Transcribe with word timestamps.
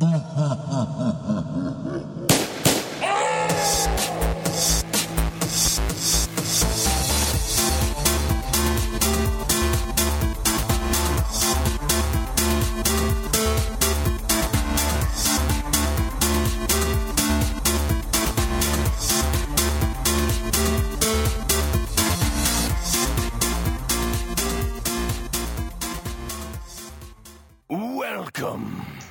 Ha 0.00 0.08
ha 0.08 0.48
ha 0.70 0.82
ha! 0.96 1.11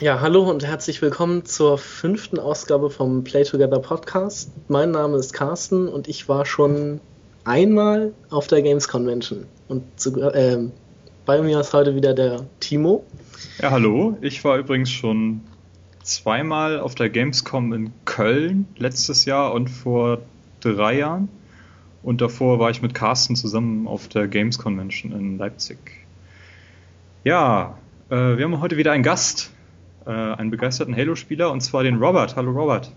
Ja, 0.02 0.20
hallo 0.20 0.50
und 0.50 0.66
herzlich 0.66 1.00
willkommen 1.04 1.46
zur 1.46 1.78
fünften 1.78 2.40
Ausgabe 2.40 2.90
vom 2.90 3.24
Play 3.24 3.44
Together 3.44 3.78
Podcast. 3.78 4.52
Mein 4.68 4.90
Name 4.90 5.18
ist 5.18 5.32
Carsten 5.32 5.88
und 5.88 6.08
ich 6.08 6.28
war 6.28 6.48
schon 6.48 7.00
einmal 7.44 8.12
auf 8.32 8.48
der 8.48 8.64
Games 8.64 8.88
Convention. 8.88 9.46
Und 9.68 9.84
zu, 10.00 10.20
äh, 10.20 10.58
bei 11.28 11.44
mir 11.44 11.60
ist 11.60 11.72
heute 11.74 11.96
wieder 11.96 12.16
der 12.16 12.48
Timo. 12.60 13.06
Ja, 13.62 13.70
hallo. 13.70 14.18
Ich 14.22 14.44
war 14.44 14.58
übrigens 14.58 14.90
schon 14.90 15.42
zweimal 16.02 16.80
auf 16.80 16.96
der 16.96 17.12
Gamescom 17.12 17.72
in 17.72 17.94
Köln 18.04 18.66
letztes 18.78 19.26
Jahr 19.26 19.54
und 19.54 19.70
vor 19.70 20.24
drei 20.62 20.98
Jahren. 20.98 21.30
Und 22.02 22.22
davor 22.22 22.58
war 22.58 22.72
ich 22.72 22.82
mit 22.82 22.96
Carsten 22.96 23.36
zusammen 23.36 23.86
auf 23.88 24.08
der 24.08 24.28
Games 24.28 24.58
Convention 24.58 25.12
in 25.12 25.38
Leipzig. 25.38 25.78
Ja, 27.24 27.78
äh, 28.10 28.16
wir 28.16 28.46
haben 28.46 28.62
heute 28.62 28.78
wieder 28.78 28.94
einen 28.94 29.04
Gast 29.04 29.52
äh, 30.06 30.10
einen 30.10 30.52
begeisterten 30.52 30.96
Halo-Spieler 30.96 31.52
und 31.52 31.62
zwar 31.62 31.84
den 31.84 31.96
Robert. 31.96 32.36
Hallo 32.36 32.52
Robert. 32.52 32.92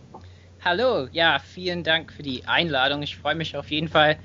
Hallo, 0.65 1.09
ja, 1.13 1.39
vielen 1.39 1.85
Dank 1.85 2.13
für 2.13 2.23
die 2.23 2.45
Einladung. 2.47 3.03
Ich 3.03 3.17
freue 3.17 3.35
mich 3.35 3.57
auf 3.57 3.71
jeden 3.71 3.89
Fall 3.89 4.17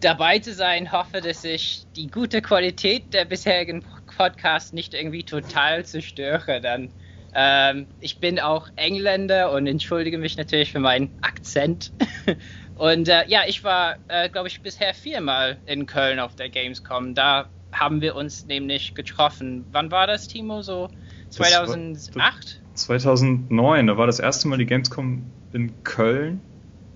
dabei 0.00 0.38
zu 0.38 0.54
sein. 0.54 0.90
Hoffe, 0.90 1.20
dass 1.20 1.44
ich 1.44 1.84
die 1.94 2.06
gute 2.06 2.40
Qualität 2.40 3.12
der 3.12 3.24
bisherigen 3.26 3.84
Podcasts 4.16 4.72
nicht 4.72 4.94
irgendwie 4.94 5.22
total 5.22 5.84
zerstöre. 5.84 6.60
Dann 6.60 6.90
ähm, 7.34 7.86
ich 8.00 8.18
bin 8.18 8.40
auch 8.40 8.68
Engländer 8.76 9.52
und 9.52 9.66
entschuldige 9.66 10.16
mich 10.16 10.38
natürlich 10.38 10.72
für 10.72 10.80
meinen 10.80 11.10
Akzent. 11.20 11.92
und 12.76 13.08
äh, 13.10 13.28
ja, 13.28 13.42
ich 13.46 13.62
war, 13.62 13.96
äh, 14.08 14.30
glaube 14.30 14.48
ich, 14.48 14.62
bisher 14.62 14.94
viermal 14.94 15.58
in 15.66 15.84
Köln 15.84 16.18
auf 16.18 16.34
der 16.34 16.48
Gamescom. 16.48 17.14
Da 17.14 17.50
haben 17.72 18.00
wir 18.00 18.16
uns 18.16 18.46
nämlich 18.46 18.94
getroffen. 18.94 19.66
Wann 19.70 19.90
war 19.90 20.06
das, 20.06 20.28
Timo? 20.28 20.62
So 20.62 20.88
2008? 21.30 22.60
2009, 22.74 23.86
da 23.86 23.96
war 23.96 24.06
das 24.06 24.18
erste 24.18 24.48
Mal 24.48 24.58
die 24.58 24.66
Gamescom 24.66 25.22
in 25.52 25.72
Köln. 25.84 26.40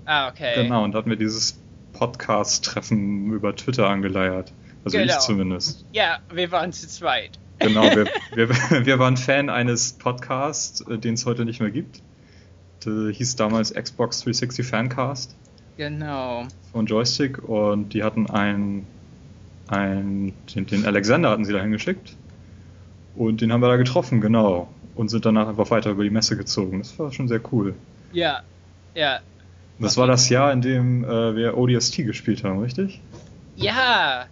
Ah, 0.05 0.29
okay. 0.29 0.63
Genau, 0.63 0.85
und 0.85 0.93
da 0.93 0.99
hatten 0.99 1.11
wir 1.11 1.17
dieses 1.17 1.59
Podcast-Treffen 1.93 3.33
über 3.33 3.55
Twitter 3.55 3.89
angeleiert. 3.89 4.53
Also 4.85 4.99
genau. 4.99 5.13
ich 5.13 5.19
zumindest. 5.21 5.85
Ja, 5.93 6.19
wir 6.33 6.51
waren 6.51 6.73
zu 6.73 6.89
zweit. 6.89 7.39
Genau, 7.59 7.83
wir, 7.83 8.07
wir, 8.35 8.49
wir 8.87 8.99
waren 8.99 9.17
Fan 9.17 9.51
eines 9.51 9.93
Podcasts, 9.93 10.81
äh, 10.83 10.99
den 10.99 11.15
es 11.15 11.27
heute 11.27 11.45
nicht 11.45 11.61
mehr 11.61 11.71
gibt. 11.71 12.03
Der 12.85 13.11
hieß 13.11 13.37
damals 13.37 13.75
Xbox 13.75 14.21
360 14.21 14.67
Fancast. 14.67 15.37
Genau. 15.77 16.47
Von 16.73 16.87
Joystick 16.87 17.43
und 17.43 17.93
die 17.93 18.03
hatten 18.03 18.29
einen, 18.31 18.87
einen 19.69 20.33
den, 20.55 20.67
den 20.67 20.87
Alexander 20.87 21.31
hatten 21.31 21.45
sie 21.45 21.53
da 21.53 21.61
hingeschickt. 21.61 22.17
Und 23.15 23.41
den 23.41 23.53
haben 23.53 23.61
wir 23.61 23.69
da 23.69 23.77
getroffen, 23.77 24.21
genau. 24.21 24.69
Und 24.95 25.09
sind 25.09 25.25
danach 25.25 25.49
einfach 25.49 25.71
weiter 25.71 25.91
über 25.91 26.05
die 26.05 26.11
Messe 26.11 26.37
gezogen. 26.37 26.79
Das 26.79 26.99
war 26.99 27.13
schon 27.13 27.29
sehr 27.29 27.41
cool. 27.53 27.75
Ja, 28.13 28.43
ja. 28.95 29.21
Das 29.79 29.97
war 29.97 30.07
das 30.07 30.29
Jahr, 30.29 30.53
in 30.53 30.61
dem 30.61 31.05
äh, 31.05 31.35
wir 31.35 31.57
ODST 31.57 32.05
gespielt 32.05 32.45
haben, 32.45 32.61
richtig? 32.61 33.01
Ja, 33.57 34.27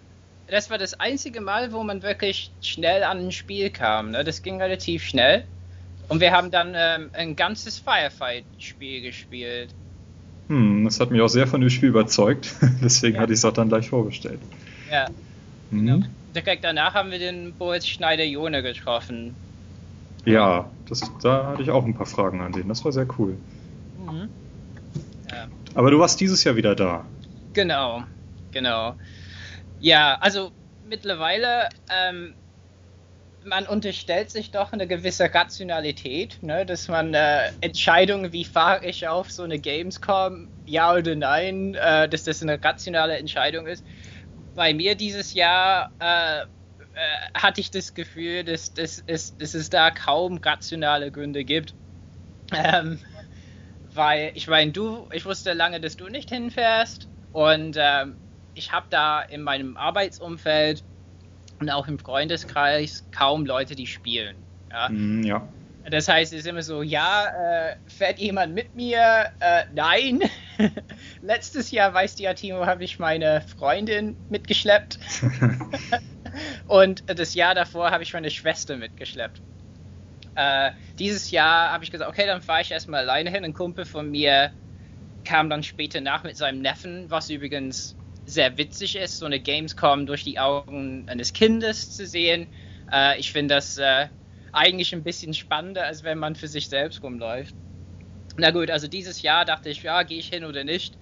das 0.47 0.69
war 0.69 0.77
das 0.77 0.99
einzige 0.99 1.41
Mal, 1.41 1.71
wo 1.71 1.83
man 1.83 2.03
wirklich 2.03 2.51
schnell 2.61 3.03
an 3.03 3.17
ein 3.19 3.31
Spiel 3.31 3.71
kam. 3.71 4.11
Ne? 4.11 4.23
Das 4.23 4.43
ging 4.43 4.61
relativ 4.61 5.03
schnell. 5.03 5.45
Und 6.07 6.21
wir 6.21 6.31
haben 6.31 6.51
dann 6.51 6.73
ähm, 6.75 7.09
ein 7.13 7.35
ganzes 7.35 7.79
Firefight-Spiel 7.79 9.01
gespielt. 9.01 9.69
Hm, 10.47 10.85
das 10.85 10.99
hat 10.99 11.11
mich 11.11 11.21
auch 11.21 11.27
sehr 11.27 11.47
von 11.47 11.61
dem 11.61 11.69
Spiel 11.69 11.89
überzeugt. 11.89 12.55
Deswegen 12.83 13.15
ja. 13.15 13.21
hatte 13.21 13.33
ich 13.33 13.39
es 13.39 13.45
auch 13.45 13.53
dann 13.53 13.69
gleich 13.69 13.89
vorgestellt. 13.89 14.39
Ja. 14.91 15.07
Mhm. 15.71 15.85
Genau 15.85 16.05
direkt 16.35 16.63
danach 16.63 16.93
haben 16.93 17.11
wir 17.11 17.19
den 17.19 17.53
Boris 17.53 17.87
Schneider-Jone 17.87 18.61
getroffen. 18.61 19.35
Ja, 20.25 20.69
das, 20.87 21.11
da 21.21 21.47
hatte 21.47 21.61
ich 21.63 21.71
auch 21.71 21.85
ein 21.85 21.93
paar 21.93 22.05
Fragen 22.05 22.41
an 22.41 22.51
den. 22.51 22.67
Das 22.67 22.83
war 22.83 22.91
sehr 22.91 23.07
cool. 23.17 23.37
Mhm. 23.97 24.29
Ja. 25.31 25.47
Aber 25.75 25.91
du 25.91 25.99
warst 25.99 26.19
dieses 26.19 26.43
Jahr 26.43 26.55
wieder 26.55 26.75
da. 26.75 27.05
Genau, 27.53 28.03
genau. 28.51 28.95
Ja, 29.79 30.17
also 30.19 30.51
mittlerweile, 30.87 31.69
ähm, 31.89 32.33
man 33.45 33.65
unterstellt 33.65 34.29
sich 34.29 34.51
doch 34.51 34.73
eine 34.73 34.85
gewisse 34.87 35.33
Rationalität, 35.33 36.37
ne? 36.41 36.65
dass 36.65 36.87
man 36.87 37.13
äh, 37.13 37.51
Entscheidungen, 37.61 38.33
wie 38.33 38.43
fahre 38.43 38.85
ich 38.85 39.07
auf 39.07 39.31
so 39.31 39.43
eine 39.43 39.59
Gamescom, 39.59 40.49
ja 40.65 40.93
oder 40.93 41.15
nein, 41.15 41.75
äh, 41.75 42.09
dass 42.09 42.25
das 42.25 42.41
eine 42.41 42.61
rationale 42.61 43.17
Entscheidung 43.17 43.65
ist 43.67 43.85
bei 44.59 44.73
mir 44.73 44.95
dieses 44.95 45.33
Jahr 45.35 45.89
äh, 46.01 46.41
äh, 46.41 46.45
hatte 47.33 47.61
ich 47.61 47.71
das 47.71 47.93
Gefühl, 47.93 48.43
dass, 48.43 48.73
dass, 48.73 49.01
dass, 49.05 49.37
dass, 49.37 49.53
es 49.53 49.69
da 49.69 49.89
kaum 49.89 50.37
rationale 50.37 51.13
Gründe 51.13 51.45
gibt. 51.45 51.73
Ähm, 52.51 52.99
weil 53.93 54.33
ich 54.35 54.49
meine, 54.49 54.73
du, 54.73 55.07
ich 55.13 55.25
wusste 55.25 55.53
lange, 55.53 55.79
dass 55.79 55.95
du 55.95 56.09
nicht 56.09 56.29
hinfährst 56.29 57.07
und 57.31 57.77
ähm, 57.79 58.17
ich 58.53 58.73
habe 58.73 58.87
da 58.89 59.21
in 59.21 59.43
meinem 59.43 59.77
Arbeitsumfeld 59.77 60.83
und 61.61 61.69
auch 61.69 61.87
im 61.87 61.97
Freundeskreis 61.97 63.05
kaum 63.11 63.45
Leute, 63.45 63.75
die 63.75 63.87
spielen. 63.87 64.35
Ja. 64.71 64.89
Mm, 64.89 65.23
ja. 65.23 65.47
Das 65.89 66.07
heißt, 66.07 66.33
es 66.33 66.39
ist 66.39 66.47
immer 66.47 66.61
so, 66.61 66.81
ja, 66.81 67.27
äh, 67.27 67.75
fährt 67.87 68.19
jemand 68.19 68.53
mit 68.53 68.75
mir? 68.75 69.29
Äh, 69.39 69.63
nein. 69.73 70.21
Letztes 71.21 71.71
Jahr, 71.71 71.93
weißt 71.93 72.19
du 72.19 72.23
ja, 72.23 72.33
Timo, 72.33 72.65
habe 72.65 72.83
ich 72.83 72.99
meine 72.99 73.41
Freundin 73.41 74.15
mitgeschleppt. 74.29 74.99
Und 76.67 77.03
das 77.07 77.33
Jahr 77.33 77.55
davor 77.55 77.91
habe 77.91 78.03
ich 78.03 78.13
meine 78.13 78.29
Schwester 78.29 78.75
mitgeschleppt. 78.77 79.41
Äh, 80.35 80.71
dieses 80.97 81.31
Jahr 81.31 81.71
habe 81.71 81.83
ich 81.83 81.91
gesagt, 81.91 82.09
okay, 82.09 82.25
dann 82.25 82.41
fahre 82.41 82.61
ich 82.61 82.71
erstmal 82.71 83.01
alleine 83.01 83.29
hin. 83.29 83.43
Ein 83.43 83.53
Kumpel 83.53 83.85
von 83.85 84.09
mir 84.09 84.51
kam 85.23 85.49
dann 85.49 85.63
später 85.63 86.01
nach 86.01 86.23
mit 86.23 86.37
seinem 86.37 86.61
Neffen, 86.61 87.09
was 87.09 87.29
übrigens 87.29 87.95
sehr 88.25 88.57
witzig 88.57 88.95
ist, 88.95 89.17
so 89.17 89.25
eine 89.25 89.39
Gamescom 89.39 90.05
durch 90.05 90.23
die 90.23 90.39
Augen 90.39 91.07
eines 91.09 91.33
Kindes 91.33 91.95
zu 91.95 92.05
sehen. 92.05 92.47
Äh, 92.91 93.19
ich 93.19 93.31
finde 93.31 93.55
das 93.55 93.77
äh, 93.77 94.07
eigentlich 94.53 94.93
ein 94.93 95.03
bisschen 95.03 95.33
spannender, 95.33 95.85
als 95.85 96.03
wenn 96.03 96.17
man 96.17 96.35
für 96.35 96.47
sich 96.47 96.69
selbst 96.69 97.03
rumläuft. 97.03 97.55
Na 98.37 98.51
gut, 98.51 98.69
also 98.71 98.87
dieses 98.87 99.21
Jahr 99.21 99.45
dachte 99.45 99.69
ich, 99.69 99.83
ja, 99.83 100.03
gehe 100.03 100.19
ich 100.19 100.29
hin 100.29 100.45
oder 100.45 100.63
nicht. 100.63 100.97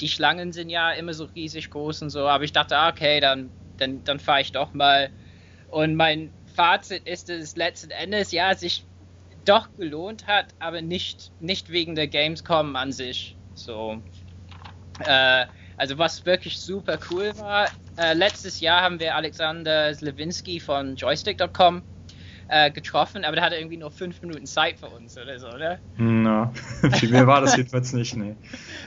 Die 0.00 0.08
Schlangen 0.08 0.52
sind 0.52 0.68
ja 0.68 0.90
immer 0.92 1.14
so 1.14 1.24
riesig 1.24 1.70
groß 1.70 2.02
und 2.02 2.10
so, 2.10 2.26
aber 2.28 2.44
ich 2.44 2.52
dachte, 2.52 2.76
ah, 2.76 2.90
okay, 2.90 3.20
dann, 3.20 3.50
dann, 3.78 4.04
dann 4.04 4.18
fahre 4.18 4.40
ich 4.40 4.52
doch 4.52 4.74
mal. 4.74 5.10
Und 5.68 5.94
mein 5.94 6.30
Fazit 6.54 7.06
ist, 7.06 7.30
es 7.30 7.56
letzten 7.56 7.90
Endes 7.90 8.32
ja 8.32 8.54
sich 8.54 8.84
doch 9.44 9.68
gelohnt 9.76 10.26
hat, 10.26 10.46
aber 10.58 10.82
nicht, 10.82 11.32
nicht 11.40 11.70
wegen 11.70 11.94
der 11.94 12.08
Gamescom 12.08 12.76
an 12.76 12.92
sich. 12.92 13.36
So. 13.54 14.00
Äh, 15.00 15.46
also 15.76 15.98
was 15.98 16.24
wirklich 16.26 16.58
super 16.58 16.98
cool 17.10 17.32
war, 17.38 17.68
äh, 17.96 18.12
letztes 18.12 18.60
Jahr 18.60 18.82
haben 18.82 19.00
wir 19.00 19.16
Alexander 19.16 19.94
Slewinski 19.94 20.60
von 20.60 20.96
Joystick.com 20.96 21.82
äh, 22.48 22.70
getroffen, 22.70 23.24
aber 23.24 23.36
der 23.36 23.44
hatte 23.44 23.56
irgendwie 23.56 23.76
nur 23.76 23.90
fünf 23.90 24.20
Minuten 24.22 24.46
Zeit 24.46 24.78
für 24.78 24.88
uns 24.88 25.16
oder 25.16 25.38
so, 25.38 25.48
oder? 25.48 25.78
Na, 25.96 26.52
viel 26.94 27.10
mehr 27.10 27.26
war 27.26 27.40
das 27.40 27.56
jedenfalls 27.56 27.92
nicht, 27.92 28.16
nee. 28.16 28.36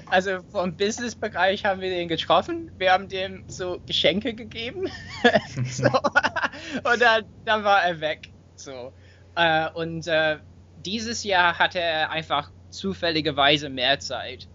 Also 0.05 0.41
vom 0.51 0.75
Business-Bereich 0.75 1.65
haben 1.65 1.81
wir 1.81 1.89
den 1.89 2.07
getroffen, 2.07 2.71
wir 2.77 2.91
haben 2.91 3.07
dem 3.07 3.43
so 3.47 3.79
Geschenke 3.85 4.33
gegeben 4.33 4.87
so. 5.65 5.85
und 5.85 7.01
dann, 7.01 7.25
dann 7.45 7.63
war 7.63 7.83
er 7.83 7.99
weg. 8.01 8.29
So. 8.55 8.93
Äh, 9.35 9.69
und 9.71 10.07
äh, 10.07 10.37
dieses 10.77 11.23
Jahr 11.23 11.59
hatte 11.59 11.79
er 11.79 12.11
einfach 12.11 12.51
zufälligerweise 12.69 13.69
mehr 13.69 13.99
Zeit. 13.99 14.47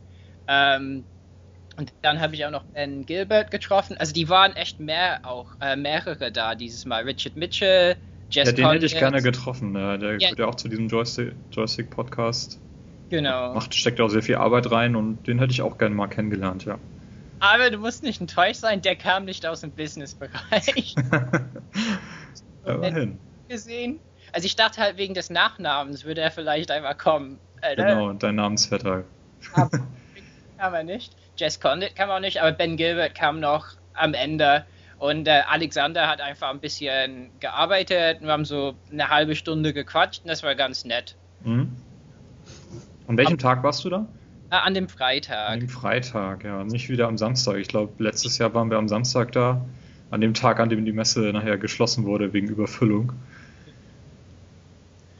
Ähm, 0.46 1.04
und 1.76 1.92
dann 2.02 2.20
habe 2.20 2.34
ich 2.34 2.44
auch 2.44 2.50
noch 2.50 2.64
Ben 2.64 3.06
Gilbert 3.06 3.50
getroffen. 3.50 3.96
Also 3.96 4.12
die 4.12 4.28
waren 4.28 4.54
echt 4.54 4.80
mehr 4.80 5.20
auch, 5.24 5.52
äh, 5.60 5.76
mehrere 5.76 6.30
da 6.30 6.54
dieses 6.54 6.84
Mal. 6.84 7.04
Richard 7.04 7.36
Mitchell, 7.36 7.96
Jazz 8.30 8.48
ja, 8.48 8.52
den 8.52 8.70
hätte 8.70 8.86
ich 8.86 8.96
gerne 8.96 9.22
getroffen. 9.22 9.74
Der, 9.74 9.98
der 9.98 10.12
ja. 10.12 10.18
gehört 10.18 10.38
ja 10.38 10.46
auch 10.46 10.54
zu 10.54 10.68
diesem 10.68 10.88
Joystick-Podcast. 10.88 12.60
genau. 13.08 13.54
Macht, 13.54 13.74
steckt 13.74 14.00
auch 14.00 14.08
sehr 14.08 14.22
viel 14.22 14.36
Arbeit 14.36 14.70
rein 14.70 14.96
und 14.96 15.26
den 15.26 15.38
hätte 15.38 15.52
ich 15.52 15.62
auch 15.62 15.78
gerne 15.78 15.94
mal 15.94 16.06
kennengelernt, 16.06 16.64
ja. 16.64 16.78
Aber 17.40 17.70
du 17.70 17.78
musst 17.78 18.02
nicht 18.02 18.20
enttäuscht 18.20 18.60
sein, 18.60 18.82
der 18.82 18.96
kam 18.96 19.24
nicht 19.24 19.46
aus 19.46 19.62
dem 19.62 19.70
Business-Bereich. 19.70 20.94
Immerhin. 22.66 23.18
gesehen. 23.48 23.98
Also 24.32 24.46
ich 24.46 24.56
dachte 24.56 24.80
halt 24.80 24.96
wegen 24.98 25.14
des 25.14 25.30
Nachnamens 25.30 26.04
würde 26.04 26.20
er 26.20 26.30
vielleicht 26.30 26.70
einfach 26.70 26.96
kommen. 26.98 27.38
Äh, 27.62 27.76
genau, 27.76 28.12
dein 28.12 28.36
Namensvetter. 28.36 29.04
Aber 29.54 29.70
kam 30.58 30.74
er 30.74 30.84
nicht. 30.84 31.16
Jess 31.36 31.58
Condit 31.58 31.96
kam 31.96 32.10
auch 32.10 32.20
nicht, 32.20 32.40
aber 32.40 32.52
Ben 32.52 32.76
Gilbert 32.76 33.14
kam 33.14 33.40
noch 33.40 33.68
am 33.94 34.14
Ende. 34.14 34.66
Und 35.00 35.26
äh, 35.26 35.40
Alexander 35.48 36.08
hat 36.08 36.20
einfach 36.20 36.50
ein 36.50 36.60
bisschen 36.60 37.30
gearbeitet. 37.40 38.20
Wir 38.20 38.30
haben 38.30 38.44
so 38.44 38.74
eine 38.92 39.08
halbe 39.08 39.34
Stunde 39.34 39.72
gequatscht 39.72 40.22
und 40.24 40.28
das 40.28 40.42
war 40.42 40.54
ganz 40.54 40.84
nett. 40.84 41.16
Mhm. 41.42 41.72
An 43.08 43.16
welchem 43.16 43.32
Ab 43.32 43.40
Tag 43.40 43.62
warst 43.62 43.82
du 43.82 43.88
da? 43.88 44.06
Äh, 44.50 44.56
an 44.56 44.74
dem 44.74 44.90
Freitag. 44.90 45.48
An 45.48 45.60
dem 45.60 45.70
Freitag, 45.70 46.44
ja. 46.44 46.62
Nicht 46.64 46.90
wieder 46.90 47.08
am 47.08 47.16
Samstag. 47.16 47.56
Ich 47.56 47.68
glaube, 47.68 47.92
letztes 48.02 48.36
Jahr 48.36 48.52
waren 48.52 48.70
wir 48.70 48.76
am 48.76 48.88
Samstag 48.88 49.32
da. 49.32 49.64
An 50.10 50.20
dem 50.20 50.34
Tag, 50.34 50.60
an 50.60 50.68
dem 50.68 50.84
die 50.84 50.92
Messe 50.92 51.32
nachher 51.32 51.56
geschlossen 51.56 52.04
wurde 52.04 52.34
wegen 52.34 52.48
Überfüllung. 52.48 53.14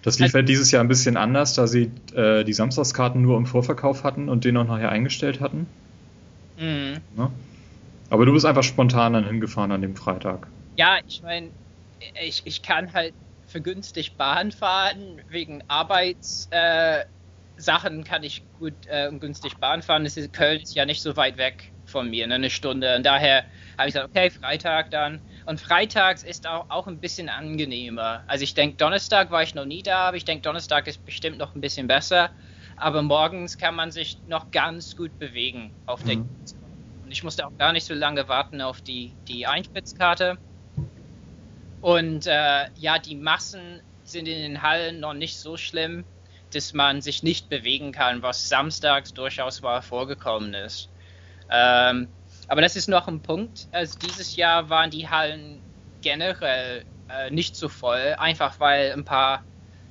Das 0.02 0.18
lief 0.18 0.26
also, 0.26 0.38
halt 0.38 0.48
dieses 0.50 0.70
Jahr 0.72 0.84
ein 0.84 0.88
bisschen 0.88 1.16
anders, 1.16 1.54
da 1.54 1.66
sie 1.66 1.90
äh, 2.14 2.44
die 2.44 2.52
Samstagskarten 2.52 3.22
nur 3.22 3.38
im 3.38 3.46
Vorverkauf 3.46 4.04
hatten 4.04 4.28
und 4.28 4.44
den 4.44 4.58
auch 4.58 4.66
nachher 4.66 4.90
eingestellt 4.90 5.40
hatten. 5.40 5.66
Mhm. 6.58 6.98
Ne? 7.16 7.30
Aber 8.10 8.26
du 8.26 8.32
bist 8.32 8.44
einfach 8.44 8.64
spontan 8.64 9.12
dann 9.14 9.24
hingefahren 9.24 9.72
an 9.72 9.82
dem 9.82 9.96
Freitag. 9.96 10.48
Ja, 10.76 10.98
ich 11.06 11.22
meine, 11.22 11.50
ich, 12.22 12.42
ich 12.44 12.62
kann 12.62 12.92
halt 12.92 13.14
vergünstigt 13.46 14.16
Bahn 14.16 14.52
fahren, 14.52 15.20
wegen 15.28 15.62
Arbeitssachen 15.68 17.06
äh, 17.60 18.04
kann 18.04 18.22
ich 18.22 18.42
gut 18.58 18.72
äh, 18.88 19.08
und 19.08 19.20
günstig 19.20 19.56
Bahn 19.58 19.82
fahren. 19.82 20.04
Das 20.04 20.16
ist, 20.16 20.32
Köln 20.32 20.60
ist 20.60 20.74
ja 20.74 20.84
nicht 20.86 21.02
so 21.02 21.16
weit 21.16 21.36
weg 21.36 21.72
von 21.84 22.10
mir, 22.10 22.26
ne, 22.26 22.34
eine 22.34 22.50
Stunde. 22.50 22.96
Und 22.96 23.04
daher 23.04 23.44
habe 23.76 23.88
ich 23.88 23.94
gesagt, 23.94 24.10
okay, 24.10 24.30
Freitag 24.30 24.90
dann. 24.90 25.20
Und 25.46 25.60
freitags 25.60 26.22
ist 26.22 26.46
auch, 26.48 26.70
auch 26.70 26.86
ein 26.86 27.00
bisschen 27.00 27.28
angenehmer. 27.28 28.22
Also 28.26 28.44
ich 28.44 28.54
denke, 28.54 28.76
Donnerstag 28.76 29.30
war 29.30 29.42
ich 29.42 29.54
noch 29.54 29.66
nie 29.66 29.82
da, 29.82 30.08
aber 30.08 30.16
ich 30.16 30.24
denke, 30.24 30.42
Donnerstag 30.42 30.86
ist 30.86 31.04
bestimmt 31.04 31.38
noch 31.38 31.54
ein 31.54 31.60
bisschen 31.60 31.86
besser. 31.86 32.30
Aber 32.76 33.02
morgens 33.02 33.58
kann 33.58 33.74
man 33.74 33.90
sich 33.90 34.18
noch 34.26 34.50
ganz 34.52 34.96
gut 34.96 35.18
bewegen 35.18 35.74
auf 35.86 36.02
der 36.02 36.16
mhm. 36.16 36.28
Und 37.10 37.14
ich 37.14 37.24
musste 37.24 37.44
auch 37.44 37.58
gar 37.58 37.72
nicht 37.72 37.86
so 37.86 37.94
lange 37.94 38.28
warten 38.28 38.60
auf 38.60 38.82
die, 38.82 39.16
die 39.26 39.44
Eintrittskarte. 39.44 40.38
Und 41.80 42.28
äh, 42.28 42.66
ja, 42.76 43.00
die 43.00 43.16
Massen 43.16 43.82
sind 44.04 44.28
in 44.28 44.40
den 44.40 44.62
Hallen 44.62 45.00
noch 45.00 45.14
nicht 45.14 45.36
so 45.36 45.56
schlimm, 45.56 46.04
dass 46.52 46.72
man 46.72 47.00
sich 47.00 47.24
nicht 47.24 47.48
bewegen 47.48 47.90
kann, 47.90 48.22
was 48.22 48.48
samstags 48.48 49.12
durchaus 49.12 49.60
mal 49.60 49.82
vorgekommen 49.82 50.54
ist. 50.54 50.88
Ähm, 51.50 52.06
aber 52.46 52.60
das 52.60 52.76
ist 52.76 52.86
noch 52.86 53.08
ein 53.08 53.20
Punkt. 53.20 53.66
Also 53.72 53.98
dieses 53.98 54.36
Jahr 54.36 54.70
waren 54.70 54.90
die 54.90 55.08
Hallen 55.08 55.60
generell 56.02 56.84
äh, 57.08 57.28
nicht 57.32 57.56
so 57.56 57.68
voll, 57.68 58.14
einfach 58.18 58.60
weil 58.60 58.92
ein 58.92 59.04
paar, 59.04 59.42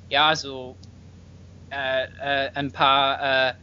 ja, 0.07 0.37
so 0.37 0.77
äh, 1.69 2.05
äh, 2.21 2.51
ein 2.53 2.71
paar 2.71 3.49
äh, 3.49 3.53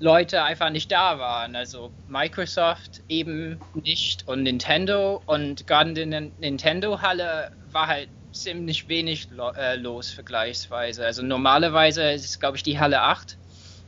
Leute 0.00 0.42
einfach 0.42 0.70
nicht 0.70 0.92
da 0.92 1.18
waren. 1.18 1.56
Also 1.56 1.92
Microsoft 2.08 3.02
eben 3.08 3.60
nicht 3.74 4.26
und 4.28 4.44
Nintendo 4.44 5.22
und 5.26 5.66
gerade 5.66 6.00
in 6.00 6.10
der 6.10 6.20
Nintendo-Halle 6.38 7.52
war 7.72 7.86
halt 7.86 8.08
ziemlich 8.32 8.88
wenig 8.88 9.28
lo 9.30 9.50
äh, 9.50 9.76
los 9.76 10.10
vergleichsweise. 10.10 11.04
Also 11.04 11.22
normalerweise 11.22 12.10
ist 12.12 12.24
es, 12.24 12.40
glaube 12.40 12.56
ich, 12.56 12.62
die 12.62 12.78
Halle 12.78 13.02
8 13.02 13.36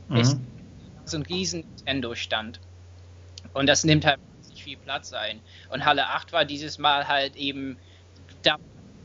mhm. 0.09 0.17
ist 0.17 0.37
so 1.05 1.17
ein 1.17 1.23
riesen 1.23 1.63
Nintendo-Stand. 1.77 2.59
Und 3.53 3.67
das 3.67 3.83
nimmt 3.83 4.05
halt 4.05 4.19
viel 4.55 4.77
Platz 4.77 5.13
ein. 5.13 5.39
Und 5.69 5.85
Halle 5.85 6.07
8 6.07 6.33
war 6.33 6.45
dieses 6.45 6.77
Mal 6.77 7.07
halt 7.07 7.35
eben 7.35 7.77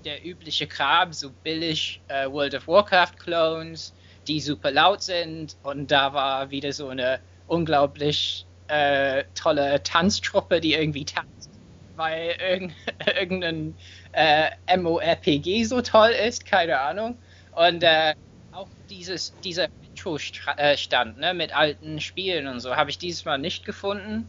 der 0.06 0.24
übliche 0.24 0.66
Kram, 0.66 1.12
so 1.12 1.30
billig 1.30 2.00
äh, 2.08 2.30
World 2.30 2.54
of 2.54 2.68
Warcraft 2.68 3.18
Clones, 3.18 3.92
die 4.28 4.40
super 4.40 4.70
laut 4.70 5.02
sind. 5.02 5.56
Und 5.62 5.90
da 5.90 6.12
war 6.12 6.50
wieder 6.50 6.72
so 6.72 6.88
eine 6.88 7.20
unglaublich 7.46 8.46
äh, 8.68 9.24
tolle 9.34 9.82
Tanztruppe, 9.82 10.60
die 10.60 10.74
irgendwie 10.74 11.04
tanzt, 11.04 11.50
weil 11.96 12.36
irgend, 12.40 12.72
irgendein 13.18 13.76
äh, 14.12 14.76
MORPG 14.76 15.64
so 15.64 15.80
toll 15.82 16.10
ist, 16.10 16.46
keine 16.46 16.80
Ahnung. 16.80 17.18
Und 17.52 17.82
äh, 17.82 18.14
auch 18.52 18.68
dieses, 18.90 19.34
dieser 19.44 19.68
Intro-Stand 19.88 21.18
ne, 21.18 21.34
mit 21.34 21.56
alten 21.56 22.00
Spielen 22.00 22.46
und 22.48 22.60
so 22.60 22.76
habe 22.76 22.90
ich 22.90 22.98
dieses 22.98 23.24
Mal 23.24 23.38
nicht 23.38 23.64
gefunden. 23.64 24.28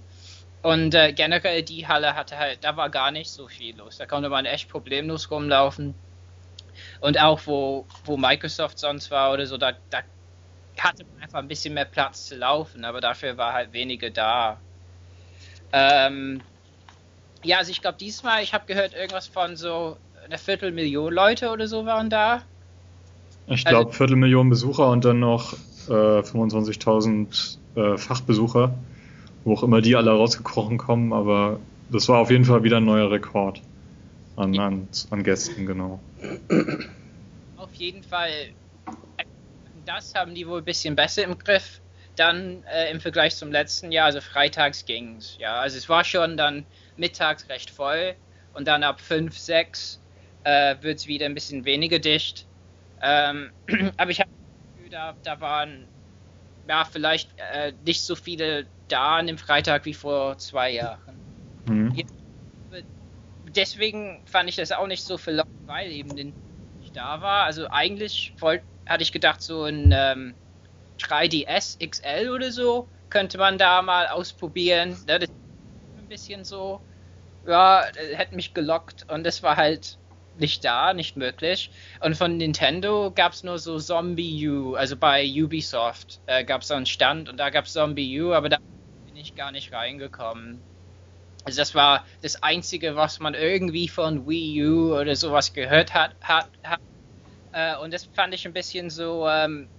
Und 0.64 0.96
äh, 0.96 1.14
generell 1.14 1.64
die 1.64 1.88
Halle 1.88 2.16
hatte 2.16 2.38
halt, 2.38 2.64
da 2.64 2.76
war 2.76 2.90
gar 2.90 3.12
nicht 3.12 3.30
so 3.30 3.48
viel 3.48 3.78
los. 3.78 3.98
Da 3.98 4.06
konnte 4.06 4.30
man 4.30 4.46
echt 4.46 4.70
problemlos 4.70 5.30
rumlaufen. 5.32 5.94
Und 7.00 7.20
auch 7.20 7.42
wo, 7.46 7.86
wo 8.06 8.18
Microsoft 8.18 8.80
sonst 8.80 9.12
war 9.12 9.34
oder 9.34 9.46
so, 9.46 9.58
da, 9.58 9.74
da 9.90 10.00
hatte 10.80 11.06
man 11.06 11.24
einfach 11.24 11.40
ein 11.40 11.48
bisschen 11.48 11.74
mehr 11.74 11.86
Platz 11.86 12.26
zu 12.28 12.36
laufen, 12.36 12.86
aber 12.86 13.02
dafür 13.02 13.38
war 13.38 13.54
halt 13.54 13.74
weniger 13.74 14.10
da. 14.10 14.60
Ähm, 15.72 16.42
ja, 17.44 17.58
also 17.58 17.72
ich 17.72 17.82
glaube 17.82 17.98
diesmal, 18.00 18.44
ich 18.44 18.54
habe 18.54 18.66
gehört 18.68 18.94
irgendwas 18.94 19.28
von 19.28 19.56
so 19.56 19.98
eine 20.26 20.38
Viertelmillion 20.38 21.14
Leute 21.14 21.52
oder 21.52 21.68
so 21.68 21.86
waren 21.86 22.10
da. 22.10 22.42
Ich 23.48 23.64
glaube 23.64 23.88
also, 23.88 23.98
Viertelmillion 23.98 24.50
Besucher 24.50 24.90
und 24.90 25.06
dann 25.06 25.20
noch 25.20 25.54
äh, 25.88 26.20
25.000 26.20 27.58
äh, 27.76 27.98
Fachbesucher 27.98 28.74
wo 29.48 29.54
auch 29.54 29.64
immer 29.64 29.82
die 29.82 29.96
alle 29.96 30.12
rausgekrochen 30.12 30.78
kommen, 30.78 31.14
aber 31.14 31.60
das 31.90 32.10
war 32.10 32.20
auf 32.20 32.30
jeden 32.30 32.44
Fall 32.44 32.64
wieder 32.64 32.78
ein 32.78 32.86
neuer 32.86 33.10
Rekord 33.10 33.62
an, 34.38 34.58
an, 34.60 34.90
an 35.10 35.24
Gästen, 35.24 35.66
genau. 35.66 36.00
Auf 37.56 37.74
jeden 37.74 38.04
Fall, 38.04 38.32
das 39.86 40.14
haben 40.14 40.36
die 40.36 40.48
wohl 40.48 40.62
ein 40.62 40.66
bisschen 40.66 40.96
besser 40.96 41.24
im 41.24 41.38
Griff. 41.38 41.82
Dann 42.16 42.64
äh, 42.64 42.90
im 42.90 43.00
Vergleich 43.00 43.36
zum 43.36 43.52
letzten 43.52 43.92
Jahr, 43.92 44.06
also 44.06 44.22
freitags 44.22 44.86
ging 44.86 45.18
es. 45.18 45.38
Ja, 45.38 45.60
also 45.60 45.78
es 45.78 45.90
war 45.90 46.04
schon 46.04 46.38
dann 46.38 46.66
mittags 46.96 47.50
recht 47.50 47.70
voll 47.70 48.16
und 48.54 48.68
dann 48.68 48.84
ab 48.84 49.00
5, 49.02 49.38
6 49.38 50.02
äh, 50.44 50.76
wird 50.82 51.00
es 51.00 51.08
wieder 51.08 51.26
ein 51.26 51.36
bisschen 51.36 51.66
weniger 51.66 52.00
dicht. 52.00 52.48
Ähm, 53.02 53.52
aber 53.98 54.12
ich 54.12 54.20
habe 54.20 54.30
das 54.30 54.76
Gefühl, 54.76 54.90
da, 54.90 55.18
da 55.24 55.42
waren 55.42 55.92
ja 56.68 56.86
vielleicht 56.86 57.38
äh, 57.38 57.74
nicht 57.84 58.04
so 58.04 58.16
viele 58.16 58.68
da 58.88 59.18
an 59.18 59.28
dem 59.28 59.38
Freitag 59.38 59.86
wie 59.86 59.94
vor 59.94 60.38
zwei 60.38 60.72
Jahren. 60.72 61.20
Mhm. 61.66 61.92
Deswegen 63.58 64.22
fand 64.26 64.48
ich 64.48 64.56
das 64.56 64.72
auch 64.72 64.86
nicht 64.88 65.04
so 65.04 65.18
verlockend, 65.18 65.68
weil 65.68 65.92
eben 65.92 66.10
nicht 66.10 66.36
da 66.94 67.22
war. 67.22 67.44
Also 67.44 67.70
eigentlich 67.70 68.34
wollt, 68.40 68.62
hatte 68.86 69.02
ich 69.04 69.12
gedacht, 69.12 69.42
so 69.42 69.64
ein 69.64 69.92
ähm, 69.92 70.36
3DS 71.00 71.78
XL 71.80 72.30
oder 72.30 72.52
so 72.52 72.88
könnte 73.10 73.38
man 73.38 73.58
da 73.58 73.82
mal 73.82 74.08
ausprobieren. 74.08 74.90
Ne, 75.08 75.20
das 75.20 75.30
ist 75.30 75.98
ein 75.98 76.08
bisschen 76.08 76.44
so, 76.46 76.82
ja, 77.48 77.84
hätte 78.14 78.36
mich 78.36 78.54
gelockt 78.54 79.10
und 79.10 79.24
das 79.24 79.42
war 79.42 79.58
halt 79.58 79.98
nicht 80.38 80.64
da, 80.64 80.94
nicht 80.94 81.18
möglich. 81.18 81.72
Und 82.00 82.16
von 82.16 82.38
Nintendo 82.38 83.12
gab 83.12 83.34
es 83.34 83.44
nur 83.44 83.58
so 83.58 83.80
Zombie 83.80 84.48
U, 84.48 84.76
also 84.76 84.96
bei 84.96 85.26
Ubisoft 85.26 86.20
äh, 86.28 86.44
gab 86.44 86.62
es 86.62 86.68
so 86.68 86.76
einen 86.76 86.86
Stand 86.86 87.28
und 87.28 87.38
da 87.38 87.50
gab 87.50 87.66
es 87.66 87.74
Zombie 87.74 88.22
U, 88.22 88.34
aber 88.34 88.50
da 88.50 88.58
ich 89.16 89.36
gar 89.36 89.52
nicht 89.52 89.74
reingekommen. 89.74 90.62
Also 91.48 91.62
das 91.62 91.74
war 91.76 92.06
das 92.22 92.44
Einzige, 92.44 92.98
was 92.98 93.22
man 93.22 93.34
irgendwie 93.34 93.88
von 93.88 94.28
Wii 94.28 94.68
U 94.68 94.94
oder 94.98 95.16
sowas 95.16 95.54
gehört 95.54 95.94
hat. 95.94 96.14
hat, 96.20 96.50
hat. 96.62 96.82
Äh, 97.54 97.78
und 97.78 97.94
das 97.94 98.04
fand 98.04 98.34
ich 98.34 98.46
ein 98.46 98.52
bisschen 98.52 98.90
so, 98.90 99.26
ähm, 99.30 99.70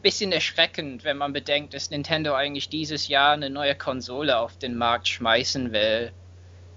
bisschen 0.00 0.32
erschreckend, 0.32 1.04
wenn 1.04 1.18
man 1.18 1.34
bedenkt, 1.34 1.74
dass 1.74 1.90
Nintendo 1.90 2.32
eigentlich 2.34 2.70
dieses 2.70 3.08
Jahr 3.08 3.34
eine 3.34 3.50
neue 3.50 3.74
Konsole 3.74 4.38
auf 4.38 4.56
den 4.58 4.74
Markt 4.74 5.06
schmeißen 5.06 5.70
will. 5.72 6.12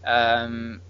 Ähm, 0.06 0.82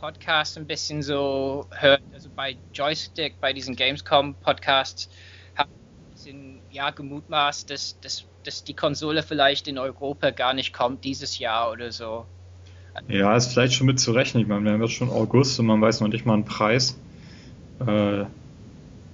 Podcast 0.00 0.58
ein 0.58 0.66
bisschen 0.66 1.04
so 1.04 1.68
hört, 1.70 2.02
also 2.12 2.28
bei 2.34 2.56
Joystick, 2.74 3.40
bei 3.40 3.52
diesen 3.52 3.76
Gamescom 3.76 4.34
Podcasts, 4.34 5.08
habe 5.54 5.70
ich 5.70 5.78
ein 5.78 6.10
bisschen 6.10 6.62
ja 6.72 6.90
gemutmaßt, 6.90 7.70
dass, 7.70 8.00
dass 8.00 8.24
dass 8.44 8.64
die 8.64 8.74
Konsole 8.74 9.22
vielleicht 9.22 9.68
in 9.68 9.78
Europa 9.78 10.30
gar 10.30 10.54
nicht 10.54 10.72
kommt 10.72 11.04
dieses 11.04 11.38
Jahr 11.38 11.70
oder 11.70 11.92
so. 11.92 12.26
Ja, 13.08 13.36
ist 13.36 13.52
vielleicht 13.52 13.74
schon 13.74 13.86
mit 13.86 14.00
zu 14.00 14.12
rechnen. 14.12 14.42
Ich 14.42 14.48
meine, 14.48 14.64
wir 14.64 14.72
haben 14.72 14.82
jetzt 14.82 14.94
schon 14.94 15.10
August 15.10 15.58
und 15.58 15.66
man 15.66 15.80
weiß 15.80 16.00
noch 16.00 16.08
nicht 16.08 16.26
mal 16.26 16.34
einen 16.34 16.44
Preis. 16.44 16.96
Äh, 17.80 18.24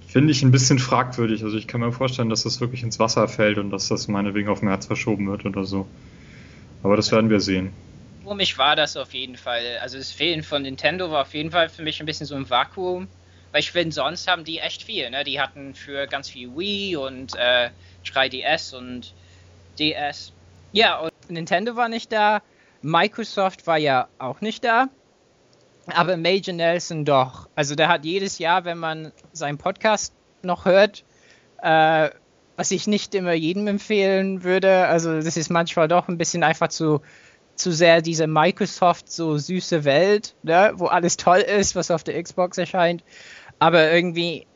Finde 0.07 0.31
ich 0.31 0.41
ein 0.41 0.51
bisschen 0.51 0.79
fragwürdig. 0.79 1.43
Also 1.43 1.57
ich 1.57 1.67
kann 1.67 1.81
mir 1.81 1.91
vorstellen, 1.91 2.29
dass 2.29 2.43
das 2.43 2.59
wirklich 2.61 2.81
ins 2.81 2.97
Wasser 2.97 3.27
fällt 3.27 3.59
und 3.59 3.69
dass 3.69 3.89
das 3.89 4.07
meinetwegen 4.07 4.49
auf 4.49 4.63
März 4.63 4.87
verschoben 4.87 5.29
wird 5.29 5.45
oder 5.45 5.65
so. 5.65 5.87
Aber 6.81 6.95
das 6.95 7.11
werden 7.11 7.29
wir 7.29 7.39
sehen. 7.39 7.71
Für 8.23 8.33
mich 8.33 8.57
war 8.57 8.75
das 8.75 8.97
auf 8.97 9.13
jeden 9.13 9.37
Fall. 9.37 9.61
Also 9.81 9.97
das 9.97 10.11
Fehlen 10.11 10.41
von 10.41 10.63
Nintendo 10.63 11.11
war 11.11 11.21
auf 11.21 11.33
jeden 11.33 11.51
Fall 11.51 11.69
für 11.69 11.83
mich 11.83 11.99
ein 11.99 12.05
bisschen 12.05 12.25
so 12.25 12.35
ein 12.35 12.49
Vakuum. 12.49 13.07
Weil 13.51 13.61
ich 13.61 13.71
finde, 13.71 13.93
sonst 13.93 14.27
haben 14.27 14.43
die 14.43 14.59
echt 14.59 14.83
viel. 14.83 15.09
Ne? 15.09 15.23
Die 15.23 15.39
hatten 15.39 15.73
für 15.73 16.07
ganz 16.07 16.29
viel 16.29 16.55
Wii 16.55 16.95
und 16.97 17.35
äh, 17.35 17.69
3DS 18.05 18.75
und 18.75 19.13
DS. 19.79 20.33
Ja, 20.71 20.99
und 20.99 21.11
Nintendo 21.29 21.75
war 21.75 21.89
nicht 21.89 22.11
da. 22.11 22.41
Microsoft 22.81 23.67
war 23.67 23.77
ja 23.77 24.07
auch 24.19 24.41
nicht 24.41 24.63
da. 24.63 24.87
aber 25.87 26.17
Major 26.17 26.53
Nelson 26.53 27.05
doch. 27.05 27.49
Also 27.55 27.75
der 27.75 27.87
hat 27.87 28.05
jedes 28.05 28.37
Jahr, 28.39 28.65
wenn 28.65 28.77
man 28.77 29.11
seinen 29.33 29.57
Podcast 29.57 30.13
noch 30.43 30.65
hört, 30.65 31.03
äh, 31.61 32.09
was 32.55 32.71
ich 32.71 32.87
nicht 32.87 33.15
immer 33.15 33.33
jedem 33.33 33.67
empfehlen 33.67 34.43
würde. 34.43 34.85
Also 34.87 35.21
das 35.21 35.37
ist 35.37 35.49
manchmal 35.49 35.87
doch 35.87 36.07
ein 36.07 36.17
bisschen 36.17 36.43
einfach 36.43 36.67
zu, 36.67 37.01
zu 37.55 37.71
sehr 37.71 38.01
diese 38.01 38.27
Microsoft 38.27 39.11
so 39.11 39.37
süße 39.37 39.83
Welt, 39.83 40.35
ne, 40.43 40.73
wo 40.75 40.85
alles 40.87 41.17
toll 41.17 41.39
ist, 41.39 41.75
was 41.75 41.91
auf 41.91 42.03
der 42.03 42.21
Xbox 42.21 42.57
erscheint. 42.57 43.03
Aber 43.59 43.91
irgendwie 43.91 44.47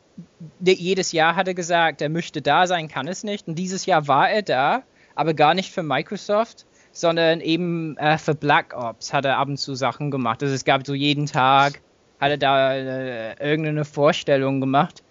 jedes 0.62 1.12
Jahr 1.12 1.36
hat 1.36 1.48
er 1.48 1.54
gesagt, 1.54 2.02
er 2.02 2.10
möchte 2.10 2.42
da 2.42 2.68
sein, 2.68 2.88
kann 2.88 3.08
es 3.08 3.24
nicht. 3.24 3.48
Und 3.48 3.56
dieses 3.56 3.86
Jahr 3.86 4.08
war 4.08 4.30
er 4.30 4.42
da, 4.42 4.84
aber 5.16 5.34
gar 5.34 5.54
nicht 5.54 5.72
für 5.72 5.84
Microsoft, 5.84 6.66
sondern 6.92 7.42
eben 7.42 7.98
äh, 7.98 8.18
für 8.18 8.36
Black 8.36 8.74
Ops 8.76 9.14
hat 9.14 9.26
er 9.26 9.38
ab 9.38 9.48
und 9.48 9.58
zu 9.58 9.76
Sachen 9.76 10.12
gemacht. 10.12 10.44
Also 10.44 10.54
es 10.54 10.64
gab 10.64 10.86
so 10.86 10.94
jeden 10.94 11.26
Tag, 11.26 11.82
hat 12.20 12.32
er 12.32 12.38
da 12.38 12.74
äh, 12.74 13.50
irgendeine 13.50 13.86
Vorstellung 13.86 14.62
gemacht. 14.62 15.04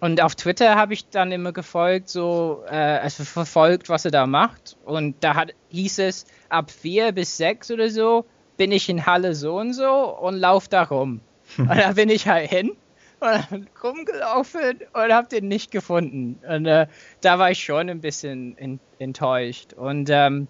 Und 0.00 0.22
auf 0.22 0.36
Twitter 0.36 0.76
habe 0.76 0.94
ich 0.94 1.08
dann 1.08 1.32
immer 1.32 1.52
gefolgt, 1.52 2.08
so, 2.08 2.62
äh, 2.70 2.74
also 2.74 3.24
verfolgt, 3.24 3.88
was 3.88 4.04
er 4.04 4.12
da 4.12 4.26
macht. 4.26 4.76
Und 4.84 5.16
da 5.20 5.34
hat, 5.34 5.52
hieß 5.70 5.98
es, 5.98 6.24
ab 6.48 6.70
vier 6.70 7.12
bis 7.12 7.36
sechs 7.36 7.70
oder 7.70 7.90
so 7.90 8.24
bin 8.56 8.72
ich 8.72 8.88
in 8.88 9.06
Halle 9.06 9.34
so 9.34 9.58
und 9.58 9.74
so 9.74 10.16
und 10.18 10.36
laufe 10.36 10.68
da 10.70 10.84
rum. 10.84 11.20
und 11.58 11.68
da 11.68 11.92
bin 11.92 12.08
ich 12.08 12.26
halt 12.26 12.48
hin 12.48 12.72
und 13.20 13.68
rumgelaufen 13.82 14.80
und 14.92 15.12
habe 15.12 15.28
den 15.28 15.48
nicht 15.48 15.70
gefunden. 15.70 16.38
Und 16.48 16.66
äh, 16.66 16.86
da 17.20 17.38
war 17.38 17.50
ich 17.50 17.62
schon 17.62 17.88
ein 17.88 18.00
bisschen 18.00 18.56
in, 18.56 18.80
enttäuscht. 18.98 19.72
Und 19.72 20.10
ähm, 20.10 20.48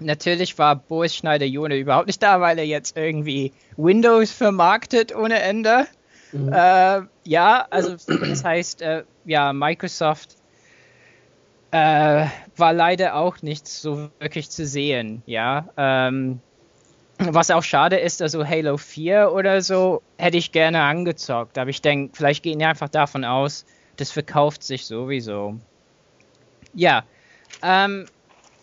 natürlich 0.00 0.58
war 0.58 0.76
Boris 0.76 1.14
Schneider-Jone 1.16 1.76
überhaupt 1.76 2.06
nicht 2.06 2.22
da, 2.22 2.40
weil 2.40 2.58
er 2.58 2.66
jetzt 2.66 2.96
irgendwie 2.96 3.52
Windows 3.76 4.32
vermarktet 4.32 5.14
ohne 5.14 5.40
Ende. 5.40 5.86
Mhm. 6.32 6.52
Äh, 6.52 7.02
ja, 7.24 7.66
also 7.70 7.96
das 8.06 8.44
heißt, 8.44 8.82
äh, 8.82 9.04
ja, 9.24 9.52
Microsoft 9.52 10.36
äh, 11.70 12.26
war 12.56 12.72
leider 12.72 13.14
auch 13.14 13.42
nicht 13.42 13.68
so 13.68 14.10
wirklich 14.18 14.50
zu 14.50 14.66
sehen, 14.66 15.22
ja. 15.26 15.68
Ähm, 15.76 16.40
was 17.18 17.50
auch 17.50 17.62
schade 17.62 17.96
ist, 17.96 18.22
also 18.22 18.46
Halo 18.46 18.76
4 18.76 19.32
oder 19.32 19.60
so 19.60 20.02
hätte 20.18 20.36
ich 20.36 20.52
gerne 20.52 20.82
angezockt, 20.82 21.58
aber 21.58 21.70
ich 21.70 21.82
denke, 21.82 22.16
vielleicht 22.16 22.42
gehen 22.42 22.58
die 22.58 22.64
einfach 22.64 22.88
davon 22.88 23.24
aus, 23.24 23.64
das 23.96 24.12
verkauft 24.12 24.62
sich 24.62 24.86
sowieso. 24.86 25.58
Ja, 26.74 27.04
ähm, 27.62 28.06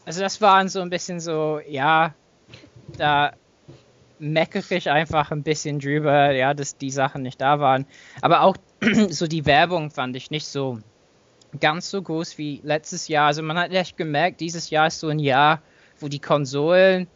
also 0.06 0.22
das 0.22 0.40
waren 0.40 0.70
so 0.70 0.82
ein 0.82 0.90
bisschen 0.90 1.20
so, 1.20 1.60
ja, 1.68 2.14
da 2.98 3.34
meckere 4.20 4.78
ich 4.78 4.90
einfach 4.90 5.32
ein 5.32 5.44
bisschen 5.44 5.80
drüber, 5.80 6.32
ja, 6.32 6.54
dass 6.54 6.78
die 6.78 6.92
Sachen 6.92 7.24
nicht 7.24 7.42
da 7.42 7.60
waren. 7.60 7.86
Aber 8.22 8.42
auch 8.42 8.56
so 9.10 9.28
die 9.28 9.46
Werbung 9.46 9.92
fand 9.92 10.16
ich 10.16 10.32
nicht 10.32 10.48
so 10.48 10.80
ganz 11.60 11.90
so 11.90 12.02
groß 12.02 12.38
wie 12.38 12.62
letztes 12.64 13.08
Jahr. 13.08 13.28
Also 13.28 13.42
man 13.42 13.58
hat 13.58 13.72
echt 13.72 13.98
gemerkt, 13.98 14.40
dieses 14.40 14.70
Jahr 14.70 14.88
ist 14.88 15.00
so 15.00 15.10
ein 15.10 15.20
Jahr, 15.20 15.62
wo 16.00 16.08
die 16.08 16.20
Konsolen 16.20 17.08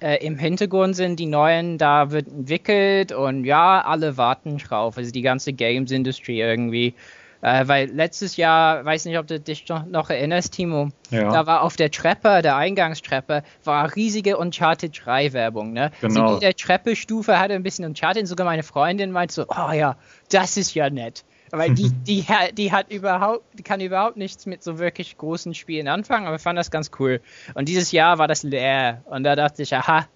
äh, 0.00 0.24
im 0.24 0.38
Hintergrund 0.38 0.96
sind, 0.96 1.18
die 1.18 1.26
neuen, 1.26 1.78
da 1.78 2.10
wird 2.10 2.28
entwickelt 2.28 3.12
und 3.12 3.44
ja, 3.44 3.80
alle 3.80 4.16
warten 4.16 4.58
drauf. 4.58 4.96
Also 4.96 5.10
die 5.10 5.22
ganze 5.22 5.52
Games 5.52 5.90
Industry 5.90 6.40
irgendwie. 6.40 6.94
Äh, 7.40 7.68
weil 7.68 7.88
letztes 7.90 8.36
Jahr, 8.36 8.84
weiß 8.84 9.04
nicht, 9.04 9.16
ob 9.16 9.28
du 9.28 9.38
dich 9.38 9.64
noch 9.68 10.10
erinnerst, 10.10 10.54
Timo, 10.54 10.88
ja. 11.10 11.30
da 11.30 11.46
war 11.46 11.62
auf 11.62 11.76
der 11.76 11.90
Treppe, 11.90 12.42
der 12.42 12.56
Eingangstreppe, 12.56 13.44
war 13.62 13.94
riesige 13.94 14.36
Uncharted 14.38 15.04
3 15.04 15.32
Werbung. 15.32 15.72
Ne? 15.72 15.92
Genau. 16.00 16.34
So 16.34 16.40
jede 16.40 16.54
Treppestufe 16.54 17.38
hatte 17.38 17.54
ein 17.54 17.62
bisschen 17.62 17.84
Uncharted. 17.84 18.26
Sogar 18.26 18.44
meine 18.44 18.64
Freundin 18.64 19.12
meint 19.12 19.30
so, 19.30 19.44
oh 19.48 19.72
ja, 19.72 19.96
das 20.30 20.56
ist 20.56 20.74
ja 20.74 20.90
nett. 20.90 21.24
Weil 21.50 21.74
die, 21.74 21.90
die, 22.06 22.24
die 22.52 22.72
hat 22.72 22.92
überhaupt, 22.92 23.44
die 23.58 23.62
kann 23.62 23.80
überhaupt 23.80 24.16
nichts 24.16 24.46
mit 24.46 24.62
so 24.62 24.78
wirklich 24.78 25.16
großen 25.16 25.54
Spielen 25.54 25.88
anfangen, 25.88 26.26
aber 26.26 26.36
ich 26.36 26.42
fand 26.42 26.58
das 26.58 26.70
ganz 26.70 26.90
cool. 26.98 27.20
Und 27.54 27.68
dieses 27.68 27.92
Jahr 27.92 28.18
war 28.18 28.28
das 28.28 28.42
leer. 28.42 29.02
Und 29.06 29.24
da 29.24 29.36
dachte 29.36 29.62
ich, 29.62 29.74
aha, 29.74 30.06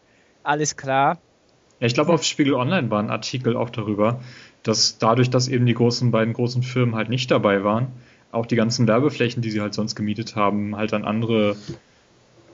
alles 0.43 0.77
klar. 0.77 1.19
Ja, 1.81 1.87
ich 1.87 1.95
glaube, 1.95 2.12
auf 2.12 2.25
Spiegel 2.25 2.55
Online 2.55 2.91
war 2.91 3.03
ein 3.03 3.11
Artikel 3.11 3.57
auch 3.57 3.71
darüber, 3.71 4.21
dass 4.62 4.99
dadurch, 4.99 5.31
dass 5.31 5.49
eben 5.49 5.67
die 5.67 5.75
großen 5.75 6.11
beiden 6.11 6.33
großen 6.33 6.62
Firmen 6.62 6.95
halt 6.95 7.09
nicht 7.09 7.31
dabei 7.31 7.65
waren, 7.65 7.89
auch 8.31 8.47
die 8.47 8.57
ganzen 8.57 8.87
Werbeflächen, 8.87 9.43
die 9.43 9.51
sie 9.51 9.61
halt 9.61 9.75
sonst 9.75 9.95
gemietet 9.95 10.37
haben, 10.37 10.77
halt 10.77 10.95
an 10.95 11.05
andere 11.05 11.57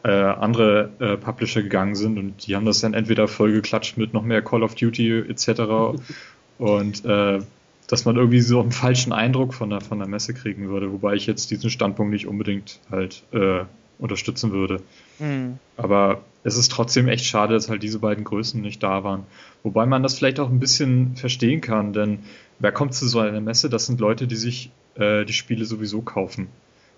äh, 0.05 0.11
andere 0.11 0.91
äh, 1.01 1.17
Publisher 1.17 1.63
gegangen 1.63 1.95
sind 1.95 2.19
und 2.19 2.47
die 2.47 2.57
haben 2.57 2.65
das 2.65 2.81
dann 2.81 2.95
entweder 2.95 3.29
vollgeklatscht 3.29 3.97
mit 3.97 4.15
noch 4.15 4.23
mehr 4.23 4.43
Call 4.43 4.63
of 4.63 4.75
Duty 4.75 5.25
etc. 5.29 6.01
und 6.59 7.05
äh, 7.05 7.41
dass 7.89 8.05
man 8.05 8.17
irgendwie 8.17 8.41
so 8.41 8.61
einen 8.61 8.71
falschen 8.71 9.13
Eindruck 9.13 9.55
von 9.55 9.71
der, 9.71 9.81
von 9.81 9.99
der 9.99 10.07
Messe 10.07 10.35
kriegen 10.35 10.69
würde, 10.69 10.93
wobei 10.93 11.15
ich 11.15 11.27
jetzt 11.27 11.51
diesen 11.51 11.71
Standpunkt 11.71 12.13
nicht 12.13 12.27
unbedingt 12.27 12.81
halt 12.91 13.25
äh, 13.33 13.65
unterstützen 13.99 14.53
würde. 14.53 14.81
Mhm. 15.19 15.59
Aber 15.77 16.23
es 16.45 16.57
ist 16.57 16.71
trotzdem 16.71 17.09
echt 17.09 17.25
schade, 17.25 17.55
dass 17.55 17.69
halt 17.69 17.83
diese 17.83 17.99
beiden 17.99 18.25
Größen 18.25 18.61
nicht 18.61 18.83
da 18.83 19.03
waren. 19.05 19.25
Wobei 19.63 19.87
man 19.87 20.03
das 20.03 20.17
vielleicht 20.17 20.39
auch 20.39 20.51
ein 20.51 20.61
bisschen 20.61 21.17
verstehen 21.17 21.61
kann, 21.61 21.93
denn 21.93 22.21
wer 22.59 22.73
kommt 22.73 22.95
zu 22.95 23.09
so 23.09 23.19
einer 23.19 23.41
Messe? 23.41 23.69
Das 23.69 23.87
sind 23.87 24.01
Leute, 24.01 24.27
die 24.27 24.37
sich 24.37 24.71
äh, 24.95 25.25
die 25.25 25.33
Spiele 25.33 25.65
sowieso 25.65 26.03
kaufen. 26.03 26.49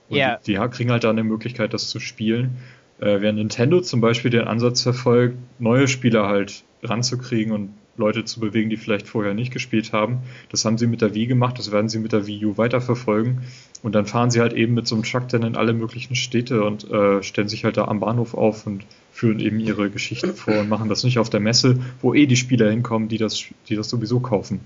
Und 0.08 0.16
yeah. 0.16 0.40
die, 0.44 0.54
die, 0.54 0.68
kriegen 0.70 0.90
halt 0.90 1.04
da 1.04 1.10
eine 1.10 1.24
Möglichkeit, 1.24 1.72
das 1.72 1.88
zu 1.88 2.00
spielen. 2.00 2.58
Äh, 2.98 3.20
während 3.20 3.38
Nintendo 3.38 3.80
zum 3.80 4.00
Beispiel 4.00 4.30
den 4.30 4.42
Ansatz 4.42 4.82
verfolgt, 4.82 5.38
neue 5.60 5.86
Spieler 5.86 6.26
halt 6.26 6.64
ranzukriegen 6.82 7.52
und 7.52 7.70
Leute 8.00 8.24
zu 8.24 8.40
bewegen, 8.40 8.70
die 8.70 8.76
vielleicht 8.76 9.06
vorher 9.06 9.34
nicht 9.34 9.52
gespielt 9.52 9.92
haben. 9.92 10.18
Das 10.50 10.64
haben 10.64 10.78
sie 10.78 10.88
mit 10.88 11.00
der 11.00 11.14
Wii 11.14 11.26
gemacht, 11.26 11.58
das 11.58 11.70
werden 11.70 11.88
sie 11.88 12.00
mit 12.00 12.12
der 12.12 12.26
Wii 12.26 12.46
U 12.46 12.56
weiterverfolgen. 12.56 13.42
Und 13.82 13.94
dann 13.94 14.06
fahren 14.06 14.30
sie 14.30 14.40
halt 14.40 14.52
eben 14.52 14.74
mit 14.74 14.88
so 14.88 14.96
einem 14.96 15.04
Truck 15.04 15.28
dann 15.28 15.42
in 15.42 15.56
alle 15.56 15.72
möglichen 15.72 16.16
Städte 16.16 16.64
und 16.64 16.90
äh, 16.90 17.22
stellen 17.22 17.48
sich 17.48 17.64
halt 17.64 17.76
da 17.76 17.84
am 17.84 18.00
Bahnhof 18.00 18.34
auf 18.34 18.66
und 18.66 18.84
führen 19.12 19.38
eben 19.38 19.60
ihre 19.60 19.90
Geschichten 19.90 20.34
vor 20.34 20.58
und 20.58 20.68
machen 20.68 20.88
das 20.88 21.04
nicht 21.04 21.18
auf 21.18 21.30
der 21.30 21.40
Messe, 21.40 21.78
wo 22.02 22.14
eh 22.14 22.26
die 22.26 22.36
Spieler 22.36 22.70
hinkommen, 22.70 23.08
die 23.08 23.18
das, 23.18 23.44
die 23.68 23.76
das 23.76 23.88
sowieso 23.88 24.20
kaufen. 24.20 24.60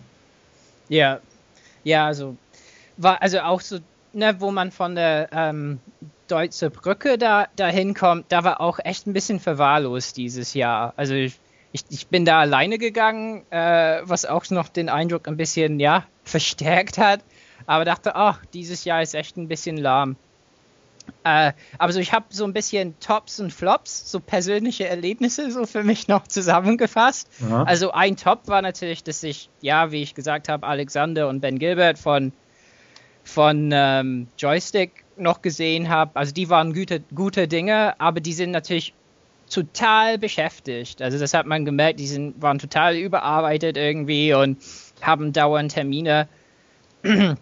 Ja, 0.88 1.20
ja, 1.82 2.06
also 2.06 2.36
war 2.96 3.20
also 3.22 3.40
auch 3.40 3.60
so, 3.60 3.78
ne, 4.12 4.36
wo 4.38 4.50
man 4.50 4.70
von 4.70 4.94
der 4.94 5.28
ähm, 5.32 5.80
Deutsche 6.28 6.70
Brücke 6.70 7.18
da 7.18 7.48
dahin 7.56 7.94
kommt, 7.94 8.26
da 8.30 8.44
war 8.44 8.60
auch 8.60 8.78
echt 8.82 9.06
ein 9.06 9.12
bisschen 9.12 9.40
verwahrlost 9.40 10.16
dieses 10.16 10.54
Jahr. 10.54 10.94
Also 10.96 11.14
ich, 11.14 11.38
ich, 11.74 11.84
ich 11.90 12.06
bin 12.06 12.24
da 12.24 12.40
alleine 12.40 12.78
gegangen, 12.78 13.44
äh, 13.50 14.00
was 14.04 14.24
auch 14.24 14.48
noch 14.48 14.68
den 14.68 14.88
Eindruck 14.88 15.28
ein 15.28 15.36
bisschen 15.36 15.78
ja 15.78 16.06
verstärkt 16.24 16.96
hat 16.96 17.20
aber 17.66 17.84
dachte, 17.84 18.14
ach, 18.14 18.44
dieses 18.52 18.84
Jahr 18.84 19.02
ist 19.02 19.14
echt 19.14 19.36
ein 19.36 19.48
bisschen 19.48 19.76
lahm. 19.76 20.16
Äh, 21.22 21.52
aber 21.78 21.92
so, 21.92 22.00
ich 22.00 22.12
habe 22.12 22.26
so 22.30 22.44
ein 22.44 22.54
bisschen 22.54 22.98
Tops 22.98 23.38
und 23.38 23.52
Flops, 23.52 24.10
so 24.10 24.20
persönliche 24.20 24.88
Erlebnisse 24.88 25.50
so 25.50 25.66
für 25.66 25.82
mich 25.82 26.08
noch 26.08 26.26
zusammengefasst. 26.26 27.28
Ja. 27.48 27.64
Also 27.64 27.90
ein 27.90 28.16
Top 28.16 28.48
war 28.48 28.62
natürlich, 28.62 29.04
dass 29.04 29.22
ich, 29.22 29.50
ja, 29.60 29.92
wie 29.92 30.02
ich 30.02 30.14
gesagt 30.14 30.48
habe, 30.48 30.66
Alexander 30.66 31.28
und 31.28 31.40
Ben 31.40 31.58
Gilbert 31.58 31.98
von, 31.98 32.32
von 33.22 33.70
ähm, 33.72 34.28
Joystick 34.38 35.04
noch 35.16 35.42
gesehen 35.42 35.90
habe. 35.90 36.12
Also 36.14 36.32
die 36.32 36.48
waren 36.48 36.72
gute, 36.72 37.00
gute 37.14 37.48
Dinge, 37.48 38.00
aber 38.00 38.20
die 38.20 38.32
sind 38.32 38.50
natürlich 38.50 38.94
total 39.50 40.18
beschäftigt. 40.18 41.02
Also 41.02 41.18
das 41.18 41.34
hat 41.34 41.46
man 41.46 41.64
gemerkt, 41.64 42.00
die 42.00 42.06
sind, 42.06 42.40
waren 42.42 42.58
total 42.58 42.96
überarbeitet 42.96 43.76
irgendwie 43.76 44.34
und 44.34 44.58
haben 45.00 45.32
dauernd 45.32 45.72
Termine 45.72 46.28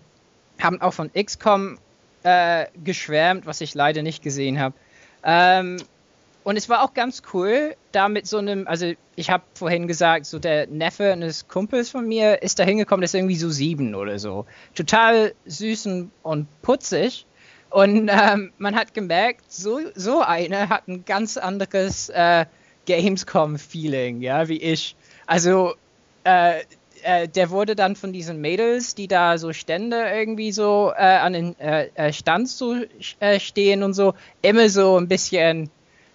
haben 0.60 0.80
auch 0.80 0.92
von 0.92 1.10
XCOM 1.12 1.78
äh, 2.24 2.66
geschwärmt, 2.82 3.46
was 3.46 3.60
ich 3.60 3.74
leider 3.74 4.02
nicht 4.02 4.22
gesehen 4.22 4.58
habe. 4.58 4.74
Ähm, 5.24 5.78
und 6.44 6.56
es 6.56 6.68
war 6.68 6.82
auch 6.82 6.92
ganz 6.92 7.22
cool, 7.32 7.76
da 7.92 8.08
mit 8.08 8.26
so 8.26 8.38
einem, 8.38 8.66
also 8.66 8.92
ich 9.14 9.30
habe 9.30 9.44
vorhin 9.54 9.86
gesagt, 9.86 10.26
so 10.26 10.40
der 10.40 10.66
Neffe 10.66 11.12
eines 11.12 11.46
Kumpels 11.46 11.90
von 11.90 12.06
mir 12.06 12.42
ist 12.42 12.58
da 12.58 12.64
hingekommen, 12.64 13.02
der 13.02 13.04
ist 13.04 13.14
irgendwie 13.14 13.36
so 13.36 13.48
sieben 13.48 13.94
oder 13.94 14.18
so. 14.18 14.46
Total 14.74 15.34
süß 15.46 15.88
und 16.22 16.62
putzig. 16.62 17.26
Und 17.72 18.10
ähm, 18.12 18.52
man 18.58 18.74
hat 18.74 18.94
gemerkt, 18.94 19.50
so, 19.50 19.80
so 19.94 20.20
eine 20.20 20.68
hat 20.68 20.88
ein 20.88 21.04
ganz 21.04 21.36
anderes 21.36 22.10
äh, 22.10 22.46
Gamescom-Feeling, 22.86 24.20
ja, 24.20 24.48
wie 24.48 24.58
ich. 24.58 24.94
Also 25.26 25.74
äh, 26.24 26.60
äh, 27.02 27.28
der 27.28 27.50
wurde 27.50 27.74
dann 27.74 27.96
von 27.96 28.12
diesen 28.12 28.40
Mädels, 28.40 28.94
die 28.94 29.08
da 29.08 29.38
so 29.38 29.52
Stände 29.52 29.96
irgendwie 30.14 30.52
so 30.52 30.92
äh, 30.96 31.02
an 31.02 31.32
den 31.32 31.58
äh, 31.58 31.88
äh 31.94 32.12
Stand 32.12 32.48
so 32.48 32.76
stehen 33.38 33.82
und 33.82 33.94
so, 33.94 34.14
immer 34.42 34.68
so 34.68 34.98
ein 34.98 35.08
bisschen 35.08 35.70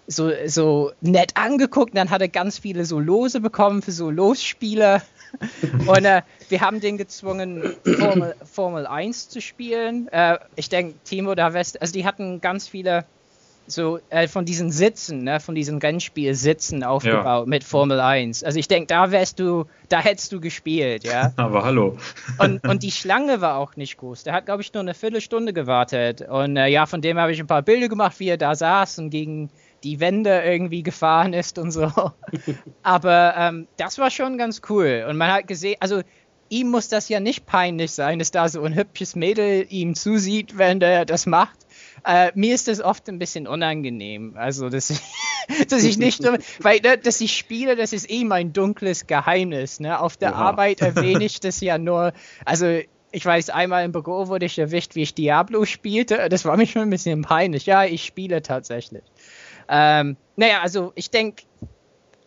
so, 0.06 0.30
so 0.46 0.92
nett 1.00 1.32
angeguckt. 1.36 1.90
Und 1.90 1.96
dann 1.96 2.10
hat 2.10 2.22
er 2.22 2.28
ganz 2.28 2.58
viele 2.58 2.84
so 2.84 2.98
Lose 2.98 3.40
bekommen 3.40 3.82
für 3.82 3.92
so 3.92 4.10
Losspiele. 4.10 5.02
und 5.86 6.04
äh, 6.04 6.22
wir 6.48 6.60
haben 6.60 6.80
den 6.80 6.96
gezwungen, 6.98 7.74
Formel, 7.84 8.34
Formel 8.44 8.86
1 8.86 9.28
zu 9.28 9.40
spielen. 9.40 10.08
ich 10.56 10.68
denke, 10.68 10.94
Timo 11.04 11.34
da 11.34 11.52
West, 11.52 11.80
also 11.80 11.92
die 11.92 12.04
hatten 12.04 12.40
ganz 12.40 12.68
viele 12.68 13.04
so 13.68 14.00
äh, 14.08 14.26
von 14.28 14.44
diesen 14.44 14.72
Sitzen, 14.72 15.24
ne, 15.24 15.40
von 15.40 15.54
diesen 15.54 15.78
Rennspielsitzen 15.78 16.82
aufgebaut 16.82 17.46
ja. 17.46 17.48
mit 17.48 17.64
Formel 17.64 18.00
1. 18.00 18.42
Also 18.42 18.58
ich 18.58 18.68
denke, 18.68 18.86
da 18.86 19.10
wärst 19.10 19.38
du, 19.38 19.66
da 19.88 20.00
hättest 20.00 20.32
du 20.32 20.40
gespielt, 20.40 21.04
ja. 21.04 21.32
Aber 21.36 21.64
hallo. 21.64 21.96
und, 22.38 22.66
und 22.66 22.82
die 22.82 22.90
Schlange 22.90 23.40
war 23.40 23.56
auch 23.58 23.76
nicht 23.76 23.98
groß. 23.98 24.24
Der 24.24 24.32
hat, 24.32 24.46
glaube 24.46 24.62
ich, 24.62 24.72
nur 24.72 24.80
eine 24.80 24.94
Viertelstunde 24.94 25.52
gewartet. 25.52 26.22
Und 26.22 26.56
äh, 26.56 26.68
ja, 26.68 26.86
von 26.86 27.02
dem 27.02 27.18
habe 27.18 27.32
ich 27.32 27.40
ein 27.40 27.46
paar 27.46 27.62
Bilder 27.62 27.88
gemacht, 27.88 28.18
wie 28.18 28.28
er 28.28 28.38
da 28.38 28.54
saß 28.54 28.98
und 28.98 29.10
gegen 29.10 29.50
die 29.84 30.00
Wände 30.00 30.42
irgendwie 30.44 30.82
gefahren 30.82 31.32
ist 31.32 31.58
und 31.58 31.70
so. 31.70 31.90
Aber 32.82 33.34
ähm, 33.36 33.68
das 33.76 33.98
war 33.98 34.10
schon 34.10 34.38
ganz 34.38 34.62
cool. 34.68 35.06
Und 35.08 35.16
man 35.16 35.32
hat 35.32 35.46
gesehen, 35.46 35.76
also 35.80 36.02
ihm 36.50 36.70
muss 36.70 36.88
das 36.88 37.08
ja 37.08 37.20
nicht 37.20 37.46
peinlich 37.46 37.92
sein, 37.92 38.18
dass 38.18 38.30
da 38.30 38.48
so 38.48 38.62
ein 38.62 38.74
hübsches 38.74 39.16
Mädel 39.16 39.66
ihm 39.68 39.94
zusieht, 39.94 40.58
wenn 40.58 40.80
der 40.80 41.04
das 41.04 41.26
macht. 41.26 41.58
Äh, 42.04 42.32
mir 42.34 42.54
ist 42.54 42.68
das 42.68 42.80
oft 42.80 43.08
ein 43.08 43.18
bisschen 43.18 43.46
unangenehm. 43.46 44.34
Also, 44.36 44.68
dass 44.68 44.90
ich, 44.90 45.00
dass 45.68 45.82
ich 45.84 45.98
nicht, 45.98 46.22
weil, 46.60 46.80
ne, 46.80 46.98
dass 46.98 47.20
ich 47.20 47.36
spiele, 47.36 47.76
das 47.76 47.92
ist 47.92 48.10
eh 48.10 48.24
mein 48.24 48.52
dunkles 48.52 49.06
Geheimnis. 49.06 49.80
Ne? 49.80 50.00
Auf 50.00 50.16
der 50.16 50.30
ja. 50.30 50.36
Arbeit 50.36 50.80
erwähne 50.80 51.24
ich 51.24 51.40
das 51.40 51.60
ja 51.60 51.78
nur, 51.78 52.12
also, 52.44 52.80
ich 53.10 53.24
weiß, 53.24 53.48
einmal 53.50 53.86
im 53.86 53.92
Büro 53.92 54.28
wurde 54.28 54.44
ich 54.44 54.58
erwischt, 54.58 54.94
wie 54.94 55.02
ich 55.02 55.14
Diablo 55.14 55.64
spielte. 55.64 56.28
Das 56.28 56.44
war 56.44 56.56
mir 56.58 56.66
schon 56.66 56.82
ein 56.82 56.90
bisschen 56.90 57.22
peinlich. 57.22 57.64
Ja, 57.64 57.84
ich 57.84 58.04
spiele 58.04 58.42
tatsächlich. 58.42 59.02
Ähm, 59.68 60.16
naja, 60.36 60.60
also 60.62 60.92
ich 60.94 61.10
denke, 61.10 61.44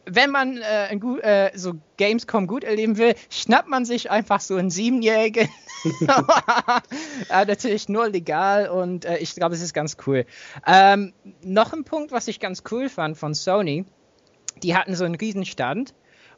wenn 0.05 0.31
man 0.31 0.57
äh, 0.57 0.95
gut, 0.97 1.21
äh, 1.23 1.51
so 1.55 1.73
Gamescom 1.97 2.47
gut 2.47 2.63
erleben 2.63 2.97
will, 2.97 3.15
schnappt 3.29 3.69
man 3.69 3.85
sich 3.85 4.09
einfach 4.09 4.41
so 4.41 4.55
einen 4.55 4.69
Siebenjährigen. 4.69 5.49
äh, 7.29 7.45
natürlich 7.45 7.89
nur 7.89 8.09
legal 8.09 8.69
und 8.69 9.05
äh, 9.05 9.17
ich 9.17 9.35
glaube, 9.35 9.55
es 9.55 9.61
ist 9.61 9.73
ganz 9.73 9.97
cool. 10.05 10.25
Ähm, 10.67 11.13
noch 11.43 11.73
ein 11.73 11.83
Punkt, 11.83 12.11
was 12.11 12.27
ich 12.27 12.39
ganz 12.39 12.63
cool 12.71 12.89
fand 12.89 13.17
von 13.17 13.33
Sony, 13.33 13.85
die 14.63 14.75
hatten 14.75 14.95
so 14.95 15.05
einen 15.05 15.15
Riesenstand 15.15 15.93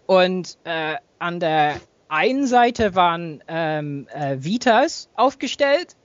und 0.06 0.58
äh, 0.66 0.96
an 1.20 1.40
der 1.40 1.80
einen 2.10 2.46
Seite 2.46 2.96
waren 2.96 3.44
ähm, 3.48 4.08
äh, 4.14 4.38
Vitas 4.40 5.10
aufgestellt 5.16 5.96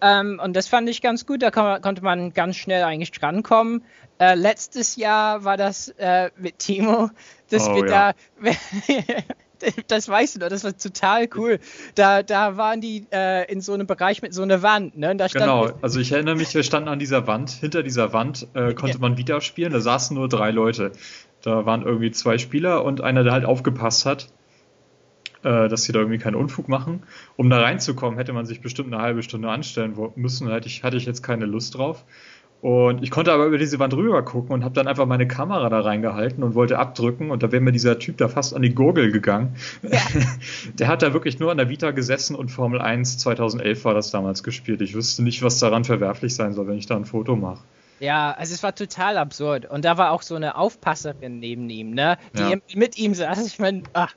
ähm, 0.00 0.40
und 0.42 0.54
das 0.54 0.68
fand 0.68 0.88
ich 0.88 1.02
ganz 1.02 1.26
gut, 1.26 1.42
da 1.42 1.50
kon 1.50 1.80
konnte 1.80 2.02
man 2.02 2.32
ganz 2.32 2.56
schnell 2.56 2.82
eigentlich 2.84 3.12
drankommen. 3.12 3.82
Äh, 4.18 4.34
letztes 4.34 4.96
Jahr 4.96 5.44
war 5.44 5.56
das 5.56 5.88
äh, 5.98 6.30
mit 6.36 6.58
Timo, 6.58 7.10
dass 7.50 7.68
oh, 7.68 7.74
wir 7.76 7.88
ja. 7.88 8.12
da. 8.42 8.52
das 9.88 10.08
weißt 10.08 10.36
du 10.36 10.40
doch, 10.40 10.48
das 10.48 10.64
war 10.64 10.76
total 10.76 11.28
cool. 11.36 11.58
Da, 11.94 12.22
da 12.22 12.56
waren 12.56 12.80
die 12.80 13.06
äh, 13.12 13.50
in 13.50 13.60
so 13.60 13.72
einem 13.72 13.86
Bereich 13.86 14.22
mit 14.22 14.34
so 14.34 14.42
einer 14.42 14.62
Wand. 14.62 14.96
Ne? 14.96 15.16
genau, 15.32 15.70
also 15.82 16.00
ich 16.00 16.12
erinnere 16.12 16.36
mich, 16.36 16.54
wir 16.54 16.62
standen 16.62 16.88
an 16.88 16.98
dieser 16.98 17.26
Wand. 17.26 17.50
Hinter 17.50 17.82
dieser 17.82 18.12
Wand 18.12 18.48
äh, 18.54 18.74
konnte 18.74 18.96
ja. 18.96 19.00
man 19.00 19.16
wieder 19.16 19.40
spielen. 19.40 19.72
Da 19.72 19.80
saßen 19.80 20.16
nur 20.16 20.28
drei 20.28 20.50
Leute. 20.50 20.92
Da 21.42 21.64
waren 21.64 21.82
irgendwie 21.82 22.10
zwei 22.10 22.38
Spieler 22.38 22.84
und 22.84 23.00
einer, 23.00 23.22
der 23.22 23.32
halt 23.32 23.44
aufgepasst 23.44 24.04
hat, 24.04 24.28
äh, 25.46 25.68
dass 25.68 25.84
sie 25.84 25.92
da 25.92 26.00
irgendwie 26.00 26.18
keinen 26.18 26.34
Unfug 26.34 26.68
machen. 26.68 27.04
Um 27.36 27.48
da 27.48 27.60
reinzukommen, 27.60 28.18
hätte 28.18 28.32
man 28.32 28.46
sich 28.46 28.60
bestimmt 28.60 28.92
eine 28.92 29.00
halbe 29.00 29.22
Stunde 29.22 29.48
anstellen 29.48 29.96
müssen. 30.16 30.48
Da 30.48 30.54
hatte 30.54 30.66
ich, 30.66 30.82
hatte 30.82 30.96
ich 30.96 31.06
jetzt 31.06 31.22
keine 31.22 31.46
Lust 31.46 31.76
drauf. 31.76 32.04
Und 32.62 33.02
ich 33.02 33.10
konnte 33.10 33.32
aber 33.32 33.46
über 33.46 33.58
diese 33.58 33.78
Wand 33.78 33.94
rüber 33.94 34.24
gucken 34.24 34.52
und 34.52 34.64
habe 34.64 34.74
dann 34.74 34.88
einfach 34.88 35.06
meine 35.06 35.28
Kamera 35.28 35.68
da 35.68 35.80
reingehalten 35.80 36.42
und 36.42 36.54
wollte 36.54 36.78
abdrücken 36.78 37.30
und 37.30 37.42
da 37.42 37.52
wäre 37.52 37.62
mir 37.62 37.70
dieser 37.70 37.98
Typ 37.98 38.16
da 38.16 38.28
fast 38.28 38.56
an 38.56 38.62
die 38.62 38.74
Gurgel 38.74 39.12
gegangen. 39.12 39.54
Ja. 39.82 40.00
Der 40.74 40.88
hat 40.88 41.02
da 41.02 41.12
wirklich 41.12 41.38
nur 41.38 41.52
an 41.52 41.58
der 41.58 41.68
Vita 41.68 41.92
gesessen 41.92 42.34
und 42.34 42.48
Formel 42.48 42.80
1 42.80 43.18
2011 43.18 43.84
war 43.84 43.94
das 43.94 44.10
damals 44.10 44.42
gespielt. 44.42 44.80
Ich 44.80 44.94
wüsste 44.94 45.22
nicht, 45.22 45.42
was 45.42 45.60
daran 45.60 45.84
verwerflich 45.84 46.34
sein 46.34 46.54
soll, 46.54 46.66
wenn 46.66 46.78
ich 46.78 46.86
da 46.86 46.96
ein 46.96 47.04
Foto 47.04 47.36
mache. 47.36 47.62
Ja, 48.00 48.32
also 48.32 48.52
es 48.52 48.62
war 48.62 48.74
total 48.74 49.16
absurd. 49.16 49.66
Und 49.66 49.84
da 49.84 49.96
war 49.96 50.10
auch 50.10 50.22
so 50.22 50.34
eine 50.34 50.56
Aufpasserin 50.56 51.38
neben 51.38 51.68
ihm, 51.70 51.92
ne? 51.92 52.18
Die 52.36 52.42
ja. 52.42 52.56
mit 52.74 52.98
ihm 52.98 53.14
saß. 53.14 53.46
Ich 53.46 53.58
meine, 53.58 53.84
ach, 53.92 54.14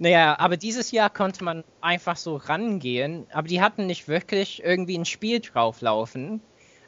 naja, 0.00 0.38
aber 0.38 0.56
dieses 0.56 0.92
Jahr 0.92 1.10
konnte 1.10 1.44
man 1.44 1.62
einfach 1.82 2.16
so 2.16 2.36
rangehen, 2.36 3.26
aber 3.34 3.48
die 3.48 3.60
hatten 3.60 3.86
nicht 3.86 4.08
wirklich 4.08 4.64
irgendwie 4.64 4.96
ein 4.96 5.04
Spiel 5.04 5.40
drauflaufen. 5.40 6.40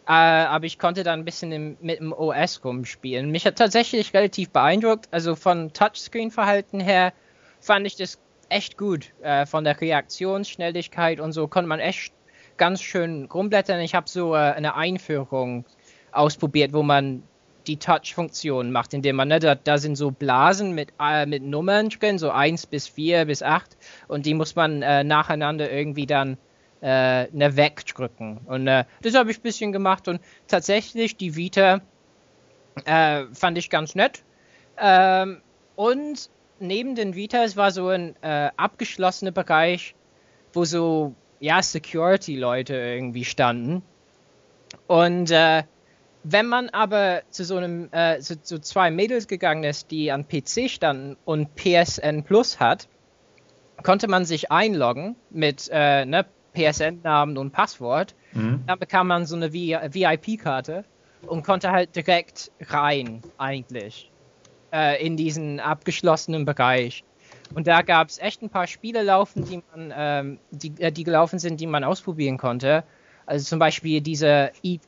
Äh, 0.06 0.12
aber 0.12 0.64
ich 0.64 0.78
konnte 0.78 1.02
dann 1.02 1.20
ein 1.20 1.24
bisschen 1.26 1.52
im, 1.52 1.76
mit 1.82 2.00
dem 2.00 2.14
OS 2.14 2.64
rumspielen. 2.64 3.30
Mich 3.30 3.44
hat 3.44 3.56
tatsächlich 3.56 4.14
relativ 4.14 4.48
beeindruckt. 4.48 5.08
Also 5.10 5.36
von 5.36 5.74
Touchscreen-Verhalten 5.74 6.80
her 6.80 7.12
fand 7.60 7.86
ich 7.86 7.96
das 7.96 8.18
echt 8.48 8.78
gut. 8.78 9.12
Äh, 9.20 9.44
von 9.44 9.64
der 9.64 9.78
Reaktionsschnelligkeit 9.78 11.20
und 11.20 11.32
so 11.32 11.48
konnte 11.48 11.68
man 11.68 11.80
echt 11.80 12.14
ganz 12.56 12.80
schön 12.80 13.26
rumblättern. 13.26 13.80
Ich 13.80 13.94
habe 13.94 14.08
so 14.08 14.34
äh, 14.34 14.38
eine 14.38 14.74
Einführung 14.74 15.66
ausprobiert, 16.12 16.72
wo 16.72 16.82
man 16.82 17.24
die 17.66 17.78
Touch-Funktion 17.78 18.72
macht, 18.72 18.94
indem 18.94 19.16
man, 19.16 19.28
ne, 19.28 19.38
da, 19.38 19.54
da 19.54 19.78
sind 19.78 19.96
so 19.96 20.10
Blasen 20.10 20.74
mit, 20.74 20.92
äh, 21.00 21.26
mit 21.26 21.42
Nummern 21.42 21.88
drin, 21.88 22.18
so 22.18 22.30
1 22.30 22.66
bis 22.66 22.88
4 22.88 23.26
bis 23.26 23.42
8 23.42 23.76
und 24.08 24.26
die 24.26 24.34
muss 24.34 24.54
man 24.54 24.82
äh, 24.82 25.04
nacheinander 25.04 25.70
irgendwie 25.70 26.06
dann 26.06 26.38
äh, 26.82 27.24
ne, 27.30 27.56
wegdrücken. 27.56 28.38
Und 28.46 28.66
äh, 28.66 28.84
das 29.02 29.14
habe 29.14 29.30
ich 29.30 29.38
ein 29.38 29.42
bisschen 29.42 29.72
gemacht 29.72 30.08
und 30.08 30.20
tatsächlich 30.48 31.16
die 31.16 31.36
Vita 31.36 31.80
äh, 32.84 33.24
fand 33.32 33.58
ich 33.58 33.70
ganz 33.70 33.94
nett. 33.94 34.22
Ähm, 34.78 35.40
und 35.76 36.30
neben 36.58 36.94
den 36.94 37.14
Vitas 37.14 37.56
war 37.56 37.70
so 37.70 37.88
ein 37.88 38.14
äh, 38.22 38.50
abgeschlossener 38.56 39.32
Bereich, 39.32 39.94
wo 40.52 40.64
so 40.64 41.14
ja 41.40 41.62
Security-Leute 41.62 42.74
irgendwie 42.74 43.24
standen. 43.24 43.82
Und 44.86 45.30
äh, 45.30 45.64
wenn 46.24 46.46
man 46.46 46.68
aber 46.70 47.22
zu 47.30 47.44
so 47.44 47.56
einem 47.56 47.88
äh, 47.92 48.20
zu, 48.20 48.40
zu, 48.40 48.60
zwei 48.60 48.90
Mädels 48.90 49.26
gegangen 49.26 49.64
ist, 49.64 49.90
die 49.90 50.12
an 50.12 50.26
PC 50.26 50.70
standen 50.70 51.16
und 51.24 51.54
PSN 51.56 52.22
Plus 52.24 52.60
hat, 52.60 52.88
konnte 53.82 54.08
man 54.08 54.24
sich 54.24 54.50
einloggen 54.50 55.16
mit 55.30 55.68
äh, 55.72 56.04
ne, 56.04 56.24
PSN-Namen 56.54 57.38
und 57.38 57.52
Passwort. 57.52 58.14
Mhm. 58.32 58.62
Dann 58.66 58.78
bekam 58.78 59.08
man 59.08 59.26
so 59.26 59.36
eine 59.36 59.52
VIP-Karte 59.52 60.84
und 61.26 61.44
konnte 61.44 61.70
halt 61.70 61.94
direkt 61.96 62.50
rein, 62.60 63.22
eigentlich, 63.38 64.10
äh, 64.72 65.04
in 65.04 65.16
diesen 65.16 65.60
abgeschlossenen 65.60 66.44
Bereich. 66.44 67.04
Und 67.54 67.66
da 67.66 67.82
gab 67.82 68.08
es 68.08 68.18
echt 68.18 68.42
ein 68.42 68.50
paar 68.50 68.66
Spiele 68.66 69.02
laufen, 69.02 69.44
die 69.44 69.62
man, 69.74 69.92
ähm, 69.94 70.38
die, 70.50 70.72
äh, 70.78 70.92
die 70.92 71.04
gelaufen 71.04 71.38
sind, 71.38 71.60
die 71.60 71.66
man 71.66 71.84
ausprobieren 71.84 72.38
konnte. 72.38 72.84
Also 73.26 73.44
zum 73.46 73.58
Beispiel 73.58 74.00
diese 74.00 74.52
Eve, 74.62 74.82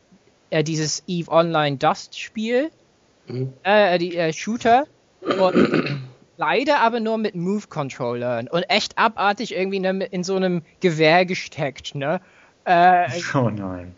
äh, 0.54 0.64
dieses 0.64 1.02
Eve 1.06 1.30
Online 1.30 1.76
Dust 1.76 2.18
Spiel, 2.18 2.70
mhm. 3.26 3.52
äh, 3.62 3.98
die 3.98 4.16
äh, 4.16 4.32
Shooter. 4.32 4.86
Und 5.20 6.00
Leider 6.36 6.80
aber 6.80 7.00
nur 7.00 7.18
mit 7.18 7.36
Move-Controllern 7.36 8.48
und 8.48 8.64
echt 8.64 8.98
abartig 8.98 9.54
irgendwie 9.54 9.78
ne, 9.78 10.04
in 10.06 10.24
so 10.24 10.34
einem 10.34 10.62
Gewehr 10.80 11.24
gesteckt, 11.26 11.94
ne? 11.94 12.20
Äh, 12.64 13.08
oh 13.34 13.50
nein. 13.50 13.94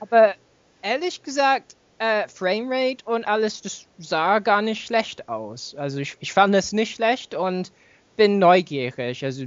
Aber 0.00 0.34
ehrlich 0.82 1.22
gesagt, 1.22 1.76
äh, 1.98 2.28
Framerate 2.28 3.04
und 3.04 3.24
alles, 3.24 3.62
das 3.62 3.86
sah 3.98 4.40
gar 4.40 4.62
nicht 4.62 4.84
schlecht 4.84 5.28
aus. 5.28 5.74
Also 5.74 6.00
ich, 6.00 6.16
ich 6.20 6.32
fand 6.32 6.54
es 6.54 6.72
nicht 6.72 6.96
schlecht 6.96 7.34
und 7.34 7.72
bin 8.16 8.38
neugierig. 8.38 9.24
Also 9.24 9.46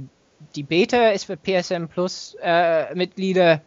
die 0.56 0.62
Beta 0.64 1.10
ist 1.10 1.24
für 1.24 1.36
PSN 1.36 1.88
Plus 1.88 2.36
äh, 2.42 2.92
Mitglieder 2.94 3.60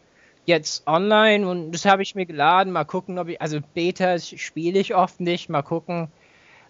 jetzt 0.48 0.86
online 0.86 1.46
und 1.46 1.72
das 1.72 1.84
habe 1.84 2.02
ich 2.02 2.14
mir 2.14 2.26
geladen. 2.26 2.72
Mal 2.72 2.84
gucken, 2.84 3.18
ob 3.18 3.28
ich, 3.28 3.40
also 3.40 3.60
Beta 3.74 4.18
spiele 4.18 4.80
ich 4.80 4.94
oft 4.94 5.20
nicht. 5.20 5.48
Mal 5.50 5.62
gucken, 5.62 6.08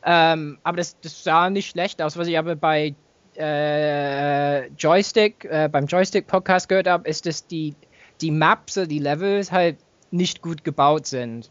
ähm, 0.04 0.58
aber 0.64 0.76
das, 0.76 1.00
das, 1.00 1.22
sah 1.24 1.48
nicht 1.48 1.70
schlecht 1.70 2.02
aus. 2.02 2.16
Was 2.16 2.26
ich 2.26 2.36
aber 2.36 2.56
bei 2.56 2.94
äh, 3.36 4.66
Joystick, 4.70 5.44
äh, 5.44 5.68
beim 5.70 5.86
Joystick-Podcast 5.86 6.68
gehört 6.68 6.88
habe, 6.88 7.08
ist, 7.08 7.24
dass 7.24 7.46
die, 7.46 7.74
die 8.20 8.32
Maps, 8.32 8.74
die 8.74 8.98
Levels 8.98 9.52
halt 9.52 9.76
nicht 10.10 10.42
gut 10.42 10.64
gebaut 10.64 11.06
sind. 11.06 11.50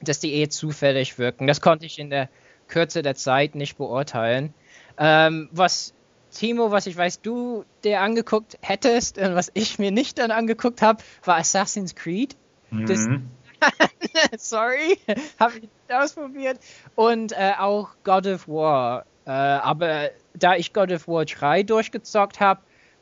Dass 0.00 0.20
die 0.20 0.34
eh 0.34 0.48
zufällig 0.48 1.18
wirken. 1.18 1.46
Das 1.46 1.60
konnte 1.60 1.86
ich 1.86 1.98
in 1.98 2.10
der 2.10 2.28
Kürze 2.68 3.02
der 3.02 3.16
Zeit 3.16 3.56
nicht 3.56 3.76
beurteilen. 3.76 4.54
Ähm, 4.96 5.48
was 5.52 5.92
Timo, 6.32 6.70
was 6.70 6.86
ich 6.86 6.96
weiß, 6.96 7.20
du 7.20 7.64
dir 7.84 8.00
angeguckt 8.00 8.58
hättest 8.60 9.18
und 9.18 9.34
was 9.34 9.50
ich 9.54 9.78
mir 9.78 9.90
nicht 9.90 10.18
dann 10.18 10.30
angeguckt 10.30 10.82
habe, 10.82 11.02
war 11.24 11.36
Assassin's 11.36 11.94
Creed. 11.94 12.36
Mhm. 12.70 13.28
Sorry, 14.38 14.98
habe 15.38 15.54
ich 15.56 15.62
nicht 15.62 15.72
ausprobiert. 15.90 16.58
Und 16.94 17.32
äh, 17.32 17.52
auch 17.58 17.90
God 18.02 18.26
of 18.26 18.48
War. 18.48 19.04
Äh, 19.24 19.30
aber 19.30 20.10
da 20.34 20.56
ich 20.56 20.72
God 20.72 20.90
of 20.92 21.06
War 21.06 21.24
3 21.24 21.62
durchgezockt 21.62 22.40
habe 22.40 22.60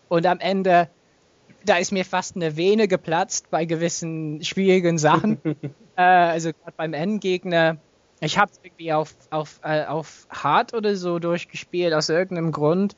und 0.09 0.27
am 0.27 0.41
Ende, 0.41 0.89
da 1.65 1.77
ist 1.77 1.93
mir 1.93 2.05
fast 2.05 2.37
eine 2.37 2.57
Vene 2.57 2.89
geplatzt 2.89 3.51
bei 3.51 3.65
gewissen 3.65 4.43
schwierigen 4.43 4.99
Sachen. 4.99 5.39
äh, 5.97 6.03
also 6.03 6.53
gerade 6.53 6.75
beim 6.77 6.93
Endgegner. 6.93 7.79
Ich 8.21 8.37
habe 8.39 8.51
es 8.51 8.61
irgendwie 8.63 8.93
auf, 8.93 9.15
auf, 9.31 9.61
äh, 9.63 9.87
auf 9.87 10.27
Hard 10.29 10.75
oder 10.75 10.95
so 10.95 11.19
durchgespielt, 11.19 11.95
aus 11.95 12.11
irgendeinem 12.11 12.53
Grund. 12.53 12.95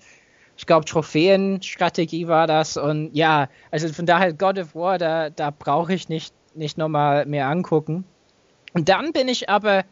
Ich 0.57 0.67
glaube, 0.67 0.85
Trophäenstrategie 0.85 2.29
war 2.29 2.47
das. 2.47 2.77
Und 2.77 3.15
ja, 3.15 3.49
also 3.71 3.89
von 3.89 4.07
daher 4.07 4.33
God 4.33 4.59
of 4.59 4.75
War, 4.75 4.99
da, 4.99 5.31
da 5.31 5.51
brauche 5.51 5.95
ich 5.95 6.09
nicht 6.09 6.35
nicht 6.55 6.79
nochmal 6.79 7.27
mehr 7.27 7.49
angucken. 7.49 8.05
Und 8.75 8.89
dann 8.89 9.13
bin 9.13 9.29
ich 9.29 9.49
aber 9.49 9.85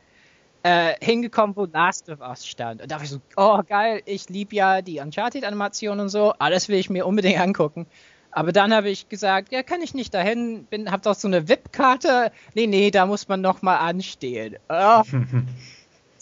äh, 0.63 0.95
hingekommen, 1.01 1.57
wo 1.57 1.67
Last 1.67 2.09
of 2.09 2.21
Us 2.21 2.47
stand. 2.47 2.83
Und 2.83 2.91
da 2.91 2.97
war 2.97 3.03
ich 3.03 3.11
so, 3.11 3.21
oh 3.37 3.61
geil, 3.67 4.03
ich 4.07 4.29
liebe 4.29 4.55
ja 4.55 4.83
die 4.83 5.01
Uncharted-Animation 5.01 6.01
und 6.01 6.09
so, 6.09 6.33
alles 6.39 6.69
will 6.69 6.79
ich 6.79 6.91
mir 6.91 7.07
unbedingt 7.07 7.41
angucken. 7.41 7.87
Aber 8.33 8.53
dann 8.53 8.73
habe 8.73 8.89
ich 8.89 9.09
gesagt, 9.09 9.51
ja, 9.51 9.63
kann 9.65 9.83
ich 9.83 9.93
nicht 9.93 10.15
dahin, 10.15 10.65
bin, 10.65 10.91
hab 10.93 11.03
doch 11.03 11.17
so 11.17 11.27
eine 11.27 11.49
VIP-Karte. 11.49 12.31
Nee, 12.55 12.69
nee, 12.69 12.91
da 12.93 13.07
muss 13.07 13.27
man 13.27 13.41
nochmal 13.41 13.79
anstehen. 13.79 14.57
Oh. 14.69 15.03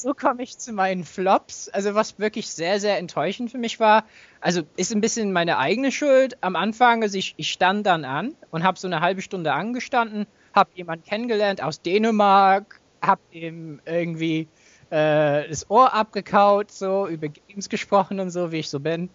so 0.01 0.15
komme 0.15 0.43
ich 0.43 0.59
zu 0.59 0.73
meinen 0.73 1.05
Flops. 1.05 1.69
Also 1.69 1.95
was 1.95 2.19
wirklich 2.19 2.49
sehr, 2.49 2.81
sehr 2.81 2.99
enttäuschend 2.99 3.51
für 3.51 3.59
mich 3.59 3.81
war. 3.81 4.05
Also 4.41 4.63
ist 4.77 4.93
ein 4.93 5.01
bisschen 5.01 5.33
meine 5.33 5.59
eigene 5.59 5.91
Schuld. 5.93 6.39
Am 6.41 6.57
Anfang, 6.57 7.03
also 7.03 7.19
ich, 7.19 7.35
ich 7.37 7.51
stand 7.51 7.87
dann 7.87 8.05
an 8.05 8.35
und 8.51 8.63
habe 8.63 8.79
so 8.79 8.87
eine 8.87 9.01
halbe 9.01 9.23
Stunde 9.23 9.53
angestanden, 9.53 10.27
habe 10.55 10.71
jemanden 10.75 11.05
kennengelernt 11.05 11.63
aus 11.63 11.83
Dänemark, 11.83 12.81
habe 13.03 13.21
ihm 13.33 13.81
irgendwie 13.85 14.49
äh, 14.91 15.49
das 15.49 15.69
Ohr 15.71 15.93
abgekaut, 15.93 16.71
so 16.71 17.07
über 17.09 17.29
Games 17.29 17.69
gesprochen 17.69 18.21
und 18.21 18.31
so, 18.31 18.53
wie 18.53 18.59
ich 18.59 18.71
so 18.71 18.81
bin. 18.81 19.11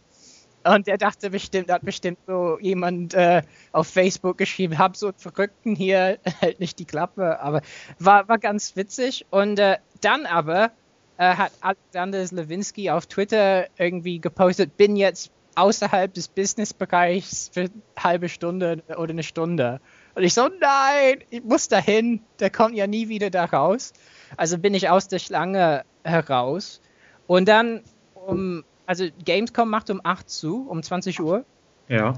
Und 0.65 0.87
er 0.87 0.97
dachte 0.97 1.29
bestimmt, 1.29 1.69
hat 1.69 1.83
bestimmt 1.83 2.19
so 2.25 2.57
jemand 2.59 3.13
äh, 3.13 3.41
auf 3.73 3.87
Facebook 3.87 4.37
geschrieben, 4.37 4.77
hab 4.77 4.95
so 4.95 5.07
einen 5.07 5.17
Verrückten 5.17 5.75
hier, 5.75 6.19
hält 6.39 6.59
nicht 6.61 6.79
die 6.79 6.85
Klappe. 6.85 7.39
Aber 7.41 7.61
war, 7.99 8.27
war 8.29 8.37
ganz 8.37 8.75
witzig. 8.75 9.25
Und 9.29 9.59
äh, 9.59 9.77
dann 10.01 10.25
aber 10.25 10.71
äh, 11.17 11.35
hat 11.35 11.51
Alexander 11.61 12.25
Slawinski 12.25 12.89
auf 12.89 13.07
Twitter 13.07 13.67
irgendwie 13.77 14.19
gepostet, 14.19 14.77
bin 14.77 14.95
jetzt 14.95 15.31
außerhalb 15.55 16.13
des 16.13 16.27
Businessbereichs 16.29 17.51
für 17.53 17.61
eine 17.61 17.71
halbe 17.97 18.29
Stunde 18.29 18.81
oder 18.97 19.11
eine 19.11 19.23
Stunde. 19.23 19.79
Und 20.15 20.23
ich 20.23 20.33
so, 20.33 20.47
nein, 20.47 21.23
ich 21.29 21.43
muss 21.43 21.67
dahin, 21.67 22.21
der 22.39 22.49
kommt 22.49 22.75
ja 22.75 22.87
nie 22.87 23.09
wieder 23.09 23.29
da 23.29 23.45
raus. 23.45 23.93
Also 24.37 24.57
bin 24.57 24.73
ich 24.73 24.89
aus 24.89 25.07
der 25.07 25.19
Schlange 25.19 25.83
heraus. 26.03 26.81
Und 27.27 27.47
dann 27.47 27.81
um 28.13 28.63
also 28.85 29.05
Gamescom 29.23 29.69
macht 29.69 29.89
um 29.89 30.01
8 30.03 30.29
zu, 30.29 30.67
um 30.67 30.81
20 30.81 31.19
Uhr. 31.21 31.45
Ja. 31.87 32.13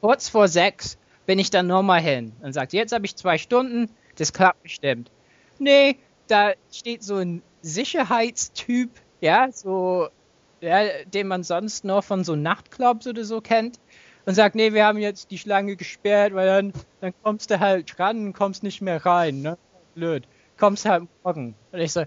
Kurz 0.00 0.28
vor 0.28 0.48
6 0.48 0.98
bin 1.26 1.38
ich 1.38 1.50
dann 1.50 1.66
nochmal 1.66 2.00
hin 2.00 2.32
und 2.42 2.52
sagt, 2.52 2.72
jetzt 2.72 2.92
habe 2.92 3.06
ich 3.06 3.16
zwei 3.16 3.38
Stunden, 3.38 3.90
das 4.16 4.32
klappt 4.32 4.62
bestimmt. 4.62 5.10
Nee, 5.58 5.98
da 6.28 6.52
steht 6.70 7.02
so 7.02 7.16
ein 7.16 7.42
Sicherheitstyp, 7.62 8.90
ja, 9.20 9.50
so, 9.50 10.08
ja, 10.60 10.84
den 11.06 11.26
man 11.26 11.42
sonst 11.42 11.84
nur 11.84 12.02
von 12.02 12.24
so 12.24 12.36
Nachtclubs 12.36 13.06
oder 13.06 13.24
so 13.24 13.40
kennt 13.40 13.78
und 14.26 14.34
sagt, 14.34 14.54
nee, 14.54 14.72
wir 14.72 14.86
haben 14.86 14.98
jetzt 14.98 15.30
die 15.30 15.38
Schlange 15.38 15.76
gesperrt, 15.76 16.34
weil 16.34 16.46
dann, 16.46 16.72
dann 17.00 17.12
kommst 17.22 17.50
du 17.50 17.60
halt 17.60 17.98
ran 17.98 18.26
und 18.26 18.32
kommst 18.32 18.62
nicht 18.62 18.80
mehr 18.80 19.04
rein, 19.04 19.42
ne? 19.42 19.58
Blöd. 19.94 20.28
Kommst 20.58 20.84
halt 20.84 21.04
morgen. 21.24 21.54
Und 21.72 21.80
ich 21.80 21.92
so, 21.92 22.04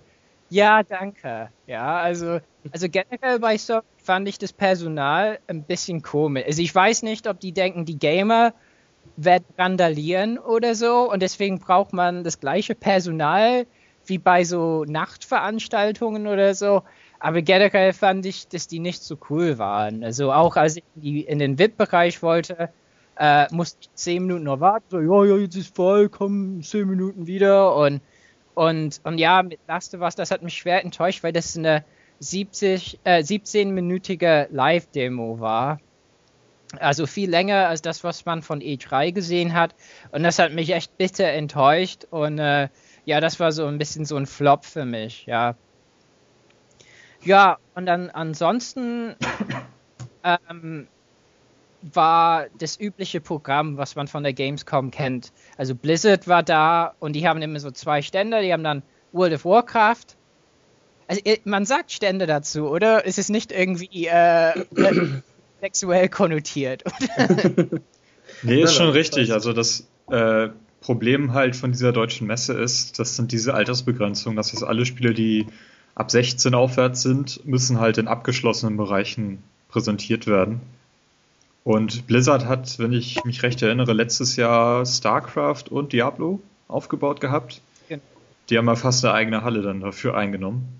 ja, 0.52 0.84
danke. 0.84 1.50
Ja, 1.66 1.98
also, 1.98 2.40
also 2.72 2.88
generell 2.90 3.40
bei 3.40 3.58
Sony 3.58 3.82
fand 3.98 4.28
ich 4.28 4.38
das 4.38 4.52
Personal 4.52 5.40
ein 5.48 5.64
bisschen 5.64 6.02
komisch. 6.02 6.44
Also 6.46 6.62
ich 6.62 6.74
weiß 6.76 7.04
nicht, 7.04 7.28
ob 7.28 7.40
die 7.40 7.54
denken, 7.54 7.86
die 7.86 7.98
Gamer 7.98 8.54
werden 9.16 9.46
randalieren 9.58 10.38
oder 10.38 10.76
so 10.76 11.10
und 11.12 11.22
deswegen 11.22 11.60
braucht 11.60 11.94
man 11.94 12.24
das 12.24 12.40
gleiche 12.40 12.76
Personal 12.76 13.66
wie 14.06 14.18
bei 14.18 14.44
so 14.44 14.84
Nachtveranstaltungen 14.86 16.28
oder 16.28 16.54
so. 16.54 16.84
Aber 17.20 17.42
generell 17.42 17.94
fand 17.94 18.26
ich, 18.26 18.48
dass 18.50 18.68
die 18.68 18.80
nicht 18.80 19.04
so 19.04 19.16
cool 19.30 19.58
waren. 19.58 20.04
Also 20.04 20.34
auch 20.34 20.58
als 20.58 20.78
ich 20.78 20.84
in, 21.28 21.40
den 21.40 21.60
VIP-Bereich 21.60 22.22
wollte, 22.24 22.70
äh, 23.18 23.46
musste 23.54 23.78
ich 23.82 23.90
zehn 23.94 24.24
Minuten 24.24 24.46
noch 24.46 24.60
warten. 24.60 24.86
So, 24.90 25.00
ja, 25.00 25.26
ja, 25.26 25.38
jetzt 25.38 25.56
ist 25.56 25.74
voll, 25.76 26.10
komm, 26.10 26.62
zehn 26.62 26.90
Minuten 26.90 27.28
wieder 27.28 27.76
und 27.76 28.02
und, 28.54 29.02
und 29.04 29.18
ja, 29.18 29.44
mit 29.44 29.60
Last 29.68 29.94
of 29.96 30.02
Us, 30.02 30.16
das 30.16 30.32
hat 30.32 30.42
mich 30.42 30.56
schwer 30.56 30.84
enttäuscht, 30.84 31.24
weil 31.24 31.34
das 31.34 31.58
eine 31.58 31.84
70, 32.20 33.00
äh, 33.04 33.20
17-minütige 33.20 34.48
Live-Demo 34.52 35.40
war. 35.40 35.80
Also 36.80 37.06
viel 37.06 37.30
länger 37.30 37.68
als 37.68 37.82
das, 37.82 38.04
was 38.04 38.26
man 38.26 38.42
von 38.42 38.62
E3 38.62 39.12
gesehen 39.12 39.54
hat. 39.54 39.76
Und 40.12 40.24
das 40.24 40.40
hat 40.40 40.54
mich 40.54 40.74
echt 40.74 40.98
bitter 40.98 41.28
enttäuscht. 41.28 42.06
Und 42.10 42.40
äh, 42.40 42.70
ja, 43.06 43.20
das 43.20 43.40
war 43.40 43.52
so 43.52 43.66
ein 43.66 43.78
bisschen 43.78 44.06
so 44.06 44.16
ein 44.16 44.26
Flop 44.26 44.66
für 44.66 44.86
mich, 44.86 45.26
ja. 45.26 45.56
Ja, 47.24 47.58
und 47.76 47.86
dann 47.86 48.10
ansonsten 48.10 49.16
ähm, 50.24 50.88
war 51.82 52.48
das 52.58 52.80
übliche 52.80 53.22
Programm, 53.22 53.78
was 53.78 53.96
man 53.96 54.08
von 54.08 54.24
der 54.24 54.34
Gamescom 54.34 54.92
kennt. 54.92 55.32
Also 55.58 55.76
Blizzard 55.76 56.28
war 56.28 56.44
da 56.44 56.94
und 57.00 57.14
die 57.14 57.28
haben 57.28 57.42
immer 57.42 57.60
so 57.60 57.72
zwei 57.72 58.02
Stände, 58.02 58.42
die 58.42 58.54
haben 58.54 58.64
dann 58.64 58.84
World 59.12 59.34
of 59.34 59.46
Warcraft. 59.46 60.16
Also 61.08 61.22
man 61.44 61.66
sagt 61.66 61.92
Stände 61.92 62.26
dazu, 62.26 62.68
oder? 62.70 63.06
Ist 63.06 63.20
es 63.20 63.30
nicht 63.30 63.52
irgendwie 63.52 64.08
äh, 64.08 64.66
sexuell 65.62 66.08
konnotiert? 66.10 66.84
nee, 68.44 68.62
ist 68.62 68.76
schon 68.76 68.90
richtig. 68.90 69.34
Also 69.34 69.52
das 69.52 69.88
äh, 70.10 70.50
Problem 70.80 71.34
halt 71.34 71.56
von 71.56 71.72
dieser 71.72 71.92
deutschen 71.92 72.28
Messe 72.28 72.54
ist, 72.54 72.98
das 73.00 73.16
sind 73.16 73.32
diese 73.32 73.54
Altersbegrenzungen, 73.54 74.36
dass 74.36 74.52
jetzt 74.52 74.64
alle 74.64 74.86
Spiele, 74.86 75.14
die 75.14 75.48
ab 75.96 76.10
16 76.10 76.56
aufwärts 76.56 77.02
sind, 77.02 77.46
müssen 77.46 77.80
halt 77.80 77.98
in 77.98 78.08
abgeschlossenen 78.08 78.78
Bereichen 78.78 79.44
präsentiert 79.68 80.28
werden. 80.28 80.62
Und 81.64 82.08
Blizzard 82.08 82.46
hat, 82.46 82.80
wenn 82.80 82.92
ich 82.92 83.24
mich 83.24 83.44
recht 83.44 83.62
erinnere, 83.62 83.94
letztes 83.94 84.36
Jahr 84.36 84.86
StarCraft 84.86 85.66
und 85.70 85.94
Diablo 85.94 86.42
aufgebaut 86.68 87.22
gehabt. 87.22 87.62
Genau. 87.88 88.02
Die 88.50 88.58
haben 88.58 88.66
mal 88.66 88.76
fast 88.76 89.06
eine 89.06 89.14
eigene 89.14 89.44
Halle 89.44 89.62
dann 89.62 89.82
dafür 89.82 90.18
eingenommen. 90.18 90.80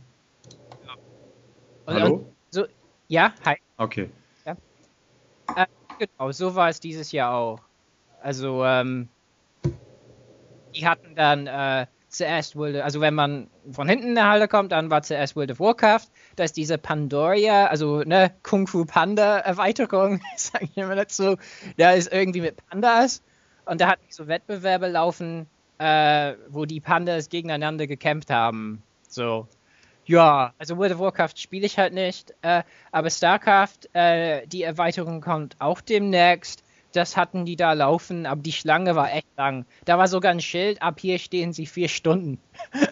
Ja. 1.88 1.94
Hallo? 1.94 2.26
So, 2.50 2.66
ja, 3.08 3.34
hi. 3.46 3.58
Okay. 3.78 4.10
Ja. 4.46 4.58
Äh, 5.56 5.68
genau, 6.00 6.32
so 6.32 6.56
war 6.56 6.70
es 6.70 6.80
dieses 6.80 7.12
Jahr 7.12 7.36
auch. 7.36 7.60
Also, 8.24 8.66
ähm, 8.66 9.08
die 10.74 10.88
hatten 10.88 11.16
dann 11.16 11.48
äh, 11.48 11.86
zuerst 12.10 12.56
World, 12.56 12.78
also 12.78 13.02
wenn 13.02 13.14
man 13.14 13.48
von 13.72 13.88
hinten 13.88 14.10
in 14.10 14.16
der 14.16 14.30
Halle 14.30 14.48
kommt, 14.48 14.72
dann 14.72 14.90
war 14.90 15.02
zuerst 15.04 15.36
World 15.36 15.52
of 15.52 15.60
Warcraft, 15.60 16.08
da 16.42 16.46
ist 16.46 16.58
diese 16.58 16.80
Pandoria, 16.80 17.68
also 17.68 18.00
ne, 18.00 18.32
Kung 18.42 18.66
Fu 18.66 18.84
Panda 18.84 19.38
Erweiterung, 19.38 20.22
sage 20.36 20.66
ich 20.66 20.76
immer 20.76 20.96
dazu, 20.96 21.38
da 21.78 21.92
ist 21.92 22.12
irgendwie 22.12 22.42
mit 22.42 22.58
Pandas 22.68 23.22
und 23.66 23.80
da 23.80 23.90
hatten 23.90 24.04
so 24.10 24.28
Wettbewerbe 24.28 24.88
laufen, 24.88 25.46
äh, 25.78 26.34
wo 26.50 26.66
die 26.66 26.80
Pandas 26.80 27.30
gegeneinander 27.30 27.86
gekämpft 27.86 28.32
haben. 28.32 28.82
So. 29.08 29.48
Ja, 30.06 30.56
also 30.58 30.78
World 30.78 30.94
of 30.94 31.00
Warcraft 31.00 31.38
spiele 31.38 31.68
ich 31.68 31.78
halt 31.78 31.94
nicht, 31.94 32.34
äh, 32.42 32.64
aber 32.92 33.12
StarCraft, 33.12 33.94
äh, 33.94 34.48
die 34.48 34.64
Erweiterung 34.64 35.22
kommt 35.22 35.56
auch 35.60 35.80
demnächst 35.80 36.64
das 36.94 37.16
hatten 37.16 37.46
die 37.46 37.56
da 37.56 37.72
laufen, 37.72 38.26
aber 38.26 38.42
die 38.42 38.52
Schlange 38.52 38.98
war 38.98 39.14
echt 39.14 39.30
lang. 39.38 39.66
Da 39.86 39.98
war 39.98 40.10
sogar 40.10 40.34
ein 40.34 40.42
Schild, 40.42 40.82
ab 40.82 41.00
hier 41.00 41.20
stehen 41.20 41.54
sie 41.54 41.66
vier 41.66 41.88
Stunden. 41.88 42.38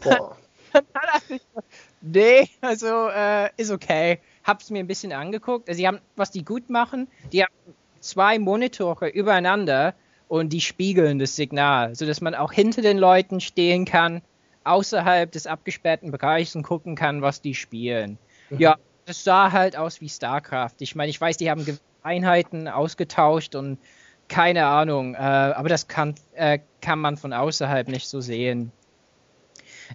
Boah. 0.01 0.37
nee, 2.01 2.49
also 2.61 3.09
äh, 3.09 3.49
ist 3.57 3.71
okay. 3.71 4.19
Hab's 4.43 4.69
mir 4.69 4.79
ein 4.79 4.87
bisschen 4.87 5.11
angeguckt. 5.11 5.69
Also, 5.69 5.77
sie 5.77 5.87
haben, 5.87 5.99
was 6.15 6.31
die 6.31 6.43
gut 6.43 6.69
machen, 6.69 7.07
die 7.31 7.43
haben 7.43 7.53
zwei 7.99 8.39
Monitore 8.39 9.09
übereinander 9.09 9.93
und 10.27 10.53
die 10.53 10.61
spiegeln 10.61 11.19
das 11.19 11.35
Signal, 11.35 11.95
sodass 11.95 12.21
man 12.21 12.35
auch 12.35 12.51
hinter 12.51 12.81
den 12.81 12.97
Leuten 12.97 13.41
stehen 13.41 13.85
kann, 13.85 14.21
außerhalb 14.63 15.31
des 15.31 15.47
abgesperrten 15.47 16.11
Bereichs 16.11 16.55
und 16.55 16.63
gucken 16.63 16.95
kann, 16.95 17.21
was 17.21 17.41
die 17.41 17.55
spielen. 17.55 18.17
Mhm. 18.49 18.59
Ja, 18.59 18.77
das 19.05 19.23
sah 19.23 19.51
halt 19.51 19.75
aus 19.75 20.01
wie 20.01 20.09
StarCraft. 20.09 20.75
Ich 20.79 20.95
meine, 20.95 21.09
ich 21.09 21.19
weiß, 21.19 21.37
die 21.37 21.49
haben 21.49 21.65
Einheiten 22.03 22.67
ausgetauscht 22.67 23.55
und 23.55 23.79
keine 24.27 24.67
Ahnung, 24.67 25.15
äh, 25.15 25.17
aber 25.17 25.69
das 25.69 25.87
kann, 25.87 26.13
äh, 26.35 26.59
kann 26.81 26.99
man 26.99 27.17
von 27.17 27.33
außerhalb 27.33 27.87
nicht 27.87 28.07
so 28.07 28.21
sehen. 28.21 28.71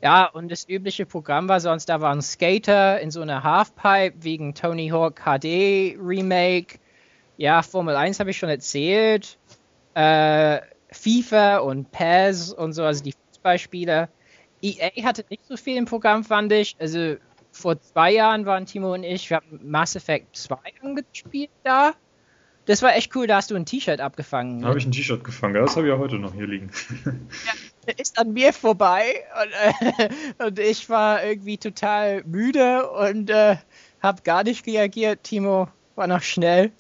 Ja, 0.03 0.27
und 0.27 0.51
das 0.51 0.69
übliche 0.69 1.07
Programm 1.07 1.49
war 1.49 1.61
sonst, 1.61 1.89
da 1.89 2.01
waren 2.01 2.21
Skater 2.23 3.01
in 3.01 3.11
so 3.11 3.21
einer 3.21 3.43
Halfpipe 3.43 4.23
wegen 4.23 4.55
Tony 4.55 4.89
Hawk 4.89 5.23
HD 5.25 5.97
Remake. 5.99 6.79
Ja, 7.37 7.63
Formel 7.63 7.97
1 7.97 8.21
habe 8.21 8.31
ich 8.31 8.37
schon 8.37 8.49
erzählt. 8.49 9.39
Äh, 9.95 10.61
FIFA 10.91 11.59
und 11.59 11.91
PES 11.91 12.53
und 12.53 12.73
so, 12.73 12.85
also 12.85 13.03
die 13.03 13.13
Fußballspiele. 13.13 14.09
EA 14.63 15.05
hatte 15.05 15.25
nicht 15.29 15.45
so 15.47 15.57
viel 15.57 15.77
im 15.77 15.85
Programm, 15.85 16.25
fand 16.25 16.53
ich. 16.53 16.77
Also 16.79 17.17
vor 17.53 17.81
zwei 17.81 18.13
Jahren 18.13 18.47
waren 18.47 18.67
Timo 18.67 18.95
und 18.95 19.05
ich, 19.05 19.31
wir 19.31 19.39
haben 19.39 19.61
Mass 19.63 19.95
Effect 19.97 20.37
2 20.37 20.57
angespielt 20.83 21.51
da. 21.63 21.93
Das 22.67 22.81
war 22.83 22.97
echt 22.97 23.15
cool, 23.15 23.27
da 23.27 23.37
hast 23.37 23.51
du 23.51 23.57
ein 23.57 23.67
T-Shirt 23.67 24.01
abgefangen. 24.01 24.63
Da 24.63 24.69
habe 24.69 24.79
ich 24.79 24.87
ein 24.87 24.93
T-Shirt 24.93 25.23
gefangen, 25.23 25.55
das 25.55 25.77
habe 25.77 25.87
ich 25.87 25.93
ja 25.93 25.99
heute 25.99 26.17
noch 26.17 26.35
hier 26.35 26.47
liegen. 26.47 26.71
Ja, 27.05 27.13
ist 27.97 28.19
an 28.19 28.33
mir 28.33 28.53
vorbei 28.53 29.25
und, 29.43 29.53
äh, 29.99 30.45
und 30.47 30.59
ich 30.59 30.89
war 30.89 31.25
irgendwie 31.25 31.59
total 31.59 32.23
müde 32.25 32.91
und 32.91 33.31
äh, 33.31 33.57
habe 34.03 34.23
gar 34.23 34.45
nicht 34.45 34.67
reagiert. 34.67 35.25
Timo 35.25 35.69
war 35.95 36.07
noch 36.07 36.23
schnell. 36.23 36.73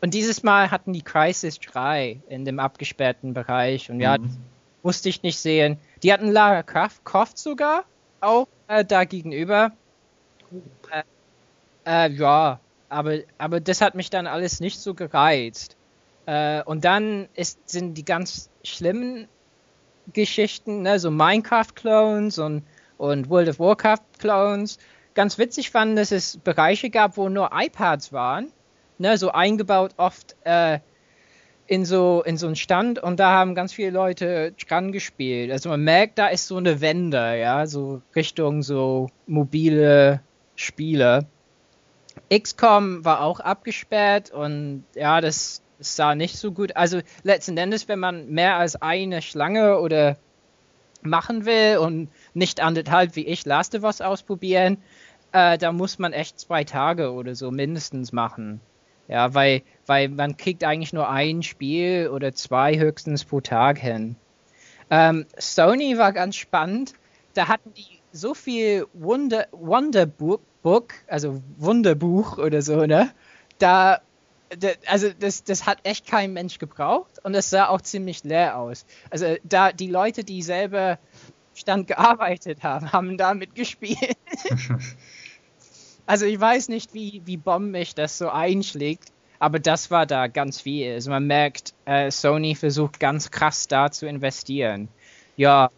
Und 0.00 0.14
dieses 0.14 0.42
Mal 0.42 0.70
hatten 0.70 0.92
die 0.92 1.02
Crisis 1.02 1.58
3 1.58 2.20
in 2.28 2.44
dem 2.44 2.60
abgesperrten 2.60 3.34
Bereich 3.34 3.90
und 3.90 4.00
ja, 4.00 4.18
mhm. 4.18 4.36
musste 4.82 5.08
ich 5.08 5.22
nicht 5.22 5.38
sehen. 5.38 5.78
Die 6.02 6.12
hatten 6.12 6.30
Lara 6.30 6.62
Croft 6.62 7.38
sogar 7.38 7.84
auch 8.20 8.46
äh, 8.68 8.84
da 8.84 9.04
gegenüber. 9.04 9.72
Äh, 10.90 11.02
äh, 11.86 12.12
ja, 12.12 12.60
aber, 12.88 13.18
aber 13.38 13.60
das 13.60 13.80
hat 13.80 13.94
mich 13.94 14.10
dann 14.10 14.26
alles 14.26 14.60
nicht 14.60 14.78
so 14.78 14.94
gereizt. 14.94 15.76
Äh, 16.26 16.62
und 16.64 16.84
dann 16.84 17.28
ist, 17.34 17.68
sind 17.68 17.94
die 17.94 18.04
ganz 18.04 18.50
schlimmen 18.64 19.28
Geschichten, 20.12 20.82
ne, 20.82 20.98
so 20.98 21.10
Minecraft-Clones 21.10 22.38
und, 22.38 22.62
und 22.98 23.28
World 23.30 23.48
of 23.48 23.58
Warcraft-Clones. 23.58 24.78
Ganz 25.14 25.38
witzig 25.38 25.70
fand, 25.70 25.96
dass 25.98 26.12
es 26.12 26.38
Bereiche 26.38 26.90
gab, 26.90 27.16
wo 27.16 27.28
nur 27.28 27.50
iPads 27.52 28.12
waren, 28.12 28.52
ne, 28.98 29.16
so 29.18 29.32
eingebaut 29.32 29.92
oft 29.96 30.36
äh, 30.44 30.80
in 31.66 31.84
so 31.84 32.22
in 32.24 32.36
so 32.36 32.46
einen 32.46 32.56
Stand 32.56 32.98
und 33.00 33.18
da 33.18 33.32
haben 33.32 33.54
ganz 33.54 33.72
viele 33.72 33.90
Leute 33.90 34.52
dran 34.52 34.92
gespielt. 34.92 35.50
Also 35.50 35.68
man 35.68 35.82
merkt, 35.82 36.18
da 36.18 36.28
ist 36.28 36.46
so 36.46 36.56
eine 36.56 36.80
Wende, 36.80 37.38
ja, 37.38 37.66
so 37.66 38.02
Richtung 38.14 38.62
so 38.62 39.08
mobile 39.26 40.20
Spiele. 40.54 41.26
XCOM 42.32 43.04
war 43.04 43.20
auch 43.20 43.40
abgesperrt 43.40 44.30
und 44.30 44.84
ja, 44.94 45.20
das, 45.20 45.62
das 45.78 45.96
sah 45.96 46.14
nicht 46.14 46.36
so 46.38 46.52
gut. 46.52 46.76
Also 46.76 47.00
letzten 47.22 47.56
Endes, 47.56 47.88
wenn 47.88 47.98
man 47.98 48.28
mehr 48.28 48.56
als 48.56 48.76
eine 48.80 49.22
Schlange 49.22 49.78
oder 49.80 50.16
machen 51.02 51.44
will 51.44 51.78
und 51.78 52.08
nicht 52.34 52.60
anderthalb 52.60 53.16
wie 53.16 53.26
ich 53.26 53.44
Last 53.44 53.74
of 53.74 53.84
Us 53.84 54.00
ausprobieren, 54.00 54.78
äh, 55.32 55.58
da 55.58 55.72
muss 55.72 55.98
man 55.98 56.12
echt 56.12 56.40
zwei 56.40 56.64
Tage 56.64 57.12
oder 57.12 57.34
so 57.34 57.50
mindestens 57.50 58.12
machen. 58.12 58.60
Ja, 59.08 59.34
weil, 59.34 59.62
weil 59.86 60.08
man 60.08 60.36
kriegt 60.36 60.64
eigentlich 60.64 60.92
nur 60.92 61.08
ein 61.08 61.42
Spiel 61.42 62.10
oder 62.12 62.32
zwei 62.34 62.78
höchstens 62.78 63.24
pro 63.24 63.40
Tag 63.40 63.78
hin. 63.78 64.16
Ähm, 64.90 65.26
Sony 65.38 65.96
war 65.98 66.12
ganz 66.12 66.36
spannend. 66.36 66.94
Da 67.34 67.48
hatten 67.48 67.72
die 67.74 68.00
so 68.12 68.34
viel 68.34 68.86
Wonder, 68.94 69.46
Wonderbook, 69.52 70.40
Book, 70.62 70.94
also 71.06 71.42
Wunderbuch 71.58 72.38
oder 72.38 72.62
so, 72.62 72.86
ne? 72.86 73.10
Da, 73.58 74.00
also 74.86 75.10
das, 75.18 75.44
das 75.44 75.66
hat 75.66 75.78
echt 75.84 76.06
kein 76.06 76.32
Mensch 76.32 76.58
gebraucht 76.58 77.18
und 77.24 77.34
es 77.34 77.50
sah 77.50 77.68
auch 77.68 77.80
ziemlich 77.80 78.24
leer 78.24 78.58
aus. 78.58 78.86
Also 79.10 79.36
da 79.44 79.72
die 79.72 79.88
Leute, 79.88 80.24
die 80.24 80.42
selber 80.42 80.98
Stand 81.54 81.86
gearbeitet 81.86 82.62
haben, 82.62 82.92
haben 82.92 83.16
damit 83.16 83.54
gespielt. 83.54 84.16
Also 86.08 86.24
ich 86.24 86.40
weiß 86.40 86.68
nicht, 86.68 86.94
wie, 86.94 87.20
wie 87.24 87.36
bombig 87.36 87.96
das 87.96 88.16
so 88.16 88.28
einschlägt, 88.30 89.10
aber 89.40 89.58
das 89.58 89.90
war 89.90 90.06
da 90.06 90.28
ganz 90.28 90.60
viel. 90.60 90.92
Also 90.92 91.10
man 91.10 91.26
merkt, 91.26 91.74
äh, 91.84 92.12
Sony 92.12 92.54
versucht 92.54 93.00
ganz 93.00 93.32
krass 93.32 93.66
da 93.66 93.90
zu 93.90 94.06
investieren. 94.06 94.88
Ja, 95.36 95.70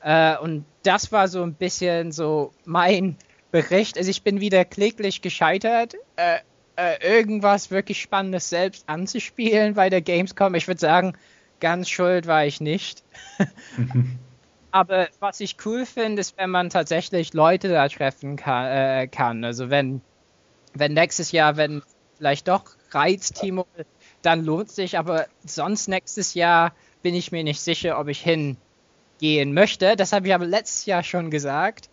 äh, 0.00 0.36
und 0.38 0.64
das 0.82 1.12
war 1.12 1.28
so 1.28 1.42
ein 1.42 1.54
bisschen 1.54 2.10
so 2.10 2.52
mein 2.64 3.16
Bericht. 3.52 3.96
Also 3.96 4.10
ich 4.10 4.22
bin 4.22 4.40
wieder 4.40 4.64
kläglich 4.64 5.22
gescheitert, 5.22 5.94
äh, 6.16 6.40
äh 6.76 7.18
irgendwas 7.18 7.70
wirklich 7.70 8.00
Spannendes 8.00 8.48
selbst 8.48 8.88
anzuspielen 8.88 9.74
bei 9.74 9.90
der 9.90 10.02
Gamescom. 10.02 10.54
Ich 10.54 10.68
würde 10.68 10.80
sagen, 10.80 11.14
ganz 11.60 11.88
schuld 11.88 12.26
war 12.26 12.44
ich 12.44 12.60
nicht. 12.60 13.02
Aber 14.70 15.08
was 15.20 15.40
ich 15.40 15.56
cool 15.64 15.86
finde, 15.86 16.20
ist, 16.20 16.36
wenn 16.36 16.50
man 16.50 16.68
tatsächlich 16.68 17.32
Leute 17.32 17.68
da 17.68 17.88
treffen 17.88 18.36
kann. 18.36 18.66
Äh, 18.66 19.08
kann. 19.08 19.44
Also 19.44 19.70
wenn, 19.70 20.02
wenn 20.74 20.92
nächstes 20.92 21.32
Jahr, 21.32 21.56
wenn 21.56 21.82
vielleicht 22.16 22.48
doch 22.48 22.64
reizt 22.90 23.40
Timo, 23.40 23.66
dann 24.22 24.44
lohnt 24.44 24.70
sich. 24.70 24.98
Aber 24.98 25.26
sonst 25.44 25.88
nächstes 25.88 26.34
Jahr 26.34 26.74
bin 27.02 27.14
ich 27.14 27.32
mir 27.32 27.44
nicht 27.44 27.60
sicher, 27.60 27.98
ob 27.98 28.08
ich 28.08 28.20
hingehen 28.20 29.54
möchte. 29.54 29.96
Das 29.96 30.12
habe 30.12 30.28
ich 30.28 30.34
aber 30.34 30.46
letztes 30.46 30.84
Jahr 30.86 31.02
schon 31.02 31.30
gesagt. 31.30 31.88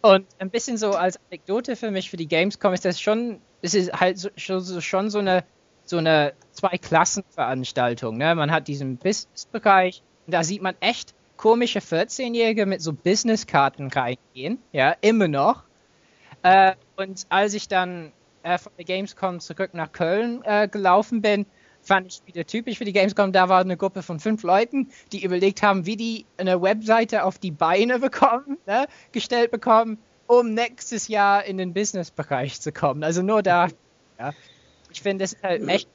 Und 0.00 0.26
ein 0.38 0.50
bisschen 0.50 0.76
so 0.76 0.92
als 0.92 1.18
Anekdote 1.28 1.76
für 1.76 1.90
mich 1.90 2.10
für 2.10 2.16
die 2.16 2.28
Gamescom 2.28 2.72
ist 2.72 2.84
das 2.84 3.00
schon, 3.00 3.40
es 3.62 3.74
ist 3.74 3.92
halt 3.92 4.18
so, 4.18 4.30
schon 4.36 5.10
so 5.10 5.18
eine 5.18 5.44
so 5.88 5.96
eine 5.96 6.34
Zwei-Klassen-Veranstaltung. 6.52 8.18
Ne? 8.18 8.34
Man 8.34 8.50
hat 8.50 8.68
diesen 8.68 8.98
Business-Bereich, 8.98 10.02
da 10.26 10.44
sieht 10.44 10.62
man 10.62 10.74
echt 10.80 11.14
komische 11.36 11.78
14-Jährige 11.78 12.66
mit 12.66 12.82
so 12.82 12.92
Businesskarten 12.92 13.88
reingehen, 13.88 14.58
ja, 14.72 14.94
immer 15.00 15.28
noch. 15.28 15.62
Äh, 16.42 16.74
und 16.96 17.26
als 17.28 17.54
ich 17.54 17.68
dann 17.68 18.12
äh, 18.42 18.58
von 18.58 18.72
der 18.76 18.84
Gamescom 18.84 19.40
zurück 19.40 19.70
nach 19.72 19.92
Köln 19.92 20.42
äh, 20.44 20.68
gelaufen 20.68 21.22
bin, 21.22 21.46
fand 21.80 22.08
ich 22.08 22.22
wieder 22.26 22.44
typisch 22.44 22.78
für 22.78 22.84
die 22.84 22.92
Gamescom. 22.92 23.32
Da 23.32 23.48
war 23.48 23.60
eine 23.60 23.76
Gruppe 23.76 24.02
von 24.02 24.20
fünf 24.20 24.42
Leuten, 24.42 24.90
die 25.12 25.24
überlegt 25.24 25.62
haben, 25.62 25.86
wie 25.86 25.96
die 25.96 26.26
eine 26.36 26.60
Webseite 26.60 27.24
auf 27.24 27.38
die 27.38 27.52
Beine 27.52 27.98
bekommen, 28.00 28.58
ne, 28.66 28.86
gestellt 29.12 29.50
bekommen, 29.50 29.98
um 30.28 30.54
nächstes 30.54 31.08
Jahr 31.08 31.44
in 31.44 31.56
den 31.56 31.74
Businessbereich 31.74 32.60
zu 32.60 32.70
kommen. 32.70 33.02
Also 33.02 33.22
nur 33.22 33.42
da. 33.42 33.68
Ja. 34.18 34.32
Ich 34.92 35.02
finde 35.02 35.24
es 35.24 35.36
halt 35.42 35.66
echt, 35.68 35.88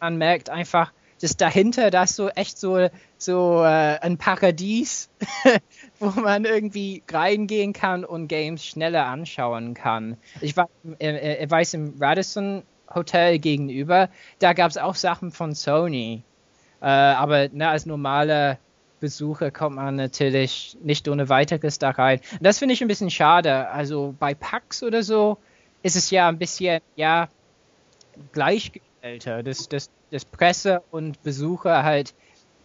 man 0.00 0.16
merkt 0.16 0.50
einfach, 0.50 0.92
das 1.20 1.36
dahinter, 1.36 1.90
da 1.90 2.02
ist 2.02 2.16
so 2.16 2.28
echt 2.30 2.58
so, 2.58 2.88
so 3.16 3.62
äh, 3.62 3.98
ein 4.00 4.18
Paradies, 4.18 5.08
wo 6.00 6.20
man 6.20 6.44
irgendwie 6.44 7.04
reingehen 7.10 7.72
kann 7.72 8.04
und 8.04 8.26
Games 8.26 8.64
schneller 8.64 9.06
anschauen 9.06 9.74
kann. 9.74 10.16
Ich 10.40 10.56
war, 10.56 10.68
äh, 10.98 11.48
weiß 11.48 11.74
im 11.74 11.94
Radisson 12.00 12.64
Hotel 12.92 13.38
gegenüber, 13.38 14.10
da 14.40 14.52
gab 14.52 14.70
es 14.70 14.78
auch 14.78 14.96
Sachen 14.96 15.30
von 15.30 15.54
Sony. 15.54 16.24
Äh, 16.80 16.86
aber 16.86 17.48
ne, 17.50 17.68
als 17.68 17.86
normaler 17.86 18.58
Besucher 19.02 19.50
kommt 19.50 19.76
man 19.76 19.96
natürlich 19.96 20.78
nicht 20.82 21.08
ohne 21.08 21.28
weiteres 21.28 21.78
da 21.78 21.90
rein. 21.90 22.20
Und 22.32 22.44
das 22.44 22.60
finde 22.60 22.72
ich 22.74 22.82
ein 22.82 22.88
bisschen 22.88 23.10
schade. 23.10 23.68
Also 23.68 24.14
bei 24.18 24.32
PAX 24.32 24.82
oder 24.82 25.02
so 25.02 25.38
ist 25.82 25.96
es 25.96 26.10
ja 26.10 26.28
ein 26.28 26.38
bisschen, 26.38 26.80
ja, 26.94 27.28
gleichgestellter. 28.32 29.42
Das, 29.42 29.68
das 29.68 29.90
dass 30.12 30.24
Presse 30.24 30.82
und 30.90 31.22
Besucher 31.22 31.82
halt 31.82 32.14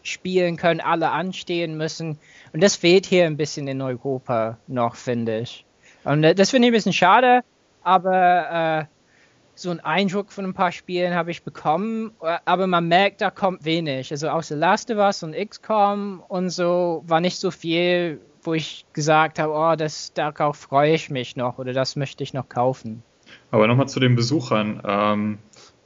spielen 0.03 0.57
können, 0.57 0.81
alle 0.81 1.09
anstehen 1.09 1.77
müssen. 1.77 2.19
Und 2.53 2.61
das 2.61 2.75
fehlt 2.75 3.05
hier 3.05 3.25
ein 3.25 3.37
bisschen 3.37 3.67
in 3.67 3.81
Europa 3.81 4.57
noch, 4.67 4.95
finde 4.95 5.39
ich. 5.39 5.65
Und 6.03 6.23
äh, 6.23 6.35
das 6.35 6.51
finde 6.51 6.67
ich 6.67 6.71
ein 6.71 6.75
bisschen 6.75 6.93
schade, 6.93 7.41
aber 7.83 8.81
äh, 8.81 8.96
so 9.59 9.71
einen 9.71 9.79
Eindruck 9.79 10.31
von 10.31 10.45
ein 10.45 10.53
paar 10.53 10.71
Spielen 10.71 11.13
habe 11.15 11.31
ich 11.31 11.43
bekommen, 11.43 12.11
äh, 12.21 12.37
aber 12.45 12.67
man 12.67 12.87
merkt, 12.87 13.21
da 13.21 13.31
kommt 13.31 13.65
wenig. 13.65 14.11
Also 14.11 14.29
außer 14.29 14.55
Last 14.55 14.91
of 14.91 14.97
Us 14.97 15.23
und 15.23 15.33
XCOM 15.33 16.23
und 16.27 16.49
so 16.49 17.03
war 17.07 17.19
nicht 17.19 17.37
so 17.37 17.51
viel, 17.51 18.21
wo 18.43 18.53
ich 18.53 18.85
gesagt 18.93 19.39
habe, 19.39 19.53
oh, 19.53 19.75
das, 19.75 20.13
darauf 20.13 20.57
freue 20.57 20.93
ich 20.93 21.09
mich 21.09 21.35
noch 21.35 21.57
oder 21.57 21.73
das 21.73 21.95
möchte 21.95 22.23
ich 22.23 22.33
noch 22.33 22.47
kaufen. 22.47 23.03
Aber 23.51 23.67
nochmal 23.67 23.87
zu 23.87 23.99
den 23.99 24.15
Besuchern. 24.15 24.81
Ähm, 24.85 25.37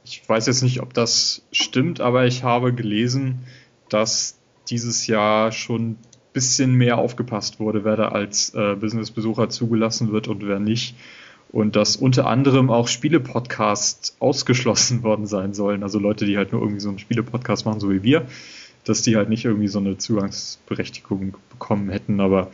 ich 0.04 0.28
weiß 0.28 0.46
jetzt 0.46 0.62
nicht, 0.62 0.80
ob 0.80 0.94
das 0.94 1.46
stimmt, 1.52 2.00
aber 2.00 2.26
ich 2.26 2.42
habe 2.42 2.74
gelesen, 2.74 3.46
dass 3.88 4.38
dieses 4.68 5.06
Jahr 5.06 5.52
schon 5.52 5.90
ein 5.92 5.98
bisschen 6.32 6.74
mehr 6.74 6.98
aufgepasst 6.98 7.60
wurde, 7.60 7.84
wer 7.84 7.96
da 7.96 8.08
als 8.08 8.54
äh, 8.54 8.74
Business-Besucher 8.74 9.48
zugelassen 9.48 10.12
wird 10.12 10.28
und 10.28 10.46
wer 10.46 10.58
nicht. 10.58 10.96
Und 11.52 11.76
dass 11.76 11.96
unter 11.96 12.26
anderem 12.26 12.70
auch 12.70 12.88
Spiele-Podcasts 12.88 14.16
ausgeschlossen 14.18 15.02
worden 15.02 15.26
sein 15.26 15.54
sollen. 15.54 15.82
Also 15.82 15.98
Leute, 15.98 16.24
die 16.24 16.36
halt 16.36 16.52
nur 16.52 16.62
irgendwie 16.62 16.80
so 16.80 16.88
einen 16.88 16.98
Spiele-Podcast 16.98 17.66
machen, 17.66 17.78
so 17.78 17.90
wie 17.90 18.02
wir, 18.02 18.26
dass 18.84 19.02
die 19.02 19.16
halt 19.16 19.28
nicht 19.28 19.44
irgendwie 19.44 19.68
so 19.68 19.78
eine 19.78 19.98
Zugangsberechtigung 19.98 21.36
bekommen 21.50 21.90
hätten. 21.90 22.20
Aber 22.20 22.50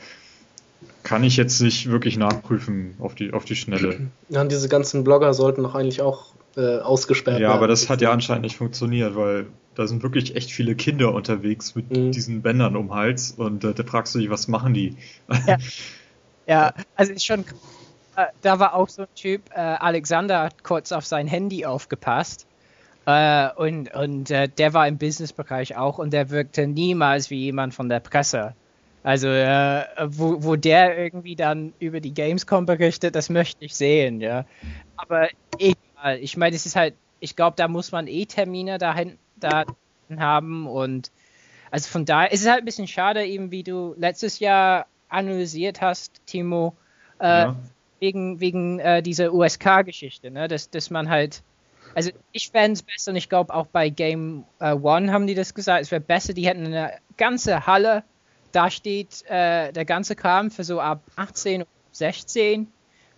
kann 1.03 1.25
ich 1.25 1.37
jetzt 1.37 1.61
nicht 1.61 1.91
wirklich 1.91 2.19
nachprüfen 2.19 2.95
auf 2.99 3.15
die, 3.15 3.33
auf 3.33 3.45
die 3.45 3.57
Schnelle. 3.57 4.11
Ja, 4.29 4.43
und 4.43 4.53
diese 4.53 4.69
ganzen 4.69 5.05
Blogger 5.05 5.33
sollten 5.33 5.63
doch 5.63 5.75
eigentlich 5.75 6.03
auch 6.03 6.35
äh, 6.57 6.79
ausgesperrt 6.79 7.41
Ja, 7.41 7.53
aber 7.53 7.67
das 7.67 7.89
hat 7.89 8.03
ja 8.03 8.13
anscheinend 8.13 8.43
nicht 8.43 8.57
funktioniert, 8.57 9.17
weil 9.17 9.47
da 9.75 9.87
sind 9.87 10.03
wirklich 10.03 10.35
echt 10.35 10.51
viele 10.51 10.75
Kinder 10.75 11.15
unterwegs 11.15 11.75
mit 11.75 11.91
mhm. 11.91 12.11
diesen 12.11 12.43
Bändern 12.43 12.77
um 12.77 12.89
den 12.89 12.95
Hals 12.95 13.31
und 13.31 13.65
äh, 13.65 13.73
da 13.73 13.85
fragst 13.85 14.15
du 14.15 14.19
dich, 14.19 14.29
was 14.29 14.49
machen 14.49 14.75
die? 14.75 14.97
Ja, 15.47 15.57
ja 16.47 16.75
also 16.97 17.13
ist 17.13 17.25
schon, 17.25 17.45
da 18.43 18.59
war 18.59 18.75
auch 18.75 18.89
so 18.89 19.03
ein 19.03 19.15
Typ, 19.15 19.51
äh, 19.55 19.61
Alexander 19.61 20.43
hat 20.45 20.65
kurz 20.65 20.93
auf 20.93 21.07
sein 21.07 21.27
Handy 21.27 21.65
aufgepasst. 21.65 22.47
Uh, 23.07 23.49
und 23.57 23.95
und 23.95 24.31
uh, 24.31 24.49
der 24.59 24.75
war 24.75 24.87
im 24.87 24.99
Businessbereich 24.99 25.79
auch 25.79 25.97
und 25.97 26.13
der 26.13 26.29
wirkte 26.29 26.67
niemals 26.67 27.31
wie 27.31 27.39
jemand 27.39 27.73
von 27.73 27.89
der 27.89 28.01
Presse. 28.01 28.55
Also, 29.03 29.29
uh, 29.29 29.83
wo, 30.09 30.45
wo 30.45 30.57
der 30.57 30.99
irgendwie 30.99 31.35
dann 31.35 31.73
über 31.79 32.01
die 32.01 32.13
Gamescom 32.13 32.67
berichtet, 32.67 33.15
das 33.15 33.31
möchte 33.31 33.65
ich 33.65 33.75
sehen, 33.75 34.21
ja. 34.21 34.45
Aber 34.99 35.29
ich 35.57 35.75
ich 36.21 36.37
meine, 36.37 36.55
es 36.55 36.67
ist 36.67 36.77
halt, 36.77 36.95
ich 37.19 37.35
glaube, 37.35 37.57
da 37.57 37.67
muss 37.67 37.93
man 37.93 38.09
eh 38.09 38.27
Termine 38.27 38.77
dahin, 38.77 39.19
da 39.37 39.65
haben 40.19 40.67
und 40.67 41.11
also 41.71 41.89
von 41.89 42.05
daher 42.05 42.31
ist 42.31 42.43
es 42.43 42.49
halt 42.49 42.61
ein 42.61 42.65
bisschen 42.65 42.89
schade, 42.89 43.25
eben 43.25 43.51
wie 43.51 43.63
du 43.63 43.95
letztes 43.97 44.39
Jahr 44.39 44.87
analysiert 45.09 45.81
hast, 45.81 46.21
Timo, 46.27 46.75
äh, 47.21 47.25
ja. 47.25 47.57
Wegen, 48.01 48.41
wegen 48.41 48.79
äh, 48.79 49.03
dieser 49.03 49.33
USK-Geschichte, 49.33 50.31
ne? 50.31 50.49
dass, 50.49 50.71
dass 50.71 50.91
man 50.91 51.09
halt, 51.09 51.43
also 51.95 52.11
ich 52.33 52.51
fände 52.51 52.73
es 52.73 52.83
besser 52.83 53.11
und 53.11 53.17
ich 53.17 53.29
glaube 53.29 53.55
auch 53.55 53.67
bei 53.67 53.89
Game 53.91 54.45
äh, 54.61 54.73
One 54.73 55.13
haben 55.13 55.27
die 55.27 55.35
das 55.35 55.55
gesagt, 55.55 55.83
es 55.83 55.91
wäre 55.91 56.01
besser, 56.01 56.33
die 56.33 56.47
hätten 56.47 56.67
eine 56.67 56.93
ganze 57.17 57.67
Halle 57.67 58.05
da 58.53 58.71
steht 58.71 59.25
äh, 59.29 59.73
der 59.73 59.85
ganze 59.85 60.17
Kram 60.17 60.51
für 60.51 60.65
so 60.65 60.81
ab 60.81 61.03
18 61.17 61.63
und 61.63 61.69
16 61.93 62.69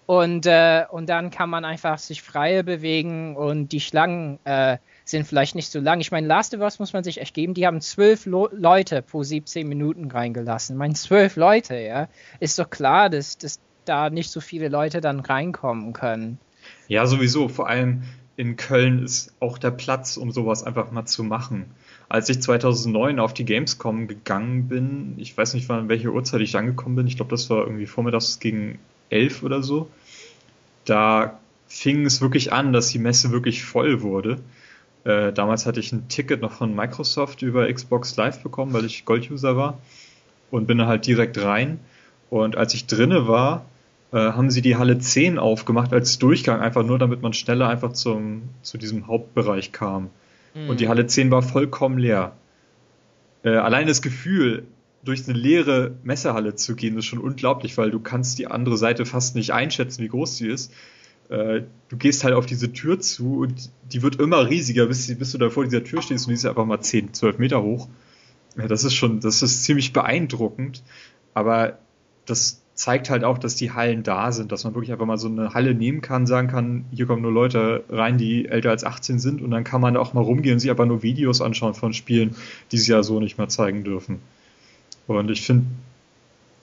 und, 0.07 0.47
äh, 0.47 0.85
und 0.91 1.09
dann 1.09 1.31
kann 1.31 1.51
man 1.51 1.65
einfach 1.65 1.99
sich 1.99 2.23
freier 2.23 2.63
bewegen 2.63 3.37
und 3.37 3.69
die 3.69 3.81
Schlangen 3.81 4.41
äh, 4.45 4.79
sind 5.05 5.27
vielleicht 5.27 5.55
nicht 5.55 5.71
so 5.71 5.79
lang. 5.79 6.01
Ich 6.01 6.11
meine, 6.11 6.27
Last 6.27 6.55
of 6.55 6.61
Us 6.61 6.79
muss 6.79 6.93
man 6.93 7.05
sich 7.05 7.21
echt 7.21 7.35
geben, 7.35 7.55
die 7.55 7.67
haben 7.67 7.81
zwölf 7.81 8.27
Leute 8.27 9.03
pro 9.03 9.23
17 9.23 9.69
Minuten 9.69 10.11
reingelassen. 10.11 10.75
Ich 10.75 10.79
meine, 10.79 10.95
zwölf 10.95 11.37
Leute, 11.37 11.77
ja. 11.77 12.09
Ist 12.41 12.59
doch 12.59 12.71
klar, 12.71 13.09
dass, 13.09 13.39
dass 13.39 13.61
da 13.91 14.11
nicht 14.11 14.31
so 14.31 14.41
viele 14.41 14.69
Leute 14.69 15.01
dann 15.01 15.21
reinkommen 15.21 15.93
können. 15.93 16.39
Ja, 16.89 17.07
sowieso. 17.07 17.49
Vor 17.49 17.69
allem 17.69 18.05
in 18.37 18.57
Köln 18.57 19.03
ist 19.03 19.35
auch 19.41 19.59
der 19.59 19.71
Platz, 19.71 20.17
um 20.17 20.33
sowas 20.33 20.63
einfach 20.63 20.91
mal 20.91 21.07
zu 21.07 21.25
machen. 21.25 21.67
Als 22.09 22.29
ich 22.29 22.41
2009 22.41 23.21
auf 23.21 23.35
die 23.35 23.45
Gamescom 23.45 24.09
gegangen 24.09 24.69
bin, 24.69 25.15
ich 25.19 25.37
weiß 25.37 25.55
nicht, 25.55 25.69
wann 25.69 25.89
welche 25.89 26.11
Uhrzeit 26.11 26.41
ich 26.41 26.57
angekommen 26.57 26.97
bin, 26.97 27.07
ich 27.07 27.17
glaube, 27.17 27.31
das 27.31 27.51
war 27.51 27.65
irgendwie 27.65 27.87
vormittags 27.87 28.41
gegen 28.41 28.79
elf 29.11 29.43
oder 29.43 29.63
so 29.63 29.91
da 30.85 31.39
fing 31.69 32.05
es 32.05 32.21
wirklich 32.21 32.53
an, 32.53 32.73
dass 32.73 32.89
die 32.89 32.99
Messe 32.99 33.31
wirklich 33.31 33.63
voll 33.65 34.03
wurde. 34.03 34.41
Äh, 35.05 35.33
damals 35.33 35.67
hatte 35.67 35.81
ich 35.81 35.93
ein 35.93 36.09
Ticket 36.09 36.41
noch 36.41 36.53
von 36.53 36.75
Microsoft 36.75 37.43
über 37.43 37.73
Xbox 37.73 38.17
Live 38.17 38.43
bekommen, 38.43 38.73
weil 38.73 38.85
ich 38.85 39.05
Gold-User 39.05 39.57
war 39.57 39.79
und 40.51 40.67
bin 40.67 40.85
halt 40.87 41.07
direkt 41.07 41.43
rein. 41.43 41.79
Und 42.29 42.57
als 42.57 42.75
ich 42.75 42.87
drinne 42.87 43.29
war, 43.29 43.65
äh, 44.13 44.17
haben 44.17 44.51
sie 44.51 44.63
die 44.63 44.77
Halle 44.77 44.99
10 44.99 45.39
aufgemacht 45.39 45.93
als 45.93 46.19
Durchgang, 46.19 46.61
einfach 46.61 46.85
nur 46.85 46.99
damit 46.99 47.23
man 47.23 47.33
schneller 47.33 47.69
einfach 47.69 47.93
zum, 47.93 48.43
zu 48.63 48.79
diesem 48.79 49.07
Hauptbereich 49.07 49.73
kam. 49.73 50.11
Mhm. 50.55 50.69
Und 50.69 50.81
die 50.81 50.89
Halle 50.89 51.07
10 51.07 51.31
war 51.31 51.43
vollkommen 51.43 51.99
leer. 51.99 52.33
Äh, 53.43 53.51
allein 53.51 53.87
das 53.87 54.03
Gefühl, 54.03 54.65
durch 55.03 55.27
eine 55.29 55.39
leere 55.39 55.93
Messehalle 56.03 56.55
zu 56.55 56.77
gehen, 56.77 56.99
ist 56.99 57.07
schon 57.07 57.21
unglaublich, 57.21 57.79
weil 57.79 57.91
du 57.91 58.01
kannst 58.01 58.39
die 58.39 58.47
andere 58.47 58.77
Seite 58.77 59.07
fast 59.07 59.35
nicht 59.35 59.53
einschätzen, 59.53 60.03
wie 60.03 60.09
groß 60.09 60.37
sie 60.37 60.49
ist. 60.49 60.73
Äh, 61.31 61.63
du 61.89 61.97
gehst 61.97 62.25
halt 62.25 62.35
auf 62.35 62.47
diese 62.47 62.73
Tür 62.73 63.01
zu 63.01 63.39
und 63.39 63.71
die 63.93 64.03
wird 64.03 64.17
immer 64.17 64.49
riesiger, 64.49 64.87
bis, 64.87 65.17
bis 65.17 65.33
du 65.33 65.39
da 65.39 65.49
vor 65.49 65.65
dieser 65.65 65.85
Tür 65.85 66.03
stehst 66.03 66.27
und 66.27 66.31
die 66.31 66.35
ist 66.35 66.45
einfach 66.45 66.67
mal 66.67 66.81
10, 66.81 67.15
12 67.15 67.39
Meter 67.39 67.63
hoch. 67.63 67.89
Ja, 68.57 68.67
das 68.67 68.85
ist 68.85 68.95
schon, 68.95 69.21
das 69.21 69.43
ist 69.43 69.63
ziemlich 69.63 69.93
beeindruckend, 69.93 70.83
aber 71.33 71.79
das 72.27 72.60
zeigt 72.81 73.11
halt 73.11 73.25
auch, 73.25 73.37
dass 73.37 73.57
die 73.57 73.73
Hallen 73.73 74.03
da 74.03 74.33
sind, 74.33 74.53
dass 74.53 74.65
man 74.65 74.75
wirklich 74.75 74.91
einfach 74.91 75.05
mal 75.05 75.19
so 75.19 75.29
eine 75.29 75.53
Halle 75.53 75.75
nehmen 75.75 76.01
kann, 76.01 76.27
sagen 76.27 76.49
kann, 76.49 76.87
hier 76.91 77.05
kommen 77.05 77.21
nur 77.21 77.31
Leute 77.31 77.85
rein, 77.91 78.17
die 78.17 78.47
älter 78.47 78.71
als 78.71 78.85
18 78.85 79.19
sind 79.19 79.43
und 79.43 79.51
dann 79.51 79.65
kann 79.65 79.83
man 79.83 79.99
auch 79.99 80.15
mal 80.15 80.23
rumgehen 80.23 80.55
und 80.55 80.61
sich 80.61 80.71
aber 80.71 80.87
nur 80.87 81.03
Videos 81.03 81.43
anschauen 81.43 81.75
von 81.75 81.93
Spielen, 81.93 82.35
die 82.73 82.79
sie 82.79 82.93
ja 82.93 83.03
so 83.03 83.21
nicht 83.21 83.37
mehr 83.37 83.51
zeigen 83.51 83.85
dürfen. 83.85 84.21
Und 85.07 85.31
ich 85.31 85.43
finde, 85.43 85.67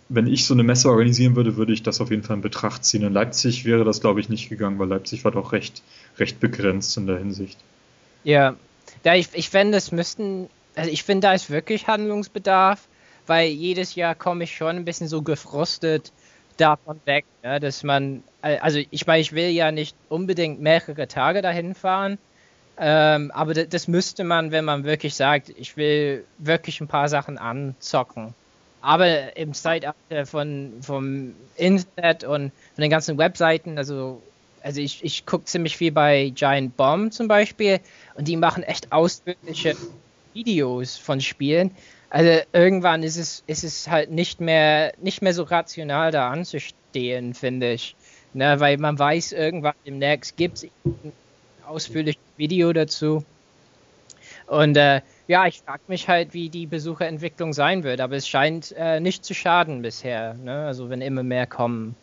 wenn 0.09 0.25
ich 0.25 0.45
so 0.45 0.55
eine 0.55 0.63
Messe 0.63 0.89
organisieren 0.89 1.35
würde, 1.35 1.55
würde 1.55 1.71
ich 1.71 1.83
das 1.83 2.01
auf 2.01 2.09
jeden 2.09 2.23
Fall 2.23 2.37
in 2.37 2.41
Betracht 2.41 2.83
ziehen. 2.83 3.03
In 3.03 3.13
Leipzig 3.13 3.63
wäre 3.65 3.83
das, 3.83 4.01
glaube 4.01 4.19
ich, 4.19 4.27
nicht 4.27 4.49
gegangen, 4.49 4.79
weil 4.79 4.87
Leipzig 4.87 5.23
war 5.23 5.31
doch 5.31 5.51
recht, 5.51 5.83
recht 6.17 6.39
begrenzt 6.39 6.97
in 6.97 7.05
der 7.05 7.19
Hinsicht. 7.19 7.59
Ja, 8.23 8.55
da 9.03 9.13
ich, 9.13 9.29
ich 9.33 9.51
fände, 9.51 9.77
es 9.77 9.91
müssten, 9.91 10.49
also 10.75 10.89
ich 10.89 11.03
finde, 11.03 11.27
da 11.27 11.33
ist 11.33 11.51
wirklich 11.51 11.85
Handlungsbedarf, 11.85 12.87
weil 13.27 13.49
jedes 13.49 13.95
Jahr 13.95 14.15
komme 14.15 14.45
ich 14.45 14.55
schon 14.55 14.77
ein 14.77 14.85
bisschen 14.85 15.07
so 15.07 15.21
gefrustet 15.21 16.11
davon 16.57 16.99
weg, 17.05 17.25
ne, 17.43 17.59
dass 17.59 17.83
man, 17.83 18.23
also 18.41 18.79
ich 18.89 19.05
meine, 19.05 19.21
ich 19.21 19.33
will 19.33 19.49
ja 19.49 19.71
nicht 19.71 19.95
unbedingt 20.09 20.59
mehrere 20.59 21.07
Tage 21.07 21.41
dahin 21.41 21.75
fahren, 21.75 22.17
ähm, 22.79 23.31
aber 23.31 23.53
das 23.53 23.87
müsste 23.87 24.23
man, 24.23 24.51
wenn 24.51 24.65
man 24.65 24.83
wirklich 24.83 25.15
sagt, 25.15 25.49
ich 25.49 25.77
will 25.77 26.25
wirklich 26.37 26.79
ein 26.81 26.87
paar 26.87 27.09
Sachen 27.09 27.37
anzocken. 27.37 28.33
Aber 28.81 29.35
im 29.35 29.53
Zeitalter 29.53 30.25
von, 30.25 30.73
vom 30.81 31.33
Internet 31.55 32.23
und 32.23 32.51
von 32.75 32.81
den 32.81 32.91
ganzen 32.91 33.17
Webseiten, 33.17 33.77
also, 33.77 34.21
also 34.61 34.79
ich, 34.79 35.03
ich 35.03 35.25
gucke 35.25 35.45
ziemlich 35.45 35.75
viel 35.75 35.91
bei 35.91 36.31
Giant 36.33 36.77
Bomb 36.77 37.11
zum 37.11 37.27
Beispiel 37.27 37.79
und 38.15 38.27
die 38.27 38.37
machen 38.37 38.61
echt 38.63 38.91
ausführliche 38.91 39.75
Videos 40.33 40.97
von 40.97 41.19
Spielen. 41.19 41.71
Also 42.09 42.41
irgendwann 42.53 43.03
ist 43.03 43.17
es, 43.17 43.43
ist 43.47 43.63
es 43.63 43.89
halt 43.89 44.11
nicht 44.11 44.39
mehr, 44.39 44.93
nicht 45.01 45.21
mehr 45.21 45.33
so 45.33 45.43
rational 45.43 46.11
da 46.11 46.29
anzustehen, 46.29 47.33
finde 47.33 47.73
ich. 47.73 47.95
Ne, 48.33 48.59
weil 48.59 48.77
man 48.77 48.99
weiß, 48.99 49.31
irgendwann 49.31 49.73
demnächst 49.85 50.37
gibt 50.37 50.57
es 50.57 50.67
ausführliches 51.65 52.21
Video 52.37 52.71
dazu. 52.71 53.25
Und 54.47 54.77
äh, 54.77 55.01
ja, 55.27 55.45
ich 55.47 55.61
frage 55.61 55.81
mich 55.87 56.07
halt, 56.07 56.33
wie 56.33 56.49
die 56.49 56.65
Besucherentwicklung 56.65 57.53
sein 57.53 57.83
wird, 57.83 57.99
aber 57.99 58.15
es 58.15 58.27
scheint 58.27 58.73
äh, 58.77 58.99
nicht 58.99 59.25
zu 59.25 59.33
schaden 59.33 59.81
bisher, 59.81 60.35
ne? 60.35 60.65
also 60.65 60.89
wenn 60.89 61.01
immer 61.01 61.23
mehr 61.23 61.47
kommen. 61.47 61.95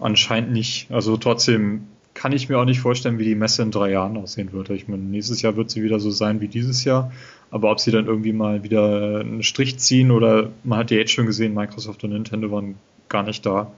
Anscheinend 0.00 0.52
nicht. 0.52 0.90
Also 0.90 1.16
trotzdem 1.16 1.88
kann 2.18 2.32
ich 2.32 2.48
mir 2.48 2.58
auch 2.58 2.64
nicht 2.64 2.80
vorstellen, 2.80 3.20
wie 3.20 3.24
die 3.24 3.36
Messe 3.36 3.62
in 3.62 3.70
drei 3.70 3.92
Jahren 3.92 4.16
aussehen 4.16 4.52
würde. 4.52 4.74
Ich 4.74 4.88
meine, 4.88 5.04
nächstes 5.04 5.40
Jahr 5.40 5.54
wird 5.54 5.70
sie 5.70 5.84
wieder 5.84 6.00
so 6.00 6.10
sein 6.10 6.40
wie 6.40 6.48
dieses 6.48 6.82
Jahr, 6.82 7.12
aber 7.52 7.70
ob 7.70 7.78
sie 7.78 7.92
dann 7.92 8.06
irgendwie 8.06 8.32
mal 8.32 8.64
wieder 8.64 9.20
einen 9.20 9.44
Strich 9.44 9.78
ziehen 9.78 10.10
oder 10.10 10.50
man 10.64 10.80
hat 10.80 10.90
ja 10.90 10.96
jetzt 10.96 11.12
schon 11.12 11.26
gesehen, 11.26 11.54
Microsoft 11.54 12.02
und 12.02 12.10
Nintendo 12.10 12.50
waren 12.50 12.74
gar 13.08 13.22
nicht 13.22 13.46
da. 13.46 13.70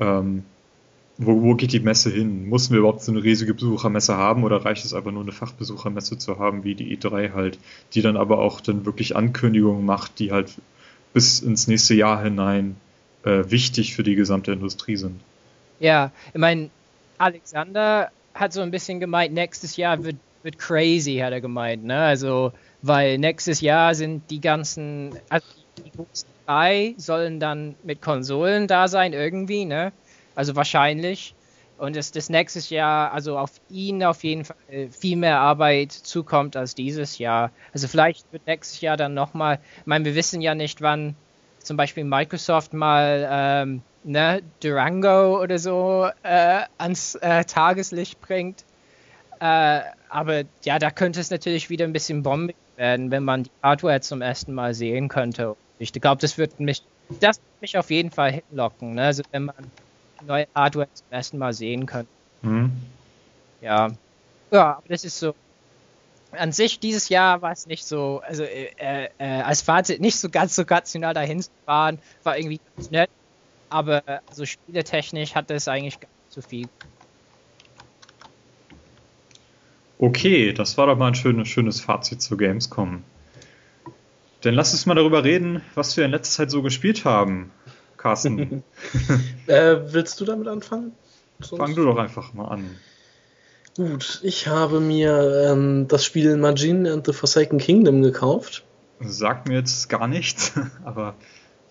Ähm, 0.00 0.42
wo, 1.16 1.40
wo 1.40 1.54
geht 1.54 1.72
die 1.72 1.80
Messe 1.80 2.10
hin? 2.10 2.46
Mussten 2.46 2.74
wir 2.74 2.80
überhaupt 2.80 3.02
so 3.02 3.10
eine 3.10 3.24
riesige 3.24 3.54
Besuchermesse 3.54 4.14
haben 4.18 4.44
oder 4.44 4.62
reicht 4.62 4.84
es 4.84 4.92
einfach 4.92 5.10
nur 5.10 5.22
eine 5.22 5.32
Fachbesuchermesse 5.32 6.18
zu 6.18 6.38
haben, 6.38 6.62
wie 6.62 6.74
die 6.74 6.94
E3 6.94 7.32
halt, 7.32 7.58
die 7.94 8.02
dann 8.02 8.18
aber 8.18 8.38
auch 8.38 8.60
dann 8.60 8.84
wirklich 8.84 9.16
Ankündigungen 9.16 9.86
macht, 9.86 10.18
die 10.18 10.30
halt 10.30 10.60
bis 11.14 11.40
ins 11.40 11.68
nächste 11.68 11.94
Jahr 11.94 12.22
hinein 12.22 12.76
äh, 13.22 13.44
wichtig 13.48 13.94
für 13.94 14.02
die 14.02 14.14
gesamte 14.14 14.52
Industrie 14.52 14.96
sind. 14.96 15.20
Ja, 15.80 16.12
ich 16.34 16.38
meine, 16.38 16.68
Alexander 17.18 18.10
hat 18.34 18.52
so 18.52 18.60
ein 18.60 18.70
bisschen 18.70 19.00
gemeint, 19.00 19.32
nächstes 19.32 19.76
Jahr 19.76 20.02
wird, 20.02 20.16
wird 20.42 20.58
crazy, 20.58 21.16
hat 21.18 21.32
er 21.32 21.40
gemeint, 21.40 21.84
ne? 21.84 21.98
Also, 21.98 22.52
weil 22.82 23.18
nächstes 23.18 23.60
Jahr 23.60 23.94
sind 23.94 24.30
die 24.30 24.40
ganzen, 24.40 25.16
also 25.28 25.46
die 25.84 25.90
großen 25.90 26.28
drei 26.46 26.94
sollen 26.96 27.40
dann 27.40 27.74
mit 27.82 28.02
Konsolen 28.02 28.66
da 28.66 28.88
sein 28.88 29.12
irgendwie, 29.12 29.64
ne? 29.64 29.92
Also 30.34 30.56
wahrscheinlich. 30.56 31.34
Und 31.76 31.96
dass 31.96 32.12
das 32.12 32.30
nächstes 32.30 32.70
Jahr, 32.70 33.12
also 33.12 33.36
auf 33.36 33.50
ihn 33.68 34.04
auf 34.04 34.22
jeden 34.22 34.44
Fall 34.44 34.56
viel 34.90 35.16
mehr 35.16 35.40
Arbeit 35.40 35.92
zukommt 35.92 36.56
als 36.56 36.74
dieses 36.74 37.18
Jahr. 37.18 37.50
Also 37.72 37.88
vielleicht 37.88 38.32
wird 38.32 38.46
nächstes 38.46 38.80
Jahr 38.80 38.96
dann 38.96 39.14
nochmal, 39.14 39.58
ich 39.80 39.86
meine, 39.86 40.04
wir 40.04 40.14
wissen 40.14 40.40
ja 40.40 40.54
nicht, 40.54 40.82
wann 40.82 41.16
zum 41.58 41.76
Beispiel 41.76 42.04
Microsoft 42.04 42.74
mal 42.74 43.28
ähm, 43.28 43.82
ne, 44.04 44.42
Durango 44.60 45.40
oder 45.42 45.58
so 45.58 46.08
äh, 46.22 46.62
ans 46.78 47.16
äh, 47.16 47.44
Tageslicht 47.44 48.20
bringt. 48.20 48.64
Äh, 49.40 49.80
aber 50.08 50.44
ja, 50.62 50.78
da 50.78 50.90
könnte 50.90 51.20
es 51.20 51.30
natürlich 51.30 51.70
wieder 51.70 51.84
ein 51.84 51.92
bisschen 51.92 52.22
bombig 52.22 52.56
werden, 52.76 53.10
wenn 53.10 53.24
man 53.24 53.44
die 53.44 53.50
Hardware 53.62 54.00
zum 54.00 54.22
ersten 54.22 54.54
Mal 54.54 54.74
sehen 54.74 55.08
könnte. 55.08 55.56
Ich 55.78 55.92
glaube, 55.92 56.20
das 56.20 56.38
wird 56.38 56.60
mich, 56.60 56.82
das 57.20 57.38
wird 57.38 57.62
mich 57.62 57.78
auf 57.78 57.90
jeden 57.90 58.10
Fall 58.10 58.42
hinlocken. 58.48 58.94
Ne? 58.94 59.04
Also 59.04 59.22
wenn 59.32 59.46
man 59.46 59.56
neue 60.26 60.46
Hardware 60.54 60.88
zum 60.92 61.06
ersten 61.10 61.38
Mal 61.38 61.52
sehen 61.52 61.86
können. 61.86 62.08
Mhm. 62.42 62.72
Ja. 63.60 63.90
Ja, 64.50 64.76
aber 64.76 64.88
das 64.88 65.04
ist 65.04 65.18
so. 65.18 65.34
An 66.32 66.50
sich, 66.50 66.80
dieses 66.80 67.08
Jahr 67.10 67.42
war 67.42 67.52
es 67.52 67.66
nicht 67.66 67.84
so, 67.84 68.20
also 68.26 68.42
äh, 68.42 69.08
äh, 69.18 69.40
als 69.42 69.62
Fazit 69.62 70.00
nicht 70.00 70.18
so 70.18 70.28
ganz 70.28 70.56
so 70.56 70.62
rational 70.62 71.14
dahin 71.14 71.40
zu 71.40 71.50
fahren, 71.64 72.00
war 72.24 72.36
irgendwie 72.36 72.60
ganz 72.76 72.90
nett, 72.90 73.08
aber 73.74 74.04
also 74.28 74.46
spieletechnisch 74.46 75.34
hatte 75.34 75.52
es 75.54 75.66
eigentlich 75.66 75.98
gar 75.98 76.08
nicht 76.08 76.32
so 76.32 76.40
viel. 76.40 76.68
Okay, 79.98 80.52
das 80.52 80.78
war 80.78 80.86
doch 80.86 80.96
mal 80.96 81.08
ein 81.08 81.14
schönes, 81.16 81.48
schönes 81.48 81.80
Fazit 81.80 82.22
zu 82.22 82.36
Gamescom. 82.36 83.02
Dann 84.42 84.54
lass 84.54 84.72
uns 84.72 84.86
mal 84.86 84.94
darüber 84.94 85.24
reden, 85.24 85.60
was 85.74 85.96
wir 85.96 86.04
in 86.04 86.12
letzter 86.12 86.36
Zeit 86.36 86.50
so 86.52 86.62
gespielt 86.62 87.04
haben. 87.04 87.50
Carsten. 87.96 88.62
äh, 89.48 89.76
willst 89.86 90.20
du 90.20 90.24
damit 90.24 90.46
anfangen? 90.46 90.92
Sonst? 91.40 91.60
Fang 91.60 91.74
du 91.74 91.84
doch 91.84 91.96
einfach 91.96 92.32
mal 92.32 92.46
an. 92.46 92.76
Gut, 93.76 94.20
ich 94.22 94.46
habe 94.46 94.78
mir 94.78 95.50
ähm, 95.50 95.88
das 95.88 96.04
Spiel 96.04 96.36
Majin 96.36 96.86
and 96.86 97.04
the 97.06 97.12
Forsaken 97.12 97.58
Kingdom 97.58 98.02
gekauft. 98.02 98.62
Sagt 99.00 99.48
mir 99.48 99.54
jetzt 99.54 99.88
gar 99.88 100.06
nichts, 100.06 100.52
aber 100.84 101.16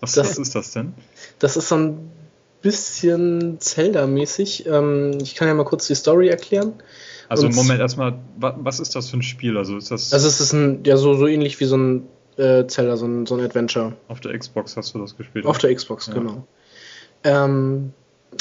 was, 0.04 0.12
das, 0.12 0.30
was 0.30 0.38
ist 0.38 0.54
das 0.54 0.70
denn? 0.72 0.94
Das 1.38 1.56
ist 1.56 1.68
so 1.68 1.76
ein 1.76 2.10
bisschen 2.62 3.60
Zelda-mäßig. 3.60 4.66
Ähm, 4.66 5.18
ich 5.20 5.34
kann 5.34 5.48
ja 5.48 5.54
mal 5.54 5.64
kurz 5.64 5.86
die 5.86 5.94
Story 5.94 6.28
erklären. 6.28 6.74
Also 7.28 7.46
im 7.46 7.54
Moment 7.54 7.80
erstmal, 7.80 8.18
was 8.38 8.80
ist 8.80 8.94
das 8.94 9.10
für 9.10 9.18
ein 9.18 9.22
Spiel? 9.22 9.56
Also 9.56 9.76
ist 9.76 9.90
das. 9.90 10.12
Also 10.12 10.28
es 10.28 10.40
ist 10.40 10.52
ein, 10.52 10.84
ja 10.84 10.96
so, 10.96 11.14
so 11.14 11.26
ähnlich 11.26 11.58
wie 11.60 11.64
so 11.64 11.76
ein 11.76 12.08
äh, 12.36 12.66
Zelda, 12.66 12.96
so 12.96 13.06
ein, 13.06 13.26
so 13.26 13.34
ein 13.36 13.44
Adventure. 13.44 13.94
Auf 14.08 14.20
der 14.20 14.36
Xbox 14.38 14.76
hast 14.76 14.94
du 14.94 14.98
das 14.98 15.16
gespielt? 15.16 15.46
Auf 15.46 15.58
der 15.58 15.74
Xbox, 15.74 16.06
ja. 16.06 16.14
genau. 16.14 16.46
Ähm, 17.22 17.92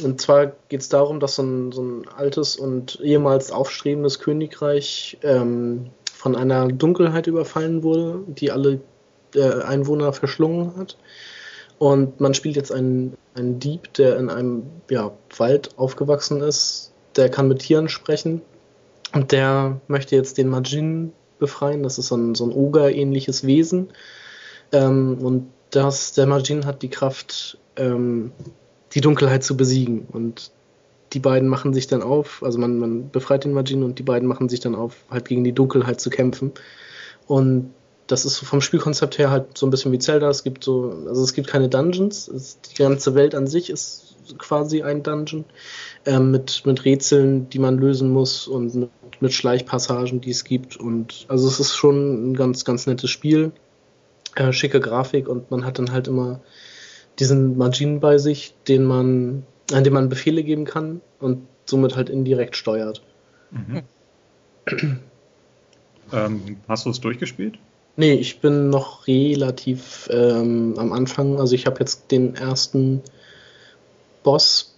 und 0.03 0.22
zwar 0.22 0.53
geht 0.70 0.82
es 0.82 0.89
darum, 0.89 1.20
dass 1.20 1.36
so 1.36 1.43
ein, 1.43 1.72
so 1.72 1.84
ein 1.84 2.07
altes 2.07 2.55
und 2.55 2.99
ehemals 3.01 3.51
aufstrebendes 3.51 4.20
Königreich 4.20 5.18
ähm, 5.22 5.91
von 6.05 6.36
einer 6.36 6.68
Dunkelheit 6.68 7.28
überfallen 7.28 7.84
wurde, 7.84 8.22
die 8.28 8.51
alle 8.51 8.82
äh, 9.36 9.61
Einwohner 9.61 10.14
verschlungen 10.14 10.76
hat. 10.78 10.97
Und 11.84 12.21
man 12.21 12.34
spielt 12.34 12.55
jetzt 12.55 12.71
einen, 12.71 13.17
einen 13.36 13.59
Dieb, 13.59 13.93
der 13.95 14.17
in 14.17 14.29
einem 14.29 14.63
ja, 14.89 15.11
Wald 15.36 15.77
aufgewachsen 15.77 16.39
ist. 16.39 16.93
Der 17.17 17.27
kann 17.27 17.49
mit 17.49 17.59
Tieren 17.59 17.89
sprechen. 17.89 18.41
Und 19.13 19.34
der 19.34 19.81
möchte 19.89 20.15
jetzt 20.15 20.38
den 20.38 20.47
Majin 20.47 21.11
befreien. 21.39 21.84
Das 21.84 21.97
ist 21.97 22.07
so 22.07 22.15
ein, 22.15 22.36
so 22.36 22.45
ein 22.45 22.53
Oger-ähnliches 22.53 23.45
Wesen. 23.45 23.89
Ähm, 24.71 25.17
und 25.21 25.51
das, 25.71 26.13
der 26.13 26.25
Majin 26.25 26.65
hat 26.65 26.84
die 26.84 26.89
Kraft, 26.89 27.57
ähm, 27.75 28.31
die 28.93 29.01
Dunkelheit 29.01 29.43
zu 29.43 29.57
besiegen. 29.57 30.07
Und 30.09 30.51
die 31.11 31.19
beiden 31.19 31.49
machen 31.49 31.73
sich 31.73 31.88
dann 31.88 32.01
auf, 32.01 32.43
also 32.43 32.59
man, 32.59 32.79
man 32.79 33.09
befreit 33.09 33.43
den 33.43 33.51
Majin 33.51 33.84
und 33.84 33.99
die 33.99 34.03
beiden 34.03 34.29
machen 34.29 34.47
sich 34.47 34.61
dann 34.61 34.75
auf, 34.75 35.03
halt 35.11 35.27
gegen 35.27 35.43
die 35.43 35.51
Dunkelheit 35.51 35.99
zu 35.99 36.09
kämpfen. 36.09 36.53
Und 37.27 37.73
das 38.08 38.26
ist 38.26 38.39
vom 38.39 38.62
Spielkonzept 38.62 39.18
her 39.18 39.32
halt 39.32 39.58
so 39.58 39.66
ein 39.66 39.70
bisschen 39.70 39.91
wie 39.91 39.99
Zelda. 39.99 40.30
Es 40.30 40.43
gibt 40.43 40.64
so, 40.64 40.93
also 41.08 41.24
es 41.24 41.34
gibt 41.34 41.47
keine 41.47 41.70
Dungeons. 41.70 42.28
Es, 42.28 42.60
die 42.62 42.76
ganze 42.76 43.16
Welt 43.16 43.36
an 43.36 43.47
sich 43.47 43.70
ist 43.70 44.16
quasi 44.38 44.84
ein 44.84 45.04
Dungeon 45.04 45.45
äh, 46.06 46.20
mit, 46.20 46.66
mit 46.66 46.86
Rätseln, 46.86 47.49
die 47.49 47.60
man 47.60 47.78
lösen 47.78 48.10
muss 48.10 48.47
und 48.47 48.76
mit, 48.76 48.89
mit 49.20 49.34
Schleichpassagen, 49.34 50.22
die 50.22 50.32
es 50.32 50.43
gibt. 50.43 50.78
Und 50.78 51.26
also 51.30 51.47
es 51.47 51.60
ist 51.60 51.76
schon 51.76 52.32
ein 52.32 52.36
ganz, 52.36 52.66
ganz 52.66 52.88
nettes 52.88 53.10
Spiel. 53.10 53.51
Äh, 54.36 54.51
schicke 54.51 54.80
Grafik 54.80 55.28
und 55.28 55.51
man 55.51 55.66
hat 55.66 55.80
dann 55.80 55.91
halt 55.91 56.08
immer 56.08 56.41
diesen 57.20 57.58
Majin 57.58 57.99
bei 57.99 58.18
sich, 58.18 58.56
den 58.68 58.84
man, 58.84 59.43
an 59.72 59.84
dem 59.84 59.93
man 59.93 60.10
Befehle 60.10 60.43
geben 60.43 60.66
kann 60.66 61.01
und 61.20 61.47
somit 61.66 61.95
halt 61.95 62.10
indirekt 62.10 62.58
steuert. 62.58 63.01
Mhm. 63.51 63.84
ähm, 66.12 66.58
hast 66.68 66.86
du 66.86 66.89
es 66.89 66.99
durchgespielt? 66.99 67.60
Nee, 67.95 68.13
ich 68.13 68.39
bin 68.39 68.69
noch 68.69 69.05
relativ 69.07 70.09
ähm, 70.11 70.75
am 70.77 70.93
Anfang. 70.93 71.39
Also 71.39 71.53
ich 71.53 71.67
habe 71.67 71.79
jetzt 71.79 72.09
den 72.11 72.35
ersten 72.35 73.03
Boss 74.23 74.75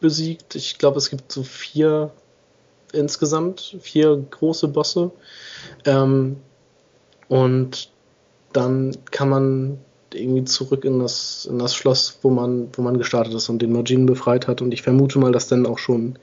besiegt. 0.00 0.54
Ich 0.54 0.78
glaube, 0.78 0.98
es 0.98 1.10
gibt 1.10 1.32
so 1.32 1.42
vier 1.42 2.12
insgesamt, 2.92 3.76
vier 3.80 4.16
große 4.30 4.68
Bosse. 4.68 5.10
Ähm, 5.84 6.36
und 7.28 7.90
dann 8.52 8.96
kann 9.10 9.28
man 9.28 9.78
irgendwie 10.12 10.44
zurück 10.44 10.84
in 10.84 11.00
das, 11.00 11.46
in 11.46 11.58
das 11.58 11.74
Schloss, 11.74 12.18
wo 12.22 12.30
man, 12.30 12.68
wo 12.74 12.82
man 12.82 12.98
gestartet 12.98 13.34
ist 13.34 13.48
und 13.48 13.60
den 13.60 13.72
Majin 13.72 14.06
befreit 14.06 14.46
hat. 14.46 14.62
Und 14.62 14.72
ich 14.72 14.82
vermute 14.82 15.18
mal, 15.18 15.32
dass 15.32 15.48
dann 15.48 15.66
auch 15.66 15.78
schon 15.78 16.18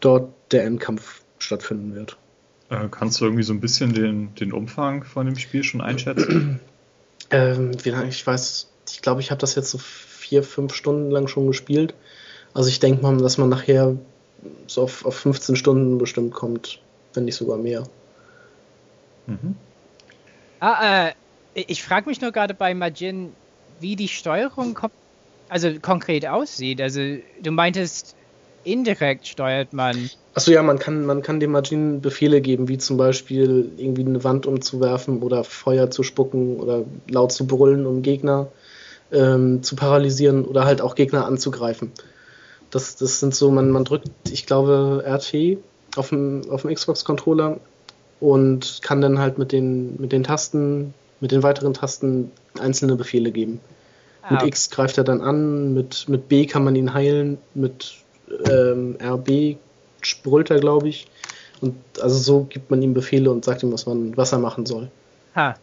dort 0.00 0.30
der 0.52 0.64
Endkampf 0.64 1.22
stattfinden 1.38 1.96
wird. 1.96 2.16
Äh, 2.70 2.88
kannst 2.90 3.20
du 3.20 3.24
irgendwie 3.24 3.42
so 3.42 3.52
ein 3.52 3.60
bisschen 3.60 3.94
den, 3.94 4.34
den 4.34 4.52
Umfang 4.52 5.04
von 5.04 5.26
dem 5.26 5.36
Spiel 5.36 5.64
schon 5.64 5.80
einschätzen? 5.80 6.60
ähm, 7.30 7.72
ich 7.84 8.26
weiß, 8.26 8.68
ich 8.90 9.02
glaube, 9.02 9.20
ich 9.20 9.30
habe 9.30 9.40
das 9.40 9.54
jetzt 9.54 9.70
so 9.70 9.78
vier, 9.78 10.42
fünf 10.42 10.74
Stunden 10.74 11.10
lang 11.10 11.28
schon 11.28 11.46
gespielt. 11.46 11.94
Also 12.54 12.68
ich 12.68 12.80
denke 12.80 13.02
mal, 13.02 13.16
dass 13.16 13.38
man 13.38 13.48
nachher 13.48 13.96
so 14.66 14.82
auf, 14.82 15.04
auf 15.04 15.16
15 15.16 15.56
Stunden 15.56 15.98
bestimmt 15.98 16.32
kommt, 16.32 16.80
wenn 17.14 17.24
nicht 17.24 17.36
sogar 17.36 17.58
mehr. 17.58 17.84
Mhm. 19.26 19.56
Ah, 20.60 21.08
äh, 21.08 21.12
ich 21.54 21.82
frage 21.82 22.08
mich 22.08 22.20
nur 22.20 22.32
gerade 22.32 22.54
bei 22.54 22.74
Majin, 22.74 23.32
wie 23.80 23.96
die 23.96 24.08
Steuerung 24.08 24.74
kom 24.74 24.90
also 25.50 25.72
konkret 25.80 26.26
aussieht. 26.26 26.80
Also 26.80 27.00
du 27.40 27.50
meintest, 27.50 28.14
indirekt 28.64 29.26
steuert 29.26 29.72
man. 29.72 30.10
Achso, 30.34 30.50
ja, 30.50 30.62
man 30.62 30.78
kann, 30.78 31.04
man 31.04 31.22
kann 31.22 31.40
dem 31.40 31.52
Majin 31.52 32.00
Befehle 32.00 32.40
geben, 32.40 32.68
wie 32.68 32.78
zum 32.78 32.96
Beispiel 32.96 33.72
irgendwie 33.76 34.04
eine 34.04 34.22
Wand 34.24 34.46
umzuwerfen 34.46 35.22
oder 35.22 35.44
Feuer 35.44 35.90
zu 35.90 36.02
spucken 36.02 36.56
oder 36.56 36.84
laut 37.08 37.32
zu 37.32 37.46
brüllen, 37.46 37.86
um 37.86 38.02
Gegner 38.02 38.48
ähm, 39.12 39.62
zu 39.62 39.76
paralysieren 39.76 40.44
oder 40.44 40.64
halt 40.64 40.80
auch 40.80 40.94
Gegner 40.94 41.26
anzugreifen. 41.26 41.92
Das, 42.70 42.96
das 42.96 43.20
sind 43.20 43.34
so, 43.34 43.50
man, 43.50 43.70
man 43.70 43.84
drückt, 43.84 44.10
ich 44.30 44.46
glaube, 44.46 45.02
RT 45.06 45.58
auf 45.96 46.10
dem, 46.10 46.42
auf 46.50 46.62
dem 46.62 46.74
Xbox-Controller 46.74 47.58
und 48.20 48.80
kann 48.82 49.00
dann 49.00 49.18
halt 49.18 49.38
mit 49.38 49.52
den, 49.52 50.00
mit 50.00 50.12
den 50.12 50.24
Tasten, 50.24 50.92
mit 51.20 51.32
den 51.32 51.42
weiteren 51.42 51.74
Tasten 51.74 52.30
einzelne 52.60 52.96
Befehle 52.96 53.32
geben. 53.32 53.60
Ah, 54.22 54.34
mit 54.34 54.42
X 54.42 54.70
greift 54.70 54.98
er 54.98 55.04
dann 55.04 55.20
an, 55.20 55.72
mit, 55.72 56.08
mit 56.08 56.28
B 56.28 56.46
kann 56.46 56.64
man 56.64 56.76
ihn 56.76 56.92
heilen, 56.92 57.38
mit 57.54 57.94
ähm, 58.48 58.96
RB 59.02 59.56
brüllt 60.22 60.50
er, 60.50 60.60
glaube 60.60 60.88
ich. 60.88 61.06
Und 61.60 61.76
also 62.00 62.18
so 62.18 62.44
gibt 62.44 62.70
man 62.70 62.82
ihm 62.82 62.94
Befehle 62.94 63.30
und 63.30 63.44
sagt 63.44 63.62
ihm, 63.62 63.72
was 63.72 63.86
man, 63.86 64.16
was 64.16 64.32
er 64.32 64.38
machen 64.38 64.66
soll. 64.66 64.90
Ha. 65.34 65.56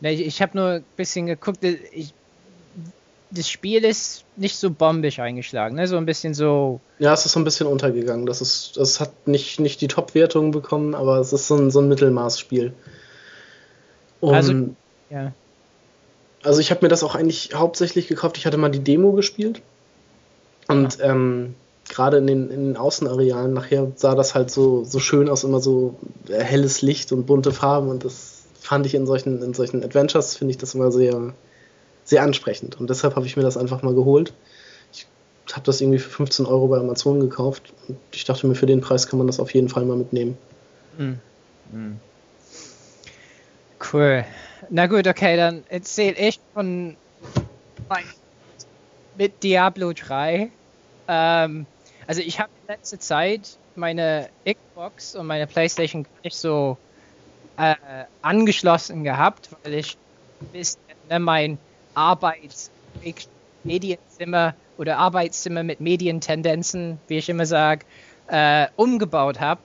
Ich, 0.00 0.20
ich 0.20 0.42
habe 0.42 0.56
nur 0.56 0.68
ein 0.68 0.84
bisschen 0.96 1.26
geguckt. 1.26 1.64
Ich, 1.64 2.14
das 3.30 3.50
Spiel 3.50 3.84
ist 3.84 4.24
nicht 4.36 4.56
so 4.56 4.70
bombig 4.70 5.20
eingeschlagen, 5.20 5.76
ne? 5.76 5.86
So 5.86 5.96
ein 5.96 6.06
bisschen 6.06 6.32
so. 6.32 6.80
Ja, 6.98 7.12
es 7.12 7.26
ist 7.26 7.32
so 7.32 7.40
ein 7.40 7.44
bisschen 7.44 7.66
untergegangen. 7.66 8.24
Das 8.24 8.40
ist, 8.40 8.76
das 8.76 9.00
hat 9.00 9.26
nicht, 9.26 9.60
nicht 9.60 9.80
die 9.80 9.88
Top-Wertung 9.88 10.50
bekommen, 10.50 10.94
aber 10.94 11.18
es 11.18 11.32
ist 11.32 11.48
so 11.48 11.56
ein, 11.56 11.70
so 11.70 11.80
ein 11.80 11.88
Mittelmaßspiel. 11.88 12.72
Und 14.20 14.34
also, 14.34 14.68
ja. 15.10 15.32
Also 16.42 16.60
ich 16.60 16.70
habe 16.70 16.84
mir 16.84 16.88
das 16.88 17.02
auch 17.02 17.14
eigentlich 17.14 17.50
hauptsächlich 17.54 18.08
gekauft. 18.08 18.38
Ich 18.38 18.46
hatte 18.46 18.56
mal 18.56 18.70
die 18.70 18.80
Demo 18.80 19.12
gespielt. 19.12 19.60
Und 20.68 20.98
ähm, 21.00 21.54
gerade 21.88 22.18
in 22.18 22.26
den, 22.26 22.50
in 22.50 22.64
den 22.66 22.76
Außenarealen 22.76 23.52
nachher 23.52 23.90
sah 23.96 24.14
das 24.14 24.34
halt 24.34 24.50
so, 24.50 24.84
so 24.84 25.00
schön 25.00 25.28
aus, 25.28 25.44
immer 25.44 25.60
so 25.60 25.96
äh, 26.28 26.42
helles 26.42 26.82
Licht 26.82 27.10
und 27.12 27.26
bunte 27.26 27.52
Farben 27.52 27.88
und 27.88 28.04
das 28.04 28.44
fand 28.60 28.84
ich 28.84 28.94
in 28.94 29.06
solchen, 29.06 29.42
in 29.42 29.54
solchen 29.54 29.82
Adventures, 29.82 30.36
finde 30.36 30.52
ich 30.52 30.58
das 30.58 30.74
immer 30.74 30.92
sehr, 30.92 31.32
sehr 32.04 32.22
ansprechend. 32.22 32.78
Und 32.78 32.90
deshalb 32.90 33.16
habe 33.16 33.24
ich 33.24 33.36
mir 33.36 33.42
das 33.42 33.56
einfach 33.56 33.82
mal 33.82 33.94
geholt. 33.94 34.34
Ich 34.92 35.06
habe 35.54 35.64
das 35.64 35.80
irgendwie 35.80 35.98
für 35.98 36.10
15 36.10 36.44
Euro 36.44 36.68
bei 36.68 36.76
Amazon 36.76 37.20
gekauft 37.20 37.72
und 37.88 37.96
ich 38.12 38.26
dachte 38.26 38.46
mir, 38.46 38.54
für 38.54 38.66
den 38.66 38.82
Preis 38.82 39.06
kann 39.06 39.18
man 39.18 39.26
das 39.26 39.40
auf 39.40 39.54
jeden 39.54 39.70
Fall 39.70 39.86
mal 39.86 39.96
mitnehmen. 39.96 40.36
Mhm. 40.98 41.18
Mhm. 41.72 41.96
Cool. 43.92 44.24
Na 44.68 44.86
gut, 44.86 45.06
okay, 45.06 45.36
dann 45.36 45.64
erzähl 45.70 46.14
ich 46.18 46.38
von 46.52 46.96
mit 49.16 49.42
Diablo 49.42 49.92
3. 49.94 50.50
Ähm, 51.08 51.66
also 52.06 52.20
ich 52.20 52.38
habe 52.38 52.50
in 52.62 52.74
letzter 52.74 53.00
Zeit 53.00 53.58
meine 53.74 54.28
Xbox 54.46 55.14
und 55.14 55.26
meine 55.26 55.46
Playstation 55.46 56.06
nicht 56.22 56.36
so 56.36 56.76
äh, 57.56 57.74
angeschlossen 58.22 59.04
gehabt, 59.04 59.50
weil 59.62 59.74
ich 59.74 59.96
bis 60.52 60.78
ne, 61.08 61.18
mein 61.18 61.58
Arbeits 61.94 62.70
Medienzimmer 63.64 64.54
oder 64.76 64.98
Arbeitszimmer 64.98 65.62
mit 65.62 65.80
Medientendenzen, 65.80 66.98
wie 67.08 67.18
ich 67.18 67.28
immer 67.28 67.46
sage, 67.46 67.84
äh, 68.28 68.68
umgebaut 68.76 69.40
habe. 69.40 69.60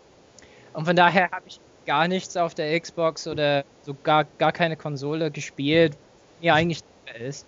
Und 0.73 0.85
von 0.85 0.95
daher 0.95 1.29
habe 1.31 1.43
ich 1.47 1.59
gar 1.85 2.07
nichts 2.07 2.35
auf 2.37 2.55
der 2.55 2.79
Xbox 2.79 3.27
oder 3.27 3.63
so 3.83 3.95
gar, 4.03 4.25
gar 4.37 4.51
keine 4.51 4.75
Konsole 4.75 5.29
gespielt, 5.29 5.95
mir 6.41 6.55
eigentlich 6.55 6.81
ist. 7.19 7.45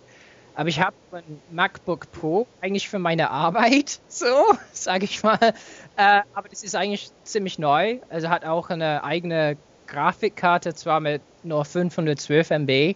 Aber 0.56 0.70
ich 0.70 0.80
habe 0.80 0.96
ein 1.12 1.42
MacBook 1.52 2.12
Pro 2.12 2.48
eigentlich 2.62 2.88
für 2.88 3.00
meine 3.00 3.30
Arbeit, 3.30 4.00
so 4.08 4.26
sage 4.72 5.06
ich 5.06 5.22
mal. 5.24 5.54
Äh, 5.98 6.22
aber 6.34 6.50
das 6.50 6.64
ist 6.64 6.76
eigentlich 6.76 7.12
ziemlich 7.24 7.60
neu. 7.60 8.00
Also 8.10 8.30
hat 8.30 8.46
auch 8.46 8.70
eine 8.70 9.04
eigene 9.04 9.58
Grafikkarte, 9.88 10.74
zwar 10.74 11.00
mit 11.00 11.22
nur 11.44 11.64
512 11.64 12.52
MB, 12.52 12.96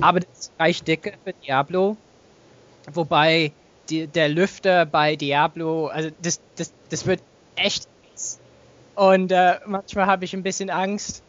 aber 0.00 0.20
das 0.20 0.50
reicht 0.58 0.86
dicke 0.86 1.14
für 1.24 1.32
Diablo. 1.32 1.96
Wobei 2.92 3.52
die, 3.88 4.06
der 4.06 4.28
Lüfter 4.28 4.84
bei 4.84 5.16
Diablo, 5.16 5.86
also 5.86 6.10
das, 6.20 6.40
das, 6.56 6.72
das 6.90 7.06
wird 7.06 7.22
echt 7.56 7.88
und 8.94 9.32
äh, 9.32 9.58
manchmal 9.66 10.06
habe 10.06 10.24
ich 10.24 10.34
ein 10.34 10.42
bisschen 10.42 10.70
Angst, 10.70 11.22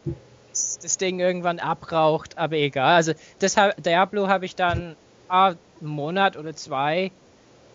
dass 0.50 0.78
das 0.78 0.98
Ding 0.98 1.18
irgendwann 1.20 1.58
abraucht, 1.58 2.36
aber 2.36 2.56
egal. 2.56 2.96
Also 2.96 3.12
deshalb, 3.40 3.82
Diablo 3.82 4.28
habe 4.28 4.44
ich 4.44 4.54
dann 4.54 4.96
einen 5.28 5.58
Monat 5.80 6.36
oder 6.36 6.54
zwei 6.54 7.10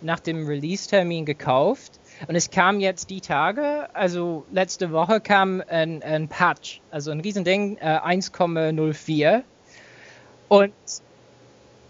nach 0.01 0.19
dem 0.19 0.47
Release-Termin 0.47 1.25
gekauft. 1.25 1.99
Und 2.27 2.35
es 2.35 2.49
kam 2.49 2.79
jetzt 2.79 3.09
die 3.09 3.21
Tage, 3.21 3.87
also 3.93 4.45
letzte 4.51 4.91
Woche 4.91 5.21
kam 5.21 5.61
ein, 5.67 6.03
ein 6.03 6.27
Patch, 6.27 6.81
also 6.91 7.11
ein 7.11 7.19
Riesending, 7.19 7.77
äh, 7.77 7.99
1,04. 7.99 9.43
Und 10.47 10.73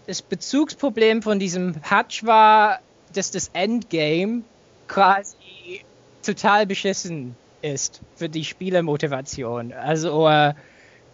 das 0.06 0.22
Bezugsproblem 0.22 1.22
von 1.22 1.38
diesem 1.38 1.74
Patch 1.74 2.24
war, 2.24 2.80
dass 3.12 3.30
das 3.30 3.50
Endgame 3.52 4.42
quasi 4.88 5.84
total 6.24 6.66
beschissen 6.66 7.36
ist 7.62 8.00
für 8.16 8.28
die 8.28 8.44
Spielermotivation. 8.44 9.72
Also 9.72 10.28
äh, 10.28 10.54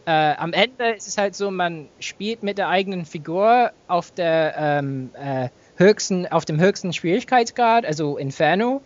äh, 0.06 0.34
am 0.36 0.52
Ende 0.52 0.90
ist 0.90 1.08
es 1.08 1.18
halt 1.18 1.34
so, 1.34 1.50
man 1.50 1.88
spielt 1.98 2.42
mit 2.42 2.58
der 2.58 2.68
eigenen 2.68 3.04
Figur 3.04 3.72
auf 3.88 4.12
der 4.12 4.54
ähm, 4.56 5.10
äh, 5.14 5.48
höchsten, 5.76 6.26
auf 6.28 6.44
dem 6.44 6.60
höchsten 6.60 6.92
Schwierigkeitsgrad, 6.92 7.84
also 7.84 8.16
Inferno. 8.16 8.80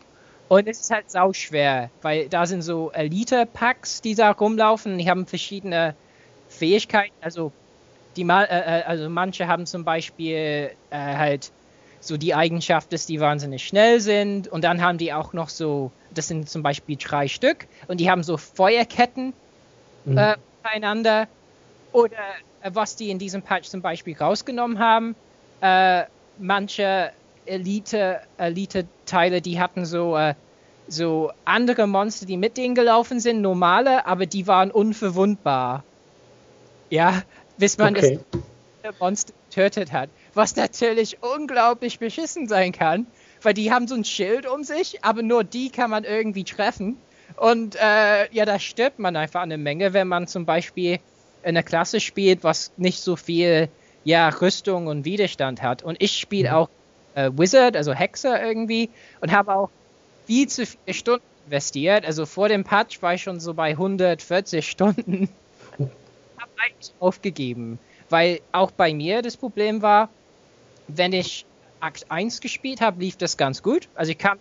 Und 0.49 0.67
es 0.67 0.81
ist 0.81 0.91
halt 0.91 1.11
sau 1.11 1.33
schwer, 1.33 1.91
weil 2.03 2.29
da 2.29 2.47
sind 2.47 2.63
so 2.63 2.91
Elite-Packs, 2.91 4.01
die 4.01 4.15
da 4.15 4.33
rumlaufen. 4.33 4.99
Die 4.99 5.09
haben 5.09 5.27
verschiedene 5.27 5.95
Fähigkeiten. 6.49 7.15
Also 7.21 7.53
die 8.17 8.23
äh, 8.23 8.45
äh, 8.45 8.83
also 8.83 9.09
manche 9.09 9.47
haben 9.47 9.67
zum 9.67 9.85
Beispiel 9.85 10.71
äh, 10.91 10.97
halt 10.97 11.53
so 12.01 12.17
die 12.17 12.35
Eigenschaft, 12.35 12.93
dass 12.93 13.07
die 13.07 13.21
wahnsinnig 13.21 13.67
schnell 13.67 14.01
sind 14.01 14.49
und 14.49 14.65
dann 14.65 14.81
haben 14.81 14.97
die 14.97 15.13
auch 15.13 15.35
noch 15.35 15.51
so, 15.51 15.93
das 16.13 16.29
sind 16.29 16.49
zum 16.49 16.63
Beispiel 16.63 16.97
drei 16.97 17.29
Stück 17.29 17.67
und 17.89 18.01
die 18.01 18.11
haben 18.11 18.23
so 18.23 18.39
Feuerketten 18.39 19.35
mhm. 20.07 20.17
äh, 20.19 20.37
untereinander 20.63 21.29
oder 21.93 22.17
äh, 22.63 22.71
was 22.73 22.97
die 22.97 23.11
in 23.11 23.19
diesem 23.19 23.43
Patch 23.43 23.69
zum 23.69 23.83
Beispiel 23.83 24.17
rausgenommen 24.17 24.79
haben, 24.79 25.17
äh, 25.61 26.05
manche 26.39 27.13
Elite, 27.47 28.21
Elite-Teile, 28.37 29.41
die 29.41 29.61
hatten 29.61 29.85
so, 29.85 30.17
äh, 30.17 30.35
so 30.89 31.33
andere 31.45 31.87
Monster, 31.87 32.27
die 32.27 32.37
mit 32.37 32.57
denen 32.57 32.75
gelaufen 32.75 33.21
sind, 33.21 33.41
normale, 33.41 34.07
aber 34.07 34.27
die 34.27 34.47
waren 34.47 34.71
unverwundbar. 34.71 35.85
Ja, 36.91 37.23
bis 37.59 37.79
man 37.79 37.97
okay. 37.97 38.21
das 38.83 38.99
Monster 38.99 39.33
getötet 39.49 39.93
hat. 39.93 40.11
Was 40.35 40.57
natürlich 40.57 41.19
unglaublich 41.23 41.99
beschissen 41.99 42.49
sein 42.49 42.73
kann, 42.73 43.07
weil 43.43 43.55
die 43.55 43.73
haben 43.73 43.89
so 43.89 43.95
ein 43.95 44.05
Schild 44.05 44.47
um 44.47 44.65
sich, 44.65 45.05
aber 45.05 45.23
nur 45.23 45.45
die 45.45 45.71
kann 45.71 45.91
man 45.91 46.05
irgendwie 46.05 46.45
treffen. 46.45 46.99
Und 47.41 47.75
äh, 47.77 48.31
ja, 48.35 48.45
da 48.45 48.59
stirbt 48.59 48.99
man 48.99 49.17
einfach 49.17 49.41
eine 49.41 49.57
Menge, 49.57 49.95
wenn 49.95 50.09
man 50.09 50.27
zum 50.27 50.45
Beispiel 50.45 50.97
in 50.97 51.01
einer 51.43 51.63
Klasse 51.63 51.99
spielt, 51.99 52.45
was 52.45 52.71
nicht 52.77 53.01
so 53.01 53.17
viel 53.17 53.71
ja, 54.05 54.29
Rüstung 54.29 54.89
und 54.89 55.07
Widerstand 55.07 55.63
hat. 55.63 55.83
Und 55.83 56.03
ich 56.03 56.19
spiele 56.19 56.51
mhm. 56.51 56.55
auch 56.55 56.69
äh, 57.15 57.31
Wizard, 57.33 57.79
also 57.79 57.95
Hexer 57.95 58.47
irgendwie, 58.47 58.91
und 59.23 59.33
habe 59.33 59.55
auch 59.55 59.71
viel 60.27 60.49
zu 60.49 60.67
viele 60.67 60.93
Stunden 60.93 61.25
investiert. 61.47 62.05
Also 62.05 62.27
vor 62.27 62.51
dem 62.51 62.63
Patch 62.63 63.01
war 63.01 63.15
ich 63.15 63.23
schon 63.23 63.41
so 63.41 63.55
bei 63.55 63.71
140 63.71 64.69
Stunden. 64.69 65.31
habe 65.79 66.51
eigentlich 66.59 66.93
aufgegeben, 67.01 67.79
weil 68.11 68.41
auch 68.53 68.71
bei 68.71 68.93
mir 68.93 69.23
das 69.23 69.39
Problem 69.39 69.81
war, 69.81 70.11
wenn 70.89 71.15
ich 71.15 71.47
Akt 71.81 72.05
1 72.11 72.43
gespielt 72.43 72.83
habe, 72.83 73.01
lief 73.01 73.17
das 73.17 73.39
ganz 73.39 73.63
gut. 73.63 73.89
Also 73.95 74.13
ich 74.13 74.19
kam 74.19 74.39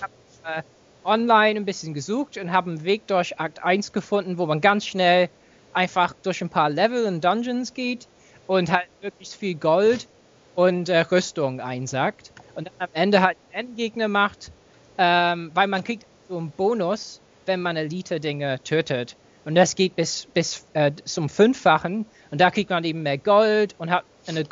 hab, 0.00 0.10
äh, 0.44 0.62
online 1.04 1.58
ein 1.58 1.64
bisschen 1.64 1.94
gesucht 1.94 2.36
und 2.36 2.52
habe 2.52 2.70
einen 2.70 2.84
Weg 2.84 3.06
durch 3.06 3.38
Akt 3.38 3.62
1 3.62 3.92
gefunden, 3.92 4.38
wo 4.38 4.46
man 4.46 4.60
ganz 4.60 4.86
schnell 4.86 5.28
einfach 5.72 6.14
durch 6.22 6.40
ein 6.42 6.48
paar 6.48 6.70
Level 6.70 7.06
und 7.06 7.24
Dungeons 7.24 7.74
geht 7.74 8.08
und 8.46 8.70
halt 8.70 8.88
möglichst 9.02 9.36
viel 9.36 9.54
Gold 9.54 10.08
und 10.54 10.88
äh, 10.88 11.00
Rüstung 11.00 11.60
einsackt 11.60 12.32
und 12.54 12.66
dann 12.66 12.74
am 12.78 12.88
Ende 12.92 13.22
halt 13.22 13.36
Endgegner 13.52 14.08
macht, 14.08 14.50
ähm, 14.98 15.50
weil 15.54 15.68
man 15.68 15.84
kriegt 15.84 16.04
so 16.28 16.38
einen 16.38 16.50
Bonus, 16.50 17.20
wenn 17.46 17.62
man 17.62 17.76
Elite-Dinge 17.76 18.62
tötet. 18.62 19.16
Und 19.44 19.54
das 19.54 19.74
geht 19.74 19.96
bis, 19.96 20.26
bis 20.34 20.66
äh, 20.74 20.92
zum 21.04 21.28
Fünffachen. 21.28 22.04
Und 22.30 22.40
da 22.40 22.50
kriegt 22.50 22.70
man 22.70 22.84
eben 22.84 23.02
mehr 23.02 23.18
Gold 23.18 23.74
und 23.78 23.90
hat 23.90 24.04
eine 24.24 24.44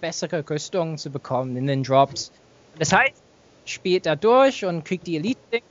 bessere 0.00 0.48
Rüstung 0.48 0.96
zu 0.96 1.10
bekommen 1.10 1.56
in 1.56 1.66
den 1.66 1.82
Drops. 1.82 2.32
Das 2.78 2.92
heißt, 2.92 3.22
spielt 3.68 4.06
da 4.06 4.16
durch 4.16 4.64
und 4.64 4.84
kriegt 4.84 5.06
die 5.06 5.16
Elite-Dinge 5.16 5.64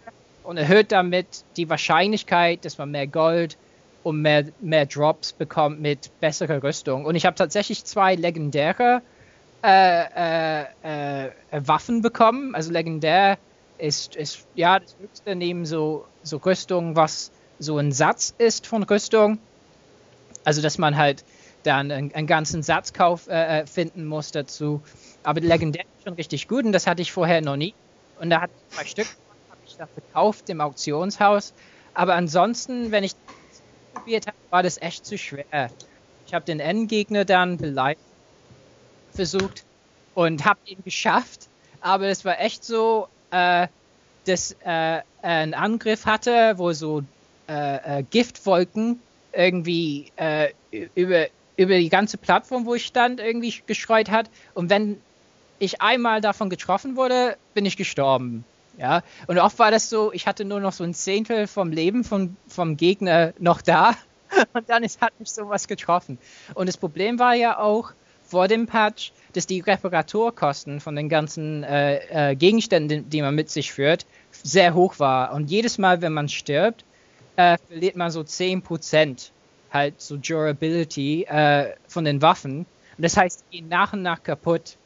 und 0.43 0.57
erhöht 0.57 0.91
damit 0.91 1.43
die 1.57 1.69
Wahrscheinlichkeit, 1.69 2.63
dass 2.63 2.77
man 2.77 2.91
mehr 2.91 3.07
Gold 3.07 3.57
und 4.03 4.21
mehr, 4.21 4.45
mehr 4.61 4.85
Drops 4.85 5.33
bekommt 5.33 5.81
mit 5.81 6.09
besserer 6.21 6.63
Rüstung. 6.63 7.05
Und 7.05 7.15
ich 7.15 7.25
habe 7.25 7.35
tatsächlich 7.35 7.83
zwei 7.83 8.15
legendäre 8.15 9.01
äh, 9.63 10.61
äh, 10.63 11.25
äh, 11.25 11.31
Waffen 11.51 12.01
bekommen. 12.01 12.55
Also 12.55 12.71
legendär 12.71 13.37
ist, 13.77 14.15
ist 14.15 14.47
ja 14.55 14.79
das 14.79 14.95
höchste 14.99 15.35
neben 15.35 15.65
so, 15.65 16.05
so 16.23 16.37
Rüstung, 16.37 16.95
was 16.95 17.31
so 17.59 17.77
ein 17.77 17.91
Satz 17.91 18.33
ist 18.37 18.67
von 18.67 18.83
Rüstung. 18.83 19.39
Also 20.45 20.61
dass 20.61 20.77
man 20.77 20.95
halt 20.95 21.25
dann 21.63 21.91
einen, 21.91 22.13
einen 22.13 22.27
ganzen 22.27 22.63
Satzkauf 22.63 23.27
äh, 23.27 23.59
äh, 23.59 23.65
finden 23.67 24.05
muss 24.05 24.31
dazu. 24.31 24.81
Aber 25.23 25.41
legendär 25.41 25.83
ist 25.83 26.05
schon 26.05 26.13
richtig 26.13 26.47
gut 26.47 26.63
und 26.63 26.71
das 26.71 26.87
hatte 26.87 27.01
ich 27.01 27.11
vorher 27.11 27.41
noch 27.41 27.57
nie. 27.57 27.73
Und 28.19 28.29
da 28.29 28.41
hatte 28.41 28.53
ich 28.55 28.75
zwei 28.75 28.85
Stück, 28.85 29.07
habe 29.49 29.61
ich 29.63 29.75
dann 29.77 29.87
verkauft 29.89 30.49
im 30.49 30.61
Auktionshaus. 30.61 31.53
Aber 31.93 32.15
ansonsten, 32.15 32.91
wenn 32.91 33.03
ich 33.03 33.13
probiert 33.91 34.27
habe, 34.27 34.37
war 34.49 34.63
das 34.63 34.81
echt 34.81 35.05
zu 35.05 35.17
schwer. 35.17 35.71
Ich 36.25 36.33
habe 36.33 36.45
den 36.45 36.59
Endgegner 36.59 37.25
dann 37.25 37.57
beleidigt 37.57 38.01
versucht 39.11 39.65
und 40.13 40.45
habe 40.45 40.59
ihn 40.65 40.83
geschafft, 40.83 41.49
aber 41.81 42.07
es 42.07 42.23
war 42.23 42.39
echt 42.39 42.63
so, 42.63 43.07
äh, 43.31 43.67
dass 44.25 44.55
äh, 44.59 45.01
ein 45.21 45.53
Angriff 45.53 46.05
hatte, 46.05 46.57
wo 46.57 46.71
so 46.73 47.01
äh, 47.49 47.99
äh 47.99 48.03
Giftwolken 48.03 49.01
irgendwie 49.33 50.11
äh, 50.15 50.53
über, 50.71 51.27
über 51.57 51.77
die 51.77 51.89
ganze 51.89 52.17
Plattform, 52.17 52.65
wo 52.65 52.75
ich 52.75 52.85
stand, 52.85 53.19
irgendwie 53.19 53.53
gestreut 53.65 54.09
hat. 54.09 54.29
Und 54.53 54.69
wenn 54.69 55.01
ich 55.59 55.81
einmal 55.81 56.21
davon 56.21 56.49
getroffen 56.49 56.95
wurde, 56.95 57.37
bin 57.53 57.65
ich 57.65 57.77
gestorben. 57.77 58.43
Ja, 58.77 59.01
und 59.25 59.39
oft 59.39 59.57
war 59.57 59.71
das 59.71 59.89
so, 59.89 60.13
ich 60.13 60.27
hatte 60.27 60.45
nur 60.45 60.59
noch 60.59 60.71
so 60.71 60.83
ein 60.83 60.93
Zehntel 60.93 61.47
vom 61.47 61.71
Leben 61.71 62.03
vom, 62.03 62.37
vom 62.47 62.77
Gegner 62.77 63.33
noch 63.39 63.61
da 63.61 63.95
und 64.53 64.69
dann 64.69 64.83
ist, 64.83 65.01
hat 65.01 65.19
mich 65.19 65.31
sowas 65.31 65.67
getroffen. 65.67 66.19
Und 66.53 66.69
das 66.69 66.77
Problem 66.77 67.17
war 67.17 67.33
ja 67.33 67.57
auch 67.57 67.93
vor 68.23 68.47
dem 68.47 68.67
Patch, 68.67 69.13
dass 69.33 69.47
die 69.47 69.61
Reparaturkosten 69.61 70.79
von 70.79 70.95
den 70.95 71.09
ganzen 71.09 71.63
äh, 71.63 72.31
äh, 72.31 72.35
Gegenständen, 72.35 73.09
die 73.09 73.21
man 73.21 73.33
mit 73.33 73.49
sich 73.49 73.71
führt, 73.71 74.05
sehr 74.31 74.73
hoch 74.73 74.99
war. 74.99 75.33
Und 75.33 75.49
jedes 75.49 75.77
Mal, 75.77 76.01
wenn 76.01 76.13
man 76.13 76.29
stirbt, 76.29 76.85
äh, 77.35 77.57
verliert 77.67 77.95
man 77.95 78.11
so 78.11 78.21
10% 78.21 79.31
halt 79.71 80.01
so 80.01 80.17
Durability 80.17 81.23
äh, 81.23 81.73
von 81.87 82.05
den 82.05 82.21
Waffen. 82.21 82.59
Und 82.59 83.03
das 83.03 83.17
heißt, 83.17 83.45
die 83.51 83.57
gehen 83.57 83.69
nach 83.69 83.93
und 83.93 84.01
nach 84.01 84.21
kaputt. 84.23 84.77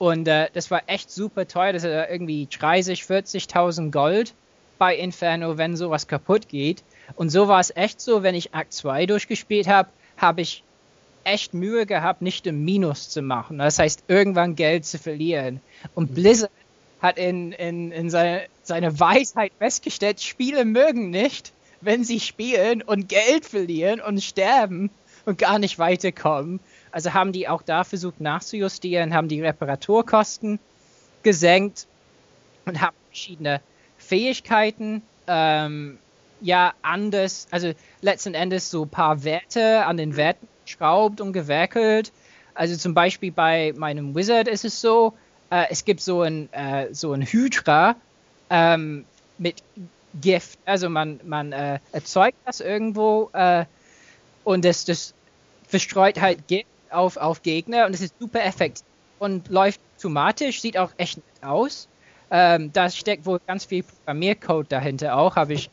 Und 0.00 0.28
äh, 0.28 0.48
das 0.54 0.70
war 0.70 0.84
echt 0.86 1.10
super 1.10 1.46
teuer. 1.46 1.74
Das 1.74 1.84
ist 1.84 1.90
irgendwie 2.10 2.48
30, 2.50 3.02
40.000 3.02 3.90
Gold 3.90 4.32
bei 4.78 4.96
Inferno, 4.96 5.58
wenn 5.58 5.76
sowas 5.76 6.08
kaputt 6.08 6.48
geht. 6.48 6.82
Und 7.16 7.28
so 7.28 7.48
war 7.48 7.60
es 7.60 7.76
echt 7.76 8.00
so, 8.00 8.22
wenn 8.22 8.34
ich 8.34 8.54
Akt 8.54 8.72
2 8.72 9.04
durchgespielt 9.04 9.68
habe, 9.68 9.90
habe 10.16 10.40
ich 10.40 10.64
echt 11.24 11.52
Mühe 11.52 11.84
gehabt, 11.84 12.22
nicht 12.22 12.46
im 12.46 12.64
Minus 12.64 13.10
zu 13.10 13.20
machen. 13.20 13.58
Das 13.58 13.78
heißt, 13.78 14.04
irgendwann 14.08 14.56
Geld 14.56 14.86
zu 14.86 14.98
verlieren. 14.98 15.60
Und 15.94 16.12
mhm. 16.12 16.14
Blizzard 16.14 16.50
hat 17.02 17.18
in, 17.18 17.52
in, 17.52 17.92
in 17.92 18.08
seine, 18.08 18.46
seine 18.62 18.98
Weisheit 18.98 19.52
festgestellt, 19.58 20.22
Spiele 20.22 20.64
mögen 20.64 21.10
nicht, 21.10 21.52
wenn 21.82 22.04
sie 22.04 22.20
spielen 22.20 22.80
und 22.80 23.10
Geld 23.10 23.44
verlieren 23.44 24.00
und 24.00 24.22
sterben 24.22 24.88
und 25.26 25.36
gar 25.36 25.58
nicht 25.58 25.78
weiterkommen. 25.78 26.58
Also 26.92 27.14
haben 27.14 27.32
die 27.32 27.48
auch 27.48 27.62
da 27.62 27.84
versucht 27.84 28.20
nachzujustieren, 28.20 29.14
haben 29.14 29.28
die 29.28 29.40
Reparaturkosten 29.42 30.58
gesenkt 31.22 31.86
und 32.64 32.80
haben 32.80 32.96
verschiedene 33.08 33.60
Fähigkeiten 33.98 35.02
ähm, 35.26 35.98
ja 36.40 36.72
anders, 36.82 37.46
also 37.50 37.72
letzten 38.00 38.34
Endes 38.34 38.70
so 38.70 38.84
ein 38.84 38.88
paar 38.88 39.24
Werte 39.24 39.84
an 39.84 39.96
den 39.96 40.16
Werten 40.16 40.48
geschraubt 40.64 41.20
und 41.20 41.32
gewerkelt. 41.32 42.12
Also 42.54 42.76
zum 42.76 42.94
Beispiel 42.94 43.32
bei 43.32 43.72
meinem 43.76 44.14
Wizard 44.14 44.48
ist 44.48 44.64
es 44.64 44.80
so, 44.80 45.14
äh, 45.50 45.66
es 45.70 45.84
gibt 45.84 46.00
so 46.00 46.22
ein, 46.22 46.52
äh, 46.52 46.92
so 46.92 47.12
ein 47.12 47.22
Hydra 47.22 47.96
ähm, 48.48 49.04
mit 49.38 49.62
Gift. 50.20 50.58
Also 50.64 50.88
man, 50.88 51.20
man 51.24 51.52
äh, 51.52 51.78
erzeugt 51.92 52.36
das 52.44 52.60
irgendwo 52.60 53.30
äh, 53.32 53.64
und 54.44 54.64
das, 54.64 54.84
das 54.84 55.14
verstreut 55.68 56.20
halt 56.20 56.48
Gift 56.48 56.66
auf, 56.90 57.16
auf 57.16 57.42
Gegner 57.42 57.86
und 57.86 57.94
es 57.94 58.00
ist 58.00 58.14
super 58.18 58.44
effektiv 58.44 58.84
und 59.18 59.48
läuft 59.48 59.80
automatisch, 59.96 60.60
sieht 60.60 60.76
auch 60.76 60.90
echt 60.96 61.18
nett 61.18 61.44
aus. 61.44 61.88
Ähm, 62.30 62.72
da 62.72 62.88
steckt 62.90 63.26
wohl 63.26 63.40
ganz 63.46 63.64
viel 63.64 63.82
Programmiercode 63.82 64.70
dahinter 64.70 65.16
auch, 65.16 65.36
habe 65.36 65.54
ich. 65.54 65.70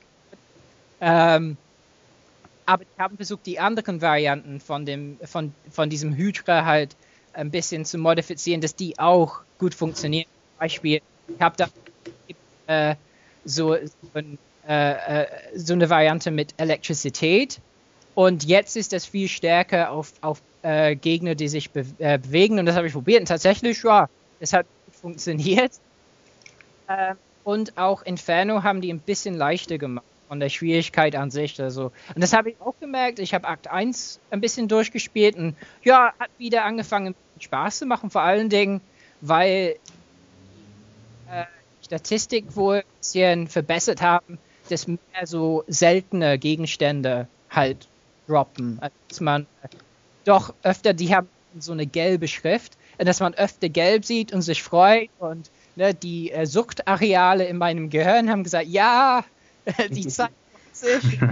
Ähm, 1.02 1.58
aber 2.66 2.84
ich 2.84 3.00
habe 3.00 3.16
versucht, 3.16 3.46
die 3.46 3.60
anderen 3.60 4.02
Varianten 4.02 4.60
von, 4.60 4.86
dem, 4.86 5.18
von, 5.24 5.54
von 5.72 5.90
diesem 5.90 6.16
Hydra 6.16 6.66
halt 6.66 6.96
ein 7.34 7.52
bisschen 7.52 7.86
zu 7.86 7.98
modifizieren, 7.98 8.62
dass 8.62 8.76
die 8.76 9.00
auch 9.00 9.42
gut 9.60 9.74
funktionieren. 9.74 10.26
Zum 10.26 10.60
Beispiel, 10.60 11.02
ich 11.28 11.42
habe 11.42 11.56
da 11.56 11.68
äh, 12.68 12.96
so, 13.46 13.76
so, 13.76 14.20
ein, 14.20 14.38
äh, 14.68 15.22
äh 15.22 15.28
so, 15.56 15.74
eine 15.74 15.90
Variante 15.90 16.32
mit 16.32 16.54
Elektrizität 16.58 17.62
und 18.18 18.46
jetzt 18.46 18.76
ist 18.76 18.94
das 18.94 19.06
viel 19.06 19.28
stärker 19.28 19.92
auf, 19.92 20.12
auf 20.22 20.42
äh, 20.64 20.96
Gegner, 20.96 21.36
die 21.36 21.48
sich 21.48 21.70
be 21.70 21.86
äh, 22.00 22.18
bewegen. 22.18 22.58
Und 22.58 22.66
das 22.66 22.76
habe 22.76 22.88
ich 22.88 22.94
probiert. 22.94 23.20
Und 23.20 23.28
tatsächlich, 23.28 23.84
ja, 23.84 24.10
es 24.40 24.54
hat 24.54 24.66
funktioniert. 24.92 25.74
Äh, 26.90 27.16
und 27.44 27.78
auch 27.78 28.02
Inferno 28.04 28.64
haben 28.64 28.80
die 28.80 28.94
ein 28.94 29.00
bisschen 29.00 29.36
leichter 29.36 29.78
gemacht 29.78 30.06
von 30.30 30.40
der 30.40 30.48
Schwierigkeit 30.48 31.18
an 31.18 31.32
sich. 31.32 31.62
Also. 31.62 31.92
Und 32.16 32.24
das 32.24 32.32
habe 32.32 32.52
ich 32.52 32.56
auch 32.62 32.76
gemerkt. 32.80 33.20
Ich 33.20 33.34
habe 33.34 33.46
Akt 33.46 33.68
1 33.68 34.22
ein 34.32 34.40
bisschen 34.40 34.70
durchgespielt 34.70 35.36
und 35.36 35.58
ja, 35.84 36.14
hat 36.18 36.30
wieder 36.38 36.64
angefangen 36.64 37.14
Spaß 37.42 37.80
zu 37.80 37.86
machen. 37.86 38.10
Vor 38.10 38.22
allen 38.22 38.48
Dingen, 38.48 38.80
weil 39.20 39.76
äh, 41.30 41.44
Statistik 41.84 42.56
wohl 42.56 42.78
ein 42.78 42.84
bisschen 43.00 43.48
verbessert 43.50 44.02
haben, 44.02 44.40
dass 44.70 44.88
mehr 44.88 44.98
so 45.26 45.66
seltene 45.68 46.40
Gegenstände 46.40 47.28
halt 47.50 47.90
droppen. 48.28 48.78
Also, 48.82 48.96
dass 49.08 49.22
man 49.22 49.48
doch 50.26 50.54
öfter, 50.64 50.94
die 50.94 51.16
haben 51.16 51.28
so 51.60 51.72
eine 51.72 51.86
gelbe 51.86 52.28
Schrift, 52.28 52.78
dass 52.98 53.20
man 53.20 53.34
öfter 53.34 53.70
gelb 53.70 54.06
sieht 54.06 54.34
und 54.34 54.42
sich 54.42 54.62
freut 54.62 55.10
und 55.20 55.50
ne, 55.76 55.94
die 55.94 56.32
äh, 56.32 56.46
Suchtareale 56.46 57.46
in 57.46 57.58
meinem 57.58 57.90
Gehirn 57.90 58.30
haben 58.30 58.44
gesagt, 58.44 58.68
ja, 58.68 59.24
die 59.90 60.08
Zeit 60.08 60.32
sich. 60.74 61.20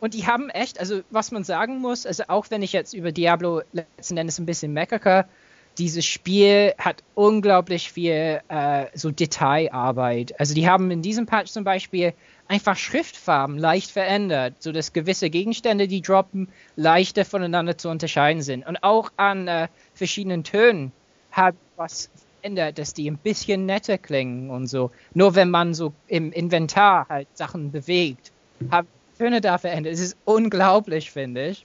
Und 0.00 0.14
die 0.14 0.26
haben 0.26 0.48
echt, 0.48 0.80
also 0.80 1.02
was 1.10 1.30
man 1.30 1.44
sagen 1.44 1.78
muss, 1.78 2.06
also 2.06 2.24
auch 2.28 2.46
wenn 2.50 2.62
ich 2.62 2.72
jetzt 2.72 2.94
über 2.94 3.12
Diablo 3.12 3.60
letzten 3.72 4.16
Endes 4.16 4.38
ein 4.38 4.46
bisschen 4.46 4.72
meckere, 4.72 5.26
dieses 5.78 6.06
Spiel 6.06 6.74
hat 6.78 7.02
unglaublich 7.14 7.92
viel 7.92 8.40
äh, 8.48 8.86
so 8.94 9.10
Detailarbeit. 9.10 10.38
Also 10.40 10.54
die 10.54 10.68
haben 10.68 10.90
in 10.90 11.02
diesem 11.02 11.26
Patch 11.26 11.52
zum 11.52 11.64
Beispiel 11.64 12.14
einfach 12.50 12.76
Schriftfarben 12.76 13.56
leicht 13.58 13.92
verändert, 13.92 14.54
sodass 14.58 14.92
gewisse 14.92 15.30
Gegenstände, 15.30 15.86
die 15.86 16.02
droppen, 16.02 16.48
leichter 16.74 17.24
voneinander 17.24 17.78
zu 17.78 17.88
unterscheiden 17.88 18.42
sind. 18.42 18.66
Und 18.66 18.82
auch 18.82 19.12
an 19.16 19.46
äh, 19.46 19.68
verschiedenen 19.94 20.42
Tönen 20.42 20.90
hat 21.30 21.54
was 21.76 22.10
verändert, 22.40 22.78
dass 22.78 22.92
die 22.92 23.08
ein 23.08 23.18
bisschen 23.18 23.66
netter 23.66 23.98
klingen 23.98 24.50
und 24.50 24.66
so. 24.66 24.90
Nur 25.14 25.36
wenn 25.36 25.48
man 25.48 25.74
so 25.74 25.92
im 26.08 26.32
Inventar 26.32 27.06
halt 27.08 27.28
Sachen 27.34 27.70
bewegt, 27.70 28.32
haben 28.68 28.88
Töne 29.16 29.40
da 29.40 29.56
verändert. 29.56 29.94
Es 29.94 30.00
ist 30.00 30.16
unglaublich, 30.24 31.12
finde 31.12 31.50
ich. 31.50 31.64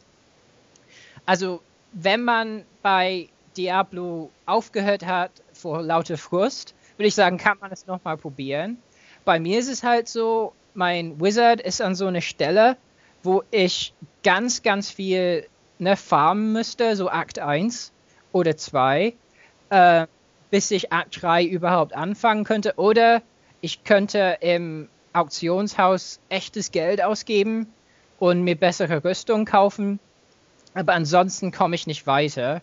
Also, 1.26 1.62
wenn 1.94 2.24
man 2.24 2.64
bei 2.84 3.30
Diablo 3.58 4.30
aufgehört 4.46 5.04
hat 5.04 5.32
vor 5.52 5.82
lauter 5.82 6.20
Frust, 6.20 6.76
würde 6.98 7.08
ich 7.08 7.16
sagen, 7.16 7.38
kann 7.40 7.58
man 7.60 7.72
es 7.72 7.88
nochmal 7.88 8.18
probieren. 8.18 8.78
Bei 9.24 9.40
mir 9.40 9.58
ist 9.58 9.70
es 9.70 9.82
halt 9.82 10.08
so, 10.08 10.54
mein 10.76 11.20
Wizard 11.22 11.62
ist 11.62 11.82
an 11.82 11.96
so 11.96 12.08
einer 12.08 12.22
Stelle, 12.22 12.78
wo 13.24 13.44
ich 13.52 13.94
ganz, 14.24 14.64
ganz 14.64 14.92
viel 14.92 15.48
ne, 15.80 15.96
farmen 15.98 16.54
müsste, 16.54 16.96
so 16.96 17.10
Akt 17.10 17.40
1 17.40 17.92
oder 18.32 18.58
2, 18.58 19.14
äh, 19.70 20.08
bis 20.52 20.72
ich 20.72 20.92
Akt 20.94 21.22
3 21.22 21.44
überhaupt 21.44 21.96
anfangen 21.96 22.44
könnte. 22.44 22.74
Oder 22.78 23.22
ich 23.62 23.84
könnte 23.84 24.38
im 24.42 24.90
Auktionshaus 25.14 26.20
echtes 26.30 26.72
Geld 26.72 27.02
ausgeben 27.04 27.68
und 28.20 28.44
mir 28.44 28.56
bessere 28.56 29.04
Rüstung 29.04 29.46
kaufen. 29.46 30.00
Aber 30.74 30.94
ansonsten 30.94 31.52
komme 31.52 31.76
ich 31.76 31.88
nicht 31.88 32.06
weiter. 32.06 32.62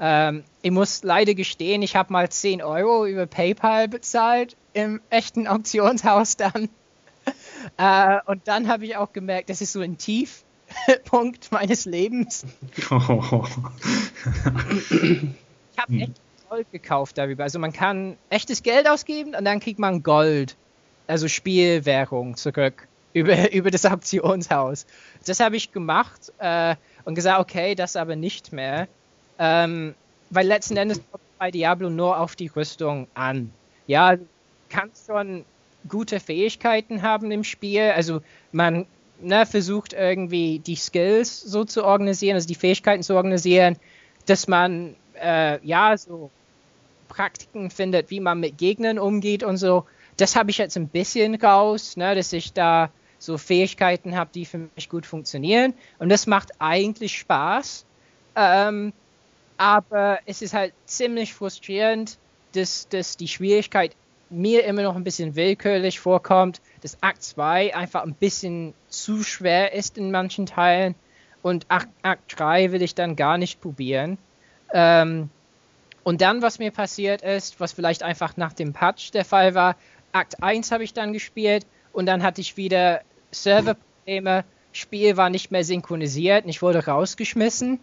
Ähm, 0.00 0.44
ich 0.62 0.70
muss 0.70 1.02
leider 1.02 1.34
gestehen, 1.34 1.82
ich 1.82 1.96
habe 1.96 2.12
mal 2.12 2.28
10 2.28 2.62
Euro 2.62 3.04
über 3.04 3.26
PayPal 3.26 3.88
bezahlt 3.88 4.56
im 4.72 5.00
echten 5.10 5.48
Auktionshaus 5.48 6.36
dann. 6.36 6.68
äh, 7.78 8.18
und 8.26 8.46
dann 8.46 8.68
habe 8.68 8.84
ich 8.84 8.96
auch 8.96 9.12
gemerkt, 9.12 9.50
das 9.50 9.60
ist 9.60 9.72
so 9.72 9.80
ein 9.80 9.98
Tiefpunkt 9.98 11.50
meines 11.52 11.84
Lebens. 11.84 12.44
Oh. 12.90 13.44
ich 14.90 15.78
habe 15.78 15.94
echt 15.94 16.20
Gold 16.48 16.72
gekauft 16.72 17.18
darüber. 17.18 17.44
Also 17.44 17.58
man 17.58 17.72
kann 17.72 18.16
echtes 18.30 18.62
Geld 18.62 18.88
ausgeben 18.88 19.34
und 19.34 19.44
dann 19.44 19.60
kriegt 19.60 19.78
man 19.78 20.02
Gold, 20.02 20.56
also 21.06 21.28
Spielwährung 21.28 22.36
zurück 22.36 22.88
über, 23.12 23.52
über 23.52 23.70
das 23.70 23.84
Auktionshaus. 23.84 24.86
Das 25.26 25.40
habe 25.40 25.56
ich 25.56 25.72
gemacht 25.72 26.32
äh, 26.38 26.76
und 27.04 27.14
gesagt, 27.14 27.40
okay, 27.40 27.74
das 27.74 27.96
aber 27.96 28.16
nicht 28.16 28.52
mehr. 28.52 28.88
Ähm, 29.38 29.94
weil 30.30 30.46
letzten 30.46 30.76
Endes 30.76 31.00
kommt 31.10 31.22
bei 31.38 31.50
Diablo 31.50 31.90
nur 31.90 32.18
auf 32.18 32.36
die 32.36 32.48
Rüstung 32.48 33.06
an. 33.14 33.52
Ja, 33.86 34.16
du 34.16 34.26
kannst 34.68 35.06
schon 35.06 35.44
gute 35.88 36.20
Fähigkeiten 36.20 37.02
haben 37.02 37.30
im 37.30 37.44
Spiel. 37.44 37.92
Also 37.94 38.20
man 38.52 38.86
ne, 39.20 39.46
versucht 39.46 39.92
irgendwie 39.92 40.58
die 40.58 40.76
Skills 40.76 41.40
so 41.40 41.64
zu 41.64 41.84
organisieren, 41.84 42.34
also 42.34 42.48
die 42.48 42.54
Fähigkeiten 42.54 43.02
zu 43.02 43.14
organisieren, 43.14 43.76
dass 44.26 44.48
man 44.48 44.96
äh, 45.20 45.64
ja 45.66 45.96
so 45.96 46.30
Praktiken 47.08 47.70
findet, 47.70 48.10
wie 48.10 48.20
man 48.20 48.40
mit 48.40 48.58
Gegnern 48.58 48.98
umgeht 48.98 49.42
und 49.42 49.56
so. 49.56 49.86
Das 50.16 50.36
habe 50.36 50.50
ich 50.50 50.58
jetzt 50.58 50.76
ein 50.76 50.88
bisschen 50.88 51.34
raus, 51.36 51.96
ne, 51.96 52.14
dass 52.14 52.32
ich 52.32 52.52
da 52.52 52.90
so 53.18 53.38
Fähigkeiten 53.38 54.16
habe, 54.16 54.30
die 54.32 54.44
für 54.44 54.68
mich 54.74 54.88
gut 54.88 55.06
funktionieren. 55.06 55.74
Und 55.98 56.08
das 56.08 56.26
macht 56.26 56.52
eigentlich 56.60 57.18
Spaß. 57.18 57.84
Ähm, 58.36 58.92
aber 59.56 60.20
es 60.26 60.40
ist 60.40 60.54
halt 60.54 60.72
ziemlich 60.86 61.34
frustrierend, 61.34 62.18
dass, 62.52 62.88
dass 62.88 63.16
die 63.16 63.28
Schwierigkeit 63.28 63.96
mir 64.30 64.64
immer 64.64 64.82
noch 64.82 64.96
ein 64.96 65.04
bisschen 65.04 65.36
willkürlich 65.36 66.00
vorkommt, 66.00 66.60
dass 66.82 67.02
Akt 67.02 67.22
2 67.22 67.74
einfach 67.74 68.02
ein 68.02 68.14
bisschen 68.14 68.74
zu 68.88 69.22
schwer 69.22 69.72
ist 69.72 69.98
in 69.98 70.10
manchen 70.10 70.46
Teilen 70.46 70.94
und 71.42 71.66
Akt, 71.68 71.88
Akt 72.02 72.38
3 72.38 72.72
will 72.72 72.82
ich 72.82 72.94
dann 72.94 73.16
gar 73.16 73.38
nicht 73.38 73.60
probieren. 73.60 74.18
Ähm, 74.72 75.30
und 76.02 76.20
dann, 76.20 76.42
was 76.42 76.58
mir 76.58 76.70
passiert 76.70 77.22
ist, 77.22 77.60
was 77.60 77.72
vielleicht 77.72 78.02
einfach 78.02 78.36
nach 78.36 78.52
dem 78.52 78.72
Patch 78.72 79.10
der 79.10 79.24
Fall 79.24 79.54
war, 79.54 79.76
Akt 80.12 80.42
1 80.42 80.72
habe 80.72 80.84
ich 80.84 80.94
dann 80.94 81.12
gespielt 81.12 81.66
und 81.92 82.06
dann 82.06 82.22
hatte 82.22 82.40
ich 82.40 82.56
wieder 82.56 83.02
Serverprobleme, 83.30 84.44
Spiel 84.72 85.16
war 85.16 85.30
nicht 85.30 85.50
mehr 85.50 85.64
synchronisiert 85.64 86.44
und 86.44 86.50
ich 86.50 86.62
wurde 86.62 86.84
rausgeschmissen. 86.84 87.80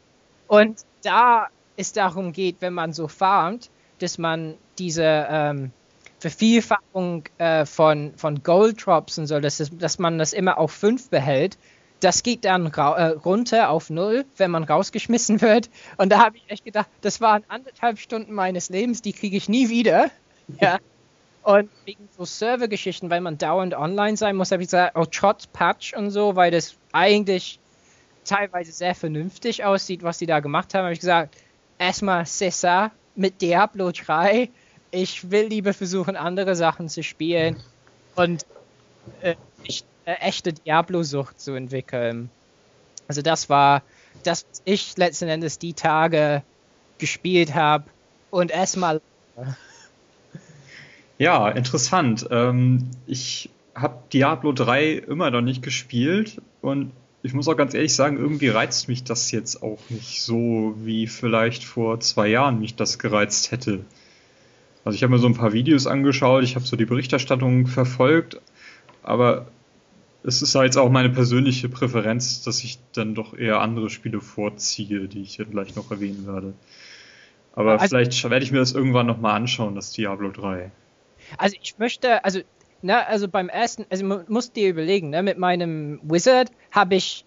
Und 0.48 0.82
da 1.04 1.48
es 1.78 1.94
darum 1.94 2.32
geht, 2.32 2.58
wenn 2.62 2.74
man 2.74 2.94
so 2.94 3.08
farmt, 3.08 3.70
dass 4.00 4.18
man 4.18 4.56
diese 4.78 5.28
ähm, 5.30 5.72
Vervielfachung 6.20 7.24
äh, 7.38 7.66
von, 7.66 8.14
von 8.16 8.44
Gold 8.44 8.86
Drops 8.86 9.18
und 9.18 9.28
so, 9.28 9.40
dass, 9.40 9.60
es, 9.60 9.76
dass 9.78 10.00
man 10.00 10.18
das 10.18 10.34
immer 10.34 10.58
auf 10.58 10.72
5 10.72 11.10
behält, 11.10 11.58
das 12.00 12.24
geht 12.24 12.46
dann 12.46 12.68
äh, 12.68 12.82
runter 12.82 13.70
auf 13.70 13.90
0, 13.90 14.26
wenn 14.38 14.52
man 14.52 14.64
rausgeschmissen 14.64 15.42
wird. 15.42 15.70
Und 15.98 16.12
da 16.12 16.20
habe 16.20 16.38
ich 16.38 16.44
echt 16.50 16.66
gedacht, 16.66 16.88
das 17.02 17.22
waren 17.22 17.44
anderthalb 17.48 18.00
Stunden 18.00 18.34
meines 18.34 18.70
Lebens, 18.70 19.02
die 19.02 19.14
kriege 19.14 19.38
ich 19.38 19.50
nie 19.50 19.70
wieder. 19.70 20.10
Ja. 20.62 20.78
Und 21.42 21.72
wegen 21.86 22.08
so 22.16 22.24
Servergeschichten, 22.24 23.10
weil 23.10 23.20
man 23.20 23.40
dauernd 23.40 23.74
online 23.74 24.16
sein 24.16 24.36
muss, 24.36 24.52
habe 24.52 24.62
ich 24.62 24.68
gesagt, 24.68 24.96
oh, 24.96 25.06
trotz 25.10 25.48
Patch 25.48 25.94
und 25.94 26.12
so, 26.12 26.36
weil 26.36 26.52
das 26.52 26.76
eigentlich 26.92 27.60
teilweise 28.26 28.72
sehr 28.72 28.94
vernünftig 28.94 29.64
aussieht, 29.64 30.04
was 30.04 30.20
die 30.20 30.28
da 30.28 30.40
gemacht 30.40 30.76
haben, 30.76 30.84
habe 30.84 30.94
ich 30.94 31.00
gesagt, 31.00 31.36
erstmal 31.80 32.24
César 32.24 32.92
mit 33.16 33.42
Diablo 33.42 33.92
3. 33.92 34.50
Ich 34.92 35.32
will 35.32 35.48
lieber 35.48 35.74
versuchen, 35.74 36.16
andere 36.16 36.56
Sachen 36.56 36.90
zu 36.90 37.04
spielen 37.04 37.58
und 38.16 38.46
äh, 39.22 39.36
nicht 39.64 39.86
eine 40.06 40.20
echte 40.22 40.54
Diablo-Sucht 40.54 41.40
zu 41.40 41.54
entwickeln. 41.54 42.30
Also 43.08 43.22
das 43.22 43.50
war 43.50 43.84
das, 44.24 44.46
was 44.50 44.62
ich 44.66 44.98
letzten 44.98 45.28
Endes 45.28 45.60
die 45.60 45.74
Tage 45.74 46.44
gespielt 46.98 47.54
habe 47.54 47.86
und 48.32 48.52
erstmal. 48.52 49.02
Ja, 51.18 51.48
interessant. 51.48 52.28
Ähm, 52.30 52.92
ich 53.08 53.50
habe 53.74 54.00
Diablo 54.12 54.52
3 54.52 54.96
immer 54.96 55.32
noch 55.32 55.40
nicht 55.40 55.62
gespielt 55.62 56.42
und 56.62 56.92
ich 57.24 57.34
muss 57.34 57.48
auch 57.48 57.56
ganz 57.56 57.74
ehrlich 57.74 57.96
sagen, 57.96 58.18
irgendwie 58.18 58.50
reizt 58.50 58.90
mich 58.90 59.06
das 59.06 59.32
jetzt 59.32 59.64
auch 59.64 59.80
nicht 59.88 60.22
so, 60.22 60.76
wie 60.78 61.08
vielleicht 61.08 61.64
vor 61.64 62.02
zwei 62.02 62.28
Jahren 62.28 62.60
mich 62.60 62.76
das 62.76 63.00
gereizt 63.00 63.52
hätte. 63.52 63.86
Also 64.86 64.96
ich 64.96 65.04
habe 65.04 65.12
mir 65.12 65.20
so 65.20 65.28
ein 65.28 65.34
paar 65.34 65.52
Videos 65.52 65.88
angeschaut, 65.88 66.44
ich 66.44 66.56
habe 66.56 66.66
so 66.66 66.78
die 66.78 66.86
Berichterstattung 66.86 67.66
verfolgt, 67.66 68.40
aber 69.02 69.48
es 70.24 70.42
ist 70.42 70.54
jetzt 70.54 70.78
auch 70.78 70.90
meine 70.90 71.10
persönliche 71.10 71.70
Präferenz, 71.70 72.44
dass 72.44 72.64
ich 72.64 72.80
dann 72.94 73.16
doch 73.16 73.36
eher 73.36 73.62
andere 73.62 73.90
Spiele 73.90 74.22
vorziehe, 74.22 75.08
die 75.08 75.22
ich 75.22 75.40
gleich 75.52 75.76
noch 75.76 75.92
erwähnen 75.92 76.28
werde. 76.28 76.54
Aber 77.54 77.74
also, 77.74 77.88
vielleicht 77.88 78.24
werde 78.30 78.46
ich 78.46 78.52
mir 78.52 78.60
das 78.60 78.74
irgendwann 78.74 79.08
nochmal 79.08 79.36
anschauen, 79.36 79.76
das 79.76 79.92
Diablo 79.92 80.30
3. 80.30 80.72
Also 81.38 81.56
ich 81.62 81.78
möchte, 81.80 82.24
also 82.24 82.42
ne, 82.82 83.08
also 83.08 83.28
beim 83.28 83.50
ersten, 83.50 83.86
also 83.90 84.06
man 84.06 84.26
muss 84.28 84.52
dir 84.52 84.70
überlegen, 84.70 85.10
ne, 85.10 85.24
mit 85.24 85.40
meinem 85.40 86.00
Wizard 86.04 86.52
habe 86.70 86.96
ich 86.96 87.26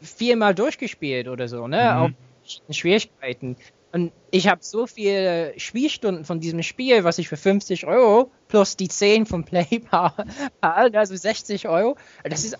viermal 0.00 0.54
durchgespielt 0.54 1.26
oder 1.28 1.48
so, 1.48 1.66
ne, 1.66 1.82
mhm. 1.82 1.98
auf 1.98 2.76
Schwierigkeiten. 2.76 3.56
Und 3.92 4.12
ich 4.30 4.46
habe 4.48 4.62
so 4.62 4.86
viele 4.86 5.52
Spielstunden 5.58 6.24
von 6.24 6.40
diesem 6.40 6.62
Spiel, 6.62 7.02
was 7.02 7.18
ich 7.18 7.28
für 7.28 7.36
50 7.36 7.86
Euro 7.86 8.30
plus 8.48 8.76
die 8.76 8.88
10 8.88 9.26
von 9.26 9.44
PlayPal, 9.44 10.12
also 10.60 11.16
60 11.16 11.68
Euro, 11.68 11.96
das 12.22 12.44
ist 12.44 12.56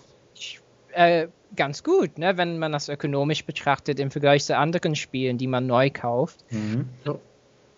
äh, 0.91 1.27
ganz 1.55 1.83
gut, 1.83 2.17
ne, 2.17 2.37
wenn 2.37 2.59
man 2.59 2.71
das 2.71 2.89
ökonomisch 2.89 3.45
betrachtet 3.45 3.99
im 3.99 4.11
Vergleich 4.11 4.45
zu 4.45 4.57
anderen 4.57 4.95
Spielen, 4.95 5.37
die 5.37 5.47
man 5.47 5.67
neu 5.67 5.89
kauft. 5.89 6.43
Mhm. 6.49 6.89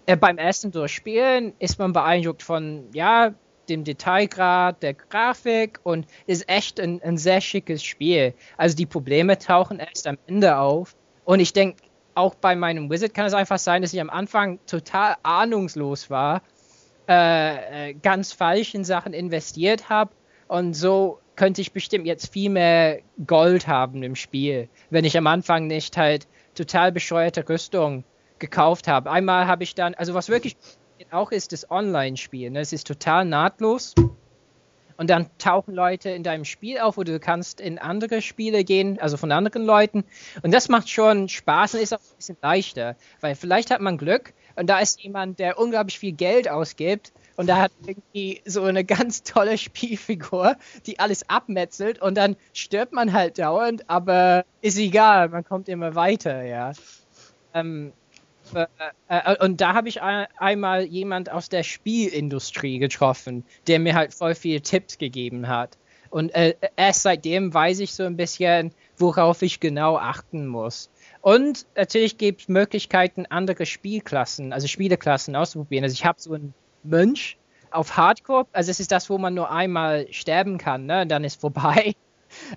Äh, 0.06 0.18
beim 0.18 0.38
ersten 0.38 0.72
Durchspielen 0.72 1.54
ist 1.60 1.80
man 1.80 1.94
beeindruckt 1.94 2.44
von, 2.44 2.86
ja, 2.94 3.34
dem 3.70 3.84
Detailgrad 3.86 4.84
der 4.84 4.94
Grafik 4.94 5.80
und 5.84 6.06
ist 6.28 6.50
echt 6.50 6.80
ein, 6.80 7.02
ein 7.02 7.18
sehr 7.18 7.40
schickes 7.40 7.82
Spiel. 7.84 8.34
Also 8.58 8.76
die 8.76 8.86
Probleme 8.86 9.38
tauchen 9.38 9.80
erst 9.80 10.06
am 10.06 10.18
Ende 10.28 10.58
auf. 10.58 10.96
Und 11.24 11.40
ich 11.40 11.54
denke, 11.54 11.82
auch 12.16 12.36
bei 12.36 12.56
meinem 12.56 12.90
Wizard 12.90 13.14
kann 13.14 13.26
es 13.26 13.34
einfach 13.34 13.60
sein, 13.60 13.82
dass 13.82 13.94
ich 13.94 14.02
am 14.02 14.10
Anfang 14.10 14.60
total 14.66 15.16
ahnungslos 15.24 16.10
war, 16.10 16.42
äh, 17.08 17.90
äh 17.90 17.94
ganz 17.94 18.32
falsch 18.32 18.74
in 18.76 18.84
Sachen 18.84 19.14
investiert 19.14 19.90
habe 19.90 20.12
und 20.48 20.74
so 20.74 21.20
könnte 21.36 21.62
ich 21.62 21.74
bestimmt 21.74 22.06
jetzt 22.06 22.32
viel 22.32 22.50
mehr 22.50 23.00
Gold 23.26 23.68
haben 23.68 24.04
im 24.04 24.16
Spiel, 24.16 24.70
wenn 24.90 25.06
ich 25.06 25.18
am 25.18 25.28
Anfang 25.28 25.68
nicht 25.68 25.98
halt 25.98 26.28
total 26.56 26.92
bescheuerte 26.92 27.48
Rüstung 27.48 28.04
gekauft 28.40 28.88
habe. 28.88 29.10
Einmal 29.10 29.48
habe 29.48 29.64
ich 29.64 29.74
dann, 29.74 29.96
also 29.96 30.14
was 30.14 30.30
wirklich 30.30 30.58
auch 31.12 31.32
ist, 31.32 31.52
das 31.52 31.70
Online-Spiel. 31.70 32.52
Ne? 32.52 32.60
Es 32.60 32.74
ist 32.74 32.88
total 32.88 33.26
nahtlos. 33.26 33.94
Und 34.98 35.10
dann 35.10 35.28
tauchen 35.38 35.74
Leute 35.74 36.10
in 36.10 36.24
deinem 36.24 36.46
Spiel 36.46 36.80
auf, 36.80 36.98
wo 36.98 37.04
du 37.04 37.20
kannst 37.20 37.60
in 37.60 37.80
andere 37.80 38.22
Spiele 38.22 38.64
gehen, 38.64 39.00
also 39.00 39.18
von 39.18 39.32
anderen 39.32 39.66
Leuten. 39.66 40.04
Und 40.42 40.54
das 40.54 40.70
macht 40.70 40.90
schon 40.90 41.30
Spaß 41.30 41.76
und 41.76 41.82
ist 41.82 41.94
auch 41.94 42.00
ein 42.00 42.18
bisschen 42.18 42.38
leichter, 42.42 42.96
weil 43.22 43.36
vielleicht 43.36 43.72
hat 43.72 43.82
man 43.82 43.98
Glück 43.98 44.34
und 44.56 44.70
da 44.70 44.80
ist 44.80 45.02
jemand, 45.02 45.40
der 45.40 45.58
unglaublich 45.58 46.00
viel 46.00 46.14
Geld 46.14 46.50
ausgibt 46.50 47.12
und 47.36 47.48
da 47.48 47.58
hat 47.58 47.72
irgendwie 47.86 48.42
so 48.46 48.64
eine 48.64 48.84
ganz 48.84 49.24
tolle 49.24 49.58
Spielfigur, 49.58 50.56
die 50.86 51.00
alles 51.00 51.30
abmetzelt 51.30 52.02
und 52.02 52.16
dann 52.16 52.36
stirbt 52.54 52.94
man 52.94 53.14
halt 53.14 53.40
dauernd, 53.40 53.90
aber 53.90 54.46
ist 54.62 54.78
egal, 54.78 55.30
man 55.30 55.44
kommt 55.44 55.70
immer 55.70 55.96
weiter, 55.96 56.44
ja. 56.44 56.74
Ähm, 57.54 57.94
äh, 58.56 58.68
äh, 59.08 59.44
und 59.44 59.62
da 59.62 59.74
habe 59.74 59.90
ich 59.90 60.02
ein, 60.02 60.28
einmal 60.38 60.84
jemand 60.84 61.32
aus 61.32 61.50
der 61.50 61.64
Spielindustrie 61.64 62.80
getroffen, 62.80 63.46
der 63.68 63.80
mir 63.80 63.96
halt 63.96 64.14
voll 64.14 64.36
viele 64.36 64.62
Tipps 64.62 64.98
gegeben 64.98 65.48
hat. 65.48 65.78
Und 66.10 66.30
äh, 66.36 66.56
erst 66.76 67.02
seitdem 67.02 67.54
weiß 67.54 67.80
ich 67.80 67.94
so 67.94 68.04
ein 68.04 68.18
bisschen, 68.18 68.72
worauf 68.98 69.42
ich 69.42 69.60
genau 69.60 69.98
achten 69.98 70.46
muss. 70.46 70.92
Und 71.22 71.66
natürlich 71.76 72.18
gibt 72.18 72.42
es 72.42 72.48
Möglichkeiten, 72.50 73.26
andere 73.28 73.66
Spielklassen, 73.66 74.54
also 74.54 74.68
Spieleklassen 74.68 75.36
auszuprobieren. 75.36 75.84
Also 75.84 75.94
ich 75.94 76.06
habe 76.06 76.22
so 76.22 76.34
einen 76.34 76.54
Mönch 76.84 77.38
auf 77.72 77.98
Hardcore, 77.98 78.46
also 78.52 78.70
es 78.70 78.80
ist 78.80 78.92
das, 78.92 79.10
wo 79.10 79.18
man 79.18 79.34
nur 79.34 79.50
einmal 79.50 80.06
sterben 80.12 80.60
kann, 80.60 80.86
ne? 80.86 81.02
Und 81.02 81.10
dann 81.10 81.24
ist 81.24 81.40
vorbei. 81.42 81.96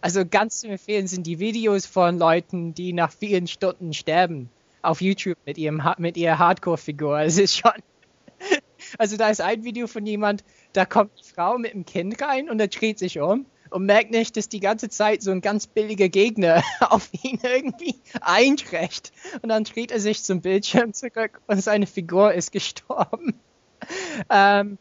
Also 0.00 0.24
ganz 0.24 0.60
zu 0.60 0.68
empfehlen 0.68 1.06
sind 1.06 1.26
die 1.26 1.38
Videos 1.38 1.84
von 1.84 2.18
Leuten, 2.18 2.72
die 2.72 2.94
nach 2.94 3.12
vielen 3.12 3.46
Stunden 3.46 3.92
sterben 3.92 4.48
auf 4.86 5.00
YouTube 5.00 5.38
mit 5.44 5.58
ihrem 5.58 5.82
mit 5.98 6.16
ihrer 6.16 6.38
Hardcore-Figur. 6.38 7.20
Es 7.26 7.38
ist 7.38 7.56
schon. 7.56 7.72
Also 8.98 9.16
da 9.16 9.30
ist 9.30 9.40
ein 9.40 9.64
Video 9.64 9.86
von 9.86 10.06
jemand, 10.06 10.44
da 10.72 10.84
kommt 10.84 11.10
die 11.18 11.24
Frau 11.24 11.58
mit 11.58 11.72
dem 11.72 11.84
Kind 11.84 12.20
rein 12.22 12.50
und 12.50 12.60
er 12.60 12.68
dreht 12.68 12.98
sich 12.98 13.18
um 13.18 13.46
und 13.70 13.86
merkt 13.86 14.10
nicht, 14.10 14.36
dass 14.36 14.48
die 14.48 14.60
ganze 14.60 14.88
Zeit 14.88 15.22
so 15.22 15.30
ein 15.30 15.40
ganz 15.40 15.66
billiger 15.66 16.08
Gegner 16.08 16.62
auf 16.80 17.08
ihn 17.24 17.40
irgendwie 17.42 17.96
einträgt. 18.20 19.12
Und 19.42 19.48
dann 19.48 19.64
dreht 19.64 19.90
er 19.90 20.00
sich 20.00 20.22
zum 20.22 20.40
Bildschirm 20.40 20.92
zurück 20.92 21.40
und 21.46 21.62
seine 21.62 21.86
Figur 21.86 22.32
ist 22.32 22.52
gestorben. 22.52 23.38
Ähm, 24.30 24.78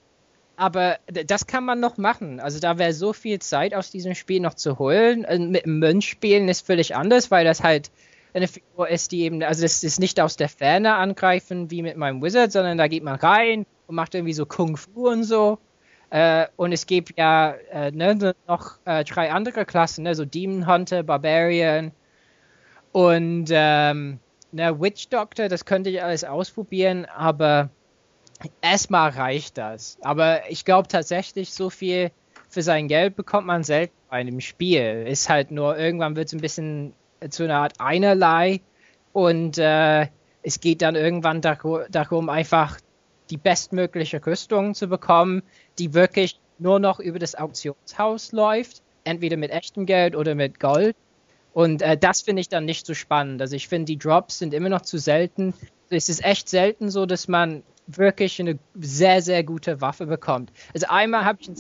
aber 0.56 0.98
das 1.10 1.46
kann 1.46 1.66
man 1.66 1.80
noch 1.80 1.98
machen. 1.98 2.40
Also 2.40 2.60
da 2.60 2.78
wäre 2.78 2.94
so 2.94 3.14
viel 3.14 3.40
Zeit 3.40 3.76
aus 3.76 3.92
diesem 3.92 4.16
Spiel 4.16 4.40
noch 4.40 4.54
zu 4.54 4.80
holen. 4.80 5.26
Mit 5.52 5.66
dem 5.66 5.80
Mönch 5.80 6.08
spielen 6.10 6.48
ist 6.48 6.66
völlig 6.66 6.96
anders, 6.96 7.30
weil 7.30 7.44
das 7.44 7.62
halt 7.62 7.92
eine 8.36 8.48
Figur 8.48 8.90
ist, 8.90 9.12
die 9.12 9.22
eben, 9.22 9.42
also 9.44 9.62
das 9.62 9.84
ist 9.84 10.00
nicht 10.00 10.20
aus 10.20 10.36
der 10.36 10.50
Ferne 10.50 10.96
angreifen 10.96 11.72
wie 11.72 11.82
mit 11.82 11.98
meinem 11.98 12.22
Wizard, 12.22 12.52
sondern 12.52 12.78
da 12.78 12.88
geht 12.88 13.04
man 13.04 13.16
rein 13.16 13.66
und 13.88 13.96
macht 13.96 14.14
irgendwie 14.14 14.34
so 14.34 14.46
Kung 14.46 14.78
Fu 14.78 15.10
und 15.10 15.24
so. 15.24 15.60
Äh, 16.10 16.48
und 16.56 16.72
es 16.72 16.86
gibt 16.86 17.18
ja 17.18 17.52
äh, 17.72 17.92
ne, 17.92 18.36
noch 18.48 18.78
äh, 18.86 19.04
drei 19.04 19.32
andere 19.32 19.66
Klassen, 19.66 20.04
ne, 20.04 20.16
so 20.16 20.26
Demon 20.26 20.68
Hunter, 20.68 21.04
Barbarian 21.04 21.92
und 22.92 23.48
ähm, 23.52 24.20
ne, 24.52 24.80
Witch 24.80 25.10
Doctor, 25.10 25.48
das 25.48 25.66
könnte 25.66 25.90
ich 25.90 26.04
alles 26.04 26.24
ausprobieren, 26.24 27.06
aber 27.06 27.70
erstmal 28.62 29.12
reicht 29.12 29.58
das. 29.58 29.98
Aber 30.02 30.50
ich 30.50 30.66
glaube 30.66 30.88
tatsächlich, 30.88 31.54
so 31.54 31.70
viel 31.70 32.12
für 32.50 32.62
sein 32.62 32.88
Geld 32.88 33.16
bekommt 33.16 33.48
man 33.48 33.64
selten 33.64 33.96
bei 34.10 34.18
einem 34.18 34.40
Spiel. 34.42 35.06
Ist 35.08 35.30
halt 35.30 35.52
nur, 35.52 35.78
irgendwann 35.78 36.16
wird 36.16 36.28
es 36.28 36.34
ein 36.34 36.42
bisschen 36.42 36.94
zu 37.30 37.44
einer 37.44 37.60
Art 37.60 37.74
einerlei 37.80 38.62
und 39.14 39.58
äh, 39.58 40.08
es 40.44 40.60
geht 40.60 40.82
dann 40.82 40.96
irgendwann 40.96 41.42
darum, 41.42 42.30
einfach 42.30 42.80
die 43.30 43.38
bestmögliche 43.38 44.26
Rüstung 44.26 44.76
zu 44.76 44.88
bekommen, 44.88 45.42
die 45.80 45.94
wirklich 45.94 46.40
nur 46.60 46.80
noch 46.80 47.00
über 47.00 47.18
das 47.20 47.36
Auktionshaus 47.36 48.32
läuft, 48.32 48.82
entweder 49.04 49.38
mit 49.38 49.52
echtem 49.52 49.86
Geld 49.86 50.16
oder 50.16 50.36
mit 50.36 50.60
Gold. 50.60 50.96
Und 51.54 51.82
äh, 51.82 51.98
das 51.98 52.22
finde 52.22 52.42
ich 52.42 52.50
dann 52.50 52.66
nicht 52.66 52.86
so 52.86 52.94
spannend. 52.94 53.42
Also 53.42 53.56
ich 53.56 53.68
finde, 53.68 53.86
die 53.86 53.98
Drops 53.98 54.40
sind 54.40 54.54
immer 54.54 54.70
noch 54.70 54.82
zu 54.82 54.98
selten. 54.98 55.54
Es 55.90 56.10
ist 56.10 56.24
echt 56.24 56.50
selten 56.50 56.90
so, 56.90 57.06
dass 57.06 57.28
man 57.28 57.64
wirklich 57.88 58.40
eine 58.40 58.60
sehr, 58.76 59.22
sehr 59.22 59.44
gute 59.44 59.80
Waffe 59.82 60.06
bekommt. 60.06 60.52
Also 60.74 60.88
einmal 60.90 61.24
habe 61.26 61.40
ich 61.42 61.48
einen 61.48 61.56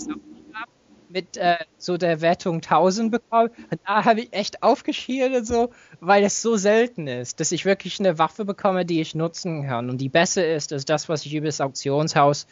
mit 1.09 1.37
äh, 1.37 1.57
so 1.77 1.97
der 1.97 2.21
Wertung 2.21 2.55
1000 2.55 3.11
bekommen. 3.11 3.49
Und 3.71 3.79
da 3.85 4.05
habe 4.05 4.21
ich 4.21 4.33
echt 4.33 4.63
aufgeschielt 4.63 5.35
und 5.35 5.45
so, 5.45 5.71
weil 5.99 6.23
es 6.23 6.41
so 6.41 6.57
selten 6.57 7.07
ist, 7.07 7.39
dass 7.39 7.51
ich 7.51 7.65
wirklich 7.65 7.99
eine 7.99 8.17
Waffe 8.17 8.45
bekomme, 8.45 8.85
die 8.85 9.01
ich 9.01 9.15
nutzen 9.15 9.67
kann 9.67 9.89
und 9.89 9.99
die 9.99 10.09
besser 10.09 10.47
ist 10.47 10.73
als 10.73 10.85
das, 10.85 11.09
was 11.09 11.25
ich 11.25 11.33
über 11.33 11.47
das 11.47 11.61
Auktionshaus 11.61 12.47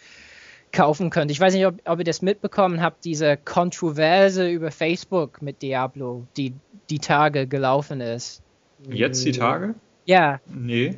kaufen 0.72 1.10
könnte. 1.10 1.32
Ich 1.32 1.40
weiß 1.40 1.54
nicht, 1.54 1.66
ob, 1.66 1.76
ob 1.86 2.00
ihr 2.00 2.06
das 2.06 2.22
mitbekommen 2.22 2.82
habt, 2.82 3.06
diese 3.06 3.38
Kontroverse 3.38 4.50
über 4.50 4.72
Facebook 4.72 5.42
mit 5.42 5.62
Diablo, 5.62 6.26
die 6.36 6.54
die 6.90 7.00
Tage 7.00 7.48
gelaufen 7.48 8.02
ist. 8.02 8.42
Jetzt 8.90 9.24
die 9.24 9.32
Tage? 9.32 9.76
Ja. 10.06 10.42
Nee. 10.48 10.98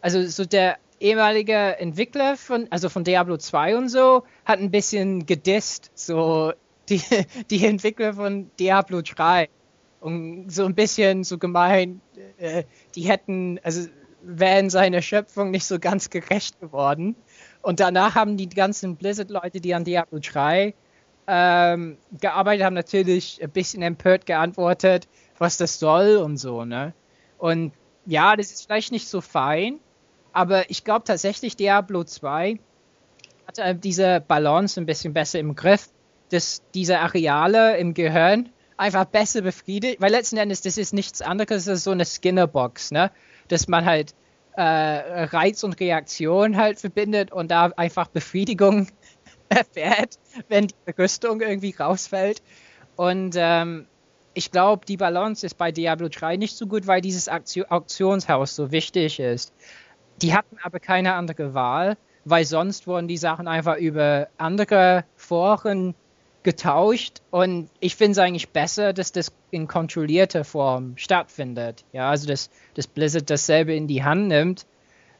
Also 0.00 0.26
so 0.26 0.44
der 0.44 0.78
ehemalige 0.98 1.78
Entwickler 1.78 2.36
von, 2.36 2.66
also 2.70 2.88
von 2.88 3.04
Diablo 3.04 3.36
2 3.36 3.76
und 3.76 3.88
so, 3.88 4.24
hat 4.44 4.58
ein 4.58 4.70
bisschen 4.70 5.26
gedisst, 5.26 5.90
so 5.94 6.52
die, 6.90 7.02
die 7.50 7.66
Entwickler 7.66 8.14
von 8.14 8.50
Diablo 8.58 9.02
3. 9.02 9.48
Und 10.00 10.50
so 10.50 10.64
ein 10.64 10.74
bisschen 10.74 11.24
so 11.24 11.38
gemein, 11.38 12.00
äh, 12.38 12.64
die 12.94 13.02
hätten, 13.02 13.60
also 13.62 13.86
wären 14.22 14.70
seiner 14.70 15.02
Schöpfung 15.02 15.50
nicht 15.50 15.64
so 15.64 15.78
ganz 15.78 16.10
gerecht 16.10 16.60
geworden. 16.60 17.16
Und 17.62 17.80
danach 17.80 18.14
haben 18.14 18.36
die 18.36 18.48
ganzen 18.48 18.96
Blizzard-Leute, 18.96 19.60
die 19.60 19.74
an 19.74 19.84
Diablo 19.84 20.18
3 20.18 20.74
ähm, 21.26 21.98
gearbeitet 22.18 22.64
haben, 22.64 22.74
natürlich 22.74 23.42
ein 23.42 23.50
bisschen 23.50 23.82
empört 23.82 24.26
geantwortet, 24.26 25.06
was 25.38 25.58
das 25.58 25.78
soll 25.78 26.16
und 26.16 26.38
so, 26.38 26.64
ne? 26.64 26.94
Und 27.38 27.72
ja, 28.06 28.36
das 28.36 28.50
ist 28.50 28.66
vielleicht 28.66 28.92
nicht 28.92 29.08
so 29.08 29.20
fein, 29.20 29.78
aber 30.32 30.68
ich 30.70 30.84
glaube 30.84 31.04
tatsächlich, 31.04 31.56
Diablo 31.56 32.04
2 32.04 32.58
hat 33.46 33.84
diese 33.84 34.20
Balance 34.26 34.80
ein 34.80 34.86
bisschen 34.86 35.12
besser 35.12 35.38
im 35.38 35.54
Griff 35.54 35.88
dass 36.30 36.62
diese 36.74 36.98
Areale 37.00 37.76
im 37.76 37.94
Gehirn 37.94 38.50
einfach 38.76 39.04
besser 39.04 39.42
befriedigt, 39.42 40.00
weil 40.00 40.10
letzten 40.10 40.38
Endes 40.38 40.62
das 40.62 40.78
ist 40.78 40.94
nichts 40.94 41.20
anderes 41.20 41.68
als 41.68 41.84
so 41.84 41.90
eine 41.90 42.04
Skinnerbox, 42.04 42.92
ne? 42.92 43.10
Dass 43.48 43.68
man 43.68 43.84
halt 43.84 44.14
äh, 44.56 44.62
Reiz 44.62 45.62
und 45.64 45.78
Reaktion 45.78 46.56
halt 46.56 46.78
verbindet 46.80 47.30
und 47.32 47.50
da 47.50 47.66
einfach 47.76 48.08
Befriedigung 48.08 48.88
erfährt, 49.48 50.18
wenn 50.48 50.68
die 50.68 50.90
Rüstung 50.98 51.40
irgendwie 51.40 51.74
rausfällt. 51.78 52.42
Und 52.96 53.34
ähm, 53.36 53.86
ich 54.34 54.50
glaube, 54.50 54.86
die 54.86 54.96
Balance 54.96 55.44
ist 55.44 55.58
bei 55.58 55.72
Diablo 55.72 56.08
3 56.08 56.36
nicht 56.36 56.56
so 56.56 56.66
gut, 56.66 56.86
weil 56.86 57.00
dieses 57.00 57.28
Auktionshaus 57.28 58.54
so 58.54 58.70
wichtig 58.70 59.20
ist. 59.20 59.52
Die 60.22 60.34
hatten 60.34 60.56
aber 60.62 60.80
keine 60.80 61.14
andere 61.14 61.54
Wahl, 61.54 61.96
weil 62.24 62.44
sonst 62.44 62.86
wurden 62.86 63.08
die 63.08 63.16
Sachen 63.16 63.48
einfach 63.48 63.76
über 63.76 64.28
andere 64.36 65.04
Foren 65.16 65.94
getauscht 66.42 67.20
und 67.30 67.68
ich 67.80 67.96
finde 67.96 68.12
es 68.12 68.18
eigentlich 68.18 68.50
besser, 68.50 68.92
dass 68.92 69.12
das 69.12 69.32
in 69.50 69.68
kontrollierter 69.68 70.44
Form 70.44 70.96
stattfindet. 70.96 71.84
Ja, 71.92 72.10
also 72.10 72.26
dass, 72.26 72.50
dass 72.74 72.86
Blizzard 72.86 73.28
dasselbe 73.28 73.74
in 73.74 73.86
die 73.86 74.02
Hand 74.02 74.28
nimmt. 74.28 74.66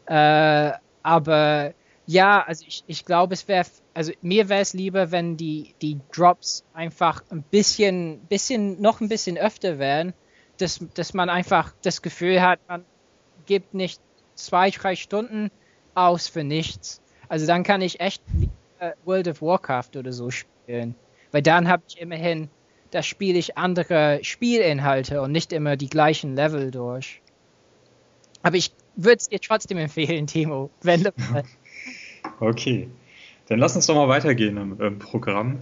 Äh, 0.07 0.73
aber 1.03 1.75
ja, 2.07 2.43
also 2.43 2.65
ich, 2.67 2.85
ich 2.87 3.05
glaube, 3.05 3.35
es 3.35 3.47
wäre, 3.49 3.67
also 3.93 4.13
mir 4.23 4.49
wäre 4.49 4.63
es 4.63 4.73
lieber, 4.73 5.11
wenn 5.11 5.37
die, 5.37 5.75
die 5.83 6.01
Drops 6.13 6.65
einfach 6.73 7.23
ein 7.31 7.43
bisschen, 7.43 8.21
bisschen, 8.29 8.81
noch 8.81 9.01
ein 9.01 9.09
bisschen 9.09 9.37
öfter 9.37 9.79
wären, 9.79 10.15
dass, 10.57 10.81
dass 10.95 11.15
man 11.15 11.29
einfach 11.29 11.73
das 11.83 12.03
Gefühl 12.03 12.41
hat, 12.41 12.61
man 12.67 12.85
gibt 13.47 13.75
nicht 13.75 14.01
zwei, 14.35 14.71
drei 14.71 14.97
Stunden 14.97 15.51
aus 15.95 16.29
für 16.29 16.45
nichts. 16.45 17.03
Also 17.29 17.47
dann 17.47 17.63
kann 17.63 17.83
ich 17.83 18.01
echt 18.01 18.23
World 19.05 19.29
of 19.29 19.43
Warcraft 19.43 19.97
oder 19.97 20.13
so 20.13 20.31
spielen. 20.31 20.95
Weil 21.33 21.43
dann 21.43 21.69
habe 21.69 21.83
ich 21.89 22.01
immerhin, 22.01 22.49
da 22.91 23.03
spiele 23.03 23.39
ich 23.39 23.57
andere 23.57 24.21
Spielinhalte 24.23 25.23
und 25.23 25.33
nicht 25.33 25.53
immer 25.53 25.77
die 25.77 25.89
gleichen 25.89 26.35
Level 26.35 26.71
durch. 26.71 27.21
Aber 28.43 28.57
ich 28.57 28.73
würde 28.97 29.17
es 29.17 29.29
dir 29.29 29.41
trotzdem 29.41 29.79
empfehlen, 29.79 30.27
Timo, 30.27 30.71
wenn 30.83 31.05
du. 31.05 31.13
okay. 32.41 32.89
Dann 33.49 33.59
lass 33.59 33.75
uns 33.75 33.87
doch 33.87 33.95
mal 33.95 34.09
weitergehen 34.09 34.57
im, 34.57 34.81
im 34.81 34.99
Programm. 34.99 35.59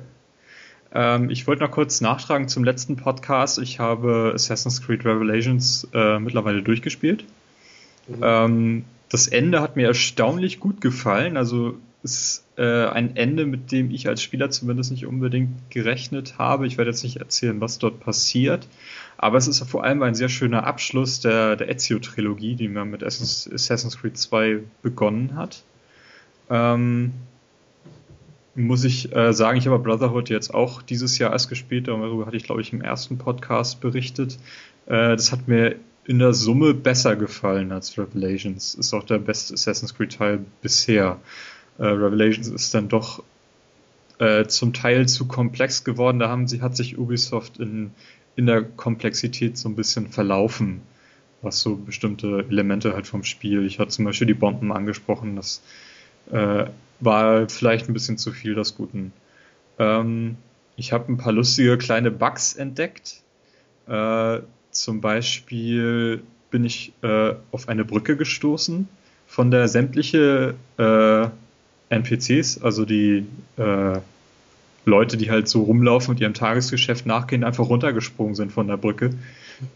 Ähm, 0.93 1.31
ich 1.31 1.47
wollte 1.47 1.62
noch 1.62 1.71
kurz 1.71 2.01
nachtragen 2.01 2.49
zum 2.49 2.64
letzten 2.64 2.97
Podcast. 2.97 3.59
Ich 3.59 3.79
habe 3.79 4.33
Assassin's 4.35 4.83
Creed 4.83 5.05
Revelations 5.05 5.89
äh, 5.93 6.19
mittlerweile 6.19 6.62
durchgespielt. 6.62 7.25
Mhm. 8.09 8.21
Ähm, 8.23 8.85
das 9.11 9.27
Ende 9.27 9.61
hat 9.61 9.77
mir 9.77 9.87
erstaunlich 9.87 10.61
gut 10.61 10.81
gefallen. 10.81 11.37
Also 11.37 11.77
ist 12.03 12.46
äh, 12.57 12.86
ein 12.86 13.16
Ende, 13.16 13.44
mit 13.44 13.72
dem 13.72 13.90
ich 13.90 14.09
als 14.09 14.22
Spieler 14.22 14.51
zumindest 14.51 14.90
nicht 14.90 15.07
unbedingt 15.07 15.70
gerechnet 15.70 16.38
habe. 16.38 16.66
Ich 16.66 16.78
werde 16.78 16.90
jetzt 16.90 17.03
nicht 17.03 17.16
erzählen, 17.16 17.61
was 17.61 17.78
dort 17.78 18.01
passiert, 18.01 18.68
aber 19.16 19.38
es 19.38 19.49
ist 19.49 19.62
vor 19.68 19.84
allem 19.84 20.03
ein 20.03 20.14
sehr 20.14 20.28
schöner 20.28 20.64
Abschluss 20.64 21.20
der, 21.20 21.57
der 21.57 21.68
Ezio-Trilogie, 21.68 22.55
die 22.55 22.68
man 22.68 22.90
mit 22.90 23.03
Assassin's 23.03 23.99
Creed 24.01 24.16
2 24.16 24.61
begonnen 24.82 25.34
hat. 25.34 25.64
Ähm, 26.51 27.12
muss 28.55 28.84
ich 28.84 29.14
äh, 29.14 29.32
sagen, 29.32 29.59
ich 29.59 29.66
habe 29.66 29.78
Brotherhood 29.78 30.30
jetzt 30.30 30.53
auch 30.53 30.82
dieses 30.82 31.18
Jahr 31.18 31.32
erst 31.32 31.49
gespielt, 31.49 31.88
darüber 31.88 32.26
hatte 32.26 32.36
ich, 32.36 32.44
glaube 32.44 32.61
ich, 32.61 32.72
im 32.72 32.80
ersten 32.80 33.18
Podcast 33.18 33.80
berichtet. 33.80 34.38
Äh, 34.86 35.16
das 35.16 35.32
hat 35.32 35.46
mir 35.46 35.76
in 36.05 36.18
der 36.18 36.32
Summe 36.32 36.74
besser 36.74 37.16
gefallen 37.16 37.70
als 37.70 37.99
Revelations. 37.99 38.74
Ist 38.74 38.94
auch 38.94 39.05
der 39.05 39.18
beste 39.18 39.55
Assassin's 39.55 39.94
Creed 39.94 40.16
Teil 40.16 40.40
bisher. 40.62 41.20
Äh, 41.79 41.87
Revelations 41.87 42.49
ist 42.49 42.74
dann 42.74 42.89
doch 42.89 43.22
äh, 44.18 44.47
zum 44.47 44.72
Teil 44.72 45.09
zu 45.09 45.26
komplex 45.26 45.85
geworden. 45.85 46.18
Da 46.18 46.29
haben 46.29 46.47
sie, 46.47 46.61
hat 46.61 46.76
sich 46.76 46.99
Ubisoft 46.99 47.59
in, 47.59 47.93
in 48.37 48.47
der 48.47 48.62
Komplexität 48.62 49.57
so 49.57 49.68
ein 49.68 49.76
bisschen 49.76 50.09
verlaufen, 50.09 50.83
was 51.43 51.61
so 51.61 51.76
bestimmte 51.76 52.45
Elemente 52.49 52.95
halt 52.95 53.07
vom 53.07 53.24
Spiel. 53.24 53.64
Ich 53.64 53.79
hatte 53.79 53.91
zum 53.91 54.05
Beispiel 54.05 54.26
die 54.26 54.35
Bomben 54.35 54.72
angesprochen, 54.72 55.37
das 55.37 55.62
äh, 56.31 56.66
war 57.01 57.49
vielleicht 57.49 57.89
ein 57.89 57.93
bisschen 57.93 58.18
zu 58.18 58.33
viel 58.33 58.55
des 58.55 58.76
Guten. 58.76 59.12
Ähm, 59.79 60.37
ich 60.76 60.93
habe 60.93 61.12
ein 61.12 61.16
paar 61.16 61.33
lustige 61.33 61.79
kleine 61.79 62.11
Bugs 62.11 62.55
entdeckt. 62.55 63.22
Äh, 63.87 64.41
zum 64.70 65.01
Beispiel 65.01 66.22
bin 66.51 66.64
ich 66.64 66.93
äh, 67.03 67.35
auf 67.53 67.68
eine 67.68 67.85
Brücke 67.85 68.16
gestoßen, 68.16 68.89
von 69.26 69.51
der 69.51 69.68
sämtliche 69.68 70.55
äh, 70.76 71.29
NPCs, 71.91 72.62
also 72.62 72.84
die 72.84 73.26
äh, 73.57 73.99
Leute, 74.84 75.16
die 75.16 75.30
halt 75.30 75.49
so 75.49 75.62
rumlaufen 75.62 76.14
und 76.14 76.20
ihrem 76.20 76.34
Tagesgeschäft 76.34 77.07
nachgehen, 77.07 77.45
einfach 77.45 77.68
runtergesprungen 77.68 78.34
sind 78.34 78.53
von 78.53 78.66
der 78.66 78.76
Brücke, 78.76 79.11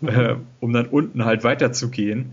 äh, 0.02 0.34
um 0.60 0.72
dann 0.72 0.86
unten 0.86 1.24
halt 1.24 1.44
weiterzugehen. 1.44 2.32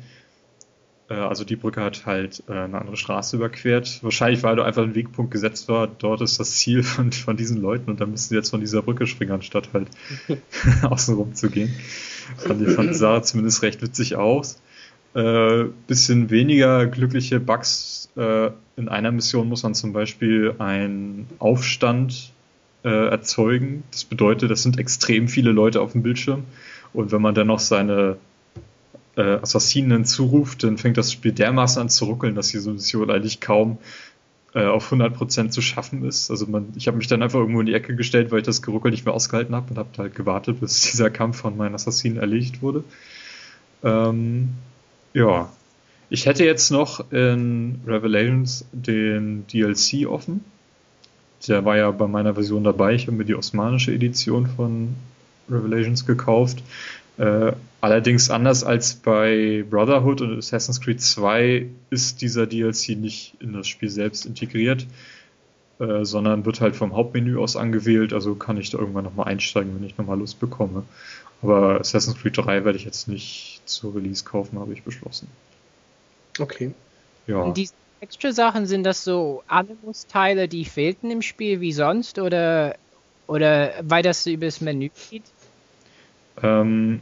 Äh, 1.09 1.15
also 1.15 1.43
die 1.43 1.55
Brücke 1.55 1.82
hat 1.84 2.05
halt 2.05 2.43
äh, 2.47 2.53
eine 2.53 2.80
andere 2.80 2.97
Straße 2.97 3.36
überquert. 3.36 4.03
Wahrscheinlich, 4.03 4.43
weil 4.43 4.55
da 4.55 4.65
einfach 4.65 4.84
ein 4.84 4.95
Wegpunkt 4.95 5.32
gesetzt 5.32 5.67
war, 5.67 5.88
dort 5.88 6.21
ist 6.21 6.39
das 6.39 6.55
Ziel 6.57 6.84
von, 6.84 7.11
von 7.11 7.38
diesen 7.38 7.61
Leuten 7.61 7.89
und 7.89 8.01
dann 8.01 8.11
müssen 8.11 8.30
sie 8.30 8.36
jetzt 8.36 8.49
von 8.49 8.61
dieser 8.61 8.82
Brücke 8.82 9.07
springen, 9.07 9.32
anstatt 9.32 9.69
halt 9.73 9.88
außenrum 10.84 11.36
zu 11.36 11.49
gehen. 11.49 11.73
Fand, 12.38 12.61
ich, 12.61 12.73
fand 12.73 12.95
sah 12.95 13.21
zumindest 13.21 13.61
recht 13.63 13.82
witzig 13.82 14.15
aus. 14.15 14.61
Äh, 15.16 15.66
bisschen 15.88 16.30
weniger 16.30 16.86
glückliche 16.86 17.39
Bugs. 17.39 18.10
Äh, 18.16 18.51
in 18.76 18.89
einer 18.89 19.12
Mission 19.12 19.49
muss 19.49 19.64
man 19.64 19.74
zum 19.74 19.91
Beispiel 19.91 20.55
einen 20.60 21.28
Aufstand 21.39 22.32
äh, 22.84 23.10
erzeugen. 23.10 23.84
Das 23.91 24.03
bedeutet, 24.03 24.51
es 24.51 24.64
sind 24.64 24.78
extrem 24.78 25.28
viele 25.28 25.51
Leute 25.51 25.82
auf 25.82 25.93
dem 25.93 26.03
Bildschirm. 26.03 26.43
Und 26.93 27.12
wenn 27.12 27.22
man 27.22 27.36
dann 27.36 27.47
noch 27.47 27.60
seine 27.60 28.18
äh, 29.16 29.22
Assassinen 29.22 30.05
zuruft, 30.05 30.64
dann 30.64 30.78
fängt 30.78 30.97
das 30.97 31.12
Spiel 31.12 31.32
dermaßen 31.32 31.82
an 31.82 31.89
zu 31.89 32.05
ruckeln, 32.05 32.36
dass 32.36 32.49
diese 32.49 32.72
Mission 32.72 33.10
eigentlich 33.10 33.41
kaum 33.41 33.80
äh, 34.53 34.66
auf 34.66 34.91
100% 34.91 35.49
zu 35.49 35.62
schaffen 35.62 36.05
ist. 36.05 36.32
Also 36.32 36.47
man, 36.47 36.68
ich 36.76 36.88
habe 36.88 36.97
mich 36.97 37.07
dann 37.07 37.22
einfach 37.22 37.39
irgendwo 37.39 37.60
in 37.60 37.66
die 37.66 37.74
Ecke 37.74 37.95
gestellt, 37.95 38.32
weil 38.32 38.39
ich 38.39 38.45
das 38.45 38.62
Geruckel 38.62 38.91
nicht 38.91 39.05
mehr 39.05 39.14
ausgehalten 39.14 39.55
habe 39.55 39.72
und 39.72 39.78
habe 39.78 39.89
halt 39.97 40.16
gewartet, 40.16 40.60
bis 40.60 40.82
dieser 40.91 41.10
Kampf 41.10 41.38
von 41.38 41.57
meinen 41.57 41.76
Assassinen 41.76 42.18
erledigt 42.18 42.62
wurde. 42.62 42.84
Ähm, 43.84 44.49
ja, 45.14 45.49
ich 46.10 46.26
hätte 46.26 46.43
jetzt 46.43 46.72
noch 46.72 47.12
in 47.12 47.82
Revelations 47.86 48.66
den 48.72 49.45
DLC 49.47 50.07
offen. 50.07 50.43
Der 51.47 51.64
war 51.66 51.78
ja 51.78 51.91
bei 51.91 52.07
meiner 52.07 52.34
Version 52.34 52.64
dabei. 52.64 52.95
Ich 52.95 53.07
habe 53.07 53.16
mir 53.16 53.26
die 53.26 53.36
osmanische 53.36 53.93
Edition 53.93 54.47
von 54.47 54.95
Revelations 55.49 56.05
gekauft. 56.05 56.64
Äh, 57.18 57.51
allerdings 57.82 58.30
anders 58.30 58.64
als 58.64 58.95
bei 58.95 59.64
Brotherhood 59.70 60.22
und 60.22 60.38
Assassin's 60.38 60.82
Creed 60.82 61.01
2 61.01 61.68
ist 61.89 62.22
dieser 62.22 62.47
DLC 62.47 62.89
nicht 62.97 63.36
in 63.39 63.53
das 63.53 63.68
Spiel 63.68 63.89
selbst 63.89 64.26
integriert, 64.26 64.88
äh, 65.80 66.05
sondern 66.05 66.45
wird 66.45 66.62
halt 66.62 66.76
vom 66.76 66.95
Hauptmenü 66.95 67.38
aus 67.38 67.55
angewählt. 67.55 68.14
Also 68.14 68.36
kann 68.36 68.57
ich 68.57 68.72
da 68.72 68.80
irgendwann 68.80 69.03
nochmal 69.03 69.28
einsteigen, 69.28 69.76
wenn 69.76 69.86
ich 69.86 69.97
nochmal 69.97 70.18
Lust 70.18 70.39
bekomme. 70.39 70.84
Aber 71.41 71.79
Assassin's 71.79 72.17
Creed 72.17 72.37
3 72.37 72.65
werde 72.65 72.77
ich 72.77 72.85
jetzt 72.85 73.07
nicht 73.07 73.61
zur 73.65 73.95
Release 73.95 74.23
kaufen, 74.25 74.59
habe 74.59 74.73
ich 74.73 74.83
beschlossen. 74.83 75.27
Okay. 76.37 76.71
Ja. 77.27 77.37
Und 77.37 77.57
diese 77.57 77.73
extra 78.01 78.31
Sachen 78.31 78.65
sind 78.65 78.83
das 78.83 79.03
so 79.03 79.43
Animus-Teile, 79.47 80.47
die 80.47 80.65
fehlten 80.65 81.11
im 81.11 81.21
Spiel 81.21 81.61
wie 81.61 81.73
sonst 81.73 82.19
oder, 82.19 82.75
oder 83.27 83.73
weil 83.81 84.03
das 84.03 84.25
übers 84.25 84.61
Menü 84.61 84.89
geht? 85.09 85.23
Ähm, 86.41 87.01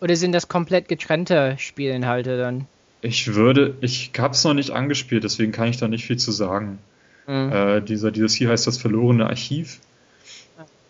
oder 0.00 0.16
sind 0.16 0.32
das 0.32 0.48
komplett 0.48 0.88
getrennte 0.88 1.56
Spielinhalte 1.58 2.36
dann? 2.36 2.66
Ich 3.02 3.34
würde, 3.34 3.76
ich 3.80 4.12
habe 4.18 4.34
es 4.34 4.44
noch 4.44 4.54
nicht 4.54 4.70
angespielt, 4.70 5.24
deswegen 5.24 5.52
kann 5.52 5.68
ich 5.68 5.76
da 5.76 5.88
nicht 5.88 6.04
viel 6.04 6.18
zu 6.18 6.30
sagen. 6.32 6.78
Mhm. 7.26 7.52
Äh, 7.52 7.80
dieser 7.82 8.10
DLC 8.10 8.48
heißt 8.48 8.66
das 8.66 8.78
verlorene 8.78 9.26
Archiv 9.26 9.80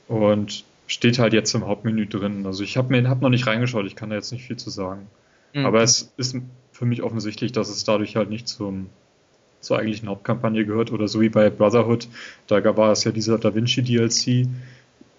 und 0.08 0.64
steht 0.92 1.18
halt 1.18 1.32
jetzt 1.32 1.54
im 1.54 1.66
Hauptmenü 1.66 2.06
drin. 2.06 2.44
Also 2.44 2.62
ich 2.62 2.76
habe 2.76 2.90
mir 2.90 3.08
hab 3.08 3.22
noch 3.22 3.30
nicht 3.30 3.46
reingeschaut, 3.46 3.86
ich 3.86 3.96
kann 3.96 4.10
da 4.10 4.16
jetzt 4.16 4.30
nicht 4.30 4.44
viel 4.44 4.58
zu 4.58 4.68
sagen. 4.68 5.06
Mhm. 5.54 5.64
Aber 5.64 5.82
es 5.82 6.12
ist 6.18 6.36
für 6.72 6.84
mich 6.84 7.02
offensichtlich, 7.02 7.52
dass 7.52 7.70
es 7.70 7.84
dadurch 7.84 8.16
halt 8.16 8.30
nicht 8.30 8.46
zum 8.46 8.90
zur 9.60 9.78
eigentlichen 9.78 10.08
Hauptkampagne 10.08 10.66
gehört 10.66 10.90
oder 10.90 11.06
so 11.06 11.20
wie 11.20 11.28
bei 11.28 11.48
Brotherhood, 11.48 12.08
da 12.48 12.76
war 12.76 12.90
es 12.90 13.04
ja 13.04 13.12
dieser 13.12 13.38
Da 13.38 13.54
Vinci 13.54 13.82
DLC, 13.82 14.48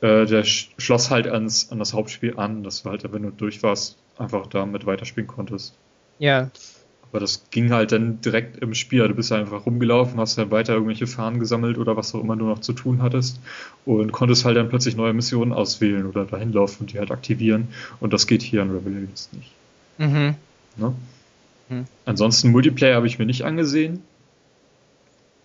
äh, 0.02 0.26
der 0.26 0.44
schloss 0.44 1.10
halt 1.10 1.28
ans, 1.28 1.72
an 1.72 1.80
das 1.80 1.94
Hauptspiel 1.94 2.36
an, 2.36 2.62
dass 2.62 2.84
du 2.84 2.90
halt, 2.90 3.10
wenn 3.10 3.24
du 3.24 3.32
durch 3.32 3.64
warst, 3.64 3.98
einfach 4.18 4.48
damit 4.48 4.86
weiterspielen 4.86 5.28
konntest. 5.28 5.76
Ja. 6.20 6.52
Aber 7.14 7.20
das 7.20 7.44
ging 7.52 7.72
halt 7.72 7.92
dann 7.92 8.22
direkt 8.22 8.58
im 8.58 8.74
Spiel. 8.74 9.08
Du 9.08 9.14
bist 9.14 9.32
einfach 9.32 9.68
rumgelaufen, 9.68 10.20
hast 10.20 10.40
dann 10.40 10.50
weiter 10.50 10.74
irgendwelche 10.74 11.06
Fahnen 11.06 11.40
gesammelt 11.40 11.78
oder 11.78 11.96
was 11.96 12.16
auch 12.16 12.22
immer 12.22 12.36
du 12.36 12.46
noch 12.46 12.58
zu 12.58 12.74
tun 12.74 13.04
hattest 13.04 13.40
und 13.86 14.12
konntest 14.12 14.46
halt 14.46 14.58
dann 14.58 14.68
plötzlich 14.68 14.96
neue 14.96 15.14
Missionen 15.14 15.54
auswählen 15.54 16.08
oder 16.08 16.26
dahin 16.26 16.52
laufen 16.52 16.82
und 16.82 16.92
die 16.92 16.98
halt 16.98 17.12
aktivieren. 17.12 17.68
Und 18.00 18.14
das 18.14 18.26
geht 18.26 18.42
hier 18.42 18.64
an 18.64 18.72
Rebellions 18.72 19.30
nicht. 19.32 19.52
Mhm. 20.00 20.34
Ne? 20.76 20.96
Mhm. 21.70 21.86
Ansonsten 22.06 22.50
Multiplayer 22.50 22.96
habe 22.96 23.06
ich 23.06 23.20
mir 23.20 23.28
nicht 23.28 23.44
angesehen. 23.44 24.02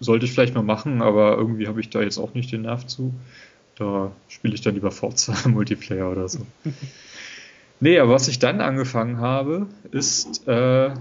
Sollte 0.00 0.24
ich 0.24 0.32
vielleicht 0.32 0.54
mal 0.54 0.62
machen, 0.62 1.02
aber 1.02 1.36
irgendwie 1.36 1.68
habe 1.68 1.80
ich 1.80 1.90
da 1.90 2.00
jetzt 2.00 2.16
auch 2.16 2.32
nicht 2.32 2.50
den 2.50 2.62
Nerv 2.62 2.86
zu. 2.86 3.12
Da 3.76 4.10
spiele 4.28 4.54
ich 4.54 4.62
dann 4.62 4.72
lieber 4.72 4.90
Forza 4.90 5.36
Multiplayer 5.46 6.10
oder 6.10 6.30
so. 6.30 6.46
nee, 7.80 7.98
aber 7.98 8.12
was 8.12 8.26
ich 8.26 8.38
dann 8.38 8.62
angefangen 8.62 9.18
habe, 9.18 9.66
ist, 9.90 10.48
äh, 10.48 10.94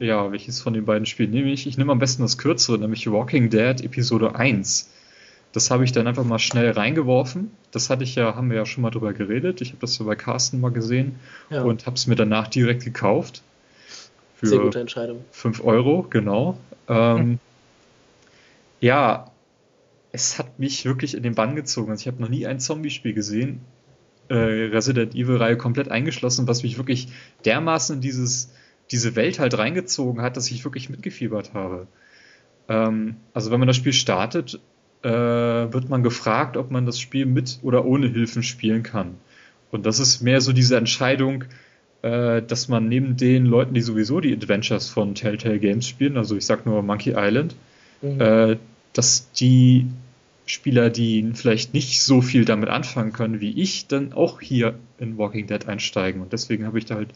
ja, 0.00 0.32
welches 0.32 0.60
von 0.62 0.72
den 0.72 0.86
beiden 0.86 1.04
Spielen 1.04 1.30
nehme 1.30 1.50
ich? 1.50 1.66
Ich 1.66 1.76
nehme 1.76 1.92
am 1.92 1.98
besten 1.98 2.22
das 2.22 2.38
kürzere, 2.38 2.78
nämlich 2.78 3.10
Walking 3.10 3.50
Dead 3.50 3.82
Episode 3.82 4.34
1. 4.34 4.90
Das 5.52 5.70
habe 5.70 5.84
ich 5.84 5.92
dann 5.92 6.06
einfach 6.06 6.24
mal 6.24 6.38
schnell 6.38 6.70
reingeworfen. 6.70 7.50
Das 7.70 7.90
hatte 7.90 8.04
ich 8.04 8.14
ja, 8.14 8.34
haben 8.34 8.48
wir 8.50 8.56
ja 8.56 8.66
schon 8.66 8.82
mal 8.82 8.90
drüber 8.90 9.12
geredet. 9.12 9.60
Ich 9.60 9.68
habe 9.68 9.80
das 9.80 9.98
ja 9.98 10.06
bei 10.06 10.16
Carsten 10.16 10.60
mal 10.60 10.70
gesehen 10.70 11.16
ja. 11.50 11.62
und 11.62 11.84
habe 11.84 11.96
es 11.96 12.06
mir 12.06 12.16
danach 12.16 12.48
direkt 12.48 12.82
gekauft. 12.82 13.42
Für 14.36 14.46
Sehr 14.46 14.60
gute 14.60 14.80
Entscheidung. 14.80 15.22
5 15.32 15.62
Euro, 15.62 16.06
genau. 16.08 16.58
Ähm, 16.88 17.18
hm. 17.18 17.38
Ja, 18.82 19.30
es 20.10 20.38
hat 20.38 20.58
mich 20.58 20.86
wirklich 20.86 21.14
in 21.14 21.22
den 21.22 21.34
Bann 21.34 21.54
gezogen. 21.54 21.90
Also 21.90 22.00
ich 22.00 22.06
habe 22.06 22.22
noch 22.22 22.30
nie 22.30 22.46
ein 22.46 22.60
Zombie-Spiel 22.60 23.12
gesehen, 23.12 23.60
äh, 24.30 24.34
Resident 24.34 25.14
Evil-Reihe 25.14 25.58
komplett 25.58 25.90
eingeschlossen, 25.90 26.48
was 26.48 26.62
mich 26.62 26.78
wirklich 26.78 27.08
dermaßen 27.44 27.96
in 27.96 28.00
dieses, 28.00 28.50
diese 28.90 29.16
Welt 29.16 29.38
halt 29.38 29.56
reingezogen 29.56 30.22
hat, 30.22 30.36
dass 30.36 30.50
ich 30.50 30.64
wirklich 30.64 30.90
mitgefiebert 30.90 31.54
habe. 31.54 31.86
Ähm, 32.68 33.16
also 33.34 33.50
wenn 33.50 33.60
man 33.60 33.68
das 33.68 33.76
Spiel 33.76 33.92
startet, 33.92 34.60
äh, 35.02 35.08
wird 35.08 35.88
man 35.88 36.02
gefragt, 36.02 36.56
ob 36.56 36.70
man 36.70 36.86
das 36.86 37.00
Spiel 37.00 37.26
mit 37.26 37.58
oder 37.62 37.84
ohne 37.84 38.08
Hilfen 38.08 38.42
spielen 38.42 38.82
kann. 38.82 39.14
Und 39.70 39.86
das 39.86 39.98
ist 39.98 40.20
mehr 40.20 40.40
so 40.40 40.52
diese 40.52 40.76
Entscheidung, 40.76 41.44
äh, 42.02 42.42
dass 42.42 42.68
man 42.68 42.88
neben 42.88 43.16
den 43.16 43.46
Leuten, 43.46 43.74
die 43.74 43.80
sowieso 43.80 44.20
die 44.20 44.34
Adventures 44.34 44.88
von 44.88 45.14
Telltale 45.14 45.58
Games 45.58 45.86
spielen, 45.86 46.16
also 46.16 46.36
ich 46.36 46.44
sag 46.44 46.66
nur 46.66 46.82
Monkey 46.82 47.14
Island, 47.16 47.54
mhm. 48.02 48.20
äh, 48.20 48.56
dass 48.92 49.30
die 49.32 49.86
Spieler, 50.46 50.90
die 50.90 51.30
vielleicht 51.34 51.74
nicht 51.74 52.02
so 52.02 52.22
viel 52.22 52.44
damit 52.44 52.68
anfangen 52.68 53.12
können 53.12 53.40
wie 53.40 53.52
ich, 53.62 53.86
dann 53.86 54.12
auch 54.12 54.40
hier 54.40 54.74
in 54.98 55.16
Walking 55.16 55.46
Dead 55.46 55.68
einsteigen. 55.68 56.20
Und 56.20 56.32
deswegen 56.32 56.66
habe 56.66 56.78
ich 56.78 56.86
da 56.86 56.96
halt 56.96 57.10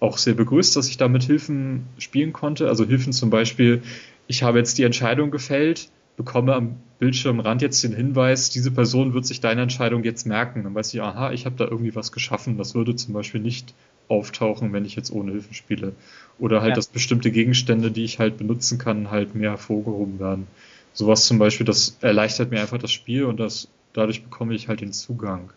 auch 0.00 0.18
sehr 0.18 0.34
begrüßt, 0.34 0.76
dass 0.76 0.88
ich 0.88 0.96
da 0.96 1.08
mit 1.08 1.24
Hilfen 1.24 1.86
spielen 1.98 2.32
konnte. 2.32 2.68
Also 2.68 2.84
Hilfen 2.84 3.12
zum 3.12 3.30
Beispiel, 3.30 3.82
ich 4.26 4.42
habe 4.42 4.58
jetzt 4.58 4.78
die 4.78 4.82
Entscheidung 4.82 5.30
gefällt, 5.30 5.88
bekomme 6.16 6.54
am 6.54 6.76
Bildschirmrand 6.98 7.62
jetzt 7.62 7.82
den 7.82 7.94
Hinweis, 7.94 8.50
diese 8.50 8.70
Person 8.70 9.14
wird 9.14 9.26
sich 9.26 9.40
deine 9.40 9.62
Entscheidung 9.62 10.04
jetzt 10.04 10.26
merken. 10.26 10.62
Dann 10.64 10.74
weiß 10.74 10.94
ich, 10.94 11.02
aha, 11.02 11.32
ich 11.32 11.46
habe 11.46 11.56
da 11.56 11.64
irgendwie 11.64 11.94
was 11.94 12.12
geschaffen. 12.12 12.56
Das 12.56 12.74
würde 12.74 12.94
zum 12.96 13.14
Beispiel 13.14 13.40
nicht 13.40 13.74
auftauchen, 14.08 14.72
wenn 14.72 14.84
ich 14.84 14.96
jetzt 14.96 15.10
ohne 15.10 15.32
Hilfe 15.32 15.54
spiele. 15.54 15.92
Oder 16.38 16.60
halt, 16.60 16.70
ja. 16.70 16.74
dass 16.76 16.86
bestimmte 16.86 17.30
Gegenstände, 17.30 17.90
die 17.90 18.04
ich 18.04 18.18
halt 18.18 18.38
benutzen 18.38 18.78
kann, 18.78 19.10
halt 19.10 19.34
mehr 19.34 19.50
hervorgehoben 19.50 20.18
werden. 20.18 20.46
Sowas 20.92 21.26
zum 21.26 21.38
Beispiel, 21.38 21.66
das 21.66 21.96
erleichtert 22.00 22.50
mir 22.50 22.60
einfach 22.60 22.78
das 22.78 22.92
Spiel 22.92 23.24
und 23.24 23.40
das, 23.40 23.68
dadurch 23.92 24.22
bekomme 24.22 24.54
ich 24.54 24.68
halt 24.68 24.80
den 24.80 24.92
Zugang. 24.92 25.50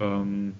Ähm, 0.00 0.54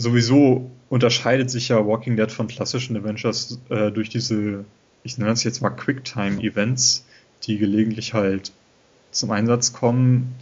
sowieso 0.00 0.70
unterscheidet 0.88 1.50
sich 1.50 1.68
ja 1.68 1.86
Walking 1.86 2.16
Dead 2.16 2.30
von 2.30 2.48
klassischen 2.48 2.96
Adventures 2.96 3.60
äh, 3.68 3.92
durch 3.92 4.08
diese, 4.08 4.64
ich 5.04 5.18
nenne 5.18 5.32
es 5.32 5.44
jetzt 5.44 5.60
mal 5.60 5.70
Quicktime-Events, 5.70 7.04
die 7.44 7.58
gelegentlich 7.58 8.14
halt 8.14 8.52
zum 9.10 9.30
Einsatz 9.30 9.72
kommen. 9.72 10.34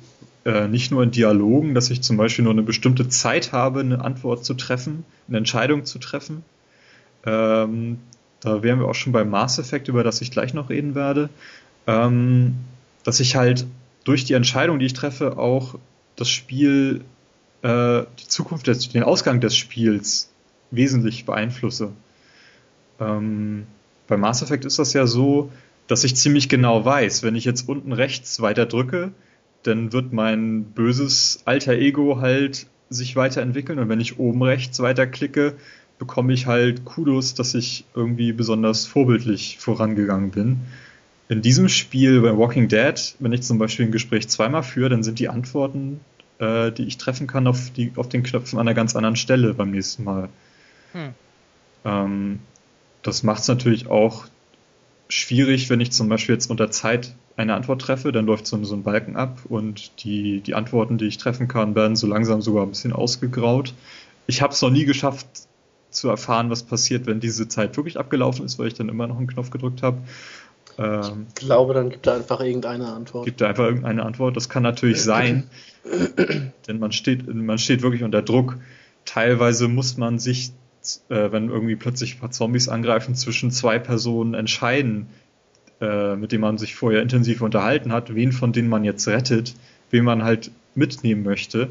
Äh, 0.44 0.68
nicht 0.68 0.90
nur 0.90 1.02
in 1.02 1.10
Dialogen, 1.10 1.74
dass 1.74 1.90
ich 1.90 2.02
zum 2.02 2.16
Beispiel 2.16 2.44
nur 2.44 2.52
eine 2.52 2.62
bestimmte 2.62 3.08
Zeit 3.08 3.52
habe, 3.52 3.80
eine 3.80 4.02
Antwort 4.02 4.44
zu 4.44 4.54
treffen, 4.54 5.04
eine 5.26 5.38
Entscheidung 5.38 5.84
zu 5.84 5.98
treffen. 5.98 6.44
Ähm, 7.26 7.98
da 8.40 8.62
wären 8.62 8.78
wir 8.78 8.86
auch 8.86 8.94
schon 8.94 9.12
beim 9.12 9.30
Mass 9.30 9.58
Effect, 9.58 9.88
über 9.88 10.04
das 10.04 10.20
ich 10.20 10.30
gleich 10.30 10.54
noch 10.54 10.70
reden 10.70 10.94
werde. 10.94 11.28
Ähm, 11.86 12.54
dass 13.02 13.20
ich 13.20 13.36
halt 13.36 13.66
durch 14.04 14.24
die 14.24 14.34
Entscheidung, 14.34 14.78
die 14.78 14.86
ich 14.86 14.92
treffe, 14.92 15.36
auch 15.36 15.74
das 16.16 16.28
Spiel 16.30 17.02
äh, 17.62 18.02
die 18.18 18.28
Zukunft, 18.28 18.66
des, 18.66 18.88
den 18.88 19.02
Ausgang 19.02 19.40
des 19.40 19.56
Spiels 19.56 20.30
wesentlich 20.70 21.24
beeinflusse. 21.24 21.92
Ähm, 23.00 23.66
bei 24.06 24.16
Mass 24.16 24.42
Effect 24.42 24.64
ist 24.64 24.78
das 24.78 24.92
ja 24.92 25.06
so, 25.06 25.50
dass 25.86 26.04
ich 26.04 26.16
ziemlich 26.16 26.48
genau 26.48 26.84
weiß, 26.84 27.22
wenn 27.22 27.34
ich 27.34 27.44
jetzt 27.44 27.68
unten 27.68 27.92
rechts 27.92 28.40
weiter 28.40 28.66
drücke, 28.66 29.12
dann 29.62 29.92
wird 29.92 30.12
mein 30.12 30.64
böses 30.64 31.42
alter 31.44 31.72
Ego 31.72 32.20
halt 32.20 32.66
sich 32.90 33.16
weiterentwickeln 33.16 33.78
und 33.78 33.88
wenn 33.88 34.00
ich 34.00 34.18
oben 34.18 34.42
rechts 34.42 34.80
weiter 34.80 35.06
klicke, 35.06 35.54
bekomme 35.98 36.32
ich 36.32 36.46
halt 36.46 36.84
Kudos, 36.84 37.34
dass 37.34 37.54
ich 37.54 37.84
irgendwie 37.94 38.32
besonders 38.32 38.86
vorbildlich 38.86 39.58
vorangegangen 39.58 40.30
bin. 40.30 40.60
In 41.28 41.42
diesem 41.42 41.68
Spiel 41.68 42.20
bei 42.20 42.36
Walking 42.36 42.68
Dead, 42.68 42.94
wenn 43.18 43.32
ich 43.32 43.42
zum 43.42 43.58
Beispiel 43.58 43.86
ein 43.86 43.92
Gespräch 43.92 44.28
zweimal 44.28 44.62
führe, 44.62 44.88
dann 44.88 45.02
sind 45.02 45.18
die 45.18 45.28
Antworten 45.28 46.00
äh, 46.38 46.72
die 46.72 46.84
ich 46.84 46.98
treffen 46.98 47.26
kann 47.26 47.46
auf, 47.46 47.70
die, 47.70 47.92
auf 47.96 48.08
den 48.08 48.22
Knöpfen 48.22 48.58
an 48.58 48.66
einer 48.66 48.74
ganz 48.74 48.96
anderen 48.96 49.16
Stelle 49.16 49.54
beim 49.54 49.70
nächsten 49.70 50.04
Mal. 50.04 50.28
Hm. 50.92 51.14
Ähm, 51.84 52.40
das 53.02 53.22
macht 53.22 53.42
es 53.42 53.48
natürlich 53.48 53.88
auch 53.88 54.26
schwierig, 55.08 55.70
wenn 55.70 55.80
ich 55.80 55.92
zum 55.92 56.08
Beispiel 56.08 56.34
jetzt 56.34 56.50
unter 56.50 56.70
Zeit 56.70 57.14
eine 57.36 57.54
Antwort 57.54 57.80
treffe, 57.80 58.12
dann 58.12 58.26
läuft 58.26 58.46
so, 58.46 58.62
so 58.64 58.74
ein 58.74 58.82
Balken 58.82 59.16
ab 59.16 59.38
und 59.48 60.02
die, 60.02 60.40
die 60.40 60.54
Antworten, 60.54 60.98
die 60.98 61.06
ich 61.06 61.18
treffen 61.18 61.48
kann, 61.48 61.74
werden 61.74 61.96
so 61.96 62.06
langsam 62.06 62.42
sogar 62.42 62.64
ein 62.64 62.70
bisschen 62.70 62.92
ausgegraut. 62.92 63.74
Ich 64.26 64.42
habe 64.42 64.52
es 64.52 64.60
noch 64.60 64.70
nie 64.70 64.84
geschafft 64.84 65.26
zu 65.90 66.08
erfahren, 66.08 66.50
was 66.50 66.64
passiert, 66.64 67.06
wenn 67.06 67.20
diese 67.20 67.48
Zeit 67.48 67.76
wirklich 67.76 67.98
abgelaufen 67.98 68.44
ist, 68.44 68.58
weil 68.58 68.68
ich 68.68 68.74
dann 68.74 68.88
immer 68.88 69.06
noch 69.06 69.16
einen 69.16 69.28
Knopf 69.28 69.50
gedrückt 69.50 69.82
habe. 69.82 69.98
Ähm, 70.78 71.26
ich 71.28 71.34
glaube, 71.34 71.74
dann 71.74 71.90
gibt 71.90 72.06
er 72.06 72.14
einfach 72.14 72.40
irgendeine 72.40 72.92
Antwort. 72.92 73.24
Gibt 73.24 73.40
er 73.40 73.48
einfach 73.48 73.64
irgendeine 73.64 74.04
Antwort. 74.04 74.36
Das 74.36 74.48
kann 74.48 74.62
natürlich 74.62 75.02
sein, 75.02 75.48
denn 76.66 76.78
man 76.78 76.92
steht, 76.92 77.32
man 77.32 77.58
steht 77.58 77.82
wirklich 77.82 78.04
unter 78.04 78.22
Druck. 78.22 78.56
Teilweise 79.04 79.68
muss 79.68 79.96
man 79.96 80.18
sich, 80.18 80.52
äh, 81.08 81.32
wenn 81.32 81.48
irgendwie 81.48 81.76
plötzlich 81.76 82.16
ein 82.16 82.20
paar 82.20 82.30
Zombies 82.30 82.68
angreifen, 82.68 83.14
zwischen 83.14 83.50
zwei 83.50 83.78
Personen 83.78 84.34
entscheiden, 84.34 85.08
äh, 85.80 86.14
mit 86.16 86.32
denen 86.32 86.42
man 86.42 86.58
sich 86.58 86.74
vorher 86.74 87.02
intensiv 87.02 87.40
unterhalten 87.40 87.92
hat, 87.92 88.14
wen 88.14 88.32
von 88.32 88.52
denen 88.52 88.68
man 88.68 88.84
jetzt 88.84 89.08
rettet, 89.08 89.54
wen 89.90 90.04
man 90.04 90.22
halt 90.22 90.50
mitnehmen 90.74 91.24
möchte. 91.24 91.68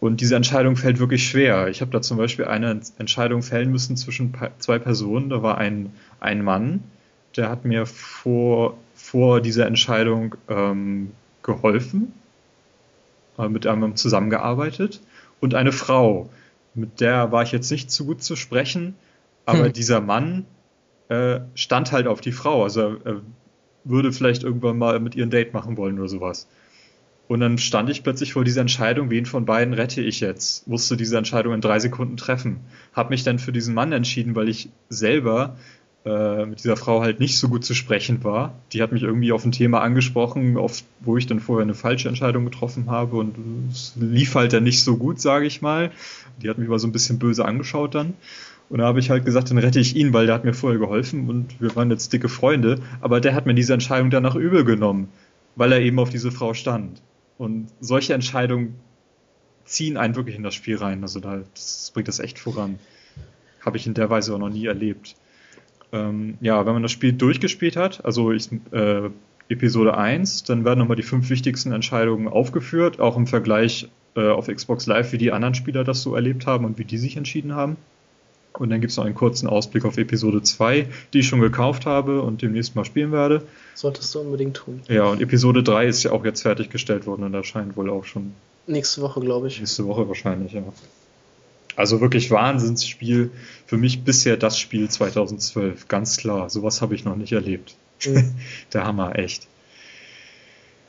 Und 0.00 0.20
diese 0.20 0.36
Entscheidung 0.36 0.76
fällt 0.76 0.98
wirklich 0.98 1.26
schwer. 1.26 1.68
Ich 1.68 1.80
habe 1.80 1.90
da 1.90 2.02
zum 2.02 2.18
Beispiel 2.18 2.44
eine 2.44 2.80
Entscheidung 2.98 3.42
fällen 3.42 3.70
müssen 3.70 3.96
zwischen 3.96 4.34
zwei 4.58 4.78
Personen. 4.78 5.30
Da 5.30 5.42
war 5.42 5.56
ein, 5.56 5.92
ein 6.20 6.42
Mann, 6.42 6.82
der 7.36 7.48
hat 7.48 7.64
mir 7.64 7.86
vor, 7.86 8.76
vor 8.94 9.40
dieser 9.40 9.66
Entscheidung 9.66 10.36
ähm, 10.48 11.12
geholfen, 11.42 12.12
äh, 13.38 13.48
mit 13.48 13.66
einem 13.66 13.96
zusammengearbeitet 13.96 15.00
und 15.40 15.54
eine 15.54 15.72
Frau, 15.72 16.30
mit 16.74 17.00
der 17.00 17.32
war 17.32 17.42
ich 17.42 17.52
jetzt 17.52 17.70
nicht 17.70 17.90
zu 17.90 18.06
gut 18.06 18.22
zu 18.22 18.36
sprechen, 18.36 18.94
aber 19.46 19.66
hm. 19.66 19.72
dieser 19.72 20.00
Mann 20.00 20.46
äh, 21.08 21.40
stand 21.54 21.92
halt 21.92 22.06
auf 22.06 22.20
die 22.20 22.32
Frau, 22.32 22.64
also 22.64 22.96
er 23.04 23.20
würde 23.84 24.12
vielleicht 24.12 24.42
irgendwann 24.42 24.78
mal 24.78 24.98
mit 25.00 25.14
ihr 25.14 25.24
ein 25.24 25.30
Date 25.30 25.52
machen 25.52 25.76
wollen 25.76 25.98
oder 25.98 26.08
sowas. 26.08 26.48
Und 27.26 27.40
dann 27.40 27.56
stand 27.56 27.88
ich 27.88 28.02
plötzlich 28.02 28.34
vor 28.34 28.44
dieser 28.44 28.60
Entscheidung, 28.60 29.10
wen 29.10 29.24
von 29.24 29.46
beiden 29.46 29.72
rette 29.72 30.02
ich 30.02 30.20
jetzt? 30.20 30.68
Musste 30.68 30.96
diese 30.96 31.16
Entscheidung 31.16 31.54
in 31.54 31.60
drei 31.62 31.78
Sekunden 31.78 32.16
treffen. 32.16 32.60
Hab 32.92 33.08
mich 33.08 33.24
dann 33.24 33.38
für 33.38 33.52
diesen 33.52 33.74
Mann 33.74 33.92
entschieden, 33.92 34.34
weil 34.34 34.48
ich 34.48 34.68
selber 34.90 35.56
äh, 36.04 36.44
mit 36.44 36.58
dieser 36.58 36.76
Frau 36.76 37.00
halt 37.00 37.18
nicht 37.18 37.38
so 37.38 37.48
gut 37.48 37.64
zu 37.64 37.72
sprechen 37.74 38.22
war. 38.24 38.54
Die 38.72 38.82
hat 38.82 38.92
mich 38.92 39.02
irgendwie 39.02 39.32
auf 39.32 39.44
ein 39.44 39.52
Thema 39.52 39.80
angesprochen, 39.80 40.58
auf, 40.58 40.82
wo 41.00 41.16
ich 41.16 41.26
dann 41.26 41.40
vorher 41.40 41.62
eine 41.62 41.72
falsche 41.72 42.08
Entscheidung 42.08 42.44
getroffen 42.44 42.90
habe 42.90 43.16
und 43.16 43.34
es 43.70 43.94
lief 43.96 44.34
halt 44.34 44.52
dann 44.52 44.64
nicht 44.64 44.84
so 44.84 44.98
gut, 44.98 45.18
sage 45.18 45.46
ich 45.46 45.62
mal. 45.62 45.90
Die 46.42 46.50
hat 46.50 46.58
mich 46.58 46.68
mal 46.68 46.78
so 46.78 46.86
ein 46.86 46.92
bisschen 46.92 47.18
böse 47.18 47.46
angeschaut 47.46 47.94
dann. 47.94 48.14
Und 48.68 48.80
da 48.80 48.86
habe 48.86 49.00
ich 49.00 49.08
halt 49.08 49.24
gesagt, 49.24 49.50
dann 49.50 49.56
rette 49.56 49.80
ich 49.80 49.96
ihn, 49.96 50.12
weil 50.12 50.26
der 50.26 50.34
hat 50.34 50.44
mir 50.44 50.52
vorher 50.52 50.78
geholfen 50.78 51.28
und 51.30 51.60
wir 51.60 51.74
waren 51.74 51.90
jetzt 51.90 52.12
dicke 52.12 52.28
Freunde. 52.28 52.80
Aber 53.00 53.20
der 53.20 53.34
hat 53.34 53.46
mir 53.46 53.54
diese 53.54 53.72
Entscheidung 53.72 54.10
danach 54.10 54.34
übel 54.34 54.64
genommen, 54.64 55.08
weil 55.56 55.72
er 55.72 55.80
eben 55.80 55.98
auf 55.98 56.10
diese 56.10 56.30
Frau 56.30 56.52
stand. 56.52 57.00
Und 57.38 57.68
solche 57.80 58.12
Entscheidungen 58.12 58.74
ziehen 59.64 59.96
einen 59.96 60.16
wirklich 60.16 60.36
in 60.36 60.42
das 60.42 60.54
Spiel 60.54 60.76
rein. 60.76 61.02
Also 61.02 61.20
da, 61.20 61.42
das 61.54 61.92
bringt 61.94 62.08
das 62.08 62.18
echt 62.18 62.38
voran. 62.38 62.78
Habe 63.60 63.78
ich 63.78 63.86
in 63.86 63.94
der 63.94 64.10
Weise 64.10 64.34
auch 64.34 64.38
noch 64.38 64.50
nie 64.50 64.66
erlebt 64.66 65.16
ähm, 65.94 66.36
ja, 66.40 66.66
wenn 66.66 66.72
man 66.74 66.82
das 66.82 66.92
Spiel 66.92 67.12
durchgespielt 67.12 67.76
hat, 67.76 68.04
also 68.04 68.32
ich, 68.32 68.50
äh, 68.72 69.10
Episode 69.48 69.96
1, 69.96 70.44
dann 70.44 70.64
werden 70.64 70.80
nochmal 70.80 70.96
die 70.96 71.02
fünf 71.02 71.30
wichtigsten 71.30 71.72
Entscheidungen 71.72 72.28
aufgeführt, 72.28 72.98
auch 72.98 73.16
im 73.16 73.26
Vergleich 73.26 73.88
äh, 74.16 74.28
auf 74.28 74.48
Xbox 74.48 74.86
Live, 74.86 75.12
wie 75.12 75.18
die 75.18 75.32
anderen 75.32 75.54
Spieler 75.54 75.84
das 75.84 76.02
so 76.02 76.14
erlebt 76.14 76.46
haben 76.46 76.64
und 76.64 76.78
wie 76.78 76.84
die 76.84 76.98
sich 76.98 77.16
entschieden 77.16 77.54
haben. 77.54 77.76
Und 78.58 78.70
dann 78.70 78.80
gibt 78.80 78.92
es 78.92 78.96
noch 78.96 79.04
einen 79.04 79.14
kurzen 79.14 79.48
Ausblick 79.48 79.84
auf 79.84 79.98
Episode 79.98 80.42
2, 80.42 80.86
die 81.12 81.20
ich 81.20 81.26
schon 81.26 81.40
gekauft 81.40 81.86
habe 81.86 82.22
und 82.22 82.42
demnächst 82.42 82.76
mal 82.76 82.84
spielen 82.84 83.10
werde. 83.10 83.42
Solltest 83.74 84.14
du 84.14 84.20
unbedingt 84.20 84.56
tun. 84.56 84.80
Ja, 84.88 85.06
und 85.06 85.20
Episode 85.20 85.62
3 85.62 85.86
ist 85.86 86.02
ja 86.04 86.12
auch 86.12 86.24
jetzt 86.24 86.42
fertiggestellt 86.42 87.06
worden 87.06 87.24
und 87.24 87.34
erscheint 87.34 87.76
wohl 87.76 87.90
auch 87.90 88.04
schon. 88.04 88.32
Nächste 88.66 89.02
Woche, 89.02 89.20
glaube 89.20 89.48
ich. 89.48 89.58
Nächste 89.58 89.86
Woche 89.86 90.06
wahrscheinlich, 90.08 90.52
ja. 90.52 90.62
Also 91.76 92.00
wirklich 92.00 92.30
Wahnsinnsspiel. 92.30 93.30
Für 93.66 93.76
mich 93.76 94.04
bisher 94.04 94.36
das 94.36 94.58
Spiel 94.58 94.88
2012, 94.88 95.88
ganz 95.88 96.16
klar. 96.16 96.50
Sowas 96.50 96.82
habe 96.82 96.94
ich 96.94 97.04
noch 97.04 97.16
nicht 97.16 97.32
erlebt. 97.32 97.76
Mhm. 98.04 98.34
der 98.72 98.84
Hammer, 98.84 99.18
echt. 99.18 99.46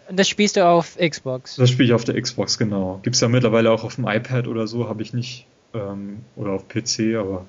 Das 0.10 0.30
spielst 0.30 0.56
du 0.56 0.66
auf 0.66 0.98
Xbox? 0.98 1.56
Das 1.56 1.70
spiele 1.70 1.88
ich 1.88 1.94
auf 1.94 2.04
der 2.04 2.22
Xbox, 2.22 2.58
genau. 2.58 3.00
Gibt 3.02 3.16
es 3.16 3.22
ja 3.22 3.28
mittlerweile 3.28 3.72
auch 3.72 3.84
auf 3.84 3.96
dem 3.96 4.08
iPad 4.08 4.48
oder 4.48 4.68
so, 4.68 4.88
habe 4.88 5.02
ich 5.02 5.14
nicht. 5.14 5.48
Ähm, 5.74 6.20
oder 6.36 6.52
auf 6.52 6.68
PC, 6.68 7.16
aber 7.18 7.46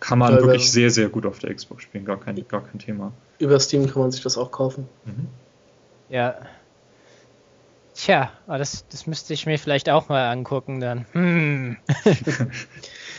kann 0.00 0.18
man 0.18 0.34
Weil 0.34 0.42
wirklich 0.42 0.70
sehr, 0.70 0.90
sehr 0.90 1.08
gut 1.08 1.26
auf 1.26 1.38
der 1.38 1.54
Xbox 1.54 1.84
spielen. 1.84 2.04
Gar 2.04 2.20
kein, 2.20 2.36
gar 2.48 2.64
kein 2.64 2.78
Thema. 2.78 3.12
Über 3.38 3.58
Steam 3.60 3.86
kann 3.86 4.02
man 4.02 4.10
sich 4.10 4.22
das 4.22 4.36
auch 4.36 4.50
kaufen. 4.50 4.88
Mhm. 5.04 5.28
Ja, 6.08 6.36
Tja, 7.96 8.30
das, 8.46 8.84
das 8.90 9.06
müsste 9.06 9.32
ich 9.32 9.46
mir 9.46 9.58
vielleicht 9.58 9.88
auch 9.88 10.10
mal 10.10 10.30
angucken 10.30 10.80
dann. 10.80 11.06
Hm. 11.12 11.76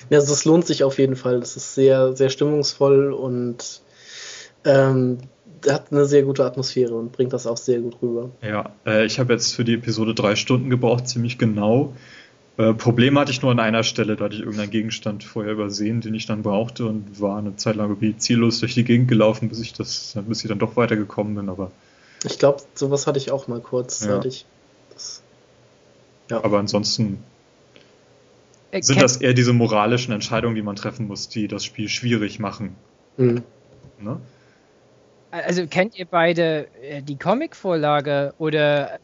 ja, 0.10 0.20
also 0.20 0.32
das 0.32 0.46
lohnt 0.46 0.68
sich 0.68 0.84
auf 0.84 1.00
jeden 1.00 1.16
Fall. 1.16 1.40
Das 1.40 1.58
ist 1.58 1.74
sehr, 1.74 2.16
sehr 2.16 2.30
stimmungsvoll 2.30 3.12
und 3.12 3.82
ähm, 4.66 5.18
hat 5.68 5.92
eine 5.92 6.06
sehr 6.06 6.22
gute 6.22 6.46
Atmosphäre 6.46 6.94
und 6.94 7.12
bringt 7.12 7.34
das 7.34 7.48
auch 7.48 7.58
sehr 7.58 7.80
gut 7.80 7.98
rüber. 8.04 8.30
Ja, 8.44 8.72
äh, 8.86 9.04
ich 9.06 9.18
habe 9.18 9.34
jetzt 9.34 9.56
für 9.56 9.66
die 9.66 9.74
Episode 9.74 10.14
drei 10.14 10.36
Stunden 10.36 10.70
gebraucht, 10.70 11.08
ziemlich 11.08 11.40
genau. 11.40 11.96
Äh, 12.58 12.74
Problem 12.74 13.18
hatte 13.18 13.32
ich 13.32 13.42
nur 13.42 13.50
an 13.50 13.60
einer 13.60 13.82
Stelle, 13.82 14.16
da 14.16 14.26
hatte 14.26 14.36
ich 14.36 14.42
irgendeinen 14.42 14.70
Gegenstand 14.70 15.24
vorher 15.24 15.54
übersehen, 15.54 16.02
den 16.02 16.14
ich 16.14 16.28
dann 16.28 16.44
brauchte 16.44 16.86
und 16.86 17.20
war 17.20 17.40
eine 17.40 17.56
Zeit 17.56 17.78
lang 17.78 17.90
irgendwie 17.90 18.16
ziellos 18.16 18.60
durch 18.60 18.76
die 18.76 18.84
Gegend 18.84 19.08
gelaufen, 19.08 19.50
bis 19.50 19.60
ich 19.60 19.74
das, 19.74 20.16
bis 20.28 20.44
ich 20.44 20.50
dann 20.50 20.60
doch 20.60 20.76
weitergekommen 20.76 21.34
bin, 21.34 21.50
aber. 21.50 21.72
Ich 22.24 22.38
glaube, 22.38 22.62
sowas 22.76 23.08
hatte 23.08 23.18
ich 23.18 23.32
auch 23.32 23.48
mal 23.48 23.60
kurz, 23.60 24.06
ja. 24.06 24.24
ich 24.24 24.46
ja. 26.30 26.44
Aber 26.44 26.60
ansonsten 26.60 27.24
äh, 28.72 28.82
sind 28.82 29.02
das 29.02 29.18
eher 29.18 29.34
diese 29.34 29.54
moralischen 29.54 30.14
Entscheidungen, 30.14 30.56
die 30.56 30.62
man 30.62 30.76
treffen 30.76 31.08
muss, 31.08 31.30
die 31.30 31.48
das 31.48 31.64
Spiel 31.64 31.90
schwierig 31.90 32.40
machen. 32.40 32.76
Mhm. 33.18 33.44
Ne? 34.00 34.20
Also 35.32 35.68
kennt 35.68 35.98
ihr 35.98 36.06
beide 36.06 36.68
äh, 36.82 37.02
die 37.02 37.18
Comic-Vorlage 37.18 38.34
oder? 38.38 38.96
Äh, 38.96 38.98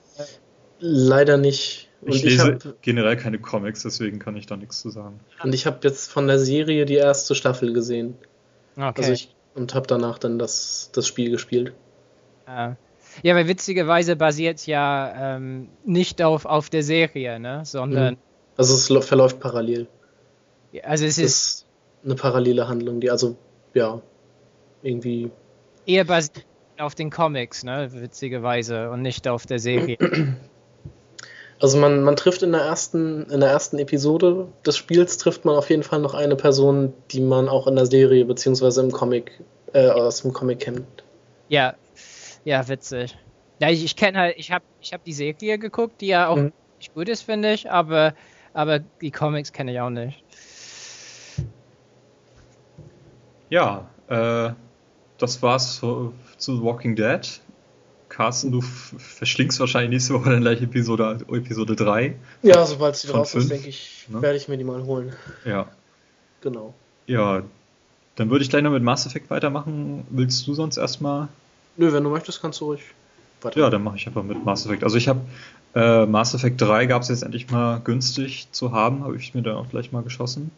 Leider 0.79 1.37
nicht. 1.37 1.89
Und 2.01 2.13
ich 2.13 2.23
lese 2.23 2.57
ich 2.59 2.65
hab, 2.65 2.81
generell 2.81 3.15
keine 3.15 3.39
Comics, 3.39 3.83
deswegen 3.83 4.19
kann 4.19 4.35
ich 4.35 4.45
da 4.45 4.57
nichts 4.57 4.81
zu 4.81 4.89
sagen. 4.89 5.21
Und 5.41 5.55
ich 5.55 5.65
habe 5.65 5.79
jetzt 5.83 6.11
von 6.11 6.27
der 6.27 6.39
Serie 6.39 6.85
die 6.85 6.95
erste 6.95 7.35
Staffel 7.35 7.71
gesehen. 7.71 8.15
Okay. 8.75 8.93
Also 8.97 9.11
ich, 9.13 9.33
und 9.55 9.73
habe 9.73 9.87
danach 9.87 10.17
dann 10.17 10.39
das, 10.39 10.89
das 10.93 11.07
Spiel 11.07 11.31
gespielt. 11.31 11.73
Ja, 13.21 13.35
weil 13.35 13.47
witzigerweise 13.47 14.15
basiert 14.15 14.65
ja 14.65 15.35
ähm, 15.35 15.69
nicht 15.85 16.21
auf, 16.21 16.45
auf 16.45 16.69
der 16.69 16.83
Serie, 16.83 17.39
ne? 17.39 17.61
sondern 17.63 18.15
mhm. 18.15 18.19
Also 18.55 18.75
es 18.75 19.05
verläuft 19.05 19.39
parallel. 19.39 19.87
Ja, 20.71 20.83
also 20.83 21.05
es, 21.05 21.17
es 21.17 21.17
ist, 21.17 21.25
ist 21.25 21.65
eine 22.03 22.15
parallele 22.15 22.67
Handlung, 22.67 22.99
die 22.99 23.09
also, 23.09 23.35
ja, 23.73 24.01
irgendwie. 24.81 25.31
Eher 25.85 26.05
basiert 26.05 26.45
auf 26.77 26.95
den 26.95 27.09
Comics, 27.09 27.63
ne, 27.63 27.89
witzigerweise, 27.91 28.89
und 28.89 29.01
nicht 29.01 29.27
auf 29.27 29.45
der 29.45 29.59
Serie. 29.59 29.97
Also 31.59 31.77
man, 31.77 32.03
man 32.03 32.17
trifft 32.17 32.43
in 32.43 32.51
der 32.51 32.59
ersten, 32.59 33.23
in 33.29 33.39
der 33.39 33.49
ersten 33.49 33.79
Episode 33.79 34.49
des 34.65 34.75
Spiels 34.75 35.17
trifft 35.17 35.45
man 35.45 35.55
auf 35.55 35.69
jeden 35.69 35.83
Fall 35.83 35.99
noch 35.99 36.13
eine 36.13 36.35
Person, 36.35 36.91
die 37.11 37.21
man 37.21 37.47
auch 37.47 37.67
in 37.67 37.77
der 37.77 37.85
Serie 37.85 38.25
beziehungsweise 38.25 38.81
im 38.81 38.91
Comic, 38.91 39.31
äh, 39.71 39.87
aus 39.87 40.23
dem 40.23 40.33
Comic 40.33 40.59
kennt. 40.59 41.05
Ja, 41.47 41.75
ja, 42.45 42.67
witzig. 42.67 43.17
Ja, 43.59 43.69
ich, 43.69 43.83
ich 43.83 43.95
kenne 43.95 44.19
halt, 44.19 44.35
ich 44.37 44.51
habe 44.51 44.65
ich 44.81 44.93
hab 44.93 45.03
die 45.03 45.13
Serie 45.13 45.57
geguckt, 45.57 46.01
die 46.01 46.07
ja 46.07 46.27
auch 46.27 46.37
mhm. 46.37 46.51
nicht 46.77 46.93
gut 46.93 47.09
ist, 47.09 47.21
finde 47.21 47.53
ich, 47.53 47.69
aber, 47.71 48.13
aber 48.53 48.79
die 48.79 49.11
Comics 49.11 49.53
kenne 49.53 49.71
ich 49.71 49.79
auch 49.79 49.89
nicht. 49.89 50.23
Ja, 53.49 53.87
äh, 54.07 54.51
das 55.17 55.41
war's 55.41 55.77
zu, 55.77 56.13
zu 56.37 56.63
Walking 56.63 56.95
Dead. 56.95 57.41
Carsten, 58.09 58.51
du 58.51 58.61
verschlingst 58.61 59.59
wahrscheinlich 59.59 59.89
nächste 59.89 60.13
Woche 60.13 60.29
dann 60.29 60.41
gleich 60.41 60.61
Episode, 60.61 61.19
Episode 61.31 61.75
3. 61.75 62.15
Ja, 62.43 62.63
sobald 62.65 62.95
sie 62.95 63.07
drauf 63.07 63.33
ist, 63.33 63.49
denke 63.49 63.69
ich, 63.69 64.05
ne? 64.07 64.21
werde 64.21 64.37
ich 64.37 64.47
mir 64.47 64.57
die 64.57 64.63
mal 64.63 64.83
holen. 64.83 65.13
Ja. 65.45 65.67
Genau. 66.41 66.75
Ja, 67.07 67.41
dann 68.15 68.29
würde 68.29 68.43
ich 68.43 68.49
gleich 68.49 68.61
noch 68.61 68.71
mit 68.71 68.83
Mass 68.83 69.07
Effect 69.07 69.29
weitermachen. 69.31 70.05
Willst 70.09 70.45
du 70.45 70.53
sonst 70.53 70.77
erstmal? 70.77 71.29
Nö, 71.77 71.91
wenn 71.91 72.03
du 72.03 72.09
möchtest, 72.09 72.41
kannst 72.41 72.61
du 72.61 72.65
ruhig 72.65 72.81
weiter. 73.41 73.59
Ja, 73.59 73.69
dann 73.69 73.83
mache 73.83 73.97
ich 73.97 74.07
einfach 74.07 74.23
mit 74.23 74.43
Mass 74.45 74.65
Effect. 74.65 74.83
Also 74.83 74.97
ich 74.97 75.07
habe 75.07 75.21
äh, 75.75 76.05
Mass 76.05 76.33
Effect 76.33 76.61
3 76.61 76.85
gab 76.85 77.01
es 77.01 77.09
jetzt 77.09 77.23
endlich 77.23 77.49
mal 77.49 77.79
günstig 77.83 78.47
zu 78.51 78.71
haben, 78.71 79.03
habe 79.03 79.17
ich 79.17 79.33
mir 79.33 79.41
dann 79.41 79.55
auch 79.55 79.69
gleich 79.69 79.91
mal 79.91 80.03
geschossen. 80.03 80.51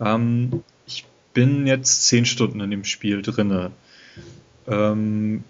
Ähm, 0.00 0.62
ich 0.86 1.06
bin 1.32 1.66
jetzt 1.66 2.06
10 2.08 2.26
Stunden 2.26 2.60
in 2.60 2.70
dem 2.70 2.84
Spiel 2.84 3.22
drinne. 3.22 3.70
Ähm, 4.66 5.44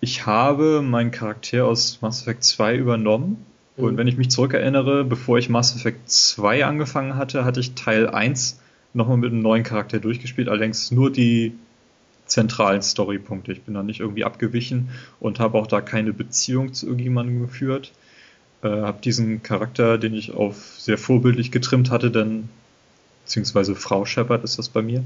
ich 0.00 0.26
habe 0.26 0.82
meinen 0.82 1.10
Charakter 1.10 1.66
aus 1.66 1.98
Mass 2.02 2.22
Effect 2.22 2.44
2 2.44 2.76
übernommen. 2.76 3.44
Mhm. 3.76 3.84
Und 3.84 3.96
wenn 3.96 4.08
ich 4.08 4.16
mich 4.16 4.30
zurückerinnere, 4.30 5.04
bevor 5.04 5.38
ich 5.38 5.48
Mass 5.48 5.74
Effect 5.74 6.10
2 6.10 6.64
angefangen 6.64 7.16
hatte, 7.16 7.44
hatte 7.44 7.60
ich 7.60 7.74
Teil 7.74 8.08
1 8.08 8.60
nochmal 8.94 9.16
mit 9.16 9.32
einem 9.32 9.42
neuen 9.42 9.64
Charakter 9.64 9.98
durchgespielt, 9.98 10.48
allerdings 10.48 10.90
nur 10.90 11.12
die 11.12 11.52
zentralen 12.28 12.82
Storypunkte. 12.82 13.52
Ich 13.52 13.62
bin 13.62 13.74
da 13.74 13.82
nicht 13.82 14.00
irgendwie 14.00 14.24
abgewichen 14.24 14.90
und 15.20 15.40
habe 15.40 15.58
auch 15.58 15.66
da 15.66 15.80
keine 15.80 16.12
Beziehung 16.12 16.72
zu 16.74 16.86
irgendjemandem 16.86 17.40
geführt. 17.40 17.92
Äh, 18.62 18.68
habe 18.68 19.00
diesen 19.02 19.42
Charakter, 19.42 19.98
den 19.98 20.14
ich 20.14 20.32
auf 20.32 20.76
sehr 20.78 20.98
vorbildlich 20.98 21.50
getrimmt 21.50 21.90
hatte, 21.90 22.10
dann, 22.10 22.48
beziehungsweise 23.24 23.74
Frau 23.74 24.04
Shepard 24.04 24.44
ist 24.44 24.58
das 24.58 24.68
bei 24.68 24.82
mir, 24.82 25.02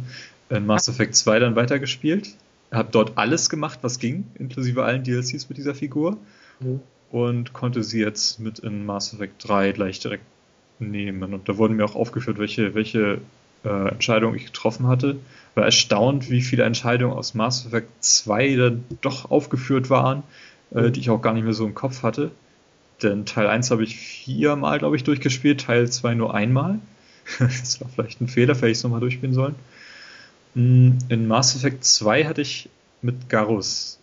in 0.51 0.67
Mass 0.67 0.89
Effect 0.89 1.15
2 1.17 1.39
dann 1.39 1.57
weitergespielt 1.57 2.35
habe 2.73 2.89
dort 2.91 3.13
alles 3.17 3.51
gemacht, 3.51 3.81
was 3.83 3.99
ging, 3.99 4.25
inklusive 4.39 4.85
allen 4.85 5.05
DLCs 5.05 5.49
mit 5.49 5.59
dieser 5.59 5.75
Figur. 5.75 6.17
Mhm. 6.61 6.81
Und 7.11 7.53
konnte 7.53 7.85
sie 7.85 8.01
jetzt 8.01 8.41
mit 8.41 8.59
in 8.61 8.87
Mass 8.87 9.13
Effect 9.13 9.47
3 9.47 9.73
gleich 9.73 10.01
direkt 10.01 10.25
nehmen. 10.79 11.35
Und 11.35 11.49
da 11.49 11.59
wurden 11.59 11.77
mir 11.77 11.85
auch 11.85 11.95
aufgeführt, 11.95 12.39
welche, 12.39 12.75
welche 12.75 13.21
äh, 13.65 13.89
Entscheidungen 13.89 14.37
ich 14.37 14.47
getroffen 14.47 14.87
hatte. 14.87 15.17
War 15.55 15.65
erstaunt, 15.65 16.31
wie 16.31 16.41
viele 16.41 16.65
Entscheidungen 16.65 17.15
aus 17.15 17.35
Mass 17.35 17.67
Effect 17.67 17.91
2 18.01 18.57
dann 18.57 18.85
doch 19.01 19.31
aufgeführt 19.31 19.91
waren, 19.91 20.23
äh, 20.75 20.83
mhm. 20.83 20.93
die 20.93 21.01
ich 21.01 21.11
auch 21.11 21.23
gar 21.23 21.35
nicht 21.35 21.45
mehr 21.45 21.53
so 21.53 21.67
im 21.67 21.75
Kopf 21.75 22.03
hatte. 22.03 22.31
Denn 23.03 23.27
Teil 23.27 23.49
1 23.49 23.71
habe 23.71 23.83
ich 23.83 23.97
viermal, 23.97 24.79
glaube 24.79 24.97
ich, 24.97 25.05
durchgespielt, 25.05 25.61
Teil 25.61 25.91
2 25.91 26.15
nur 26.15 26.35
einmal. 26.35 26.79
das 27.39 27.81
war 27.81 27.89
vielleicht 27.89 28.21
ein 28.21 28.29
Fehler, 28.29 28.55
vielleicht 28.55 28.73
ich 28.73 28.79
es 28.79 28.85
nochmal 28.85 29.01
durchspielen 29.01 29.35
sollen. 29.35 29.55
Hm, 30.55 30.99
in 31.09 31.27
Mass 31.27 31.57
Effect 31.57 31.85
2 31.85 32.25
hatte 32.25 32.43
ich 32.43 32.69
mit 33.01 33.29
Garus 33.29 33.99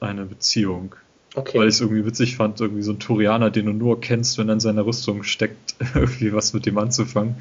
eine 0.00 0.24
Beziehung. 0.24 0.94
Okay. 1.34 1.58
Weil 1.58 1.68
ich 1.68 1.76
es 1.76 1.80
irgendwie 1.80 2.04
witzig 2.04 2.36
fand, 2.36 2.60
irgendwie 2.60 2.82
so 2.82 2.92
ein 2.92 2.98
Turianer, 2.98 3.50
den 3.50 3.66
du 3.66 3.72
nur 3.72 4.00
kennst, 4.00 4.36
wenn 4.36 4.48
er 4.48 4.54
in 4.54 4.60
seiner 4.60 4.84
Rüstung 4.84 5.22
steckt, 5.22 5.76
irgendwie 5.94 6.32
was 6.32 6.52
mit 6.52 6.66
dem 6.66 6.76
anzufangen. 6.76 7.36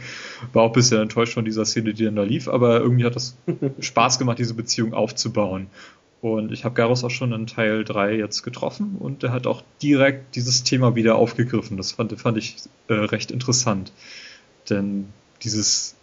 War 0.53 0.63
auch 0.63 0.67
ein 0.67 0.73
bisschen 0.73 1.01
enttäuscht 1.01 1.33
von 1.33 1.43
dieser 1.43 1.65
Szene, 1.65 1.93
die 1.93 2.05
dann 2.05 2.15
da 2.15 2.23
lief, 2.23 2.47
aber 2.47 2.79
irgendwie 2.79 3.05
hat 3.05 3.15
das 3.15 3.35
Spaß 3.79 4.17
gemacht, 4.17 4.39
diese 4.39 4.53
Beziehung 4.53 4.93
aufzubauen. 4.93 5.67
Und 6.21 6.51
ich 6.51 6.63
habe 6.63 6.75
Garus 6.75 7.03
auch 7.03 7.09
schon 7.09 7.33
in 7.33 7.47
Teil 7.47 7.83
3 7.83 8.15
jetzt 8.15 8.43
getroffen 8.43 8.95
und 8.99 9.23
der 9.23 9.31
hat 9.31 9.47
auch 9.47 9.63
direkt 9.81 10.35
dieses 10.35 10.63
Thema 10.63 10.95
wieder 10.95 11.15
aufgegriffen. 11.15 11.77
Das 11.77 11.93
fand, 11.93 12.17
fand 12.19 12.37
ich 12.37 12.57
äh, 12.87 12.93
recht 12.93 13.31
interessant. 13.31 13.91
Denn 14.69 15.07
dieses, 15.43 15.95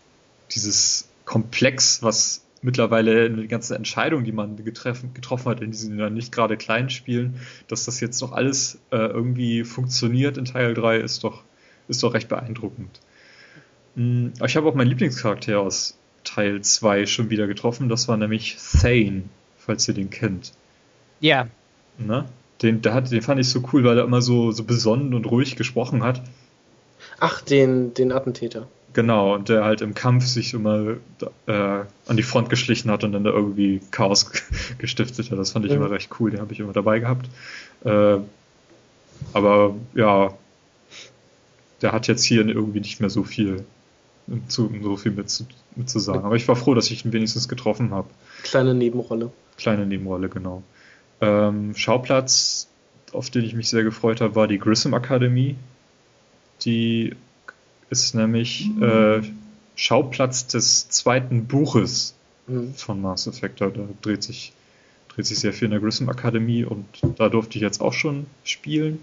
dieses 0.51 1.09
Komplex, 1.25 2.03
was 2.03 2.43
mittlerweile 2.63 3.31
die 3.31 3.49
ganze 3.49 3.77
Entscheidung, 3.77 4.25
die 4.25 4.33
man 4.33 4.57
getroffen, 4.65 5.15
getroffen 5.15 5.51
hat 5.51 5.61
in 5.61 5.71
diesen 5.71 5.99
ja 5.99 6.11
nicht 6.11 6.33
gerade 6.33 6.57
kleinen 6.57 6.91
Spielen, 6.91 7.41
dass 7.69 7.85
das 7.85 8.01
jetzt 8.01 8.21
noch 8.21 8.33
alles 8.33 8.81
äh, 8.91 8.97
irgendwie 8.97 9.65
funktioniert 9.65 10.39
in 10.39 10.45
Teil 10.45 10.75
3, 10.75 10.99
ist 10.99 11.25
doch, 11.25 11.43
ist 11.89 12.03
doch 12.03 12.15
recht 12.15 12.29
beeindruckend. 12.29 13.01
Mhm, 13.95 14.33
ich 14.45 14.57
habe 14.57 14.69
auch 14.69 14.75
meinen 14.75 14.89
Lieblingscharakter 14.89 15.61
aus 15.61 15.99
Teil 16.25 16.61
2 16.61 17.07
schon 17.07 17.31
wieder 17.31 17.47
getroffen, 17.47 17.89
das 17.89 18.09
war 18.09 18.17
nämlich 18.17 18.57
Thane, 18.81 19.25
falls 19.57 19.89
ihr 19.89 19.95
den 19.95 20.11
kennt. 20.11 20.53
Ja. 21.21 21.49
Ne? 21.99 22.27
Den, 22.63 22.83
der 22.83 22.95
hat, 22.95 23.11
den 23.11 23.23
fand 23.23 23.41
ich 23.41 23.49
so 23.49 23.63
cool, 23.73 23.85
weil 23.85 23.99
er 23.99 24.05
immer 24.05 24.21
so, 24.21 24.51
so 24.51 24.65
besonnen 24.65 25.15
und 25.15 25.27
ruhig 25.27 25.57
gesprochen 25.57 26.03
hat. 26.03 26.23
Ach, 27.21 27.41
den, 27.43 27.95
den 27.95 28.13
Attentäter. 28.13 28.69
Genau, 28.95 29.35
und 29.35 29.49
der 29.49 29.65
halt 29.65 29.81
im 29.81 29.95
Kampf 29.95 30.27
sich 30.27 30.55
immer 30.55 30.97
äh, 31.47 31.53
an 31.53 32.17
die 32.17 32.23
Front 32.23 32.49
geschlichen 32.49 32.91
hat 32.91 33.05
und 33.05 33.13
dann 33.13 33.23
da 33.23 33.31
irgendwie 33.31 33.81
Chaos 33.91 34.31
gestiftet 34.79 35.31
hat. 35.31 35.39
Das 35.39 35.53
fand 35.53 35.67
ich 35.67 35.73
mhm. 35.73 35.79
immer 35.79 35.91
recht 35.91 36.11
cool, 36.19 36.31
den 36.31 36.41
habe 36.41 36.53
ich 36.53 36.61
immer 36.61 36.73
dabei 36.73 36.99
gehabt. 36.99 37.29
Äh, 37.85 38.19
aber 39.33 39.75
ja, 39.95 40.35
der 41.83 41.93
hat 41.93 42.09
jetzt 42.09 42.25
hier 42.25 42.47
irgendwie 42.47 42.81
nicht 42.81 43.01
mehr 43.01 43.11
so 43.11 43.25
viel, 43.25 43.65
zu, 44.49 44.71
so 44.83 44.97
viel 44.97 45.13
mit 45.13 45.31
zu, 45.31 45.47
mit 45.77 45.89
zu 45.89 45.99
sagen. 45.99 46.25
Aber 46.25 46.37
ich 46.37 46.49
war 46.49 46.57
froh, 46.57 46.75
dass 46.75 46.91
ich 46.91 47.05
ihn 47.05 47.13
wenigstens 47.13 47.49
getroffen 47.49 47.91
habe. 47.91 48.09
Kleine 48.43 48.75
Nebenrolle. 48.75 49.31
Kleine 49.57 49.87
Nebenrolle, 49.87 50.29
genau. 50.29 50.63
Ähm, 51.21 51.75
Schauplatz, 51.77 52.69
auf 53.13 53.31
den 53.31 53.45
ich 53.45 53.55
mich 53.55 53.69
sehr 53.69 53.85
gefreut 53.85 54.21
habe, 54.21 54.35
war 54.35 54.49
die 54.49 54.59
Grissom 54.59 54.95
Akademie. 54.95 55.57
Die 56.65 57.15
ist 57.91 58.15
nämlich 58.15 58.71
äh, 58.81 59.23
Schauplatz 59.77 60.47
des 60.47 60.89
zweiten 60.89 61.47
Buches 61.47 62.15
mhm. 62.47 62.75
von 62.75 63.01
Mass 63.01 63.27
Effect. 63.27 63.61
Da 63.61 63.71
dreht 64.03 64.23
sich, 64.23 64.53
dreht 65.09 65.27
sich 65.27 65.39
sehr 65.39 65.53
viel 65.53 65.67
in 65.67 65.73
der 65.73 65.81
Grissom 65.81 66.09
Akademie 66.09 66.65
und 66.65 66.87
da 67.17 67.29
durfte 67.29 67.57
ich 67.57 67.63
jetzt 67.63 67.81
auch 67.81 67.93
schon 67.93 68.27
spielen. 68.45 69.01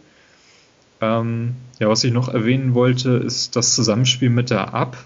Ähm, 1.02 1.56
ja, 1.80 1.90
was 1.90 2.04
ich 2.04 2.12
noch 2.12 2.30
erwähnen 2.30 2.74
wollte, 2.74 3.12
ist 3.12 3.56
das 3.56 3.76
Zusammenspiel 3.76 4.30
mit 4.30 4.50
der 4.50 4.74
App. 4.74 4.98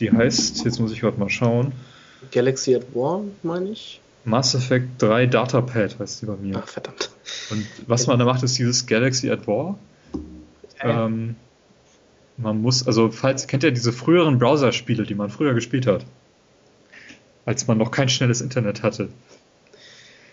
Die 0.00 0.10
heißt, 0.10 0.64
jetzt 0.64 0.80
muss 0.80 0.92
ich 0.92 1.00
gerade 1.00 1.18
mal 1.18 1.30
schauen. 1.30 1.72
Galaxy 2.32 2.74
at 2.74 2.94
War, 2.94 3.22
meine 3.42 3.70
ich. 3.70 4.00
Mass 4.24 4.54
Effect 4.54 5.02
3 5.02 5.26
Datapad 5.26 5.98
heißt 5.98 6.22
die 6.22 6.26
bei 6.26 6.36
mir. 6.36 6.62
Ach, 6.62 6.66
verdammt. 6.66 7.10
Und 7.50 7.66
was 7.86 8.06
man 8.06 8.18
da 8.18 8.24
macht, 8.24 8.42
ist 8.42 8.58
dieses 8.58 8.86
Galaxy 8.86 9.30
at 9.30 9.46
War. 9.46 9.78
Äh. 10.80 10.88
Ähm, 10.90 11.36
man 12.36 12.60
muss, 12.60 12.86
also 12.86 13.10
falls, 13.10 13.46
kennt 13.46 13.62
ihr 13.62 13.70
diese 13.70 13.92
früheren 13.92 14.38
Browser-Spiele, 14.38 15.04
die 15.04 15.14
man 15.14 15.30
früher 15.30 15.54
gespielt 15.54 15.86
hat? 15.86 16.04
Als 17.44 17.66
man 17.66 17.78
noch 17.78 17.90
kein 17.90 18.08
schnelles 18.08 18.40
Internet 18.40 18.82
hatte. 18.82 19.08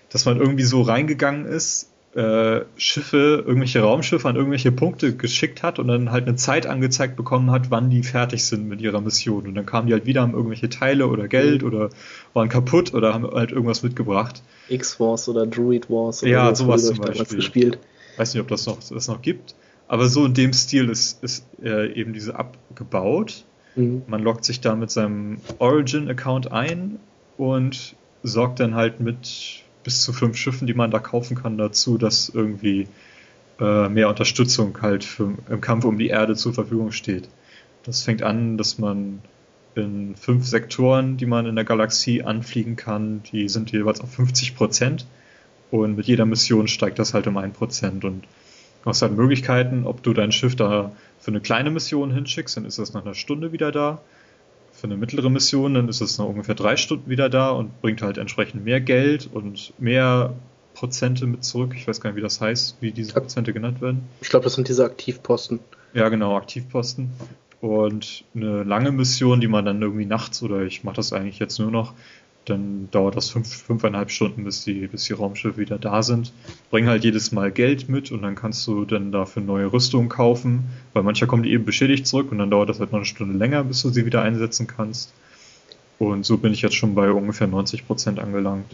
Dass 0.09 0.25
man 0.25 0.37
irgendwie 0.37 0.63
so 0.63 0.81
reingegangen 0.81 1.45
ist, 1.45 1.91
äh, 2.15 2.65
Schiffe, 2.75 3.43
irgendwelche 3.45 3.81
Raumschiffe 3.81 4.27
an 4.27 4.35
irgendwelche 4.35 4.71
Punkte 4.71 5.15
geschickt 5.15 5.63
hat 5.63 5.79
und 5.79 5.87
dann 5.87 6.11
halt 6.11 6.27
eine 6.27 6.35
Zeit 6.35 6.65
angezeigt 6.65 7.15
bekommen 7.15 7.51
hat, 7.51 7.71
wann 7.71 7.89
die 7.89 8.03
fertig 8.03 8.45
sind 8.45 8.67
mit 8.67 8.81
ihrer 8.81 8.99
Mission. 8.99 9.47
Und 9.47 9.55
dann 9.55 9.65
kamen 9.65 9.87
die 9.87 9.93
halt 9.93 10.05
wieder, 10.05 10.21
haben 10.21 10.33
irgendwelche 10.33 10.67
Teile 10.67 11.07
oder 11.07 11.27
Geld 11.27 11.61
mhm. 11.61 11.67
oder 11.67 11.89
waren 12.33 12.49
kaputt 12.49 12.93
oder 12.93 13.13
haben 13.13 13.29
halt 13.31 13.51
irgendwas 13.51 13.83
mitgebracht. 13.83 14.41
X-Wars 14.67 15.29
oder 15.29 15.45
Druid 15.45 15.89
Wars 15.89 16.23
oder 16.23 16.31
ja, 16.31 16.55
sowas 16.55 16.85
zum 16.85 16.97
Beispiel. 16.97 17.37
gespielt. 17.37 17.79
Weiß 18.17 18.33
nicht, 18.33 18.41
ob 18.41 18.49
das 18.49 18.65
noch, 18.65 18.79
das 18.79 19.07
noch 19.07 19.21
gibt. 19.21 19.55
Aber 19.91 20.07
so 20.07 20.25
in 20.25 20.33
dem 20.33 20.53
Stil 20.53 20.87
ist, 20.87 21.21
ist 21.21 21.45
äh, 21.61 21.91
eben 21.91 22.13
diese 22.13 22.39
abgebaut. 22.39 23.43
Mhm. 23.75 24.03
Man 24.07 24.23
loggt 24.23 24.45
sich 24.45 24.61
da 24.61 24.73
mit 24.73 24.89
seinem 24.89 25.41
Origin-Account 25.59 26.49
ein 26.49 26.97
und 27.35 27.97
sorgt 28.23 28.61
dann 28.61 28.73
halt 28.73 29.01
mit 29.01 29.65
bis 29.83 30.01
zu 30.01 30.13
fünf 30.13 30.37
Schiffen, 30.37 30.65
die 30.65 30.73
man 30.73 30.91
da 30.91 30.99
kaufen 30.99 31.35
kann, 31.35 31.57
dazu, 31.57 31.97
dass 31.97 32.29
irgendwie 32.29 32.87
äh, 33.59 33.89
mehr 33.89 34.07
Unterstützung 34.07 34.81
halt 34.81 35.03
für, 35.03 35.33
im 35.49 35.59
Kampf 35.59 35.83
um 35.83 35.97
die 35.97 36.07
Erde 36.07 36.37
zur 36.37 36.53
Verfügung 36.53 36.93
steht. 36.93 37.27
Das 37.83 38.03
fängt 38.03 38.23
an, 38.23 38.57
dass 38.57 38.77
man 38.77 39.19
in 39.75 40.15
fünf 40.15 40.45
Sektoren, 40.45 41.17
die 41.17 41.25
man 41.25 41.45
in 41.45 41.55
der 41.55 41.65
Galaxie 41.65 42.23
anfliegen 42.23 42.77
kann, 42.77 43.23
die 43.33 43.49
sind 43.49 43.73
jeweils 43.73 43.99
auf 43.99 44.13
50 44.13 44.55
Prozent 44.55 45.05
und 45.69 45.97
mit 45.97 46.05
jeder 46.05 46.25
Mission 46.25 46.69
steigt 46.69 46.97
das 46.97 47.13
halt 47.13 47.27
um 47.27 47.35
ein 47.35 47.51
Prozent 47.51 48.05
und 48.05 48.23
Du 48.83 48.89
hast 48.89 49.01
halt 49.01 49.15
Möglichkeiten, 49.15 49.85
ob 49.85 50.01
du 50.01 50.13
dein 50.13 50.31
Schiff 50.31 50.55
da 50.55 50.91
für 51.19 51.31
eine 51.31 51.41
kleine 51.41 51.69
Mission 51.69 52.11
hinschickst, 52.11 52.57
dann 52.57 52.65
ist 52.65 52.79
das 52.79 52.93
nach 52.93 53.03
einer 53.05 53.13
Stunde 53.13 53.51
wieder 53.51 53.71
da. 53.71 54.01
Für 54.73 54.85
eine 54.87 54.97
mittlere 54.97 55.29
Mission, 55.29 55.75
dann 55.75 55.89
ist 55.89 56.01
es 56.01 56.17
nach 56.17 56.25
ungefähr 56.25 56.55
drei 56.55 56.77
Stunden 56.77 57.09
wieder 57.09 57.29
da 57.29 57.51
und 57.51 57.81
bringt 57.81 58.01
halt 58.01 58.17
entsprechend 58.17 58.63
mehr 58.65 58.81
Geld 58.81 59.29
und 59.31 59.73
mehr 59.77 60.33
Prozente 60.73 61.27
mit 61.27 61.43
zurück. 61.43 61.73
Ich 61.75 61.87
weiß 61.87 62.01
gar 62.01 62.09
nicht, 62.09 62.17
wie 62.17 62.21
das 62.21 62.41
heißt, 62.41 62.77
wie 62.79 62.91
diese 62.91 63.13
Prozente 63.13 63.53
genannt 63.53 63.81
werden. 63.81 64.07
Ich 64.21 64.29
glaube, 64.29 64.45
das 64.45 64.53
sind 64.53 64.67
diese 64.67 64.83
Aktivposten. 64.85 65.59
Ja, 65.93 66.09
genau, 66.09 66.35
Aktivposten. 66.35 67.11
Und 67.59 68.23
eine 68.33 68.63
lange 68.63 68.91
Mission, 68.91 69.39
die 69.39 69.47
man 69.47 69.65
dann 69.65 69.81
irgendwie 69.81 70.05
nachts 70.05 70.41
oder 70.41 70.63
ich 70.63 70.83
mache 70.83 70.95
das 70.95 71.13
eigentlich 71.13 71.37
jetzt 71.37 71.59
nur 71.59 71.69
noch, 71.69 71.93
dann 72.45 72.89
dauert 72.91 73.15
das 73.15 73.29
fünf, 73.29 73.47
fünfeinhalb 73.47 74.09
Stunden, 74.09 74.43
bis 74.43 74.63
die, 74.63 74.87
bis 74.87 75.03
die 75.05 75.13
Raumschiffe 75.13 75.57
wieder 75.57 75.77
da 75.77 76.01
sind. 76.01 76.33
Bring 76.71 76.87
halt 76.87 77.03
jedes 77.03 77.31
Mal 77.31 77.51
Geld 77.51 77.87
mit 77.87 78.11
und 78.11 78.23
dann 78.23 78.35
kannst 78.35 78.65
du 78.67 78.85
dann 78.85 79.11
dafür 79.11 79.43
neue 79.43 79.71
Rüstungen 79.71 80.09
kaufen, 80.09 80.63
weil 80.93 81.03
mancher 81.03 81.27
kommen 81.27 81.43
die 81.43 81.51
eben 81.51 81.65
beschädigt 81.65 82.07
zurück 82.07 82.31
und 82.31 82.39
dann 82.39 82.49
dauert 82.49 82.69
das 82.69 82.79
halt 82.79 82.91
noch 82.91 82.99
eine 82.99 83.05
Stunde 83.05 83.37
länger, 83.37 83.63
bis 83.63 83.81
du 83.83 83.89
sie 83.89 84.05
wieder 84.05 84.21
einsetzen 84.23 84.67
kannst. 84.67 85.13
Und 85.99 86.25
so 86.25 86.37
bin 86.37 86.51
ich 86.51 86.63
jetzt 86.63 86.75
schon 86.75 86.95
bei 86.95 87.11
ungefähr 87.11 87.45
90 87.45 87.85
Prozent 87.85 88.19
angelangt. 88.19 88.65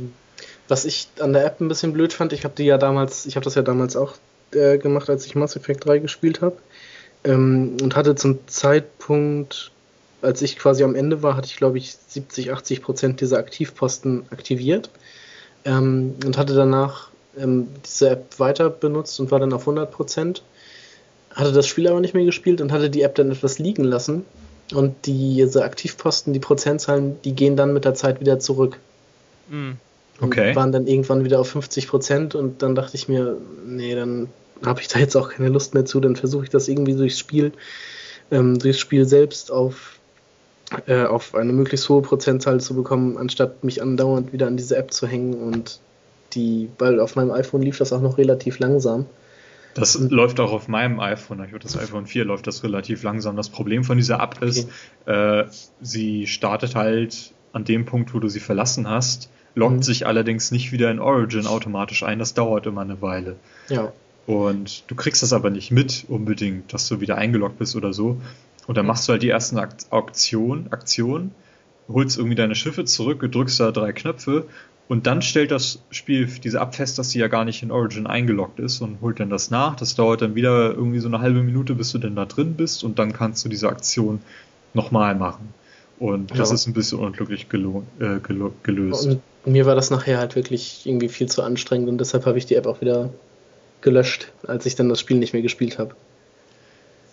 Was 0.70 0.86
ich 0.86 1.10
an 1.20 1.34
der 1.34 1.46
App 1.46 1.60
ein 1.60 1.68
bisschen 1.68 1.92
blöd 1.92 2.14
fand, 2.14 2.32
ich 2.32 2.46
habe 2.46 2.54
die 2.58 2.64
ja 2.64 2.78
damals, 2.78 3.26
ich 3.26 3.36
habe 3.36 3.44
das 3.44 3.56
ja 3.56 3.64
damals 3.64 3.98
auch 3.98 4.14
äh, 4.52 4.78
gemacht, 4.78 5.10
als 5.10 5.26
ich 5.26 5.36
Mass 5.36 5.58
Effect 5.58 5.86
3 5.86 6.00
gespielt 6.00 6.42
habe. 6.42 6.58
Ähm, 7.26 7.76
und 7.82 7.98
hatte 7.98 8.16
zum 8.16 8.48
Zeitpunkt 8.48 9.72
als 10.22 10.42
ich 10.42 10.58
quasi 10.58 10.84
am 10.84 10.96
Ende 10.96 11.22
war, 11.24 11.36
hatte 11.36 11.48
ich 11.48 11.58
glaube 11.58 11.78
ich 11.78 11.96
70, 12.08 12.52
80 12.52 12.82
Prozent 12.82 13.22
dieser 13.22 13.38
Aktivposten 13.38 14.26
aktiviert 14.32 14.90
ähm, 15.66 16.16
und 16.26 16.38
hatte 16.38 16.56
danach 16.56 17.10
ähm, 17.38 17.68
diese 17.86 18.10
App 18.12 18.40
weiter 18.40 18.70
benutzt 18.70 19.20
und 19.20 19.32
war 19.32 19.40
dann 19.40 19.54
auf 19.54 19.62
100 19.62 19.92
Prozent. 19.92 20.44
Hatte 21.34 21.52
das 21.52 21.68
Spiel 21.68 21.88
aber 21.88 22.00
nicht 22.00 22.14
mehr 22.14 22.26
gespielt 22.26 22.62
und 22.62 22.72
hatte 22.72 22.90
die 22.90 23.04
App 23.04 23.16
dann 23.16 23.32
etwas 23.32 23.60
liegen 23.60 23.84
lassen. 23.84 24.26
Und 24.74 24.96
diese 25.06 25.64
Aktivposten, 25.64 26.34
die 26.34 26.40
Prozentzahlen, 26.40 27.22
die 27.22 27.34
gehen 27.34 27.56
dann 27.56 27.74
mit 27.74 27.86
der 27.86 27.94
Zeit 27.94 28.20
wieder 28.20 28.40
zurück. 28.40 28.80
Mm. 29.50 29.74
Okay. 30.20 30.50
Und 30.50 30.56
waren 30.56 30.72
dann 30.72 30.88
irgendwann 30.88 31.24
wieder 31.24 31.40
auf 31.40 31.50
50 31.50 31.88
Prozent 31.88 32.34
und 32.34 32.64
dann 32.64 32.74
dachte 32.74 32.96
ich 32.96 33.08
mir, 33.08 33.38
nee, 33.66 33.94
dann 33.94 34.30
habe 34.66 34.82
ich 34.82 34.88
da 34.88 34.98
jetzt 34.98 35.16
auch 35.16 35.30
keine 35.30 35.50
Lust 35.50 35.76
mehr 35.76 35.86
zu, 35.86 36.00
dann 36.00 36.16
versuche 36.16 36.46
ich 36.46 36.50
das 36.50 36.68
irgendwie 36.68 36.96
durchs 36.96 37.20
Spiel, 37.20 37.52
ähm, 38.32 38.58
durchs 38.58 38.80
Spiel 38.80 39.06
selbst 39.06 39.52
auf 39.52 39.97
äh, 40.86 41.06
auf 41.06 41.36
eine 41.36 41.54
möglichst 41.54 41.88
hohe 41.90 42.02
Prozentzahl 42.02 42.60
zu 42.60 42.76
bekommen, 42.76 43.18
anstatt 43.18 43.64
mich 43.64 43.82
andauernd 43.82 44.34
wieder 44.34 44.48
an 44.48 44.58
diese 44.58 44.76
App 44.78 44.92
zu 44.92 45.08
hängen 45.08 45.34
und 45.36 45.80
die, 46.34 46.70
weil 46.78 47.00
auf 47.00 47.16
meinem 47.16 47.32
iPhone 47.32 47.62
lief 47.62 47.78
das 47.78 47.94
auch 47.94 48.02
noch 48.02 48.18
relativ 48.18 48.60
langsam. 48.60 49.06
Das 49.74 49.96
und, 49.96 50.12
läuft 50.12 50.40
auch 50.40 50.52
auf 50.52 50.68
meinem 50.68 51.00
iPhone, 51.00 51.44
ich 51.44 51.58
das 51.60 51.78
iPhone 51.78 52.08
4 52.08 52.26
läuft 52.26 52.48
das 52.48 52.64
relativ 52.64 53.04
langsam. 53.04 53.36
Das 53.36 53.50
Problem 53.50 53.84
von 53.84 53.98
dieser 53.98 54.20
App 54.20 54.42
ist, 54.42 54.68
okay. 55.06 55.42
äh, 55.42 55.46
sie 55.82 56.28
startet 56.28 56.76
halt 56.76 57.32
an 57.54 57.64
dem 57.64 57.86
Punkt, 57.86 58.14
wo 58.14 58.20
du 58.20 58.28
sie 58.28 58.40
verlassen 58.40 58.90
hast, 58.90 59.30
loggt 59.56 59.78
mhm. 59.78 59.84
sich 59.84 60.06
allerdings 60.08 60.52
nicht 60.52 60.72
wieder 60.72 60.92
in 60.92 61.00
Origin 61.00 61.48
automatisch 61.48 62.04
ein. 62.04 62.20
Das 62.20 62.34
dauert 62.34 62.66
immer 62.66 62.82
eine 62.82 63.02
Weile. 63.02 63.36
Ja. 63.70 63.94
Und 64.26 64.84
du 64.88 64.96
kriegst 64.96 65.24
das 65.24 65.32
aber 65.32 65.50
nicht 65.50 65.72
mit 65.72 66.06
unbedingt, 66.10 66.74
dass 66.74 66.88
du 66.88 67.00
wieder 67.00 67.18
eingeloggt 67.18 67.58
bist 67.58 67.76
oder 67.76 67.94
so. 67.94 68.18
Und 68.68 68.78
dann 68.78 68.86
machst 68.86 69.08
du 69.08 69.14
halt 69.14 69.24
die 69.24 69.30
ersten 69.30 69.58
Aktionen, 69.58 70.72
Aktion, 70.72 71.32
holst 71.88 72.18
irgendwie 72.18 72.36
deine 72.36 72.56
Schiffe 72.56 72.86
zurück, 72.86 73.26
drückst 73.32 73.60
da 73.60 73.72
drei 73.72 73.94
Knöpfe 73.94 74.46
und 74.90 75.06
dann 75.06 75.22
stellt 75.22 75.52
das 75.52 75.82
Spiel 75.90 76.28
diese 76.28 76.62
ab 76.62 76.76
fest, 76.76 76.98
dass 76.98 77.10
sie 77.10 77.20
ja 77.20 77.28
gar 77.28 77.44
nicht 77.44 77.62
in 77.62 77.72
Origin 77.72 78.08
eingeloggt 78.08 78.60
ist 78.60 78.82
und 78.82 79.02
holt 79.02 79.20
dann 79.20 79.30
das 79.30 79.52
nach. 79.52 79.76
Das 79.76 79.96
dauert 79.96 80.22
dann 80.22 80.36
wieder 80.36 80.74
irgendwie 80.74 81.00
so 81.00 81.10
eine 81.10 81.20
halbe 81.20 81.44
Minute, 81.44 81.76
bis 81.76 81.92
du 81.92 81.98
denn 81.98 82.16
da 82.16 82.26
drin 82.26 82.54
bist 82.56 82.84
und 82.84 82.98
dann 82.98 83.12
kannst 83.12 83.44
du 83.44 83.50
diese 83.50 83.68
Aktion 83.68 84.22
nochmal 84.74 85.16
machen. 85.16 85.54
Und 86.00 86.32
das 86.32 86.50
ja. 86.50 86.56
ist 86.56 86.68
ein 86.68 86.74
bisschen 86.74 87.00
unglücklich 87.00 87.48
äh, 87.52 88.20
gelöst. 88.64 89.08
Und 89.08 89.22
mir 89.46 89.66
war 89.66 89.76
das 89.76 89.90
nachher 89.90 90.20
halt 90.20 90.36
wirklich 90.36 90.86
irgendwie 90.86 91.10
viel 91.10 91.28
zu 91.28 91.42
anstrengend 91.42 91.90
und 91.90 91.98
deshalb 91.98 92.26
habe 92.26 92.38
ich 92.38 92.46
die 92.46 92.56
App 92.56 92.68
auch 92.68 92.80
wieder 92.80 93.10
gelöscht, 93.82 94.32
als 94.46 94.66
ich 94.66 94.76
dann 94.76 94.90
das 94.90 95.00
Spiel 95.00 95.18
nicht 95.18 95.34
mehr 95.34 95.42
gespielt 95.42 95.80
habe. 95.80 95.96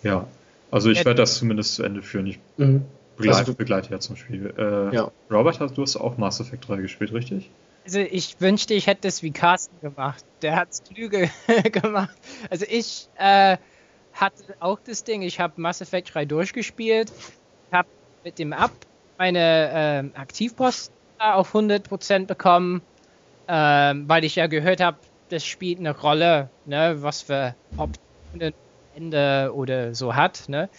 Ja, 0.03 0.27
also 0.71 0.89
ich 0.89 1.05
werde 1.05 1.15
das 1.15 1.37
zumindest 1.37 1.75
zu 1.75 1.83
Ende 1.83 2.01
führen. 2.01 2.27
Ich 2.27 2.39
mhm. 2.57 2.85
begleite, 3.17 3.39
also, 3.39 3.55
begleite 3.55 3.91
ja 3.91 3.99
zum 3.99 4.15
Spiel. 4.15 4.53
Äh, 4.57 4.95
ja. 4.95 5.11
Robert, 5.31 5.59
du 5.59 5.81
hast 5.81 5.95
auch 5.97 6.17
Mass 6.17 6.39
Effect 6.39 6.67
3 6.67 6.77
gespielt, 6.77 7.13
richtig? 7.13 7.49
Also 7.85 7.99
ich 7.99 8.41
wünschte, 8.41 8.73
ich 8.73 8.87
hätte 8.87 9.07
es 9.07 9.21
wie 9.21 9.31
Carsten 9.31 9.79
gemacht. 9.79 10.25
Der 10.41 10.55
hat 10.55 10.71
es 10.71 10.83
klüger 10.83 11.27
gemacht. 11.71 12.15
Also 12.49 12.65
ich 12.67 13.07
äh, 13.17 13.57
hatte 14.13 14.55
auch 14.59 14.79
das 14.83 15.03
Ding, 15.03 15.21
ich 15.21 15.39
habe 15.39 15.61
Mass 15.61 15.81
Effect 15.81 16.13
3 16.13 16.25
durchgespielt, 16.25 17.11
habe 17.71 17.87
mit 18.23 18.39
dem 18.39 18.53
App 18.53 18.71
meine 19.17 20.11
äh, 20.13 20.19
Aktivpost 20.19 20.91
auf 21.19 21.53
100% 21.53 22.25
bekommen, 22.25 22.81
äh, 23.47 23.53
weil 23.53 24.23
ich 24.23 24.35
ja 24.35 24.47
gehört 24.47 24.81
habe, 24.81 24.97
das 25.29 25.45
spielt 25.45 25.79
eine 25.79 25.97
Rolle, 25.97 26.49
ne, 26.65 26.97
was 26.99 27.21
für 27.21 27.55
Optionen 27.77 28.53
Ende 28.95 29.51
oder 29.53 29.93
so 29.93 30.15
hat. 30.15 30.47
Ne? 30.47 30.69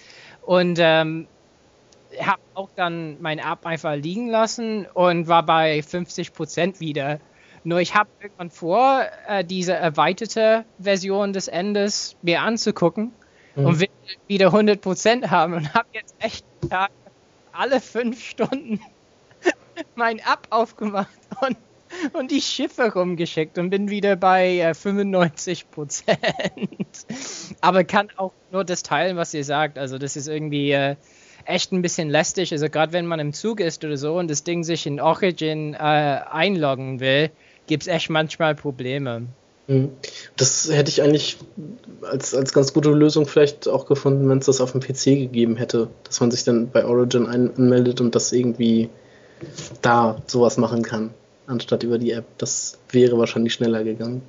Und 0.43 0.79
ähm, 0.81 1.27
habe 2.21 2.41
auch 2.55 2.71
dann 2.75 3.21
mein 3.21 3.39
App 3.39 3.67
einfach 3.67 3.95
liegen 3.95 4.29
lassen 4.29 4.87
und 4.87 5.29
war 5.29 5.45
bei 5.45 5.83
50 5.83 6.33
Prozent 6.33 6.81
wieder. 6.81 7.21
Nur 7.65 7.81
ich 7.81 7.95
habe 7.95 8.09
irgendwann 8.21 8.51
vor, 8.51 9.03
äh, 9.29 9.45
diese 9.45 9.75
erweiterte 9.75 10.65
Version 10.79 11.33
des 11.33 11.49
Endes 11.49 12.17
mir 12.23 12.43
anzugucken 12.43 13.13
mhm. 13.57 13.67
und 13.67 13.81
will 13.81 13.89
wieder 14.29 14.47
100 14.47 14.81
Prozent 14.81 15.31
haben 15.31 15.55
und 15.55 15.75
habe 15.75 15.89
jetzt 15.93 16.15
echt 16.21 16.47
alle 17.53 17.81
fünf 17.81 18.23
Stunden 18.23 18.81
mein 19.95 20.19
App 20.19 20.47
aufgemacht 20.51 21.11
und 21.41 21.57
und 22.13 22.31
die 22.31 22.41
Schiffe 22.41 22.93
rumgeschickt 22.93 23.59
und 23.59 23.71
bin 23.71 23.91
wieder 23.91 24.17
bei 24.17 24.59
äh, 24.59 24.75
95 24.75 25.71
Prozent. 25.71 26.19
Aber 27.61 27.85
kann 27.85 28.09
auch 28.17 28.33
nur 28.53 28.65
das 28.65 28.83
teilen, 28.83 29.17
was 29.17 29.35
ihr 29.35 29.45
sagt. 29.45 29.79
Also 29.79 29.99
das 29.99 30.17
ist 30.17 30.29
irgendwie 30.29 30.73
äh, 30.73 30.97
echt 31.45 31.73
ein 31.73 31.83
bisschen 31.83 32.11
lästig. 32.11 32.53
Also 32.53 32.69
gerade 32.69 32.93
wenn 32.93 33.07
man 33.07 33.21
im 33.21 33.33
Zug 33.33 33.61
ist 33.61 33.85
oder 33.85 33.97
so 33.97 34.19
und 34.19 34.31
das 34.31 34.45
Ding 34.45 34.65
sich 34.65 34.87
in 34.87 35.01
Origin 35.01 35.75
äh, 35.75 35.77
einloggen 35.79 37.01
will, 37.01 37.31
gibt 37.67 37.85
es 37.85 37.89
echt 37.89 38.11
manchmal 38.11 38.55
Probleme. 38.55 39.27
Mhm. 39.67 39.91
Das 40.37 40.71
hätte 40.71 40.91
ich 40.91 41.03
eigentlich 41.03 41.39
als, 42.03 42.35
als 42.35 42.53
ganz 42.53 42.73
gute 42.73 42.91
Lösung 42.91 43.27
vielleicht 43.27 43.69
auch 43.69 43.87
gefunden, 43.87 44.29
wenn 44.29 44.39
es 44.39 44.47
das 44.47 44.61
auf 44.61 44.73
dem 44.73 44.81
PC 44.81 45.05
gegeben 45.05 45.57
hätte, 45.57 45.89
dass 46.05 46.21
man 46.21 46.31
sich 46.31 46.45
dann 46.45 46.71
bei 46.71 46.85
Origin 46.85 47.27
anmeldet 47.27 48.01
und 48.01 48.15
das 48.15 48.33
irgendwie 48.33 48.89
da 49.83 50.23
sowas 50.27 50.57
machen 50.57 50.83
kann 50.83 51.11
anstatt 51.47 51.83
über 51.83 51.99
die 51.99 52.13
App. 52.13 52.27
Das 52.39 52.79
wäre 52.91 53.19
wahrscheinlich 53.19 53.55
schneller 53.55 53.85
gegangen. 53.85 54.23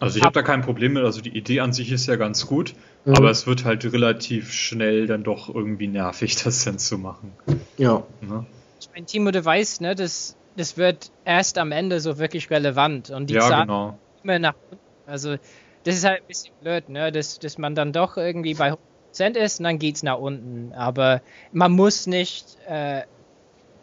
Also 0.00 0.18
ich 0.18 0.24
habe 0.24 0.32
da 0.32 0.42
kein 0.42 0.62
Problem 0.62 0.94
mit, 0.94 1.04
also 1.04 1.20
die 1.20 1.36
Idee 1.36 1.60
an 1.60 1.74
sich 1.74 1.92
ist 1.92 2.06
ja 2.06 2.16
ganz 2.16 2.46
gut, 2.46 2.74
mhm. 3.04 3.16
aber 3.16 3.30
es 3.30 3.46
wird 3.46 3.66
halt 3.66 3.84
relativ 3.92 4.50
schnell 4.50 5.06
dann 5.06 5.22
doch 5.24 5.54
irgendwie 5.54 5.88
nervig, 5.88 6.36
das 6.44 6.64
dann 6.64 6.78
zu 6.78 6.96
machen. 6.96 7.32
Ja. 7.76 8.02
Ne? 8.22 8.46
Ich 8.80 8.88
meine, 8.94 9.04
Timo, 9.04 9.30
du 9.30 9.44
weißt, 9.44 9.82
ne, 9.82 9.94
das, 9.94 10.36
das 10.56 10.78
wird 10.78 11.10
erst 11.26 11.58
am 11.58 11.70
Ende 11.70 12.00
so 12.00 12.18
wirklich 12.18 12.50
relevant 12.50 13.10
und 13.10 13.28
die 13.28 13.34
ja, 13.34 13.42
Zahlen 13.42 13.68
genau. 13.68 13.98
immer 14.22 14.38
nach 14.38 14.54
unten. 14.70 14.82
Also 15.06 15.36
das 15.84 15.96
ist 15.96 16.04
halt 16.04 16.22
ein 16.22 16.28
bisschen 16.28 16.54
blöd, 16.62 16.88
ne, 16.88 17.12
dass, 17.12 17.38
dass 17.38 17.58
man 17.58 17.74
dann 17.74 17.92
doch 17.92 18.16
irgendwie 18.16 18.54
bei 18.54 18.72
100% 19.12 19.36
ist 19.36 19.60
und 19.60 19.64
dann 19.64 19.78
geht 19.78 19.96
es 19.96 20.02
nach 20.02 20.18
unten. 20.18 20.72
Aber 20.72 21.20
man 21.52 21.72
muss 21.72 22.06
nicht 22.06 22.56
äh, 22.66 23.02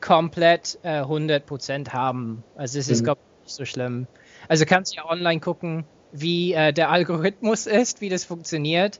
komplett 0.01 0.79
äh, 0.83 1.01
100% 1.01 1.89
haben. 1.89 2.43
Also 2.55 2.79
es 2.79 2.89
ist, 2.89 3.01
mhm. 3.01 3.05
glaube 3.05 3.21
ich, 3.21 3.43
nicht 3.45 3.55
so 3.55 3.65
schlimm. 3.65 4.07
Also 4.47 4.65
kannst 4.65 4.93
du 4.93 4.97
ja 4.97 5.09
online 5.09 5.39
gucken, 5.39 5.85
wie 6.11 6.53
äh, 6.53 6.73
der 6.73 6.89
Algorithmus 6.89 7.65
ist, 7.67 8.01
wie 8.01 8.09
das 8.09 8.23
funktioniert. 8.23 8.99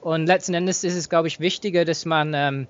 Und 0.00 0.26
letzten 0.26 0.54
Endes 0.54 0.84
ist 0.84 0.96
es, 0.96 1.08
glaube 1.08 1.28
ich, 1.28 1.40
wichtiger, 1.40 1.84
dass 1.84 2.04
man 2.04 2.34
ähm, 2.34 2.66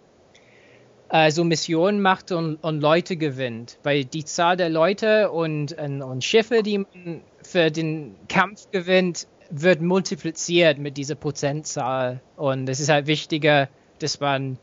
äh, 1.08 1.30
so 1.30 1.44
Missionen 1.44 2.00
macht 2.00 2.30
und, 2.32 2.56
und, 2.56 2.80
Leute 2.80 3.16
gewinnt. 3.16 3.78
Weil 3.82 4.04
die 4.04 4.24
Zahl 4.24 4.56
der 4.56 4.68
Leute 4.68 5.30
und, 5.30 5.72
und, 5.72 6.02
und 6.02 6.24
Schiffe, 6.24 6.62
die 6.62 6.78
man 6.78 7.22
für 7.42 7.70
den 7.70 8.14
Kampf 8.28 8.70
gewinnt, 8.70 9.26
wird 9.50 9.80
multipliziert 9.80 10.78
mit 10.78 10.96
dieser 10.96 11.14
Prozentzahl. 11.16 12.20
Und 12.36 12.68
es 12.68 12.80
ist 12.80 12.88
halt 12.88 13.06
wichtiger, 13.06 13.68
dass 13.98 14.20
man 14.20 14.58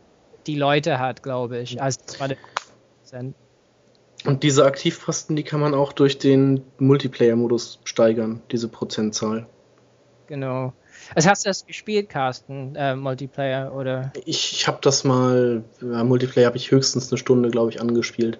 die 0.47 0.55
Leute 0.55 0.99
hat, 0.99 1.23
glaube 1.23 1.59
ich, 1.59 1.81
als 1.81 1.97
dass 1.97 2.19
man 2.19 2.35
Prozent. 3.11 3.35
Und 4.23 4.43
diese 4.43 4.65
Aktivposten, 4.65 5.35
die 5.35 5.43
kann 5.43 5.59
man 5.59 5.73
auch 5.73 5.93
durch 5.93 6.17
den 6.17 6.63
Multiplayer-Modus 6.77 7.79
steigern, 7.83 8.41
diese 8.51 8.67
Prozentzahl. 8.67 9.47
Genau. 10.27 10.73
Also 11.15 11.29
hast 11.29 11.43
du 11.43 11.49
das 11.49 11.65
gespielt, 11.65 12.09
Carsten, 12.09 12.75
äh, 12.75 12.95
Multiplayer, 12.95 13.73
oder? 13.73 14.13
Ich, 14.25 14.53
ich 14.53 14.67
habe 14.67 14.77
das 14.81 15.03
mal, 15.03 15.63
ja, 15.81 16.03
Multiplayer 16.03 16.45
habe 16.45 16.57
ich 16.57 16.69
höchstens 16.69 17.11
eine 17.11 17.17
Stunde, 17.17 17.49
glaube 17.49 17.71
ich, 17.71 17.81
angespielt. 17.81 18.37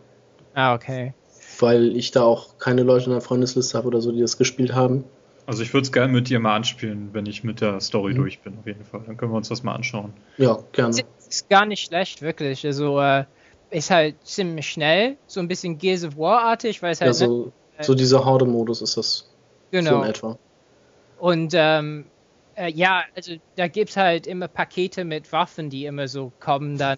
Ah, 0.54 0.76
okay. 0.76 1.14
Weil 1.60 1.96
ich 1.98 2.12
da 2.12 2.22
auch 2.24 2.60
keine 2.60 2.84
Leute 2.84 3.06
in 3.06 3.12
der 3.12 3.22
Freundesliste 3.22 3.78
habe 3.78 3.88
oder 3.88 4.02
so, 4.02 4.12
die 4.12 4.22
das 4.22 4.38
gespielt 4.38 4.74
haben. 4.74 5.04
Also 5.48 5.64
ich 5.64 5.74
würde 5.74 5.86
es 5.86 5.92
gerne 5.92 6.14
mit 6.14 6.30
dir 6.30 6.40
mal 6.40 6.56
anspielen, 6.56 7.10
wenn 7.14 7.26
ich 7.26 7.44
mit 7.44 7.60
der 7.60 7.80
Story 7.82 8.14
mhm. 8.14 8.18
durch 8.18 8.40
bin, 8.42 8.58
auf 8.60 8.68
jeden 8.68 8.86
Fall. 8.86 9.02
Dann 9.06 9.18
können 9.18 9.32
wir 9.32 9.38
uns 9.38 9.50
das 9.50 9.64
mal 9.64 9.74
anschauen. 9.74 10.14
Ja, 10.38 10.60
gerne. 10.72 10.92
Es 10.92 11.28
ist 11.28 11.50
gar 11.50 11.66
nicht 11.66 11.88
schlecht, 11.88 12.22
wirklich. 12.22 12.66
Also 12.66 13.02
äh, 13.02 13.26
ist 13.72 13.90
halt 13.90 14.16
ziemlich 14.24 14.70
schnell, 14.70 15.18
so 15.28 15.40
ein 15.40 15.48
bisschen 15.48 15.78
Gears 15.78 16.04
of 16.04 16.18
War-artig, 16.18 16.82
weil 16.84 16.92
es 16.92 17.02
halt. 17.02 17.10
Ja, 17.10 17.14
so, 17.14 17.52
äh, 17.78 17.84
so 17.84 17.96
dieser 17.96 18.24
Horde-Modus 18.24 18.82
ist 18.82 18.98
das. 18.98 19.30
Genau. 19.72 19.92
So 19.92 20.02
in 20.04 20.10
etwa. 20.10 20.38
Und 21.20 21.54
ähm, 21.56 22.06
äh, 22.56 22.72
ja, 22.72 23.04
also 23.16 23.34
da 23.56 23.68
gibt 23.68 23.92
es 23.92 23.98
halt 23.98 24.28
immer 24.28 24.48
Pakete 24.48 25.06
mit 25.06 25.32
Waffen, 25.32 25.70
die 25.70 25.86
immer 25.86 26.08
so 26.08 26.32
kommen 26.40 26.78
dann 26.78 26.98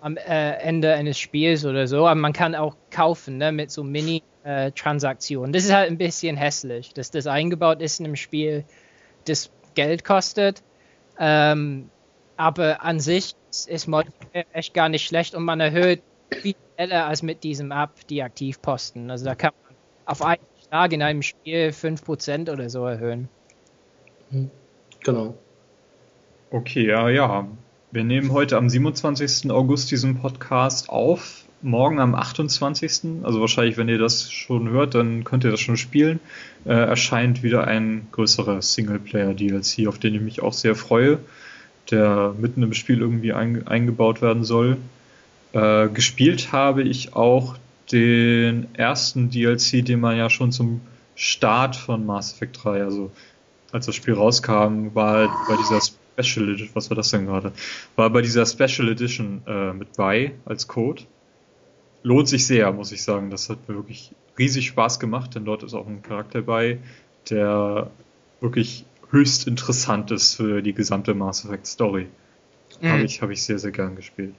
am 0.00 0.16
äh, 0.16 0.52
Ende 0.58 0.94
eines 0.94 1.18
Spiels 1.18 1.64
oder 1.64 1.86
so. 1.86 2.06
Aber 2.06 2.14
man 2.14 2.32
kann 2.32 2.54
auch 2.54 2.76
kaufen, 2.90 3.38
ne, 3.38 3.52
mit 3.52 3.70
so 3.70 3.82
Mini-Transaktionen. 3.82 5.52
das 5.52 5.64
ist 5.64 5.72
halt 5.72 5.90
ein 5.90 5.98
bisschen 5.98 6.36
hässlich, 6.36 6.94
dass 6.94 7.10
das 7.10 7.26
eingebaut 7.26 7.82
ist 7.82 8.00
in 8.00 8.06
einem 8.06 8.16
Spiel, 8.16 8.64
das 9.26 9.50
Geld 9.74 10.04
kostet. 10.04 10.62
Ähm, 11.18 11.90
aber 12.36 12.82
an 12.84 13.00
sich 13.00 13.34
ist 13.66 13.88
Multiplayer 13.88 14.44
echt 14.52 14.74
gar 14.74 14.88
nicht 14.88 15.06
schlecht 15.06 15.34
und 15.34 15.44
man 15.44 15.60
erhöht 15.60 16.02
viel 16.32 16.54
schneller 16.74 17.06
als 17.06 17.22
mit 17.22 17.44
diesem 17.44 17.72
App 17.72 18.06
die 18.08 18.22
Aktivposten. 18.22 19.10
Also 19.10 19.24
da 19.24 19.34
kann 19.34 19.52
man 19.64 19.76
auf 20.06 20.22
einen 20.22 20.42
Schlag 20.66 20.92
in 20.92 21.02
einem 21.02 21.22
Spiel 21.22 21.68
5% 21.68 22.52
oder 22.52 22.68
so 22.68 22.84
erhöhen. 22.84 23.28
Hm. 24.30 24.50
Genau. 25.04 25.34
Okay, 26.50 26.86
ja, 26.86 27.08
ja. 27.08 27.46
Wir 27.92 28.04
nehmen 28.04 28.32
heute 28.32 28.56
am 28.56 28.68
27. 28.68 29.50
August 29.50 29.90
diesen 29.90 30.20
Podcast 30.20 30.90
auf. 30.90 31.44
Morgen 31.62 32.00
am 32.00 32.14
28. 32.14 33.22
Also 33.22 33.40
wahrscheinlich, 33.40 33.76
wenn 33.76 33.88
ihr 33.88 33.98
das 33.98 34.30
schon 34.30 34.68
hört, 34.68 34.94
dann 34.94 35.24
könnt 35.24 35.44
ihr 35.44 35.50
das 35.50 35.60
schon 35.60 35.76
spielen. 35.76 36.20
Äh, 36.64 36.72
erscheint 36.72 37.42
wieder 37.42 37.66
ein 37.66 38.08
größerer 38.12 38.60
Singleplayer-DLC, 38.60 39.88
auf 39.88 39.98
den 39.98 40.14
ich 40.14 40.20
mich 40.20 40.42
auch 40.42 40.52
sehr 40.52 40.74
freue 40.74 41.18
der 41.90 42.34
mitten 42.38 42.62
im 42.62 42.72
Spiel 42.72 43.00
irgendwie 43.00 43.32
ein, 43.32 43.66
eingebaut 43.66 44.22
werden 44.22 44.44
soll. 44.44 44.76
Äh, 45.52 45.88
gespielt 45.88 46.52
habe 46.52 46.82
ich 46.82 47.14
auch 47.14 47.56
den 47.92 48.74
ersten 48.74 49.30
DLC, 49.30 49.84
den 49.84 50.00
man 50.00 50.16
ja 50.16 50.28
schon 50.28 50.52
zum 50.52 50.80
Start 51.14 51.76
von 51.76 52.04
Mass 52.04 52.34
Effect 52.34 52.64
3, 52.64 52.82
also 52.82 53.10
als 53.72 53.86
das 53.86 53.94
Spiel 53.94 54.14
rauskam, 54.14 54.94
war 54.94 55.28
bei 55.48 55.56
dieser 55.56 55.80
Special 55.80 56.48
Edition, 56.48 56.70
was 56.74 56.90
war 56.90 56.96
das 56.96 57.10
denn 57.10 57.26
gerade? 57.26 57.52
War 57.94 58.10
bei 58.10 58.22
dieser 58.22 58.46
Special 58.46 58.88
Edition 58.88 59.42
äh, 59.46 59.72
mit 59.72 59.96
bei 59.96 60.32
als 60.44 60.66
Code. 60.66 61.02
Lohnt 62.02 62.28
sich 62.28 62.46
sehr, 62.46 62.72
muss 62.72 62.92
ich 62.92 63.02
sagen. 63.02 63.30
Das 63.30 63.48
hat 63.48 63.68
mir 63.68 63.74
wirklich 63.74 64.12
riesig 64.38 64.68
Spaß 64.68 65.00
gemacht, 65.00 65.34
denn 65.34 65.44
dort 65.44 65.62
ist 65.62 65.74
auch 65.74 65.86
ein 65.86 66.02
Charakter 66.02 66.42
bei, 66.42 66.78
der 67.30 67.90
wirklich 68.40 68.84
höchst 69.10 69.46
interessant 69.46 70.10
ist 70.10 70.34
für 70.34 70.62
die 70.62 70.72
gesamte 70.72 71.14
Mass 71.14 71.44
Effect 71.44 71.66
Story. 71.66 72.06
Mhm. 72.80 72.88
Habe 72.88 73.02
ich, 73.02 73.22
hab 73.22 73.30
ich 73.30 73.42
sehr, 73.42 73.58
sehr 73.58 73.70
gern 73.70 73.96
gespielt. 73.96 74.34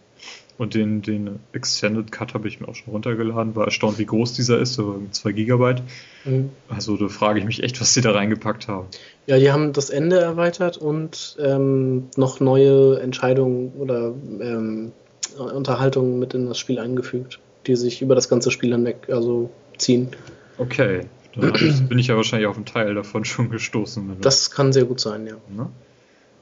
Und 0.57 0.73
den, 0.73 1.03
den 1.03 1.39
Extended 1.53 2.11
Cut 2.11 2.33
habe 2.33 2.47
ich 2.47 2.59
mir 2.59 2.67
auch 2.67 2.73
schon 2.73 2.91
runtergeladen. 2.91 3.55
War 3.55 3.65
erstaunt, 3.65 3.99
wie 3.99 4.05
groß 4.05 4.33
dieser 4.33 4.59
ist, 4.59 4.73
so 4.73 5.03
2 5.11 5.31
Gigabyte. 5.31 5.83
Mhm. 6.25 6.49
Also 6.67 6.97
da 6.97 7.07
frage 7.09 7.39
ich 7.39 7.45
mich 7.45 7.61
echt, 7.61 7.79
was 7.79 7.93
sie 7.93 8.01
da 8.01 8.11
reingepackt 8.11 8.67
haben. 8.67 8.87
Ja, 9.27 9.37
die 9.37 9.51
haben 9.51 9.73
das 9.73 9.91
Ende 9.91 10.19
erweitert 10.19 10.77
und 10.77 11.37
ähm, 11.39 12.07
noch 12.15 12.39
neue 12.39 12.99
Entscheidungen 12.99 13.73
oder 13.77 14.13
ähm, 14.41 14.93
Unterhaltungen 15.37 16.17
mit 16.17 16.33
in 16.33 16.47
das 16.47 16.57
Spiel 16.57 16.79
eingefügt, 16.79 17.39
die 17.67 17.75
sich 17.75 18.01
über 18.01 18.15
das 18.15 18.27
ganze 18.27 18.49
Spiel 18.49 18.71
hinweg 18.71 19.09
also 19.09 19.51
ziehen. 19.77 20.09
Okay. 20.57 21.01
Dann 21.39 21.87
bin 21.87 21.99
ich 21.99 22.07
ja 22.07 22.15
wahrscheinlich 22.15 22.47
auf 22.47 22.55
einen 22.55 22.65
Teil 22.65 22.95
davon 22.95 23.25
schon 23.25 23.49
gestoßen. 23.49 24.17
Das 24.21 24.51
kann 24.51 24.73
sehr 24.73 24.85
gut 24.85 24.99
sein, 24.99 25.27
ja. 25.27 25.35
Ne? 25.49 25.69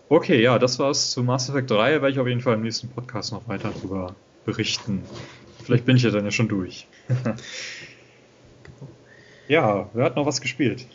Okay, 0.07 0.41
ja, 0.41 0.59
das 0.59 0.77
war's 0.77 1.11
zu 1.11 1.23
Mass 1.23 1.49
Effect 1.49 1.71
3. 1.71 2.01
Werde 2.01 2.09
ich 2.09 2.19
auf 2.19 2.27
jeden 2.27 2.41
Fall 2.41 2.55
im 2.55 2.61
nächsten 2.61 2.89
Podcast 2.89 3.31
noch 3.31 3.47
weiter 3.47 3.71
darüber 3.75 4.15
berichten. 4.45 5.03
Vielleicht 5.63 5.85
bin 5.85 5.97
ich 5.97 6.03
ja 6.03 6.11
dann 6.11 6.25
ja 6.25 6.31
schon 6.31 6.47
durch. 6.47 6.87
ja, 9.47 9.89
wer 9.93 10.05
hat 10.05 10.15
noch 10.15 10.27
was 10.27 10.41
gespielt? 10.41 10.85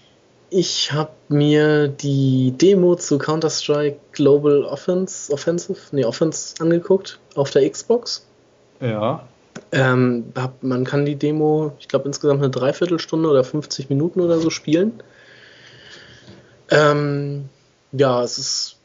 Ich 0.50 0.92
habe 0.92 1.12
mir 1.28 1.88
die 1.88 2.52
Demo 2.56 2.96
zu 2.96 3.18
Counter-Strike 3.18 3.98
Global 4.12 4.64
Offense, 4.64 5.32
Offensive, 5.32 5.78
nee, 5.92 6.04
Offense 6.04 6.54
angeguckt 6.60 7.20
auf 7.34 7.50
der 7.50 7.68
Xbox. 7.68 8.26
Ja. 8.80 9.28
Ähm, 9.72 10.32
hab, 10.34 10.62
man 10.62 10.84
kann 10.84 11.04
die 11.04 11.16
Demo, 11.16 11.72
ich 11.78 11.88
glaube, 11.88 12.06
insgesamt 12.06 12.40
eine 12.40 12.50
Dreiviertelstunde 12.50 13.28
oder 13.28 13.44
50 13.44 13.88
Minuten 13.88 14.20
oder 14.20 14.38
so 14.40 14.50
spielen. 14.50 15.00
Ähm, 16.70 17.48
ja, 17.92 18.22
es 18.22 18.38
ist 18.38 18.76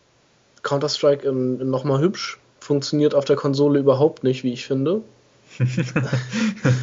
Counter-Strike 0.64 1.32
nochmal 1.32 2.02
hübsch. 2.02 2.40
Funktioniert 2.60 3.16
auf 3.16 3.26
der 3.26 3.36
Konsole 3.36 3.80
überhaupt 3.80 4.24
nicht, 4.24 4.44
wie 4.44 4.54
ich 4.54 4.66
finde. 4.66 5.02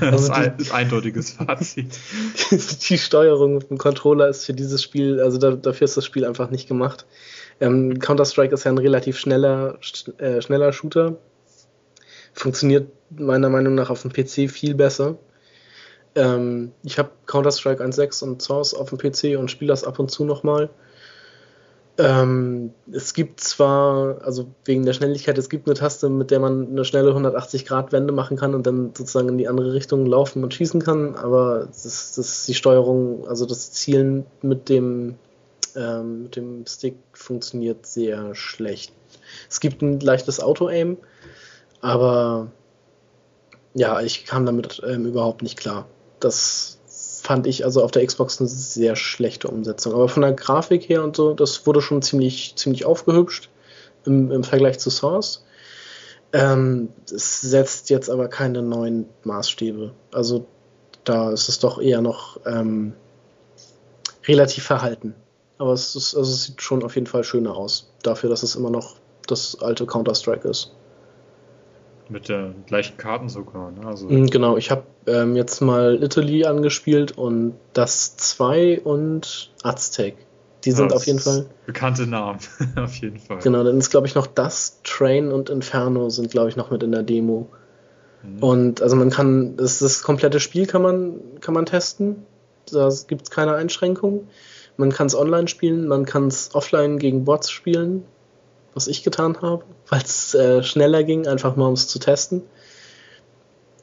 also 0.00 0.10
das 0.10 0.22
ist 0.22 0.30
ein 0.30 0.56
eindeutiges 0.72 1.32
Fazit. 1.32 1.98
die 2.88 2.98
Steuerung 2.98 3.56
mit 3.56 3.70
dem 3.70 3.78
Controller 3.78 4.28
ist 4.28 4.46
für 4.46 4.54
dieses 4.54 4.82
Spiel, 4.82 5.20
also 5.20 5.38
da, 5.38 5.50
dafür 5.50 5.84
ist 5.84 5.96
das 5.96 6.06
Spiel 6.06 6.24
einfach 6.24 6.50
nicht 6.50 6.68
gemacht. 6.68 7.04
Ähm, 7.60 7.98
Counter-Strike 7.98 8.54
ist 8.54 8.64
ja 8.64 8.72
ein 8.72 8.78
relativ 8.78 9.18
schneller, 9.18 9.78
äh, 10.18 10.40
schneller 10.40 10.72
Shooter. 10.72 11.16
Funktioniert 12.32 12.88
meiner 13.10 13.48
Meinung 13.48 13.74
nach 13.74 13.90
auf 13.90 14.02
dem 14.02 14.12
PC 14.12 14.50
viel 14.50 14.74
besser. 14.74 15.16
Ähm, 16.14 16.72
ich 16.82 16.98
habe 16.98 17.10
Counter-Strike 17.26 17.82
1.6 17.82 18.22
und 18.24 18.42
Source 18.42 18.74
auf 18.74 18.90
dem 18.90 18.98
PC 18.98 19.38
und 19.38 19.50
spiele 19.50 19.68
das 19.68 19.84
ab 19.84 19.98
und 19.98 20.10
zu 20.10 20.24
nochmal. 20.24 20.70
Ähm, 21.98 22.72
es 22.90 23.12
gibt 23.12 23.40
zwar, 23.40 24.22
also 24.24 24.46
wegen 24.64 24.84
der 24.86 24.94
Schnelligkeit, 24.94 25.36
es 25.36 25.50
gibt 25.50 25.66
eine 25.66 25.74
Taste, 25.74 26.08
mit 26.08 26.30
der 26.30 26.40
man 26.40 26.68
eine 26.70 26.84
schnelle 26.86 27.12
180-Grad-Wende 27.12 28.12
machen 28.14 28.38
kann 28.38 28.54
und 28.54 28.66
dann 28.66 28.92
sozusagen 28.96 29.28
in 29.28 29.38
die 29.38 29.46
andere 29.46 29.74
Richtung 29.74 30.06
laufen 30.06 30.42
und 30.42 30.54
schießen 30.54 30.82
kann, 30.82 31.14
aber 31.16 31.66
das, 31.66 32.14
das 32.14 32.46
die 32.46 32.54
Steuerung, 32.54 33.28
also 33.28 33.44
das 33.44 33.72
Zielen 33.72 34.24
mit 34.40 34.70
dem, 34.70 35.16
ähm, 35.76 36.24
mit 36.24 36.36
dem 36.36 36.64
Stick 36.66 36.96
funktioniert 37.12 37.84
sehr 37.84 38.34
schlecht. 38.34 38.94
Es 39.50 39.60
gibt 39.60 39.82
ein 39.82 40.00
leichtes 40.00 40.40
Auto-Aim, 40.40 40.96
aber 41.82 42.50
ja, 43.74 44.00
ich 44.00 44.24
kam 44.24 44.46
damit 44.46 44.80
ähm, 44.86 45.04
überhaupt 45.04 45.42
nicht 45.42 45.58
klar. 45.58 45.86
Das 46.20 46.78
fand 47.22 47.46
ich 47.46 47.64
also 47.64 47.82
auf 47.82 47.90
der 47.90 48.06
Xbox 48.06 48.40
eine 48.40 48.48
sehr 48.48 48.96
schlechte 48.96 49.48
Umsetzung. 49.48 49.92
Aber 49.92 50.08
von 50.08 50.22
der 50.22 50.32
Grafik 50.32 50.88
her 50.88 51.02
und 51.04 51.16
so, 51.16 51.34
das 51.34 51.66
wurde 51.66 51.82
schon 51.82 52.00
ziemlich, 52.00 52.54
ziemlich 52.56 52.84
aufgehübscht 52.84 53.50
im, 54.04 54.30
im 54.30 54.44
Vergleich 54.44 54.78
zu 54.78 54.90
Source. 54.90 55.44
Ähm, 56.32 56.90
es 57.12 57.40
setzt 57.40 57.90
jetzt 57.90 58.08
aber 58.08 58.28
keine 58.28 58.62
neuen 58.62 59.06
Maßstäbe. 59.24 59.92
Also 60.12 60.46
da 61.04 61.30
ist 61.32 61.48
es 61.48 61.58
doch 61.58 61.80
eher 61.80 62.00
noch 62.00 62.40
ähm, 62.46 62.94
relativ 64.26 64.64
verhalten. 64.64 65.14
Aber 65.58 65.72
es, 65.72 65.96
ist, 65.96 66.16
also 66.16 66.32
es 66.32 66.44
sieht 66.44 66.62
schon 66.62 66.84
auf 66.84 66.94
jeden 66.94 67.06
Fall 67.06 67.24
schöner 67.24 67.56
aus. 67.56 67.92
Dafür, 68.02 68.30
dass 68.30 68.42
es 68.42 68.56
immer 68.56 68.70
noch 68.70 68.96
das 69.26 69.60
alte 69.60 69.86
Counter-Strike 69.86 70.48
ist. 70.48 70.72
Mit 72.08 72.28
den 72.28 72.64
gleichen 72.66 72.96
Karten 72.96 73.28
sogar, 73.28 73.70
ne? 73.70 73.86
Also 73.86 74.08
mm, 74.08 74.26
genau, 74.26 74.56
ich 74.56 74.70
habe 74.70 74.82
ähm, 75.06 75.36
jetzt 75.36 75.60
mal 75.60 76.02
Italy 76.02 76.44
angespielt 76.44 77.16
und 77.16 77.54
das 77.72 78.16
2 78.16 78.80
und 78.82 79.52
Aztec. 79.62 80.16
Die 80.64 80.72
sind 80.72 80.90
ja, 80.90 80.96
auf 80.96 81.06
jeden 81.06 81.18
Fall. 81.18 81.46
Bekannte 81.66 82.06
Namen, 82.06 82.38
auf 82.76 82.94
jeden 82.96 83.18
Fall. 83.18 83.38
Genau, 83.38 83.64
dann 83.64 83.78
ist, 83.78 83.90
glaube 83.90 84.06
ich, 84.06 84.14
noch 84.14 84.26
das, 84.26 84.80
Train 84.84 85.32
und 85.32 85.50
Inferno 85.50 86.08
sind, 86.08 86.30
glaube 86.30 86.50
ich, 86.50 86.56
noch 86.56 86.70
mit 86.70 86.82
in 86.82 86.92
der 86.92 87.02
Demo. 87.02 87.48
Mhm. 88.22 88.42
Und 88.42 88.82
also 88.82 88.96
man 88.96 89.10
kann, 89.10 89.56
das, 89.56 89.80
das 89.80 90.02
komplette 90.02 90.38
Spiel 90.38 90.66
kann 90.66 90.82
man, 90.82 91.20
kann 91.40 91.54
man 91.54 91.66
testen. 91.66 92.26
Da 92.70 92.88
gibt 93.08 93.22
es 93.22 93.30
keine 93.30 93.54
Einschränkungen. 93.54 94.28
Man 94.76 94.90
kann 94.90 95.06
es 95.06 95.14
online 95.14 95.48
spielen, 95.48 95.88
man 95.88 96.04
kann 96.04 96.28
es 96.28 96.54
offline 96.54 96.98
gegen 96.98 97.24
Bots 97.24 97.50
spielen 97.50 98.04
was 98.74 98.86
ich 98.86 99.02
getan 99.02 99.40
habe, 99.42 99.64
weil 99.88 100.02
es 100.02 100.34
äh, 100.34 100.62
schneller 100.62 101.04
ging, 101.04 101.26
einfach 101.26 101.56
mal 101.56 101.66
um 101.66 101.74
es 101.74 101.88
zu 101.88 101.98
testen. 101.98 102.42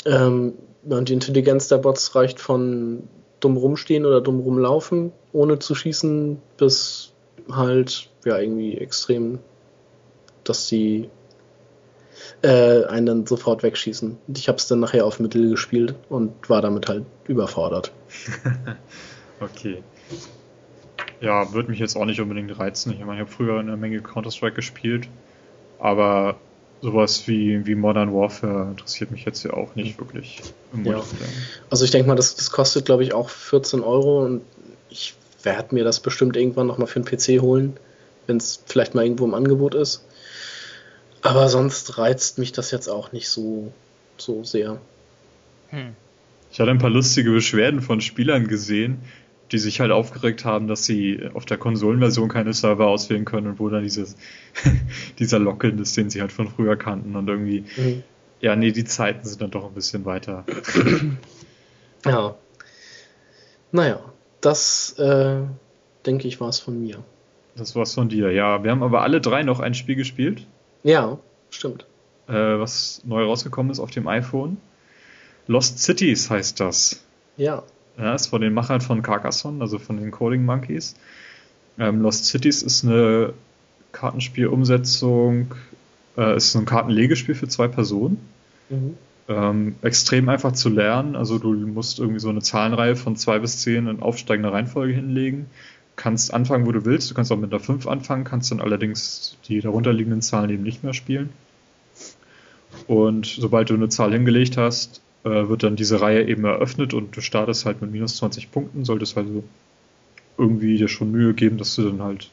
Ähm, 0.06 0.54
und 0.84 1.10
die 1.10 1.14
Intelligenz 1.14 1.68
der 1.68 1.78
Bots 1.78 2.16
reicht 2.16 2.40
von 2.40 3.04
dumm 3.40 3.58
rumstehen 3.58 4.06
oder 4.06 4.22
dumm 4.22 4.40
rumlaufen, 4.40 5.12
ohne 5.34 5.60
zu 5.60 5.76
schießen, 5.76 6.42
bis 6.58 7.14
halt 7.52 8.10
ja 8.26 8.38
irgendwie 8.38 8.78
extrem, 8.78 9.40
dass 10.44 10.68
sie 10.68 11.10
äh, 12.42 12.86
einen 12.86 13.06
dann 13.06 13.26
sofort 13.26 13.64
wegschießen. 13.64 14.18
Und 14.28 14.38
ich 14.38 14.48
habe 14.48 14.58
es 14.58 14.68
dann 14.68 14.80
nachher 14.80 15.06
auf 15.06 15.20
Mittel 15.20 15.50
gespielt 15.50 15.96
und 16.10 16.50
war 16.50 16.62
damit 16.62 16.88
halt 16.88 17.06
überfordert. 17.28 17.92
okay. 19.40 19.84
Ja, 21.22 21.54
würde 21.54 21.70
mich 21.70 21.80
jetzt 21.80 21.96
auch 21.96 22.06
nicht 22.06 22.22
unbedingt 22.22 22.58
reizen. 22.58 22.94
Ich 22.94 23.00
meine, 23.00 23.16
ich 23.16 23.20
habe 23.20 23.32
früher 23.32 23.60
eine 23.60 23.76
Menge 23.76 24.02
Counter-Strike 24.02 24.56
gespielt, 24.56 25.08
aber 25.80 26.38
sowas 26.82 27.28
wie, 27.28 27.66
wie 27.66 27.76
Modern 27.76 28.14
Warfare 28.14 28.70
interessiert 28.72 29.12
mich 29.12 29.26
jetzt 29.26 29.44
ja 29.44 29.52
auch 29.52 29.76
nicht 29.76 30.00
wirklich. 30.00 30.42
Ja. 30.84 31.04
Also 31.70 31.84
ich 31.84 31.92
denke 31.92 32.08
mal, 32.08 32.16
das, 32.16 32.36
das 32.36 32.52
kostet, 32.52 32.86
glaube 32.86 33.04
ich, 33.04 33.14
auch 33.14 33.30
14 33.30 33.82
Euro 33.82 34.24
und 34.24 34.42
ich 34.90 35.14
werde 35.44 35.76
mir 35.76 35.84
das 35.84 36.00
bestimmt 36.00 36.38
irgendwann 36.38 36.68
nochmal 36.68 36.88
für 36.88 37.02
den 37.02 37.06
PC 37.06 37.42
holen, 37.42 37.78
wenn 38.28 38.38
es 38.38 38.64
vielleicht 38.66 38.96
mal 38.96 39.04
irgendwo 39.04 39.26
im 39.26 39.34
Angebot 39.34 39.76
ist. 39.76 40.06
Aber 41.22 41.50
sonst 41.50 41.98
reizt 41.98 42.38
mich 42.38 42.54
das 42.54 42.72
jetzt 42.72 42.88
auch 42.88 43.12
nicht 43.12 43.28
so, 43.28 43.74
so 44.18 44.44
sehr. 44.44 44.80
Hm. 45.70 45.96
Ich 46.52 46.60
hatte 46.60 46.72
ein 46.72 46.80
paar 46.80 46.90
lustige 46.90 47.32
Beschwerden 47.32 47.82
von 47.82 48.02
Spielern 48.02 48.48
gesehen, 48.48 49.00
die 49.52 49.58
sich 49.58 49.80
halt 49.80 49.92
aufgeregt 49.92 50.46
haben, 50.46 50.68
dass 50.68 50.86
sie 50.86 51.30
auf 51.34 51.46
der 51.46 51.58
Konsolenversion 51.58 52.30
keine 52.30 52.54
Server 52.54 52.88
auswählen 52.88 53.26
können 53.26 53.48
und 53.48 53.60
wo 53.60 53.70
dann 53.70 53.84
dieses, 53.84 54.16
dieser 55.20 55.40
Login 55.40 55.80
ist, 55.80 55.98
den 55.98 56.10
sie 56.10 56.22
halt 56.22 56.32
von 56.32 56.48
früher 56.48 56.76
kannten 56.76 57.16
und 57.16 57.28
irgendwie, 57.28 57.64
mhm. 57.78 58.04
ja, 58.42 58.56
nee, 58.56 58.72
die 58.72 58.86
Zeiten 58.86 59.28
sind 59.28 59.42
dann 59.42 59.52
doch 59.52 59.66
ein 59.66 59.74
bisschen 59.74 60.06
weiter. 60.06 60.46
ja. 62.06 62.36
Naja, 63.72 64.00
das 64.42 64.98
äh, 64.98 65.42
denke 66.06 66.28
ich 66.28 66.40
war 66.40 66.50
es 66.50 66.60
von 66.60 66.82
mir. 66.82 67.04
Das 67.56 67.76
war's 67.76 67.94
von 67.94 68.10
dir, 68.10 68.32
ja. 68.32 68.64
Wir 68.64 68.72
haben 68.72 68.84
aber 68.84 69.02
alle 69.02 69.22
drei 69.22 69.44
noch 69.44 69.60
ein 69.60 69.74
Spiel 69.74 69.96
gespielt. 69.96 70.46
Ja, 70.84 71.20
stimmt. 71.50 71.86
Äh, 72.28 72.34
was 72.34 73.02
neu 73.06 73.24
rausgekommen 73.24 73.72
ist 73.72 73.80
auf 73.80 73.92
dem 73.92 74.08
iPhone. 74.08 74.58
Lost 75.48 75.80
Cities 75.80 76.30
heißt 76.30 76.60
das. 76.60 77.04
Ja. 77.36 77.64
Ja, 78.00 78.16
ist 78.16 78.28
von 78.28 78.42
den 78.42 78.54
Machern 78.54 78.80
von 78.80 79.02
Carcassonne, 79.02 79.62
also 79.62 79.78
von 79.78 79.98
den 79.98 80.12
Coding 80.12 80.46
Monkeys. 80.46 80.96
Ähm, 81.78 82.02
Lost 82.02 82.26
Cities 82.26 82.64
ist 82.64 82.86
eine 82.86 83.34
Kartenspielumsetzung, 83.92 85.54
äh, 86.18 86.38
ist 86.38 86.54
so 86.54 86.60
ein 86.60 86.66
Kartenlegespiel 86.66 87.36
für 87.36 87.50
zwei 87.50 87.68
Personen. 87.68 88.20
Mhm. 88.70 88.98
Ähm, 89.28 89.76
extrem 89.82 90.30
einfach 90.30 90.54
zu 90.54 90.70
lernen. 90.70 91.16
Also 91.16 91.38
du 91.40 91.54
musst 91.54 92.00
irgendwie 92.00 92.20
so 92.20 92.30
eine 92.30 92.42
Zahlenreihe 92.42 92.96
von 92.96 93.16
zwei 93.16 93.40
bis 93.40 93.60
zehn 93.60 93.88
in 93.88 94.02
aufsteigender 94.02 94.54
Reihenfolge 94.54 94.94
hinlegen. 94.94 95.48
Kannst 95.96 96.34
anfangen, 96.34 96.66
wo 96.66 96.72
du 96.72 96.86
willst. 96.86 97.12
Du 97.12 97.16
kannst 97.16 97.32
auch 97.32 97.38
mit 97.38 97.52
einer 97.52 97.60
5 97.60 97.86
anfangen, 97.86 98.24
kannst 98.24 98.52
dann 98.52 98.62
allerdings 98.62 99.38
die 99.48 99.60
darunterliegenden 99.60 100.22
Zahlen 100.22 100.50
eben 100.50 100.64
nicht 100.64 100.84
mehr 100.84 100.94
spielen. 100.94 101.30
Und 102.88 103.26
sobald 103.26 103.70
du 103.70 103.74
eine 103.74 103.90
Zahl 103.90 104.14
hingelegt 104.14 104.56
hast, 104.58 105.02
äh, 105.24 105.50
wird 105.50 105.64
dann 105.64 105.76
diese 105.76 106.02
Reihe 106.02 106.28
eben 106.28 106.46
eröffnet 106.46 106.94
und 106.94 107.16
du 107.16 107.22
startest 107.22 107.66
halt 107.66 107.82
mit 107.82 107.92
minus 107.92 108.18
20 108.18 108.52
Punkten, 108.52 108.86
solltest 108.86 109.18
also 109.18 109.44
irgendwie 110.38 110.78
dir 110.78 110.88
schon 110.88 111.12
Mühe 111.12 111.34
geben, 111.34 111.58
dass 111.58 111.76
du 111.76 111.84
dann 111.90 112.02
halt 112.02 112.30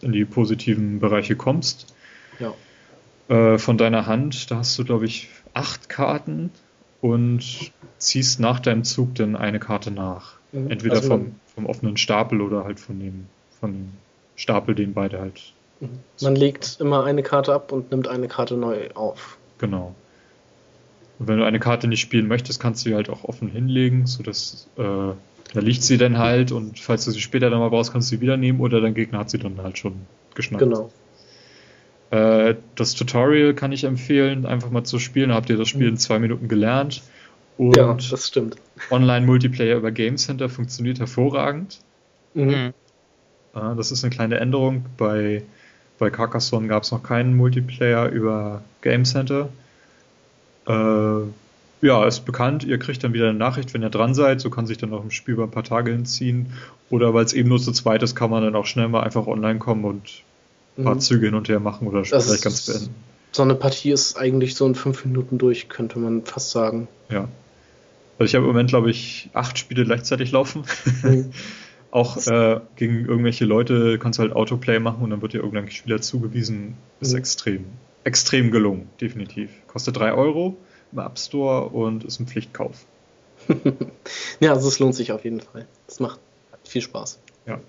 in 0.00 0.12
die 0.12 0.24
positiven 0.24 1.00
Bereiche 1.00 1.36
kommst. 1.36 1.94
Ja. 2.38 2.54
Äh, 3.28 3.58
von 3.58 3.76
deiner 3.76 4.06
Hand, 4.06 4.50
da 4.50 4.56
hast 4.56 4.78
du, 4.78 4.84
glaube 4.84 5.04
ich, 5.04 5.28
acht 5.52 5.88
Karten 5.88 6.50
und 7.00 7.72
ziehst 7.98 8.40
nach 8.40 8.60
deinem 8.60 8.84
Zug 8.84 9.14
dann 9.16 9.36
eine 9.36 9.58
Karte 9.58 9.90
nach. 9.90 10.34
Mhm. 10.52 10.70
Entweder 10.70 10.96
also 10.96 11.08
vom, 11.08 11.34
vom 11.54 11.66
offenen 11.66 11.96
Stapel 11.96 12.40
oder 12.40 12.64
halt 12.64 12.80
von 12.80 12.98
dem, 12.98 13.26
von 13.60 13.72
dem 13.72 13.92
Stapel, 14.36 14.74
den 14.74 14.94
beide 14.94 15.20
halt. 15.20 15.52
Mhm. 15.80 16.00
Man 16.22 16.36
legt 16.36 16.78
immer 16.80 17.04
eine 17.04 17.22
Karte 17.22 17.52
ab 17.52 17.72
und 17.72 17.90
nimmt 17.90 18.08
eine 18.08 18.28
Karte 18.28 18.56
neu 18.56 18.90
auf. 18.94 19.38
Genau. 19.58 19.94
Und 21.18 21.28
wenn 21.28 21.38
du 21.38 21.44
eine 21.44 21.60
Karte 21.60 21.86
nicht 21.86 22.00
spielen 22.00 22.26
möchtest, 22.26 22.60
kannst 22.60 22.84
du 22.84 22.90
sie 22.90 22.94
halt 22.94 23.08
auch 23.08 23.24
offen 23.24 23.48
hinlegen, 23.48 24.06
sodass 24.06 24.68
äh, 24.76 24.82
da 24.82 25.60
liegt 25.60 25.82
sie 25.82 25.98
dann 25.98 26.18
halt 26.18 26.50
und 26.50 26.80
falls 26.80 27.04
du 27.04 27.12
sie 27.12 27.20
später 27.20 27.50
dann 27.50 27.60
mal 27.60 27.68
brauchst, 27.68 27.92
kannst 27.92 28.10
du 28.10 28.16
sie 28.16 28.20
wieder 28.20 28.36
nehmen 28.36 28.60
oder 28.60 28.80
dein 28.80 28.94
Gegner 28.94 29.20
hat 29.20 29.30
sie 29.30 29.38
dann 29.38 29.58
halt 29.62 29.78
schon 29.78 29.94
geschnappt. 30.34 30.64
Genau. 30.64 30.90
Äh, 32.10 32.56
das 32.74 32.94
Tutorial 32.94 33.54
kann 33.54 33.72
ich 33.72 33.84
empfehlen, 33.84 34.46
einfach 34.46 34.70
mal 34.70 34.84
zu 34.84 34.98
spielen. 34.98 35.28
Da 35.28 35.36
habt 35.36 35.50
ihr 35.50 35.56
das 35.56 35.68
Spiel 35.68 35.88
in 35.88 35.96
zwei 35.96 36.18
Minuten 36.18 36.48
gelernt. 36.48 37.02
Und 37.56 37.76
ja, 37.76 37.94
das 37.94 38.28
stimmt. 38.28 38.56
Online-Multiplayer 38.90 39.76
über 39.76 39.92
Game 39.92 40.16
Center 40.16 40.48
funktioniert 40.48 40.98
hervorragend. 40.98 41.80
Mhm. 42.34 42.72
Äh, 43.54 43.76
das 43.76 43.92
ist 43.92 44.04
eine 44.04 44.14
kleine 44.14 44.38
Änderung. 44.38 44.86
Bei, 44.96 45.42
bei 45.98 46.10
Carcassonne 46.10 46.66
gab 46.68 46.82
es 46.82 46.90
noch 46.90 47.02
keinen 47.02 47.36
Multiplayer 47.36 48.08
über 48.08 48.62
Game 48.82 49.04
Center. 49.04 49.48
Äh, 50.66 51.86
ja, 51.86 52.06
ist 52.06 52.24
bekannt. 52.24 52.64
Ihr 52.64 52.78
kriegt 52.78 53.04
dann 53.04 53.12
wieder 53.12 53.28
eine 53.28 53.38
Nachricht, 53.38 53.74
wenn 53.74 53.82
ihr 53.82 53.90
dran 53.90 54.14
seid. 54.14 54.40
So 54.40 54.48
kann 54.50 54.66
sich 54.66 54.78
dann 54.78 54.90
noch 54.90 55.02
im 55.02 55.10
Spiel 55.10 55.34
über 55.34 55.44
ein 55.44 55.50
paar 55.50 55.64
Tage 55.64 55.92
hinziehen. 55.92 56.52
Oder 56.90 57.12
weil 57.12 57.24
es 57.24 57.32
eben 57.32 57.48
nur 57.48 57.60
zu 57.60 57.72
zweit 57.72 58.02
ist, 58.02 58.14
kann 58.14 58.30
man 58.30 58.42
dann 58.42 58.56
auch 58.56 58.66
schnell 58.66 58.88
mal 58.88 59.02
einfach 59.02 59.26
online 59.26 59.58
kommen 59.58 59.84
und 59.84 60.22
ein 60.78 60.84
paar 60.84 60.94
mhm. 60.94 61.00
Züge 61.00 61.26
hin 61.26 61.34
und 61.34 61.48
her 61.48 61.60
machen 61.60 61.86
oder 61.86 62.02
das 62.02 62.26
vielleicht 62.26 62.44
ganz 62.44 62.66
beenden. 62.66 62.94
So 63.32 63.42
eine 63.42 63.54
Partie 63.54 63.90
ist 63.90 64.16
eigentlich 64.16 64.54
so 64.54 64.66
in 64.66 64.74
fünf 64.74 65.04
Minuten 65.04 65.38
durch, 65.38 65.68
könnte 65.68 65.98
man 65.98 66.24
fast 66.24 66.50
sagen. 66.50 66.88
Ja. 67.10 67.28
Also 68.18 68.30
ich 68.30 68.34
habe 68.34 68.44
im 68.44 68.52
Moment, 68.52 68.70
glaube 68.70 68.90
ich, 68.90 69.28
acht 69.34 69.58
Spiele 69.58 69.84
gleichzeitig 69.84 70.30
laufen. 70.30 70.64
Mhm. 71.02 71.32
auch 71.90 72.16
äh, 72.26 72.60
gegen 72.76 73.06
irgendwelche 73.06 73.44
Leute 73.44 73.98
kannst 73.98 74.18
du 74.18 74.22
halt 74.22 74.32
Autoplay 74.32 74.78
machen 74.78 75.02
und 75.02 75.10
dann 75.10 75.22
wird 75.22 75.32
dir 75.32 75.38
irgendein 75.38 75.70
Spieler 75.70 76.00
zugewiesen. 76.00 76.76
Ist 77.00 77.12
mhm. 77.12 77.18
extrem 77.18 77.64
extrem 78.04 78.50
gelungen, 78.50 78.88
definitiv. 79.00 79.50
Kostet 79.66 79.96
3 79.96 80.12
Euro 80.12 80.56
im 80.92 80.98
App 80.98 81.18
Store 81.18 81.68
und 81.68 82.04
ist 82.04 82.20
ein 82.20 82.26
Pflichtkauf. 82.26 82.86
ja, 84.40 84.52
also 84.52 84.68
es 84.68 84.78
lohnt 84.78 84.94
sich 84.94 85.12
auf 85.12 85.24
jeden 85.24 85.40
Fall. 85.40 85.66
Es 85.88 86.00
macht 86.00 86.20
viel 86.64 86.82
Spaß. 86.82 87.20
Ja. 87.46 87.60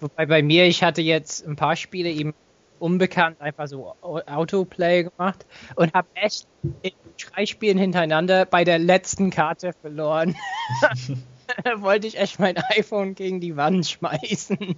Wobei 0.00 0.26
bei 0.26 0.42
mir, 0.42 0.66
ich 0.66 0.82
hatte 0.82 1.02
jetzt 1.02 1.46
ein 1.46 1.56
paar 1.56 1.76
Spiele 1.76 2.10
eben 2.10 2.34
unbekannt 2.78 3.40
einfach 3.40 3.66
so 3.68 3.94
Autoplay 4.02 5.04
gemacht 5.04 5.46
und 5.76 5.94
habe 5.94 6.08
echt 6.14 6.46
in 6.82 6.92
drei 7.18 7.46
Spielen 7.46 7.78
hintereinander 7.78 8.44
bei 8.44 8.64
der 8.64 8.78
letzten 8.78 9.30
Karte 9.30 9.72
verloren. 9.80 10.36
da 10.82 10.90
wollte 11.80 12.06
ich 12.06 12.18
echt 12.18 12.38
mein 12.38 12.56
iPhone 12.76 13.14
gegen 13.14 13.40
die 13.40 13.56
Wand 13.56 13.86
schmeißen. 13.86 14.76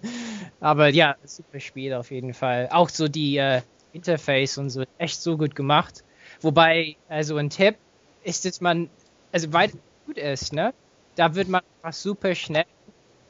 Aber 0.60 0.88
ja, 0.88 1.16
super 1.24 1.60
Spiel 1.60 1.94
auf 1.94 2.10
jeden 2.10 2.34
Fall. 2.34 2.68
Auch 2.70 2.88
so 2.88 3.08
die 3.08 3.36
äh, 3.38 3.62
Interface 3.92 4.58
und 4.58 4.70
so 4.70 4.84
echt 4.98 5.20
so 5.20 5.36
gut 5.36 5.54
gemacht. 5.54 6.04
Wobei, 6.40 6.96
also 7.08 7.36
ein 7.36 7.50
Tipp 7.50 7.76
ist, 8.22 8.44
dass 8.44 8.60
man, 8.60 8.90
also 9.32 9.52
weil 9.52 9.68
es 9.70 9.76
gut 10.06 10.18
ist, 10.18 10.52
ne, 10.52 10.74
da 11.16 11.34
wird 11.34 11.48
man 11.48 11.62
einfach 11.82 11.98
super 11.98 12.34
schnell 12.34 12.66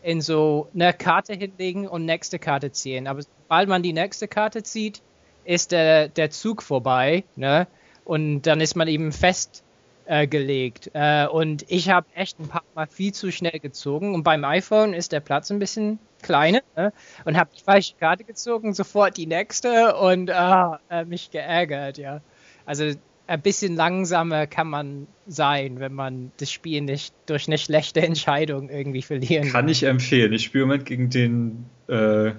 in 0.03 0.21
so 0.21 0.69
eine 0.75 0.93
Karte 0.93 1.35
hinlegen 1.35 1.89
und 1.89 2.05
nächste 2.05 2.39
Karte 2.39 2.71
ziehen. 2.71 3.07
Aber 3.07 3.23
sobald 3.23 3.69
man 3.69 3.83
die 3.83 3.93
nächste 3.93 4.29
Karte 4.29 4.63
zieht, 4.63 5.03
ist 5.45 5.73
der, 5.73 6.09
der 6.09 6.31
Zug 6.31 6.63
vorbei, 6.63 7.25
ne, 7.37 7.67
und 8.05 8.43
dann 8.43 8.61
ist 8.61 8.75
man 8.77 8.89
eben 8.89 9.13
fest 9.13 9.63
äh, 10.09 10.27
gelegt. 10.27 10.91
Äh, 10.95 11.27
und 11.27 11.65
ich 11.69 11.91
habe 11.91 12.07
echt 12.15 12.41
ein 12.41 12.49
paar 12.49 12.65
Mal 12.75 12.87
viel 12.87 13.13
zu 13.13 13.31
schnell 13.31 13.59
gezogen. 13.61 14.15
Und 14.15 14.23
beim 14.23 14.45
iPhone 14.45 14.95
ist 14.95 15.13
der 15.13 15.21
Platz 15.21 15.51
ein 15.51 15.59
bisschen 15.59 15.99
kleiner. 16.23 16.63
Ne? 16.77 16.93
Und 17.25 17.37
habe 17.37 17.51
die 17.57 17.63
falsche 17.63 17.95
Karte 18.01 18.25
gezogen, 18.25 18.73
sofort 18.73 19.17
die 19.17 19.27
nächste 19.27 19.97
und 19.97 20.31
ah, 20.31 20.81
äh, 20.91 21.05
mich 21.05 21.31
geärgert, 21.31 21.99
ja. 21.99 22.23
Also 22.65 22.93
ein 23.27 23.43
bisschen 23.43 23.77
langsamer 23.77 24.47
kann 24.47 24.69
man 24.69 25.07
sein, 25.27 25.79
wenn 25.79 25.93
man 25.93 26.33
das 26.39 26.51
Spiel 26.51 26.81
nicht 26.81 27.15
durch 27.27 27.47
eine 27.47 27.59
schlechte 27.59 28.01
Entscheidung 28.01 28.71
irgendwie 28.71 29.03
verlieren 29.03 29.45
kann. 29.45 29.53
Kann 29.53 29.69
ich 29.69 29.83
empfehlen. 29.83 30.33
Ich 30.33 30.45
spiele 30.45 30.63
im 30.63 30.69
Moment 30.69 30.87
gegen 30.87 31.11
den, 31.11 31.67
äh, 31.89 32.33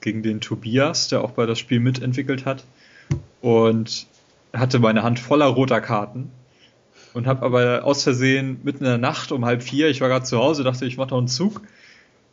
gegen 0.00 0.24
den 0.24 0.40
Tobias, 0.40 1.06
der 1.06 1.22
auch 1.22 1.30
bei 1.30 1.46
das 1.46 1.60
Spiel 1.60 1.78
mitentwickelt 1.78 2.44
hat. 2.44 2.64
Und 3.40 4.06
hatte 4.52 4.80
meine 4.80 5.04
Hand 5.04 5.20
voller 5.20 5.46
roter 5.46 5.80
Karten 5.80 6.30
und 7.14 7.26
habe 7.26 7.42
aber 7.42 7.84
aus 7.84 8.02
Versehen 8.02 8.60
mitten 8.62 8.84
in 8.84 8.90
der 8.90 8.98
Nacht 8.98 9.32
um 9.32 9.44
halb 9.44 9.62
vier, 9.62 9.88
ich 9.88 10.00
war 10.00 10.08
gerade 10.08 10.24
zu 10.24 10.38
Hause, 10.38 10.64
dachte 10.64 10.86
ich 10.86 10.96
mache 10.96 11.10
noch 11.10 11.18
einen 11.18 11.28
Zug, 11.28 11.60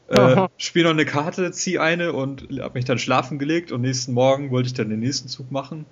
äh, 0.09 0.47
spiele 0.57 0.85
noch 0.85 0.91
eine 0.91 1.05
Karte, 1.05 1.51
ziehe 1.51 1.81
eine 1.81 2.13
und 2.13 2.47
habe 2.59 2.73
mich 2.73 2.85
dann 2.85 2.97
schlafen 2.97 3.39
gelegt 3.39 3.71
und 3.71 3.81
nächsten 3.81 4.13
Morgen 4.13 4.51
wollte 4.51 4.67
ich 4.67 4.73
dann 4.73 4.89
den 4.89 4.99
nächsten 4.99 5.27
Zug 5.27 5.51
machen. 5.51 5.85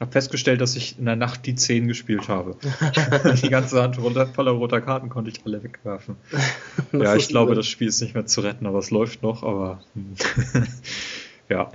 Habe 0.00 0.10
festgestellt, 0.10 0.60
dass 0.60 0.74
ich 0.74 0.98
in 0.98 1.04
der 1.04 1.14
Nacht 1.14 1.46
die 1.46 1.54
10 1.54 1.86
gespielt 1.86 2.28
habe. 2.28 2.56
die 3.42 3.48
ganze 3.48 3.80
Hand 3.80 3.98
runter, 3.98 4.26
voller 4.26 4.50
roter 4.50 4.80
Karten 4.80 5.08
konnte 5.08 5.30
ich 5.30 5.46
alle 5.46 5.62
wegwerfen. 5.62 6.16
ja, 6.92 7.14
ich 7.14 7.28
glaube, 7.28 7.54
das 7.54 7.68
Spiel 7.68 7.88
ist 7.88 8.00
nicht 8.00 8.14
mehr 8.14 8.26
zu 8.26 8.40
retten, 8.40 8.66
aber 8.66 8.78
es 8.78 8.90
läuft 8.90 9.22
noch, 9.22 9.44
aber 9.44 9.80
hm. 9.94 10.14
ja. 11.48 11.70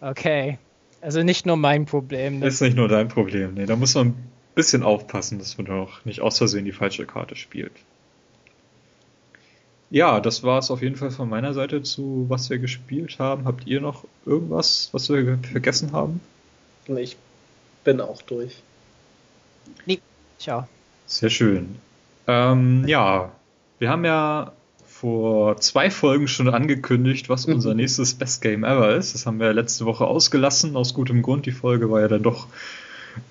Okay. 0.00 0.58
Also 1.00 1.22
nicht 1.22 1.46
nur 1.46 1.56
mein 1.56 1.84
Problem. 1.84 2.40
Ne? 2.40 2.46
Ist 2.46 2.62
nicht 2.62 2.76
nur 2.76 2.88
dein 2.88 3.08
Problem. 3.08 3.54
Nee, 3.54 3.66
da 3.66 3.76
muss 3.76 3.94
man 3.94 4.14
bisschen 4.58 4.82
aufpassen, 4.82 5.38
dass 5.38 5.56
man 5.56 5.70
auch 5.70 6.04
nicht 6.04 6.20
aus 6.20 6.38
Versehen 6.38 6.64
die 6.64 6.72
falsche 6.72 7.06
Karte 7.06 7.36
spielt. 7.36 7.70
Ja, 9.88 10.18
das 10.18 10.42
war 10.42 10.58
es 10.58 10.72
auf 10.72 10.82
jeden 10.82 10.96
Fall 10.96 11.12
von 11.12 11.28
meiner 11.28 11.54
Seite 11.54 11.80
zu, 11.84 12.26
was 12.28 12.50
wir 12.50 12.58
gespielt 12.58 13.20
haben. 13.20 13.44
Habt 13.44 13.68
ihr 13.68 13.80
noch 13.80 14.04
irgendwas, 14.26 14.88
was 14.90 15.08
wir 15.10 15.38
vergessen 15.50 15.92
haben? 15.92 16.20
Ich 16.88 17.16
bin 17.84 18.00
auch 18.00 18.20
durch. 18.22 18.56
Nee, 19.86 20.00
ciao. 20.38 20.66
Sehr 21.06 21.30
schön. 21.30 21.76
Ähm, 22.26 22.82
ja, 22.88 23.30
wir 23.78 23.90
haben 23.90 24.04
ja 24.04 24.52
vor 24.88 25.58
zwei 25.58 25.88
Folgen 25.88 26.26
schon 26.26 26.48
angekündigt, 26.48 27.28
was 27.28 27.44
unser 27.46 27.74
nächstes 27.74 28.14
Best 28.14 28.42
Game 28.42 28.64
Ever 28.64 28.96
ist. 28.96 29.14
Das 29.14 29.24
haben 29.24 29.38
wir 29.38 29.52
letzte 29.52 29.84
Woche 29.84 30.08
ausgelassen, 30.08 30.74
aus 30.74 30.94
gutem 30.94 31.22
Grund. 31.22 31.46
Die 31.46 31.52
Folge 31.52 31.92
war 31.92 32.00
ja 32.00 32.08
dann 32.08 32.24
doch 32.24 32.48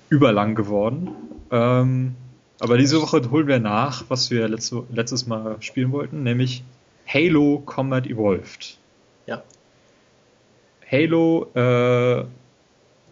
überlang 0.08 0.54
geworden. 0.54 1.10
Ähm, 1.50 2.14
aber 2.60 2.76
diese 2.78 3.00
Woche 3.00 3.30
holen 3.30 3.46
wir 3.46 3.60
nach, 3.60 4.04
was 4.08 4.30
wir 4.30 4.48
letzte, 4.48 4.82
letztes 4.92 5.26
Mal 5.26 5.56
spielen 5.60 5.92
wollten, 5.92 6.22
nämlich 6.22 6.64
Halo 7.06 7.62
Combat 7.64 8.06
Evolved. 8.06 8.76
Ja. 9.26 9.42
Halo 10.90 11.46
äh, 11.54 12.24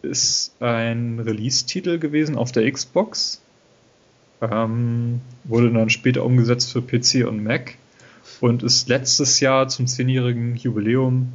ist 0.03 0.55
ein 0.61 1.21
Release-Titel 1.21 1.99
gewesen 1.99 2.37
auf 2.37 2.53
der 2.53 2.71
Xbox. 2.71 3.41
Ähm, 4.43 5.21
wurde 5.45 5.73
dann 5.73 5.91
später 5.91 6.25
umgesetzt 6.25 6.73
für 6.73 6.83
PC 6.83 7.27
und 7.27 7.43
Mac 7.43 7.77
und 8.41 8.63
ist 8.63 8.89
letztes 8.89 9.41
Jahr 9.41 9.69
zum 9.69 9.87
zehnjährigen 9.87 10.57
Jubiläum 10.57 11.33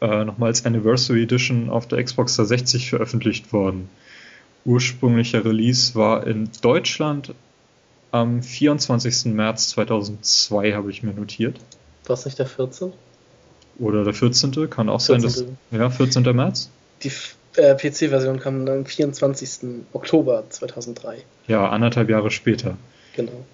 äh, 0.00 0.24
nochmal 0.24 0.48
als 0.48 0.66
Anniversary 0.66 1.22
Edition 1.22 1.70
auf 1.70 1.86
der 1.86 2.02
Xbox 2.02 2.36
360 2.36 2.90
veröffentlicht 2.90 3.52
worden. 3.52 3.88
Ursprünglicher 4.64 5.44
Release 5.44 5.94
war 5.94 6.26
in 6.26 6.50
Deutschland 6.60 7.34
am 8.10 8.42
24. 8.42 9.32
März 9.32 9.70
2002, 9.70 10.74
habe 10.74 10.90
ich 10.90 11.02
mir 11.02 11.12
notiert. 11.12 11.58
War 12.06 12.14
es 12.14 12.24
nicht 12.24 12.38
der 12.38 12.46
14? 12.46 12.92
Oder 13.78 14.04
der 14.04 14.14
14. 14.14 14.68
Kann 14.70 14.88
auch 14.88 15.00
14. 15.00 15.28
sein, 15.28 15.46
dass. 15.70 15.80
Ja, 15.80 15.90
14. 15.90 16.22
März. 16.36 16.70
Die 17.02 17.10
äh, 17.56 17.74
PC-Version 17.74 18.38
kam 18.38 18.68
am 18.68 18.84
24. 18.84 19.84
Oktober 19.92 20.44
2003. 20.48 21.18
Ja, 21.48 21.68
anderthalb 21.68 22.10
Jahre 22.10 22.30
später. 22.30 22.76
Genau. 23.16 23.44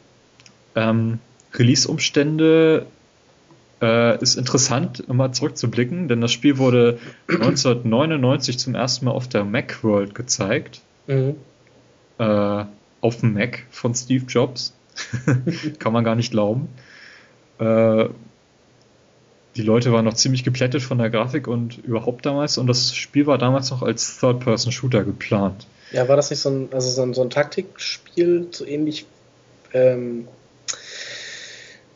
Ähm, 0.75 1.21
Release-Umstände 1.55 2.87
äh, 3.81 4.21
ist 4.21 4.37
interessant, 4.37 5.01
immer 5.09 5.33
zurückzublicken, 5.33 6.09
denn 6.09 6.21
das 6.21 6.33
Spiel 6.33 6.59
wurde 6.59 6.99
1999 7.29 8.59
zum 8.59 8.75
ersten 8.75 9.07
Mal 9.07 9.13
auf 9.13 9.29
der 9.29 9.45
Macworld 9.45 10.15
gezeigt. 10.15 10.83
Mhm. 11.09 11.37
Äh, 12.19 12.65
auf 13.01 13.21
dem 13.21 13.35
Mac 13.35 13.65
von 13.71 13.95
Steve 13.95 14.25
Jobs. 14.27 14.73
Kann 15.79 15.93
man 15.93 16.05
gar 16.05 16.15
nicht 16.15 16.31
glauben. 16.31 16.69
Äh, 17.59 18.07
die 19.57 19.63
Leute 19.63 19.93
waren 19.93 20.05
noch 20.05 20.15
ziemlich 20.15 20.45
geplättet 20.45 20.83
von 20.83 20.99
der 20.99 21.11
Grafik 21.11 21.49
und 21.49 21.79
überhaupt 21.79 22.25
damals. 22.25 22.59
Und 22.59 22.69
das 22.69 22.95
Spiel 22.95 23.27
war 23.27 23.39
damals 23.39 23.71
noch 23.71 23.83
als 23.83 24.21
Third-Person-Shooter 24.21 25.03
geplant. 25.03 25.67
Ja, 25.91 26.07
war 26.07 26.17
das 26.17 26.31
nicht 26.31 26.41
so 26.41 26.51
ein, 26.51 26.69
also 26.71 26.91
so 26.91 27.03
ein, 27.03 27.15
so 27.15 27.23
ein 27.23 27.31
Taktikspiel, 27.31 28.49
so 28.51 28.65
ähnlich 28.65 29.07
ähm, 29.73 30.29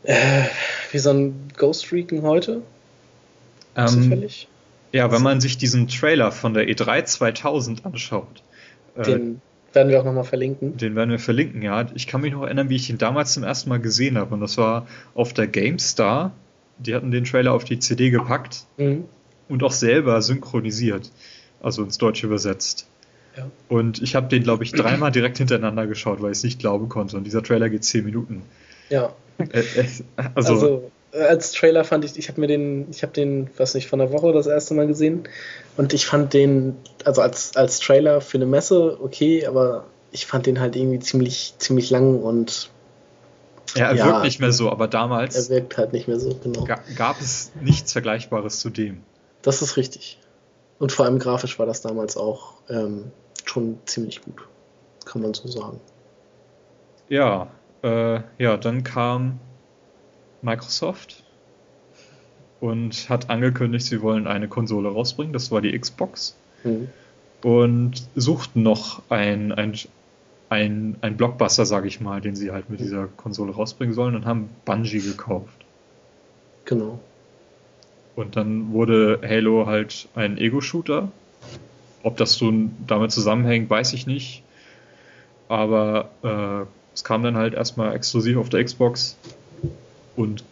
äh, 0.03 0.43
wie 0.91 0.99
so 0.99 1.11
ein 1.11 1.47
Ghost 1.55 1.91
Recon 1.91 2.23
heute? 2.23 2.63
Ähm, 3.75 3.87
Zufällig? 3.87 4.47
Ja, 4.91 5.11
wenn 5.11 5.23
man 5.23 5.41
sich 5.41 5.57
diesen 5.57 5.87
Trailer 5.87 6.31
von 6.31 6.53
der 6.53 6.67
E3 6.67 7.05
2000 7.05 7.85
anschaut. 7.85 8.43
Äh, 8.95 9.03
den 9.03 9.35
äh, 9.35 9.75
werden 9.75 9.89
wir 9.89 9.99
auch 9.99 10.05
nochmal 10.05 10.23
verlinken. 10.23 10.77
Den 10.77 10.95
werden 10.95 11.09
wir 11.09 11.19
verlinken, 11.19 11.61
ja. 11.61 11.85
Ich 11.95 12.07
kann 12.07 12.21
mich 12.21 12.33
noch 12.33 12.43
erinnern, 12.43 12.69
wie 12.69 12.75
ich 12.75 12.89
ihn 12.89 12.97
damals 12.97 13.33
zum 13.33 13.43
ersten 13.43 13.69
Mal 13.69 13.79
gesehen 13.79 14.17
habe. 14.17 14.33
Und 14.33 14.41
das 14.41 14.57
war 14.57 14.87
auf 15.15 15.33
der 15.33 15.47
GameStar. 15.47 16.31
Die 16.77 16.95
hatten 16.95 17.11
den 17.11 17.23
Trailer 17.23 17.53
auf 17.53 17.63
die 17.63 17.79
CD 17.79 18.09
gepackt 18.09 18.65
mhm. 18.77 19.05
und 19.49 19.63
auch 19.63 19.71
selber 19.71 20.21
synchronisiert. 20.21 21.11
Also 21.61 21.83
ins 21.83 21.97
Deutsche 21.97 22.27
übersetzt. 22.27 22.87
Ja. 23.37 23.49
Und 23.69 24.01
ich 24.01 24.15
habe 24.15 24.27
den, 24.27 24.43
glaube 24.43 24.63
ich, 24.63 24.73
dreimal 24.73 25.11
direkt 25.11 25.37
hintereinander 25.37 25.87
geschaut, 25.87 26.21
weil 26.21 26.31
ich 26.31 26.39
es 26.39 26.43
nicht 26.43 26.59
glauben 26.59 26.89
konnte. 26.89 27.17
Und 27.17 27.23
dieser 27.23 27.41
Trailer 27.41 27.69
geht 27.69 27.83
zehn 27.83 28.05
Minuten. 28.05 28.43
Ja. 28.89 29.13
Äh, 29.39 29.59
äh, 29.59 29.85
also, 30.35 30.53
also 30.53 30.91
als 31.13 31.51
Trailer 31.51 31.83
fand 31.83 32.05
ich, 32.05 32.17
ich 32.17 32.29
habe 32.29 32.41
mir 32.41 32.47
den, 32.47 32.87
ich 32.89 33.03
habe 33.03 33.13
den, 33.13 33.49
was 33.57 33.73
nicht, 33.73 33.87
von 33.87 33.99
der 33.99 34.11
Woche 34.11 34.33
das 34.33 34.47
erste 34.47 34.73
Mal 34.73 34.87
gesehen 34.87 35.27
und 35.77 35.93
ich 35.93 36.05
fand 36.05 36.33
den, 36.33 36.77
also 37.03 37.21
als, 37.21 37.55
als 37.55 37.79
Trailer 37.79 38.21
für 38.21 38.37
eine 38.37 38.45
Messe 38.45 38.99
okay, 39.01 39.45
aber 39.45 39.85
ich 40.11 40.25
fand 40.25 40.45
den 40.45 40.59
halt 40.59 40.75
irgendwie 40.75 40.99
ziemlich, 40.99 41.55
ziemlich 41.57 41.89
lang 41.89 42.21
und 42.21 42.69
ja, 43.75 43.87
er 43.87 43.95
ja, 43.95 44.05
wirkt 44.05 44.23
nicht 44.23 44.39
mehr 44.39 44.51
so, 44.51 44.69
aber 44.71 44.87
damals 44.87 45.35
er 45.35 45.55
wirkt 45.55 45.77
halt 45.77 45.93
nicht 45.93 46.07
mehr 46.07 46.19
so, 46.19 46.37
genau. 46.43 46.67
Gab 46.95 47.19
es 47.19 47.51
nichts 47.59 47.93
Vergleichbares 47.93 48.59
zu 48.59 48.69
dem. 48.69 49.03
Das 49.41 49.61
ist 49.61 49.77
richtig. 49.77 50.19
Und 50.79 50.91
vor 50.91 51.05
allem 51.05 51.17
grafisch 51.17 51.57
war 51.59 51.65
das 51.65 51.81
damals 51.81 52.17
auch 52.17 52.55
ähm, 52.69 53.11
schon 53.45 53.79
ziemlich 53.85 54.21
gut, 54.21 54.47
kann 55.05 55.21
man 55.21 55.33
so 55.33 55.47
sagen. 55.47 55.79
Ja, 57.09 57.47
äh, 57.83 58.21
ja, 58.37 58.57
dann 58.57 58.83
kam 58.83 59.39
Microsoft 60.41 61.22
und 62.63 63.09
hat 63.09 63.29
angekündigt, 63.29 63.85
sie 63.85 64.01
wollen 64.01 64.25
eine 64.25 64.47
Konsole 64.47 64.87
rausbringen. 64.87 65.33
Das 65.33 65.51
war 65.51 65.59
die 65.59 65.77
Xbox. 65.77 66.33
Mhm. 66.63 66.87
Und 67.41 68.07
suchten 68.15 68.63
noch 68.63 69.01
ein, 69.09 69.51
ein, 69.51 69.77
ein, 70.47 70.95
ein 71.01 71.17
Blockbuster, 71.17 71.65
sage 71.65 71.89
ich 71.89 71.99
mal, 71.99 72.21
den 72.21 72.37
sie 72.37 72.51
halt 72.51 72.69
mit 72.69 72.79
dieser 72.79 73.07
Konsole 73.17 73.51
rausbringen 73.51 73.93
sollen 73.93 74.15
und 74.15 74.25
haben 74.25 74.47
Bungie 74.63 75.01
gekauft. 75.01 75.57
Genau. 76.63 77.01
Und 78.15 78.37
dann 78.37 78.71
wurde 78.71 79.19
Halo 79.21 79.65
halt 79.65 80.07
ein 80.15 80.37
Ego-Shooter. 80.37 81.11
Ob 82.01 82.15
das 82.15 82.31
so 82.35 82.49
damit 82.87 83.11
zusammenhängt, 83.11 83.69
weiß 83.69 83.91
ich 83.91 84.07
nicht. 84.07 84.41
Aber 85.49 86.11
äh, 86.23 86.65
es 86.93 87.03
kam 87.03 87.23
dann 87.23 87.35
halt 87.35 87.55
erstmal 87.55 87.93
exklusiv 87.93 88.37
auf 88.37 88.47
der 88.47 88.63
Xbox 88.63 89.17
und 90.15 90.45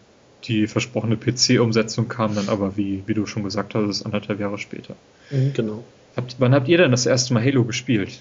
die 0.43 0.67
versprochene 0.67 1.17
PC-Umsetzung 1.17 2.07
kam 2.07 2.35
dann 2.35 2.49
aber, 2.49 2.77
wie, 2.77 3.03
wie 3.05 3.13
du 3.13 3.25
schon 3.25 3.43
gesagt 3.43 3.75
hast, 3.75 4.03
anderthalb 4.03 4.39
Jahre 4.39 4.57
später. 4.57 4.95
Mhm, 5.29 5.53
genau. 5.53 5.83
Habt, 6.15 6.35
wann 6.39 6.53
habt 6.53 6.67
ihr 6.67 6.77
denn 6.77 6.91
das 6.91 7.05
erste 7.05 7.33
Mal 7.33 7.43
Halo 7.43 7.63
gespielt? 7.63 8.19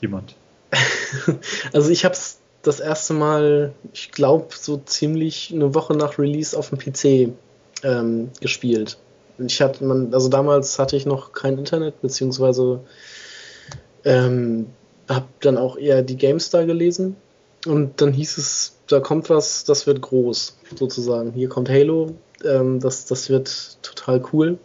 Jemand? 0.00 0.34
also 1.72 1.90
ich 1.90 2.04
habe 2.04 2.14
es 2.14 2.38
das 2.62 2.80
erste 2.80 3.14
Mal, 3.14 3.72
ich 3.92 4.12
glaube, 4.12 4.48
so 4.56 4.76
ziemlich 4.78 5.52
eine 5.52 5.74
Woche 5.74 5.94
nach 5.94 6.18
Release 6.18 6.56
auf 6.56 6.70
dem 6.70 6.78
PC 6.78 7.34
ähm, 7.82 8.30
gespielt. 8.40 8.98
Ich 9.38 9.60
hatte 9.60 9.84
man, 9.84 10.14
also 10.14 10.28
damals 10.28 10.78
hatte 10.78 10.96
ich 10.96 11.06
noch 11.06 11.32
kein 11.32 11.58
Internet, 11.58 12.00
beziehungsweise 12.00 12.80
ähm, 14.04 14.66
habe 15.08 15.26
dann 15.40 15.58
auch 15.58 15.76
eher 15.76 16.02
die 16.02 16.16
GameStar 16.16 16.66
gelesen 16.66 17.16
und 17.66 18.00
dann 18.00 18.12
hieß 18.12 18.38
es, 18.38 18.78
da 18.92 19.00
kommt 19.00 19.30
was, 19.30 19.64
das 19.64 19.86
wird 19.86 20.02
groß, 20.02 20.56
sozusagen. 20.78 21.32
Hier 21.32 21.48
kommt 21.48 21.68
Halo, 21.68 22.14
ähm, 22.44 22.78
das, 22.80 23.06
das 23.06 23.30
wird 23.30 23.78
total 23.82 24.22
cool. 24.32 24.58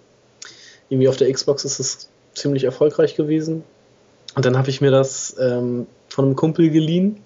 Irgendwie 0.89 1.07
auf 1.07 1.17
der 1.17 1.31
Xbox 1.31 1.65
ist 1.65 1.79
es 1.79 2.09
ziemlich 2.33 2.65
erfolgreich 2.65 3.15
gewesen. 3.15 3.63
Und 4.35 4.45
dann 4.45 4.57
habe 4.57 4.69
ich 4.69 4.81
mir 4.81 4.91
das 4.91 5.35
ähm, 5.39 5.87
von 6.09 6.25
einem 6.25 6.35
Kumpel 6.35 6.69
geliehen 6.69 7.23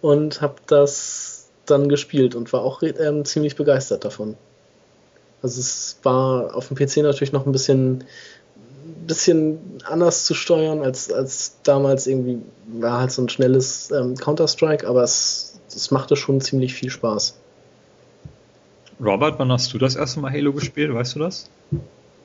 und 0.00 0.40
habe 0.40 0.56
das 0.66 1.48
dann 1.66 1.88
gespielt 1.88 2.34
und 2.34 2.52
war 2.52 2.62
auch 2.62 2.82
ähm, 2.82 3.24
ziemlich 3.24 3.54
begeistert 3.54 4.04
davon. 4.04 4.36
Also 5.42 5.60
es 5.60 5.98
war 6.02 6.54
auf 6.56 6.68
dem 6.68 6.76
PC 6.76 6.98
natürlich 6.98 7.32
noch 7.32 7.46
ein 7.46 7.52
bisschen 7.52 8.04
bisschen 9.06 9.80
anders 9.84 10.24
zu 10.24 10.34
steuern 10.34 10.82
als, 10.82 11.12
als 11.12 11.56
damals 11.62 12.06
irgendwie 12.06 12.40
war 12.66 13.00
halt 13.00 13.12
so 13.12 13.22
ein 13.22 13.28
schnelles 13.28 13.90
ähm, 13.90 14.16
Counter-Strike, 14.16 14.86
aber 14.86 15.02
es, 15.02 15.49
es 15.74 15.90
machte 15.90 16.16
schon 16.16 16.40
ziemlich 16.40 16.74
viel 16.74 16.90
Spaß. 16.90 17.38
Robert, 19.02 19.38
wann 19.38 19.50
hast 19.50 19.72
du 19.72 19.78
das 19.78 19.96
erste 19.96 20.20
Mal 20.20 20.32
Halo 20.32 20.52
gespielt? 20.52 20.92
Weißt 20.92 21.14
du 21.14 21.20
das? 21.20 21.48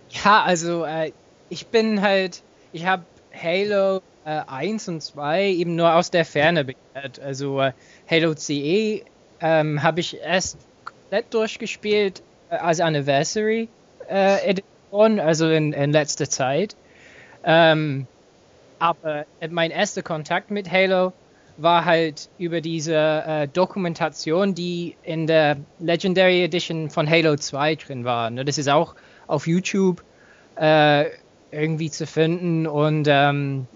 Ja, 0.10 0.44
also 0.44 0.84
äh, 0.84 1.12
ich 1.50 1.68
bin 1.68 2.02
halt, 2.02 2.44
ich 2.74 2.86
habe 2.86 3.04
Halo 3.34 4.02
äh, 4.26 4.42
1 4.48 4.90
und 4.90 5.02
2 5.02 5.48
eben 5.48 5.76
nur 5.76 5.94
aus 5.94 6.12
der 6.12 6.26
Ferne 6.26 6.66
begehrt. 6.66 7.20
Also 7.20 7.62
äh, 7.62 7.72
Halo 8.10 8.34
CE 8.34 9.04
ähm, 9.40 9.84
habe 9.84 10.00
ich 10.00 10.20
erst 10.20 10.58
komplett 10.84 11.34
durchgespielt 11.34 12.22
äh, 12.50 12.56
als 12.56 12.80
Anniversary 12.80 13.70
äh, 14.10 14.50
Edition 14.50 15.20
also 15.20 15.50
in, 15.50 15.74
in 15.74 15.92
letzter 15.92 16.30
Zeit. 16.30 16.76
Ähm, 17.44 18.08
aber 18.80 19.26
mein 19.50 19.72
erster 19.72 20.04
Kontakt 20.04 20.52
mit 20.52 20.72
Halo 20.72 21.14
war 21.58 21.86
halt 21.86 22.30
über 22.38 22.62
diese 22.62 22.96
äh, 22.96 23.48
Dokumentation, 23.48 24.56
die 24.56 24.96
in 25.04 25.28
der 25.28 25.58
Legendary 25.80 26.44
Edition 26.44 26.90
von 26.90 27.10
Halo 27.10 27.36
2 27.36 27.76
drin 27.76 28.04
war. 28.04 28.30
Ne? 28.30 28.46
Das 28.46 28.58
ist 28.58 28.70
auch 28.70 28.96
auf 29.28 29.48
YouTube 29.48 30.04
äh, 30.56 31.06
irgendwie 31.52 31.90
zu 31.90 32.06
finden 32.06 32.68
und 32.68 33.08
ähm, 33.10 33.68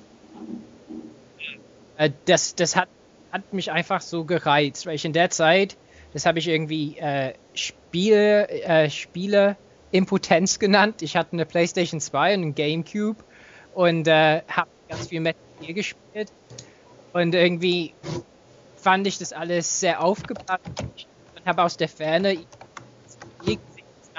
äh, 1.97 2.10
das, 2.26 2.56
das 2.56 2.76
hat, 2.76 2.89
hat 3.31 3.53
mich 3.53 3.72
einfach 3.72 4.01
so 4.01 4.26
gereizt, 4.26 4.85
weil 4.85 4.95
ich 4.95 5.06
in 5.06 5.14
der 5.14 5.30
Zeit, 5.30 5.77
das 6.14 6.26
habe 6.26 6.39
ich 6.39 6.47
irgendwie 6.47 6.97
äh, 6.97 7.34
Spiele, 7.53 8.49
äh, 8.49 8.89
Spiele 8.89 9.56
Impotenz 9.91 10.60
genannt. 10.60 11.01
Ich 11.01 11.15
hatte 11.15 11.34
eine 11.34 11.45
PlayStation 11.45 11.99
2 11.99 12.35
und 12.35 12.41
einen 12.41 12.56
GameCube 12.56 13.23
und 13.73 14.07
äh, 14.07 14.41
habe 14.47 14.69
ganz 14.88 15.07
viel 15.07 15.19
Metal 15.19 15.41
Gear 15.61 15.73
gespielt. 15.73 16.31
Und 17.14 17.36
irgendwie 17.36 17.94
fand 18.77 19.07
ich 19.07 19.18
das 19.18 19.34
alles 19.34 19.80
sehr 19.80 20.02
aufgebracht 20.02 20.61
und 20.80 21.45
habe 21.45 21.64
aus 21.64 21.77
der 21.77 21.90
Ferne 21.90 22.38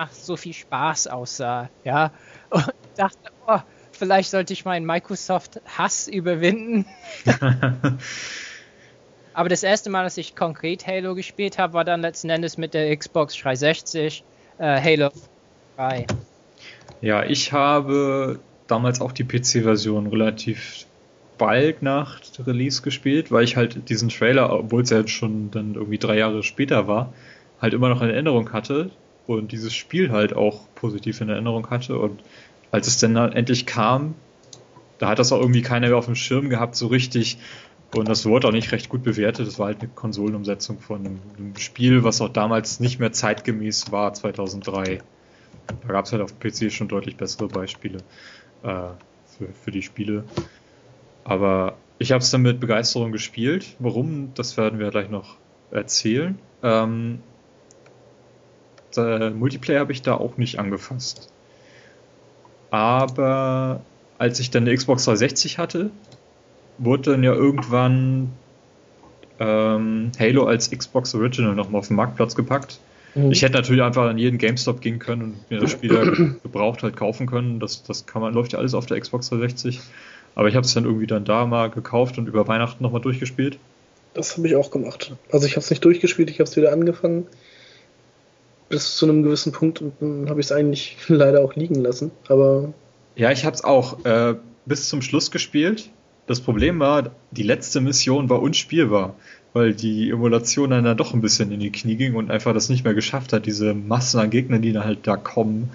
nach 0.01 0.11
so 0.12 0.37
viel 0.37 0.55
Spaß 0.55 1.09
aussah. 1.09 1.69
Ja, 1.85 2.11
und 2.49 2.73
dachte, 2.97 3.19
oh, 3.47 3.59
vielleicht 3.93 4.31
sollte 4.31 4.53
ich 4.55 4.65
meinen 4.65 4.87
Microsoft-Hass 4.87 6.09
überwinden. 6.09 6.87
Aber 9.35 9.49
das 9.49 9.62
erste 9.62 9.91
Mal, 9.91 10.05
dass 10.05 10.17
ich 10.17 10.35
konkret 10.35 10.87
Halo 10.87 11.15
gespielt 11.15 11.59
habe, 11.59 11.75
war 11.75 11.85
dann 11.85 12.01
letzten 12.01 12.31
Endes 12.31 12.57
mit 12.57 12.73
der 12.75 12.97
Xbox 12.97 13.37
360 13.37 14.25
äh, 14.59 14.81
Halo 14.81 15.11
3. 15.77 16.07
Ja, 17.03 17.25
ich 17.25 17.53
habe 17.53 18.41
damals 18.67 19.01
auch 19.01 19.12
die 19.12 19.25
PC-Version 19.25 20.07
relativ 20.07 20.87
bald 21.41 21.83
nach 21.83 22.21
Release 22.47 22.83
gespielt, 22.83 23.33
weil 23.33 23.45
ich 23.45 23.57
halt 23.57 23.89
diesen 23.89 24.11
Trailer, 24.11 24.53
obwohl 24.53 24.83
es 24.83 24.91
ja 24.91 24.99
jetzt 24.99 25.11
schon 25.11 25.51
dann 25.51 25.75
irgendwie 25.75 25.97
drei 25.97 26.19
Jahre 26.19 26.43
später 26.43 26.87
war, 26.87 27.15
halt 27.61 27.73
immer 27.73 27.89
noch 27.89 28.03
in 28.03 28.11
Erinnerung 28.11 28.53
hatte 28.53 28.91
und 29.27 29.51
dieses 29.51 29.75
Spiel 29.75 30.12
halt 30.12 30.35
auch 30.37 30.69
positiv 30.75 31.23
in 31.23 31.31
Erinnerung 31.31 31.71
hatte. 31.71 31.99
Und 31.99 32.21
als 32.71 32.87
es 32.89 32.99
dann 32.99 33.17
endlich 33.17 33.65
kam, 33.65 34.15
da 34.99 35.09
hat 35.09 35.19
das 35.19 35.33
auch 35.33 35.41
irgendwie 35.41 35.62
keiner 35.62 35.89
mehr 35.89 35.97
auf 35.97 36.05
dem 36.05 36.15
Schirm 36.15 36.51
gehabt, 36.51 36.77
so 36.77 36.89
richtig. 36.89 37.39
Und 37.97 38.07
das 38.07 38.27
wurde 38.27 38.49
auch 38.49 38.53
nicht 38.53 38.71
recht 38.71 38.91
gut 38.91 39.03
bewertet. 39.03 39.47
Das 39.47 39.59
war 39.59 39.67
halt 39.69 39.81
eine 39.81 39.89
Konsolenumsetzung 39.89 40.79
von 40.79 41.07
einem 41.07 41.57
Spiel, 41.57 42.05
was 42.05 42.21
auch 42.21 42.29
damals 42.29 42.81
nicht 42.81 43.01
mehr 43.01 43.12
zeitgemäß 43.12 43.91
war, 43.91 44.12
2003. 44.12 44.99
Da 45.67 45.89
gab 45.89 46.05
es 46.05 46.12
halt 46.12 46.21
auf 46.21 46.39
PC 46.39 46.71
schon 46.71 46.89
deutlich 46.89 47.17
bessere 47.17 47.49
Beispiele 47.49 47.99
äh, 48.62 48.89
für, 49.27 49.49
für 49.65 49.71
die 49.71 49.83
Spiele. 49.83 50.25
Aber 51.25 51.75
ich 51.99 52.13
habe 52.13 52.23
es 52.23 52.31
dann 52.31 52.43
mit 52.43 52.61
Begeisterung 52.61 53.13
gespielt. 53.13 53.77
Warum, 53.79 54.33
das 54.35 54.57
werden 54.57 54.79
wir 54.79 54.91
gleich 54.91 55.11
noch 55.11 55.37
erzählen. 55.71 56.39
Ähm, 56.63 57.21
Multiplayer 58.97 59.81
habe 59.81 59.93
ich 59.93 60.03
da 60.03 60.15
auch 60.15 60.37
nicht 60.37 60.59
angefasst. 60.59 61.31
Aber 62.71 63.81
als 64.19 64.41
ich 64.41 64.51
dann 64.51 64.65
eine 64.65 64.75
Xbox 64.75 65.05
360 65.05 65.59
hatte, 65.59 65.91
wurde 66.79 67.13
dann 67.13 67.23
ja 67.23 67.33
irgendwann 67.33 68.33
ähm, 69.39 70.13
Halo 70.19 70.45
als 70.45 70.71
Xbox 70.71 71.15
Original 71.15 71.55
nochmal 71.55 71.81
auf 71.81 71.89
den 71.89 71.97
Marktplatz 71.97 72.35
gepackt. 72.35 72.81
Mhm. 73.15 73.33
Ich 73.33 73.43
hätte 73.43 73.55
natürlich 73.55 73.83
einfach 73.83 74.05
an 74.05 74.19
jeden 74.19 74.39
GameStop 74.39 74.81
gehen 74.81 74.99
können 74.99 75.23
und 75.23 75.51
mir 75.51 75.61
das 75.61 75.73
Spiel 75.73 76.37
gebraucht 76.43 76.83
halt 76.83 76.97
kaufen 76.97 77.27
können. 77.27 77.61
Das, 77.61 77.83
das 77.83 78.07
kann 78.07 78.23
man, 78.23 78.35
läuft 78.35 78.53
ja 78.53 78.59
alles 78.59 78.75
auf 78.75 78.87
der 78.87 79.01
Xbox 79.01 79.31
360. 79.31 79.81
Aber 80.35 80.48
ich 80.48 80.55
habe 80.55 80.65
es 80.65 80.74
dann 80.74 80.85
irgendwie 80.85 81.07
dann 81.07 81.24
da 81.24 81.47
mal 81.47 81.70
gekauft 81.70 82.19
und 82.19 82.27
über 82.27 82.47
Weihnachten 82.48 82.82
nochmal 82.82 83.01
durchgespielt. 83.01 83.59
Das 84.15 84.36
habe 84.36 84.48
ich 84.48 84.57
auch 84.57 84.70
gemacht. 84.70 85.12
Also 85.31 85.47
ich 85.47 85.52
habe 85.52 85.61
es 85.61 85.70
nicht 85.70 85.85
durchgespielt, 85.85 86.31
ich 86.31 86.40
habe 86.40 86.48
es 86.48 86.57
wieder 86.57 86.73
angefangen. 86.73 87.27
Bis 88.69 88.97
zu 88.97 89.07
einem 89.07 89.23
gewissen 89.23 89.52
Punkt 89.52 89.81
und 89.81 89.94
dann 90.01 90.31
habe 90.31 90.40
ich 90.40 90.47
es 90.47 90.52
eigentlich 90.52 90.97
leider 91.09 91.43
auch 91.44 91.55
liegen 91.55 91.77
lassen. 91.77 92.11
Aber. 92.28 92.73
Ja, 93.16 93.31
ich 93.31 93.44
habe 93.44 93.55
es 93.55 93.65
auch 93.65 94.05
äh, 94.05 94.36
bis 94.66 94.89
zum 94.89 95.02
Schluss 95.02 95.31
gespielt. 95.31 95.90
Das 96.27 96.40
Problem 96.40 96.78
war, 96.78 97.11
die 97.32 97.43
letzte 97.43 97.81
Mission 97.81 98.28
war 98.28 98.40
unspielbar, 98.40 99.16
weil 99.52 99.74
die 99.74 100.11
Emulation 100.11 100.70
dann, 100.70 100.85
dann 100.85 100.97
doch 100.97 101.12
ein 101.12 101.20
bisschen 101.20 101.51
in 101.51 101.59
die 101.59 101.73
Knie 101.73 101.97
ging 101.97 102.15
und 102.15 102.31
einfach 102.31 102.55
das 102.55 102.69
nicht 102.69 102.85
mehr 102.85 102.94
geschafft 102.94 103.32
hat, 103.32 103.47
diese 103.47 103.74
Massen 103.74 104.20
an 104.20 104.31
Gegnern, 104.31 104.62
die 104.62 104.73
da 104.73 104.85
halt 104.85 105.01
da 105.09 105.16
kommen, 105.16 105.70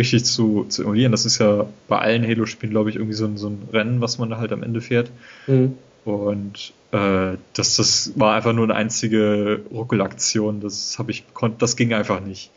richtig 0.00 0.24
zu, 0.24 0.64
zu 0.68 0.82
emulieren. 0.82 1.12
Das 1.12 1.26
ist 1.26 1.38
ja 1.38 1.66
bei 1.86 1.98
allen 1.98 2.26
Halo-Spielen, 2.26 2.72
glaube 2.72 2.90
ich, 2.90 2.96
irgendwie 2.96 3.14
so 3.14 3.26
ein, 3.26 3.36
so 3.36 3.48
ein 3.48 3.68
Rennen, 3.72 4.00
was 4.00 4.18
man 4.18 4.30
da 4.30 4.38
halt 4.38 4.50
am 4.52 4.62
Ende 4.62 4.80
fährt. 4.80 5.10
Mhm. 5.46 5.74
Und 6.04 6.72
äh, 6.92 7.36
das, 7.52 7.76
das 7.76 8.12
war 8.16 8.34
einfach 8.34 8.54
nur 8.54 8.64
eine 8.64 8.74
einzige 8.74 9.60
Ruckelaktion. 9.70 10.60
Das 10.60 10.98
habe 10.98 11.12
ich 11.12 11.24
das 11.58 11.76
ging 11.76 11.92
einfach 11.92 12.20
nicht. 12.20 12.50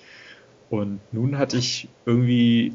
Und 0.70 1.00
nun 1.12 1.38
hatte 1.38 1.58
ich 1.58 1.90
irgendwie, 2.06 2.74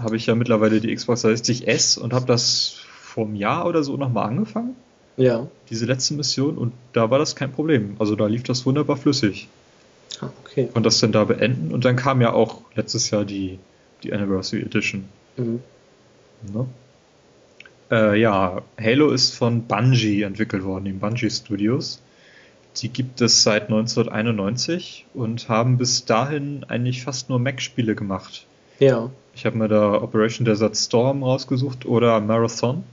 habe 0.00 0.16
ich 0.16 0.26
ja 0.26 0.34
mittlerweile 0.34 0.80
die 0.80 0.94
Xbox 0.94 1.22
360 1.22 1.68
S 1.68 1.98
und 1.98 2.12
habe 2.12 2.26
das 2.26 2.76
vor 2.86 3.26
einem 3.26 3.34
Jahr 3.34 3.66
oder 3.66 3.82
so 3.82 3.96
nochmal 3.96 4.28
angefangen. 4.28 4.76
Ja. 5.16 5.48
Diese 5.68 5.84
letzte 5.84 6.14
Mission 6.14 6.56
und 6.56 6.72
da 6.92 7.10
war 7.10 7.18
das 7.18 7.34
kein 7.34 7.52
Problem. 7.52 7.96
Also 7.98 8.14
da 8.14 8.26
lief 8.26 8.44
das 8.44 8.64
wunderbar 8.64 8.96
flüssig. 8.96 9.48
Ah, 10.20 10.30
okay. 10.44 10.68
Und 10.72 10.86
das 10.86 11.00
dann 11.00 11.12
da 11.12 11.24
beenden 11.24 11.72
und 11.72 11.84
dann 11.84 11.96
kam 11.96 12.20
ja 12.20 12.32
auch 12.32 12.62
letztes 12.74 13.10
Jahr 13.10 13.24
die 13.24 13.58
die 14.02 14.12
Anniversary 14.12 14.62
Edition. 14.62 15.08
Mhm. 15.36 15.60
Ne? 16.52 16.66
Äh, 17.90 18.20
ja, 18.20 18.62
Halo 18.80 19.10
ist 19.10 19.34
von 19.34 19.62
Bungie 19.62 20.22
entwickelt 20.22 20.64
worden, 20.64 20.84
den 20.84 21.00
Bungie 21.00 21.30
Studios. 21.30 22.00
Die 22.76 22.88
gibt 22.88 23.20
es 23.20 23.42
seit 23.42 23.64
1991 23.64 25.06
und 25.12 25.48
haben 25.48 25.76
bis 25.76 26.04
dahin 26.04 26.64
eigentlich 26.68 27.02
fast 27.02 27.28
nur 27.28 27.40
Mac-Spiele 27.40 27.96
gemacht. 27.96 28.46
Ja. 28.78 29.10
Ich 29.34 29.44
habe 29.44 29.58
mir 29.58 29.68
da 29.68 30.00
Operation 30.00 30.44
Desert 30.44 30.76
Storm 30.76 31.22
rausgesucht 31.22 31.84
oder 31.84 32.20
Marathon. 32.20 32.84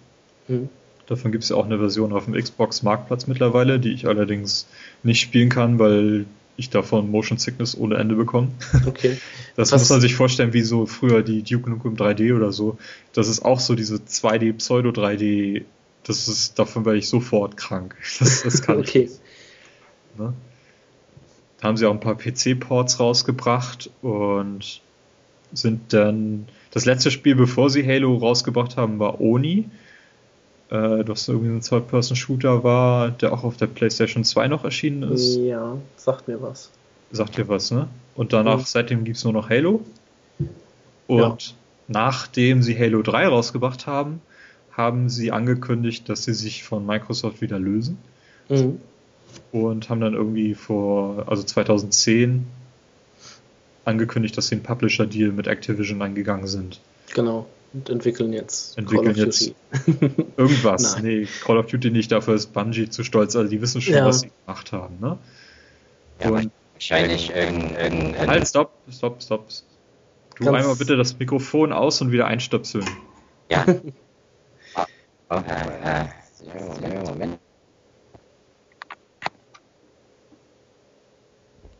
Mhm. 0.48 0.70
Davon 1.06 1.32
gibt 1.32 1.44
es 1.44 1.52
ja 1.52 1.56
auch 1.56 1.66
eine 1.66 1.78
Version 1.78 2.12
auf 2.12 2.26
dem 2.26 2.34
Xbox 2.34 2.84
Marktplatz 2.84 3.28
mittlerweile, 3.28 3.80
die 3.80 3.94
ich 3.94 4.08
allerdings 4.08 4.68
nicht 5.04 5.22
spielen 5.22 5.50
kann, 5.50 5.80
weil 5.80 6.26
ich 6.58 6.72
davon 6.72 7.10
Motion 7.10 7.38
Sickness 7.38 7.78
ohne 7.78 7.96
Ende 7.96 8.16
bekomme. 8.16 8.50
Okay. 8.86 9.18
Das 9.56 9.72
Was? 9.72 9.82
muss 9.82 9.90
man 9.90 10.02
sich 10.02 10.14
vorstellen, 10.14 10.54
wie 10.54 10.62
so 10.62 10.86
früher 10.86 11.24
die 11.24 11.42
Duke 11.42 11.68
Nukem 11.68 11.96
3D 11.96 12.36
oder 12.36 12.52
so. 12.52 12.78
Das 13.14 13.28
ist 13.28 13.44
auch 13.44 13.60
so 13.60 13.74
diese 13.74 13.96
2D, 13.96 14.54
Pseudo 14.54 14.90
3D. 14.90 15.64
Das 16.04 16.28
ist, 16.28 16.60
davon 16.60 16.86
werde 16.86 17.00
ich 17.00 17.10
sofort 17.10 17.58
krank. 17.58 17.96
Das, 18.20 18.44
das 18.44 18.62
kann 18.62 18.78
okay. 18.78 19.10
ich. 19.10 20.20
Ne? 20.20 20.34
Da 21.60 21.68
haben 21.68 21.76
sie 21.76 21.88
auch 21.88 21.94
ein 21.94 22.00
paar 22.00 22.18
PC-Ports 22.18 23.00
rausgebracht 23.00 23.90
und 24.04 24.82
sind 25.54 25.92
dann. 25.94 26.48
Das 26.70 26.86
letzte 26.86 27.10
Spiel, 27.10 27.34
bevor 27.34 27.72
sie 27.72 27.84
Halo 27.84 28.16
rausgebracht 28.18 28.78
haben, 28.78 29.00
war 29.00 29.20
Oni 29.20 29.70
äh, 30.70 31.04
das 31.04 31.28
irgendwie 31.28 31.52
ein 31.52 31.62
Third-Person-Shooter 31.62 32.64
war, 32.64 33.12
der 33.12 33.34
auch 33.34 33.44
auf 33.44 33.58
der 33.58 33.68
PlayStation 33.68 34.24
2 34.24 34.48
noch 34.48 34.64
erschienen 34.64 35.04
ist. 35.12 35.38
Ja, 35.38 35.78
sagt 35.96 36.28
mir 36.28 36.42
was. 36.42 36.72
Sagt 37.12 37.38
dir 37.38 37.48
was, 37.48 37.72
ne? 37.72 37.88
Und 38.16 38.34
danach, 38.34 38.60
mhm. 38.60 38.66
seitdem 38.66 39.04
gibt 39.06 39.18
es 39.18 39.24
nur 39.24 39.34
noch 39.34 39.50
Halo. 39.50 39.82
Und 41.08 41.48
ja. 41.48 41.56
nachdem 41.88 42.62
sie 42.62 42.78
Halo 42.78 43.02
3 43.02 43.28
rausgebracht 43.28 43.88
haben, 43.88 44.22
haben 44.72 45.10
sie 45.10 45.32
angekündigt, 45.32 46.10
dass 46.10 46.26
sie 46.26 46.34
sich 46.34 46.64
von 46.64 46.86
Microsoft 46.86 47.42
wieder 47.42 47.60
lösen. 47.60 47.98
Mhm. 48.50 48.80
Und 49.52 49.90
haben 49.90 50.02
dann 50.02 50.14
irgendwie 50.14 50.54
vor, 50.54 51.26
also 51.28 51.44
2010, 51.44 52.46
angekündigt, 53.86 54.38
dass 54.38 54.48
sie 54.48 54.56
einen 54.56 54.64
Publisher-Deal 54.64 55.32
mit 55.32 55.48
Activision 55.48 56.02
eingegangen 56.02 56.48
sind. 56.48 56.82
Genau 57.14 57.48
und 57.74 57.90
entwickeln 57.90 58.34
jetzt 58.34 58.78
entwickeln 58.78 59.14
Call 59.14 59.24
of 59.24 59.26
jetzt 59.26 59.54
Duty. 59.76 60.26
irgendwas. 60.38 60.96
Nein. 60.96 61.04
Nee, 61.04 61.28
Call 61.44 61.58
of 61.58 61.68
Duty 61.68 61.92
nicht, 61.92 62.12
dafür 62.12 62.36
ist 62.36 62.54
Bungie 62.54 62.90
zu 62.90 63.04
stolz. 63.04 63.36
Also 63.36 63.50
die 63.50 63.62
wissen 63.62 63.82
schon, 63.82 63.96
ja. 63.96 64.06
was 64.06 64.22
sie 64.22 64.32
gemacht 64.46 64.72
haben. 64.72 64.98
Ne? 65.00 65.18
Ja, 66.22 66.30
und 66.30 66.52
wahrscheinlich 66.74 67.36
irgendein... 67.36 68.28
Halt, 68.28 68.48
stopp, 68.48 68.74
stopp, 68.90 69.22
stopp. 69.22 69.48
Du 70.38 70.46
Ganz 70.46 70.58
einmal 70.58 70.76
bitte 70.76 70.96
das 70.96 71.18
Mikrofon 71.18 71.74
aus 71.74 72.02
und 72.02 72.12
wieder 72.12 72.28
einstöpseln. 72.28 72.86
Ja. 73.50 73.66
oh, 74.76 74.82
oh, 75.30 75.36
äh, 75.36 76.02
äh, 76.02 77.04
Moment. 77.04 77.40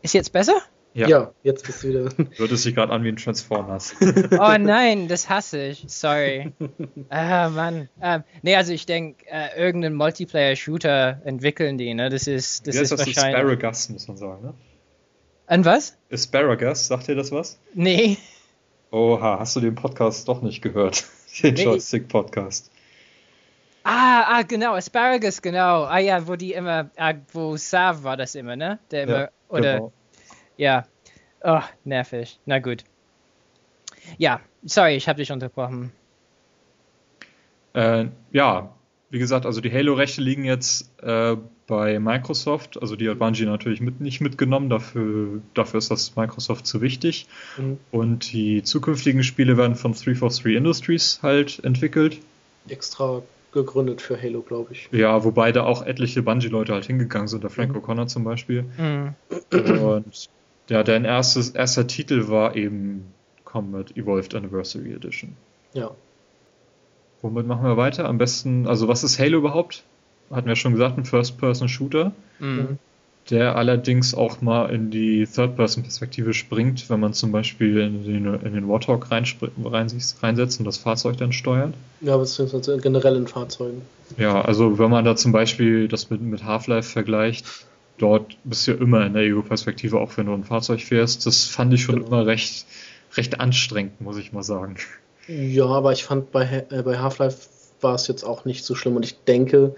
Ist 0.02 0.14
jetzt 0.14 0.32
besser? 0.32 0.60
Ja. 0.98 1.06
ja, 1.06 1.32
jetzt 1.44 1.64
bist 1.64 1.84
du 1.84 1.88
wieder. 1.90 2.08
Hört 2.36 2.50
es 2.50 2.64
sich 2.64 2.74
gerade 2.74 2.92
an 2.92 3.04
wie 3.04 3.08
ein 3.08 3.16
Transformers. 3.16 3.94
oh 4.32 4.56
nein, 4.58 5.06
das 5.06 5.28
hasse 5.28 5.66
ich. 5.66 5.84
Sorry. 5.86 6.52
ah, 7.08 7.48
Mann. 7.50 7.88
Ähm, 8.02 8.24
nee, 8.42 8.56
also 8.56 8.72
ich 8.72 8.84
denke, 8.84 9.24
äh, 9.30 9.56
irgendeinen 9.56 9.94
Multiplayer-Shooter 9.94 11.22
entwickeln 11.24 11.78
die, 11.78 11.94
ne? 11.94 12.08
Das 12.10 12.26
ist, 12.26 12.66
das 12.66 12.74
Wie 12.74 12.80
ist 12.80 12.90
das 12.90 12.98
wahrscheinlich. 12.98 13.36
Asparagus, 13.36 13.88
muss 13.90 14.08
man 14.08 14.16
sagen, 14.16 14.42
ne? 14.42 14.54
An 15.46 15.64
was? 15.64 15.96
Asparagus, 16.10 16.88
sagt 16.88 17.06
dir 17.06 17.14
das 17.14 17.30
was? 17.30 17.60
Nee. 17.74 18.18
Oha, 18.90 19.38
hast 19.38 19.54
du 19.54 19.60
den 19.60 19.76
Podcast 19.76 20.26
doch 20.26 20.42
nicht 20.42 20.62
gehört? 20.62 21.04
Den 21.42 21.54
nee. 21.54 21.62
Joystick-Podcast. 21.62 22.72
Ah, 23.84 24.38
ah, 24.38 24.42
genau, 24.42 24.74
Asparagus, 24.74 25.40
genau. 25.40 25.84
Ah 25.84 25.98
ja, 25.98 26.26
wo 26.26 26.34
die 26.34 26.54
immer, 26.54 26.90
ah, 26.96 27.14
wo 27.32 27.56
Sav 27.56 28.02
war 28.02 28.16
das 28.16 28.34
immer, 28.34 28.56
ne? 28.56 28.80
Der 28.90 29.02
immer, 29.04 29.20
ja, 29.20 29.28
oder 29.48 29.74
genau. 29.74 29.92
Ja. 30.58 30.86
Oh, 31.42 31.62
nervig. 31.84 32.38
Na 32.44 32.58
gut. 32.58 32.84
Ja, 34.18 34.40
sorry, 34.64 34.96
ich 34.96 35.08
habe 35.08 35.18
dich 35.18 35.32
unterbrochen. 35.32 35.92
Äh, 37.72 38.06
ja, 38.32 38.74
wie 39.10 39.18
gesagt, 39.18 39.46
also 39.46 39.60
die 39.60 39.72
Halo-Rechte 39.72 40.20
liegen 40.20 40.44
jetzt 40.44 40.90
äh, 41.02 41.36
bei 41.66 41.98
Microsoft. 41.98 42.80
Also 42.82 42.96
die 42.96 43.08
hat 43.08 43.18
Bungie 43.18 43.46
natürlich 43.46 43.80
mit, 43.80 44.00
nicht 44.00 44.20
mitgenommen. 44.20 44.68
Dafür, 44.68 45.40
dafür 45.54 45.78
ist 45.78 45.90
das 45.90 46.16
Microsoft 46.16 46.66
zu 46.66 46.80
wichtig. 46.80 47.26
Mhm. 47.56 47.78
Und 47.90 48.32
die 48.32 48.62
zukünftigen 48.62 49.22
Spiele 49.22 49.56
werden 49.56 49.76
von 49.76 49.92
343 49.92 50.56
Industries 50.56 51.20
halt 51.22 51.62
entwickelt. 51.64 52.18
Extra 52.68 53.22
gegründet 53.52 54.02
für 54.02 54.20
Halo, 54.20 54.42
glaube 54.42 54.72
ich. 54.72 54.88
Ja, 54.92 55.24
wobei 55.24 55.52
da 55.52 55.64
auch 55.64 55.82
etliche 55.82 56.22
Bungie-Leute 56.22 56.74
halt 56.74 56.84
hingegangen 56.84 57.28
sind. 57.28 57.44
Der 57.44 57.50
Frank 57.50 57.72
mhm. 57.72 57.78
O'Connor 57.78 58.08
zum 58.08 58.24
Beispiel. 58.24 58.64
Mhm. 58.76 59.14
Und 59.50 60.28
ja, 60.68 60.82
dein 60.82 61.04
erstes, 61.04 61.50
erster 61.50 61.86
Titel 61.86 62.28
war 62.28 62.56
eben 62.56 63.04
Combat 63.44 63.96
Evolved 63.96 64.34
Anniversary 64.34 64.92
Edition. 64.92 65.36
Ja. 65.74 65.90
Womit 67.22 67.46
machen 67.46 67.64
wir 67.64 67.76
weiter? 67.76 68.06
Am 68.08 68.18
besten, 68.18 68.66
also 68.66 68.86
was 68.88 69.02
ist 69.04 69.18
Halo 69.18 69.38
überhaupt? 69.38 69.82
hatten 70.30 70.46
wir 70.46 70.56
schon 70.56 70.72
gesagt, 70.72 70.98
ein 70.98 71.06
First-Person-Shooter, 71.06 72.12
Mhm. 72.38 72.76
der 73.30 73.56
allerdings 73.56 74.14
auch 74.14 74.42
mal 74.42 74.66
in 74.70 74.90
die 74.90 75.26
Third-Person-Perspektive 75.26 76.34
springt, 76.34 76.90
wenn 76.90 77.00
man 77.00 77.14
zum 77.14 77.32
Beispiel 77.32 77.78
in 77.78 78.04
den, 78.04 78.34
in 78.34 78.52
den 78.52 78.68
Warthog 78.68 79.10
reinsetzt 79.10 80.58
und 80.58 80.64
das 80.66 80.76
Fahrzeug 80.76 81.16
dann 81.16 81.32
steuert. 81.32 81.72
Ja, 82.02 82.16
beziehungsweise 82.18 82.76
generell 82.76 83.16
in 83.16 83.26
Fahrzeugen. 83.26 83.80
Ja, 84.18 84.42
also 84.42 84.78
wenn 84.78 84.90
man 84.90 85.04
da 85.06 85.16
zum 85.16 85.32
Beispiel 85.32 85.88
das 85.88 86.10
mit, 86.10 86.20
mit 86.20 86.44
Half-Life 86.44 86.90
vergleicht, 86.90 87.46
dort 87.98 88.36
bist 88.44 88.66
du 88.66 88.72
ja 88.72 88.78
immer 88.78 89.04
in 89.06 89.12
der 89.12 89.22
Ego-Perspektive, 89.22 89.98
auch 89.98 90.16
wenn 90.16 90.26
du 90.26 90.32
ein 90.32 90.44
Fahrzeug 90.44 90.80
fährst. 90.80 91.26
Das 91.26 91.44
fand 91.44 91.72
ich 91.74 91.82
schon 91.82 92.04
immer 92.04 92.26
recht, 92.26 92.66
recht 93.16 93.40
anstrengend, 93.40 94.00
muss 94.00 94.16
ich 94.18 94.32
mal 94.32 94.42
sagen. 94.42 94.76
Ja, 95.26 95.66
aber 95.66 95.92
ich 95.92 96.04
fand 96.04 96.32
bei, 96.32 96.64
äh, 96.70 96.82
bei 96.82 96.98
Half-Life 96.98 97.48
war 97.80 97.94
es 97.94 98.08
jetzt 98.08 98.24
auch 98.24 98.44
nicht 98.44 98.64
so 98.64 98.74
schlimm 98.74 98.96
und 98.96 99.04
ich 99.04 99.22
denke, 99.24 99.74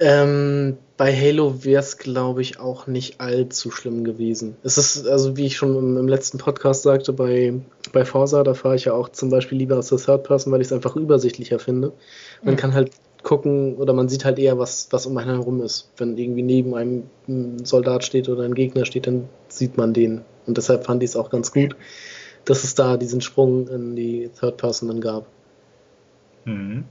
ähm, 0.00 0.76
bei 0.96 1.14
Halo 1.14 1.64
wäre 1.64 1.80
es, 1.80 1.98
glaube 1.98 2.42
ich, 2.42 2.60
auch 2.60 2.86
nicht 2.86 3.20
allzu 3.20 3.70
schlimm 3.70 4.04
gewesen. 4.04 4.56
Es 4.62 4.78
ist, 4.78 5.06
also 5.08 5.36
wie 5.36 5.46
ich 5.46 5.56
schon 5.56 5.76
im, 5.76 5.96
im 5.96 6.08
letzten 6.08 6.38
Podcast 6.38 6.82
sagte, 6.82 7.12
bei, 7.12 7.54
bei 7.92 8.04
Forza, 8.04 8.44
da 8.44 8.54
fahre 8.54 8.76
ich 8.76 8.84
ja 8.84 8.92
auch 8.92 9.08
zum 9.08 9.30
Beispiel 9.30 9.58
lieber 9.58 9.78
aus 9.78 9.88
der 9.88 9.98
Third 9.98 10.24
Person, 10.24 10.52
weil 10.52 10.60
ich 10.60 10.68
es 10.68 10.72
einfach 10.72 10.94
übersichtlicher 10.94 11.58
finde. 11.58 11.92
Man 12.42 12.54
Mhm. 12.54 12.58
kann 12.58 12.74
halt 12.74 12.92
gucken 13.28 13.76
oder 13.76 13.92
man 13.92 14.08
sieht 14.08 14.24
halt 14.24 14.38
eher, 14.38 14.58
was, 14.58 14.88
was 14.90 15.04
um 15.04 15.16
einen 15.18 15.28
herum 15.28 15.60
ist. 15.60 15.90
Wenn 15.98 16.16
irgendwie 16.16 16.42
neben 16.42 16.74
einem 16.74 17.02
ein 17.28 17.62
Soldat 17.66 18.02
steht 18.02 18.30
oder 18.30 18.44
ein 18.44 18.54
Gegner 18.54 18.86
steht, 18.86 19.06
dann 19.06 19.28
sieht 19.48 19.76
man 19.76 19.92
den. 19.92 20.22
Und 20.46 20.56
deshalb 20.56 20.86
fand 20.86 21.02
ich 21.02 21.10
es 21.10 21.16
auch 21.16 21.28
ganz 21.28 21.52
gut, 21.52 21.76
dass 22.46 22.64
es 22.64 22.74
da 22.74 22.96
diesen 22.96 23.20
Sprung 23.20 23.68
in 23.68 23.94
die 23.96 24.30
Third 24.40 24.56
Person 24.56 24.88
dann 24.88 25.02
gab. 25.02 25.26
Mhm. 26.46 26.84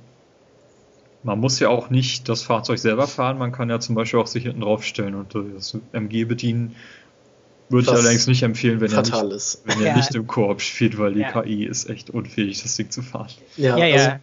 Man 1.24 1.40
muss 1.40 1.60
ja 1.60 1.70
auch 1.70 1.90
nicht 1.90 2.30
das 2.30 2.44
Fahrzeug 2.44 2.78
selber 2.78 3.08
fahren, 3.08 3.40
man 3.40 3.52
kann 3.52 3.72
ja 3.72 3.80
zum 3.80 3.96
Beispiel 3.96 4.20
auch 4.20 4.28
sich 4.28 4.44
hinten 4.44 4.62
draufstellen 4.62 5.16
und 5.16 5.34
das 5.34 5.76
MG 5.92 6.26
bedienen. 6.26 6.76
Würde 7.70 7.82
ich 7.82 7.92
Was 7.92 8.00
allerdings 8.00 8.28
nicht 8.28 8.44
empfehlen, 8.44 8.80
wenn 8.80 8.92
er 8.92 9.02
nicht, 9.02 9.58
wenn 9.66 9.80
er 9.82 9.88
Ja. 9.88 9.96
nicht 9.98 10.14
im 10.14 10.28
Koop 10.28 10.62
spielt, 10.62 11.00
weil 11.00 11.16
die 11.16 11.22
Ja. 11.22 11.42
KI 11.42 11.66
ist 11.66 11.90
echt 11.90 12.12
unfähig, 12.12 12.62
das 12.62 12.76
Ding 12.76 12.92
zu 12.92 13.02
fahren. 13.02 13.28
Ja, 13.58 13.76
Ja, 13.78 13.86
ja. 13.88 14.20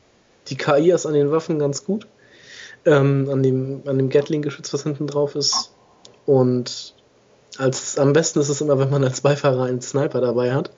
Die 0.49 0.57
KI 0.57 0.91
ist 0.91 1.07
an 1.07 1.15
den 1.15 1.31
Waffen 1.31 1.59
ganz 1.59 1.85
gut. 1.85 2.07
Ähm, 2.87 3.29
an 3.31 3.43
dem, 3.43 3.83
an 3.87 3.97
dem 3.97 4.11
Gatling-Geschütz, 4.11 4.73
was 4.75 4.83
hinten 4.83 5.07
drauf 5.07 5.35
ist. 5.35 5.73
Und 6.27 6.95
als, 7.57 7.99
am 7.99 8.13
besten 8.13 8.41
ist 8.41 8.49
es 8.49 8.61
immer, 8.61 8.79
wenn 8.79 8.91
man 8.91 9.05
als 9.05 9.23
Beifahrer 9.23 9.65
einen 9.65 9.81
Sniper 9.81 10.21
dabei 10.21 10.53
hat. 10.53 10.71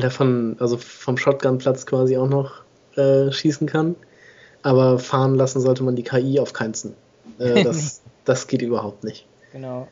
Der 0.00 0.10
von, 0.10 0.56
also 0.60 0.76
vom 0.76 1.16
Shotgun-Platz 1.16 1.86
quasi 1.86 2.16
auch 2.16 2.28
noch 2.28 2.62
äh, 2.96 3.32
schießen 3.32 3.66
kann. 3.66 3.96
Aber 4.62 4.98
fahren 4.98 5.34
lassen 5.34 5.60
sollte 5.60 5.82
man 5.82 5.96
die 5.96 6.04
KI 6.04 6.38
auf 6.38 6.52
keinsten. 6.52 6.94
Äh, 7.38 7.64
das, 7.64 8.02
das 8.24 8.46
geht 8.46 8.62
überhaupt 8.62 9.02
nicht. 9.02 9.26
Genau. 9.52 9.88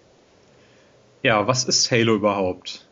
Ja, 1.23 1.47
was 1.49 1.65
ist 1.65 1.91
Halo 1.91 2.15
überhaupt? 2.15 2.86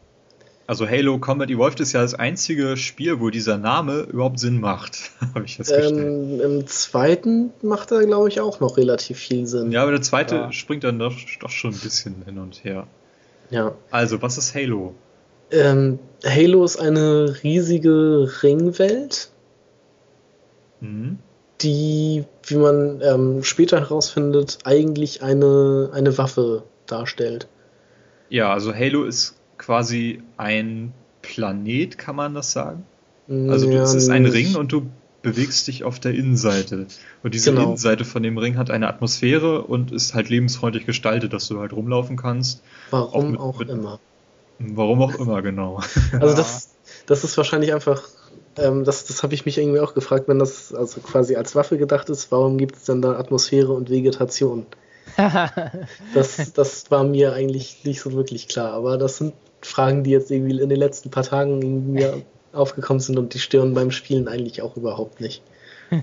Also 0.66 0.89
Halo 0.89 1.19
Combat 1.19 1.51
Evolved 1.51 1.81
ist 1.81 1.93
ja 1.93 2.01
das 2.01 2.15
einzige 2.15 2.77
Spiel, 2.78 3.20
wo 3.20 3.28
dieser 3.28 3.59
Name 3.59 4.01
überhaupt 4.11 4.39
Sinn 4.39 4.61
macht, 4.61 5.11
habe 5.35 5.45
ich 5.45 5.57
festgestellt. 5.57 5.93
Ähm, 5.99 6.41
Im 6.41 6.66
zweiten 6.66 7.53
macht 7.61 7.91
er, 7.93 8.05
glaube 8.07 8.28
ich, 8.28 8.41
auch 8.41 8.61
noch 8.61 8.78
relativ 8.78 9.19
viel 9.19 9.47
Sinn. 9.47 9.73
ja, 9.73 9.82
aber 9.82 9.91
der 9.91 10.01
zweite 10.03 10.35
Ja. 10.36 10.53
springt 10.53 10.82
dann 10.85 10.99
doch, 10.99 11.15
doch 11.41 11.51
schon 11.51 11.73
ein 11.73 11.78
bisschen 11.81 12.23
hin 12.24 12.39
und 12.39 12.65
her. 12.65 12.86
ja. 13.51 13.74
Also, 13.91 14.23
was 14.23 14.39
ist 14.39 14.55
Halo? 14.55 14.95
Ähm, 15.51 15.99
Halo 16.24 16.65
ist 16.65 16.78
eine 16.78 17.36
riesige 17.43 18.31
Ringwelt, 18.43 19.28
Mhm. 20.81 21.19
die, 21.61 22.24
wie 22.47 22.57
man 22.57 23.01
ähm, 23.03 23.43
später 23.45 23.81
herausfindet, 23.81 24.59
eigentlich 24.65 25.23
eine, 25.23 25.91
eine 25.93 26.16
Waffe 26.19 26.62
darstellt. 26.86 27.49
Ja, 28.31 28.53
also 28.53 28.74
Halo 28.74 29.05
ist 29.05 29.36
quasi 29.59 30.22
ein 30.36 30.93
Planet, 31.22 31.98
kann 31.98 32.16
man 32.16 32.35
das 32.35 32.52
sagen? 32.52 32.85
Also 33.28 33.66
du, 33.66 33.72
Ja, 33.74 33.82
es 33.82 33.94
ist 33.94 34.10
ein 34.10 34.26
Ring 34.26 34.55
und 34.56 34.70
du 34.72 34.86
bewegst 35.22 35.66
dich 35.68 35.85
auf 35.85 35.98
der 35.98 36.12
Innenseite. 36.14 36.86
Und 37.22 37.32
diese 37.35 37.51
Genau. 37.51 37.62
Innenseite 37.64 38.05
von 38.05 38.22
dem 38.22 38.36
Ring 38.36 38.59
hat 38.59 38.70
eine 38.70 38.89
Atmosphäre 38.89 39.62
und 39.62 39.90
ist 39.93 40.12
halt 40.14 40.28
lebensfreundlich 40.28 40.85
gestaltet, 40.85 41.32
dass 41.32 41.48
du 41.48 41.59
halt 41.60 41.72
rumlaufen 41.72 42.16
kannst. 42.16 42.62
Warum 42.90 43.24
auch 43.24 43.31
mit- 43.31 43.40
auch 43.40 43.59
mit- 43.60 43.68
immer. 43.70 43.98
Warum 44.59 45.01
auch 45.02 45.14
immer, 45.18 45.40
genau. 45.40 45.81
Also 46.12 46.26
Ja. 46.28 46.35
das, 46.35 46.68
das 47.06 47.24
ist 47.24 47.36
wahrscheinlich 47.39 47.72
einfach, 47.72 48.02
ähm, 48.59 48.85
das, 48.85 49.06
das 49.06 49.22
habe 49.22 49.32
ich 49.35 49.47
mich 49.47 49.56
irgendwie 49.56 49.81
auch 49.81 49.94
gefragt, 49.94 50.28
wenn 50.28 50.39
das 50.39 50.74
also 50.74 51.01
quasi 51.01 51.36
als 51.36 51.55
Waffe 51.56 51.78
gedacht 51.78 52.10
ist, 52.10 52.31
warum 52.31 52.59
gibt 52.59 52.76
es 52.76 52.85
denn 52.85 53.01
da 53.01 53.18
Atmosphäre 53.18 53.72
und 53.72 53.89
Vegetation? 53.89 54.66
Das, 56.14 56.52
das 56.52 56.90
war 56.90 57.05
mir 57.05 57.32
eigentlich 57.32 57.85
nicht 57.85 58.01
so 58.01 58.12
wirklich 58.12 58.48
klar, 58.48 58.72
aber 58.72 58.98
das 58.98 59.18
sind 59.18 59.35
Fragen, 59.62 60.05
die 60.05 60.10
jetzt 60.10 60.31
irgendwie 60.31 60.59
in 60.60 60.68
den 60.68 60.78
letzten 60.78 61.10
paar 61.10 61.22
Tagen 61.24 61.62
in 61.62 61.93
mir 61.93 62.22
aufgekommen 62.52 63.01
sind 63.01 63.18
und 63.18 63.35
die 63.35 63.39
stören 63.39 63.74
beim 63.74 63.90
Spielen 63.90 64.28
eigentlich 64.28 64.62
auch 64.62 64.76
überhaupt 64.76 65.20
nicht. 65.20 65.43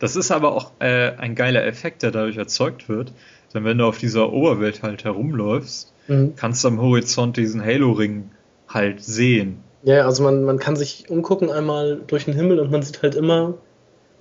Das 0.00 0.14
ist 0.14 0.30
aber 0.30 0.54
auch 0.54 0.70
äh, 0.78 1.10
ein 1.16 1.34
geiler 1.34 1.64
Effekt, 1.66 2.02
der 2.04 2.12
dadurch 2.12 2.36
erzeugt 2.36 2.88
wird. 2.88 3.12
Denn 3.52 3.64
wenn 3.64 3.78
du 3.78 3.84
auf 3.84 3.98
dieser 3.98 4.32
Oberwelt 4.32 4.82
halt 4.82 5.04
herumläufst, 5.04 5.92
Mhm. 6.06 6.34
kannst 6.36 6.64
du 6.64 6.68
am 6.68 6.80
Horizont 6.80 7.36
diesen 7.36 7.62
Halo-Ring 7.62 8.30
halt 8.68 9.02
sehen. 9.04 9.62
Ja, 9.82 10.06
also 10.06 10.22
man, 10.22 10.42
man 10.44 10.58
kann 10.58 10.74
sich 10.74 11.10
umgucken 11.10 11.50
einmal 11.50 12.00
durch 12.06 12.24
den 12.24 12.34
Himmel 12.34 12.60
und 12.60 12.70
man 12.70 12.82
sieht 12.82 13.02
halt 13.02 13.14
immer 13.14 13.54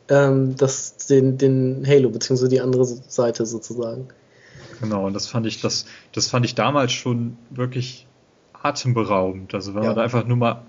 ähm, 0.09 0.55
das, 0.55 0.97
den, 1.07 1.37
den 1.37 1.85
Halo, 1.87 2.09
beziehungsweise 2.09 2.49
die 2.49 2.61
andere 2.61 2.85
Seite 2.85 3.45
sozusagen. 3.45 4.07
Genau, 4.81 5.07
und 5.07 5.13
das 5.13 5.27
fand 5.27 5.45
ich, 5.47 5.61
das, 5.61 5.85
das 6.13 6.27
fand 6.27 6.45
ich 6.45 6.55
damals 6.55 6.91
schon 6.91 7.37
wirklich 7.49 8.05
atemberaubend. 8.53 9.53
Also 9.53 9.73
wenn 9.75 9.83
Ja. 9.83 9.89
man 9.89 9.95
da 9.97 10.03
einfach 10.03 10.25
nur 10.25 10.37
mal 10.37 10.63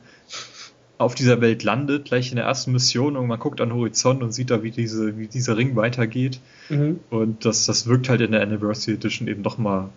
auf 0.99 1.15
dieser 1.15 1.41
Welt 1.41 1.63
landet, 1.63 2.07
gleich 2.07 2.31
in 2.31 2.37
der 2.37 2.45
ersten 2.47 2.73
Mission 2.73 3.17
und 3.17 3.27
man 3.29 3.39
guckt 3.39 3.61
an 3.61 3.69
den 3.69 3.79
Horizont 3.79 4.23
und 4.23 4.33
sieht 4.33 4.51
da, 4.51 4.63
wie, 4.63 4.71
diese, 4.73 5.17
wie 5.17 5.29
dieser 5.29 5.57
Ring 5.57 5.77
weitergeht. 5.77 6.41
Mhm. 6.71 7.01
Und 7.11 7.45
das, 7.45 7.67
das 7.67 7.87
wirkt 7.87 8.09
halt 8.09 8.21
in 8.21 8.33
der 8.33 8.43
Anniversary 8.43 8.95
Edition 8.97 9.29
eben 9.29 9.43
doch 9.43 9.59
mal 9.59 9.91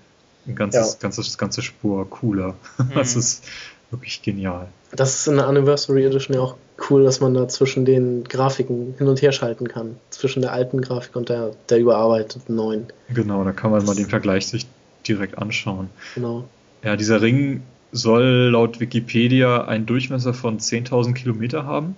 ein 0.46 0.56
ganzes, 0.56 0.94
Ja. 0.94 1.00
ganzes, 1.00 1.38
ganze 1.38 1.62
Spur 1.64 2.08
cooler. 2.10 2.56
Das 2.94 3.16
ist 3.16 3.44
wirklich 3.92 4.22
genial. 4.22 4.68
Das 4.94 5.16
ist 5.16 5.28
in 5.28 5.36
der 5.38 5.48
Anniversary 5.48 6.06
Edition 6.06 6.36
ja 6.36 6.42
auch 6.42 6.56
cool, 6.90 7.04
dass 7.04 7.20
man 7.20 7.34
da 7.34 7.48
zwischen 7.48 7.86
den 7.86 8.24
Grafiken 8.24 8.96
hin 8.98 9.08
und 9.08 9.22
her 9.22 9.32
schalten 9.32 9.68
kann. 9.68 9.98
Zwischen 10.10 10.42
der 10.42 10.54
alten 10.54 10.82
Grafik 10.82 11.16
und 11.16 11.30
der, 11.30 11.52
der 11.70 11.80
überarbeiteten 11.80 12.56
neuen. 12.56 12.88
Genau, 13.14 13.44
da 13.44 13.52
kann 13.52 13.72
man 13.72 13.86
mal 13.86 13.96
den 13.96 14.08
Vergleich 14.08 14.48
sich 14.48 14.66
direkt 15.08 15.38
anschauen. 15.38 15.90
Genau. 16.16 16.46
Ja, 16.84 16.96
dieser 16.96 17.22
Ring 17.22 17.62
soll 17.92 18.50
laut 18.52 18.80
Wikipedia 18.80 19.66
einen 19.66 19.86
Durchmesser 19.86 20.34
von 20.34 20.60
10.000 20.60 21.14
Kilometer 21.14 21.66
haben, 21.66 21.96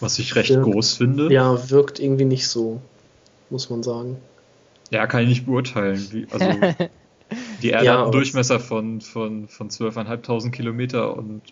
was 0.00 0.18
ich 0.18 0.34
recht 0.36 0.50
Ja. 0.50 0.62
groß 0.62 0.94
finde. 0.94 1.32
Ja, 1.32 1.70
wirkt 1.70 1.98
irgendwie 1.98 2.24
nicht 2.24 2.48
so, 2.48 2.80
muss 3.50 3.68
man 3.68 3.82
sagen. 3.82 4.16
Ja, 4.90 5.06
kann 5.06 5.22
ich 5.22 5.28
nicht 5.28 5.46
beurteilen. 5.46 6.04
Wie, 6.10 6.26
also, 6.30 6.46
die 7.62 7.70
Erde 7.70 7.86
Ja, 7.86 7.92
hat 7.92 8.02
einen 8.04 8.12
Durchmesser 8.12 8.60
von, 8.60 9.00
von, 9.00 9.48
von 9.48 9.70
12.500 9.70 10.50
Kilometer 10.50 11.16
und 11.16 11.42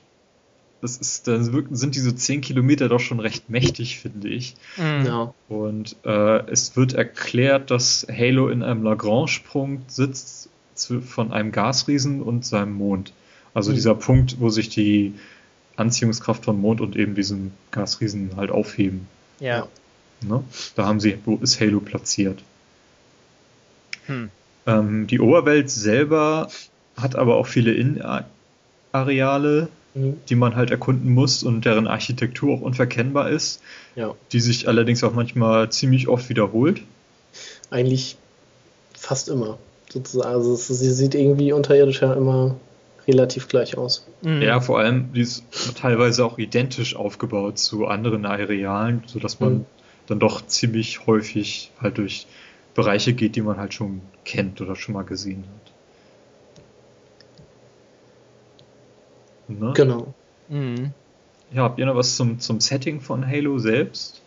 das 0.80 0.96
ist, 0.96 1.26
dann 1.26 1.42
sind 1.74 1.96
diese 1.96 2.14
10 2.14 2.40
Kilometer 2.40 2.88
doch 2.88 3.00
schon 3.00 3.18
recht 3.18 3.50
mächtig, 3.50 3.98
finde 3.98 4.28
ich. 4.28 4.54
Mhm. 4.76 5.06
Ja. 5.06 5.34
Und 5.48 5.96
äh, 6.04 6.50
es 6.50 6.76
wird 6.76 6.92
erklärt, 6.92 7.70
dass 7.72 8.06
Halo 8.08 8.48
in 8.48 8.62
einem 8.62 8.84
Lagrange-Sprung 8.84 9.82
sitzt 9.88 10.48
zu, 10.74 11.00
von 11.00 11.32
einem 11.32 11.50
Gasriesen 11.50 12.22
und 12.22 12.44
seinem 12.44 12.74
Mond. 12.74 13.12
Also 13.54 13.70
Mhm. 13.70 13.74
dieser 13.74 13.94
Punkt, 13.96 14.36
wo 14.38 14.50
sich 14.50 14.68
die 14.68 15.14
Anziehungskraft 15.74 16.44
von 16.44 16.60
Mond 16.60 16.80
und 16.80 16.94
eben 16.94 17.16
diesem 17.16 17.52
Gasriesen 17.72 18.36
halt 18.36 18.50
aufheben. 18.50 19.08
Ja. 19.40 19.66
Ne? 20.20 20.44
Da 20.76 20.86
haben 20.86 21.00
sie, 21.00 21.18
wo 21.24 21.36
ist 21.36 21.60
Halo 21.60 21.80
platziert? 21.80 22.42
Hm. 24.06 24.30
Ähm, 24.68 25.06
die 25.08 25.18
Oberwelt 25.18 25.70
selber 25.70 26.48
hat 26.96 27.16
aber 27.16 27.36
auch 27.36 27.46
viele 27.46 27.72
Innenareale, 28.92 29.68
Mhm. 29.94 30.18
die 30.28 30.34
man 30.34 30.54
halt 30.54 30.70
erkunden 30.70 31.12
muss 31.14 31.42
und 31.42 31.64
deren 31.64 31.86
Architektur 31.86 32.54
auch 32.54 32.60
unverkennbar 32.60 33.30
ist, 33.30 33.62
Ja. 33.96 34.14
die 34.32 34.40
sich 34.40 34.68
allerdings 34.68 35.02
auch 35.02 35.14
manchmal 35.14 35.70
ziemlich 35.70 36.06
oft 36.08 36.28
wiederholt. 36.28 36.82
Eigentlich 37.70 38.16
fast 38.96 39.28
immer. 39.28 39.58
Sozusagen. 39.90 40.28
Also 40.28 40.54
sie 40.56 40.90
sieht 40.92 41.14
irgendwie 41.14 41.52
unterirdisch 41.52 42.02
ja 42.02 42.12
immer 42.12 42.56
relativ 43.06 43.48
gleich 43.48 43.78
aus. 43.78 44.06
Mhm. 44.20 44.42
Ja, 44.42 44.60
vor 44.60 44.78
allem, 44.78 45.12
die 45.14 45.22
ist 45.22 45.42
teilweise 45.80 46.24
auch 46.26 46.36
identisch 46.36 46.94
aufgebaut 46.94 47.58
zu 47.58 47.86
anderen 47.86 48.26
Arealen, 48.26 49.02
sodass 49.06 49.40
man 49.40 49.52
Mhm. 49.54 49.64
dann 50.06 50.18
doch 50.18 50.46
ziemlich 50.46 51.06
häufig 51.06 51.70
halt 51.80 51.96
durch 51.96 52.26
Bereiche 52.78 53.12
geht, 53.12 53.34
die 53.34 53.42
man 53.42 53.56
halt 53.56 53.74
schon 53.74 54.02
kennt 54.24 54.60
oder 54.60 54.76
schon 54.76 54.94
mal 54.94 55.02
gesehen 55.02 55.42
hat. 59.48 59.58
Ne? 59.58 59.72
Genau. 59.74 60.14
Mhm. 60.48 60.92
Ja, 61.50 61.64
habt 61.64 61.80
ihr 61.80 61.86
noch 61.86 61.96
was 61.96 62.14
zum, 62.14 62.38
zum 62.38 62.60
Setting 62.60 63.00
von 63.00 63.26
Halo 63.26 63.58
selbst? 63.58 64.22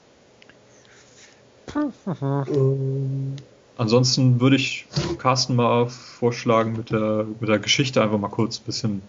ähm. 1.73 3.37
Ansonsten 3.77 4.41
würde 4.41 4.57
ich 4.57 4.85
Carsten 5.17 5.55
mal 5.55 5.87
vorschlagen, 5.87 6.73
mit 6.73 6.91
der, 6.91 7.25
mit 7.39 7.47
der 7.47 7.59
Geschichte 7.59 8.01
einfach 8.01 8.19
mal 8.19 8.27
kurz 8.27 8.59
ein 8.59 8.65
bisschen. 8.65 9.01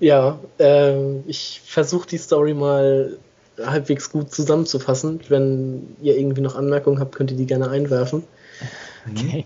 Ja, 0.00 0.40
äh, 0.58 1.20
ich 1.28 1.62
versuche 1.64 2.08
die 2.08 2.18
Story 2.18 2.54
mal 2.54 3.18
halbwegs 3.56 4.10
gut 4.10 4.34
zusammenzufassen. 4.34 5.20
Wenn 5.28 5.94
ihr 6.02 6.18
irgendwie 6.18 6.40
noch 6.40 6.56
Anmerkungen 6.56 6.98
habt, 6.98 7.14
könnt 7.14 7.30
ihr 7.30 7.36
die 7.36 7.46
gerne 7.46 7.70
einwerfen. 7.70 8.24
Okay. 9.10 9.44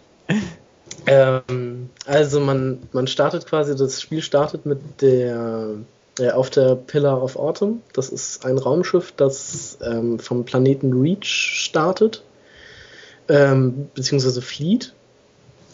Ähm, 1.07 1.91
also 2.07 2.39
man, 2.39 2.79
man 2.93 3.09
startet 3.09 3.47
quasi, 3.47 3.75
das 3.75 4.01
Spiel 4.01 4.23
startet 4.23 4.67
mit 4.67 4.79
der 5.01 5.79
äh, 6.19 6.31
auf 6.31 6.51
der 6.51 6.75
Pillar 6.75 7.23
of 7.23 7.37
Autumn. 7.37 7.81
Das 7.93 8.09
ist 8.11 8.45
ein 8.45 8.59
Raumschiff, 8.59 9.13
das 9.17 9.79
ähm, 9.83 10.19
vom 10.19 10.45
Planeten 10.45 10.93
Reach 10.93 11.25
startet, 11.25 12.25
ähm, 13.29 13.89
beziehungsweise 13.95 14.43
flieht 14.43 14.93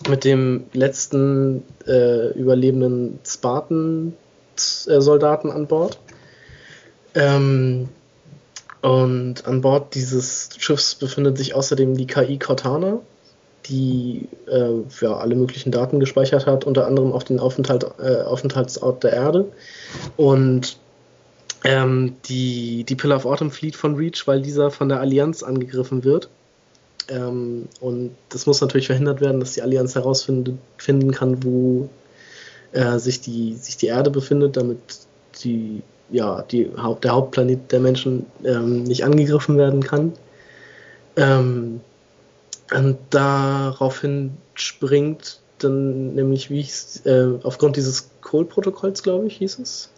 mit 0.09 0.25
dem 0.25 0.65
letzten 0.73 1.63
äh, 1.87 2.31
überlebenden 2.33 3.21
Spartan-Soldaten 3.27 5.51
an 5.51 5.67
Bord. 5.67 5.99
Ähm, 7.15 7.89
und 8.83 9.47
an 9.47 9.61
Bord 9.63 9.95
dieses 9.95 10.51
Schiffs 10.59 10.95
befindet 10.95 11.39
sich 11.39 11.55
außerdem 11.55 11.97
die 11.97 12.07
KI 12.07 12.39
Cortana, 12.39 13.01
die 13.67 14.29
äh, 14.47 14.73
ja, 15.01 15.17
alle 15.17 15.35
möglichen 15.35 15.73
Daten 15.73 16.01
gespeichert 16.01 16.47
hat, 16.47 16.65
unter 16.65 16.87
anderem 16.87 17.13
auch 17.13 17.23
den 17.23 17.41
Aufenthalt, 17.41 17.87
äh, 17.99 18.23
Aufenthaltsort 18.23 19.05
der 19.05 19.13
Erde. 19.13 19.47
Und 20.17 20.77
ähm, 21.65 22.17
die, 22.27 22.85
die 22.85 22.95
Pillar 22.95 23.17
of 23.17 23.27
Autumn 23.27 23.51
flieht 23.51 23.77
von 23.77 23.97
Reach, 23.97 24.27
weil 24.27 24.43
dieser 24.43 24.71
von 24.71 24.89
der 24.89 25.01
Allianz 25.01 25.43
angegriffen 25.43 26.05
wird. 26.05 26.29
Ähm, 27.09 27.69
und 27.81 28.11
das 28.29 28.47
muss 28.47 28.61
natürlich 28.61 28.87
verhindert 28.87 29.21
werden, 29.21 29.41
dass 29.41 29.53
die 29.53 29.63
Allianz 29.63 29.95
herausfinden 29.95 30.59
kann, 31.13 31.43
wo 31.43 31.89
äh, 32.73 32.99
sich, 32.99 33.21
die, 33.21 33.55
sich 33.55 33.77
die 33.77 33.87
Erde 33.87 34.11
befindet, 34.11 34.57
damit 34.57 34.79
die, 35.43 35.83
ja, 36.11 36.43
die, 36.43 36.71
der 37.03 37.13
Hauptplanet 37.13 37.73
der 37.73 37.81
Menschen 37.81 38.27
ähm, 38.45 38.85
nicht 38.85 39.05
angegriffen 39.05 39.57
werden 39.57 39.83
kann. 39.83 40.13
Ähm, 41.17 41.81
und 42.73 42.99
daraufhin 43.11 44.37
springt 44.55 45.41
dann 45.59 46.15
nämlich, 46.15 46.51
wie 46.51 46.61
ich 46.61 46.73
äh, 47.05 47.39
aufgrund 47.43 47.77
dieses 47.77 48.11
Cole-Protokolls, 48.21 49.03
glaube 49.03 49.27
ich, 49.27 49.37
hieß 49.37 49.59
es, 49.59 49.93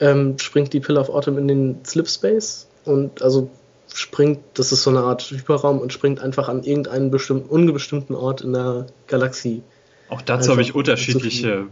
ähm, 0.00 0.38
springt 0.38 0.72
die 0.72 0.80
Pill 0.80 0.96
of 0.96 1.08
Autumn 1.08 1.38
in 1.38 1.48
den 1.48 1.84
Slipspace 1.84 2.68
und 2.84 3.22
also 3.22 3.50
springt, 3.92 4.40
das 4.54 4.72
ist 4.72 4.82
so 4.82 4.90
eine 4.90 5.00
Art 5.00 5.22
Hyperraum 5.22 5.78
und 5.80 5.92
springt 5.92 6.20
einfach 6.20 6.48
an 6.48 6.62
irgendeinen 6.62 7.10
bestimmten, 7.10 7.48
unbestimmten 7.48 8.14
Ort 8.14 8.42
in 8.42 8.52
der 8.52 8.86
Galaxie. 9.06 9.62
Auch 10.08 10.22
dazu 10.22 10.50
habe 10.50 10.62
ich 10.62 10.74
unterschiedliche 10.74 11.66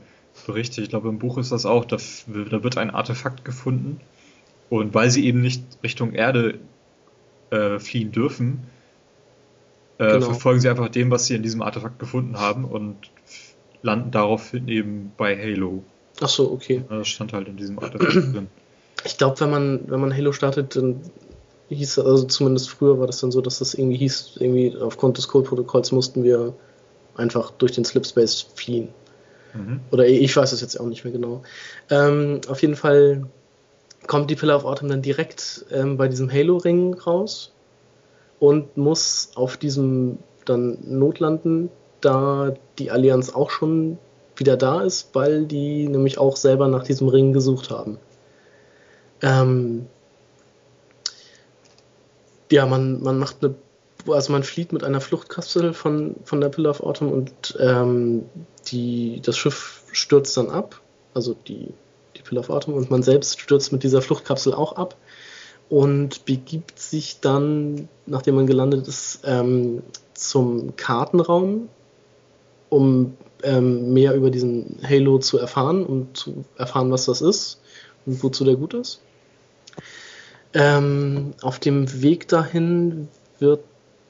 Berichte. 0.47 0.83
Ich 0.83 0.89
glaube, 0.89 1.09
im 1.09 1.19
Buch 1.19 1.39
ist 1.39 1.53
das 1.53 1.67
auch, 1.67 1.85
da, 1.85 1.97
da, 2.27 2.63
wird 2.63 2.79
ein 2.79 2.91
Artefakt 2.91 3.45
gefunden 3.45 4.01
und 4.69 4.95
weil 4.95 5.11
sie 5.11 5.25
eben 5.27 5.41
nicht 5.41 5.63
Richtung 5.83 6.13
Erde 6.13 6.59
äh, 7.51 7.79
fliehen 7.79 8.13
dürfen, 8.13 8.67
äh, 9.99 10.13
genau. 10.13 10.27
verfolgen 10.27 10.61
sie 10.61 10.69
einfach 10.69 10.89
dem, 10.89 11.11
was 11.11 11.27
sie 11.27 11.35
in 11.35 11.43
diesem 11.43 11.63
Artefakt 11.63 11.99
gefunden 11.99 12.39
haben 12.39 12.65
und 12.65 12.97
landen 13.83 14.11
daraufhin 14.11 14.69
eben 14.69 15.13
bei 15.17 15.37
Halo. 15.37 15.83
Ach 16.21 16.29
so, 16.29 16.51
okay. 16.51 16.85
Das 16.89 17.09
stand 17.09 17.33
halt 17.33 17.49
in 17.49 17.57
diesem 17.57 17.79
Artefakt 17.79 18.15
drin. 18.15 18.49
Ich 19.05 19.19
glaube, 19.19 19.39
wenn 19.41 19.51
man, 19.51 19.81
wenn 19.91 20.01
man 20.01 20.15
Halo 20.15 20.33
startet, 20.33 20.77
dann 20.77 21.01
hieß 21.69 21.99
also 21.99 22.25
zumindest 22.25 22.71
früher 22.71 22.99
war 22.99 23.07
das 23.07 23.21
dann 23.21 23.33
so, 23.33 23.41
dass 23.41 23.59
das 23.59 23.75
irgendwie 23.75 23.97
hieß, 23.97 24.37
irgendwie 24.39 24.77
aufgrund 24.77 25.19
des 25.19 25.29
Code-Protokolls 25.29 25.93
mussten 25.93 26.23
wir 26.23 26.55
einfach 27.17 27.51
durch 27.53 27.73
den 27.73 27.85
Slipspace 27.85 28.47
fliehen. 28.55 28.89
Mhm. 29.55 29.81
Oder 29.91 30.07
ich 30.07 30.37
weiß 30.37 30.53
es 30.53 30.61
jetzt 30.61 30.79
auch 30.79 30.87
nicht 30.87 31.05
mehr 31.05 31.13
genau. 31.13 31.43
Ähm, 31.91 32.41
auf 32.49 32.63
jeden 32.63 32.77
Fall 32.77 33.27
kommt 34.07 34.31
die 34.31 34.37
Pillar 34.37 34.57
of 34.57 34.65
Autumn 34.65 34.89
dann 34.89 35.03
direkt 35.03 35.65
ähm, 35.73 35.97
bei 35.97 36.09
diesem 36.09 36.31
Halo-Ring 36.31 36.95
raus 36.95 37.53
und 38.39 38.77
muss 38.77 39.31
auf 39.35 39.57
diesem 39.57 40.19
dann 40.45 40.79
notlanden, 40.85 41.71
da 42.01 42.55
die 42.79 42.91
Allianz 42.91 43.35
auch 43.35 43.51
schon 43.51 43.99
wieder 44.37 44.57
da 44.57 44.83
ist, 44.83 45.15
weil 45.15 45.47
die 45.47 45.89
nämlich 45.89 46.19
auch 46.19 46.37
selber 46.37 46.69
nach 46.69 46.85
diesem 46.85 47.09
Ring 47.09 47.33
gesucht 47.33 47.71
haben. 47.71 47.99
Ähm, 49.23 49.87
ja, 52.51 52.67
man, 52.67 53.03
man 53.03 53.19
macht 53.19 53.43
eine, 53.43 53.55
also 54.09 54.33
man 54.33 54.43
flieht 54.43 54.73
mit 54.73 54.85
einer 54.85 55.01
Fluchtkapsel 55.01 55.73
von, 55.73 56.17
von 56.25 56.41
der 56.41 56.51
Pillar 56.51 56.71
of 56.71 56.81
Autumn 56.81 57.11
und 57.11 57.57
ähm, 57.59 58.27
die, 58.69 59.21
das 59.25 59.37
Schiff 59.37 59.85
stürzt 59.93 60.37
dann 60.37 60.51
ab, 60.51 60.81
also 61.15 61.35
die, 61.35 61.73
die 62.17 62.23
Pillar 62.23 62.41
of 62.41 62.51
Autumn 62.51 62.75
und 62.75 62.91
man 62.91 63.03
selbst 63.03 63.41
stürzt 63.41 63.73
mit 63.73 63.83
dieser 63.83 64.03
Fluchtkapsel 64.03 64.53
auch 64.53 64.75
ab 64.77 64.97
und 65.69 66.25
begibt 66.25 66.79
sich 66.79 67.21
dann, 67.21 67.89
nachdem 68.07 68.37
man 68.37 68.47
gelandet 68.47 68.87
ist, 68.87 69.21
ähm, 69.25 69.83
zum 70.15 70.77
Kartenraum, 70.77 71.69
um 72.69 73.17
ähm, 73.43 73.93
mehr 73.93 74.15
über 74.15 74.31
diesen 74.31 74.79
Halo 74.83 75.19
zu 75.19 75.39
erfahren 75.39 75.85
und 75.85 76.17
zu 76.17 76.45
erfahren, 76.57 76.91
was 76.91 77.07
das 77.07 77.21
ist 77.21 77.61
und 78.07 78.23
wozu 78.23 78.45
der 78.45 78.57
gut 78.57 78.75
ist. 78.75 79.01
Ähm, 80.55 81.35
auf 81.43 81.59
dem 81.59 82.01
Weg 82.03 82.29
dahin 82.29 83.09
wird 83.39 83.61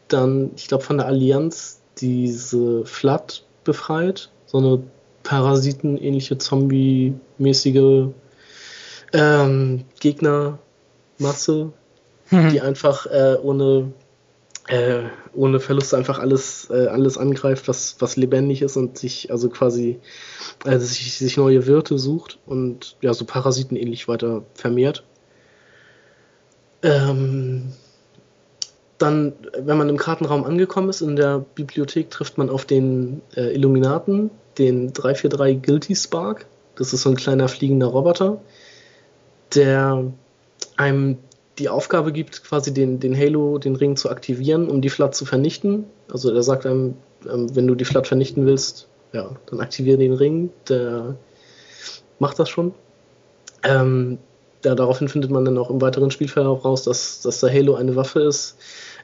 dann, 0.09 0.53
ich 0.57 0.69
glaube, 0.69 0.85
von 0.85 0.99
der 0.99 1.07
Allianz 1.07 1.81
diese 1.99 2.85
Flood 2.85 3.45
befreit, 3.65 4.31
so 4.47 4.59
eine 4.59 4.83
Parasiten-ähnliche 5.23 6.39
Zombie-mäßige 6.39 8.11
ähm, 9.13 9.85
Gegner, 9.99 10.59
Masse, 11.19 11.73
mhm. 12.31 12.51
die 12.51 12.61
einfach 12.61 13.07
äh, 13.07 13.37
ohne, 13.43 13.93
äh, 14.69 15.03
ohne 15.35 15.61
Verlust 15.61 15.95
einfach 15.95 16.19
alles, 16.19 16.69
äh, 16.71 16.87
alles 16.87 17.19
angreift, 17.19 17.69
was, 17.69 17.97
was 18.01 18.17
lebendig 18.17 18.63
ist 18.63 18.77
und 18.77 18.99
sich 18.99 19.31
also 19.31 19.49
quasi 19.49 19.99
äh, 20.65 20.79
sich, 20.79 21.17
sich 21.19 21.37
neue 21.37 21.67
Wirte 21.67 21.99
sucht 21.99 22.39
und 22.47 22.97
ja, 23.01 23.15
so 23.15 23.25
Parasiten 23.25 23.77
ähnlich 23.77 24.09
weiter 24.09 24.43
vermehrt. 24.55 25.05
Ähm, 26.83 27.73
dann, 28.99 29.35
wenn 29.59 29.77
man 29.77 29.89
im 29.89 29.99
Kartenraum 29.99 30.45
angekommen 30.45 30.89
ist, 30.89 31.01
in 31.01 31.17
der 31.17 31.45
Bibliothek 31.55 32.11
trifft 32.11 32.39
man 32.39 32.49
auf 32.49 32.65
den 32.65 33.21
äh, 33.35 33.55
Illuminaten, 33.55 34.31
den 34.59 34.93
343 34.93 35.63
Guilty 35.63 35.97
Spark. 35.97 36.47
Das 36.77 36.93
ist 36.93 37.03
so 37.03 37.11
ein 37.11 37.17
kleiner 37.17 37.49
fliegender 37.49 37.87
Roboter, 37.87 38.41
der 39.55 40.13
einem 40.77 41.19
die 41.59 41.69
Aufgabe 41.69 42.13
gibt, 42.13 42.45
quasi 42.45 42.73
den, 42.75 43.01
den 43.01 43.17
Halo, 43.17 43.59
den 43.59 43.77
Ring 43.77 43.97
zu 43.97 44.11
aktivieren, 44.11 44.69
um 44.69 44.83
die 44.83 44.91
Flat 44.91 45.15
zu 45.15 45.25
vernichten. 45.25 45.85
Also 46.13 46.31
er 46.31 46.43
sagt 46.43 46.67
einem, 46.67 46.95
ähm, 47.29 47.55
wenn 47.55 47.67
du 47.67 47.75
die 47.75 47.85
Flat 47.85 48.07
vernichten 48.07 48.47
willst, 48.47 48.89
ja, 49.13 49.31
dann 49.47 49.61
aktiviere 49.61 49.99
den 49.99 50.13
Ring. 50.13 50.51
Der 50.69 51.17
macht 52.19 52.39
das 52.39 52.49
schon. 52.49 52.75
Ähm, 53.63 54.19
ja, 54.65 54.75
daraufhin 54.75 55.09
findet 55.09 55.31
man 55.31 55.45
dann 55.45 55.59
auch 55.59 55.71
im 55.71 55.81
weiteren 55.81 56.11
Spielverlauf 56.11 56.65
raus, 56.65 56.83
dass, 56.83 57.21
dass 57.23 57.41
der 57.41 57.53
Halo 57.53 57.75
eine 57.75 57.97
Waffe 57.97 58.21
ist, 58.21 58.57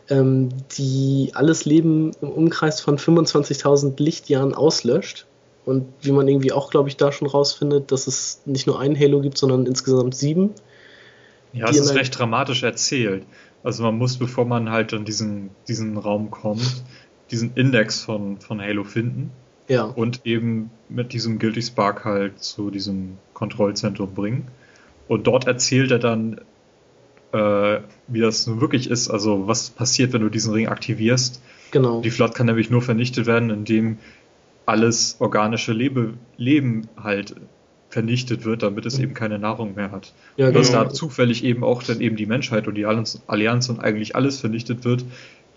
ähm, 0.08 0.50
die 0.76 1.30
alles 1.34 1.64
Leben 1.64 2.12
im 2.20 2.30
Umkreis 2.30 2.80
von 2.80 2.98
25.000 2.98 4.02
Lichtjahren 4.02 4.54
auslöscht. 4.54 5.26
Und 5.64 5.86
wie 6.00 6.10
man 6.10 6.26
irgendwie 6.26 6.50
auch, 6.50 6.70
glaube 6.70 6.88
ich, 6.88 6.96
da 6.96 7.12
schon 7.12 7.28
rausfindet, 7.28 7.92
dass 7.92 8.08
es 8.08 8.40
nicht 8.44 8.66
nur 8.66 8.80
einen 8.80 8.98
Halo 8.98 9.20
gibt, 9.20 9.38
sondern 9.38 9.66
insgesamt 9.66 10.16
sieben. 10.16 10.50
Ja, 11.52 11.68
es 11.68 11.78
ist 11.78 11.94
recht 11.94 12.18
dramatisch 12.18 12.62
erzählt. 12.62 13.24
Also 13.62 13.82
man 13.82 13.96
muss, 13.96 14.16
bevor 14.16 14.44
man 14.44 14.70
halt 14.70 14.92
in 14.92 15.04
diesen, 15.04 15.50
diesen 15.68 15.96
Raum 15.96 16.30
kommt, 16.30 16.82
diesen 17.30 17.52
Index 17.54 18.02
von, 18.02 18.40
von 18.40 18.60
Halo 18.60 18.84
finden. 18.84 19.30
Ja. 19.68 19.84
Und 19.84 20.26
eben 20.26 20.70
mit 20.88 21.12
diesem 21.12 21.38
Guilty 21.38 21.62
Spark 21.62 22.04
halt 22.04 22.42
zu 22.42 22.70
diesem 22.70 23.18
Kontrollzentrum 23.34 24.12
bringen. 24.14 24.48
Und 25.08 25.26
dort 25.26 25.46
erzählt 25.46 25.90
er 25.90 25.98
dann, 25.98 26.40
äh, 27.32 27.80
wie 28.08 28.20
das 28.20 28.46
nun 28.46 28.60
wirklich 28.60 28.90
ist, 28.90 29.08
also 29.08 29.46
was 29.46 29.70
passiert, 29.70 30.12
wenn 30.12 30.22
du 30.22 30.28
diesen 30.28 30.52
Ring 30.52 30.68
aktivierst. 30.68 31.40
Genau. 31.70 32.00
Die 32.02 32.10
Flotte 32.10 32.34
kann 32.34 32.46
nämlich 32.46 32.70
nur 32.70 32.82
vernichtet 32.82 33.26
werden, 33.26 33.50
indem 33.50 33.98
alles 34.66 35.16
organische 35.18 35.72
Lebe 35.72 36.14
Leben 36.36 36.88
halt 36.96 37.34
vernichtet 37.92 38.46
wird, 38.46 38.62
damit 38.62 38.86
es 38.86 38.98
eben 38.98 39.12
keine 39.12 39.38
Nahrung 39.38 39.74
mehr 39.74 39.90
hat. 39.90 40.14
Ja, 40.38 40.48
und 40.48 40.54
dass 40.54 40.68
genau. 40.68 40.84
da 40.84 40.90
zufällig 40.90 41.44
eben 41.44 41.62
auch 41.62 41.82
dann 41.82 42.00
eben 42.00 42.16
die 42.16 42.24
Menschheit 42.24 42.66
und 42.66 42.74
die 42.74 42.86
Allianz 42.86 43.68
und 43.68 43.80
eigentlich 43.80 44.16
alles 44.16 44.40
vernichtet 44.40 44.86
wird, 44.86 45.04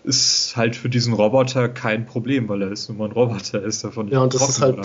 ist 0.04 0.54
halt 0.54 0.76
für 0.76 0.90
diesen 0.90 1.14
Roboter 1.14 1.70
kein 1.70 2.04
Problem, 2.04 2.46
weil 2.50 2.60
er 2.60 2.70
ist 2.70 2.90
nur 2.90 2.98
mal 2.98 3.06
ein 3.06 3.12
Roboter, 3.12 3.62
ist 3.62 3.82
davon 3.84 4.06
nicht 4.06 4.14
Ja, 4.14 4.20
und 4.20 4.34
das 4.34 4.50
ist 4.50 4.60
halt, 4.60 4.76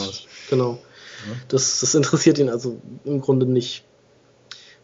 genau. 0.49 0.79
Ja. 1.27 1.35
Das, 1.49 1.81
das 1.81 1.93
interessiert 1.93 2.39
ihn 2.39 2.47
also 2.47 2.79
im 3.03 3.19
Grunde 3.19 3.45
nicht, 3.45 3.83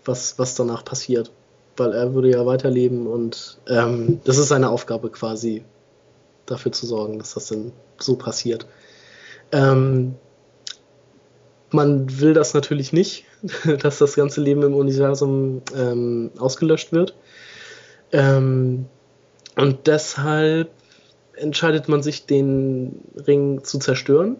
was, 0.03 0.37
was 0.37 0.55
danach 0.55 0.83
passiert. 0.83 1.31
Weil 1.77 1.93
er 1.93 2.13
würde 2.13 2.31
ja 2.31 2.45
weiterleben 2.45 3.07
und 3.07 3.59
ähm, 3.69 4.19
das 4.25 4.37
ist 4.37 4.49
seine 4.49 4.69
Aufgabe 4.69 5.09
quasi, 5.09 5.63
dafür 6.45 6.73
zu 6.73 6.85
sorgen, 6.85 7.17
dass 7.17 7.33
das 7.35 7.47
dann 7.47 7.71
so 7.97 8.17
passiert. 8.17 8.67
Ähm, 9.53 10.15
man 11.71 12.19
will 12.19 12.33
das 12.33 12.53
natürlich 12.53 12.93
nicht, 12.93 13.25
dass 13.81 13.97
das 13.99 14.15
ganze 14.15 14.41
Leben 14.41 14.63
im 14.63 14.75
Universum 14.75 15.61
ähm, 15.75 16.31
ausgelöscht 16.37 16.91
wird. 16.91 17.13
Ähm, 18.11 18.85
und 19.55 19.87
deshalb 19.87 20.69
entscheidet 21.35 21.87
man 21.87 22.01
sich, 22.01 22.25
den 22.25 23.01
Ring 23.27 23.63
zu 23.63 23.79
zerstören, 23.79 24.37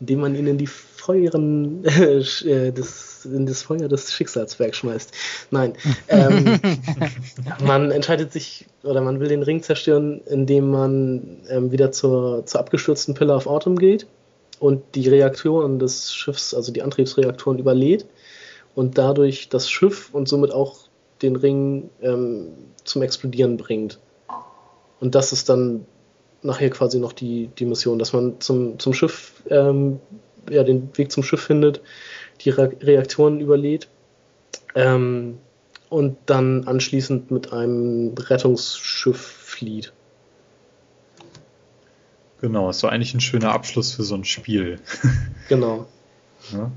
indem 0.00 0.20
man 0.20 0.34
ihn 0.34 0.46
in 0.46 0.58
die 0.58 0.66
Feuern 0.66 1.84
äh, 1.84 2.72
des, 2.72 3.24
in 3.24 3.46
das 3.46 3.62
Feuer 3.62 3.88
des 3.88 4.12
Schicksalswerks 4.12 4.78
schmeißt. 4.78 5.12
Nein. 5.50 5.74
Ähm, 6.08 6.60
man 7.64 7.90
entscheidet 7.90 8.32
sich 8.32 8.66
oder 8.82 9.00
man 9.00 9.20
will 9.20 9.28
den 9.28 9.42
Ring 9.42 9.62
zerstören, 9.62 10.20
indem 10.26 10.70
man 10.70 11.42
ähm, 11.48 11.70
wieder 11.70 11.92
zur, 11.92 12.44
zur 12.46 12.60
abgestürzten 12.60 13.14
Pillar 13.14 13.36
of 13.36 13.46
Autumn 13.46 13.78
geht 13.78 14.06
und 14.60 14.94
die 14.94 15.08
Reaktoren 15.08 15.80
des 15.80 16.14
Schiffs, 16.14 16.54
also 16.54 16.70
die 16.70 16.82
Antriebsreaktoren, 16.82 17.58
überlädt 17.58 18.06
und 18.76 18.98
dadurch 18.98 19.48
das 19.48 19.68
Schiff 19.68 20.10
und 20.12 20.28
somit 20.28 20.52
auch 20.52 20.78
den 21.22 21.34
Ring 21.34 21.90
ähm, 22.02 22.52
zum 22.84 23.02
Explodieren 23.02 23.56
bringt. 23.56 23.98
Und 25.00 25.14
das 25.14 25.32
ist 25.32 25.48
dann 25.48 25.86
nachher 26.42 26.70
quasi 26.70 26.98
noch 26.98 27.12
die, 27.12 27.50
die 27.58 27.64
Mission, 27.64 27.98
dass 27.98 28.12
man 28.12 28.40
zum, 28.40 28.78
zum 28.78 28.92
Schiff, 28.92 29.42
ähm, 29.48 29.98
ja, 30.48 30.62
den 30.62 30.90
Weg 30.96 31.10
zum 31.10 31.22
Schiff 31.22 31.42
findet, 31.42 31.80
die 32.42 32.50
Re 32.50 32.70
Reaktoren 32.80 33.40
überlädt 33.40 33.88
ähm, 34.74 35.38
und 35.88 36.18
dann 36.26 36.64
anschließend 36.64 37.30
mit 37.30 37.52
einem 37.52 38.14
Rettungsschiff 38.14 39.20
flieht. 39.20 39.92
Genau, 42.40 42.70
ist 42.70 42.78
so 42.78 42.88
eigentlich 42.88 43.14
ein 43.14 43.20
schöner 43.20 43.52
Abschluss 43.52 43.92
für 43.92 44.02
so 44.02 44.14
ein 44.14 44.24
Spiel. 44.24 44.80
genau. 45.48 45.86
Ja. 46.52 46.70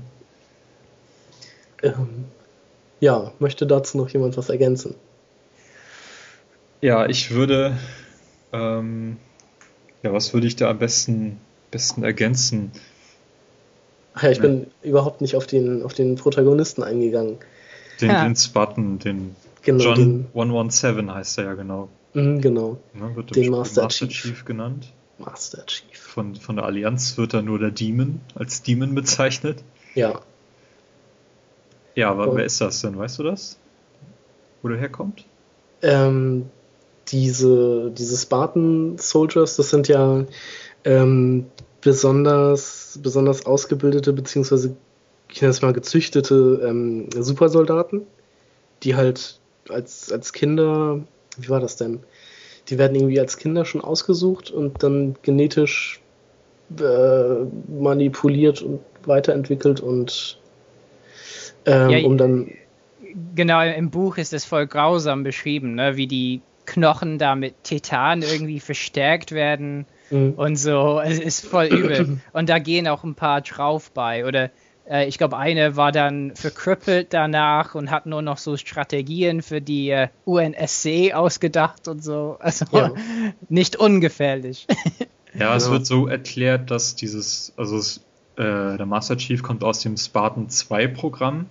Ähm, 1.82 2.24
ja, 3.00 3.32
möchte 3.38 3.66
dazu 3.66 3.98
noch 3.98 4.08
jemand 4.10 4.36
was 4.36 4.48
ergänzen? 4.48 4.94
Ja, 6.80 7.06
ich 7.06 7.30
würde, 7.30 7.76
ähm, 8.52 9.16
ja, 10.02 10.12
was 10.12 10.34
würde 10.34 10.46
ich 10.46 10.56
da 10.56 10.68
am 10.68 10.78
besten, 10.78 11.40
besten 11.70 12.04
ergänzen? 12.04 12.70
Ach 14.14 14.22
ja, 14.22 14.30
ich 14.30 14.38
ja. 14.38 14.42
bin 14.42 14.66
überhaupt 14.82 15.22
nicht 15.22 15.34
auf 15.34 15.46
den, 15.46 15.82
auf 15.82 15.94
den 15.94 16.16
Protagonisten 16.16 16.82
eingegangen. 16.82 17.38
Den, 18.00 18.10
ja. 18.10 18.24
den 18.24 18.36
Spartan, 18.36 18.98
den 18.98 19.34
genau, 19.62 19.84
John 19.84 19.96
den, 19.96 20.26
117 20.34 21.12
heißt 21.12 21.38
er 21.38 21.44
ja 21.44 21.54
genau. 21.54 21.88
Mhm, 22.12 22.40
genau. 22.40 22.78
Ne, 22.92 23.16
wird 23.16 23.34
den 23.34 23.50
Master, 23.50 23.84
Master 23.84 24.08
Chief. 24.08 24.22
Chief 24.30 24.44
genannt. 24.44 24.92
Master 25.18 25.64
Chief. 25.66 25.98
Von, 25.98 26.34
von 26.36 26.56
der 26.56 26.64
Allianz 26.64 27.16
wird 27.16 27.34
er 27.34 27.42
nur 27.42 27.58
der 27.58 27.70
Demon 27.70 28.20
als 28.34 28.62
Demon 28.62 28.94
bezeichnet. 28.94 29.62
Ja. 29.94 30.20
Ja, 31.94 32.10
aber 32.10 32.28
Und, 32.28 32.36
wer 32.38 32.44
ist 32.44 32.60
das 32.60 32.80
denn? 32.80 32.98
Weißt 32.98 33.18
du 33.18 33.22
das? 33.22 33.58
Wo 34.62 34.68
der 34.68 34.78
herkommt? 34.78 35.24
Ähm, 35.82 36.46
diese, 37.08 37.90
diese 37.90 38.16
Spartan 38.16 38.96
Soldiers, 38.98 39.56
das 39.56 39.70
sind 39.70 39.88
ja 39.88 40.24
ähm, 40.84 41.46
besonders, 41.80 42.98
besonders 43.02 43.46
ausgebildete, 43.46 44.12
beziehungsweise 44.12 44.76
ich 45.28 45.40
nenne 45.40 45.50
es 45.50 45.62
mal 45.62 45.72
gezüchtete 45.72 46.62
ähm, 46.64 47.08
Supersoldaten, 47.12 48.02
die 48.82 48.94
halt 48.94 49.40
als, 49.68 50.12
als 50.12 50.32
Kinder, 50.32 51.00
wie 51.36 51.48
war 51.48 51.60
das 51.60 51.76
denn? 51.76 52.00
Die 52.68 52.78
werden 52.78 52.94
irgendwie 52.94 53.20
als 53.20 53.36
Kinder 53.36 53.64
schon 53.64 53.80
ausgesucht 53.80 54.50
und 54.50 54.82
dann 54.82 55.16
genetisch 55.22 56.00
äh, 56.78 57.44
manipuliert 57.68 58.62
und 58.62 58.80
weiterentwickelt 59.04 59.80
und 59.80 60.38
ähm, 61.66 61.90
ja, 61.90 62.04
um 62.04 62.16
dann. 62.16 62.50
Genau, 63.34 63.62
im 63.62 63.90
Buch 63.90 64.16
ist 64.16 64.32
es 64.32 64.44
voll 64.44 64.66
grausam 64.66 65.22
beschrieben, 65.22 65.74
ne? 65.74 65.96
wie 65.96 66.06
die 66.06 66.40
Knochen 66.66 67.18
da 67.18 67.34
mit 67.34 67.54
Titan 67.62 68.22
irgendwie 68.22 68.60
verstärkt 68.60 69.32
werden 69.32 69.86
mhm. 70.10 70.32
und 70.32 70.56
so. 70.56 71.00
Es 71.04 71.18
ist 71.18 71.46
voll 71.46 71.66
übel. 71.66 72.18
Und 72.32 72.48
da 72.48 72.58
gehen 72.58 72.88
auch 72.88 73.04
ein 73.04 73.14
paar 73.14 73.42
drauf 73.42 73.90
bei. 73.90 74.26
Oder 74.26 74.50
äh, 74.88 75.06
ich 75.06 75.18
glaube, 75.18 75.36
eine 75.36 75.76
war 75.76 75.92
dann 75.92 76.34
verkrüppelt 76.34 77.12
danach 77.12 77.74
und 77.74 77.90
hat 77.90 78.06
nur 78.06 78.22
noch 78.22 78.38
so 78.38 78.56
Strategien 78.56 79.42
für 79.42 79.60
die 79.60 79.90
äh, 79.90 80.08
UNSC 80.24 81.12
ausgedacht 81.14 81.88
und 81.88 82.02
so. 82.02 82.36
Also 82.40 82.66
ja. 82.72 82.92
nicht 83.48 83.76
ungefährlich. 83.76 84.66
Ja, 85.36 85.56
es 85.56 85.68
wird 85.68 85.84
so 85.84 86.06
erklärt, 86.06 86.70
dass 86.70 86.94
dieses, 86.94 87.52
also 87.56 87.76
es, 87.76 88.04
äh, 88.36 88.76
der 88.76 88.86
Master 88.86 89.16
Chief 89.16 89.42
kommt 89.42 89.64
aus 89.64 89.80
dem 89.80 89.96
Spartan 89.96 90.48
2 90.48 90.86
Programm 90.86 91.46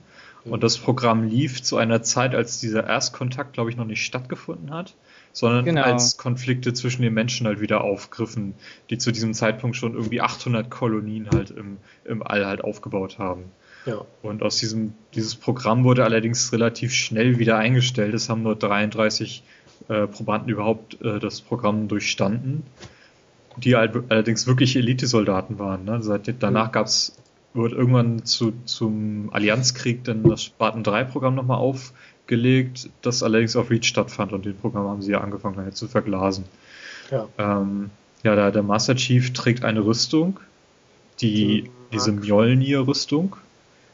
und 0.46 0.64
das 0.64 0.78
Programm 0.78 1.28
lief 1.28 1.62
zu 1.62 1.76
einer 1.76 2.02
Zeit, 2.02 2.34
als 2.34 2.62
dieser 2.62 2.88
Erstkontakt, 2.88 3.52
glaube 3.52 3.72
ich, 3.72 3.76
noch 3.76 3.84
nicht 3.84 4.06
stattgefunden 4.06 4.72
hat 4.72 4.94
sondern 5.34 5.66
genau. 5.66 5.82
als 5.82 6.18
Konflikte 6.18 6.74
zwischen 6.74 7.02
den 7.02 7.14
Menschen 7.14 7.48
halt 7.48 7.60
wieder 7.60 7.84
aufgriffen, 7.84 8.54
die 8.90 8.98
zu 9.00 9.12
diesem 9.12 9.34
Zeitpunkt 9.34 9.76
schon 9.76 9.96
irgendwie 9.96 10.22
800 10.22 10.70
Kolonien 10.70 11.28
halt 11.34 11.50
im, 11.52 11.78
im 12.06 12.24
All 12.24 12.46
halt 12.46 12.64
aufgebaut 12.64 13.18
haben. 13.18 13.46
Ja. 13.86 14.06
Und 14.22 14.44
aus 14.44 14.58
diesem, 14.58 14.94
dieses 15.14 15.36
Programm 15.36 15.84
wurde 15.84 16.06
allerdings 16.06 16.54
relativ 16.54 16.94
schnell 16.94 17.40
wieder 17.40 17.58
eingestellt. 17.58 18.14
Es 18.14 18.30
haben 18.30 18.44
nur 18.44 18.56
33 18.56 19.44
äh, 19.90 20.08
Probanden 20.08 20.50
überhaupt 20.50 21.02
äh, 21.02 21.20
das 21.20 21.42
Programm 21.42 21.88
durchstanden, 21.88 22.64
die 23.58 23.76
halt 23.76 23.96
allerdings 24.10 24.48
wirklich 24.48 24.76
Elitesoldaten 24.76 25.60
waren. 25.60 25.84
Ne? 25.84 26.02
Seit, 26.02 26.34
danach 26.42 26.72
gab 26.72 26.86
es 26.86 27.18
wird 27.56 27.74
irgendwann 27.74 28.26
zu, 28.26 28.54
zum 28.66 29.30
Allianzkrieg 29.32 30.04
dann 30.04 30.24
das 30.24 30.44
Spartan 30.44 30.84
3 30.84 31.04
Programm 31.04 31.36
nochmal 31.36 31.58
auf, 31.58 31.94
gelegt, 32.28 32.90
das 33.02 33.24
allerdings 33.24 33.56
auf 33.56 33.70
Reach 33.70 33.86
stattfand 33.86 34.34
und 34.34 34.46
den 34.46 34.58
Programm 34.58 34.88
haben 34.88 35.02
sie 35.02 35.12
ja 35.12 35.22
angefangen 35.22 35.58
halt 35.58 35.76
zu 35.76 35.88
verglasen. 35.88 36.46
Ja, 37.12 37.28
ähm, 37.38 37.90
ja 38.24 38.36
der, 38.36 38.52
der, 38.52 38.64
Master 38.64 38.96
Chief 38.96 39.34
trägt 39.34 39.66
eine 39.66 39.84
Rüstung, 39.86 40.40
die, 41.22 41.70
diese 41.92 42.12
Mjolnir-Rüstung, 42.12 43.36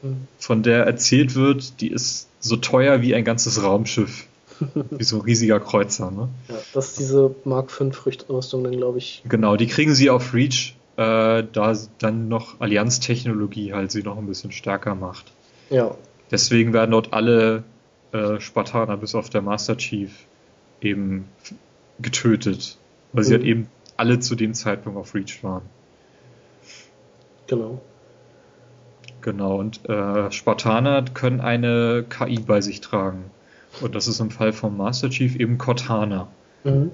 mhm. 0.02 0.28
von 0.38 0.64
der 0.64 0.86
erzählt 0.86 1.36
wird, 1.36 1.82
die 1.82 1.90
ist 1.90 2.30
so 2.40 2.56
teuer 2.56 3.02
wie 3.02 3.16
ein 3.16 3.26
ganzes 3.26 3.64
Raumschiff. 3.64 4.26
wie 4.92 5.04
so 5.04 5.18
ein 5.18 5.22
riesiger 5.22 5.60
Kreuzer, 5.62 6.12
ne? 6.12 6.28
Ja, 6.50 6.56
das 6.74 6.90
ist 6.90 7.00
diese 7.00 7.34
Mark 7.46 7.72
5 7.72 8.06
Rüstung 8.06 8.64
dann, 8.64 8.76
glaube 8.76 8.98
ich. 8.98 9.24
Genau, 9.28 9.56
die 9.56 9.68
kriegen 9.68 9.96
sie 9.96 10.10
auf 10.10 10.34
Reach, 10.34 10.76
äh, 10.98 11.44
da 11.54 11.78
dann 12.00 12.28
noch 12.28 12.60
Allianz-Technologie 12.60 13.74
halt 13.74 13.92
sie 13.92 14.04
noch 14.04 14.18
ein 14.18 14.28
bisschen 14.28 14.52
stärker 14.52 14.96
macht. 14.96 15.32
Ja. 15.70 15.96
Deswegen 16.30 16.74
werden 16.74 16.92
dort 16.92 17.14
alle 17.14 17.64
äh, 18.12 18.40
Spartaner 18.40 18.98
bis 18.98 19.16
auf 19.16 19.30
der 19.30 19.42
Master 19.42 19.78
Chief 19.78 20.26
eben 20.82 21.28
getötet, 22.00 22.78
weil 23.14 23.24
mhm. 23.24 23.28
sie 23.28 23.34
halt 23.34 23.44
eben 23.44 23.68
alle 23.98 24.20
zu 24.20 24.36
dem 24.36 24.54
Zeitpunkt 24.54 24.98
auf 24.98 25.14
Reach 25.14 25.44
waren. 25.44 25.64
Genau. 27.48 27.82
Genau, 29.22 29.58
und 29.58 29.88
äh, 29.90 30.32
Spartaner 30.32 31.04
können 31.14 31.42
eine 31.42 32.06
KI 32.08 32.40
bei 32.40 32.62
sich 32.62 32.80
tragen. 32.80 33.26
Und 33.82 33.96
das 33.96 34.08
ist 34.08 34.20
im 34.20 34.32
Fall 34.32 34.54
vom 34.54 34.78
Master 34.78 35.10
Chief 35.10 35.36
eben 35.36 35.58
Cortana. 35.58 36.28
Mhm. 36.64 36.92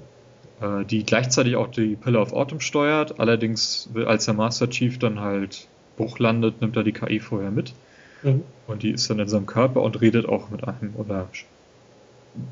Äh, 0.60 0.84
die 0.84 1.04
gleichzeitig 1.04 1.56
auch 1.56 1.68
die 1.68 1.96
Pillar 1.96 2.22
of 2.22 2.32
Autumn 2.32 2.60
steuert. 2.60 3.20
Allerdings, 3.20 3.88
als 4.06 4.24
der 4.24 4.34
Master 4.34 4.68
Chief 4.68 4.98
dann 4.98 5.20
halt 5.20 5.68
Bruch 5.96 6.18
landet, 6.18 6.60
nimmt 6.60 6.76
er 6.76 6.82
die 6.82 6.92
KI 6.92 7.20
vorher 7.20 7.50
mit. 7.50 7.74
Mhm. 8.22 8.42
Und 8.66 8.82
die 8.82 8.90
ist 8.90 9.08
dann 9.08 9.18
in 9.18 9.28
seinem 9.28 9.46
Körper 9.46 9.82
und 9.82 10.00
redet 10.00 10.28
auch 10.28 10.50
mit 10.50 10.66
einem. 10.66 10.94
Oder 10.96 11.28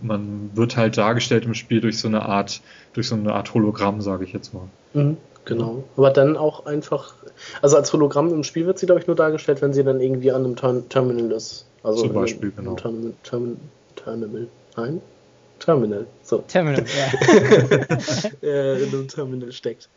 man 0.03 0.51
wird 0.55 0.77
halt 0.77 0.97
dargestellt 0.97 1.45
im 1.45 1.55
Spiel 1.55 1.81
durch 1.81 1.99
so 1.99 2.09
eine 2.09 2.23
Art, 2.23 2.61
durch 2.93 3.09
so 3.09 3.15
eine 3.15 3.32
Art 3.35 3.53
Hologramm, 3.55 4.01
sage 4.01 4.24
ich 4.24 4.32
jetzt 4.32 4.55
mal. 4.55 4.69
Mhm, 4.95 5.16
genau. 5.45 5.85
Aber 5.97 6.11
dann 6.11 6.36
auch 6.36 6.66
einfach, 6.66 7.15
also 7.61 7.77
als 7.77 7.93
Hologramm 7.93 8.32
im 8.32 8.45
Spiel 8.45 8.66
wird 8.66 8.78
sie, 8.78 8.86
glaube 8.86 9.01
ich, 9.01 9.07
nur 9.07 9.16
dargestellt, 9.16 9.62
wenn 9.62 9.73
sie 9.73 9.85
dann 9.85 10.01
irgendwie 10.01 10.31
an 10.31 10.45
einem 10.45 10.57
Ter 10.57 10.89
Terminal 10.89 11.32
ist. 11.32 11.66
Also 11.82 12.05
Zum 12.05 12.15
Beispiel, 12.15 12.51
in, 12.51 12.57
genau. 12.57 12.74
Terminal, 12.77 13.12
Terminal, 13.23 13.57
Terminal, 13.97 14.47
nein? 14.77 15.03
Terminal, 15.59 16.07
so. 16.23 16.39
Terminal, 16.49 16.85
ja. 16.85 17.99
äh, 18.43 18.82
in 18.82 18.89
einem 18.89 19.09
Terminal 19.09 19.53
steckt. 19.53 19.89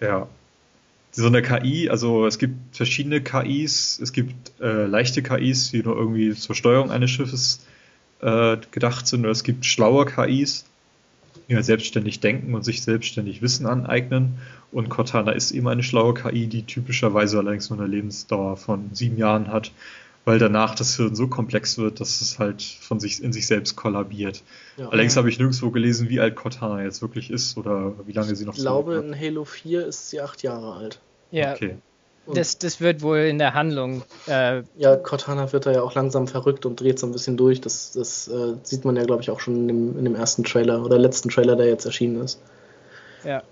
Ja 0.00 0.28
so 1.12 1.26
eine 1.26 1.42
KI, 1.42 1.88
also 1.90 2.26
es 2.26 2.38
gibt 2.38 2.76
verschiedene 2.76 3.20
KIs, 3.20 3.98
es 4.00 4.12
gibt 4.12 4.52
äh, 4.60 4.86
leichte 4.86 5.22
KIs, 5.22 5.70
die 5.70 5.82
nur 5.82 5.96
irgendwie 5.96 6.34
zur 6.34 6.54
Steuerung 6.54 6.90
eines 6.90 7.10
Schiffes 7.10 7.66
äh, 8.20 8.56
gedacht 8.70 9.06
sind, 9.06 9.20
oder 9.20 9.30
es 9.30 9.42
gibt 9.42 9.66
schlaue 9.66 10.06
KIs, 10.06 10.64
die 11.48 11.56
halt 11.56 11.64
selbstständig 11.64 12.20
denken 12.20 12.54
und 12.54 12.64
sich 12.64 12.82
selbstständig 12.82 13.42
Wissen 13.42 13.66
aneignen. 13.66 14.38
Und 14.70 14.88
Cortana 14.88 15.32
ist 15.32 15.50
eben 15.50 15.66
eine 15.66 15.82
schlaue 15.82 16.14
KI, 16.14 16.46
die 16.46 16.62
typischerweise 16.62 17.38
allerdings 17.38 17.70
nur 17.70 17.80
eine 17.80 17.88
Lebensdauer 17.88 18.56
von 18.56 18.90
sieben 18.92 19.18
Jahren 19.18 19.48
hat 19.48 19.72
weil 20.24 20.38
danach 20.38 20.74
das 20.74 20.96
Hirn 20.96 21.14
so 21.14 21.28
komplex 21.28 21.78
wird, 21.78 22.00
dass 22.00 22.20
es 22.20 22.38
halt 22.38 22.62
von 22.62 23.00
sich 23.00 23.22
in 23.22 23.32
sich 23.32 23.46
selbst 23.46 23.76
kollabiert. 23.76 24.42
Ja. 24.76 24.88
Allerdings 24.88 25.16
habe 25.16 25.28
ich 25.28 25.38
nirgendwo 25.38 25.70
gelesen, 25.70 26.08
wie 26.08 26.20
alt 26.20 26.36
Cortana 26.36 26.82
jetzt 26.82 27.02
wirklich 27.02 27.30
ist 27.30 27.56
oder 27.56 27.94
wie 28.06 28.12
lange 28.12 28.34
sie 28.36 28.44
noch 28.44 28.54
Ich 28.54 28.60
glaube, 28.60 28.96
in 28.96 29.18
Halo 29.18 29.44
4 29.44 29.86
ist 29.86 30.10
sie 30.10 30.20
acht 30.20 30.42
Jahre 30.42 30.74
alt. 30.74 31.00
Ja. 31.30 31.54
Okay. 31.54 31.76
Das, 32.26 32.58
das 32.58 32.80
wird 32.80 33.02
wohl 33.02 33.18
in 33.18 33.38
der 33.38 33.54
Handlung. 33.54 34.02
Äh, 34.28 34.62
ja, 34.76 34.94
Cortana 34.96 35.52
wird 35.52 35.66
da 35.66 35.72
ja 35.72 35.82
auch 35.82 35.94
langsam 35.94 36.28
verrückt 36.28 36.64
und 36.64 36.80
dreht 36.80 36.98
so 36.98 37.06
ein 37.06 37.12
bisschen 37.12 37.36
durch. 37.36 37.60
Das, 37.60 37.92
das 37.92 38.28
äh, 38.28 38.54
sieht 38.62 38.84
man 38.84 38.94
ja, 38.96 39.04
glaube 39.04 39.22
ich, 39.22 39.30
auch 39.30 39.40
schon 39.40 39.56
in 39.56 39.68
dem, 39.68 39.98
in 39.98 40.04
dem 40.04 40.14
ersten 40.14 40.44
Trailer 40.44 40.84
oder 40.84 40.98
letzten 40.98 41.30
Trailer, 41.30 41.56
der 41.56 41.66
jetzt 41.66 41.86
erschienen 41.86 42.22
ist. 42.22 42.40
Ja. 43.24 43.42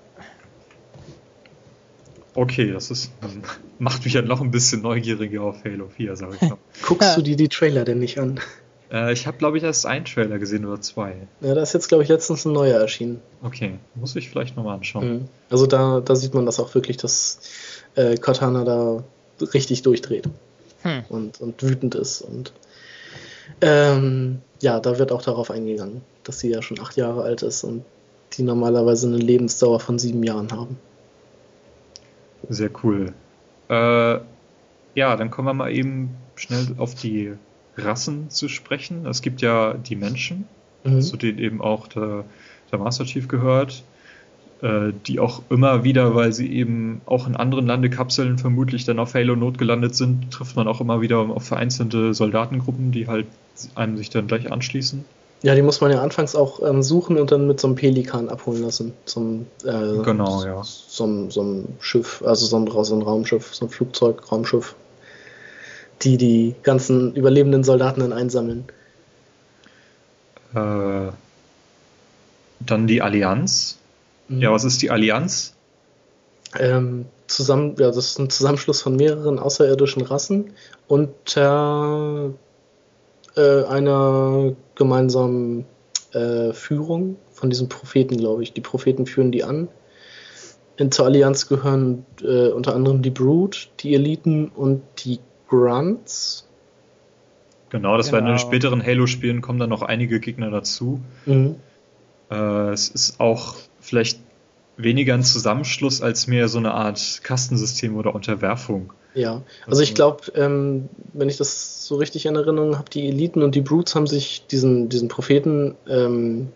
Okay, 2.38 2.70
das 2.70 2.92
ist, 2.92 3.10
macht 3.80 4.04
mich 4.04 4.14
ja 4.14 4.22
noch 4.22 4.40
ein 4.40 4.52
bisschen 4.52 4.82
neugieriger 4.82 5.42
auf 5.42 5.64
Halo 5.64 5.88
4, 5.88 6.14
sag 6.14 6.34
ich 6.34 6.48
mal. 6.48 6.56
Guckst 6.82 7.16
du 7.16 7.22
dir 7.22 7.34
die 7.34 7.48
Trailer 7.48 7.84
denn 7.84 7.98
nicht 7.98 8.20
an? 8.20 8.38
Äh, 8.92 9.12
ich 9.12 9.26
habe, 9.26 9.38
glaube 9.38 9.58
ich, 9.58 9.64
erst 9.64 9.86
einen 9.86 10.04
Trailer 10.04 10.38
gesehen 10.38 10.64
oder 10.64 10.80
zwei. 10.80 11.16
Ja, 11.40 11.56
da 11.56 11.62
ist 11.62 11.74
jetzt, 11.74 11.88
glaube 11.88 12.04
ich, 12.04 12.08
letztens 12.08 12.44
ein 12.44 12.52
neuer 12.52 12.80
erschienen. 12.80 13.20
Okay, 13.42 13.80
muss 13.96 14.14
ich 14.14 14.30
vielleicht 14.30 14.56
nochmal 14.56 14.76
anschauen. 14.76 15.12
Mhm. 15.12 15.28
Also 15.50 15.66
da, 15.66 15.98
da 15.98 16.14
sieht 16.14 16.32
man 16.32 16.46
das 16.46 16.60
auch 16.60 16.72
wirklich, 16.76 16.96
dass 16.96 17.40
äh, 17.96 18.16
Cortana 18.16 18.62
da 18.62 19.02
richtig 19.52 19.82
durchdreht 19.82 20.28
hm. 20.82 21.02
und, 21.08 21.40
und 21.40 21.60
wütend 21.60 21.96
ist. 21.96 22.22
Und 22.22 22.52
ähm, 23.62 24.42
ja, 24.62 24.78
da 24.78 25.00
wird 25.00 25.10
auch 25.10 25.22
darauf 25.22 25.50
eingegangen, 25.50 26.02
dass 26.22 26.38
sie 26.38 26.50
ja 26.50 26.62
schon 26.62 26.78
acht 26.78 26.96
Jahre 26.96 27.24
alt 27.24 27.42
ist 27.42 27.64
und 27.64 27.84
die 28.34 28.44
normalerweise 28.44 29.08
eine 29.08 29.16
Lebensdauer 29.16 29.80
von 29.80 29.98
sieben 29.98 30.22
Jahren 30.22 30.52
haben. 30.52 30.78
Sehr 32.48 32.70
cool. 32.82 33.12
Äh, 33.68 34.18
ja, 34.94 35.16
dann 35.16 35.30
kommen 35.30 35.48
wir 35.48 35.54
mal 35.54 35.72
eben 35.72 36.10
schnell 36.36 36.74
auf 36.78 36.94
die 36.94 37.32
Rassen 37.76 38.30
zu 38.30 38.48
sprechen. 38.48 39.06
Es 39.06 39.22
gibt 39.22 39.40
ja 39.40 39.74
die 39.74 39.96
Menschen, 39.96 40.46
mhm. 40.84 41.00
zu 41.00 41.16
denen 41.16 41.38
eben 41.38 41.60
auch 41.60 41.86
der, 41.88 42.24
der 42.72 42.78
Master 42.78 43.04
Chief 43.04 43.28
gehört, 43.28 43.84
äh, 44.62 44.92
die 45.06 45.20
auch 45.20 45.42
immer 45.50 45.84
wieder, 45.84 46.14
weil 46.14 46.32
sie 46.32 46.52
eben 46.52 47.00
auch 47.06 47.26
in 47.26 47.36
anderen 47.36 47.66
Landekapseln 47.66 48.38
vermutlich 48.38 48.84
dann 48.84 48.98
auf 48.98 49.14
Halo 49.14 49.36
Not 49.36 49.58
gelandet 49.58 49.94
sind, 49.94 50.30
trifft 50.32 50.56
man 50.56 50.66
auch 50.66 50.80
immer 50.80 51.00
wieder 51.00 51.18
auf 51.18 51.44
vereinzelte 51.44 52.14
Soldatengruppen, 52.14 52.90
die 52.90 53.06
halt 53.06 53.26
einem 53.74 53.96
sich 53.96 54.10
dann 54.10 54.26
gleich 54.26 54.50
anschließen. 54.50 55.04
Ja, 55.42 55.54
die 55.54 55.62
muss 55.62 55.80
man 55.80 55.92
ja 55.92 56.02
anfangs 56.02 56.34
auch 56.34 56.60
ähm, 56.68 56.82
suchen 56.82 57.16
und 57.16 57.30
dann 57.30 57.46
mit 57.46 57.60
so 57.60 57.68
einem 57.68 57.76
Pelikan 57.76 58.28
abholen 58.28 58.62
lassen. 58.62 58.94
Zum, 59.04 59.46
äh, 59.64 60.02
genau, 60.02 60.44
ja. 60.44 60.62
So, 60.64 61.06
ein 61.06 61.76
Schiff, 61.78 62.22
also 62.26 62.46
so 62.46 62.58
ein, 62.58 62.84
so 62.84 62.94
ein 62.94 63.02
Raumschiff, 63.02 63.54
so 63.54 63.66
ein 63.66 63.68
Flugzeug, 63.68 64.32
Raumschiff, 64.32 64.74
die 66.02 66.16
die 66.16 66.56
ganzen 66.64 67.14
überlebenden 67.14 67.62
Soldaten 67.62 68.00
dann 68.00 68.12
einsammeln. 68.12 68.64
Äh, 70.54 71.12
dann 72.60 72.86
die 72.88 73.00
Allianz. 73.00 73.78
Mhm. 74.26 74.40
Ja, 74.40 74.52
was 74.52 74.64
ist 74.64 74.82
die 74.82 74.90
Allianz? 74.90 75.54
Ähm, 76.58 77.06
zusammen, 77.28 77.76
ja, 77.78 77.86
das 77.88 77.98
ist 77.98 78.18
ein 78.18 78.30
Zusammenschluss 78.30 78.82
von 78.82 78.96
mehreren 78.96 79.38
außerirdischen 79.38 80.02
Rassen 80.02 80.54
unter 80.88 82.32
äh, 83.36 83.64
einer 83.64 84.54
gemeinsamen 84.78 85.66
äh, 86.12 86.54
Führung 86.54 87.16
von 87.32 87.50
diesen 87.50 87.68
Propheten, 87.68 88.16
glaube 88.16 88.42
ich. 88.42 88.54
Die 88.54 88.62
Propheten 88.62 89.04
führen 89.04 89.30
die 89.30 89.44
an. 89.44 89.68
In, 90.78 90.90
zur 90.90 91.06
Allianz 91.06 91.48
gehören 91.48 92.06
äh, 92.22 92.48
unter 92.48 92.74
anderem 92.74 93.02
die 93.02 93.10
Brood, 93.10 93.70
die 93.80 93.94
Eliten 93.94 94.48
und 94.48 94.82
die 95.04 95.18
Grunts. 95.48 96.48
Genau, 97.70 97.96
das 97.96 98.06
genau. 98.06 98.16
werden 98.16 98.26
in 98.26 98.32
den 98.34 98.38
späteren 98.38 98.82
Halo-Spielen 98.84 99.42
kommen 99.42 99.58
dann 99.58 99.68
noch 99.68 99.82
einige 99.82 100.20
Gegner 100.20 100.50
dazu. 100.50 101.00
Mhm. 101.26 101.56
Äh, 102.30 102.70
es 102.70 102.88
ist 102.88 103.20
auch 103.20 103.56
vielleicht 103.80 104.20
weniger 104.76 105.14
ein 105.14 105.24
Zusammenschluss 105.24 106.00
als 106.00 106.28
mehr 106.28 106.48
so 106.48 106.58
eine 106.58 106.72
Art 106.72 107.20
Kastensystem 107.24 107.96
oder 107.96 108.14
Unterwerfung. 108.14 108.92
Ja, 109.14 109.42
also 109.66 109.82
ich 109.82 109.94
glaube, 109.94 110.24
ähm, 110.34 110.88
wenn 111.12 111.28
ich 111.28 111.38
das 111.38 111.86
so 111.86 111.96
richtig 111.96 112.26
in 112.26 112.36
Erinnerung 112.36 112.76
habe, 112.76 112.90
die 112.90 113.08
Eliten 113.08 113.42
und 113.42 113.54
die 113.54 113.62
Brutes 113.62 113.94
haben 113.94 114.06
sich 114.06 114.46
diesen, 114.46 114.88
diesen 114.88 115.08
Propheten 115.08 115.74
ähm, 115.88 116.48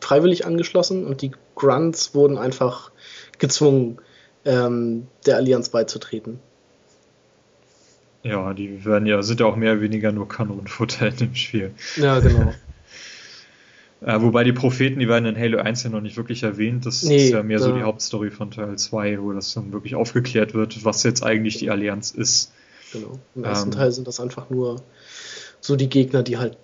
freiwillig 0.00 0.46
angeschlossen 0.46 1.06
und 1.06 1.22
die 1.22 1.32
Grunts 1.54 2.14
wurden 2.14 2.38
einfach 2.38 2.90
gezwungen, 3.38 3.98
ähm, 4.44 5.06
der 5.26 5.36
Allianz 5.36 5.68
beizutreten. 5.68 6.40
Ja, 8.22 8.52
die 8.54 8.84
werden 8.84 9.06
ja, 9.06 9.22
sind 9.22 9.40
ja 9.40 9.46
auch 9.46 9.56
mehr 9.56 9.72
oder 9.72 9.82
weniger 9.82 10.12
nur 10.12 10.28
Kanonenfutter 10.28 11.08
in 11.08 11.16
dem 11.16 11.34
Spiel. 11.34 11.72
Ja, 11.96 12.20
genau. 12.20 12.52
Äh, 14.02 14.20
wobei 14.22 14.44
die 14.44 14.52
Propheten, 14.52 14.98
die 14.98 15.08
werden 15.08 15.26
in 15.26 15.38
Halo 15.38 15.58
1 15.58 15.82
ja 15.82 15.90
noch 15.90 16.00
nicht 16.00 16.16
wirklich 16.16 16.42
erwähnt. 16.42 16.86
Das 16.86 17.02
nee, 17.02 17.26
ist 17.26 17.32
ja 17.32 17.42
mehr 17.42 17.58
so 17.58 17.72
die 17.72 17.82
Hauptstory 17.82 18.30
von 18.30 18.50
Teil 18.50 18.78
2, 18.78 19.20
wo 19.20 19.32
das 19.32 19.52
dann 19.52 19.72
wirklich 19.72 19.94
aufgeklärt 19.94 20.54
wird, 20.54 20.84
was 20.84 21.02
jetzt 21.02 21.22
eigentlich 21.22 21.58
die 21.58 21.70
Allianz 21.70 22.10
ist. 22.10 22.52
Genau. 22.92 23.18
Im 23.34 23.44
ersten 23.44 23.70
ähm, 23.70 23.76
Teil 23.76 23.92
sind 23.92 24.08
das 24.08 24.18
einfach 24.20 24.48
nur 24.50 24.82
so 25.60 25.76
die 25.76 25.88
Gegner, 25.88 26.22
die 26.22 26.38
halt 26.38 26.56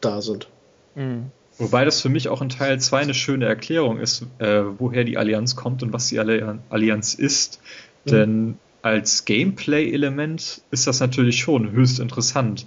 da 0.00 0.20
sind. 0.20 0.48
Mhm. 0.94 1.30
Wobei 1.56 1.84
das 1.84 2.00
für 2.00 2.08
mich 2.08 2.28
auch 2.28 2.42
in 2.42 2.48
Teil 2.48 2.80
2 2.80 3.00
eine 3.00 3.14
schöne 3.14 3.46
Erklärung 3.46 3.98
ist, 3.98 4.26
äh, 4.38 4.62
woher 4.78 5.04
die 5.04 5.16
Allianz 5.16 5.56
kommt 5.56 5.82
und 5.82 5.92
was 5.92 6.08
die 6.08 6.18
Allianz 6.18 7.14
ist. 7.14 7.60
Mhm. 8.04 8.10
Denn 8.10 8.58
als 8.82 9.24
Gameplay-Element 9.24 10.60
ist 10.70 10.86
das 10.86 11.00
natürlich 11.00 11.38
schon 11.38 11.72
höchst 11.72 12.00
interessant. 12.00 12.66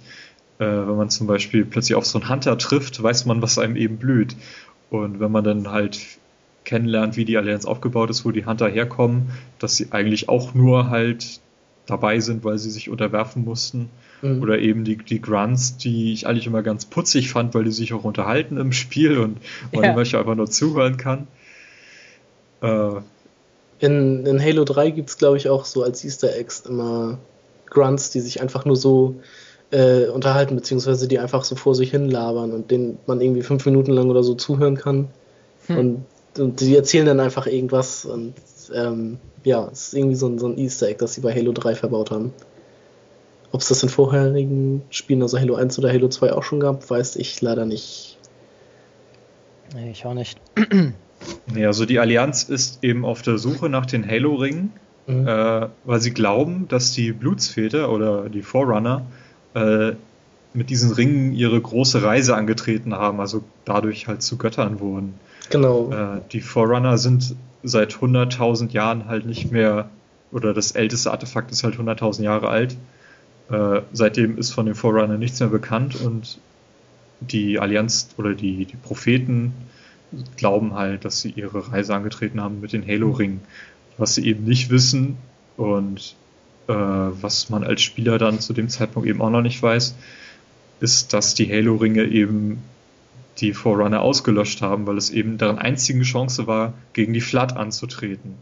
Äh, 0.58 0.64
wenn 0.64 0.96
man 0.96 1.10
zum 1.10 1.26
Beispiel 1.26 1.64
plötzlich 1.64 1.94
auf 1.94 2.06
so 2.06 2.18
einen 2.18 2.28
Hunter 2.28 2.58
trifft, 2.58 3.02
weiß 3.02 3.26
man, 3.26 3.42
was 3.42 3.58
einem 3.58 3.76
eben 3.76 3.98
blüht. 3.98 4.36
Und 4.90 5.20
wenn 5.20 5.30
man 5.30 5.44
dann 5.44 5.70
halt 5.70 6.00
kennenlernt, 6.64 7.16
wie 7.16 7.24
die 7.24 7.36
Allianz 7.36 7.64
aufgebaut 7.64 8.10
ist, 8.10 8.24
wo 8.24 8.30
die 8.30 8.44
Hunter 8.44 8.68
herkommen, 8.68 9.30
dass 9.58 9.76
sie 9.76 9.88
eigentlich 9.92 10.28
auch 10.28 10.54
nur 10.54 10.90
halt 10.90 11.40
dabei 11.86 12.20
sind, 12.20 12.44
weil 12.44 12.58
sie 12.58 12.70
sich 12.70 12.90
unterwerfen 12.90 13.44
mussten. 13.44 13.88
Mhm. 14.20 14.42
Oder 14.42 14.58
eben 14.58 14.84
die, 14.84 14.96
die 14.96 15.22
Grunts, 15.22 15.76
die 15.76 16.12
ich 16.12 16.26
eigentlich 16.26 16.46
immer 16.46 16.62
ganz 16.62 16.84
putzig 16.84 17.30
fand, 17.30 17.54
weil 17.54 17.64
die 17.64 17.70
sich 17.70 17.92
auch 17.92 18.04
unterhalten 18.04 18.58
im 18.58 18.72
Spiel 18.72 19.18
und 19.18 19.38
man 19.72 19.84
ja. 19.84 19.92
manchmal 19.94 20.22
einfach 20.22 20.34
nur 20.34 20.50
zuhören 20.50 20.96
kann. 20.96 21.26
Äh, 22.60 23.00
in, 23.80 24.26
in 24.26 24.42
Halo 24.42 24.64
3 24.64 24.90
gibt 24.90 25.10
es, 25.10 25.18
glaube 25.18 25.36
ich, 25.36 25.48
auch 25.48 25.64
so 25.64 25.82
als 25.82 26.04
Easter 26.04 26.34
Eggs 26.34 26.60
immer 26.60 27.18
Grunts, 27.66 28.10
die 28.10 28.20
sich 28.20 28.42
einfach 28.42 28.64
nur 28.64 28.76
so 28.76 29.20
äh, 29.70 30.06
unterhalten, 30.06 30.56
beziehungsweise 30.56 31.08
die 31.08 31.18
einfach 31.18 31.44
so 31.44 31.54
vor 31.54 31.74
sich 31.74 31.90
hin 31.90 32.08
labern 32.10 32.52
und 32.52 32.70
denen 32.70 32.98
man 33.06 33.20
irgendwie 33.20 33.42
fünf 33.42 33.66
Minuten 33.66 33.92
lang 33.92 34.08
oder 34.10 34.22
so 34.22 34.34
zuhören 34.34 34.76
kann. 34.76 35.08
Hm. 35.66 35.78
Und, 35.78 36.04
und 36.38 36.60
die 36.60 36.74
erzählen 36.76 37.06
dann 37.06 37.20
einfach 37.20 37.46
irgendwas 37.46 38.04
und 38.04 38.34
ähm, 38.74 39.18
ja, 39.44 39.68
es 39.72 39.88
ist 39.88 39.94
irgendwie 39.94 40.16
so 40.16 40.26
ein, 40.26 40.38
so 40.38 40.46
ein 40.46 40.58
Easter 40.58 40.88
Egg, 40.88 40.98
das 40.98 41.14
sie 41.14 41.20
bei 41.20 41.34
Halo 41.34 41.52
3 41.52 41.74
verbaut 41.74 42.10
haben. 42.10 42.32
Ob 43.50 43.60
es 43.60 43.68
das 43.68 43.82
in 43.82 43.88
vorherigen 43.88 44.82
Spielen, 44.90 45.22
also 45.22 45.38
Halo 45.38 45.54
1 45.54 45.78
oder 45.78 45.90
Halo 45.90 46.08
2 46.08 46.32
auch 46.32 46.42
schon 46.42 46.60
gab, 46.60 46.88
weiß 46.88 47.16
ich 47.16 47.40
leider 47.40 47.64
nicht. 47.64 48.18
Nee, 49.74 49.90
ich 49.90 50.04
auch 50.06 50.14
nicht. 50.14 50.40
Nee, 51.52 51.66
also 51.66 51.84
die 51.84 51.98
Allianz 51.98 52.44
ist 52.44 52.84
eben 52.84 53.04
auf 53.04 53.22
der 53.22 53.38
Suche 53.38 53.68
nach 53.68 53.86
den 53.86 54.06
Halo-Ringen, 54.06 54.72
mhm. 55.08 55.26
äh, 55.26 55.66
weil 55.84 56.00
sie 56.00 56.12
glauben, 56.12 56.68
dass 56.68 56.92
die 56.92 57.10
Blutsväter 57.10 57.90
oder 57.90 58.28
die 58.28 58.42
Forerunner 58.42 59.04
äh, 59.54 59.92
mit 60.54 60.70
diesen 60.70 60.92
Ringen 60.92 61.32
ihre 61.32 61.60
große 61.60 62.02
Reise 62.02 62.36
angetreten 62.36 62.94
haben, 62.94 63.20
also 63.20 63.42
dadurch 63.64 64.08
halt 64.08 64.22
zu 64.22 64.38
Göttern 64.38 64.80
wurden. 64.80 65.14
Genau. 65.50 65.90
Äh, 65.92 66.20
die 66.32 66.40
Forerunner 66.40 66.98
sind 66.98 67.36
seit 67.62 67.94
100.000 67.94 68.70
Jahren 68.72 69.06
halt 69.06 69.26
nicht 69.26 69.50
mehr, 69.50 69.88
oder 70.32 70.54
das 70.54 70.72
älteste 70.72 71.10
Artefakt 71.10 71.50
ist 71.50 71.64
halt 71.64 71.76
100.000 71.76 72.22
Jahre 72.22 72.48
alt. 72.48 72.76
Äh, 73.50 73.80
seitdem 73.92 74.38
ist 74.38 74.52
von 74.52 74.66
den 74.66 74.74
Forerunner 74.74 75.16
nichts 75.16 75.40
mehr 75.40 75.48
bekannt 75.48 76.00
und 76.00 76.38
die 77.20 77.58
Allianz 77.58 78.10
oder 78.16 78.34
die, 78.34 78.64
die 78.64 78.76
Propheten 78.76 79.52
glauben 80.36 80.74
halt, 80.74 81.04
dass 81.04 81.20
sie 81.20 81.30
ihre 81.30 81.72
Reise 81.72 81.94
angetreten 81.94 82.40
haben 82.40 82.60
mit 82.60 82.72
den 82.72 82.86
Halo-Ringen. 82.86 83.40
Was 83.96 84.14
sie 84.14 84.26
eben 84.26 84.44
nicht 84.44 84.70
wissen 84.70 85.16
und 85.56 86.14
was 86.72 87.50
man 87.50 87.64
als 87.64 87.82
Spieler 87.82 88.18
dann 88.18 88.40
zu 88.40 88.52
dem 88.52 88.68
Zeitpunkt 88.68 89.08
eben 89.08 89.22
auch 89.22 89.30
noch 89.30 89.42
nicht 89.42 89.62
weiß, 89.62 89.94
ist, 90.80 91.12
dass 91.12 91.34
die 91.34 91.50
Halo-Ringe 91.50 92.04
eben 92.04 92.62
die 93.38 93.52
Forerunner 93.54 94.02
ausgelöscht 94.02 94.62
haben, 94.62 94.86
weil 94.86 94.96
es 94.96 95.10
eben 95.10 95.38
deren 95.38 95.58
einzige 95.58 96.02
Chance 96.02 96.46
war, 96.46 96.74
gegen 96.92 97.12
die 97.12 97.20
Flood 97.20 97.56
anzutreten. 97.56 98.34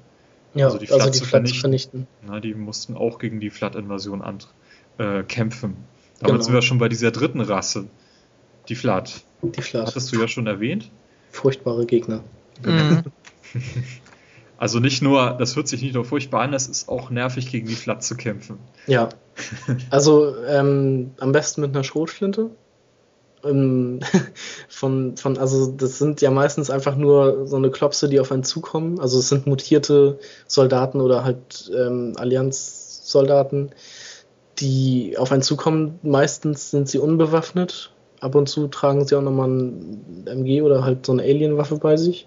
Ja, 0.54 0.66
also 0.66 0.78
die 0.78 0.86
Flood, 0.86 1.00
also 1.00 1.12
die 1.12 1.18
zu, 1.18 1.24
Flood 1.24 1.30
vernichten. 1.30 1.54
zu 1.54 1.60
vernichten. 1.60 2.06
Na, 2.26 2.40
die 2.40 2.54
mussten 2.54 2.96
auch 2.96 3.18
gegen 3.18 3.40
die 3.40 3.50
Flood-Invasion 3.50 4.22
äh, 4.98 5.22
kämpfen. 5.22 5.76
Damit 6.18 6.32
genau. 6.32 6.42
sind 6.42 6.54
wir 6.54 6.62
schon 6.62 6.78
bei 6.78 6.88
dieser 6.88 7.10
dritten 7.10 7.42
Rasse, 7.42 7.86
die 8.68 8.74
Flood. 8.74 9.22
Die 9.42 9.60
Flood. 9.60 9.86
Hattest 9.86 10.12
du 10.12 10.20
ja 10.20 10.28
schon 10.28 10.46
erwähnt. 10.46 10.90
Furchtbare 11.30 11.84
Gegner. 11.84 12.24
Mhm. 12.64 13.04
Also 14.58 14.80
nicht 14.80 15.02
nur, 15.02 15.36
das 15.38 15.54
hört 15.56 15.68
sich 15.68 15.82
nicht 15.82 15.94
nur 15.94 16.04
furchtbar 16.04 16.42
an, 16.42 16.54
es 16.54 16.66
ist 16.66 16.88
auch 16.88 17.10
nervig, 17.10 17.50
gegen 17.50 17.66
die 17.66 17.74
Flat 17.74 18.02
zu 18.02 18.16
kämpfen. 18.16 18.58
Ja. 18.86 19.08
Also 19.90 20.34
ähm, 20.46 21.10
am 21.18 21.32
besten 21.32 21.60
mit 21.60 21.74
einer 21.74 21.84
Schrotflinte. 21.84 22.50
Ähm, 23.44 24.00
von, 24.68 25.16
von, 25.18 25.36
also 25.36 25.66
das 25.72 25.98
sind 25.98 26.22
ja 26.22 26.30
meistens 26.30 26.70
einfach 26.70 26.96
nur 26.96 27.46
so 27.46 27.56
eine 27.56 27.70
Klopse, 27.70 28.08
die 28.08 28.18
auf 28.18 28.32
einen 28.32 28.44
zukommen. 28.44 28.98
Also 28.98 29.18
es 29.18 29.28
sind 29.28 29.46
mutierte 29.46 30.18
Soldaten 30.46 31.02
oder 31.02 31.22
halt 31.24 31.70
ähm, 31.76 32.14
Allianz-Soldaten, 32.16 33.72
die 34.58 35.18
auf 35.18 35.32
einen 35.32 35.42
zukommen. 35.42 35.98
Meistens 36.02 36.70
sind 36.70 36.88
sie 36.88 36.98
unbewaffnet. 36.98 37.92
Ab 38.20 38.34
und 38.34 38.48
zu 38.48 38.68
tragen 38.68 39.06
sie 39.06 39.16
auch 39.16 39.22
nochmal 39.22 39.50
ein 39.50 40.24
MG 40.26 40.62
oder 40.62 40.82
halt 40.82 41.04
so 41.04 41.12
eine 41.12 41.22
Alien-Waffe 41.22 41.76
bei 41.76 41.98
sich. 41.98 42.26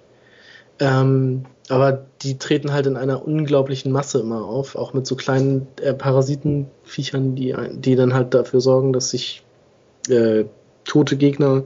Ähm, 0.79 1.45
aber 1.67 2.05
die 2.21 2.37
treten 2.37 2.71
halt 2.71 2.87
in 2.87 2.97
einer 2.97 3.25
unglaublichen 3.27 3.91
Masse 3.91 4.19
immer 4.19 4.45
auf, 4.45 4.75
auch 4.75 4.93
mit 4.93 5.05
so 5.05 5.15
kleinen 5.15 5.67
äh, 5.81 5.93
Parasitenviechern, 5.93 7.35
die, 7.35 7.55
die 7.73 7.95
dann 7.95 8.13
halt 8.13 8.33
dafür 8.33 8.61
sorgen, 8.61 8.93
dass 8.93 9.11
sich 9.11 9.43
äh, 10.09 10.45
tote 10.85 11.17
Gegner, 11.17 11.65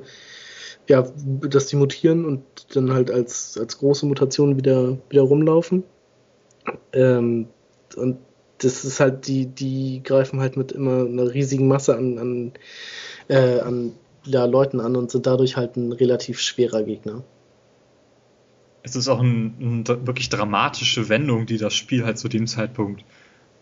ja, 0.89 1.07
dass 1.47 1.67
die 1.67 1.77
mutieren 1.77 2.25
und 2.25 2.43
dann 2.75 2.91
halt 2.91 3.11
als, 3.11 3.57
als 3.57 3.77
große 3.77 4.05
Mutation 4.05 4.57
wieder, 4.57 4.97
wieder 5.09 5.21
rumlaufen. 5.21 5.83
Ähm, 6.91 7.47
und 7.95 8.17
das 8.57 8.83
ist 8.83 8.99
halt, 8.99 9.27
die, 9.27 9.45
die 9.45 10.01
greifen 10.03 10.41
halt 10.41 10.57
mit 10.57 10.71
immer 10.71 11.05
einer 11.05 11.33
riesigen 11.33 11.67
Masse 11.67 11.95
an, 11.95 12.17
an, 12.17 12.51
äh, 13.29 13.59
an 13.59 13.93
ja, 14.25 14.45
Leuten 14.45 14.81
an 14.81 14.95
und 14.95 15.11
sind 15.11 15.27
dadurch 15.27 15.55
halt 15.55 15.77
ein 15.77 15.91
relativ 15.91 16.39
schwerer 16.39 16.83
Gegner 16.83 17.23
es 18.83 18.95
ist 18.95 19.07
auch 19.07 19.19
eine 19.19 19.51
ein, 19.59 19.87
wirklich 19.87 20.29
dramatische 20.29 21.09
Wendung, 21.09 21.45
die 21.45 21.57
das 21.57 21.73
Spiel 21.73 22.05
halt 22.05 22.17
zu 22.17 22.27
dem 22.27 22.47
Zeitpunkt 22.47 23.03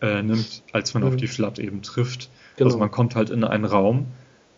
äh, 0.00 0.22
nimmt, 0.22 0.62
als 0.72 0.94
man 0.94 1.04
mhm. 1.04 1.08
auf 1.10 1.16
die 1.16 1.28
Flat 1.28 1.58
eben 1.58 1.82
trifft. 1.82 2.28
Genau. 2.56 2.68
Also 2.68 2.78
man 2.78 2.90
kommt 2.90 3.14
halt 3.14 3.30
in 3.30 3.44
einen 3.44 3.64
Raum, 3.64 4.06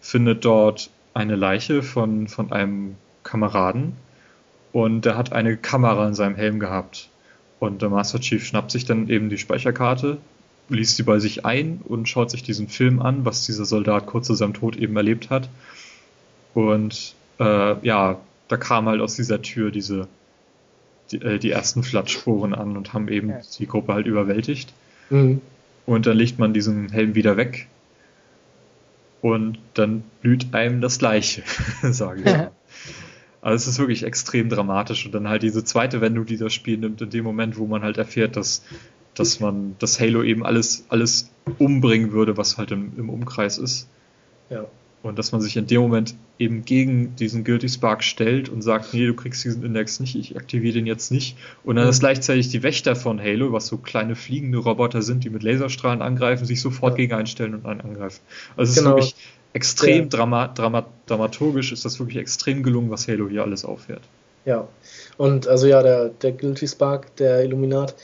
findet 0.01 0.45
dort 0.45 0.91
eine 1.13 1.37
Leiche 1.37 1.83
von, 1.83 2.29
von 2.29 2.51
einem 2.51 2.97
Kameraden 3.23 3.93
und 4.73 5.05
der 5.05 5.17
hat 5.17 5.33
eine 5.33 5.57
Kamera 5.57 6.09
in 6.09 6.15
seinem 6.15 6.35
Helm 6.35 6.59
gehabt. 6.59 7.11
Und 7.61 7.83
der 7.83 7.91
Master 7.91 8.19
Chief 8.21 8.45
schnappt 8.45 8.71
sich 8.71 8.85
dann 8.85 9.09
eben 9.09 9.29
die 9.29 9.39
Speicherkarte, 9.39 10.19
liest 10.69 10.97
sie 10.97 11.03
bei 11.03 11.19
sich 11.19 11.45
ein 11.45 11.81
und 11.85 12.09
schaut 12.09 12.31
sich 12.31 12.43
diesen 12.43 12.69
Film 12.69 13.01
an, 13.01 13.25
was 13.25 13.47
dieser 13.47 13.65
Soldat 13.65 14.07
kurz 14.07 14.27
zu 14.27 14.35
seinem 14.35 14.55
Tod 14.55 14.77
eben 14.77 14.97
erlebt 14.97 15.31
hat. 15.31 15.49
Und 16.55 17.15
äh, 17.39 17.87
ja, 17.87 18.19
da 18.49 18.57
kam 18.57 18.87
halt 18.87 19.01
aus 19.01 19.15
dieser 19.15 19.41
Tür 19.41 19.71
diese 19.71 20.09
die, 21.11 21.21
äh, 21.21 21.39
die 21.39 21.51
ersten 21.51 21.83
Flattspuren 21.83 22.55
an 22.55 22.77
und 22.77 22.93
haben 22.93 23.09
eben 23.09 23.31
ja. 23.31 23.41
die 23.59 23.67
Gruppe 23.67 23.95
halt 23.95 24.07
überwältigt. 24.07 24.73
Mhm. 25.11 25.41
Und 25.87 26.07
dann 26.07 26.17
legt 26.17 26.39
man 26.39 26.55
diesen 26.55 26.89
Helm 26.91 27.15
wieder 27.15 27.37
weg 27.37 27.69
und 29.21 29.59
dann 29.75 30.05
blüht 30.21 30.53
einem 30.53 30.81
das 30.81 30.99
Gleiche, 30.99 31.43
sage 31.83 32.21
ich 32.21 32.27
mal. 32.27 32.51
Also 33.41 33.57
es 33.57 33.67
ist 33.69 33.79
wirklich 33.79 34.05
extrem 34.05 34.49
dramatisch 34.49 35.05
und 35.05 35.13
dann 35.15 35.29
halt 35.29 35.43
diese 35.43 35.65
zweite 35.65 36.01
Wendung, 36.01 36.25
die 36.25 36.39
das 36.39 36.55
Spiel 36.55 36.79
nimmt, 36.79 37.03
in 37.03 37.11
dem 37.11 37.25
Moment, 37.25 37.59
wo 37.59 37.67
man 37.67 37.83
halt 37.83 37.99
erfährt, 37.99 38.37
dass, 38.37 38.65
dass 39.15 39.41
man, 39.41 39.77
dass 39.79 40.01
Halo 40.01 40.23
eben 40.23 40.47
alles, 40.47 40.87
alles 40.89 41.31
umbringen 41.59 42.13
würde, 42.13 42.39
was 42.39 42.57
halt 42.57 42.71
im, 42.71 42.93
im 42.97 43.11
Umkreis 43.11 43.59
ist. 43.59 43.89
Ja. 44.49 44.65
Und 45.05 45.19
dass 45.19 45.33
man 45.33 45.43
sich 45.43 45.57
in 45.57 45.67
dem 45.67 45.83
Moment 45.83 46.15
eben 46.39 46.65
gegen 46.65 47.15
diesen 47.17 47.45
Guilty 47.45 47.69
Spark 47.69 48.03
stellt 48.03 48.49
und 48.49 48.63
sagt, 48.63 48.95
nee, 48.95 49.07
du 49.07 49.15
kriegst 49.15 49.45
diesen 49.45 49.63
Index 49.63 50.01
nicht, 50.01 50.17
ich 50.17 50.37
aktiviere 50.37 50.75
den 50.75 50.87
jetzt 50.87 51.13
nicht. 51.13 51.37
Und 51.63 51.77
dann 51.77 51.85
mhm. 51.85 51.91
ist 51.91 52.01
gleichzeitig 52.01 52.49
die 52.49 52.63
Wächter 52.63 52.97
von 52.97 53.21
Halo, 53.21 53.53
was 53.53 53.67
so 53.67 53.77
kleine 53.77 54.17
fliegende 54.17 54.59
Roboter 54.59 55.03
sind, 55.03 55.23
die 55.23 55.31
mit 55.31 55.43
Laserstrahlen 55.43 56.01
angreifen, 56.01 56.47
sich 56.47 56.61
sofort 56.61 56.95
ja. 56.95 56.97
gegen 56.97 57.13
einstellen 57.13 57.55
und 57.55 57.67
einen 57.67 57.83
angreifen. 57.83 58.21
Also 58.57 58.71
es 58.71 58.79
genau. 58.79 58.97
ist 58.97 59.05
wirklich 59.05 59.15
extrem 59.53 60.09
drama 60.09 60.49
drama 60.49 60.87
dramaturgisch, 61.07 61.71
ist 61.71 61.85
das 61.85 61.99
wirklich 62.01 62.17
extrem 62.17 62.63
gelungen, 62.63 62.91
was 62.91 63.07
Halo 63.07 63.29
hier 63.29 63.43
alles 63.43 63.65
aufhört. 63.67 64.03
Ja, 64.47 64.67
und 65.19 65.49
also 65.49 65.67
ja, 65.67 65.83
der, 65.83 66.09
der 66.09 66.33
Guilty 66.33 66.67
Spark, 66.67 67.15
der 67.17 67.45
Illuminat, 67.45 67.95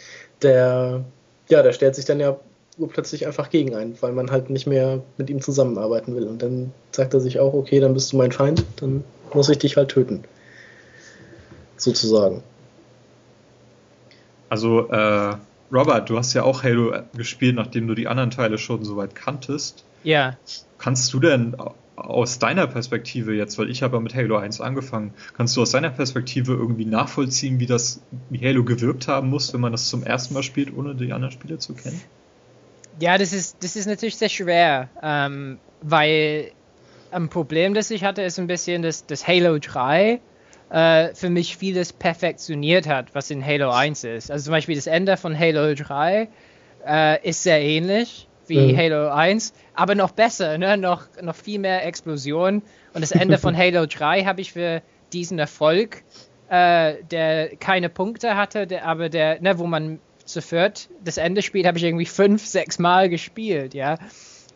der, 0.43 1.05
ja, 1.49 1.63
der 1.63 1.73
stellt 1.73 1.95
sich 1.95 2.05
dann 2.05 2.21
ja 2.21 2.39
plötzlich 2.93 3.27
einfach 3.27 3.51
gegen 3.51 3.75
einen, 3.75 4.01
weil 4.01 4.13
man 4.13 4.31
halt 4.31 4.51
nicht 4.51 4.67
mehr 4.67 5.03
mit 5.17 5.31
ihm 5.31 5.41
zusammenarbeiten 5.41 6.15
will. 6.15 6.27
Und 6.27 6.43
dann 6.43 6.73
sagt 6.93 7.15
er 7.15 7.21
sich 7.21 7.39
auch, 7.39 7.55
okay, 7.55 7.81
dann 7.81 7.95
bist 7.95 8.13
du 8.13 8.17
mein 8.17 8.33
Feind, 8.33 8.65
dann 8.77 9.05
muss 9.35 9.49
ich 9.49 9.59
dich 9.59 9.77
halt 9.77 9.91
töten. 9.91 10.25
Sozusagen. 11.77 12.43
Also, 14.49 14.89
äh, 14.89 15.37
Robert, 15.73 16.11
du 16.11 16.19
hast 16.19 16.35
ja 16.35 16.43
auch 16.43 16.63
Halo 16.63 16.93
gespielt, 17.17 17.55
nachdem 17.55 17.87
du 17.87 17.95
die 17.95 18.09
anderen 18.09 18.31
Teile 18.31 18.59
schon 18.59 18.85
soweit 18.85 19.15
kanntest. 19.15 19.85
Ja. 20.03 20.37
Kannst 20.79 21.13
du 21.13 21.21
denn 21.21 21.55
aus 21.95 22.39
deiner 22.39 22.67
Perspektive 22.67 23.35
jetzt, 23.35 23.59
weil 23.59 23.71
ich 23.71 23.83
habe 23.83 23.97
ja 23.97 24.01
mit 24.01 24.15
Halo 24.15 24.37
1 24.37 24.61
angefangen, 24.61 25.13
kannst 25.37 25.57
du 25.57 25.63
aus 25.63 25.71
deiner 25.71 25.91
Perspektive 25.91 26.55
irgendwie 26.55 26.87
nachvollziehen, 26.87 27.61
wie 27.61 27.67
das, 27.67 28.03
wie 28.31 28.41
Halo 28.41 28.65
gewirkt 28.65 29.07
haben 29.07 29.29
muss, 29.29 29.53
wenn 29.53 29.61
man 29.61 29.73
das 29.73 29.89
zum 29.89 30.03
ersten 30.03 30.35
Mal 30.35 30.43
spielt, 30.43 30.77
ohne 30.77 30.95
die 30.95 31.13
anderen 31.13 31.33
Spiele 31.33 31.59
zu 31.59 31.75
kennen? 31.75 32.01
Ja, 33.01 33.17
das 33.17 33.33
ist, 33.33 33.63
das 33.65 33.77
ist 33.77 33.87
natürlich 33.87 34.17
sehr 34.17 34.29
schwer, 34.29 34.89
ähm, 35.03 35.59
weil 35.81 36.53
ein 37.11 37.29
Problem, 37.29 37.75
das 37.75 37.91
ich 37.91 38.05
hatte, 38.05 38.23
ist 38.23 38.39
ein 38.39 38.47
bisschen, 38.47 38.83
dass, 38.83 39.07
dass 39.07 39.27
Halo 39.27 39.59
3 39.59 40.21
äh, 40.71 41.15
für 41.15 41.31
mich 41.31 41.57
vieles 41.57 41.93
perfektioniert 41.93 42.87
hat, 42.87 43.15
was 43.15 43.31
in 43.31 43.45
Halo 43.45 43.71
1 43.71 44.05
ist. 44.05 44.31
Also 44.31 44.45
zum 44.45 44.53
Beispiel 44.53 44.77
das 44.77 44.87
Ende 44.87 45.17
von 45.17 45.37
Halo 45.37 45.75
3 45.75 46.29
äh, 46.87 47.29
ist 47.29 47.43
sehr 47.43 47.61
ähnlich 47.61 48.29
wie 48.47 48.73
mhm. 48.73 48.77
Halo 48.77 49.09
1, 49.11 49.55
aber 49.75 49.95
noch 49.95 50.11
besser, 50.11 50.59
ne? 50.59 50.77
noch, 50.77 51.07
noch 51.23 51.37
viel 51.37 51.59
mehr 51.59 51.87
Explosion. 51.87 52.63
Und 52.93 53.01
das 53.01 53.13
Ende 53.13 53.39
von 53.39 53.57
Halo 53.57 53.87
3 53.87 54.25
habe 54.25 54.41
ich 54.41 54.53
für 54.53 54.83
diesen 55.13 55.39
Erfolg, 55.39 56.03
äh, 56.51 56.97
der 57.11 57.57
keine 57.57 57.89
Punkte 57.89 58.37
hatte, 58.37 58.67
der, 58.67 58.87
aber 58.87 59.09
der, 59.09 59.41
ne, 59.41 59.59
wo 59.59 59.67
man 59.67 60.01
zu 60.33 60.43
viert. 60.43 60.89
Das 61.05 61.17
Endespiel 61.17 61.67
habe 61.67 61.79
ich 61.79 61.85
irgendwie 61.85 62.07
fünf, 62.07 62.47
sechs 62.47 62.79
Mal 62.79 63.09
gespielt, 63.09 63.75
ja. 63.75 63.99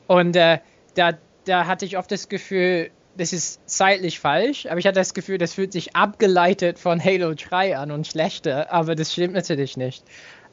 Und 0.07 0.37
äh, 0.37 0.59
da, 0.95 1.13
da 1.45 1.67
hatte 1.67 1.85
ich 1.85 1.99
oft 1.99 2.11
das 2.11 2.29
Gefühl, 2.29 2.91
das 3.17 3.33
ist 3.33 3.61
zeitlich 3.67 4.19
falsch, 4.19 4.67
aber 4.67 4.79
ich 4.79 4.87
hatte 4.87 4.99
das 4.99 5.15
Gefühl, 5.15 5.39
das 5.39 5.55
fühlt 5.55 5.73
sich 5.73 5.95
abgeleitet 5.95 6.79
von 6.79 7.03
Halo 7.03 7.35
3 7.35 7.77
an 7.77 7.91
und 7.91 8.07
schlechter, 8.07 8.73
aber 8.73 8.95
das 8.95 9.13
stimmt 9.13 9.35
natürlich 9.35 9.77
nicht. 9.77 10.05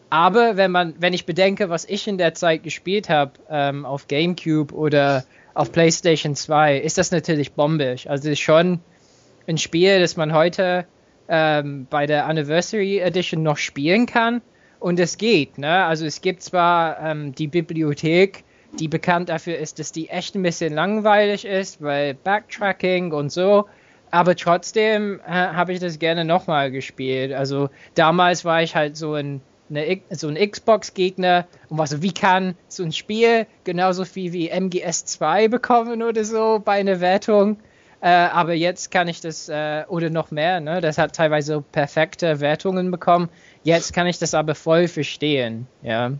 Aber 0.09 0.57
wenn 0.57 0.71
man, 0.71 0.93
wenn 0.99 1.13
ich 1.13 1.25
bedenke, 1.25 1.69
was 1.69 1.85
ich 1.85 2.07
in 2.07 2.17
der 2.17 2.33
Zeit 2.33 2.63
gespielt 2.63 3.09
habe, 3.09 3.31
ähm, 3.49 3.85
auf 3.85 4.07
GameCube 4.07 4.73
oder 4.73 5.23
auf 5.53 5.71
PlayStation 5.71 6.35
2, 6.35 6.77
ist 6.77 6.97
das 6.97 7.11
natürlich 7.11 7.53
bombisch. 7.53 8.07
Also 8.07 8.29
ist 8.29 8.39
schon 8.39 8.81
ein 9.47 9.57
Spiel, 9.57 9.99
das 9.99 10.17
man 10.17 10.33
heute 10.33 10.85
ähm, 11.29 11.87
bei 11.89 12.07
der 12.07 12.25
Anniversary 12.25 12.99
Edition 12.99 13.41
noch 13.41 13.57
spielen 13.57 14.05
kann. 14.05 14.41
Und 14.81 14.99
es 14.99 15.17
geht, 15.17 15.59
ne? 15.59 15.85
Also 15.85 16.07
es 16.07 16.21
gibt 16.21 16.41
zwar 16.41 16.99
ähm, 16.99 17.35
die 17.35 17.47
Bibliothek, 17.47 18.43
die 18.79 18.87
bekannt 18.87 19.29
dafür 19.29 19.59
ist, 19.59 19.77
dass 19.77 19.91
die 19.91 20.09
echt 20.09 20.33
ein 20.33 20.41
bisschen 20.41 20.73
langweilig 20.73 21.45
ist, 21.45 21.83
weil 21.83 22.15
Backtracking 22.15 23.13
und 23.13 23.31
so. 23.31 23.65
Aber 24.09 24.35
trotzdem 24.35 25.19
äh, 25.19 25.31
habe 25.31 25.73
ich 25.73 25.79
das 25.79 25.99
gerne 25.99 26.25
nochmal 26.25 26.71
gespielt. 26.71 27.31
Also 27.31 27.69
damals 27.93 28.43
war 28.43 28.63
ich 28.63 28.75
halt 28.75 28.97
so 28.97 29.13
ein, 29.13 29.41
eine, 29.69 30.01
so 30.09 30.27
ein 30.29 30.49
Xbox-Gegner 30.49 31.45
und 31.69 31.77
war 31.77 31.85
so, 31.85 32.01
wie 32.01 32.11
kann 32.11 32.55
so 32.67 32.81
ein 32.81 32.91
Spiel 32.91 33.45
genauso 33.63 34.03
viel 34.03 34.33
wie 34.33 34.49
MGS 34.49 35.05
2 35.05 35.47
bekommen 35.47 36.01
oder 36.01 36.25
so 36.25 36.59
bei 36.63 36.79
einer 36.79 36.99
Wertung? 36.99 37.57
Äh, 38.01 38.09
aber 38.09 38.53
jetzt 38.53 38.89
kann 38.89 39.07
ich 39.07 39.21
das, 39.21 39.47
äh, 39.47 39.83
oder 39.87 40.09
noch 40.09 40.31
mehr, 40.31 40.59
ne? 40.59 40.81
Das 40.81 40.97
hat 40.97 41.15
teilweise 41.15 41.63
perfekte 41.71 42.39
Wertungen 42.39 42.89
bekommen. 42.89 43.29
Jetzt 43.63 43.93
kann 43.93 44.07
ich 44.07 44.17
das 44.17 44.33
aber 44.33 44.55
voll 44.55 44.87
verstehen, 44.87 45.67
ja. 45.83 46.13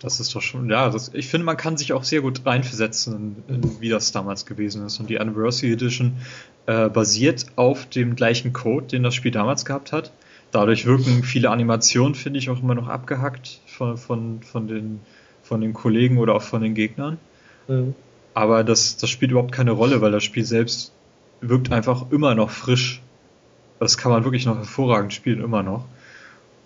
Das 0.00 0.20
ist 0.20 0.34
doch 0.34 0.42
schon, 0.42 0.68
ja, 0.68 0.90
das, 0.90 1.12
ich 1.14 1.28
finde, 1.28 1.46
man 1.46 1.56
kann 1.56 1.78
sich 1.78 1.94
auch 1.94 2.04
sehr 2.04 2.20
gut 2.20 2.44
reinversetzen, 2.44 3.42
in, 3.48 3.54
in, 3.54 3.80
wie 3.80 3.88
das 3.88 4.12
damals 4.12 4.44
gewesen 4.44 4.84
ist. 4.84 5.00
Und 5.00 5.08
die 5.08 5.18
Anniversary 5.18 5.72
Edition 5.72 6.18
äh, 6.66 6.90
basiert 6.90 7.46
auf 7.56 7.86
dem 7.86 8.14
gleichen 8.14 8.52
Code, 8.52 8.86
den 8.86 9.02
das 9.02 9.14
Spiel 9.14 9.30
damals 9.30 9.64
gehabt 9.64 9.92
hat. 9.92 10.12
Dadurch 10.50 10.84
wirken 10.84 11.24
viele 11.24 11.48
Animationen, 11.48 12.14
finde 12.14 12.38
ich, 12.38 12.50
auch 12.50 12.62
immer 12.62 12.74
noch 12.74 12.88
abgehackt 12.88 13.60
von, 13.66 13.96
von, 13.96 14.42
von, 14.42 14.68
den, 14.68 15.00
von 15.42 15.62
den 15.62 15.72
Kollegen 15.72 16.18
oder 16.18 16.34
auch 16.34 16.42
von 16.42 16.60
den 16.60 16.74
Gegnern. 16.74 17.16
Mhm. 17.66 17.94
Aber 18.34 18.62
das, 18.62 18.98
das 18.98 19.08
spielt 19.08 19.30
überhaupt 19.30 19.52
keine 19.52 19.70
Rolle, 19.70 20.02
weil 20.02 20.12
das 20.12 20.22
Spiel 20.22 20.44
selbst 20.44 20.92
wirkt 21.40 21.72
einfach 21.72 22.10
immer 22.10 22.34
noch 22.34 22.50
frisch 22.50 23.00
das 23.80 23.98
kann 23.98 24.12
man 24.12 24.24
wirklich 24.24 24.46
noch 24.46 24.56
hervorragend 24.56 25.12
spielen, 25.12 25.42
immer 25.42 25.62
noch. 25.62 25.84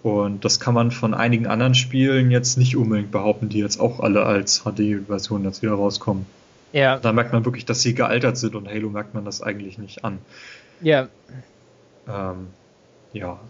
Und 0.03 0.45
das 0.45 0.61
kann 0.61 0.75
man 0.75 0.91
von 0.91 1.13
einigen 1.13 1.47
anderen 1.47 1.75
Spielen 1.75 2.31
jetzt 2.31 2.57
nicht 2.57 2.77
unbedingt 2.77 3.11
behaupten, 3.11 3.49
die 3.49 3.59
jetzt 3.59 3.81
auch 3.81 4.01
alle 4.01 4.25
als 4.25 4.63
HD-Version 4.63 5.45
jetzt 5.45 5.63
wieder 5.63 5.73
rauskommen. 5.73 6.27
Ja. 6.73 6.99
Da 6.99 7.13
merkt 7.13 7.33
man 7.33 7.45
wirklich, 7.45 7.65
dass 7.65 7.83
sie 7.83 7.95
gealtert 7.95 8.37
sind 8.37 8.55
und 8.55 8.69
Halo 8.69 8.91
merkt 8.91 9.15
man 9.15 9.25
das 9.25 9.43
eigentlich 9.43 9.79
nicht 9.79 10.05
an. 10.05 10.19
Ja. 10.81 11.09
Ähm, 12.07 12.49
ja. 13.13 13.41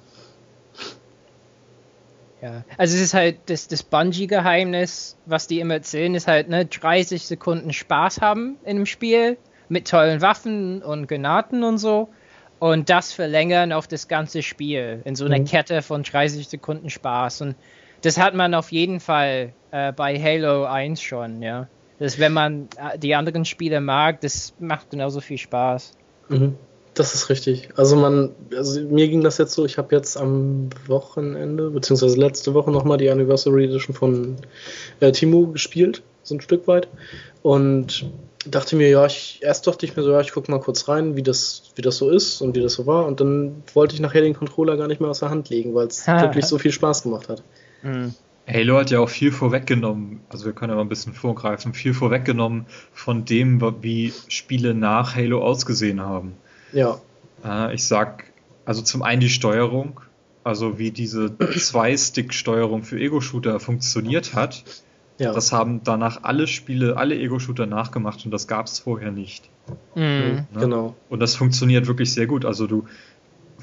Ja, 2.40 2.64
also 2.76 2.94
es 2.94 3.02
ist 3.02 3.14
halt 3.14 3.38
das, 3.46 3.66
das 3.66 3.82
Bungie-Geheimnis, 3.82 5.16
was 5.26 5.48
die 5.48 5.58
immer 5.58 5.74
erzählen, 5.74 6.14
ist 6.14 6.28
halt, 6.28 6.48
ne, 6.48 6.66
30 6.66 7.26
Sekunden 7.26 7.72
Spaß 7.72 8.20
haben 8.20 8.56
in 8.62 8.76
einem 8.76 8.86
Spiel 8.86 9.36
mit 9.68 9.88
tollen 9.88 10.20
Waffen 10.22 10.82
und 10.82 11.08
Granaten 11.08 11.64
und 11.64 11.78
so 11.78 12.08
und 12.58 12.90
das 12.90 13.12
verlängern 13.12 13.72
auf 13.72 13.86
das 13.86 14.08
ganze 14.08 14.42
Spiel 14.42 15.02
in 15.04 15.14
so 15.14 15.24
einer 15.24 15.38
mhm. 15.38 15.44
Kette 15.44 15.82
von 15.82 16.02
30 16.02 16.48
Sekunden 16.48 16.90
Spaß 16.90 17.42
und 17.42 17.54
das 18.02 18.18
hat 18.18 18.34
man 18.34 18.54
auf 18.54 18.70
jeden 18.70 19.00
Fall 19.00 19.52
äh, 19.70 19.92
bei 19.92 20.20
Halo 20.20 20.64
1 20.64 21.00
schon, 21.00 21.42
ja. 21.42 21.68
Dass 21.98 22.18
wenn 22.18 22.32
man 22.32 22.68
äh, 22.76 22.98
die 22.98 23.14
anderen 23.14 23.44
Spiele 23.44 23.80
mag, 23.80 24.20
das 24.20 24.54
macht 24.60 24.90
genauso 24.90 25.20
viel 25.20 25.38
Spaß. 25.38 25.94
Mhm. 26.28 26.54
Das 26.94 27.14
ist 27.14 27.28
richtig. 27.28 27.68
Also 27.76 27.94
man, 27.94 28.30
also 28.56 28.80
mir 28.80 29.08
ging 29.08 29.22
das 29.22 29.38
jetzt 29.38 29.54
so, 29.54 29.64
ich 29.64 29.78
habe 29.78 29.94
jetzt 29.94 30.16
am 30.16 30.68
Wochenende, 30.88 31.70
beziehungsweise 31.70 32.18
letzte 32.18 32.54
Woche 32.54 32.72
nochmal 32.72 32.98
die 32.98 33.08
Anniversary 33.08 33.66
Edition 33.66 33.94
von 33.94 34.36
äh, 34.98 35.12
Timo 35.12 35.46
gespielt, 35.46 36.02
so 36.24 36.34
ein 36.34 36.40
Stück 36.40 36.66
weit. 36.66 36.88
Und 37.42 38.10
dachte 38.46 38.76
mir, 38.76 38.88
ja, 38.88 39.06
ich, 39.06 39.40
erst 39.42 39.66
dachte 39.66 39.84
ich 39.86 39.96
mir 39.96 40.02
so, 40.02 40.12
ja, 40.12 40.20
ich 40.20 40.32
gucke 40.32 40.50
mal 40.50 40.60
kurz 40.60 40.88
rein, 40.88 41.16
wie 41.16 41.22
das, 41.22 41.72
wie 41.74 41.82
das 41.82 41.96
so 41.96 42.10
ist 42.10 42.40
und 42.40 42.54
wie 42.54 42.60
das 42.60 42.74
so 42.74 42.86
war. 42.86 43.06
Und 43.06 43.20
dann 43.20 43.62
wollte 43.74 43.94
ich 43.94 44.00
nachher 44.00 44.20
den 44.20 44.34
Controller 44.34 44.76
gar 44.76 44.88
nicht 44.88 45.00
mehr 45.00 45.10
aus 45.10 45.20
der 45.20 45.30
Hand 45.30 45.48
legen, 45.50 45.74
weil 45.74 45.86
es 45.88 46.06
wirklich 46.06 46.46
so 46.46 46.58
viel 46.58 46.72
Spaß 46.72 47.02
gemacht 47.02 47.28
hat. 47.28 47.42
Mhm. 47.82 48.14
Halo 48.50 48.78
hat 48.78 48.90
ja 48.90 49.00
auch 49.00 49.10
viel 49.10 49.30
vorweggenommen, 49.30 50.20
also 50.30 50.46
wir 50.46 50.54
können 50.54 50.70
ja 50.70 50.76
mal 50.76 50.82
ein 50.82 50.88
bisschen 50.88 51.12
vorgreifen, 51.12 51.74
viel 51.74 51.92
vorweggenommen 51.92 52.64
von 52.94 53.26
dem, 53.26 53.60
wie 53.82 54.14
Spiele 54.28 54.72
nach 54.72 55.14
Halo 55.14 55.42
ausgesehen 55.42 56.00
haben. 56.00 56.32
Ja. 56.72 56.98
Äh, 57.44 57.74
ich 57.74 57.84
sag, 57.86 58.24
also 58.64 58.80
zum 58.80 59.02
einen 59.02 59.20
die 59.20 59.28
Steuerung, 59.28 60.00
also 60.44 60.78
wie 60.78 60.90
diese 60.90 61.36
Zwei-Stick-Steuerung 61.58 62.84
für 62.84 62.98
Ego-Shooter 62.98 63.60
funktioniert 63.60 64.34
hat. 64.34 64.64
Ja. 65.18 65.32
Das 65.32 65.52
haben 65.52 65.80
danach 65.82 66.22
alle 66.22 66.46
Spiele, 66.46 66.96
alle 66.96 67.16
Ego-Shooter 67.16 67.66
nachgemacht 67.66 68.24
und 68.24 68.30
das 68.30 68.46
gab 68.46 68.66
es 68.66 68.78
vorher 68.78 69.10
nicht. 69.10 69.50
Mhm, 69.94 70.02
ne? 70.02 70.46
Genau. 70.58 70.96
Und 71.08 71.20
das 71.20 71.34
funktioniert 71.34 71.88
wirklich 71.88 72.12
sehr 72.12 72.26
gut. 72.26 72.44
Also 72.44 72.66
du, 72.66 72.84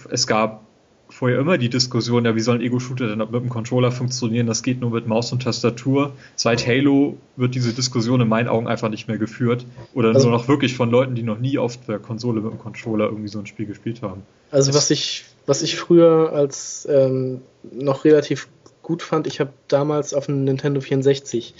es 0.09 0.27
gab 0.27 0.65
vorher 1.09 1.39
immer 1.39 1.57
die 1.57 1.69
Diskussion, 1.69 2.25
ja, 2.25 2.35
wie 2.35 2.41
sollen 2.41 2.61
Ego-Shooter 2.61 3.07
denn 3.07 3.19
mit 3.19 3.33
dem 3.33 3.49
Controller 3.49 3.91
funktionieren? 3.91 4.47
Das 4.47 4.63
geht 4.63 4.81
nur 4.81 4.91
mit 4.91 5.07
Maus 5.07 5.31
und 5.31 5.43
Tastatur. 5.43 6.11
Seit 6.35 6.67
Halo 6.67 7.17
wird 7.37 7.55
diese 7.55 7.73
Diskussion 7.73 8.19
in 8.21 8.27
meinen 8.27 8.49
Augen 8.49 8.67
einfach 8.67 8.89
nicht 8.89 9.07
mehr 9.07 9.17
geführt. 9.17 9.65
Oder 9.93 10.09
also, 10.09 10.29
nur 10.29 10.37
noch 10.37 10.47
wirklich 10.47 10.75
von 10.75 10.89
Leuten, 10.89 11.15
die 11.15 11.23
noch 11.23 11.39
nie 11.39 11.57
auf 11.57 11.77
der 11.85 11.99
Konsole 11.99 12.41
mit 12.41 12.51
dem 12.51 12.59
Controller 12.59 13.05
irgendwie 13.05 13.29
so 13.29 13.39
ein 13.39 13.45
Spiel 13.45 13.65
gespielt 13.65 14.01
haben. 14.01 14.23
Also 14.51 14.73
was 14.73 14.91
ich, 14.91 15.25
was 15.45 15.61
ich 15.61 15.77
früher 15.77 16.31
als 16.33 16.87
ähm, 16.91 17.41
noch 17.71 18.03
relativ 18.03 18.47
gut 18.85 19.01
fand, 19.01 19.27
ich 19.27 19.39
habe 19.39 19.51
damals 19.67 20.13
auf 20.13 20.27
dem 20.27 20.43
Nintendo 20.43 20.79
64 20.79 21.53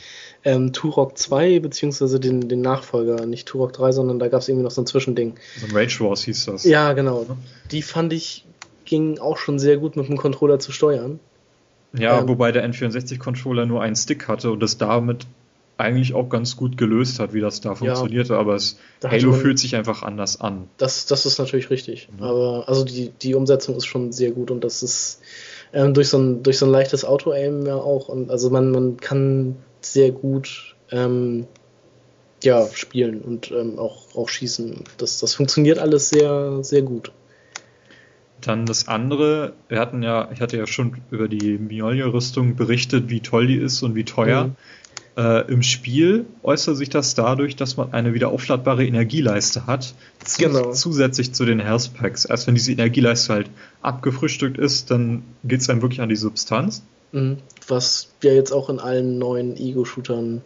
ähm, 0.46 0.72
Turok 0.72 1.18
2, 1.18 1.60
beziehungsweise 1.60 2.20
den, 2.20 2.48
den 2.48 2.62
Nachfolger, 2.62 3.26
nicht 3.26 3.48
Turok 3.48 3.74
3, 3.74 3.92
sondern 3.92 4.20
da 4.20 4.28
gab 4.28 4.42
es 4.42 4.48
irgendwie 4.48 4.64
noch 4.64 4.72
so 4.72 4.82
ein 4.82 4.88
Zwischending. 4.88 5.36
So 5.60 5.66
ein 5.66 5.76
Rage 5.76 6.00
Wars 6.02 6.24
hieß 6.24 6.46
das. 6.46 6.64
Ja, 6.64 6.94
genau. 6.94 7.26
Die 7.72 7.82
fand 7.82 8.14
ich 8.14 8.46
ging 8.86 9.18
auch 9.18 9.38
schon 9.38 9.60
sehr 9.60 9.78
gut 9.78 9.96
mit 9.96 10.08
dem 10.08 10.18
Controller 10.18 10.60
zu 10.60 10.72
steuern. 10.72 11.20
Ja, 11.98 12.20
ähm, 12.20 12.28
wobei 12.28 12.52
der 12.52 12.68
N64-Controller 12.70 13.66
nur 13.66 13.82
einen 13.82 13.96
Stick 13.96 14.28
hatte 14.28 14.52
und 14.52 14.60
das 14.60 14.78
damit 14.78 15.26
eigentlich 15.78 16.14
auch 16.14 16.30
ganz 16.30 16.56
gut 16.56 16.78
gelöst 16.78 17.20
hat, 17.20 17.34
wie 17.34 17.42
das 17.42 17.60
da 17.60 17.76
funktionierte, 17.76 18.34
ja, 18.34 18.40
aber 18.40 18.56
es, 18.56 18.80
Halo 19.04 19.32
man, 19.32 19.40
fühlt 19.40 19.60
sich 19.60 19.76
einfach 19.76 20.04
anders 20.04 20.40
an. 20.40 20.70
Das, 20.78 21.06
das 21.06 21.26
ist 21.26 21.38
natürlich 21.38 21.70
richtig. 21.70 22.08
Mhm. 22.16 22.24
Aber 22.24 22.64
also 22.68 22.86
die, 22.86 23.10
die 23.10 23.36
Umsetzung 23.36 23.76
ist 23.76 23.86
schon 23.86 24.14
sehr 24.14 24.32
gut 24.32 24.52
und 24.52 24.64
das 24.64 24.84
ist 24.84 25.22
ähm, 25.76 25.94
durch, 25.94 26.10
so 26.10 26.18
ein, 26.18 26.42
durch 26.42 26.58
so 26.58 26.66
ein 26.66 26.72
leichtes 26.72 27.06
Auto-Aim 27.06 27.68
ja 27.68 27.76
auch. 27.76 28.08
Und 28.08 28.32
also 28.32 28.50
man, 28.50 28.72
man 28.72 28.98
kann 28.98 29.58
sehr 29.82 30.12
gut 30.12 30.76
ähm, 30.92 31.46
ja, 32.42 32.66
spielen 32.74 33.22
und 33.22 33.52
ähm, 33.52 33.78
auch, 33.78 34.16
auch 34.16 34.30
schießen. 34.30 34.84
Das, 34.98 35.20
das 35.20 35.36
funktioniert 35.36 35.78
alles 35.78 36.10
sehr, 36.10 36.64
sehr 36.64 36.82
gut. 36.82 37.12
Dann 38.42 38.66
das 38.66 38.88
andere, 38.88 39.54
wir 39.68 39.80
hatten 39.80 40.02
ja, 40.04 40.30
ich 40.32 40.42
hatte 40.42 40.58
ja 40.58 40.68
schon 40.68 40.98
über 41.12 41.28
die 41.28 41.58
Mjolnir-Rüstung 41.58 42.56
berichtet, 42.56 43.10
wie 43.10 43.20
toll 43.20 43.48
die 43.48 43.58
ist 43.58 43.82
und 43.82 43.96
wie 43.96 44.06
teuer. 44.06 44.46
Mhm. 44.46 44.56
Äh, 45.18 45.50
Im 45.52 45.64
Spiel 45.64 46.26
äußert 46.44 46.76
sich 46.76 46.90
das 46.90 47.16
dadurch, 47.16 47.56
dass 47.56 47.78
man 47.78 47.94
eine 47.94 48.14
wieder 48.14 48.30
aufladbare 48.30 48.86
Energieleiste 48.86 49.66
hat, 49.66 49.96
genau. 50.38 50.74
zusätzlich 50.74 51.34
zu 51.34 51.46
den 51.46 51.60
Health 51.60 51.94
Packs. 51.94 52.26
Erst 52.26 52.48
wenn 52.48 52.56
diese 52.56 52.74
Energieleiste 52.74 53.34
halt 53.34 53.50
abgefrühstückt 53.82 54.58
ist, 54.58 54.92
dann 54.92 55.24
geht 55.46 55.62
es 55.62 55.70
einem 55.70 55.82
wirklich 55.82 56.02
an 56.02 56.10
die 56.10 56.18
Substanz. 56.18 56.84
Mhm. 57.14 57.38
Was 57.68 58.10
ja 58.24 58.34
jetzt 58.34 58.52
auch 58.52 58.70
in 58.70 58.80
allen 58.80 59.18
neuen 59.18 59.56
Ego-Shootern 59.56 60.42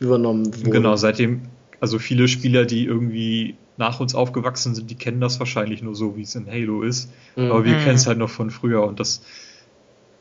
übernommen 0.00 0.46
wurde. 0.46 0.70
Genau, 0.70 0.96
seitdem, 0.96 1.42
also 1.80 1.98
viele 1.98 2.28
Spieler, 2.28 2.64
die 2.64 2.86
irgendwie 2.86 3.56
nach 3.76 4.00
uns 4.00 4.14
aufgewachsen 4.14 4.74
sind, 4.74 4.90
die 4.90 4.94
kennen 4.94 5.20
das 5.20 5.38
wahrscheinlich 5.38 5.82
nur 5.82 5.94
so, 5.94 6.16
wie 6.16 6.22
es 6.22 6.34
in 6.34 6.46
Halo 6.46 6.82
ist. 6.82 7.10
Mhm. 7.36 7.50
Aber 7.50 7.64
wir 7.64 7.74
mhm. 7.74 7.84
kennen 7.84 7.96
es 7.96 8.06
halt 8.06 8.18
noch 8.18 8.30
von 8.30 8.50
früher 8.50 8.84
und 8.84 9.00
das, 9.00 9.20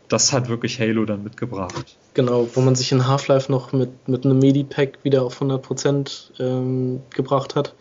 das 0.07 0.31
hat 0.31 0.49
wirklich 0.49 0.79
Halo 0.79 1.05
dann 1.05 1.23
mitgebracht. 1.23 1.97
Genau, 2.13 2.47
wo 2.53 2.61
man 2.61 2.75
sich 2.75 2.91
in 2.91 3.07
Half-Life 3.07 3.51
noch 3.51 3.73
mit, 3.73 4.07
mit 4.07 4.25
einem 4.25 4.39
Medipack 4.39 4.99
wieder 5.03 5.23
auf 5.23 5.41
100% 5.41 6.39
ähm, 6.39 7.01
gebracht 7.13 7.55
hat, 7.55 7.75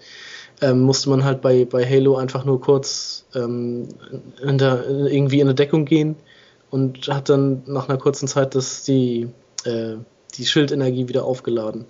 ähm, 0.60 0.80
musste 0.80 1.10
man 1.10 1.24
halt 1.24 1.40
bei, 1.40 1.64
bei 1.64 1.84
Halo 1.84 2.16
einfach 2.16 2.44
nur 2.44 2.60
kurz 2.60 3.26
ähm, 3.34 3.88
in 4.42 4.58
der, 4.58 4.88
irgendwie 4.88 5.40
in 5.40 5.46
eine 5.46 5.54
Deckung 5.54 5.84
gehen 5.84 6.16
und 6.70 7.08
hat 7.08 7.28
dann 7.28 7.62
nach 7.66 7.88
einer 7.88 7.98
kurzen 7.98 8.26
Zeit 8.26 8.54
das, 8.54 8.82
die, 8.82 9.28
äh, 9.64 9.96
die 10.34 10.46
Schildenergie 10.46 11.08
wieder 11.08 11.24
aufgeladen. 11.24 11.86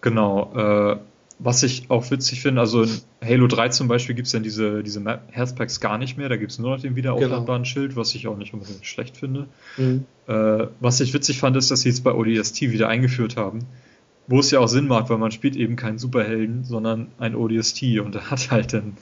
Genau, 0.00 0.52
äh, 0.54 0.96
was 1.38 1.62
ich 1.62 1.90
auch 1.90 2.10
witzig 2.10 2.40
finde, 2.40 2.60
also 2.60 2.82
in 2.82 3.00
Halo 3.22 3.46
3 3.46 3.68
zum 3.68 3.88
Beispiel 3.88 4.14
gibt 4.14 4.26
es 4.26 4.32
dann 4.32 4.42
diese, 4.42 4.82
diese 4.82 5.02
Healthpacks 5.30 5.80
gar 5.80 5.98
nicht 5.98 6.16
mehr, 6.16 6.28
da 6.28 6.36
gibt 6.36 6.52
es 6.52 6.58
nur 6.58 6.74
noch 6.74 6.80
den 6.80 6.96
wiederaufladbaren 6.96 7.62
genau. 7.62 7.64
Schild, 7.64 7.96
was 7.96 8.14
ich 8.14 8.26
auch 8.26 8.38
nicht 8.38 8.54
unbedingt 8.54 8.86
schlecht 8.86 9.16
finde. 9.18 9.46
Mhm. 9.76 10.06
Äh, 10.26 10.66
was 10.80 11.00
ich 11.00 11.12
witzig 11.12 11.38
fand, 11.38 11.56
ist, 11.56 11.70
dass 11.70 11.82
sie 11.82 11.90
jetzt 11.90 12.04
bei 12.04 12.12
ODST 12.12 12.62
wieder 12.62 12.88
eingeführt 12.88 13.36
haben, 13.36 13.60
wo 14.26 14.40
es 14.40 14.50
ja 14.50 14.60
auch 14.60 14.68
Sinn 14.68 14.88
macht, 14.88 15.10
weil 15.10 15.18
man 15.18 15.30
spielt 15.30 15.56
eben 15.56 15.76
keinen 15.76 15.98
Superhelden, 15.98 16.64
sondern 16.64 17.08
ein 17.18 17.34
ODST 17.34 18.00
und 18.00 18.14
da 18.14 18.30
hat 18.30 18.50
halt 18.50 18.72
dann 18.72 18.96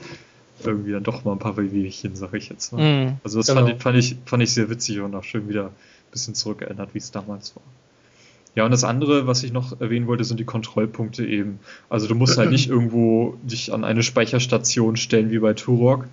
irgendwie 0.64 0.92
dann 0.92 1.04
doch 1.04 1.24
mal 1.24 1.32
ein 1.32 1.38
paar 1.38 1.56
Wehwehchen, 1.56 2.16
sag 2.16 2.34
ich 2.34 2.48
jetzt 2.48 2.72
mal. 2.72 3.06
Mhm, 3.06 3.16
also 3.22 3.38
das 3.38 3.46
genau. 3.46 3.60
fand, 3.60 3.76
ich, 3.76 3.82
fand, 3.82 3.98
ich, 3.98 4.16
fand 4.24 4.42
ich 4.42 4.52
sehr 4.52 4.68
witzig 4.70 5.00
und 5.00 5.14
auch 5.14 5.24
schön 5.24 5.48
wieder 5.48 5.66
ein 5.66 6.10
bisschen 6.10 6.34
zurückerinnert, 6.34 6.94
wie 6.94 6.98
es 6.98 7.12
damals 7.12 7.54
war. 7.54 7.62
Ja, 8.54 8.64
und 8.64 8.70
das 8.70 8.84
andere, 8.84 9.26
was 9.26 9.42
ich 9.42 9.52
noch 9.52 9.80
erwähnen 9.80 10.06
wollte, 10.06 10.24
sind 10.24 10.38
die 10.38 10.44
Kontrollpunkte 10.44 11.26
eben. 11.26 11.58
Also 11.88 12.06
du 12.06 12.14
musst 12.14 12.38
halt 12.38 12.50
nicht 12.50 12.68
irgendwo 12.70 13.36
dich 13.42 13.72
an 13.72 13.84
eine 13.84 14.02
Speicherstation 14.02 14.96
stellen 14.96 15.30
wie 15.30 15.38
bei 15.38 15.54
Turok 15.54 16.06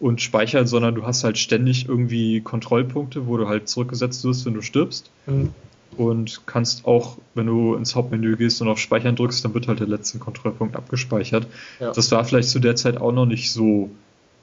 und 0.00 0.20
speichern, 0.20 0.66
sondern 0.66 0.94
du 0.94 1.04
hast 1.04 1.24
halt 1.24 1.38
ständig 1.38 1.88
irgendwie 1.88 2.40
Kontrollpunkte, 2.40 3.26
wo 3.26 3.36
du 3.36 3.48
halt 3.48 3.68
zurückgesetzt 3.68 4.24
wirst, 4.24 4.46
wenn 4.46 4.54
du 4.54 4.62
stirbst. 4.62 5.10
Mhm. 5.26 5.54
Und 5.96 6.46
kannst 6.46 6.84
auch, 6.84 7.16
wenn 7.34 7.46
du 7.46 7.74
ins 7.74 7.96
Hauptmenü 7.96 8.36
gehst 8.36 8.60
und 8.60 8.68
auf 8.68 8.78
Speichern 8.78 9.16
drückst, 9.16 9.44
dann 9.44 9.54
wird 9.54 9.66
halt 9.66 9.80
der 9.80 9.88
letzte 9.88 10.18
Kontrollpunkt 10.18 10.76
abgespeichert. 10.76 11.46
Ja. 11.80 11.92
Das 11.92 12.12
war 12.12 12.24
vielleicht 12.24 12.50
zu 12.50 12.60
der 12.60 12.76
Zeit 12.76 12.98
auch 12.98 13.10
noch 13.10 13.26
nicht 13.26 13.50
so 13.50 13.90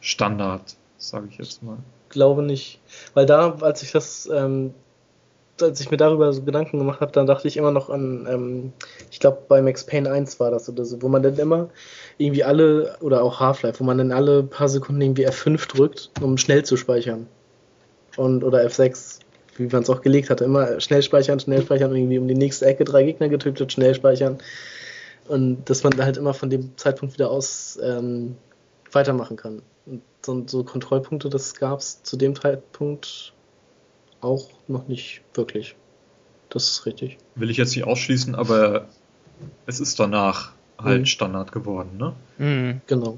Standard, 0.02 0.76
sage 0.98 1.28
ich 1.30 1.38
jetzt 1.38 1.64
mal. 1.64 1.78
Glaube 2.10 2.42
nicht. 2.42 2.80
Weil 3.14 3.26
da, 3.26 3.56
als 3.62 3.84
ich 3.84 3.92
das 3.92 4.30
ähm, 4.34 4.74
als 5.62 5.80
ich 5.80 5.92
mir 5.92 5.98
darüber 5.98 6.32
so 6.34 6.42
Gedanken 6.44 6.80
gemacht 6.80 7.00
habe, 7.00 7.12
dann 7.12 7.28
dachte 7.28 7.48
ich 7.48 7.58
immer 7.58 7.72
noch 7.72 7.90
an, 7.90 8.28
ähm, 8.30 8.74
ich 9.12 9.20
glaube 9.20 9.44
bei 9.48 9.62
Max 9.62 9.86
Payne 9.86 10.12
1 10.12 10.40
war 10.40 10.52
das 10.52 10.68
oder 10.70 10.86
so, 10.86 11.02
wo 11.02 11.08
man 11.08 11.24
dann 11.24 11.38
immer 11.38 11.70
irgendwie 12.18 12.44
alle, 12.44 12.98
oder 13.00 13.24
auch 13.24 13.40
Half-Life, 13.40 13.80
wo 13.80 13.84
man 13.84 13.98
dann 13.98 14.12
alle 14.12 14.44
paar 14.44 14.70
Sekunden 14.70 15.02
irgendwie 15.02 15.28
F5 15.28 15.68
drückt, 15.68 16.12
um 16.22 16.38
schnell 16.38 16.64
zu 16.64 16.78
speichern. 16.78 17.28
Und, 18.18 18.44
oder 18.44 18.66
F6, 18.66 19.20
wie 19.58 19.68
man 19.68 19.84
es 19.84 19.90
auch 19.90 20.02
gelegt 20.02 20.30
hatte, 20.30 20.44
immer 20.44 20.80
schnell 20.80 21.02
speichern, 21.02 21.40
schnell 21.40 21.62
speichern 21.62 21.96
irgendwie 21.96 22.20
um 22.20 22.28
die 22.28 22.36
nächste 22.36 22.66
Ecke 22.66 22.84
drei 22.84 23.04
Gegner 23.04 23.30
getötet, 23.30 23.72
schnell 23.72 23.96
speichern. 23.96 24.38
Und 25.28 25.70
dass 25.70 25.84
man 25.84 25.94
halt 26.04 26.18
immer 26.18 26.34
von 26.34 26.50
dem 26.50 26.78
Zeitpunkt 26.78 27.16
wieder 27.16 27.32
aus 27.32 27.80
ähm, 27.82 28.36
weitermachen 28.92 29.38
kann. 29.38 29.62
Und 29.86 30.02
so, 30.26 30.44
so 30.46 30.64
Kontrollpunkte, 30.64 31.30
das 31.30 31.56
gab 31.56 31.80
es 31.80 32.04
zu 32.04 32.18
dem 32.18 32.36
Zeitpunkt 32.40 33.34
auch 34.26 34.50
noch 34.68 34.88
nicht 34.88 35.22
wirklich. 35.34 35.76
Das 36.50 36.70
ist 36.70 36.86
richtig. 36.86 37.18
Will 37.36 37.50
ich 37.50 37.58
jetzt 37.58 37.76
nicht 37.76 37.86
ausschließen, 37.86 38.36
aber 38.36 38.88
es 39.66 39.80
ist 39.80 40.00
danach 40.00 40.54
halt 40.78 41.02
mhm. 41.02 41.06
Standard 41.06 41.52
geworden, 41.52 41.98
ne? 41.98 42.14
Mhm. 42.38 42.82
Genau. 42.88 43.18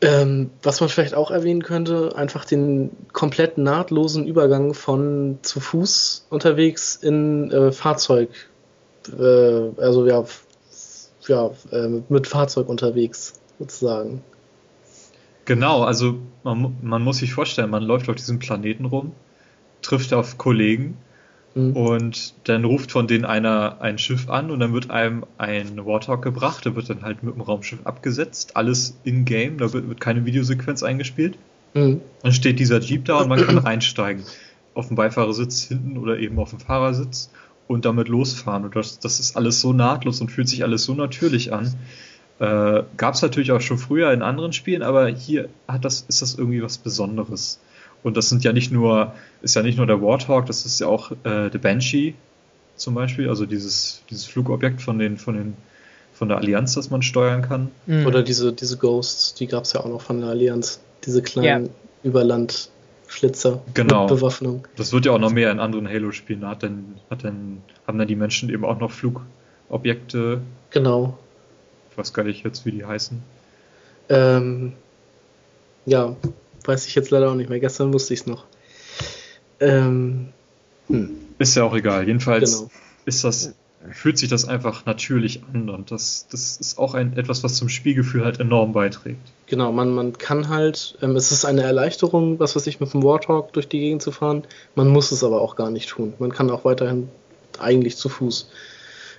Ähm, 0.00 0.50
was 0.62 0.80
man 0.80 0.88
vielleicht 0.88 1.14
auch 1.14 1.30
erwähnen 1.30 1.62
könnte, 1.62 2.16
einfach 2.16 2.44
den 2.44 2.90
komplett 3.12 3.56
nahtlosen 3.56 4.26
Übergang 4.26 4.74
von 4.74 5.38
zu 5.42 5.60
Fuß 5.60 6.26
unterwegs 6.28 6.96
in 6.96 7.52
äh, 7.52 7.70
Fahrzeug, 7.70 8.30
äh, 9.16 9.80
also 9.80 10.06
ja, 10.08 10.24
ja 11.28 11.50
äh, 11.70 11.88
mit 12.08 12.26
Fahrzeug 12.26 12.68
unterwegs 12.68 13.40
sozusagen. 13.60 14.24
Genau, 15.44 15.82
also 15.82 16.16
man, 16.42 16.76
man 16.82 17.02
muss 17.02 17.18
sich 17.18 17.32
vorstellen, 17.32 17.70
man 17.70 17.84
läuft 17.84 18.08
auf 18.08 18.16
diesem 18.16 18.40
Planeten 18.40 18.86
rum 18.86 19.12
trifft 19.82 20.12
auf 20.12 20.38
Kollegen 20.38 20.96
mhm. 21.54 21.76
und 21.76 22.34
dann 22.44 22.64
ruft 22.64 22.92
von 22.92 23.06
denen 23.06 23.24
einer 23.24 23.80
ein 23.80 23.98
Schiff 23.98 24.28
an 24.28 24.50
und 24.50 24.60
dann 24.60 24.72
wird 24.72 24.90
einem 24.90 25.24
ein 25.38 25.84
Warthog 25.84 26.22
gebracht, 26.22 26.64
der 26.64 26.74
wird 26.76 26.90
dann 26.90 27.02
halt 27.02 27.22
mit 27.22 27.34
dem 27.34 27.40
Raumschiff 27.40 27.80
abgesetzt, 27.84 28.56
alles 28.56 28.96
in-game, 29.04 29.58
da 29.58 29.72
wird, 29.72 29.88
wird, 29.88 30.00
keine 30.00 30.24
Videosequenz 30.24 30.82
eingespielt. 30.82 31.36
Mhm. 31.74 32.00
Dann 32.22 32.32
steht 32.32 32.58
dieser 32.58 32.80
Jeep 32.80 33.04
da 33.04 33.18
und 33.18 33.28
man 33.28 33.44
kann 33.44 33.58
reinsteigen. 33.58 34.24
Auf 34.74 34.88
dem 34.88 34.96
Beifahrersitz 34.96 35.64
hinten 35.64 35.98
oder 35.98 36.18
eben 36.18 36.38
auf 36.38 36.50
dem 36.50 36.60
Fahrersitz 36.60 37.30
und 37.66 37.84
damit 37.84 38.08
losfahren. 38.08 38.64
Und 38.64 38.76
das, 38.76 38.98
das 38.98 39.20
ist 39.20 39.36
alles 39.36 39.60
so 39.60 39.72
nahtlos 39.72 40.20
und 40.20 40.30
fühlt 40.30 40.48
sich 40.48 40.64
alles 40.64 40.84
so 40.84 40.94
natürlich 40.94 41.52
an. 41.52 41.74
Äh, 42.38 42.82
Gab 42.96 43.14
es 43.14 43.22
natürlich 43.22 43.52
auch 43.52 43.60
schon 43.60 43.78
früher 43.78 44.12
in 44.12 44.22
anderen 44.22 44.52
Spielen, 44.52 44.82
aber 44.82 45.08
hier 45.08 45.48
hat 45.68 45.84
das, 45.84 46.04
ist 46.08 46.22
das 46.22 46.34
irgendwie 46.34 46.62
was 46.62 46.78
Besonderes. 46.78 47.60
Und 48.02 48.16
das 48.16 48.28
sind 48.28 48.44
ja 48.44 48.52
nicht 48.52 48.72
nur, 48.72 49.14
ist 49.42 49.54
ja 49.54 49.62
nicht 49.62 49.78
nur 49.78 49.86
der 49.86 50.02
Warthog, 50.02 50.46
das 50.46 50.66
ist 50.66 50.80
ja 50.80 50.88
auch 50.88 51.12
äh, 51.24 51.50
der 51.50 51.58
Banshee 51.58 52.14
zum 52.76 52.94
Beispiel, 52.94 53.28
also 53.28 53.46
dieses, 53.46 54.02
dieses 54.10 54.26
Flugobjekt 54.26 54.82
von 54.82 54.98
den, 54.98 55.16
von 55.16 55.34
den, 55.34 55.56
von 56.12 56.28
der 56.28 56.38
Allianz, 56.38 56.74
das 56.74 56.90
man 56.90 57.02
steuern 57.02 57.42
kann. 57.42 57.70
Mhm. 57.86 58.06
Oder 58.06 58.22
diese, 58.22 58.52
diese 58.52 58.76
Ghosts, 58.76 59.34
die 59.34 59.46
gab 59.46 59.64
es 59.64 59.72
ja 59.72 59.80
auch 59.80 59.88
noch 59.88 60.00
von 60.00 60.20
der 60.20 60.30
Allianz. 60.30 60.80
Diese 61.04 61.22
kleinen 61.22 61.66
ja. 61.66 61.72
Überland 62.02 62.70
Schlitzer 63.06 63.62
genau. 63.74 64.06
mit 64.08 64.16
Bewaffnung. 64.16 64.66
Das 64.76 64.92
wird 64.92 65.04
ja 65.04 65.12
auch 65.12 65.18
noch 65.18 65.32
mehr 65.32 65.50
in 65.50 65.60
anderen 65.60 65.86
Halo-Spielen. 65.88 66.46
Hat 66.46 66.62
denn, 66.62 66.94
hat 67.10 67.24
denn, 67.24 67.62
haben 67.86 67.98
dann 67.98 68.08
die 68.08 68.16
Menschen 68.16 68.48
eben 68.48 68.64
auch 68.64 68.78
noch 68.78 68.90
Flugobjekte? 68.90 70.40
Genau. 70.70 71.18
Ich 71.90 71.98
weiß 71.98 72.14
gar 72.14 72.24
nicht 72.24 72.44
jetzt, 72.44 72.64
wie 72.64 72.72
die 72.72 72.84
heißen. 72.84 73.22
Ähm, 74.08 74.72
ja, 75.84 76.16
weiß 76.66 76.86
ich 76.86 76.94
jetzt 76.94 77.10
leider 77.10 77.30
auch 77.30 77.34
nicht 77.34 77.50
mehr. 77.50 77.60
Gestern 77.60 77.92
wusste 77.92 78.14
ich 78.14 78.20
es 78.20 78.26
noch. 78.26 78.44
Ähm, 79.60 80.28
hm. 80.88 81.10
Ist 81.38 81.56
ja 81.56 81.64
auch 81.64 81.74
egal. 81.74 82.06
Jedenfalls 82.06 82.58
genau. 82.58 82.70
ist 83.04 83.24
das 83.24 83.54
fühlt 83.90 84.18
sich 84.18 84.28
das 84.28 84.46
einfach 84.46 84.86
natürlich 84.86 85.42
an 85.52 85.68
und 85.68 85.90
das, 85.90 86.26
das 86.30 86.56
ist 86.56 86.78
auch 86.78 86.94
ein, 86.94 87.16
etwas, 87.16 87.42
was 87.42 87.56
zum 87.56 87.68
Spielgefühl 87.68 88.24
halt 88.24 88.38
enorm 88.38 88.72
beiträgt. 88.72 89.32
Genau, 89.46 89.72
man, 89.72 89.92
man 89.92 90.16
kann 90.16 90.48
halt, 90.48 90.96
ähm, 91.02 91.16
es 91.16 91.32
ist 91.32 91.44
eine 91.44 91.62
Erleichterung, 91.62 92.38
was 92.38 92.54
weiß 92.54 92.66
ich, 92.68 92.80
mit 92.80 92.92
dem 92.92 93.02
Warthog 93.02 93.52
durch 93.52 93.68
die 93.68 93.80
Gegend 93.80 94.02
zu 94.02 94.12
fahren. 94.12 94.44
Man 94.74 94.88
muss 94.88 95.10
es 95.10 95.24
aber 95.24 95.40
auch 95.40 95.56
gar 95.56 95.70
nicht 95.70 95.88
tun. 95.88 96.14
Man 96.18 96.32
kann 96.32 96.50
auch 96.50 96.64
weiterhin 96.64 97.08
eigentlich 97.58 97.96
zu 97.96 98.08
Fuß 98.08 98.50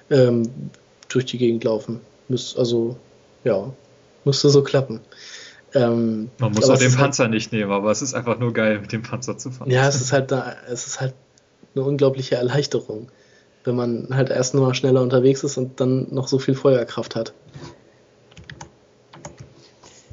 ähm, 0.10 0.44
durch 1.10 1.26
die 1.26 1.38
Gegend 1.38 1.64
laufen. 1.64 2.00
Müs, 2.30 2.56
also, 2.56 2.96
ja, 3.44 3.72
müsste 4.24 4.50
so 4.50 4.64
klappen. 4.64 5.02
Ähm, 5.76 6.30
man 6.40 6.52
muss 6.52 6.70
auch 6.70 6.78
den 6.78 6.90
halt 6.90 7.00
Panzer 7.00 7.24
halt, 7.24 7.34
nicht 7.34 7.52
nehmen, 7.52 7.72
aber 7.72 7.90
es 7.92 8.02
ist 8.02 8.14
einfach 8.14 8.38
nur 8.40 8.54
geil, 8.54 8.80
mit 8.80 8.92
dem 8.92 9.02
Panzer 9.02 9.38
zu 9.38 9.52
fahren. 9.52 9.70
Ja, 9.72 9.88
es 9.88 10.00
ist 10.00 10.14
halt 10.14 10.32
da, 10.32 10.56
es 10.70 10.86
ist 10.86 11.02
halt 11.02 11.14
eine 11.76 11.84
unglaubliche 11.84 12.36
Erleichterung 12.36 13.10
wenn 13.64 13.76
man 13.76 14.08
halt 14.12 14.30
erst 14.30 14.54
nur 14.54 14.74
schneller 14.74 15.02
unterwegs 15.02 15.44
ist 15.44 15.58
und 15.58 15.80
dann 15.80 16.08
noch 16.12 16.28
so 16.28 16.40
viel 16.40 16.56
Feuerkraft 16.56 17.16
hat. 17.16 17.34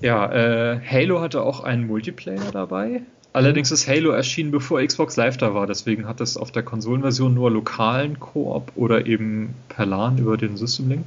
Ja, 0.00 0.32
äh, 0.32 0.80
Halo 0.80 1.20
hatte 1.20 1.42
auch 1.42 1.60
einen 1.60 1.86
Multiplayer 1.86 2.50
dabei. 2.52 3.02
Allerdings 3.32 3.70
ist 3.70 3.86
Halo 3.86 4.10
erschienen, 4.10 4.50
bevor 4.50 4.84
Xbox 4.84 5.16
Live 5.16 5.36
da 5.36 5.54
war. 5.54 5.66
Deswegen 5.66 6.08
hat 6.08 6.20
es 6.20 6.36
auf 6.36 6.50
der 6.50 6.62
Konsolenversion 6.62 7.34
nur 7.34 7.50
lokalen 7.50 8.18
Koop 8.18 8.72
oder 8.76 9.06
eben 9.06 9.54
per 9.68 9.86
LAN 9.86 10.18
über 10.18 10.36
den 10.36 10.56
System 10.56 10.88
Link. 10.88 11.04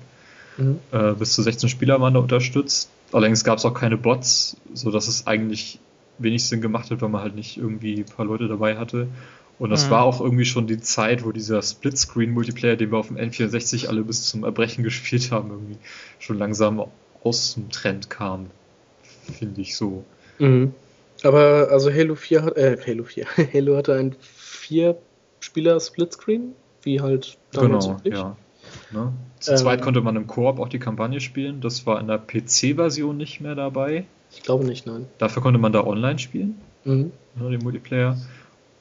Mhm. 0.57 0.79
Äh, 0.91 1.13
bis 1.13 1.33
zu 1.33 1.41
16 1.41 1.69
Spieler 1.69 1.99
waren 1.99 2.13
da 2.13 2.19
unterstützt. 2.19 2.89
Allerdings 3.13 3.43
gab 3.43 3.57
es 3.59 3.65
auch 3.65 3.73
keine 3.73 3.97
Bots, 3.97 4.57
sodass 4.73 5.07
es 5.07 5.27
eigentlich 5.27 5.79
wenig 6.17 6.45
Sinn 6.45 6.61
gemacht 6.61 6.91
hat, 6.91 7.01
wenn 7.01 7.11
man 7.11 7.21
halt 7.21 7.35
nicht 7.35 7.57
irgendwie 7.57 7.99
ein 7.99 8.05
paar 8.05 8.25
Leute 8.25 8.47
dabei 8.47 8.77
hatte. 8.77 9.07
Und 9.59 9.69
das 9.69 9.85
mhm. 9.85 9.91
war 9.91 10.03
auch 10.03 10.19
irgendwie 10.19 10.45
schon 10.45 10.67
die 10.67 10.79
Zeit, 10.79 11.23
wo 11.23 11.31
dieser 11.31 11.61
Splitscreen-Multiplayer, 11.61 12.75
den 12.75 12.91
wir 12.91 12.97
auf 12.97 13.07
dem 13.07 13.17
N64 13.17 13.87
alle 13.87 14.03
bis 14.03 14.23
zum 14.23 14.43
Erbrechen 14.43 14.83
gespielt 14.83 15.31
haben, 15.31 15.51
irgendwie 15.51 15.77
schon 16.19 16.37
langsam 16.37 16.83
aus 17.23 17.53
dem 17.53 17.69
Trend 17.69 18.09
kam. 18.09 18.47
Finde 19.37 19.61
ich 19.61 19.77
so. 19.77 20.03
Mhm. 20.39 20.73
Aber 21.23 21.69
also 21.71 21.91
Halo 21.93 22.15
4 22.15 22.43
hat, 22.43 22.57
äh, 22.57 22.77
Halo 22.85 23.03
4, 23.03 23.25
Halo 23.53 23.77
hatte 23.77 23.93
ein 23.93 24.15
vier 24.19 24.97
Spieler 25.39 25.79
Splitscreen, 25.79 26.53
wie 26.81 26.99
halt 26.99 27.37
damals 27.51 27.85
Genau, 27.85 27.97
üblich. 27.97 28.13
ja. 28.15 28.37
Ne? 28.91 29.13
Zu 29.39 29.51
ähm, 29.51 29.57
zweit 29.57 29.81
konnte 29.81 30.01
man 30.01 30.15
im 30.15 30.27
Koop 30.27 30.59
auch 30.59 30.69
die 30.69 30.79
Kampagne 30.79 31.19
spielen. 31.19 31.61
Das 31.61 31.85
war 31.85 31.99
in 31.99 32.07
der 32.07 32.17
PC-Version 32.17 33.17
nicht 33.17 33.41
mehr 33.41 33.55
dabei. 33.55 34.05
Ich 34.31 34.43
glaube 34.43 34.65
nicht, 34.65 34.85
nein. 34.85 35.05
Dafür 35.17 35.41
konnte 35.41 35.59
man 35.59 35.73
da 35.73 35.83
online 35.83 36.19
spielen. 36.19 36.55
Mhm. 36.83 37.11
Ne, 37.35 37.49
den 37.51 37.61
Multiplayer. 37.61 38.17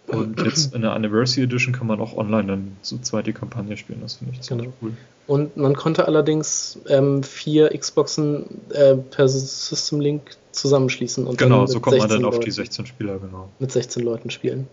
Und 0.09 0.43
jetzt 0.43 0.75
in 0.75 0.83
der 0.83 0.93
Anniversary 0.93 1.45
Edition 1.45 1.73
kann 1.73 1.87
man 1.87 2.01
auch 2.01 2.17
online 2.17 2.49
dann 2.49 2.77
so 2.83 2.99
zweite 2.99 3.33
Kampagne 3.33 3.77
spielen. 3.77 4.01
Das 4.03 4.15
finde 4.15 4.35
ich 4.35 4.41
ziemlich 4.41 4.67
genau. 4.67 4.77
cool. 4.83 4.93
Und 5.27 5.57
man 5.57 5.77
konnte 5.77 6.07
allerdings 6.07 6.79
ähm, 6.89 7.23
vier 7.23 7.69
Xboxen 7.77 8.47
äh, 8.71 8.97
per 8.97 9.29
System 9.29 10.01
Link 10.01 10.37
zusammenschließen. 10.51 11.27
Und 11.27 11.39
genau, 11.39 11.67
so 11.67 11.81
kommt 11.81 11.99
man 11.99 12.09
dann 12.09 12.25
auf 12.25 12.35
Leuten, 12.35 12.45
die 12.47 12.51
16 12.51 12.87
Spieler, 12.87 13.19
genau. 13.19 13.49
Mit 13.59 13.71
16 13.71 14.03
Leuten 14.03 14.31
spielen. 14.31 14.67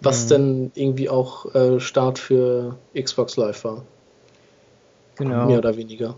Was 0.00 0.24
mhm. 0.24 0.28
dann 0.28 0.72
irgendwie 0.74 1.08
auch 1.08 1.54
äh, 1.54 1.80
Start 1.80 2.18
für 2.18 2.76
Xbox 3.00 3.36
Live 3.36 3.64
war. 3.64 3.84
Genau. 5.16 5.46
Mehr 5.46 5.58
oder 5.58 5.76
weniger. 5.76 6.16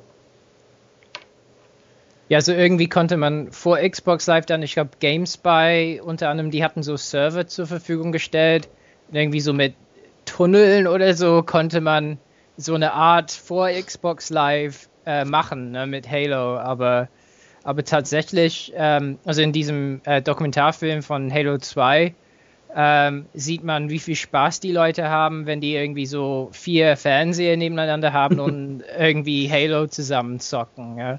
Ja, 2.29 2.39
also 2.39 2.53
irgendwie 2.53 2.89
konnte 2.89 3.16
man 3.16 3.51
vor 3.53 3.79
Xbox 3.79 4.27
Live 4.27 4.47
dann, 4.47 4.62
ich 4.62 4.75
glaube, 4.75 4.91
GameSpy 5.01 6.01
unter 6.05 6.29
anderem, 6.29 6.51
die 6.51 6.62
hatten 6.62 6.83
so 6.83 6.97
Server 6.97 7.47
zur 7.47 7.66
Verfügung 7.66 8.12
gestellt. 8.12 8.69
Irgendwie 9.11 9.41
so 9.41 9.55
mit 9.55 9.75
Tunneln 10.27 10.87
oder 10.87 11.15
so 11.15 11.43
konnte 11.43 11.81
man 11.81 12.19
so 12.59 12.75
eine 12.75 12.93
Art 12.93 13.31
vor 13.31 13.70
Xbox 13.70 14.29
Live 14.29 14.91
äh, 15.07 15.25
machen 15.25 15.70
ne, 15.70 15.87
mit 15.87 16.11
Halo. 16.11 16.59
Aber, 16.59 17.09
aber 17.65 17.83
tatsächlich, 17.85 18.75
ähm, 18.77 19.19
also 19.25 19.41
in 19.41 19.53
diesem 19.53 20.03
äh, 20.05 20.20
Dokumentarfilm 20.20 21.03
von 21.03 21.33
Halo 21.33 21.57
2, 21.57 22.15
ähm, 22.74 23.27
sieht 23.35 23.65
man, 23.65 23.90
wie 23.90 23.99
viel 23.99 24.15
Spaß 24.15 24.61
die 24.61 24.73
Leute 24.73 25.09
haben, 25.09 25.47
wenn 25.47 25.61
die 25.61 25.74
irgendwie 25.74 26.07
so 26.07 26.49
vier 26.53 26.97
Fernseher 26.97 27.57
nebeneinander 27.57 28.12
haben 28.12 28.40
und 28.40 28.82
irgendwie 28.99 29.51
Halo 29.51 29.86
zusammen 29.86 30.40
zocken. 30.40 30.99
Ja. 30.99 31.19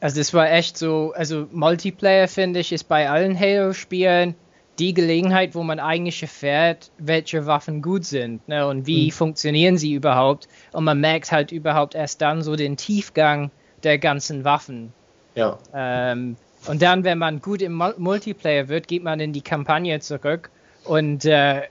Also 0.00 0.20
es 0.20 0.32
war 0.34 0.50
echt 0.50 0.76
so, 0.76 1.12
also 1.16 1.46
Multiplayer 1.52 2.28
finde 2.28 2.60
ich, 2.60 2.72
ist 2.72 2.84
bei 2.84 3.08
allen 3.08 3.38
Halo-Spielen 3.38 4.34
die 4.78 4.92
Gelegenheit, 4.92 5.54
wo 5.54 5.62
man 5.62 5.80
eigentlich 5.80 6.20
erfährt, 6.22 6.90
welche 6.98 7.46
Waffen 7.46 7.80
gut 7.80 8.04
sind 8.04 8.46
ne, 8.46 8.66
und 8.66 8.86
wie 8.86 9.06
mhm. 9.06 9.10
funktionieren 9.10 9.78
sie 9.78 9.94
überhaupt. 9.94 10.48
Und 10.72 10.84
man 10.84 11.00
merkt 11.00 11.32
halt 11.32 11.50
überhaupt 11.50 11.94
erst 11.94 12.20
dann 12.20 12.42
so 12.42 12.56
den 12.56 12.76
Tiefgang 12.76 13.50
der 13.82 13.98
ganzen 13.98 14.44
Waffen. 14.44 14.92
Ja. 15.34 15.58
Ähm, 15.74 16.36
und 16.68 16.82
dann, 16.82 17.04
wenn 17.04 17.18
man 17.18 17.40
gut 17.40 17.62
im 17.62 17.82
Multiplayer 17.98 18.68
wird, 18.68 18.88
geht 18.88 19.02
man 19.02 19.20
in 19.20 19.32
die 19.32 19.42
Kampagne 19.42 20.00
zurück 20.00 20.50
und 20.84 21.24
äh, 21.24 21.62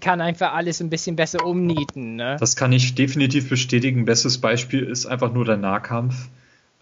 kann 0.00 0.20
einfach 0.20 0.54
alles 0.54 0.80
ein 0.80 0.90
bisschen 0.90 1.16
besser 1.16 1.44
umnieten. 1.46 2.16
Ne? 2.16 2.36
Das 2.40 2.56
kann 2.56 2.72
ich 2.72 2.94
definitiv 2.94 3.48
bestätigen. 3.48 4.04
Bestes 4.04 4.38
Beispiel 4.38 4.84
ist 4.84 5.06
einfach 5.06 5.32
nur 5.32 5.44
der 5.44 5.56
Nahkampf 5.56 6.28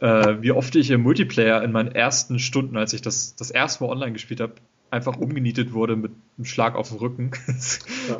äh, 0.02 0.42
wie 0.42 0.50
oft 0.50 0.74
ich 0.74 0.90
im 0.90 1.02
Multiplayer 1.02 1.62
in 1.62 1.70
meinen 1.70 1.92
ersten 1.92 2.40
Stunden, 2.40 2.76
als 2.76 2.92
ich 2.92 3.02
das 3.02 3.36
das 3.36 3.50
erste 3.50 3.84
Mal 3.84 3.90
online 3.90 4.12
gespielt 4.12 4.40
habe, 4.40 4.54
einfach 4.92 5.16
umgenietet 5.16 5.72
wurde 5.72 5.96
mit 5.96 6.12
einem 6.36 6.44
Schlag 6.44 6.76
auf 6.76 6.90
den 6.90 6.98
Rücken. 6.98 7.30
Ja. 8.08 8.16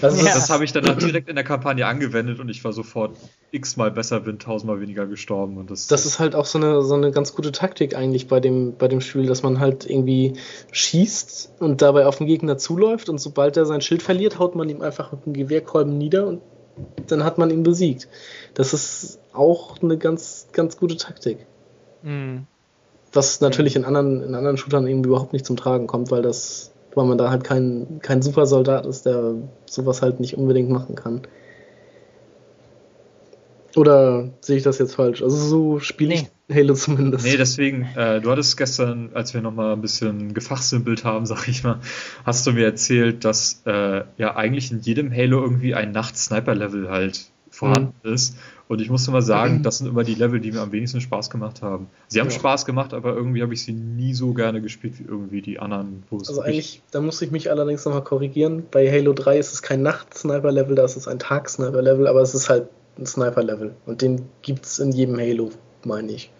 Das, 0.00 0.22
das 0.22 0.50
habe 0.50 0.64
ich 0.64 0.72
dann 0.72 0.84
direkt 0.96 1.28
in 1.28 1.34
der 1.34 1.44
Kampagne 1.44 1.86
angewendet 1.86 2.38
und 2.38 2.48
ich 2.48 2.62
war 2.62 2.72
sofort 2.72 3.16
x-mal 3.50 3.90
besser, 3.90 4.20
bin 4.20 4.38
tausendmal 4.38 4.80
weniger 4.80 5.06
gestorben. 5.06 5.56
Und 5.56 5.72
das, 5.72 5.88
das 5.88 6.06
ist 6.06 6.20
halt 6.20 6.36
auch 6.36 6.46
so 6.46 6.58
eine, 6.58 6.82
so 6.82 6.94
eine 6.94 7.10
ganz 7.10 7.34
gute 7.34 7.50
Taktik 7.50 7.96
eigentlich 7.96 8.28
bei 8.28 8.38
dem, 8.38 8.76
bei 8.76 8.86
dem 8.86 9.00
Spiel, 9.00 9.26
dass 9.26 9.42
man 9.42 9.58
halt 9.58 9.90
irgendwie 9.90 10.34
schießt 10.70 11.54
und 11.58 11.82
dabei 11.82 12.06
auf 12.06 12.18
den 12.18 12.28
Gegner 12.28 12.58
zuläuft 12.58 13.08
und 13.08 13.18
sobald 13.18 13.56
er 13.56 13.66
sein 13.66 13.80
Schild 13.80 14.02
verliert, 14.02 14.38
haut 14.38 14.54
man 14.54 14.68
ihm 14.68 14.82
einfach 14.82 15.10
mit 15.10 15.26
dem 15.26 15.32
Gewehrkolben 15.32 15.98
nieder 15.98 16.28
und 16.28 16.42
dann 17.08 17.24
hat 17.24 17.38
man 17.38 17.50
ihn 17.50 17.64
besiegt. 17.64 18.08
Das 18.54 18.72
ist 18.72 19.18
auch 19.32 19.82
eine 19.82 19.98
ganz, 19.98 20.46
ganz 20.52 20.76
gute 20.76 20.96
Taktik. 20.96 21.46
Mhm. 22.02 22.46
Was 23.12 23.40
natürlich 23.40 23.76
in 23.76 23.84
anderen, 23.84 24.22
in 24.22 24.34
anderen 24.34 24.56
Shootern 24.56 24.86
irgendwie 24.86 25.08
überhaupt 25.08 25.32
nicht 25.32 25.44
zum 25.44 25.56
Tragen 25.56 25.86
kommt, 25.86 26.10
weil 26.10 26.22
das, 26.22 26.72
weil 26.94 27.04
man 27.04 27.18
da 27.18 27.30
halt 27.30 27.44
kein, 27.44 28.00
kein 28.02 28.22
Supersoldat 28.22 28.86
ist, 28.86 29.06
der 29.06 29.34
sowas 29.66 30.02
halt 30.02 30.20
nicht 30.20 30.36
unbedingt 30.36 30.70
machen 30.70 30.94
kann. 30.94 31.22
Oder 33.76 34.30
sehe 34.40 34.56
ich 34.56 34.62
das 34.62 34.78
jetzt 34.78 34.94
falsch? 34.94 35.22
Also 35.22 35.36
so 35.36 35.80
spiele 35.80 36.14
ich 36.14 36.22
nee. 36.22 36.28
Halo 36.54 36.74
zumindest. 36.74 37.24
Nee, 37.24 37.36
deswegen, 37.36 37.88
äh, 37.96 38.20
du 38.20 38.30
hattest 38.30 38.56
gestern, 38.56 39.10
als 39.14 39.32
wir 39.32 39.40
nochmal 39.40 39.72
ein 39.72 39.80
bisschen 39.80 40.34
gefachsimpelt 40.34 41.04
haben, 41.04 41.26
sag 41.26 41.48
ich 41.48 41.64
mal, 41.64 41.80
hast 42.24 42.46
du 42.46 42.52
mir 42.52 42.64
erzählt, 42.64 43.24
dass 43.24 43.62
äh, 43.66 44.04
ja 44.18 44.36
eigentlich 44.36 44.70
in 44.70 44.80
jedem 44.80 45.12
Halo 45.12 45.40
irgendwie 45.40 45.74
ein 45.74 45.92
Nacht-Sniper-Level 45.92 46.90
halt 46.90 47.26
vorhanden 47.50 47.94
mhm. 48.02 48.14
ist. 48.14 48.36
Und 48.72 48.80
ich 48.80 48.88
muss 48.88 49.06
immer 49.06 49.20
sagen, 49.20 49.62
das 49.62 49.76
sind 49.76 49.88
immer 49.88 50.02
die 50.02 50.14
Level, 50.14 50.40
die 50.40 50.50
mir 50.50 50.62
am 50.62 50.72
wenigsten 50.72 51.02
Spaß 51.02 51.28
gemacht 51.28 51.60
haben. 51.60 51.88
Sie 52.08 52.20
haben 52.20 52.30
ja. 52.30 52.34
Spaß 52.34 52.64
gemacht, 52.64 52.94
aber 52.94 53.14
irgendwie 53.14 53.42
habe 53.42 53.52
ich 53.52 53.62
sie 53.62 53.74
nie 53.74 54.14
so 54.14 54.32
gerne 54.32 54.62
gespielt 54.62 54.98
wie 54.98 55.04
irgendwie 55.04 55.42
die 55.42 55.58
anderen. 55.58 56.04
Wo 56.08 56.16
es 56.16 56.30
also 56.30 56.40
eigentlich, 56.40 56.80
da 56.90 57.02
muss 57.02 57.20
ich 57.20 57.30
mich 57.30 57.50
allerdings 57.50 57.84
nochmal 57.84 58.02
korrigieren. 58.02 58.62
Bei 58.70 58.90
Halo 58.90 59.12
3 59.12 59.38
ist 59.38 59.52
es 59.52 59.60
kein 59.60 59.82
Nacht-Sniper-Level, 59.82 60.74
da 60.74 60.86
ist 60.86 60.96
es 60.96 61.06
ein 61.06 61.18
Tag-Sniper-Level, 61.18 62.06
aber 62.06 62.22
es 62.22 62.34
ist 62.34 62.48
halt 62.48 62.68
ein 62.98 63.04
Sniper-Level. 63.04 63.74
Und 63.84 64.00
den 64.00 64.22
gibt 64.40 64.64
es 64.64 64.78
in 64.78 64.90
jedem 64.90 65.18
Halo, 65.18 65.50
meine 65.84 66.10
ich. 66.10 66.32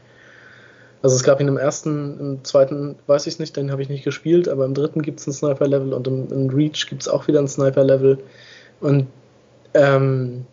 Also 1.03 1.15
es 1.15 1.25
gab 1.25 1.39
ihn 1.39 1.49
im 1.49 1.59
ersten, 1.59 2.19
im 2.19 2.45
zweiten 2.45 2.97
weiß 3.09 3.27
ich 3.27 3.35
es 3.35 3.41
nicht, 3.41 3.59
den 3.59 3.71
habe 3.71 3.83
ich 3.83 3.91
nicht 3.91 4.05
gespielt, 4.05 4.49
aber 4.49 4.65
im 4.65 4.73
dritten 4.73 5.03
gibt 5.03 5.21
es 5.21 5.27
ein 5.27 5.35
Sniper-Level 5.35 5.93
und 5.93 6.07
im, 6.09 6.33
im 6.33 6.49
Reach 6.49 6.87
gibt 6.89 7.03
es 7.03 7.09
auch 7.09 7.29
wieder 7.29 7.41
ein 7.41 7.49
Sniper-Level. 7.49 8.21
Und 8.81 9.09
ähm, 9.75 10.47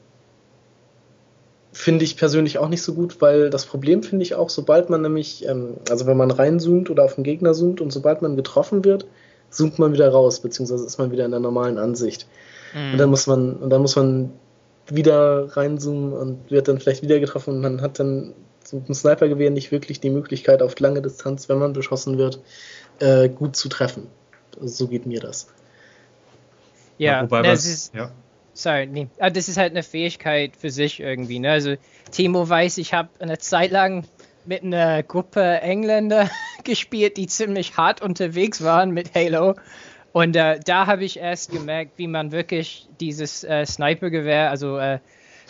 finde 1.71 2.03
ich 2.03 2.17
persönlich 2.17 2.57
auch 2.57 2.69
nicht 2.69 2.81
so 2.81 2.93
gut, 2.93 3.21
weil 3.21 3.49
das 3.49 3.65
Problem 3.65 4.03
finde 4.03 4.23
ich 4.23 4.35
auch, 4.35 4.49
sobald 4.49 4.89
man 4.89 5.01
nämlich, 5.01 5.47
ähm, 5.47 5.75
also 5.89 6.07
wenn 6.07 6.17
man 6.17 6.31
reinzoomt 6.31 6.89
oder 6.89 7.05
auf 7.05 7.15
den 7.15 7.23
Gegner 7.23 7.53
zoomt 7.53 7.81
und 7.81 7.91
sobald 7.91 8.21
man 8.21 8.35
getroffen 8.35 8.83
wird, 8.83 9.05
zoomt 9.49 9.79
man 9.79 9.93
wieder 9.93 10.09
raus, 10.09 10.39
beziehungsweise 10.39 10.85
ist 10.85 10.97
man 10.97 11.11
wieder 11.11 11.25
in 11.25 11.31
der 11.31 11.39
normalen 11.39 11.77
Ansicht. 11.77 12.27
Mhm. 12.73 12.93
Und 12.93 12.97
dann 12.97 13.09
muss 13.09 13.27
man, 13.27 13.55
und 13.55 13.69
dann 13.69 13.81
muss 13.81 13.95
man 13.95 14.31
wieder 14.87 15.55
reinzoomen 15.55 16.13
und 16.13 16.51
wird 16.51 16.67
dann 16.67 16.79
vielleicht 16.79 17.03
wieder 17.03 17.19
getroffen 17.19 17.55
und 17.55 17.61
man 17.61 17.81
hat 17.81 17.99
dann 17.99 18.33
mit 18.71 18.87
dem 18.87 18.93
Snipergewehr 18.93 19.49
nicht 19.49 19.71
wirklich 19.71 19.99
die 19.99 20.09
Möglichkeit, 20.09 20.61
auf 20.61 20.79
lange 20.79 21.01
Distanz, 21.01 21.49
wenn 21.49 21.59
man 21.59 21.73
beschossen 21.73 22.17
wird, 22.17 22.39
äh, 22.99 23.29
gut 23.29 23.55
zu 23.55 23.69
treffen. 23.69 24.07
So 24.61 24.87
geht 24.87 25.05
mir 25.05 25.19
das. 25.19 25.47
Ja, 26.97 27.13
ja 27.13 27.23
wobei 27.23 27.43
das 27.43 27.65
ist, 27.65 27.93
ja. 27.93 28.11
Sorry, 28.61 28.87
nee, 28.87 29.07
ah, 29.19 29.29
das 29.29 29.49
ist 29.49 29.57
halt 29.57 29.71
eine 29.71 29.83
Fähigkeit 29.83 30.55
für 30.55 30.69
sich 30.69 30.99
irgendwie. 30.99 31.39
Ne? 31.39 31.51
Also 31.51 31.75
Timo 32.11 32.47
weiß, 32.47 32.77
ich 32.77 32.93
habe 32.93 33.09
eine 33.19 33.37
Zeit 33.37 33.71
lang 33.71 34.05
mit 34.45 34.63
einer 34.63 35.03
Gruppe 35.03 35.41
Engländer 35.61 36.29
gespielt, 36.63 37.17
die 37.17 37.27
ziemlich 37.27 37.77
hart 37.77 38.01
unterwegs 38.01 38.63
waren 38.63 38.91
mit 38.91 39.13
Halo. 39.15 39.55
Und 40.11 40.35
äh, 40.35 40.59
da 40.65 40.87
habe 40.87 41.03
ich 41.03 41.19
erst 41.19 41.51
gemerkt, 41.51 41.93
wie 41.97 42.07
man 42.07 42.31
wirklich 42.31 42.87
dieses 42.99 43.43
äh, 43.43 43.65
Snipergewehr, 43.65 44.49
also 44.49 44.77
äh, 44.77 44.99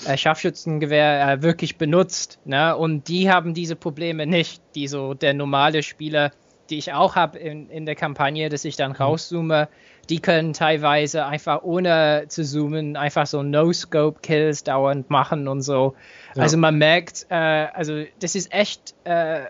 äh, 0.05 0.17
Scharfschützengewehr 0.17 1.29
äh, 1.29 1.41
wirklich 1.41 1.77
benutzt. 1.77 2.39
Ne? 2.45 2.75
Und 2.75 3.07
die 3.07 3.31
haben 3.31 3.53
diese 3.53 3.75
Probleme 3.75 4.25
nicht, 4.25 4.61
die 4.75 4.87
so 4.87 5.13
der 5.13 5.33
normale 5.33 5.83
Spieler, 5.83 6.31
die 6.69 6.77
ich 6.77 6.93
auch 6.93 7.15
habe 7.15 7.39
in, 7.39 7.69
in 7.69 7.85
der 7.85 7.95
Kampagne, 7.95 8.49
dass 8.49 8.65
ich 8.65 8.75
dann 8.75 8.91
mhm. 8.91 8.97
rauszoome, 8.97 9.69
die 10.09 10.19
können 10.19 10.53
teilweise 10.53 11.25
einfach 11.25 11.61
ohne 11.61 12.25
zu 12.27 12.43
zoomen 12.43 12.97
einfach 12.97 13.27
so 13.27 13.43
No-Scope-Kills 13.43 14.63
dauernd 14.63 15.09
machen 15.09 15.47
und 15.47 15.61
so. 15.61 15.95
Ja. 16.35 16.43
Also 16.43 16.57
man 16.57 16.77
merkt, 16.77 17.27
äh, 17.29 17.35
also 17.35 18.03
das 18.19 18.35
ist 18.35 18.51
echt 18.51 18.95
äh, 19.05 19.41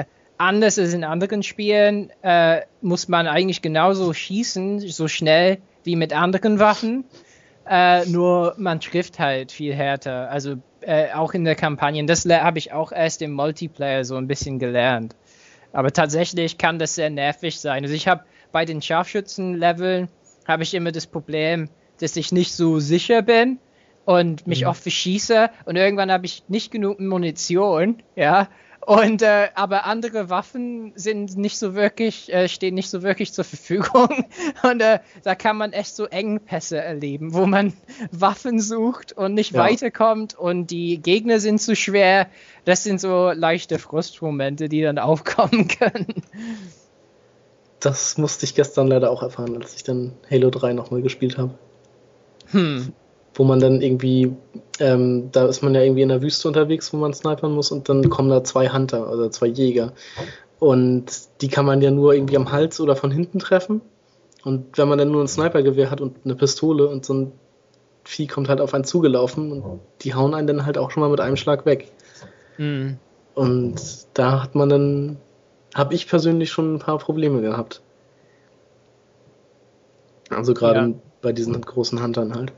äh, 0.00 0.04
anders 0.38 0.78
als 0.78 0.94
in 0.94 1.04
anderen 1.04 1.42
Spielen. 1.42 2.10
Äh, 2.22 2.62
muss 2.80 3.08
man 3.08 3.26
eigentlich 3.26 3.60
genauso 3.60 4.12
schießen, 4.12 4.80
so 4.80 5.06
schnell 5.06 5.58
wie 5.84 5.96
mit 5.96 6.14
anderen 6.14 6.58
Waffen. 6.58 7.04
Äh, 7.68 8.06
nur 8.06 8.54
man 8.56 8.80
trifft 8.80 9.18
halt 9.18 9.52
viel 9.52 9.74
härter. 9.74 10.30
Also 10.30 10.56
auch 11.14 11.34
in 11.34 11.44
der 11.44 11.56
Kampagne. 11.56 12.06
Das 12.06 12.24
habe 12.26 12.58
ich 12.60 12.72
auch 12.72 12.92
erst 12.92 13.20
im 13.20 13.32
Multiplayer 13.32 14.04
so 14.04 14.14
ein 14.14 14.28
bisschen 14.28 14.60
gelernt. 14.60 15.16
Aber 15.72 15.90
tatsächlich 15.90 16.58
kann 16.58 16.78
das 16.78 16.94
sehr 16.94 17.10
nervig 17.10 17.58
sein. 17.58 17.82
Also 17.82 17.96
ich 17.96 18.06
habe 18.06 18.22
bei 18.56 18.64
den 18.64 18.80
Scharfschützen-Leveln 18.80 20.08
habe 20.48 20.62
ich 20.62 20.72
immer 20.72 20.90
das 20.90 21.06
Problem, 21.06 21.68
dass 22.00 22.16
ich 22.16 22.32
nicht 22.32 22.54
so 22.54 22.78
sicher 22.78 23.20
bin 23.20 23.58
und 24.06 24.46
mich 24.46 24.62
mhm. 24.62 24.68
oft 24.68 24.82
verschieße 24.82 25.50
und 25.66 25.76
irgendwann 25.76 26.10
habe 26.10 26.24
ich 26.24 26.42
nicht 26.48 26.70
genug 26.70 26.98
Munition, 26.98 28.02
ja, 28.14 28.48
und 28.80 29.20
äh, 29.20 29.48
aber 29.56 29.84
andere 29.84 30.30
Waffen 30.30 30.92
sind 30.94 31.36
nicht 31.36 31.58
so 31.58 31.74
wirklich, 31.74 32.32
äh, 32.32 32.48
stehen 32.48 32.74
nicht 32.74 32.88
so 32.88 33.02
wirklich 33.02 33.34
zur 33.34 33.44
Verfügung. 33.44 34.24
Und 34.62 34.80
äh, 34.80 35.00
da 35.24 35.34
kann 35.34 35.56
man 35.56 35.72
echt 35.72 35.96
so 35.96 36.06
Engpässe 36.06 36.80
erleben, 36.80 37.34
wo 37.34 37.46
man 37.46 37.72
Waffen 38.12 38.60
sucht 38.60 39.12
und 39.12 39.34
nicht 39.34 39.54
ja. 39.54 39.64
weiterkommt 39.64 40.38
und 40.38 40.70
die 40.70 41.02
Gegner 41.02 41.40
sind 41.40 41.60
zu 41.60 41.74
schwer. 41.74 42.28
Das 42.64 42.84
sind 42.84 43.00
so 43.00 43.32
leichte 43.32 43.80
Frustmomente, 43.80 44.68
die 44.68 44.82
dann 44.82 45.00
aufkommen 45.00 45.66
können. 45.80 46.22
Das 47.80 48.18
musste 48.18 48.44
ich 48.44 48.54
gestern 48.54 48.88
leider 48.88 49.10
auch 49.10 49.22
erfahren, 49.22 49.56
als 49.60 49.74
ich 49.74 49.84
dann 49.84 50.12
Halo 50.30 50.50
3 50.50 50.72
nochmal 50.72 51.02
gespielt 51.02 51.38
habe. 51.38 51.54
Hm 52.46 52.92
wo 53.36 53.44
man 53.44 53.60
dann 53.60 53.82
irgendwie, 53.82 54.34
ähm, 54.80 55.28
da 55.30 55.46
ist 55.46 55.62
man 55.62 55.74
ja 55.74 55.82
irgendwie 55.82 56.02
in 56.02 56.08
der 56.08 56.22
Wüste 56.22 56.48
unterwegs, 56.48 56.92
wo 56.92 56.96
man 56.96 57.12
snipern 57.12 57.52
muss 57.52 57.70
und 57.70 57.88
dann 57.88 58.08
kommen 58.08 58.30
da 58.30 58.42
zwei 58.42 58.70
Hunter, 58.70 59.06
also 59.06 59.28
zwei 59.28 59.46
Jäger. 59.46 59.92
Und 60.58 61.04
die 61.42 61.48
kann 61.48 61.66
man 61.66 61.82
ja 61.82 61.90
nur 61.90 62.14
irgendwie 62.14 62.36
am 62.36 62.50
Hals 62.50 62.80
oder 62.80 62.96
von 62.96 63.10
hinten 63.10 63.38
treffen. 63.38 63.82
Und 64.42 64.78
wenn 64.78 64.88
man 64.88 64.98
dann 64.98 65.10
nur 65.10 65.22
ein 65.22 65.28
Snipergewehr 65.28 65.90
hat 65.90 66.00
und 66.00 66.16
eine 66.24 66.34
Pistole 66.34 66.88
und 66.88 67.04
so 67.04 67.14
ein 67.14 67.32
Vieh 68.04 68.26
kommt 68.26 68.48
halt 68.48 68.60
auf 68.60 68.72
einen 68.72 68.84
zugelaufen 68.84 69.50
und 69.50 69.80
die 70.02 70.14
hauen 70.14 70.32
einen 70.32 70.46
dann 70.46 70.64
halt 70.64 70.78
auch 70.78 70.90
schon 70.90 71.02
mal 71.02 71.10
mit 71.10 71.20
einem 71.20 71.36
Schlag 71.36 71.66
weg. 71.66 71.92
Mhm. 72.56 72.98
Und 73.34 74.06
da 74.14 74.42
hat 74.44 74.54
man 74.54 74.68
dann, 74.68 75.16
habe 75.76 75.94
ich 75.94 76.08
persönlich 76.08 76.50
schon 76.50 76.74
ein 76.74 76.78
paar 76.78 76.98
Probleme 76.98 77.42
gehabt. 77.42 77.82
Also 80.30 80.54
gerade 80.54 80.80
ja. 80.80 80.94
bei 81.20 81.32
diesen 81.32 81.60
großen 81.60 82.02
Huntern 82.02 82.34
halt. 82.34 82.52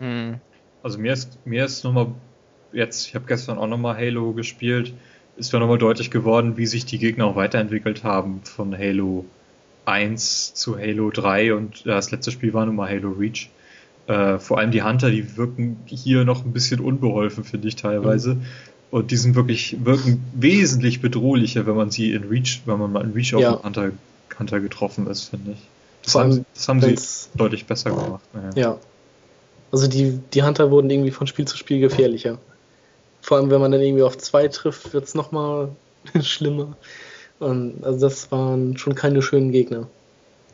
Mhm. 0.00 0.40
Also 0.82 0.98
mir 0.98 1.12
ist, 1.12 1.38
mir 1.46 1.64
ist 1.64 1.84
nochmal, 1.84 2.08
jetzt, 2.72 3.06
ich 3.06 3.14
habe 3.14 3.26
gestern 3.26 3.58
auch 3.58 3.66
nochmal 3.66 3.96
Halo 3.96 4.32
gespielt, 4.32 4.92
ist 5.36 5.52
mir 5.52 5.60
nochmal 5.60 5.78
deutlich 5.78 6.10
geworden, 6.10 6.56
wie 6.56 6.66
sich 6.66 6.84
die 6.84 6.98
Gegner 6.98 7.26
auch 7.26 7.36
weiterentwickelt 7.36 8.04
haben 8.04 8.40
von 8.42 8.76
Halo 8.76 9.24
1 9.86 10.54
zu 10.54 10.76
Halo 10.78 11.10
3 11.10 11.54
und 11.54 11.86
das 11.86 12.10
letzte 12.10 12.30
Spiel 12.30 12.52
war 12.54 12.66
nun 12.66 12.76
mal 12.76 12.88
Halo 12.88 13.10
Reach. 13.10 13.50
Äh, 14.06 14.38
vor 14.38 14.58
allem 14.58 14.70
die 14.70 14.82
Hunter, 14.82 15.10
die 15.10 15.36
wirken 15.36 15.78
hier 15.86 16.24
noch 16.24 16.44
ein 16.44 16.52
bisschen 16.52 16.80
unbeholfen, 16.80 17.44
finde 17.44 17.68
ich 17.68 17.76
teilweise. 17.76 18.34
Mhm. 18.34 18.42
Und 18.90 19.10
die 19.10 19.16
sind 19.16 19.34
wirklich, 19.34 19.76
wirken 19.84 20.24
wesentlich 20.34 21.02
bedrohlicher, 21.02 21.66
wenn 21.66 21.76
man 21.76 21.90
sie 21.90 22.12
in 22.12 22.24
Reach, 22.24 22.62
wenn 22.64 22.78
man 22.78 22.92
mal 22.92 23.04
in 23.04 23.12
Reach 23.12 23.32
ja. 23.32 23.38
auf 23.38 23.64
einen 23.64 23.64
Hunter, 23.64 23.90
Hunter 24.38 24.60
getroffen 24.60 25.06
ist, 25.08 25.24
finde 25.24 25.52
ich. 25.52 25.58
Das 26.02 26.12
vor 26.12 26.22
haben, 26.22 26.46
das 26.54 26.68
haben 26.68 26.80
sie 26.80 26.96
deutlich 27.34 27.66
besser 27.66 27.90
gemacht. 27.90 28.22
Naja. 28.32 28.50
Ja, 28.54 28.78
also 29.70 29.86
die, 29.86 30.18
die 30.32 30.42
Hunter 30.42 30.70
wurden 30.70 30.88
irgendwie 30.90 31.10
von 31.10 31.26
Spiel 31.26 31.46
zu 31.46 31.56
Spiel 31.56 31.80
gefährlicher. 31.80 32.38
Vor 33.20 33.36
allem, 33.36 33.50
wenn 33.50 33.60
man 33.60 33.72
dann 33.72 33.80
irgendwie 33.80 34.02
auf 34.02 34.16
zwei 34.16 34.48
trifft, 34.48 34.92
wird 34.94 35.04
es 35.04 35.14
nochmal 35.14 35.70
schlimmer. 36.20 36.76
Und 37.38 37.84
also 37.84 38.00
das 38.00 38.30
waren 38.32 38.76
schon 38.78 38.94
keine 38.94 39.22
schönen 39.22 39.52
Gegner. 39.52 39.86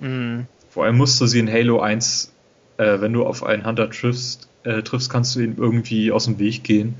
Mhm. 0.01 0.47
Vor 0.70 0.85
allem 0.85 0.97
musst 0.97 1.20
du 1.20 1.27
sie 1.27 1.39
in 1.39 1.51
Halo 1.51 1.81
1, 1.81 2.32
äh, 2.78 3.01
wenn 3.01 3.12
du 3.12 3.24
auf 3.24 3.44
einen 3.44 3.65
Hunter 3.65 3.89
triffst, 3.90 4.48
äh, 4.65 4.82
triffst, 4.82 5.09
kannst 5.09 5.36
du 5.36 5.40
ihn 5.40 5.55
irgendwie 5.56 6.11
aus 6.11 6.24
dem 6.24 6.39
Weg 6.40 6.65
gehen. 6.65 6.97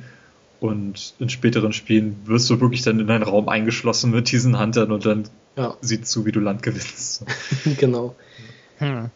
Und 0.61 1.15
in 1.19 1.29
späteren 1.29 1.73
Spielen 1.73 2.17
wirst 2.25 2.49
du 2.49 2.61
wirklich 2.61 2.83
dann 2.83 3.01
in 3.01 3.11
einen 3.11 3.25
Raum 3.25 3.49
eingeschlossen 3.49 4.11
mit 4.11 4.31
diesen 4.31 4.59
Huntern 4.59 4.93
und 4.93 5.05
dann 5.05 5.25
ja. 5.57 5.77
sieht 5.81 6.07
zu, 6.07 6.25
wie 6.25 6.33
du 6.33 6.41
Land 6.41 6.63
gewinnst. 6.63 7.25
genau. 7.79 8.15
Hm. 8.79 9.11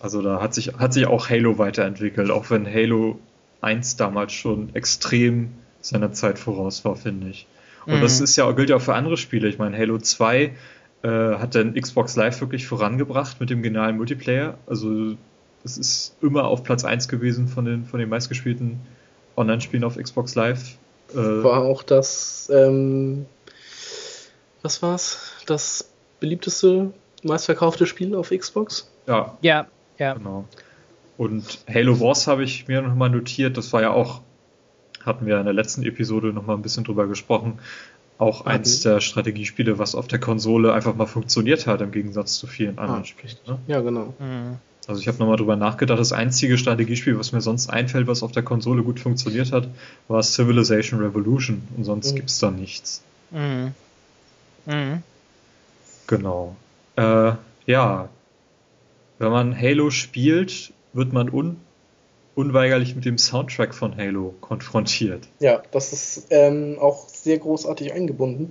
Also 0.00 0.22
da 0.22 0.40
hat 0.40 0.54
sich, 0.54 0.74
hat 0.78 0.92
sich 0.92 1.06
auch 1.06 1.30
Halo 1.30 1.58
weiterentwickelt, 1.58 2.30
auch 2.30 2.50
wenn 2.50 2.66
Halo 2.66 3.20
1 3.60 3.96
damals 3.96 4.32
schon 4.32 4.74
extrem 4.74 5.50
seiner 5.80 6.12
Zeit 6.12 6.38
voraus 6.38 6.84
war, 6.84 6.96
finde 6.96 7.28
ich. 7.28 7.46
Und 7.86 7.98
mhm. 7.98 8.00
das 8.00 8.20
ist 8.20 8.36
ja, 8.36 8.50
gilt 8.52 8.70
ja 8.70 8.76
auch 8.76 8.82
für 8.82 8.94
andere 8.94 9.16
Spiele. 9.16 9.48
Ich 9.48 9.58
meine, 9.58 9.76
Halo 9.76 9.98
2 9.98 10.52
äh, 11.02 11.08
hat 11.08 11.54
dann 11.54 11.74
Xbox 11.74 12.16
Live 12.16 12.40
wirklich 12.40 12.66
vorangebracht 12.66 13.40
mit 13.40 13.50
dem 13.50 13.62
genialen 13.62 13.96
Multiplayer. 13.96 14.58
Also 14.66 15.16
es 15.64 15.78
ist 15.78 16.16
immer 16.20 16.44
auf 16.44 16.64
Platz 16.64 16.84
1 16.84 17.08
gewesen 17.08 17.48
von 17.48 17.64
den, 17.64 17.84
von 17.84 18.00
den 18.00 18.08
meistgespielten 18.08 18.80
Online-Spielen 19.40 19.84
auf 19.84 19.96
Xbox 19.96 20.34
Live. 20.34 20.76
Äh, 21.12 21.16
war 21.16 21.62
auch 21.62 21.82
das, 21.82 22.50
ähm, 22.54 23.26
was 24.62 24.82
war's? 24.82 25.32
Das 25.46 25.90
beliebteste, 26.20 26.92
meistverkaufte 27.22 27.86
Spiel 27.86 28.14
auf 28.14 28.30
Xbox? 28.30 28.90
Ja. 29.06 29.36
Ja, 29.40 29.66
ja. 29.98 30.14
Genau. 30.14 30.44
Und 31.16 31.64
Halo 31.68 32.00
Wars 32.00 32.26
habe 32.26 32.44
ich 32.44 32.68
mir 32.68 32.80
nochmal 32.80 33.10
notiert, 33.10 33.56
das 33.56 33.72
war 33.72 33.82
ja 33.82 33.90
auch, 33.90 34.22
hatten 35.04 35.26
wir 35.26 35.38
in 35.38 35.44
der 35.44 35.52
letzten 35.52 35.82
Episode 35.82 36.32
nochmal 36.32 36.56
ein 36.56 36.62
bisschen 36.62 36.84
drüber 36.84 37.06
gesprochen, 37.06 37.58
auch 38.18 38.42
okay. 38.42 38.50
eins 38.50 38.80
der 38.80 39.00
Strategiespiele, 39.00 39.78
was 39.78 39.94
auf 39.94 40.06
der 40.06 40.20
Konsole 40.20 40.72
einfach 40.72 40.94
mal 40.94 41.06
funktioniert 41.06 41.66
hat, 41.66 41.80
im 41.80 41.90
Gegensatz 41.90 42.38
zu 42.38 42.46
vielen 42.46 42.78
anderen 42.78 43.02
ah, 43.02 43.04
Spielen. 43.04 43.34
Ne? 43.46 43.58
Ja, 43.66 43.80
genau. 43.80 44.14
Mhm. 44.18 44.58
Also 44.90 45.02
ich 45.02 45.06
habe 45.06 45.18
nochmal 45.18 45.36
drüber 45.36 45.54
nachgedacht, 45.54 46.00
das 46.00 46.12
einzige 46.12 46.58
Strategiespiel, 46.58 47.16
was 47.16 47.30
mir 47.30 47.40
sonst 47.40 47.70
einfällt, 47.70 48.08
was 48.08 48.24
auf 48.24 48.32
der 48.32 48.42
Konsole 48.42 48.82
gut 48.82 48.98
funktioniert 48.98 49.52
hat, 49.52 49.68
war 50.08 50.20
Civilization 50.20 50.98
Revolution 50.98 51.62
und 51.76 51.84
sonst 51.84 52.10
mhm. 52.10 52.16
gibt 52.16 52.30
es 52.30 52.40
da 52.40 52.50
nichts. 52.50 53.00
Mhm. 53.30 53.72
Mhm. 54.66 55.02
Genau. 56.08 56.56
Äh, 56.96 57.32
ja, 57.66 58.08
wenn 59.20 59.30
man 59.30 59.56
Halo 59.56 59.90
spielt, 59.90 60.72
wird 60.92 61.12
man 61.12 61.56
unweigerlich 62.34 62.96
mit 62.96 63.04
dem 63.04 63.16
Soundtrack 63.16 63.76
von 63.76 63.96
Halo 63.96 64.34
konfrontiert. 64.40 65.28
Ja, 65.38 65.62
das 65.70 65.92
ist 65.92 66.26
ähm, 66.30 66.78
auch 66.80 67.08
sehr 67.08 67.38
großartig 67.38 67.92
eingebunden. 67.92 68.50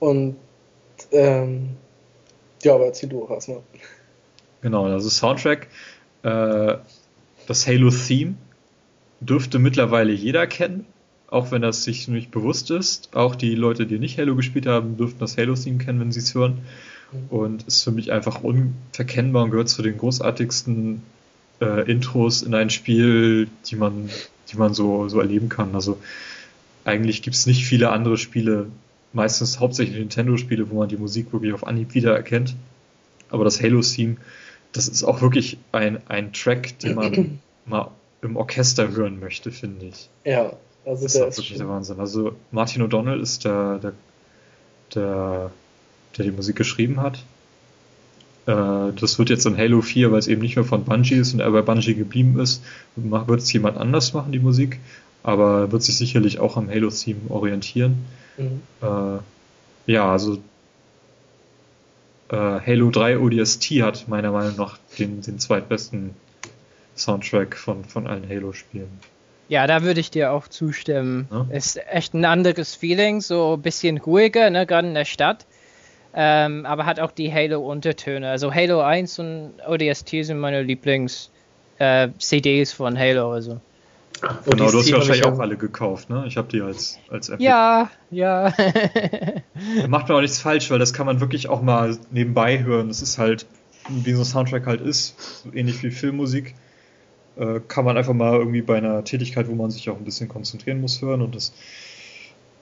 Und 0.00 0.34
ähm, 1.12 1.76
ja, 2.64 2.74
aber 2.74 2.86
erzähl 2.86 3.08
du 3.08 3.22
auch 3.22 3.30
erstmal. 3.30 3.62
Genau, 4.62 4.86
also 4.86 5.08
Soundtrack, 5.08 5.68
äh, 6.22 6.76
das 7.46 7.66
Halo-Theme 7.66 8.34
dürfte 9.20 9.58
mittlerweile 9.58 10.12
jeder 10.12 10.46
kennen, 10.46 10.86
auch 11.28 11.50
wenn 11.50 11.62
das 11.62 11.84
sich 11.84 12.08
nicht 12.08 12.30
bewusst 12.30 12.70
ist. 12.70 13.14
Auch 13.14 13.34
die 13.34 13.54
Leute, 13.54 13.86
die 13.86 13.98
nicht 13.98 14.18
Halo 14.18 14.36
gespielt 14.36 14.66
haben, 14.66 14.96
dürften 14.96 15.18
das 15.18 15.36
Halo-Theme 15.36 15.78
kennen, 15.78 16.00
wenn 16.00 16.12
sie 16.12 16.20
es 16.20 16.34
hören. 16.34 16.58
Und 17.28 17.64
ist 17.64 17.82
für 17.82 17.90
mich 17.90 18.10
einfach 18.10 18.42
unverkennbar 18.42 19.44
und 19.44 19.50
gehört 19.50 19.68
zu 19.68 19.82
den 19.82 19.98
großartigsten 19.98 21.02
äh, 21.60 21.90
Intros 21.90 22.42
in 22.42 22.54
ein 22.54 22.70
Spiel, 22.70 23.48
die 23.66 23.76
man, 23.76 24.08
die 24.50 24.56
man 24.56 24.72
so, 24.72 25.08
so 25.08 25.20
erleben 25.20 25.48
kann. 25.48 25.74
Also 25.74 25.98
eigentlich 26.84 27.22
gibt 27.22 27.36
es 27.36 27.46
nicht 27.46 27.66
viele 27.66 27.90
andere 27.90 28.16
Spiele, 28.16 28.66
meistens 29.12 29.60
hauptsächlich 29.60 29.98
Nintendo-Spiele, 29.98 30.70
wo 30.70 30.78
man 30.78 30.88
die 30.88 30.96
Musik 30.96 31.32
wirklich 31.32 31.52
auf 31.52 31.66
Anhieb 31.66 31.94
wiedererkennt. 31.94 32.54
Aber 33.28 33.44
das 33.44 33.62
Halo-Theme, 33.62 34.16
das 34.72 34.88
ist 34.88 35.04
auch 35.04 35.20
wirklich 35.20 35.58
ein, 35.72 36.00
ein 36.08 36.32
Track, 36.32 36.78
den 36.78 36.94
man 36.94 37.40
mal 37.66 37.90
im 38.22 38.36
Orchester 38.36 38.90
hören 38.90 39.20
möchte, 39.20 39.50
finde 39.50 39.86
ich. 39.86 40.08
Ja, 40.24 40.52
also 40.84 41.04
das 41.04 41.12
der 41.12 41.28
ist 41.28 41.38
wirklich 41.38 41.58
der 41.58 41.68
Wahnsinn. 41.68 42.00
Also 42.00 42.34
Martin 42.50 42.82
O'Donnell 42.82 43.20
ist 43.20 43.44
der, 43.44 43.78
der, 43.78 43.92
der, 44.94 45.50
der 46.16 46.24
die 46.24 46.30
Musik 46.30 46.56
geschrieben 46.56 47.00
hat. 47.00 47.24
Äh, 48.46 48.92
das 48.98 49.18
wird 49.18 49.30
jetzt 49.30 49.46
in 49.46 49.56
Halo 49.56 49.82
4, 49.82 50.10
weil 50.10 50.18
es 50.18 50.28
eben 50.28 50.40
nicht 50.40 50.56
mehr 50.56 50.64
von 50.64 50.84
Bungie 50.84 51.14
ist 51.14 51.34
und 51.34 51.40
er 51.40 51.50
bei 51.50 51.62
Bungie 51.62 51.94
geblieben 51.94 52.38
ist, 52.40 52.64
wird 52.96 53.40
es 53.40 53.52
jemand 53.52 53.76
anders 53.76 54.12
machen, 54.12 54.32
die 54.32 54.40
Musik. 54.40 54.78
Aber 55.24 55.70
wird 55.70 55.84
sich 55.84 55.96
sicherlich 55.96 56.40
auch 56.40 56.56
am 56.56 56.68
Halo-Theme 56.68 57.20
orientieren. 57.28 58.06
Mhm. 58.36 58.62
Äh, 58.80 59.92
ja, 59.92 60.10
also 60.10 60.38
äh, 62.32 62.60
Halo 62.66 62.90
3 62.90 63.18
ODST 63.18 63.82
hat 63.82 64.08
meiner 64.08 64.32
Meinung 64.32 64.56
nach 64.56 64.78
den, 64.98 65.20
den 65.20 65.38
zweitbesten 65.38 66.14
Soundtrack 66.96 67.56
von, 67.56 67.84
von 67.84 68.06
allen 68.06 68.26
Halo-Spielen. 68.28 68.88
Ja, 69.48 69.66
da 69.66 69.82
würde 69.82 70.00
ich 70.00 70.10
dir 70.10 70.32
auch 70.32 70.48
zustimmen. 70.48 71.28
Ja? 71.30 71.46
Ist 71.50 71.78
echt 71.90 72.14
ein 72.14 72.24
anderes 72.24 72.74
Feeling, 72.74 73.20
so 73.20 73.54
ein 73.54 73.62
bisschen 73.62 73.98
ruhiger, 73.98 74.50
ne, 74.50 74.66
gerade 74.66 74.88
in 74.88 74.94
der 74.94 75.04
Stadt. 75.04 75.46
Ähm, 76.14 76.66
aber 76.66 76.86
hat 76.86 77.00
auch 77.00 77.10
die 77.10 77.32
Halo-Untertöne. 77.32 78.28
Also 78.28 78.54
Halo 78.54 78.80
1 78.80 79.18
und 79.18 79.54
ODST 79.66 80.24
sind 80.24 80.38
meine 80.38 80.62
Lieblings-CDs 80.62 82.72
äh, 82.72 82.74
von 82.74 82.98
Halo. 82.98 83.32
Also. 83.32 83.60
Genau, 84.44 84.70
du 84.70 84.78
hast 84.78 84.88
ja 84.88 84.96
wahrscheinlich 84.96 85.24
auch 85.24 85.38
alle 85.40 85.56
gekauft, 85.56 86.08
ne? 86.08 86.24
Ich 86.26 86.36
habe 86.36 86.48
die 86.48 86.60
als, 86.60 86.98
als 87.10 87.28
App. 87.28 87.40
Ja, 87.40 87.90
ja. 88.10 88.52
Macht 89.88 90.08
man 90.08 90.18
auch 90.18 90.20
nichts 90.20 90.38
falsch, 90.38 90.70
weil 90.70 90.78
das 90.78 90.92
kann 90.92 91.06
man 91.06 91.20
wirklich 91.20 91.48
auch 91.48 91.60
mal 91.60 91.96
nebenbei 92.10 92.62
hören. 92.62 92.88
Das 92.88 93.02
ist 93.02 93.18
halt, 93.18 93.46
wie 93.88 94.12
so 94.12 94.20
ein 94.20 94.24
Soundtrack 94.24 94.66
halt 94.66 94.80
ist, 94.80 95.42
so 95.42 95.52
ähnlich 95.52 95.82
wie 95.82 95.90
Filmmusik. 95.90 96.54
Äh, 97.36 97.60
kann 97.66 97.84
man 97.84 97.96
einfach 97.96 98.12
mal 98.12 98.38
irgendwie 98.38 98.62
bei 98.62 98.76
einer 98.76 99.02
Tätigkeit, 99.04 99.48
wo 99.48 99.54
man 99.54 99.70
sich 99.70 99.90
auch 99.90 99.96
ein 99.96 100.04
bisschen 100.04 100.28
konzentrieren 100.28 100.80
muss, 100.80 101.00
hören 101.00 101.22
und 101.22 101.34
das, 101.34 101.52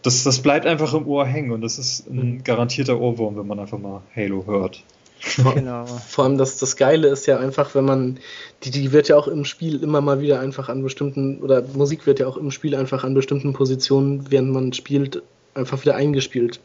das, 0.03 0.23
das 0.23 0.41
bleibt 0.41 0.65
einfach 0.65 0.95
im 0.95 1.07
Ohr 1.07 1.27
hängen 1.27 1.51
und 1.51 1.61
das 1.61 1.78
ist 1.78 2.09
ein 2.09 2.37
mhm. 2.37 2.45
garantierter 2.45 2.99
Ohrwurm, 2.99 3.37
wenn 3.37 3.47
man 3.47 3.59
einfach 3.59 3.78
mal 3.78 4.03
Halo 4.15 4.47
hört. 4.47 4.85
Genau. 5.55 5.86
Vor 5.86 6.24
allem 6.24 6.38
das, 6.38 6.59
das 6.59 6.76
Geile 6.76 7.09
ist 7.09 7.26
ja 7.26 7.38
einfach, 7.38 7.74
wenn 7.74 7.84
man, 7.84 8.18
die, 8.64 8.70
die 8.70 8.92
wird 8.92 9.09
ja 9.09 9.16
auch 9.16 9.28
im 9.28 9.44
Spiel 9.44 9.82
immer 9.82 10.01
mal 10.01 10.20
wieder 10.20 10.40
einfach 10.40 10.68
an 10.68 10.82
bestimmten, 10.82 11.40
oder 11.40 11.62
Musik 11.74 12.06
wird 12.06 12.20
ja 12.20 12.26
auch 12.26 12.36
im 12.36 12.51
Spiel 12.51 12.74
einfach 12.74 13.05
an 13.05 13.14
bestimmten 13.14 13.52
Positionen, 13.52 14.30
während 14.30 14.52
man 14.52 14.72
spielt, 14.72 15.22
einfach 15.55 15.82
wieder 15.82 15.97
eingespielt. 15.97 16.60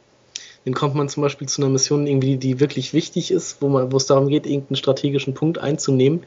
Dann 0.64 0.74
kommt 0.74 0.96
man 0.96 1.10
zum 1.10 1.22
Beispiel 1.22 1.48
zu 1.48 1.62
einer 1.62 1.70
Mission 1.70 2.08
irgendwie, 2.08 2.38
die 2.38 2.60
wirklich 2.60 2.94
wichtig 2.94 3.30
ist, 3.30 3.62
wo 3.62 3.70
man, 3.70 3.92
wo 3.92 3.98
es 3.98 4.08
darum 4.08 4.30
geht, 4.30 4.48
irgendeinen 4.48 4.78
strategischen 4.78 5.36
Punkt 5.36 5.60
einzunehmen. 5.60 6.24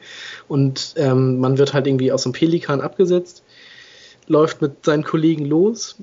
Und 0.47 0.93
ähm, 0.95 1.39
man 1.39 1.57
wird 1.57 1.73
halt 1.73 1.87
irgendwie 1.87 2.11
aus 2.11 2.23
dem 2.23 2.31
Pelikan 2.31 2.79
abgesetzt, 2.79 3.43
läuft 4.27 4.61
mit 4.61 4.85
seinen 4.85 5.03
Kollegen 5.03 5.45
los 5.45 5.97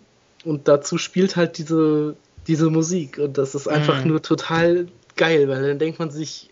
und 0.44 0.69
dazu 0.69 0.98
spielt 0.98 1.36
halt 1.36 1.57
diese, 1.57 2.15
diese 2.47 2.69
Musik. 2.69 3.19
Und 3.19 3.39
das 3.39 3.55
ist 3.55 3.69
einfach 3.69 4.05
mhm. 4.05 4.11
nur 4.11 4.23
total 4.23 4.86
geil, 5.17 5.49
weil 5.49 5.67
dann 5.67 5.79
denkt 5.79 5.99
man 5.99 6.11
sich, 6.11 6.51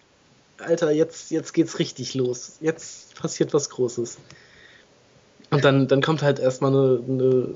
Alter, 0.58 0.90
jetzt, 0.90 1.30
jetzt 1.30 1.52
geht's 1.52 1.78
richtig 1.78 2.14
los. 2.14 2.58
Jetzt 2.60 3.14
passiert 3.16 3.52
was 3.52 3.70
Großes. 3.70 4.18
Und 5.50 5.64
dann, 5.64 5.88
dann 5.88 6.02
kommt 6.02 6.22
halt 6.22 6.38
erstmal 6.38 6.72
eine, 6.72 7.00
eine 7.06 7.54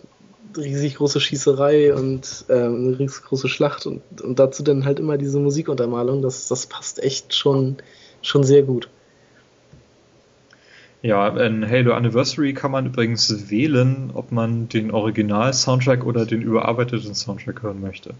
riesig 0.56 0.96
große 0.96 1.20
Schießerei 1.20 1.94
und 1.94 2.44
äh, 2.48 2.54
eine 2.54 2.98
riesig 2.98 3.24
große 3.24 3.48
Schlacht 3.48 3.86
und, 3.86 4.02
und 4.20 4.38
dazu 4.38 4.62
dann 4.62 4.84
halt 4.84 4.98
immer 4.98 5.18
diese 5.18 5.38
Musikuntermalung, 5.38 6.22
das, 6.22 6.48
das 6.48 6.66
passt 6.66 7.02
echt 7.02 7.34
schon, 7.34 7.76
schon 8.22 8.44
sehr 8.44 8.62
gut. 8.62 8.88
Ja, 11.00 11.28
in 11.28 11.68
Halo 11.68 11.94
Anniversary 11.94 12.54
kann 12.54 12.72
man 12.72 12.86
übrigens 12.86 13.50
wählen, 13.50 14.10
ob 14.14 14.32
man 14.32 14.68
den 14.68 14.90
Original-Soundtrack 14.90 16.04
oder 16.04 16.26
den 16.26 16.42
überarbeiteten 16.42 17.14
Soundtrack 17.14 17.62
hören 17.62 17.80
möchte. 17.80 18.14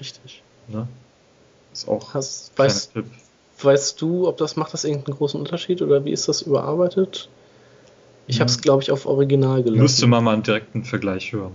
Richtig. 0.00 0.42
Ne? 0.66 0.88
Ist 1.74 1.88
auch 1.88 2.14
Hast, 2.14 2.56
weißt, 2.56 2.94
Tipp. 2.94 3.04
weißt 3.60 4.00
du, 4.00 4.28
ob 4.28 4.38
das 4.38 4.56
macht 4.56 4.72
das 4.72 4.84
irgendeinen 4.84 5.16
großen 5.16 5.38
Unterschied 5.38 5.82
oder 5.82 6.04
wie 6.04 6.12
ist 6.12 6.28
das 6.28 6.42
überarbeitet? 6.42 7.28
Ich 8.26 8.40
habe 8.40 8.48
es, 8.48 8.60
glaube 8.60 8.82
ich, 8.82 8.90
auf 8.90 9.04
Original 9.04 9.62
gelassen. 9.62 9.82
Müsste 9.82 10.06
man 10.06 10.24
mal 10.24 10.32
einen 10.32 10.44
direkten 10.44 10.84
Vergleich 10.84 11.32
hören. 11.32 11.52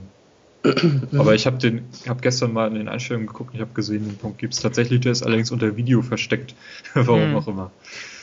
Aber 1.17 1.33
ich 1.33 1.47
habe 1.47 1.57
den, 1.57 1.85
habe 2.07 2.19
gestern 2.21 2.51
mal 2.51 2.67
in 2.67 2.75
den 2.75 2.89
Einstellungen 2.89 3.27
geguckt 3.27 3.51
und 3.51 3.55
ich 3.55 3.61
habe 3.61 3.73
gesehen, 3.73 4.05
den 4.05 4.17
Punkt 4.17 4.39
gibt 4.39 4.53
es 4.53 4.59
tatsächlich, 4.59 4.99
der 4.99 5.13
ist 5.13 5.23
allerdings 5.23 5.51
unter 5.51 5.77
Video 5.77 6.01
versteckt. 6.01 6.53
Warum 6.93 7.21
hm. 7.21 7.35
auch 7.35 7.47
immer. 7.47 7.71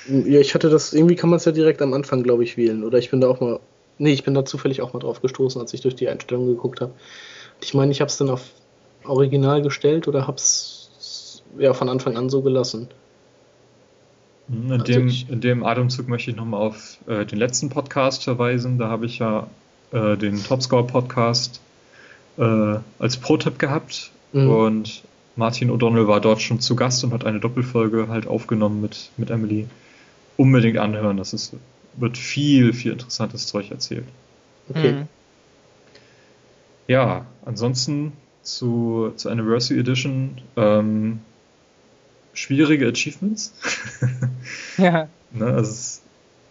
Ja, 0.08 0.38
ich 0.38 0.54
hatte 0.54 0.68
das, 0.68 0.92
irgendwie 0.92 1.16
kann 1.16 1.30
man 1.30 1.38
es 1.38 1.46
ja 1.46 1.52
direkt 1.52 1.80
am 1.80 1.94
Anfang, 1.94 2.22
glaube 2.22 2.44
ich, 2.44 2.58
wählen. 2.58 2.84
Oder 2.84 2.98
ich 2.98 3.10
bin 3.10 3.22
da 3.22 3.28
auch 3.28 3.40
mal, 3.40 3.58
nee, 3.98 4.12
ich 4.12 4.22
bin 4.22 4.34
da 4.34 4.44
zufällig 4.44 4.82
auch 4.82 4.92
mal 4.92 5.00
drauf 5.00 5.22
gestoßen, 5.22 5.60
als 5.60 5.72
ich 5.72 5.80
durch 5.80 5.96
die 5.96 6.08
Einstellungen 6.08 6.54
geguckt 6.54 6.82
habe. 6.82 6.92
Ich 7.62 7.72
meine, 7.72 7.90
ich 7.90 8.00
habe 8.02 8.10
es 8.10 8.18
dann 8.18 8.28
auf 8.28 8.42
Original 9.04 9.62
gestellt 9.62 10.06
oder 10.06 10.26
habe 10.26 10.36
es 10.36 10.75
ja 11.58 11.74
von 11.74 11.88
Anfang 11.88 12.16
an 12.16 12.30
so 12.30 12.42
gelassen. 12.42 12.88
In 14.48 14.70
also 14.70 14.84
dem, 14.84 15.12
in 15.28 15.40
dem 15.40 15.64
Atemzug 15.64 16.08
möchte 16.08 16.30
ich 16.30 16.36
nochmal 16.36 16.60
auf 16.60 16.98
äh, 17.06 17.24
den 17.24 17.38
letzten 17.38 17.68
Podcast 17.68 18.24
verweisen. 18.24 18.78
Da 18.78 18.88
habe 18.88 19.06
ich 19.06 19.18
ja 19.18 19.48
äh, 19.92 20.16
den 20.16 20.42
Topscore-Podcast 20.42 21.60
äh, 22.38 22.76
als 22.98 23.16
Pro-Tipp 23.16 23.58
gehabt. 23.58 24.10
Mhm. 24.32 24.50
Und 24.50 25.02
Martin 25.34 25.70
O'Donnell 25.70 26.06
war 26.06 26.20
dort 26.20 26.40
schon 26.40 26.60
zu 26.60 26.76
Gast 26.76 27.02
und 27.04 27.12
hat 27.12 27.24
eine 27.24 27.40
Doppelfolge 27.40 28.08
halt 28.08 28.26
aufgenommen 28.26 28.80
mit, 28.80 29.10
mit 29.16 29.30
Emily. 29.30 29.66
Unbedingt 30.36 30.78
anhören, 30.78 31.16
das 31.16 31.32
ist, 31.32 31.54
wird 31.96 32.16
viel, 32.16 32.72
viel 32.72 32.92
interessantes 32.92 33.46
Zeug 33.46 33.70
erzählt. 33.70 34.06
Okay. 34.68 34.92
Mhm. 34.92 35.08
Ja, 36.88 37.26
ansonsten 37.44 38.12
zu, 38.42 39.12
zur 39.16 39.32
Anniversary 39.32 39.80
Edition 39.80 40.40
ähm, 40.56 41.20
schwierige 42.36 42.86
Achievements. 42.88 43.52
ja. 44.78 45.08
Ne, 45.32 45.44
also 45.44 46.00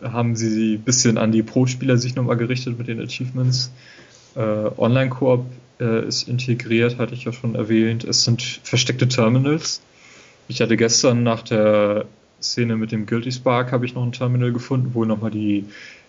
haben 0.02 0.36
sie 0.36 0.76
ein 0.76 0.82
bisschen 0.82 1.18
an 1.18 1.32
die 1.32 1.44
Pro-Spieler 1.44 1.98
sich 1.98 2.16
nochmal 2.16 2.38
gerichtet 2.38 2.78
mit 2.78 2.88
den 2.88 3.00
Achievements. 3.02 3.72
Äh, 4.36 4.40
Online-Koop 4.40 5.46
äh, 5.80 6.08
ist 6.08 6.28
integriert, 6.28 6.98
hatte 6.98 7.14
ich 7.14 7.24
ja 7.24 7.32
schon 7.32 7.56
erwähnt. 7.56 8.04
Es 8.04 8.24
sind 8.24 8.42
versteckte 8.64 9.08
Terminals. 9.08 9.82
Ich 10.48 10.62
hatte 10.62 10.78
gestern 10.78 11.24
nach 11.24 11.42
der 11.42 12.06
Szene 12.42 12.76
mit 12.76 12.92
dem 12.92 13.06
Guilty 13.06 13.32
Spark 13.32 13.72
habe 13.72 13.86
ich 13.86 13.96
noch 13.96 14.04
ein 14.04 14.12
Terminal 14.12 14.52
gefunden, 14.52 14.92
wo 14.94 15.06
nochmal 15.06 15.32
die, 15.32 15.66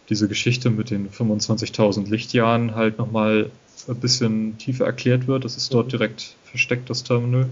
diese 0.08 0.28
Geschichte 0.28 0.70
mit 0.70 0.90
den 0.90 1.08
25.000 1.10 2.10
Lichtjahren 2.10 2.74
halt 2.74 2.98
nochmal 2.98 3.50
ein 3.88 3.96
bisschen 3.96 4.58
tiefer 4.58 4.84
erklärt 4.84 5.26
wird. 5.26 5.44
Das 5.44 5.56
ist 5.56 5.72
dort 5.72 5.86
mhm. 5.86 5.90
direkt 5.90 6.34
versteckt, 6.44 6.90
das 6.90 7.04
Terminal. 7.04 7.48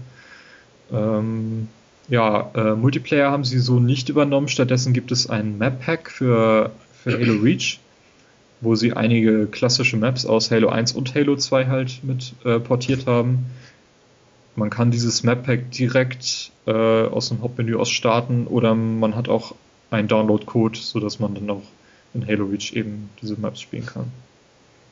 Ähm, 0.91 1.69
ja, 2.09 2.51
äh, 2.53 2.75
Multiplayer 2.75 3.31
haben 3.31 3.43
sie 3.43 3.59
so 3.59 3.79
nicht 3.79 4.09
übernommen. 4.09 4.47
Stattdessen 4.47 4.93
gibt 4.93 5.11
es 5.11 5.29
ein 5.29 5.57
Map-Pack 5.57 6.11
für, 6.11 6.71
für 7.03 7.13
Halo 7.13 7.41
Reach 7.41 7.79
wo 8.61 8.75
sie 8.75 8.93
einige 8.93 9.47
klassische 9.47 9.97
Maps 9.97 10.25
aus 10.25 10.51
Halo 10.51 10.69
1 10.69 10.93
und 10.93 11.13
Halo 11.15 11.35
2 11.35 11.67
halt 11.67 12.03
mit 12.03 12.33
äh, 12.43 12.59
portiert 12.59 13.05
haben. 13.07 13.45
Man 14.55 14.69
kann 14.69 14.91
dieses 14.91 15.23
Map-Pack 15.23 15.71
direkt 15.71 16.51
äh, 16.65 16.71
aus 16.71 17.29
dem 17.29 17.41
Hauptmenü 17.41 17.75
aus 17.75 17.89
starten 17.89 18.47
oder 18.47 18.73
man 18.73 19.15
hat 19.15 19.27
auch 19.27 19.55
einen 19.91 20.07
Download-Code, 20.07 20.77
sodass 20.77 21.19
man 21.19 21.35
dann 21.35 21.49
auch 21.49 21.63
in 22.13 22.25
Halo 22.25 22.45
Reach 22.45 22.73
eben 22.73 23.09
diese 23.21 23.39
Maps 23.39 23.61
spielen 23.61 23.85
kann. 23.85 24.11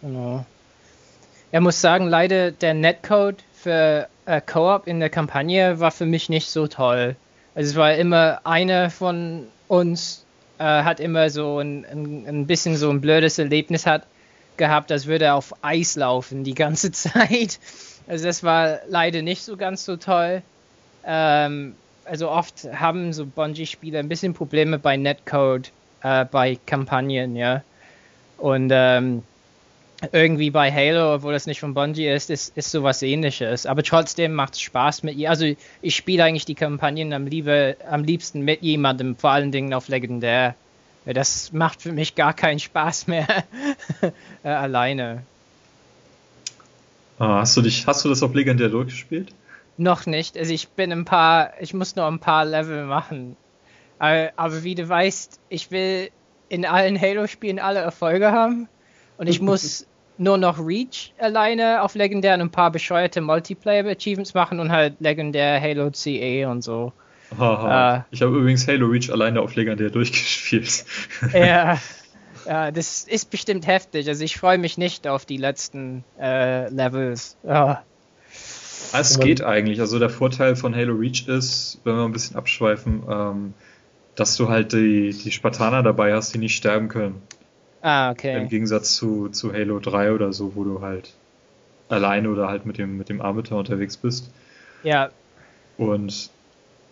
Genau. 0.02 0.46
Er 1.52 1.62
muss 1.62 1.80
sagen, 1.80 2.08
leider 2.08 2.52
der 2.52 2.74
Netcode 2.74 3.44
für 3.64 4.08
äh, 4.26 4.42
Co-op 4.42 4.88
in 4.88 5.00
der 5.00 5.10
Kampagne 5.10 5.80
war 5.80 5.92
für 5.92 6.06
mich 6.06 6.30
nicht 6.30 6.50
so 6.50 6.68
toll. 6.68 7.16
Also 7.56 7.72
es 7.72 7.76
war 7.76 7.96
immer 7.96 8.42
einer 8.44 8.90
von 8.90 9.48
uns 9.68 10.26
äh, 10.60 10.64
hat 10.64 11.00
immer 11.00 11.30
so 11.30 11.60
ein, 11.60 11.86
ein, 11.86 12.26
ein 12.28 12.48
bisschen 12.48 12.76
so 12.76 12.90
ein 12.90 13.02
blödes 13.02 13.40
Erlebnis 13.40 13.86
hat 13.86 14.04
gehabt, 14.58 14.92
als 14.92 15.08
würde 15.08 15.26
er 15.26 15.36
auf 15.36 15.54
Eis 15.64 15.96
laufen 15.96 16.44
die 16.44 16.54
ganze 16.54 16.92
Zeit. 16.94 17.60
Also 18.08 18.26
das 18.26 18.44
war 18.44 18.80
leider 18.88 19.22
nicht 19.22 19.44
so 19.44 19.58
ganz 19.58 19.86
so 19.86 19.98
toll. 19.98 20.42
Ähm, 21.06 21.76
also 22.06 22.30
oft 22.30 22.68
haben 22.74 23.14
so 23.14 23.26
Bungie-Spieler 23.26 24.00
ein 24.00 24.10
bisschen 24.10 24.34
Probleme 24.34 24.78
bei 24.78 24.98
Netcode, 24.98 25.72
äh, 26.02 26.26
bei 26.26 26.58
Kampagnen, 26.66 27.36
ja. 27.36 27.64
Und 28.38 28.72
ähm, 28.74 29.24
irgendwie 30.12 30.50
bei 30.50 30.72
Halo, 30.72 31.16
obwohl 31.16 31.34
das 31.34 31.46
nicht 31.46 31.60
von 31.60 31.74
Bungie 31.74 32.08
ist, 32.08 32.30
ist, 32.30 32.58
ist 32.58 32.72
sowas 32.72 33.02
ähnliches. 33.02 33.66
Aber 33.66 33.84
trotzdem 33.84 34.34
macht 34.34 34.54
es 34.54 34.62
Spaß 34.62 35.04
mit 35.04 35.16
ihr. 35.16 35.30
Also 35.30 35.46
ich 35.82 35.96
spiele 35.96 36.24
eigentlich 36.24 36.46
die 36.46 36.56
Kampagnen 36.56 37.14
am, 37.14 37.28
liebe, 37.28 37.78
am 37.90 38.04
liebsten 38.04 38.42
mit 38.42 38.62
jemandem, 38.62 39.16
vor 39.16 39.32
allen 39.32 39.52
Dingen 39.52 39.74
auf 39.74 39.88
Legendär. 39.88 40.56
Das 41.06 41.52
macht 41.52 41.82
für 41.82 41.92
mich 41.92 42.16
gar 42.16 42.34
keinen 42.34 42.60
Spaß 42.60 43.08
mehr 43.08 43.28
äh, 44.44 44.48
alleine. 44.48 45.24
Ah, 47.20 47.40
hast 47.40 47.56
du 47.58 47.62
dich, 47.62 47.86
hast 47.88 48.04
du 48.06 48.10
das 48.10 48.24
auf 48.24 48.34
Legendär 48.34 48.70
durchgespielt? 48.70 49.34
Noch 49.78 50.06
nicht. 50.06 50.38
Also 50.38 50.54
ich 50.54 50.70
bin 50.70 50.92
ein 50.92 51.06
paar, 51.06 51.52
ich 51.60 51.74
muss 51.74 51.96
nur 51.96 52.06
ein 52.06 52.20
paar 52.20 52.46
Level 52.46 52.86
machen. 52.86 53.36
Aber, 54.00 54.32
aber 54.36 54.64
wie 54.64 54.76
du 54.76 54.88
weißt, 54.88 55.40
ich 55.50 55.72
will 55.72 56.10
in 56.50 56.66
allen 56.66 57.00
Halo-Spielen 57.00 57.60
alle 57.60 57.80
Erfolge 57.80 58.32
haben. 58.32 58.68
Und 59.18 59.28
ich 59.28 59.42
muss 59.42 59.86
nur 60.18 60.38
noch 60.38 60.60
Reach 60.60 61.14
alleine 61.18 61.82
auf 61.82 61.96
legendär 61.96 62.36
und 62.36 62.42
ein 62.42 62.52
paar 62.52 62.72
bescheuerte 62.72 63.22
Multiplayer-Achievements 63.22 64.34
machen 64.34 64.60
und 64.60 64.72
halt 64.72 64.96
legendär 65.00 65.60
Halo 65.60 65.90
CE 65.92 66.46
und 66.46 66.64
so. 66.64 66.94
Haha. 67.38 67.98
Äh, 67.98 68.02
ich 68.12 68.22
habe 68.22 68.38
übrigens 68.38 68.68
Halo 68.68 68.88
Reach 68.88 69.10
alleine 69.12 69.42
auf 69.42 69.56
legendär 69.56 69.90
durchgespielt. 69.90 70.86
ja, 71.34 71.80
ja, 72.46 72.72
das 72.72 73.04
ist 73.04 73.30
bestimmt 73.32 73.68
heftig. 73.68 74.08
Also 74.08 74.24
ich 74.24 74.38
freue 74.38 74.58
mich 74.58 74.78
nicht 74.78 75.08
auf 75.08 75.26
die 75.26 75.38
letzten 75.38 76.04
äh, 76.20 76.70
Levels. 76.70 77.38
Ja. 77.44 77.84
Es 78.94 79.20
geht 79.20 79.44
eigentlich. 79.44 79.80
Also 79.80 79.98
der 79.98 80.10
Vorteil 80.10 80.56
von 80.56 80.76
Halo 80.76 80.94
Reach 80.94 81.28
ist, 81.28 81.80
wenn 81.84 81.96
wir 81.96 82.06
ein 82.06 82.12
bisschen 82.12 82.36
abschweifen, 82.36 83.04
ähm, 83.10 83.54
dass 84.16 84.36
du 84.36 84.50
halt 84.50 84.74
die, 84.74 85.10
die 85.12 85.32
Spartaner 85.32 85.82
dabei 85.82 86.14
hast, 86.14 86.34
die 86.34 86.38
nicht 86.38 86.56
sterben 86.56 86.90
können. 86.90 87.22
Ah, 87.84 88.12
okay. 88.12 88.42
Im 88.42 88.48
Gegensatz 88.48 88.96
zu, 88.96 89.28
zu 89.28 89.52
Halo 89.52 89.80
3 89.80 90.14
oder 90.14 90.32
so, 90.32 90.56
wo 90.56 90.64
du 90.64 90.82
halt 90.82 91.14
alleine 91.90 92.30
oder 92.30 92.48
halt 92.48 92.66
mit 92.66 92.78
dem, 92.78 92.98
mit 92.98 93.10
dem 93.10 93.22
Arbiter 93.22 93.58
unterwegs 93.58 93.98
bist. 93.98 94.32
Ja. 94.84 95.12
Und 95.78 96.30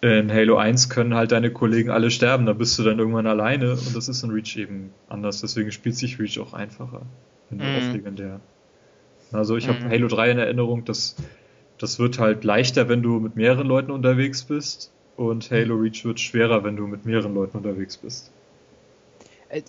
in 0.02 0.30
Halo 0.30 0.58
1 0.58 0.90
können 0.90 1.14
halt 1.14 1.32
deine 1.32 1.50
Kollegen 1.50 1.92
alle 1.92 2.12
sterben, 2.12 2.46
da 2.46 2.52
bist 2.52 2.78
du 2.78 2.84
dann 2.84 3.00
irgendwann 3.00 3.26
alleine 3.26 3.72
und 3.72 3.96
das 3.96 4.10
ist 4.10 4.22
in 4.24 4.32
Reach 4.32 4.58
eben 4.58 4.92
anders. 5.08 5.40
Deswegen 5.40 5.72
spielt 5.72 5.96
sich 5.96 6.20
Reach 6.20 6.40
auch 6.40 6.54
einfacher, 6.54 7.04
wenn 7.50 7.60
du 7.60 7.66
mm. 7.66 7.78
auf 7.78 7.94
legendär. 7.94 8.40
Also 9.32 9.56
ich 9.56 9.68
mm. 9.68 9.70
habe 9.70 9.80
mhm. 9.86 9.90
Halo 9.92 10.08
3 10.10 10.32
in 10.32 10.40
Erinnerung, 10.40 10.84
dass 10.84 11.16
das 11.78 12.00
wird 12.00 12.20
halt 12.20 12.44
leichter, 12.44 12.90
wenn 12.90 13.02
du 13.02 13.22
mit 13.22 13.38
mehreren 13.38 13.66
Leuten 13.66 13.92
unterwegs 13.92 14.44
bist 14.44 14.92
und 15.16 15.50
Halo 15.52 15.76
Reach 15.76 16.04
wird 16.04 16.20
schwerer, 16.20 16.66
wenn 16.66 16.76
du 16.76 16.86
mit 16.86 17.06
mehreren 17.06 17.34
Leuten 17.34 17.56
unterwegs 17.56 17.96
bist. 17.96 18.32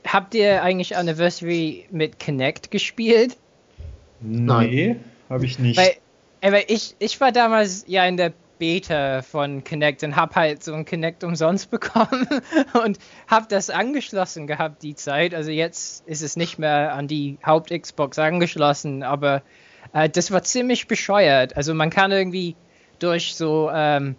Habt 0.07 0.35
ihr 0.35 0.63
eigentlich 0.63 0.97
Anniversary 0.97 1.87
mit 1.91 2.19
Kinect 2.19 2.71
gespielt? 2.71 3.37
Nee, 4.21 4.97
habe 5.29 5.45
ich 5.45 5.59
nicht. 5.59 5.79
Weil, 5.79 6.53
weil 6.53 6.65
ich, 6.69 6.95
ich 6.99 7.21
war 7.21 7.33
damals 7.33 7.85
ja 7.89 8.05
in 8.07 8.17
der 8.17 8.33
Beta 8.59 9.23
von 9.23 9.65
Kinect 9.65 10.05
und 10.05 10.15
hab 10.15 10.37
halt 10.37 10.63
so 10.63 10.73
ein 10.73 10.85
Kinect 10.85 11.25
umsonst 11.25 11.71
bekommen 11.73 12.29
und 12.85 12.99
hab 13.27 13.49
das 13.49 13.71
angeschlossen 13.71 14.47
gehabt 14.47 14.85
die 14.85 14.95
Zeit. 14.95 15.35
Also 15.35 15.51
jetzt 15.51 16.07
ist 16.07 16.23
es 16.23 16.37
nicht 16.37 16.61
mehr 16.61 16.95
an 16.95 17.09
die 17.09 17.39
Haupt-Xbox 17.45 18.21
angeschlossen, 18.21 19.03
aber 19.03 19.43
äh, 19.93 20.09
das 20.09 20.31
war 20.31 20.45
ziemlich 20.45 20.87
bescheuert. 20.87 21.57
Also 21.57 21.75
man 21.75 21.91
kann 21.91 22.13
irgendwie 22.13 22.55
durch 23.01 23.35
so 23.35 23.69
ähm, 23.75 24.15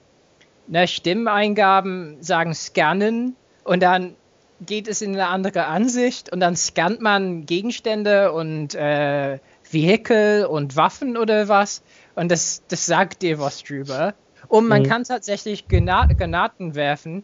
ne, 0.67 0.89
Stimmeingaben 0.89 2.17
sagen 2.21 2.53
scannen 2.53 3.37
und 3.63 3.81
dann 3.81 4.15
geht 4.65 4.87
es 4.87 5.01
in 5.01 5.13
eine 5.13 5.27
andere 5.27 5.65
Ansicht 5.65 6.31
und 6.31 6.39
dann 6.39 6.55
scannt 6.55 7.01
man 7.01 7.45
Gegenstände 7.45 8.31
und 8.31 8.75
äh, 8.75 9.39
Vehikel 9.69 10.45
und 10.45 10.75
Waffen 10.75 11.17
oder 11.17 11.47
was 11.47 11.81
und 12.15 12.31
das, 12.31 12.63
das 12.67 12.85
sagt 12.85 13.21
dir 13.21 13.39
was 13.39 13.63
drüber. 13.63 14.13
Und 14.47 14.67
man 14.67 14.83
mhm. 14.83 14.87
kann 14.87 15.03
tatsächlich 15.03 15.67
Gena 15.67 16.05
Granaten 16.05 16.75
werfen 16.75 17.23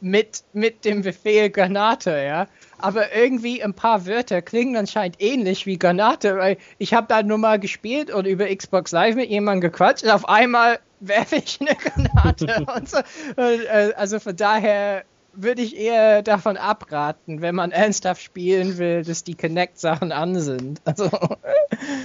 mit, 0.00 0.44
mit 0.52 0.84
dem 0.84 1.02
Befehl 1.02 1.50
Granate, 1.50 2.10
ja. 2.10 2.46
Aber 2.78 3.14
irgendwie 3.14 3.62
ein 3.62 3.74
paar 3.74 4.06
Wörter 4.06 4.40
klingen 4.40 4.76
anscheinend 4.76 5.20
ähnlich 5.20 5.66
wie 5.66 5.78
Granate, 5.78 6.38
weil 6.38 6.56
ich 6.78 6.94
habe 6.94 7.06
da 7.08 7.22
nur 7.22 7.38
mal 7.38 7.58
gespielt 7.58 8.10
und 8.10 8.26
über 8.26 8.46
Xbox 8.54 8.92
Live 8.92 9.14
mit 9.14 9.28
jemandem 9.28 9.70
gequatscht 9.70 10.04
und 10.04 10.10
auf 10.10 10.28
einmal 10.28 10.78
werfe 11.00 11.36
ich 11.36 11.60
eine 11.60 11.76
Granate. 11.76 12.66
und 12.76 12.88
so. 12.88 12.98
Äh, 13.36 13.92
also 13.94 14.18
von 14.20 14.36
daher 14.36 15.04
würde 15.32 15.62
ich 15.62 15.76
eher 15.76 16.22
davon 16.22 16.56
abraten, 16.56 17.40
wenn 17.40 17.54
man 17.54 17.70
ernsthaft 17.70 18.22
spielen 18.22 18.78
will, 18.78 19.02
dass 19.02 19.24
die 19.24 19.34
Kinect-Sachen 19.34 20.12
an 20.12 20.38
sind. 20.40 20.80
Also. 20.84 21.10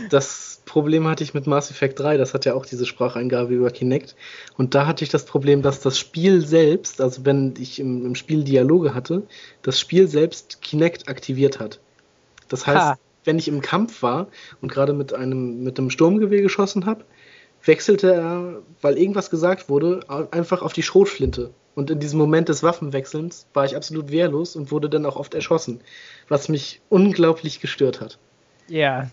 Das 0.10 0.62
Problem 0.66 1.08
hatte 1.08 1.24
ich 1.24 1.34
mit 1.34 1.48
Mass 1.48 1.72
Effect 1.72 2.00
3, 2.00 2.18
das 2.18 2.34
hat 2.34 2.46
ja 2.46 2.54
auch 2.54 2.66
diese 2.66 2.86
Spracheingabe 2.86 3.54
über 3.54 3.72
Kinect. 3.72 4.16
Und 4.58 4.76
da 4.76 4.88
hatte 4.88 5.04
ich 5.04 5.10
das 5.10 5.26
Problem, 5.26 5.62
dass 5.62 5.80
das 5.80 5.98
Spiel 5.98 6.46
selbst, 6.46 7.02
also 7.02 7.26
wenn 7.26 7.54
ich 7.60 7.80
im, 7.80 8.06
im 8.06 8.16
Spiel 8.16 8.44
Dialoge 8.44 8.94
hatte, 8.94 9.24
das 9.62 9.80
Spiel 9.80 10.08
selbst 10.08 10.62
Kinect 10.62 11.10
aktiviert 11.10 11.60
hat. 11.60 11.80
Das 12.48 12.68
heißt, 12.68 12.78
ha. 12.78 12.98
wenn 13.24 13.38
ich 13.38 13.48
im 13.48 13.62
Kampf 13.62 14.02
war 14.02 14.28
und 14.62 14.72
gerade 14.72 14.94
mit 14.94 15.14
einem, 15.14 15.64
mit 15.64 15.80
einem 15.80 15.90
Sturmgewehr 15.90 16.42
geschossen 16.42 16.86
habe, 16.86 17.06
wechselte 17.64 18.14
er, 18.14 18.62
weil 18.82 18.98
irgendwas 18.98 19.30
gesagt 19.30 19.70
wurde, 19.70 20.02
einfach 20.32 20.62
auf 20.62 20.74
die 20.74 20.84
Schrotflinte. 20.84 21.52
Und 21.76 21.92
in 21.92 22.00
diesem 22.00 22.18
Moment 22.20 22.48
des 22.48 22.64
Waffenwechselns 22.64 23.48
war 23.54 23.66
ich 23.66 23.76
absolut 23.76 24.10
wehrlos 24.10 24.56
und 24.56 24.72
wurde 24.72 24.90
dann 24.90 25.06
auch 25.06 25.18
oft 25.18 25.34
erschossen, 25.34 25.82
was 26.30 26.48
mich 26.48 26.82
unglaublich 26.90 27.60
gestört 27.60 28.00
hat. 28.00 28.18
Ja. 28.68 29.10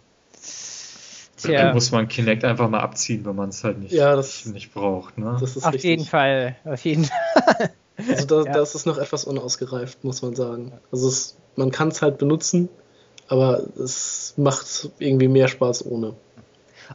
Tja. 1.36 1.65
Dann 1.65 1.74
muss 1.74 1.91
man 1.91 2.07
Kinect 2.07 2.44
einfach 2.44 2.70
mal 2.70 2.81
abziehen, 2.81 3.24
wenn 3.24 3.34
man 3.34 3.49
es 3.49 3.65
halt 3.65 3.81
nicht, 3.81 3.92
ja, 3.92 4.15
das, 4.15 4.47
nicht 4.47 4.73
braucht. 4.73 5.18
Ne? 5.18 5.31
auf 5.31 5.42
richtig. 5.42 5.82
jeden 5.82 6.05
Fall, 6.05 6.57
auf 6.65 6.84
jeden 6.84 7.05
Fall. 7.05 7.73
Also 8.08 8.26
da, 8.26 8.42
ja. 8.47 8.52
da 8.52 8.62
ist 8.62 8.76
es 8.76 8.86
noch 8.86 8.97
etwas 8.97 9.24
unausgereift, 9.24 10.05
muss 10.05 10.23
man 10.23 10.36
sagen. 10.36 10.73
Also 10.92 11.08
es, 11.08 11.36
man 11.57 11.73
kann 11.73 11.89
es 11.89 12.00
halt 12.00 12.18
benutzen, 12.18 12.68
aber 13.26 13.65
es 13.76 14.34
macht 14.36 14.91
irgendwie 15.00 15.26
mehr 15.26 15.49
Spaß 15.49 15.84
ohne. 15.86 16.15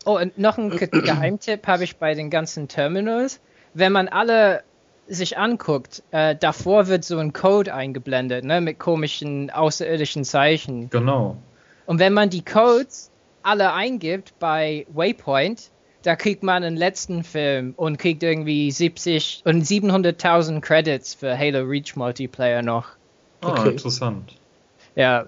Oh, 0.05 0.17
und 0.17 0.37
noch 0.37 0.57
ein 0.57 0.69
Geheimtipp 0.77 1.67
habe 1.67 1.83
ich 1.83 1.97
bei 1.97 2.13
den 2.13 2.29
ganzen 2.29 2.69
Terminals. 2.69 3.41
Wenn 3.73 3.91
man 3.91 4.07
alle 4.07 4.63
sich 5.08 5.38
anguckt, 5.38 6.03
äh, 6.11 6.36
davor 6.36 6.88
wird 6.88 7.03
so 7.03 7.18
ein 7.18 7.34
Code 7.34 7.74
eingeblendet, 7.74 8.44
ne, 8.44 8.61
mit 8.61 8.80
komischen 8.80 9.50
außerirdischen 9.50 10.24
Zeichen. 10.24 10.90
Genau. 10.90 11.38
Und 11.86 12.00
wenn 12.00 12.14
man 12.14 12.30
die 12.30 12.44
Codes 12.44 13.11
alle 13.44 13.74
eingibt 13.74 14.38
bei 14.40 14.86
Waypoint, 14.94 15.72
da 16.03 16.16
kriegt 16.16 16.44
man 16.44 16.64
einen 16.64 16.77
letzten 16.77 17.24
Film 17.24 17.74
und 17.76 17.98
kriegt 17.98 18.24
irgendwie 18.24 18.72
70 18.72 19.42
und 19.45 19.64
700.000 19.66 20.61
Credits 20.61 21.14
für 21.14 21.38
Halo 21.38 21.64
Reach 21.64 21.95
Multiplayer 21.95 22.61
noch. 22.61 22.90
Ah, 23.42 23.52
okay. 23.52 23.69
interessant. 23.69 24.36
Ja. 24.95 25.26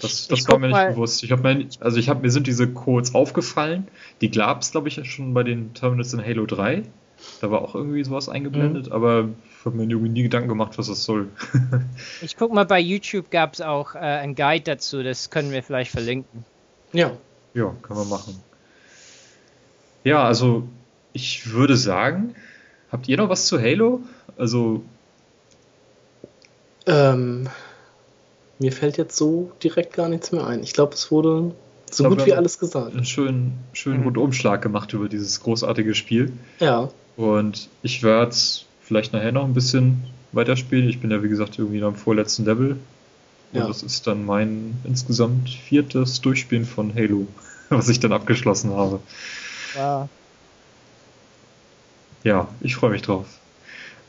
Das, 0.00 0.28
das 0.28 0.48
war 0.48 0.58
mir 0.58 0.68
nicht 0.68 0.88
bewusst. 0.88 1.22
Ich 1.22 1.30
mir, 1.30 1.66
also 1.80 1.98
ich 1.98 2.08
habe 2.08 2.22
mir 2.22 2.30
sind 2.30 2.46
diese 2.46 2.68
Codes 2.72 3.14
aufgefallen. 3.14 3.88
Die 4.20 4.30
gab 4.30 4.62
es, 4.62 4.72
glaube 4.72 4.88
ich, 4.88 5.00
schon 5.10 5.34
bei 5.34 5.44
den 5.44 5.72
Terminals 5.72 6.12
in 6.12 6.24
Halo 6.24 6.46
3. 6.46 6.82
Da 7.40 7.50
war 7.50 7.62
auch 7.62 7.74
irgendwie 7.74 8.04
sowas 8.04 8.28
eingeblendet, 8.28 8.86
mhm. 8.86 8.92
aber 8.92 9.28
ich 9.60 9.66
habe 9.66 9.76
mir 9.76 9.84
irgendwie 9.84 10.10
nie 10.10 10.22
Gedanken 10.22 10.48
gemacht, 10.48 10.78
was 10.78 10.88
das 10.88 11.04
soll. 11.04 11.28
ich 12.22 12.36
guck 12.36 12.52
mal, 12.52 12.64
bei 12.64 12.80
YouTube 12.80 13.30
gab 13.30 13.54
es 13.54 13.60
auch 13.60 13.94
äh, 13.94 13.98
ein 13.98 14.34
Guide 14.34 14.64
dazu, 14.64 15.02
das 15.02 15.30
können 15.30 15.50
wir 15.50 15.62
vielleicht 15.62 15.90
verlinken. 15.90 16.44
Ja. 16.92 17.12
Ja, 17.54 17.74
können 17.82 18.00
wir 18.00 18.06
machen. 18.06 18.40
Ja, 20.02 20.24
also 20.24 20.68
ich 21.12 21.52
würde 21.52 21.76
sagen, 21.76 22.34
habt 22.90 23.08
ihr 23.08 23.16
noch 23.16 23.28
was 23.28 23.46
zu 23.46 23.60
Halo? 23.60 24.00
Also. 24.36 24.82
Ähm, 26.86 27.48
mir 28.58 28.72
fällt 28.72 28.98
jetzt 28.98 29.16
so 29.16 29.52
direkt 29.62 29.94
gar 29.94 30.08
nichts 30.08 30.32
mehr 30.32 30.46
ein. 30.46 30.62
Ich 30.62 30.74
glaube, 30.74 30.94
es 30.94 31.10
wurde 31.10 31.54
so 31.90 32.08
gut 32.08 32.26
wie 32.26 32.34
alles 32.34 32.58
gesagt. 32.58 32.94
Einen 32.94 33.04
schönen, 33.04 33.58
schönen 33.72 33.98
mhm. 33.98 34.04
Rundumschlag 34.04 34.62
gemacht 34.62 34.92
über 34.92 35.08
dieses 35.08 35.40
großartige 35.40 35.94
Spiel. 35.94 36.32
Ja. 36.60 36.90
Und 37.16 37.68
ich 37.82 38.02
werde 38.02 38.34
vielleicht 38.82 39.12
nachher 39.12 39.32
noch 39.32 39.44
ein 39.44 39.54
bisschen 39.54 40.04
weiterspielen. 40.32 40.88
Ich 40.88 41.00
bin 41.00 41.10
ja, 41.10 41.22
wie 41.22 41.28
gesagt, 41.28 41.58
irgendwie 41.58 41.80
noch 41.80 41.88
am 41.88 41.96
vorletzten 41.96 42.44
Level. 42.44 42.76
Und 43.52 43.60
ja. 43.60 43.66
das 43.66 43.82
ist 43.82 44.06
dann 44.06 44.26
mein 44.26 44.76
insgesamt 44.84 45.48
viertes 45.48 46.20
Durchspielen 46.20 46.64
von 46.64 46.94
Halo, 46.94 47.26
was 47.68 47.88
ich 47.88 48.00
dann 48.00 48.12
abgeschlossen 48.12 48.72
habe. 48.72 49.00
Ja. 49.76 50.08
Ja, 52.24 52.48
ich 52.60 52.74
freue 52.74 52.90
mich 52.90 53.02
drauf. 53.02 53.26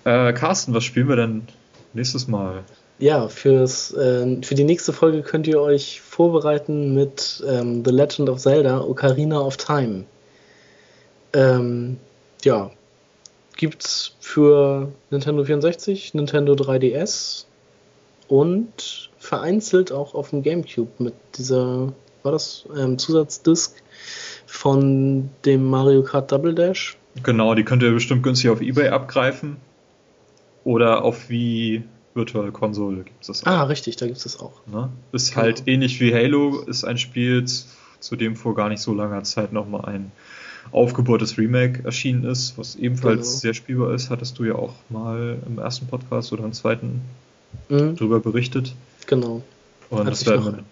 Äh, 0.06 0.34
Carsten, 0.34 0.74
was 0.74 0.84
spielen 0.84 1.10
wir 1.10 1.16
denn 1.16 1.48
nächstes 1.94 2.28
Mal? 2.28 2.64
Ja, 2.98 3.28
fürs, 3.28 3.94
äh, 3.94 4.42
für 4.42 4.56
die 4.56 4.64
nächste 4.64 4.94
Folge 4.94 5.22
könnt 5.22 5.48
ihr 5.48 5.60
euch 5.60 6.00
vorbereiten 6.02 6.94
mit 6.94 7.44
ähm, 7.48 7.84
The 7.84 7.92
Legend 7.92 8.30
of 8.30 8.40
Zelda 8.40 8.82
Ocarina 8.82 9.42
of 9.42 9.58
Time. 9.58 10.06
Ähm, 11.34 11.98
ja, 12.44 12.72
gibt's 13.58 14.16
für 14.22 14.90
Nintendo 15.10 15.44
64, 15.44 16.14
Nintendo 16.14 16.54
3DS 16.54 17.46
und 18.30 19.10
vereinzelt 19.18 19.92
auch 19.92 20.16
auf 20.16 20.30
dem 20.30 20.42
GameCube 20.42 20.92
mit 21.00 21.14
dieser, 21.38 21.92
war 22.24 22.32
das 22.32 22.66
ähm, 22.78 22.98
Zusatzdisc 22.98 23.74
von 24.46 25.30
dem 25.44 25.66
Mario 25.66 26.04
Kart 26.04 26.32
Double 26.32 26.56
Dash? 26.56 26.98
Genau, 27.24 27.56
die 27.56 27.64
könnt 27.64 27.84
ihr 27.84 27.92
bestimmt 27.92 28.24
günstig 28.24 28.50
auf 28.50 28.62
Ebay 28.62 28.90
abgreifen. 28.90 29.58
Oder 30.64 31.04
auf 31.04 31.30
wie 31.30 31.84
Virtual 32.16 32.52
Konsole 32.52 33.04
gibt 33.04 33.22
es 33.22 33.28
das 33.28 33.44
auch. 33.44 33.48
Ah, 33.48 33.64
richtig, 33.64 33.98
da 33.98 34.06
gibt 34.06 34.18
es 34.18 34.24
das 34.24 34.40
auch. 34.40 34.66
Ne? 34.66 34.90
Ist 35.12 35.32
genau. 35.32 35.44
halt 35.44 35.64
ähnlich 35.68 36.00
wie 36.00 36.14
Halo, 36.14 36.62
ist 36.62 36.84
ein 36.86 36.98
Spiel, 36.98 37.46
zu 37.46 38.16
dem 38.16 38.36
vor 38.36 38.56
gar 38.56 38.70
nicht 38.70 38.82
so 38.82 38.94
langer 38.94 39.24
Zeit 39.24 39.52
nochmal 39.52 39.86
ein 39.86 40.12
aufgebohrtes 40.72 41.38
Remake 41.38 41.84
erschienen 41.84 42.24
ist, 42.24 42.58
was 42.58 42.76
ebenfalls 42.76 43.28
genau. 43.28 43.40
sehr 43.40 43.54
spielbar 43.54 43.94
ist, 43.94 44.10
hattest 44.10 44.40
du 44.40 44.46
ja 44.46 44.56
auch 44.56 44.74
mal 44.90 45.38
im 45.46 45.60
ersten 45.60 45.88
Podcast 45.88 46.34
oder 46.34 46.44
im 46.44 46.54
zweiten 46.54 47.02
mhm. 47.70 47.96
drüber 47.96 48.20
berichtet. 48.20 48.74
Genau. 49.06 49.44
Und 49.90 50.08
als 50.08 50.24
das 50.24 50.28
werden 50.28 50.46
wir 50.46 50.64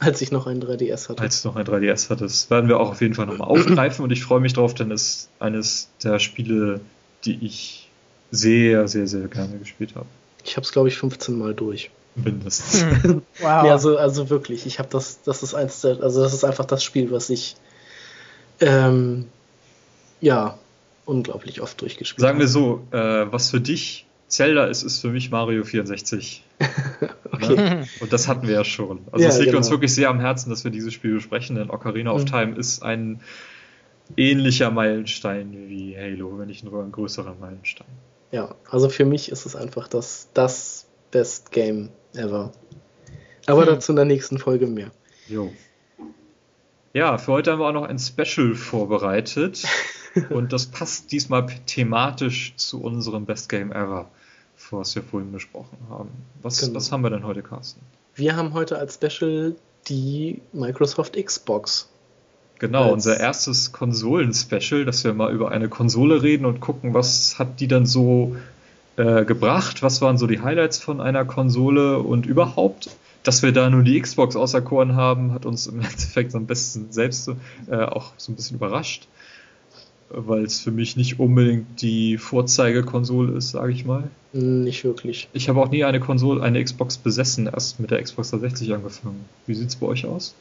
als 0.00 0.22
ich 0.22 0.30
noch 0.30 0.46
ein 0.46 0.62
3DS 0.62 1.08
hatte. 1.08 1.22
Als 1.22 1.42
du 1.42 1.48
noch 1.48 1.56
ein 1.56 1.66
3DS 1.66 2.08
hattest. 2.10 2.50
Werden 2.50 2.68
wir 2.68 2.78
auch 2.78 2.90
auf 2.90 3.00
jeden 3.00 3.14
Fall 3.14 3.26
nochmal 3.26 3.48
aufgreifen 3.48 4.04
und 4.04 4.12
ich 4.12 4.22
freue 4.22 4.40
mich 4.40 4.52
drauf, 4.52 4.74
denn 4.74 4.92
es 4.92 5.02
ist 5.02 5.30
eines 5.40 5.88
der 6.04 6.20
Spiele, 6.20 6.80
die 7.24 7.44
ich 7.44 7.88
sehr, 8.30 8.86
sehr, 8.86 9.08
sehr 9.08 9.26
gerne 9.26 9.58
gespielt 9.58 9.96
habe. 9.96 10.06
Ich 10.48 10.56
habe 10.56 10.64
es, 10.64 10.72
glaube 10.72 10.88
ich, 10.88 10.96
15 10.96 11.38
Mal 11.38 11.54
durch. 11.54 11.90
Mindestens. 12.14 12.84
wow. 13.40 13.62
Nee, 13.62 13.70
also, 13.70 13.96
also 13.96 14.30
wirklich, 14.30 14.66
ich 14.66 14.78
habe 14.78 14.88
das, 14.90 15.22
das 15.22 15.42
ist 15.42 15.54
eins 15.54 15.82
der, 15.82 16.02
also 16.02 16.22
das 16.22 16.32
ist 16.32 16.44
einfach 16.44 16.64
das 16.64 16.82
Spiel, 16.82 17.10
was 17.10 17.30
ich 17.30 17.56
ähm, 18.60 19.26
ja 20.20 20.58
unglaublich 21.04 21.60
oft 21.60 21.80
durchgespielt 21.80 22.26
habe. 22.26 22.30
Sagen 22.30 22.40
wir 22.40 22.48
so, 22.48 22.82
äh, 22.90 23.30
was 23.30 23.50
für 23.50 23.60
dich 23.60 24.06
Zelda 24.26 24.66
ist, 24.66 24.82
ist 24.82 25.00
für 25.00 25.10
mich 25.10 25.30
Mario 25.30 25.64
64. 25.64 26.42
okay. 27.32 27.56
Ne? 27.56 27.88
Und 28.00 28.12
das 28.12 28.26
hatten 28.26 28.46
wir 28.46 28.54
ja 28.54 28.64
schon. 28.64 29.00
Also 29.12 29.22
ja, 29.22 29.30
es 29.30 29.36
liegt 29.36 29.48
genau. 29.48 29.58
uns 29.58 29.70
wirklich 29.70 29.94
sehr 29.94 30.10
am 30.10 30.20
Herzen, 30.20 30.50
dass 30.50 30.64
wir 30.64 30.70
dieses 30.70 30.92
Spiel 30.92 31.14
besprechen, 31.14 31.56
denn 31.56 31.70
Ocarina 31.70 32.10
of 32.10 32.22
mhm. 32.22 32.26
Time 32.26 32.56
ist 32.56 32.82
ein 32.82 33.20
ähnlicher 34.16 34.70
Meilenstein 34.70 35.68
wie 35.68 35.96
Halo, 35.96 36.38
wenn 36.38 36.48
nicht 36.48 36.64
nur 36.64 36.82
ein 36.82 36.92
größerer 36.92 37.36
Meilenstein. 37.40 37.86
Ja, 38.30 38.54
also 38.70 38.88
für 38.88 39.04
mich 39.04 39.30
ist 39.30 39.46
es 39.46 39.56
einfach 39.56 39.88
das, 39.88 40.28
das 40.34 40.86
Best 41.10 41.50
Game 41.50 41.90
ever. 42.14 42.52
Aber 43.46 43.62
hm. 43.62 43.66
dazu 43.68 43.92
in 43.92 43.96
der 43.96 44.04
nächsten 44.04 44.38
Folge 44.38 44.66
mehr. 44.66 44.90
Jo. 45.28 45.52
Ja, 46.92 47.18
für 47.18 47.32
heute 47.32 47.52
haben 47.52 47.60
wir 47.60 47.68
auch 47.68 47.72
noch 47.72 47.84
ein 47.84 47.98
Special 47.98 48.54
vorbereitet. 48.54 49.64
und 50.30 50.52
das 50.52 50.66
passt 50.66 51.12
diesmal 51.12 51.46
thematisch 51.66 52.54
zu 52.56 52.82
unserem 52.82 53.24
Best 53.24 53.48
Game 53.48 53.72
Ever, 53.72 54.10
was 54.70 54.94
wir 54.94 55.02
vorhin 55.02 55.32
besprochen 55.32 55.78
haben. 55.88 56.10
Was, 56.42 56.60
genau. 56.60 56.74
was 56.74 56.90
haben 56.92 57.02
wir 57.02 57.10
denn 57.10 57.24
heute, 57.24 57.42
Carsten? 57.42 57.80
Wir 58.14 58.36
haben 58.36 58.52
heute 58.52 58.78
als 58.78 58.94
Special 58.94 59.54
die 59.88 60.42
Microsoft 60.52 61.16
Xbox. 61.16 61.88
Genau, 62.58 62.92
unser 62.92 63.18
erstes 63.20 63.72
Konsolen-Special, 63.72 64.84
dass 64.84 65.04
wir 65.04 65.14
mal 65.14 65.32
über 65.32 65.52
eine 65.52 65.68
Konsole 65.68 66.22
reden 66.22 66.44
und 66.44 66.60
gucken, 66.60 66.92
was 66.92 67.38
hat 67.38 67.60
die 67.60 67.68
dann 67.68 67.86
so 67.86 68.36
äh, 68.96 69.24
gebracht, 69.24 69.82
was 69.82 70.00
waren 70.00 70.18
so 70.18 70.26
die 70.26 70.40
Highlights 70.40 70.78
von 70.78 71.00
einer 71.00 71.24
Konsole 71.24 72.00
und 72.00 72.26
überhaupt, 72.26 72.90
dass 73.22 73.44
wir 73.44 73.52
da 73.52 73.70
nur 73.70 73.84
die 73.84 74.00
Xbox 74.00 74.34
auserkoren 74.34 74.96
haben, 74.96 75.32
hat 75.32 75.46
uns 75.46 75.68
im 75.68 75.76
Endeffekt 75.80 76.34
am 76.34 76.46
besten 76.46 76.90
selbst 76.90 77.30
äh, 77.70 77.76
auch 77.76 78.12
so 78.16 78.32
ein 78.32 78.34
bisschen 78.34 78.56
überrascht, 78.56 79.06
weil 80.10 80.42
es 80.42 80.60
für 80.60 80.72
mich 80.72 80.96
nicht 80.96 81.20
unbedingt 81.20 81.80
die 81.80 82.18
Vorzeigekonsole 82.18 83.36
ist, 83.36 83.50
sage 83.50 83.70
ich 83.70 83.84
mal. 83.84 84.10
Nicht 84.32 84.82
wirklich. 84.82 85.28
Ich 85.32 85.48
habe 85.48 85.60
auch 85.60 85.70
nie 85.70 85.84
eine 85.84 86.00
Konsole, 86.00 86.42
eine 86.42 86.62
Xbox 86.62 86.98
besessen, 86.98 87.46
erst 87.46 87.78
mit 87.78 87.92
der 87.92 88.02
Xbox 88.02 88.30
360 88.30 88.74
angefangen. 88.74 89.24
Wie 89.46 89.54
sieht 89.54 89.68
es 89.68 89.76
bei 89.76 89.86
euch 89.86 90.06
aus? 90.06 90.34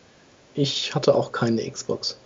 Ich 0.57 0.95
hatte 0.95 1.13
auch 1.13 1.31
keine 1.31 1.69
Xbox. 1.69 2.19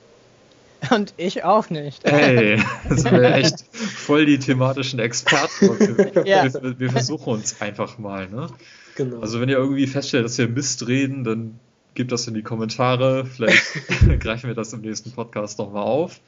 Und 0.90 1.14
ich 1.18 1.44
auch 1.44 1.70
nicht. 1.70 2.06
Ey, 2.06 2.56
das 2.90 3.02
sind 3.02 3.12
wir 3.12 3.36
echt 3.36 3.66
voll 3.74 4.26
die 4.26 4.40
thematischen 4.40 5.00
Experten. 5.00 5.78
Wir, 6.16 6.26
ja. 6.26 6.54
wir, 6.54 6.80
wir, 6.80 6.90
versuchen 6.90 7.34
uns 7.34 7.62
einfach 7.62 8.00
mal, 8.00 8.28
ne? 8.30 8.48
Genau. 8.96 9.20
Also 9.20 9.40
wenn 9.40 9.50
ihr 9.50 9.58
irgendwie 9.58 9.86
feststellt, 9.86 10.26
dass 10.26 10.38
wir 10.38 10.48
Mist 10.48 10.88
reden, 10.88 11.24
dann 11.24 11.60
gebt 11.94 12.12
das 12.12 12.28
in 12.28 12.34
die 12.34 12.42
Kommentare. 12.42 13.26
Vielleicht 13.26 13.64
greifen 14.20 14.48
wir 14.48 14.56
das 14.56 14.74
im 14.74 14.82
nächsten 14.82 15.12
Podcast 15.12 15.60
nochmal 15.60 15.84
auf. 15.84 16.20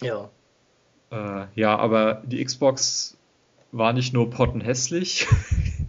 Ja. 0.00 0.30
Äh, 1.10 1.46
ja, 1.54 1.76
aber 1.76 2.22
die 2.24 2.44
Xbox 2.44 3.16
war 3.70 3.92
nicht 3.92 4.12
nur 4.12 4.30
pottenhässlich. 4.30 5.26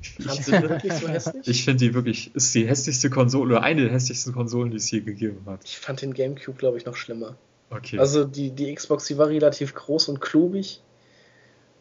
Fandest 0.03 0.47
du 0.47 0.51
wirklich 0.69 0.93
so 0.93 1.07
hässlich? 1.07 1.47
Ich 1.47 1.65
finde 1.65 1.85
die 1.85 1.93
wirklich, 1.93 2.35
ist 2.35 2.53
die 2.55 2.67
hässlichste 2.67 3.09
Konsole 3.09 3.55
oder 3.55 3.63
eine 3.63 3.83
der 3.83 3.91
hässlichsten 3.91 4.33
Konsolen, 4.33 4.71
die 4.71 4.77
es 4.77 4.89
je 4.91 5.01
gegeben 5.01 5.41
hat. 5.45 5.61
Ich 5.65 5.77
fand 5.77 6.01
den 6.01 6.13
Gamecube, 6.13 6.57
glaube 6.57 6.77
ich, 6.77 6.85
noch 6.85 6.95
schlimmer. 6.95 7.35
Okay. 7.69 7.97
Also 7.97 8.23
die, 8.25 8.51
die 8.51 8.73
Xbox, 8.73 9.05
die 9.05 9.17
war 9.17 9.29
relativ 9.29 9.73
groß 9.73 10.09
und 10.09 10.21
klobig. 10.21 10.81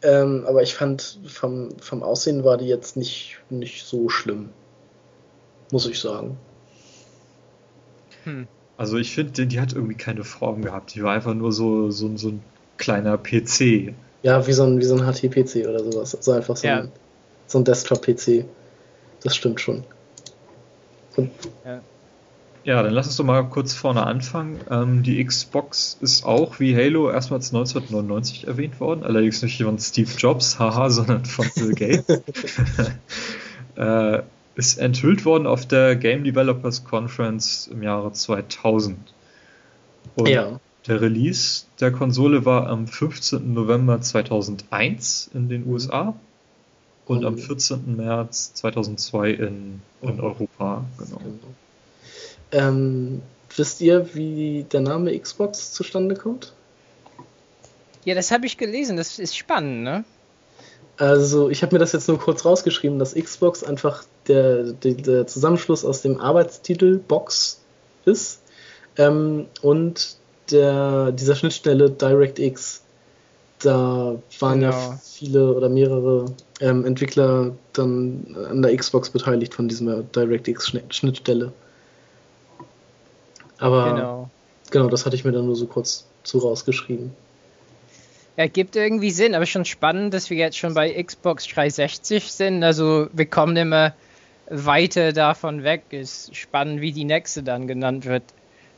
Ähm, 0.01 0.43
aber 0.47 0.63
ich 0.63 0.75
fand, 0.75 1.19
vom, 1.27 1.69
vom 1.79 2.03
Aussehen 2.03 2.43
war 2.43 2.57
die 2.57 2.67
jetzt 2.67 2.97
nicht, 2.97 3.39
nicht 3.49 3.85
so 3.85 4.09
schlimm. 4.09 4.49
Muss 5.71 5.87
ich 5.87 5.99
sagen. 5.99 6.37
Hm. 8.25 8.47
Also 8.75 8.97
ich 8.97 9.13
finde, 9.13 9.45
die 9.47 9.61
hat 9.61 9.73
irgendwie 9.73 9.95
keine 9.95 10.23
Form 10.23 10.61
gehabt. 10.61 10.95
Die 10.95 11.03
war 11.03 11.13
einfach 11.13 11.33
nur 11.33 11.51
so, 11.51 11.89
so, 11.91 12.15
so 12.17 12.29
ein 12.29 12.43
kleiner 12.77 13.17
PC. 13.17 13.93
Ja, 14.23 14.45
wie 14.47 14.53
so 14.53 14.63
ein, 14.63 14.79
wie 14.79 14.85
so 14.85 14.95
ein 14.95 15.05
HT-PC 15.05 15.67
oder 15.67 15.79
sowas. 15.79 16.15
Also 16.15 16.31
einfach 16.31 16.57
so 16.57 16.67
ja. 16.67 16.81
ein 16.81 16.91
so 17.53 17.59
ein 17.59 17.65
Desktop-PC. 17.65 18.45
Das 19.21 19.35
stimmt 19.35 19.61
schon. 19.61 19.85
Und 21.15 21.29
ja. 21.63 21.81
ja. 22.63 22.83
dann 22.83 22.91
lass 22.91 23.05
uns 23.05 23.15
doch 23.15 23.23
mal 23.23 23.43
kurz 23.43 23.73
vorne 23.73 24.05
anfangen. 24.05 24.59
Ähm, 24.69 25.03
die 25.03 25.23
Xbox 25.23 25.97
ist 26.01 26.25
auch 26.25 26.59
wie 26.59 26.75
Halo 26.75 27.09
erstmals 27.09 27.53
1999 27.53 28.47
erwähnt 28.47 28.79
worden, 28.79 29.03
allerdings 29.03 29.41
nicht 29.43 29.61
von 29.61 29.77
Steve 29.79 30.09
Jobs, 30.17 30.59
haha, 30.59 30.89
sondern 30.89 31.25
von 31.25 31.47
Bill 31.55 31.73
Gates. 31.75 32.21
äh, 33.75 34.23
ist 34.55 34.77
enthüllt 34.79 35.25
worden 35.25 35.47
auf 35.47 35.67
der 35.67 35.95
Game 35.95 36.23
Developers 36.23 36.83
Conference 36.83 37.67
im 37.71 37.81
Jahre 37.81 38.11
2000. 38.11 38.97
Und 40.15 40.27
ja. 40.27 40.59
der 40.87 41.01
Release 41.01 41.65
der 41.79 41.91
Konsole 41.91 42.45
war 42.45 42.67
am 42.67 42.87
15. 42.87 43.53
November 43.53 44.01
2001 44.01 45.31
in 45.33 45.49
den 45.49 45.65
USA 45.67 46.15
und 47.05 47.25
am 47.25 47.37
14. 47.37 47.95
März 47.95 48.53
2002 48.55 49.31
in, 49.31 49.81
in 50.01 50.19
Europa. 50.19 50.85
Genau. 50.97 51.17
genau. 51.17 51.53
Ähm, 52.51 53.21
wisst 53.55 53.81
ihr, 53.81 54.13
wie 54.15 54.65
der 54.71 54.81
Name 54.81 55.17
Xbox 55.17 55.73
zustande 55.73 56.15
kommt? 56.15 56.53
Ja, 58.05 58.15
das 58.15 58.31
habe 58.31 58.45
ich 58.45 58.57
gelesen. 58.57 58.97
Das 58.97 59.19
ist 59.19 59.37
spannend, 59.37 59.83
ne? 59.83 60.03
Also, 60.97 61.49
ich 61.49 61.63
habe 61.63 61.75
mir 61.75 61.79
das 61.79 61.91
jetzt 61.91 62.07
nur 62.07 62.19
kurz 62.19 62.45
rausgeschrieben, 62.45 62.99
dass 62.99 63.15
Xbox 63.15 63.63
einfach 63.63 64.03
der, 64.27 64.73
der, 64.73 64.93
der 64.93 65.27
Zusammenschluss 65.27 65.83
aus 65.83 66.01
dem 66.01 66.19
Arbeitstitel 66.19 66.97
Box 66.99 67.61
ist 68.05 68.41
ähm, 68.97 69.47
und 69.61 70.17
der, 70.51 71.11
dieser 71.11 71.35
Schnittstelle 71.35 71.89
DirectX 71.89 72.82
da 73.65 74.15
waren 74.39 74.59
genau. 74.59 74.71
ja 74.71 74.99
viele 75.01 75.53
oder 75.53 75.69
mehrere 75.69 76.25
ähm, 76.59 76.85
Entwickler 76.85 77.51
dann 77.73 78.35
an 78.49 78.61
der 78.61 78.75
Xbox 78.75 79.09
beteiligt 79.09 79.53
von 79.53 79.67
dieser 79.67 80.03
DirectX-Schnittstelle. 80.03 81.51
Aber 83.57 83.93
genau. 83.93 84.29
genau, 84.71 84.87
das 84.89 85.05
hatte 85.05 85.15
ich 85.15 85.23
mir 85.23 85.31
dann 85.31 85.45
nur 85.45 85.55
so 85.55 85.65
kurz 85.65 86.05
zu 86.23 86.39
rausgeschrieben. 86.39 87.11
Ja, 88.35 88.47
gibt 88.47 88.75
irgendwie 88.75 89.11
Sinn, 89.11 89.35
aber 89.35 89.45
schon 89.45 89.65
spannend, 89.65 90.13
dass 90.13 90.29
wir 90.29 90.37
jetzt 90.37 90.57
schon 90.57 90.73
bei 90.73 91.01
Xbox 91.01 91.47
360 91.47 92.31
sind. 92.31 92.63
Also 92.63 93.07
wir 93.13 93.27
kommen 93.27 93.55
immer 93.55 93.93
weiter 94.49 95.13
davon 95.13 95.63
weg. 95.63 95.83
Ist 95.91 96.35
spannend, 96.35 96.81
wie 96.81 96.91
die 96.91 97.05
nächste 97.05 97.43
dann 97.43 97.67
genannt 97.67 98.05
wird. 98.05 98.23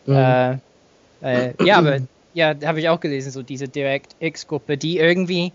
Mhm. 0.05 0.15
Äh, 0.15 0.51
äh, 1.21 1.53
ja, 1.63 1.77
aber 1.77 1.99
ja, 2.35 2.53
habe 2.65 2.79
ich 2.79 2.89
auch 2.89 2.99
gelesen, 2.99 3.31
so 3.31 3.41
diese 3.41 3.67
DirectX-Gruppe, 3.67 4.77
die 4.77 4.99
irgendwie 4.99 5.51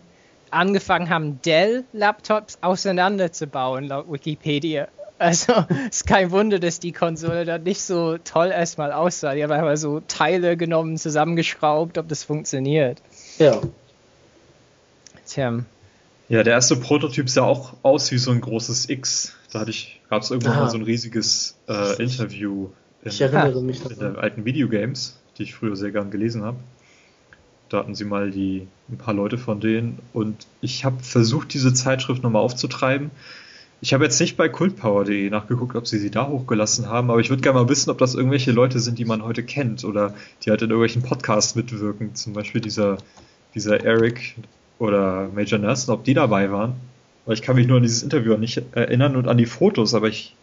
angefangen 0.51 1.09
haben, 1.11 1.41
Dell-Laptops 1.43 2.59
auseinanderzubauen, 2.63 3.85
laut 3.85 4.11
Wikipedia. 4.11 4.89
Also 5.19 5.53
ist 5.91 6.07
kein 6.07 6.31
Wunder, 6.33 6.59
dass 6.59 6.81
die 6.81 6.93
Konsole 6.93 7.45
dann 7.45 7.63
nicht 7.63 7.83
so 7.83 8.17
toll 8.19 8.49
erstmal 8.49 8.91
aussah. 8.93 9.35
Die 9.35 9.45
haben 9.45 9.53
einfach 9.53 9.77
so 9.77 10.01
Teile 10.09 10.57
genommen, 10.57 10.97
zusammengeschraubt, 10.97 11.99
ob 11.99 12.09
das 12.09 12.25
funktioniert. 12.25 13.01
Ja. 13.39 13.61
Tja. 15.27 15.61
Ja, 16.29 16.43
der 16.43 16.55
erste 16.55 16.77
Prototyp 16.77 17.29
sah 17.29 17.43
auch 17.43 17.75
aus 17.83 18.11
wie 18.13 18.19
so 18.19 18.31
ein 18.31 18.41
großes 18.41 18.89
X. 18.89 19.35
Da 19.53 19.61
hatte 19.61 19.71
ich, 19.71 20.01
gab 20.09 20.23
es 20.23 20.31
irgendwann 20.31 20.53
Ah. 20.55 20.61
mal 20.63 20.71
so 20.71 20.79
ein 20.79 20.85
riesiges 20.85 21.57
äh, 21.69 22.01
Interview 22.03 22.69
in, 23.03 23.11
Ich 23.11 23.21
erinnere 23.21 23.61
mich 23.63 23.83
in 23.85 23.89
daran. 23.99 24.15
den 24.15 24.17
alten 24.17 24.45
Videogames, 24.45 25.19
die 25.39 25.45
ich 25.45 25.55
früher 25.55 25.77
sehr 25.77 25.91
gern 25.91 26.11
gelesen 26.11 26.43
habe. 26.43 26.59
Da 27.69 27.79
hatten 27.79 27.95
sie 27.95 28.05
mal 28.05 28.31
die 28.31 28.67
ein 28.89 28.99
paar 28.99 29.15
Leute 29.15 29.39
von 29.39 29.61
denen 29.61 29.99
und 30.13 30.47
ich 30.61 30.85
habe 30.85 31.03
versucht, 31.03 31.55
diese 31.55 31.73
Zeitschrift 31.73 32.23
nochmal 32.23 32.43
aufzutreiben. 32.43 33.11
Ich 33.81 33.95
habe 33.95 34.05
jetzt 34.05 34.21
nicht 34.21 34.37
bei 34.37 34.49
cultpower.de 34.49 35.31
nachgeguckt, 35.31 35.75
ob 35.75 35.87
sie 35.87 35.99
sie 35.99 36.11
da 36.11 36.29
hochgelassen 36.29 36.89
haben, 36.89 37.11
aber 37.11 37.21
ich 37.21 37.31
würde 37.31 37.43
gerne 37.43 37.61
mal 37.61 37.69
wissen, 37.69 37.91
ob 37.91 37.99
das 37.99 38.15
irgendwelche 38.15 38.53
Leute 38.53 38.79
sind, 38.79 38.99
die 38.99 39.05
man 39.05 39.23
heute 39.23 39.43
kennt 39.43 39.85
oder 39.85 40.15
die 40.43 40.51
halt 40.51 40.61
in 40.63 40.69
irgendwelchen 40.71 41.03
Podcasts 41.03 41.55
mitwirken. 41.55 42.15
Zum 42.15 42.35
Beispiel 42.35 42.61
dieser, 42.61 42.99
dieser 43.55 43.83
Eric 43.83 44.35
oder 44.79 45.31
Major 45.35 45.59
Nelson, 45.59 45.95
ob 45.95 46.05
die 46.05 46.15
dabei 46.15 46.51
waren. 46.51 46.75
Weil 47.25 47.35
ich 47.35 47.43
kann 47.43 47.57
mich 47.57 47.67
nur 47.67 47.77
an 47.77 47.83
dieses 47.83 48.03
Interview 48.03 48.37
nicht 48.37 48.63
erinnern 48.73 49.17
und 49.17 49.29
an 49.29 49.39
die 49.39 49.47
Fotos, 49.47 49.95
aber 49.95 50.09
ich 50.09 50.35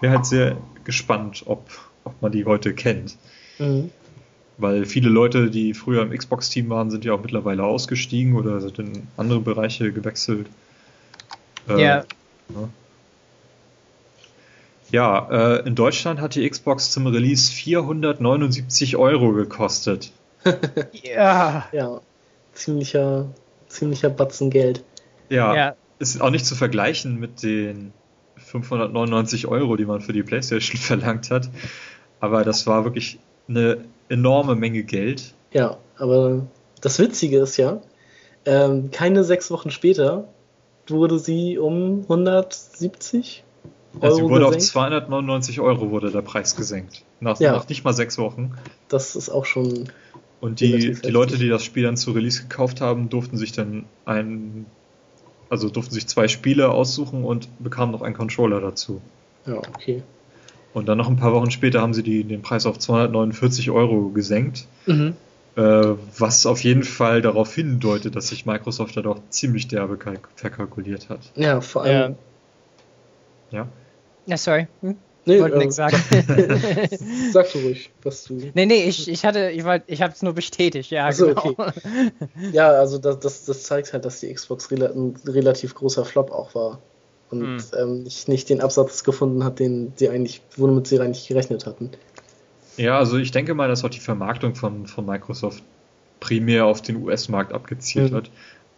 wäre 0.00 0.16
halt 0.16 0.26
sehr 0.26 0.56
gespannt, 0.84 1.42
ob, 1.46 1.68
ob 2.04 2.20
man 2.22 2.32
die 2.32 2.44
heute 2.44 2.74
kennt. 2.74 3.16
Mhm. 3.58 3.90
Weil 4.56 4.84
viele 4.86 5.08
Leute, 5.08 5.50
die 5.50 5.74
früher 5.74 6.02
im 6.02 6.10
Xbox-Team 6.16 6.68
waren, 6.70 6.90
sind 6.90 7.04
ja 7.04 7.12
auch 7.12 7.20
mittlerweile 7.20 7.64
ausgestiegen 7.64 8.36
oder 8.36 8.60
sind 8.60 8.78
in 8.78 9.08
andere 9.16 9.40
Bereiche 9.40 9.92
gewechselt. 9.92 10.46
Äh, 11.68 11.82
Ja. 11.82 12.04
Ja, 14.90 15.28
äh, 15.56 15.66
in 15.66 15.74
Deutschland 15.74 16.20
hat 16.20 16.34
die 16.34 16.48
Xbox 16.48 16.90
zum 16.92 17.06
Release 17.06 17.50
479 17.52 18.96
Euro 18.96 19.32
gekostet. 19.32 20.12
Ja. 20.92 21.66
Ja, 21.72 22.00
ziemlicher, 22.52 23.26
ziemlicher 23.68 24.10
Batzen 24.10 24.50
Geld. 24.50 24.84
Ja, 25.30 25.54
Ja. 25.56 25.74
ist 25.98 26.20
auch 26.20 26.30
nicht 26.30 26.44
zu 26.46 26.54
vergleichen 26.54 27.18
mit 27.18 27.42
den 27.42 27.92
599 28.36 29.46
Euro, 29.46 29.76
die 29.76 29.86
man 29.86 30.00
für 30.02 30.12
die 30.12 30.22
PlayStation 30.22 30.76
verlangt 30.80 31.30
hat. 31.30 31.48
Aber 32.24 32.42
das 32.42 32.66
war 32.66 32.84
wirklich 32.84 33.18
eine 33.48 33.84
enorme 34.08 34.54
Menge 34.54 34.82
Geld. 34.82 35.34
Ja, 35.52 35.76
aber 35.98 36.46
das 36.80 36.98
Witzige 36.98 37.40
ist 37.40 37.58
ja, 37.58 37.82
ähm, 38.46 38.90
keine 38.90 39.24
sechs 39.24 39.50
Wochen 39.50 39.70
später 39.70 40.26
wurde 40.88 41.18
sie 41.18 41.58
um 41.58 42.00
170 42.08 43.44
Ja, 44.00 44.08
Euro 44.08 44.14
sie 44.16 44.22
wurde 44.22 44.46
auf 44.46 44.54
gesenkt. 44.54 44.72
299 44.72 45.60
Euro 45.60 45.90
wurde 45.90 46.10
der 46.10 46.22
Preis 46.22 46.56
gesenkt. 46.56 47.02
Nach, 47.20 47.38
Ja. 47.40 47.52
nach 47.52 47.68
nicht 47.68 47.84
mal 47.84 47.92
sechs 47.92 48.16
Wochen. 48.16 48.52
Das 48.88 49.16
ist 49.16 49.28
auch 49.28 49.44
schon. 49.44 49.90
Und 50.40 50.60
die, 50.60 50.94
die 50.94 51.10
Leute, 51.10 51.36
die 51.36 51.48
das 51.50 51.62
Spiel 51.62 51.82
dann 51.82 51.98
zu 51.98 52.12
Release 52.12 52.40
gekauft 52.40 52.80
haben, 52.80 53.10
durften 53.10 53.36
sich 53.36 53.52
dann 53.52 53.84
ein, 54.06 54.64
also 55.50 55.68
durften 55.68 55.92
sich 55.92 56.06
zwei 56.06 56.26
Spiele 56.28 56.70
aussuchen 56.70 57.22
und 57.24 57.48
bekamen 57.58 57.92
noch 57.92 58.00
einen 58.02 58.14
Controller 58.16 58.60
dazu. 58.62 59.02
Ja, 59.46 59.58
okay. 59.58 60.02
Und 60.74 60.86
dann 60.86 60.98
noch 60.98 61.08
ein 61.08 61.16
paar 61.16 61.32
Wochen 61.32 61.50
später 61.50 61.80
haben 61.80 61.94
sie 61.94 62.02
die, 62.02 62.24
den 62.24 62.42
Preis 62.42 62.66
auf 62.66 62.78
249 62.78 63.70
Euro 63.70 64.08
gesenkt, 64.10 64.66
Mhm. 64.86 65.14
äh, 65.56 65.60
was 66.18 66.44
auf 66.46 66.62
jeden 66.64 66.82
Fall 66.82 67.22
darauf 67.22 67.54
hindeutet, 67.54 68.16
dass 68.16 68.28
sich 68.28 68.44
Microsoft 68.44 68.96
da 68.96 69.02
doch 69.02 69.20
ziemlich 69.30 69.68
derbe 69.68 69.96
kalk- 69.96 70.28
verkalkuliert 70.36 71.08
hat. 71.08 71.20
Ja, 71.36 71.60
vor 71.60 71.84
allem. 71.84 72.16
Ja. 73.52 73.68
Ja, 74.26 74.36
sorry. 74.36 74.66
Hm? 74.82 74.96
Nee, 75.26 75.40
wollte 75.40 75.56
äh, 75.56 75.58
nichts 75.60 75.76
sagen. 75.76 75.96
Sag 77.32 77.50
du 77.52 77.58
ruhig, 77.60 77.90
was 78.02 78.24
du. 78.24 78.50
nee, 78.52 78.66
nee, 78.66 78.84
ich, 78.84 79.08
ich 79.08 79.24
hatte, 79.24 79.50
ich 79.50 79.64
wollte, 79.64 79.84
ich 79.90 80.02
habe 80.02 80.12
es 80.12 80.20
nur 80.22 80.34
bestätigt, 80.34 80.90
ja, 80.90 81.06
Ach 81.08 81.12
so, 81.12 81.28
genau. 81.28 81.44
okay. 81.46 81.72
Ja, 82.52 82.70
also 82.72 82.98
das, 82.98 83.20
das, 83.20 83.44
das 83.44 83.62
zeigt 83.62 83.92
halt, 83.94 84.04
dass 84.04 84.20
die 84.20 84.32
Xbox 84.34 84.70
rela 84.70 84.88
ein 84.90 85.14
relativ 85.26 85.74
großer 85.74 86.04
Flop 86.04 86.30
auch 86.30 86.54
war. 86.54 86.80
Und 87.42 87.58
Hm. 87.58 87.78
ähm, 87.78 88.02
nicht, 88.04 88.28
nicht 88.28 88.48
den 88.48 88.60
Absatz 88.60 89.04
gefunden 89.04 89.44
hat, 89.44 89.58
den 89.58 89.92
sie 89.96 90.08
eigentlich, 90.08 90.40
womit 90.56 90.86
sie 90.86 91.00
eigentlich 91.00 91.26
gerechnet 91.28 91.66
hatten. 91.66 91.90
Ja, 92.76 92.98
also 92.98 93.18
ich 93.18 93.30
denke 93.30 93.54
mal, 93.54 93.68
dass 93.68 93.84
auch 93.84 93.90
die 93.90 94.00
Vermarktung 94.00 94.54
von, 94.54 94.86
von 94.86 95.06
Microsoft 95.06 95.62
primär 96.20 96.66
auf 96.66 96.82
den 96.82 96.96
US-Markt 97.02 97.52
abgezielt 97.52 98.12
Mhm. 98.12 98.16
hat. 98.16 98.30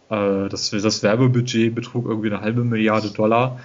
Äh, 0.09 0.49
das, 0.49 0.69
das 0.69 1.03
Werbebudget 1.03 1.73
betrug 1.73 2.05
irgendwie 2.07 2.27
eine 2.27 2.41
halbe 2.41 2.63
Milliarde 2.63 3.09
Dollar. 3.09 3.59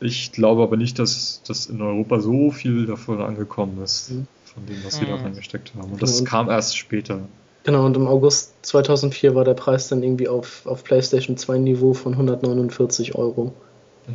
Ich 0.00 0.32
glaube 0.32 0.62
aber 0.62 0.76
nicht, 0.76 0.98
dass, 0.98 1.42
dass 1.46 1.66
in 1.66 1.80
Europa 1.80 2.20
so 2.20 2.50
viel 2.50 2.86
davon 2.86 3.20
angekommen 3.22 3.82
ist, 3.82 4.10
Mhm. 4.10 4.26
von 4.44 4.66
dem, 4.66 4.84
was 4.84 4.96
sie 4.96 5.06
da 5.06 5.16
Mhm. 5.16 5.22
reingesteckt 5.24 5.72
haben. 5.76 5.92
Und 5.92 6.02
das 6.02 6.18
Genau. 6.18 6.30
kam 6.30 6.50
erst 6.50 6.76
später. 6.76 7.20
Genau, 7.64 7.86
und 7.86 7.96
im 7.96 8.06
August 8.06 8.52
2004 8.62 9.34
war 9.34 9.44
der 9.44 9.54
Preis 9.54 9.88
dann 9.88 10.02
irgendwie 10.02 10.28
auf, 10.28 10.66
auf 10.66 10.84
PlayStation 10.84 11.36
2 11.38 11.58
Niveau 11.58 11.94
von 11.94 12.14
149 12.16 13.14
Euro. 13.14 13.54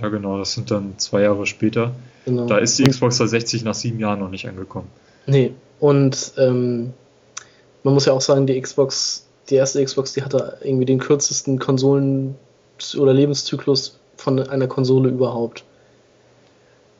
Ja, 0.01 0.09
genau, 0.09 0.37
das 0.37 0.53
sind 0.53 0.71
dann 0.71 0.97
zwei 0.97 1.21
Jahre 1.21 1.45
später. 1.45 1.93
Genau. 2.25 2.45
Da 2.45 2.57
ist 2.57 2.77
die 2.77 2.83
Xbox 2.83 3.17
360 3.17 3.63
nach 3.63 3.73
sieben 3.73 3.99
Jahren 3.99 4.19
noch 4.19 4.29
nicht 4.29 4.47
angekommen. 4.47 4.87
Nee, 5.25 5.53
und 5.79 6.33
ähm, 6.37 6.93
man 7.83 7.93
muss 7.93 8.05
ja 8.05 8.13
auch 8.13 8.21
sagen, 8.21 8.45
die 8.45 8.59
Xbox, 8.59 9.27
die 9.49 9.55
erste 9.55 9.83
Xbox, 9.83 10.13
die 10.13 10.23
hatte 10.23 10.57
irgendwie 10.61 10.85
den 10.85 10.99
kürzesten 10.99 11.59
Konsolen- 11.59 12.35
oder 12.97 13.13
Lebenszyklus 13.13 13.99
von 14.15 14.39
einer 14.39 14.67
Konsole 14.67 15.09
überhaupt. 15.09 15.63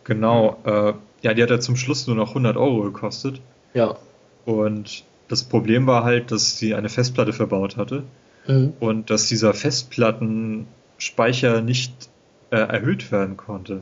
Genau, 0.03 0.57
äh, 0.65 0.93
ja, 1.21 1.33
die 1.33 1.43
hat 1.43 1.49
ja 1.49 1.59
zum 1.59 1.75
Schluss 1.75 2.07
nur 2.07 2.15
noch 2.15 2.29
100 2.29 2.57
Euro 2.57 2.81
gekostet. 2.81 3.39
Ja. 3.73 3.95
Und 4.45 5.03
das 5.27 5.43
Problem 5.43 5.85
war 5.85 6.03
halt, 6.03 6.31
dass 6.31 6.57
sie 6.57 6.73
eine 6.73 6.89
Festplatte 6.89 7.33
verbaut 7.33 7.77
hatte. 7.77 8.03
Mhm. 8.49 8.73
und 8.79 9.11
dass 9.11 9.27
dieser 9.27 9.53
Festplattenspeicher 9.53 11.61
nicht 11.61 11.93
äh, 12.51 12.57
erhöht 12.57 13.11
werden 13.11 13.37
konnte. 13.37 13.81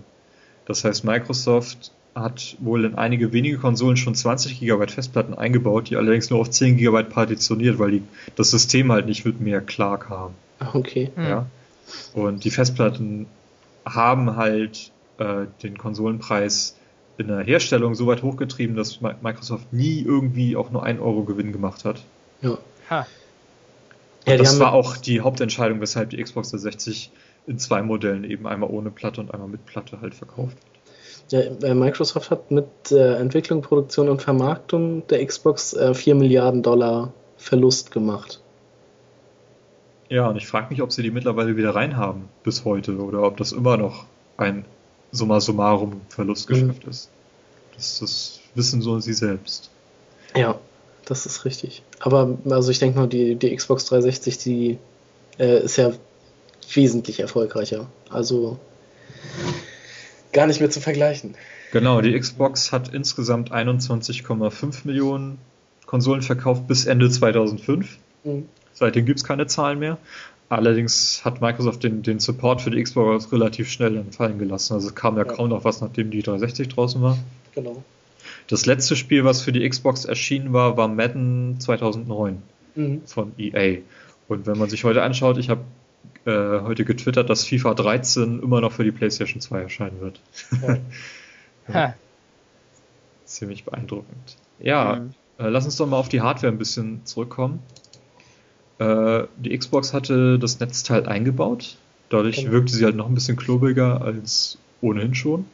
Das 0.66 0.84
heißt, 0.84 1.04
Microsoft 1.06 1.92
hat 2.14 2.56
wohl 2.60 2.84
in 2.86 2.96
einige 2.96 3.32
wenige 3.32 3.58
Konsolen 3.60 3.96
schon 3.96 4.16
20 4.16 4.60
GB 4.60 4.88
Festplatten 4.88 5.34
eingebaut, 5.36 5.90
die 5.90 5.96
allerdings 5.98 6.30
nur 6.30 6.40
auf 6.40 6.50
10 6.50 6.78
GB 6.78 7.04
partitioniert, 7.04 7.78
weil 7.80 7.92
die, 7.92 8.04
das 8.36 8.50
System 8.52 8.92
halt 8.92 9.06
nicht 9.06 9.24
mit 9.26 9.40
mehr 9.40 9.62
klar 9.62 10.00
kam. 10.00 10.32
Ah, 10.60 10.70
Okay. 10.74 11.12
Hm. 11.16 11.24
Ja? 11.24 11.46
Und 12.14 12.44
die 12.44 12.50
Festplatten 12.50 13.28
haben 13.86 14.36
halt 14.36 14.92
äh, 15.20 15.46
den 15.64 15.78
Konsolenpreis 15.78 16.76
in 17.18 17.28
der 17.30 17.40
Herstellung 17.44 17.96
so 17.96 18.08
weit 18.08 18.24
hochgetrieben, 18.24 18.76
dass 18.76 19.00
Mi- 19.02 19.16
Microsoft 19.22 19.72
nie 19.72 20.02
irgendwie 20.02 20.56
auch 20.56 20.70
nur 20.72 20.84
1 20.84 21.00
Euro 21.00 21.24
Gewinn 21.24 21.52
gemacht 21.54 21.86
hat. 21.86 22.04
Ja. 22.42 22.58
Ha. 22.90 23.08
Ja, 24.28 24.36
das 24.38 24.60
war 24.60 24.74
auch 24.74 24.98
die 24.98 25.22
Hauptentscheidung, 25.22 25.80
weshalb 25.80 26.10
die 26.10 26.22
Xbox 26.22 26.50
360 26.52 27.12
in 27.48 27.58
zwei 27.60 27.82
Modellen 27.82 28.24
eben 28.24 28.46
einmal 28.46 28.70
ohne 28.70 28.92
Platte 28.92 29.22
und 29.22 29.34
einmal 29.34 29.48
mit 29.50 29.66
Platte 29.66 30.02
halt 30.02 30.14
verkauft 30.14 30.58
wird. 31.30 31.58
Ja, 31.62 31.68
äh, 31.68 31.74
Microsoft 31.74 32.30
hat 32.32 32.52
mit 32.52 32.68
äh, 32.92 33.16
Entwicklung, 33.16 33.62
Produktion 33.62 34.08
und 34.10 34.22
Vermarktung 34.22 35.06
der 35.08 35.26
Xbox 35.26 35.74
äh, 35.74 35.94
4 35.94 36.16
Milliarden 36.16 36.62
Dollar 36.64 37.12
Verlust 37.38 37.92
gemacht. 37.92 38.42
Ja, 40.10 40.28
und 40.30 40.38
ich 40.38 40.48
frage 40.48 40.68
mich, 40.70 40.82
ob 40.82 40.92
sie 40.94 41.04
die 41.04 41.12
mittlerweile 41.12 41.58
wieder 41.58 41.76
reinhaben 41.76 42.30
bis 42.44 42.64
heute 42.64 42.98
oder 42.98 43.24
ob 43.24 43.38
das 43.38 43.52
immer 43.52 43.76
noch 43.78 44.06
ein 44.38 44.64
summa 45.12 45.42
summarum 45.42 46.02
Verlustgeschäft 46.10 46.86
Mhm. 46.86 46.90
ist. 46.90 47.10
Das, 47.76 48.00
das 48.00 48.40
wissen 48.56 48.82
so 48.82 49.00
sie 49.00 49.14
selbst. 49.14 49.70
Ja, 50.36 50.58
das 51.06 51.26
ist 51.26 51.46
richtig. 51.46 51.84
Aber 52.00 52.38
also 52.50 52.72
ich 52.72 52.80
denke 52.80 53.00
mal, 53.00 53.08
die, 53.08 53.36
die 53.36 53.54
Xbox 53.56 53.86
360, 53.86 54.38
die 54.38 54.78
äh, 55.40 55.64
ist 55.64 55.78
ja 55.78 55.92
wesentlich 56.76 57.20
erfolgreicher. 57.20 57.88
Also 58.10 58.60
gar 60.34 60.48
nicht 60.48 60.60
mehr 60.60 60.70
zu 60.70 60.82
vergleichen. 60.82 61.36
Genau, 61.72 62.02
die 62.02 62.18
Xbox 62.18 62.72
hat 62.72 62.94
insgesamt 62.94 63.52
21,5 63.52 64.86
Millionen 64.86 65.38
Konsolen 65.86 66.22
verkauft 66.22 66.68
bis 66.68 66.86
Ende 66.86 67.10
2005. 67.10 67.98
Mhm. 68.24 68.46
Seitdem 68.74 69.06
gibt 69.06 69.20
es 69.20 69.26
keine 69.26 69.48
Zahlen 69.48 69.80
mehr. 69.80 69.98
Allerdings 70.50 71.26
hat 71.26 71.42
Microsoft 71.42 71.84
den, 71.84 72.04
den 72.04 72.20
Support 72.20 72.62
für 72.62 72.72
die 72.72 72.82
Xbox 72.82 73.32
relativ 73.34 73.70
schnell 73.70 73.98
entfallen 73.98 74.40
gelassen. 74.40 74.74
Also 74.76 74.88
es 74.90 74.96
kam 74.96 75.18
ja, 75.18 75.26
Ja. 75.26 75.34
kaum 75.34 75.50
noch 75.50 75.66
was, 75.66 75.82
nachdem 75.82 76.10
die 76.10 76.22
360 76.22 76.70
draußen 76.70 77.02
war. 77.02 77.18
Genau. 77.54 77.84
Das 78.48 78.66
letzte 78.66 78.96
Spiel, 78.96 79.26
was 79.26 79.42
für 79.42 79.52
die 79.52 79.68
Xbox 79.68 80.06
erschienen 80.06 80.54
war, 80.54 80.78
war 80.78 80.88
Madden 80.88 81.60
2009 81.60 82.42
Mhm. 82.76 83.02
von 83.06 83.32
EA. 83.38 83.80
Und 84.30 84.46
wenn 84.46 84.58
man 84.58 84.70
sich 84.70 84.84
heute 84.86 85.02
anschaut, 85.04 85.38
ich 85.38 85.50
habe 85.50 85.62
äh, 86.26 86.62
heute 86.62 86.86
getwittert, 86.86 87.30
dass 87.30 87.46
FIFA 87.46 87.74
13 87.74 88.42
immer 88.42 88.62
noch 88.62 88.72
für 88.74 88.84
die 88.84 88.92
PlayStation 88.92 89.42
2 89.42 89.62
erscheinen 89.62 90.02
wird. 90.02 90.20
Ja. 91.70 91.74
Ha. 91.74 91.94
Ziemlich 93.26 93.66
beeindruckend. 93.66 94.38
Ja, 94.60 94.96
Mhm. 95.02 95.14
äh, 95.38 95.50
lass 95.50 95.66
uns 95.66 95.76
doch 95.76 95.86
mal 95.86 95.98
auf 95.98 96.08
die 96.08 96.22
Hardware 96.22 96.52
ein 96.52 96.58
bisschen 96.58 97.02
zurückkommen. 97.06 97.60
Äh, 98.80 99.24
die 99.38 99.58
Xbox 99.58 99.94
hatte 99.94 100.40
das 100.40 100.60
Netzteil 100.62 101.06
eingebaut. 101.08 101.78
Dadurch 102.10 102.38
Genau. 102.38 102.52
wirkte 102.52 102.74
sie 102.74 102.86
halt 102.86 102.96
noch 102.96 103.08
ein 103.08 103.16
bisschen 103.16 103.36
klobiger 103.36 104.02
als 104.02 104.58
ohnehin 104.82 105.14
schon. 105.14 105.46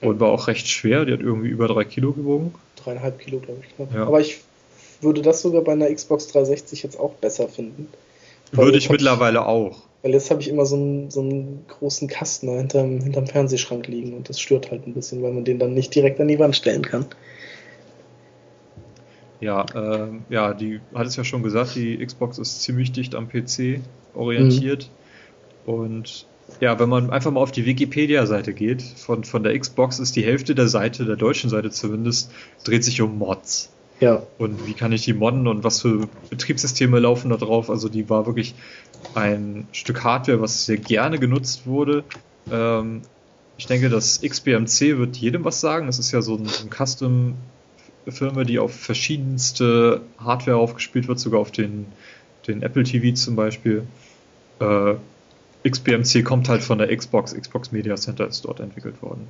Und 0.00 0.20
war 0.20 0.30
auch 0.30 0.48
recht 0.48 0.66
schwer. 0.68 1.04
Die 1.04 1.12
hat 1.12 1.20
irgendwie 1.20 1.48
über 1.48 1.68
drei 1.68 1.84
Kilo 1.84 2.12
gewogen. 2.12 2.54
Dreieinhalb 2.76 3.18
Kilo, 3.18 3.38
glaube 3.40 3.60
ich. 3.66 3.94
Ja. 3.94 4.06
Aber 4.06 4.20
ich 4.20 4.40
würde 5.02 5.20
das 5.22 5.42
sogar 5.42 5.62
bei 5.62 5.72
einer 5.72 5.92
Xbox 5.92 6.28
360 6.28 6.82
jetzt 6.82 6.98
auch 6.98 7.12
besser 7.14 7.46
finden. 7.48 7.88
Würde 8.52 8.78
ich 8.78 8.90
mittlerweile 8.90 9.46
auch. 9.46 9.82
Weil 10.02 10.12
jetzt 10.12 10.30
habe 10.30 10.40
ich 10.40 10.48
immer 10.48 10.66
so 10.66 10.76
einen, 10.76 11.10
so 11.10 11.20
einen 11.20 11.64
großen 11.68 12.08
Kasten 12.08 12.48
da 12.48 12.54
hinterm, 12.54 13.00
hinterm 13.00 13.26
Fernsehschrank 13.26 13.86
liegen 13.86 14.14
und 14.14 14.28
das 14.28 14.40
stört 14.40 14.70
halt 14.70 14.86
ein 14.86 14.94
bisschen, 14.94 15.22
weil 15.22 15.32
man 15.32 15.44
den 15.44 15.58
dann 15.58 15.74
nicht 15.74 15.94
direkt 15.94 16.20
an 16.20 16.28
die 16.28 16.38
Wand 16.38 16.56
stellen 16.56 16.82
kann. 16.82 17.06
Ja, 19.40 19.64
äh, 19.74 20.08
ja, 20.28 20.54
die 20.54 20.80
hat 20.94 21.06
es 21.06 21.16
ja 21.16 21.24
schon 21.24 21.42
gesagt, 21.42 21.74
die 21.74 22.04
Xbox 22.04 22.38
ist 22.38 22.62
ziemlich 22.62 22.92
dicht 22.92 23.14
am 23.14 23.28
PC 23.28 23.80
orientiert. 24.14 24.88
Mhm. 25.66 25.72
Und 25.72 26.26
ja, 26.60 26.78
wenn 26.78 26.88
man 26.88 27.10
einfach 27.10 27.30
mal 27.30 27.40
auf 27.40 27.52
die 27.52 27.64
Wikipedia-Seite 27.64 28.52
geht, 28.52 28.82
von, 28.82 29.24
von 29.24 29.42
der 29.42 29.58
Xbox 29.58 29.98
ist 29.98 30.14
die 30.16 30.24
Hälfte 30.24 30.54
der 30.54 30.68
Seite, 30.68 31.04
der 31.04 31.16
deutschen 31.16 31.50
Seite 31.50 31.70
zumindest, 31.70 32.30
dreht 32.64 32.84
sich 32.84 33.00
um 33.00 33.18
Mods. 33.18 33.72
Ja. 34.02 34.20
Und 34.36 34.66
wie 34.66 34.74
kann 34.74 34.90
ich 34.90 35.04
die 35.04 35.12
modden 35.12 35.46
und 35.46 35.62
was 35.62 35.80
für 35.80 36.08
Betriebssysteme 36.28 36.98
laufen 36.98 37.30
da 37.30 37.36
drauf? 37.36 37.70
Also 37.70 37.88
die 37.88 38.10
war 38.10 38.26
wirklich 38.26 38.56
ein 39.14 39.68
Stück 39.70 40.02
Hardware, 40.02 40.40
was 40.40 40.66
sehr 40.66 40.78
gerne 40.78 41.20
genutzt 41.20 41.68
wurde. 41.68 42.02
Ähm, 42.50 43.02
ich 43.56 43.66
denke, 43.66 43.90
das 43.90 44.20
XBMC 44.20 44.98
wird 44.98 45.18
jedem 45.18 45.44
was 45.44 45.60
sagen. 45.60 45.86
Es 45.86 46.00
ist 46.00 46.10
ja 46.10 46.20
so 46.20 46.34
ein, 46.34 46.48
ein 46.48 46.68
Custom-Firma, 46.68 48.42
die 48.42 48.58
auf 48.58 48.74
verschiedenste 48.74 50.00
Hardware 50.18 50.56
aufgespielt 50.56 51.06
wird, 51.06 51.20
sogar 51.20 51.38
auf 51.38 51.52
den, 51.52 51.86
den 52.48 52.62
Apple 52.62 52.82
TV 52.82 53.14
zum 53.14 53.36
Beispiel. 53.36 53.86
Äh, 54.58 54.94
XBMC 55.62 56.24
kommt 56.24 56.48
halt 56.48 56.64
von 56.64 56.78
der 56.78 56.96
Xbox. 56.96 57.36
Xbox 57.36 57.70
Media 57.70 57.94
Center 57.94 58.26
ist 58.26 58.46
dort 58.46 58.58
entwickelt 58.58 59.00
worden. 59.00 59.28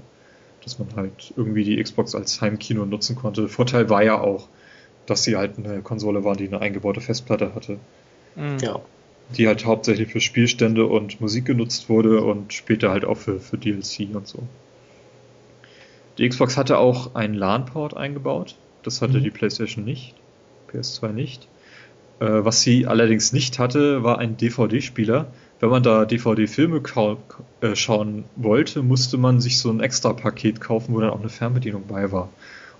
Dass 0.64 0.78
man 0.78 0.88
halt 0.96 1.34
irgendwie 1.36 1.64
die 1.64 1.82
Xbox 1.82 2.14
als 2.14 2.40
Heimkino 2.40 2.86
nutzen 2.86 3.16
konnte. 3.16 3.48
Vorteil 3.50 3.90
war 3.90 4.02
ja 4.02 4.18
auch, 4.18 4.48
dass 5.06 5.24
sie 5.24 5.36
halt 5.36 5.58
eine 5.58 5.82
Konsole 5.82 6.24
war, 6.24 6.36
die 6.36 6.46
eine 6.46 6.60
eingebaute 6.60 7.00
Festplatte 7.00 7.54
hatte. 7.54 7.78
Mhm. 8.36 8.58
Ja. 8.60 8.80
Die 9.36 9.46
halt 9.46 9.64
hauptsächlich 9.64 10.12
für 10.12 10.20
Spielstände 10.20 10.86
und 10.86 11.20
Musik 11.20 11.46
genutzt 11.46 11.88
wurde 11.88 12.22
und 12.22 12.52
später 12.52 12.90
halt 12.90 13.04
auch 13.04 13.16
für, 13.16 13.40
für 13.40 13.56
DLC 13.56 14.08
und 14.12 14.26
so. 14.26 14.40
Die 16.18 16.28
Xbox 16.28 16.56
hatte 16.56 16.78
auch 16.78 17.14
einen 17.14 17.34
LAN-Port 17.34 17.96
eingebaut. 17.96 18.56
Das 18.82 19.00
hatte 19.00 19.18
mhm. 19.18 19.24
die 19.24 19.30
PlayStation 19.30 19.84
nicht. 19.84 20.14
PS2 20.70 21.12
nicht. 21.12 21.48
Äh, 22.20 22.44
was 22.44 22.62
sie 22.62 22.86
allerdings 22.86 23.32
nicht 23.32 23.58
hatte, 23.58 24.02
war 24.02 24.18
ein 24.18 24.36
DVD-Spieler. 24.36 25.32
Wenn 25.60 25.70
man 25.70 25.82
da 25.82 26.04
DVD-Filme 26.04 26.82
äh, 27.60 27.76
schauen 27.76 28.24
wollte, 28.36 28.82
musste 28.82 29.16
man 29.16 29.40
sich 29.40 29.58
so 29.58 29.70
ein 29.70 29.80
extra 29.80 30.12
Paket 30.12 30.60
kaufen, 30.60 30.94
wo 30.94 31.00
dann 31.00 31.10
auch 31.10 31.20
eine 31.20 31.28
Fernbedienung 31.28 31.84
bei 31.86 32.12
war. 32.12 32.28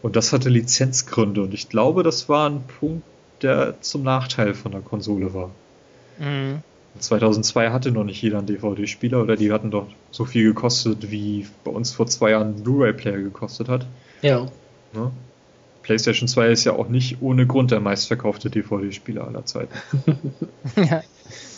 Und 0.02 0.16
das 0.16 0.32
hatte 0.32 0.48
Lizenzgründe. 0.48 1.42
Und 1.42 1.55
ich 1.55 1.68
glaube, 1.68 2.02
das 2.02 2.28
war 2.28 2.50
ein 2.50 2.62
Punkt, 2.81 3.05
der 3.40 3.81
zum 3.81 4.02
Nachteil 4.02 4.55
von 4.55 4.72
der 4.72 4.81
Konsole 4.81 5.32
war. 5.32 5.50
Mhm. 6.18 6.62
2002 6.98 7.70
hatte 7.70 7.90
noch 7.90 8.05
nicht 8.05 8.20
jeder 8.20 8.39
einen 8.39 8.47
DVD-Spieler 8.47 9.22
oder 9.22 9.36
die 9.36 9.50
hatten 9.50 9.70
doch 9.70 9.86
so 10.10 10.24
viel 10.24 10.44
gekostet, 10.44 11.10
wie 11.10 11.47
bei 11.64 11.70
uns 11.70 11.92
vor 11.92 12.06
zwei 12.06 12.31
Jahren 12.31 12.56
ein 12.56 12.62
Blu-ray-Player 12.62 13.18
gekostet 13.18 13.68
hat. 13.68 13.86
Ja. 14.20 14.47
Ne? 14.92 15.10
PlayStation 15.82 16.28
2 16.28 16.48
ist 16.48 16.64
ja 16.64 16.74
auch 16.74 16.89
nicht 16.89 17.22
ohne 17.22 17.47
Grund 17.47 17.70
der 17.70 17.81
meistverkaufte 17.81 18.50
DVD-Spieler 18.50 19.26
aller 19.26 19.44
Zeiten. 19.47 19.74
ja. 20.76 21.02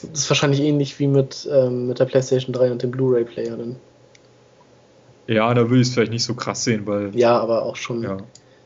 Das 0.02 0.20
ist 0.20 0.30
wahrscheinlich 0.30 0.60
ähnlich 0.60 0.98
wie 0.98 1.08
mit, 1.08 1.48
ähm, 1.50 1.88
mit 1.88 1.98
der 1.98 2.04
PlayStation 2.06 2.52
3 2.52 2.72
und 2.72 2.82
dem 2.82 2.90
Blu-ray-Player 2.90 3.56
dann. 3.56 3.76
Ja, 5.26 5.52
da 5.54 5.68
würde 5.68 5.80
ich 5.80 5.88
es 5.88 5.94
vielleicht 5.94 6.12
nicht 6.12 6.24
so 6.24 6.34
krass 6.34 6.64
sehen, 6.64 6.86
weil. 6.86 7.16
Ja, 7.16 7.38
aber 7.38 7.62
auch 7.62 7.76
schon. 7.76 8.02
Ja. 8.02 8.18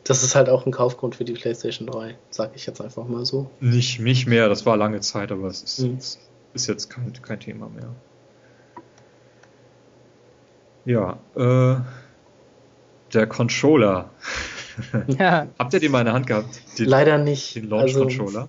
Das 0.04 0.22
ist 0.22 0.34
halt 0.34 0.48
auch 0.48 0.64
ein 0.64 0.72
Kaufgrund 0.72 1.16
für 1.16 1.24
die 1.24 1.34
PlayStation 1.34 1.86
3, 1.86 2.16
sag 2.30 2.56
ich 2.56 2.64
jetzt 2.64 2.80
einfach 2.80 3.06
mal 3.06 3.26
so. 3.26 3.50
Nicht, 3.60 4.00
nicht 4.00 4.26
mehr, 4.26 4.48
das 4.48 4.64
war 4.64 4.76
lange 4.76 5.00
Zeit, 5.00 5.30
aber 5.30 5.48
es 5.48 5.62
ist, 5.62 5.80
mhm. 5.80 5.98
ist 6.54 6.66
jetzt 6.66 6.88
kein, 6.88 7.12
kein 7.20 7.40
Thema 7.40 7.68
mehr. 7.68 7.94
Ja, 10.86 11.18
äh, 11.36 11.80
der 13.12 13.26
Controller. 13.26 14.10
Ja. 15.18 15.48
Habt 15.58 15.74
ihr 15.74 15.80
den 15.80 15.90
mal 15.90 15.98
in 15.98 16.04
der 16.04 16.14
Hand 16.14 16.28
gehabt? 16.28 16.60
Den, 16.78 16.86
Leider 16.86 17.18
nicht. 17.18 17.56
Den 17.56 17.68
Launch-Controller? 17.68 18.42
Also, 18.42 18.48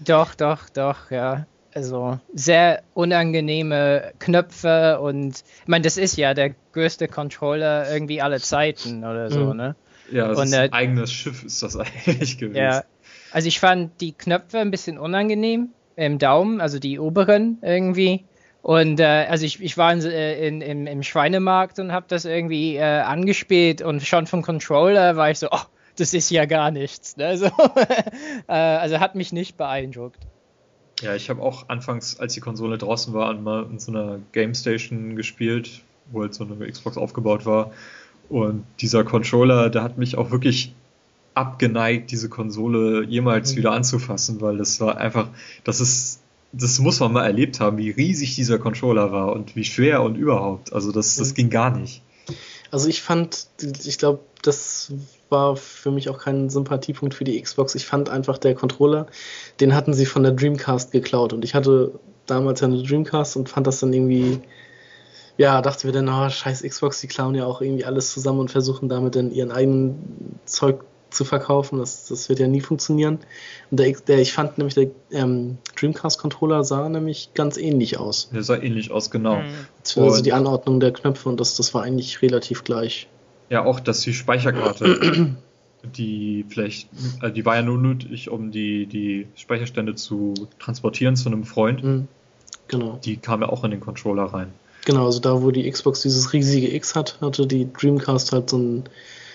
doch, 0.00 0.34
doch, 0.34 0.68
doch, 0.70 1.12
ja. 1.12 1.46
Also 1.74 2.18
sehr 2.32 2.82
unangenehme 2.94 4.12
Knöpfe 4.18 5.00
und 5.00 5.44
ich 5.62 5.68
meine, 5.68 5.82
das 5.82 5.96
ist 5.96 6.16
ja 6.16 6.34
der 6.34 6.54
größte 6.72 7.08
Controller 7.08 7.90
irgendwie 7.92 8.22
aller 8.22 8.40
Zeiten 8.40 9.04
oder 9.04 9.30
so, 9.30 9.52
mhm. 9.52 9.56
ne? 9.56 9.76
Ja, 10.10 10.28
das 10.28 10.38
und, 10.38 10.46
ist 10.46 10.52
äh, 10.54 10.68
eigenes 10.72 11.12
Schiff 11.12 11.44
ist 11.44 11.62
das 11.62 11.76
eigentlich 12.06 12.38
gewesen. 12.38 12.56
Ja, 12.56 12.84
also 13.30 13.48
ich 13.48 13.60
fand 13.60 14.00
die 14.00 14.12
Knöpfe 14.12 14.58
ein 14.58 14.70
bisschen 14.70 14.98
unangenehm 14.98 15.68
im 15.96 16.18
Daumen, 16.18 16.60
also 16.60 16.78
die 16.78 16.98
oberen 16.98 17.58
irgendwie. 17.62 18.24
Und 18.62 19.00
äh, 19.00 19.26
also 19.28 19.44
ich, 19.44 19.62
ich 19.62 19.76
war 19.76 19.92
in, 19.92 20.02
äh, 20.02 20.46
in, 20.46 20.60
in, 20.60 20.86
im 20.86 21.02
Schweinemarkt 21.02 21.78
und 21.78 21.92
habe 21.92 22.06
das 22.08 22.24
irgendwie 22.24 22.76
äh, 22.76 22.82
angespielt 22.82 23.82
und 23.82 24.02
schon 24.02 24.26
vom 24.26 24.42
Controller 24.42 25.16
war 25.16 25.30
ich 25.30 25.38
so, 25.38 25.48
oh, 25.50 25.60
das 25.96 26.14
ist 26.14 26.30
ja 26.30 26.44
gar 26.44 26.70
nichts. 26.70 27.16
Ne? 27.16 27.36
So, 27.36 27.46
äh, 28.48 28.52
also 28.52 29.00
hat 29.00 29.14
mich 29.14 29.32
nicht 29.32 29.56
beeindruckt. 29.56 30.26
Ja, 31.00 31.14
ich 31.14 31.30
habe 31.30 31.42
auch 31.42 31.68
anfangs, 31.68 32.18
als 32.18 32.34
die 32.34 32.40
Konsole 32.40 32.76
draußen 32.78 33.14
war, 33.14 33.32
mal 33.34 33.66
in 33.70 33.78
so 33.78 33.92
einer 33.92 34.18
Game 34.32 34.54
Station 34.54 35.16
gespielt, 35.16 35.82
wo 36.10 36.22
halt 36.22 36.34
so 36.34 36.44
eine 36.44 36.70
Xbox 36.70 36.96
aufgebaut 36.96 37.46
war. 37.46 37.72
Und 38.28 38.64
dieser 38.80 39.04
Controller, 39.04 39.70
der 39.70 39.82
hat 39.82 39.96
mich 39.96 40.18
auch 40.18 40.30
wirklich 40.30 40.74
abgeneigt, 41.34 42.10
diese 42.10 42.28
Konsole 42.28 43.04
jemals 43.04 43.52
mhm. 43.52 43.58
wieder 43.58 43.72
anzufassen, 43.72 44.40
weil 44.40 44.58
das 44.58 44.80
war 44.80 44.98
einfach, 44.98 45.28
das 45.64 45.80
ist, 45.80 46.20
das 46.52 46.78
muss 46.80 46.98
man 47.00 47.12
mal 47.12 47.24
erlebt 47.24 47.60
haben, 47.60 47.78
wie 47.78 47.90
riesig 47.90 48.34
dieser 48.34 48.58
Controller 48.58 49.12
war 49.12 49.32
und 49.32 49.54
wie 49.54 49.64
schwer 49.64 50.02
und 50.02 50.16
überhaupt. 50.16 50.72
Also 50.72 50.90
das, 50.90 51.16
das 51.16 51.30
mhm. 51.30 51.34
ging 51.34 51.50
gar 51.50 51.70
nicht. 51.70 52.02
Also 52.70 52.88
ich 52.88 53.00
fand, 53.00 53.46
ich 53.84 53.98
glaube, 53.98 54.20
das 54.42 54.92
war 55.30 55.56
für 55.56 55.90
mich 55.90 56.08
auch 56.08 56.18
kein 56.18 56.50
Sympathiepunkt 56.50 57.14
für 57.14 57.24
die 57.24 57.40
Xbox. 57.40 57.74
Ich 57.74 57.86
fand 57.86 58.08
einfach 58.08 58.38
der 58.38 58.54
Controller, 58.54 59.06
den 59.60 59.74
hatten 59.74 59.94
sie 59.94 60.06
von 60.06 60.22
der 60.22 60.32
Dreamcast 60.32 60.92
geklaut 60.92 61.32
und 61.32 61.44
ich 61.44 61.54
hatte 61.54 61.92
damals 62.26 62.62
eine 62.62 62.82
Dreamcast 62.82 63.36
und 63.36 63.48
fand 63.48 63.66
das 63.66 63.80
dann 63.80 63.92
irgendwie, 63.92 64.40
ja, 65.36 65.62
dachte 65.62 65.86
mir 65.86 65.92
dann, 65.92 66.08
oh, 66.08 66.28
scheiß 66.28 66.62
Xbox, 66.62 67.00
die 67.00 67.08
klauen 67.08 67.34
ja 67.34 67.46
auch 67.46 67.60
irgendwie 67.60 67.84
alles 67.84 68.12
zusammen 68.12 68.40
und 68.40 68.50
versuchen 68.50 68.88
damit 68.88 69.16
dann 69.16 69.30
ihren 69.30 69.50
eigenen 69.50 70.38
Zeug 70.44 70.84
zu 71.10 71.24
verkaufen. 71.24 71.78
Das, 71.78 72.06
das 72.06 72.28
wird 72.28 72.38
ja 72.38 72.48
nie 72.48 72.60
funktionieren. 72.60 73.18
Und 73.70 73.80
der, 73.80 73.92
der 74.06 74.18
ich 74.18 74.32
fand 74.32 74.58
nämlich, 74.58 74.74
der 74.74 74.90
ähm, 75.10 75.58
Dreamcast-Controller 75.78 76.64
sah 76.64 76.88
nämlich 76.88 77.30
ganz 77.34 77.56
ähnlich 77.56 77.98
aus. 77.98 78.30
Der 78.32 78.42
sah 78.42 78.56
ähnlich 78.56 78.90
aus, 78.90 79.10
genau. 79.10 79.36
Mhm. 79.36 80.02
Also 80.02 80.22
die 80.22 80.32
Anordnung 80.32 80.80
der 80.80 80.92
Knöpfe 80.92 81.28
und 81.28 81.40
das, 81.40 81.56
das 81.56 81.72
war 81.74 81.82
eigentlich 81.82 82.20
relativ 82.22 82.64
gleich. 82.64 83.08
Ja, 83.50 83.64
auch, 83.64 83.80
dass 83.80 84.00
die 84.00 84.12
Speicherkarte, 84.12 85.34
die 85.96 86.44
vielleicht, 86.48 86.88
also 87.20 87.34
die 87.34 87.44
war 87.44 87.56
ja 87.56 87.62
nur 87.62 87.78
nötig, 87.78 88.30
um 88.30 88.50
die, 88.50 88.86
die 88.86 89.26
Speicherstände 89.34 89.94
zu 89.94 90.34
transportieren 90.58 91.16
zu 91.16 91.28
einem 91.28 91.44
Freund. 91.44 91.82
Mhm. 91.82 92.08
Genau. 92.68 93.00
Die 93.04 93.16
kam 93.16 93.40
ja 93.40 93.48
auch 93.48 93.64
in 93.64 93.70
den 93.70 93.80
Controller 93.80 94.24
rein. 94.24 94.52
Genau, 94.84 95.06
also 95.06 95.20
da, 95.20 95.42
wo 95.42 95.50
die 95.50 95.70
Xbox 95.70 96.02
dieses 96.02 96.32
riesige 96.32 96.74
X 96.74 96.94
hat, 96.94 97.18
hatte 97.20 97.46
die 97.46 97.72
Dreamcast 97.72 98.32
halt 98.32 98.50
so 98.50 98.58
ein 98.58 98.84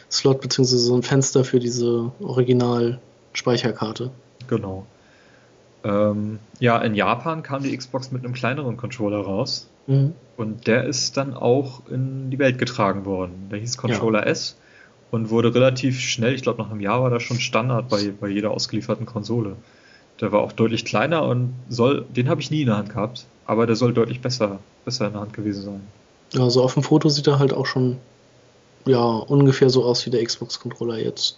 Slot 0.10 0.42
bzw. 0.42 0.78
so 0.78 0.96
ein 0.96 1.04
Fenster 1.04 1.44
für 1.44 1.60
diese 1.60 2.12
Original-Speicherkarte. 2.22 4.12
Genau. 4.48 4.86
Ähm, 5.84 6.40
ja, 6.60 6.78
in 6.80 6.96
Japan 6.96 7.44
kam 7.44 7.64
die 7.64 7.76
Xbox 7.76 8.12
mit 8.12 8.24
einem 8.24 8.34
kleineren 8.34 8.78
Controller 8.78 9.20
raus. 9.20 9.70
Mhm. 9.88 10.14
Und 10.38 10.68
der 10.68 10.86
ist 10.86 11.18
dann 11.18 11.34
auch 11.34 11.82
in 11.90 12.32
die 12.32 12.40
Welt 12.40 12.58
getragen 12.58 13.06
worden. 13.06 13.50
Der 13.52 13.60
hieß 13.60 13.78
Controller 13.78 14.26
ja. 14.26 14.32
S 14.32 14.56
und 15.12 15.30
wurde 15.30 15.54
relativ 15.54 16.00
schnell, 16.00 16.34
ich 16.34 16.42
glaube 16.42 16.62
nach 16.62 16.72
einem 16.72 16.80
Jahr 16.80 17.04
war 17.04 17.10
das 17.10 17.22
schon 17.22 17.40
Standard 17.40 17.90
bei, 17.90 18.14
bei 18.20 18.30
jeder 18.30 18.52
ausgelieferten 18.52 19.06
Konsole. 19.06 19.56
Der 20.22 20.32
war 20.32 20.42
auch 20.42 20.52
deutlich 20.52 20.86
kleiner 20.86 21.24
und 21.24 21.54
soll, 21.70 22.06
den 22.16 22.30
habe 22.30 22.42
ich 22.42 22.50
nie 22.50 22.62
in 22.62 22.68
der 22.68 22.78
Hand 22.78 22.90
gehabt, 22.90 23.26
aber 23.46 23.68
der 23.68 23.76
soll 23.76 23.94
deutlich 23.94 24.22
besser, 24.22 24.60
besser 24.86 25.08
in 25.08 25.14
der 25.14 25.22
Hand 25.22 25.34
gewesen 25.34 25.64
sein. 25.64 25.82
Ja, 26.32 26.50
so 26.50 26.64
auf 26.64 26.74
dem 26.74 26.84
Foto 26.84 27.10
sieht 27.10 27.28
er 27.28 27.40
halt 27.40 27.54
auch 27.54 27.66
schon 27.66 27.98
ja, 28.86 29.02
ungefähr 29.02 29.70
so 29.70 29.84
aus 29.84 30.06
wie 30.06 30.10
der 30.10 30.24
Xbox-Controller 30.24 30.98
jetzt. 30.98 31.38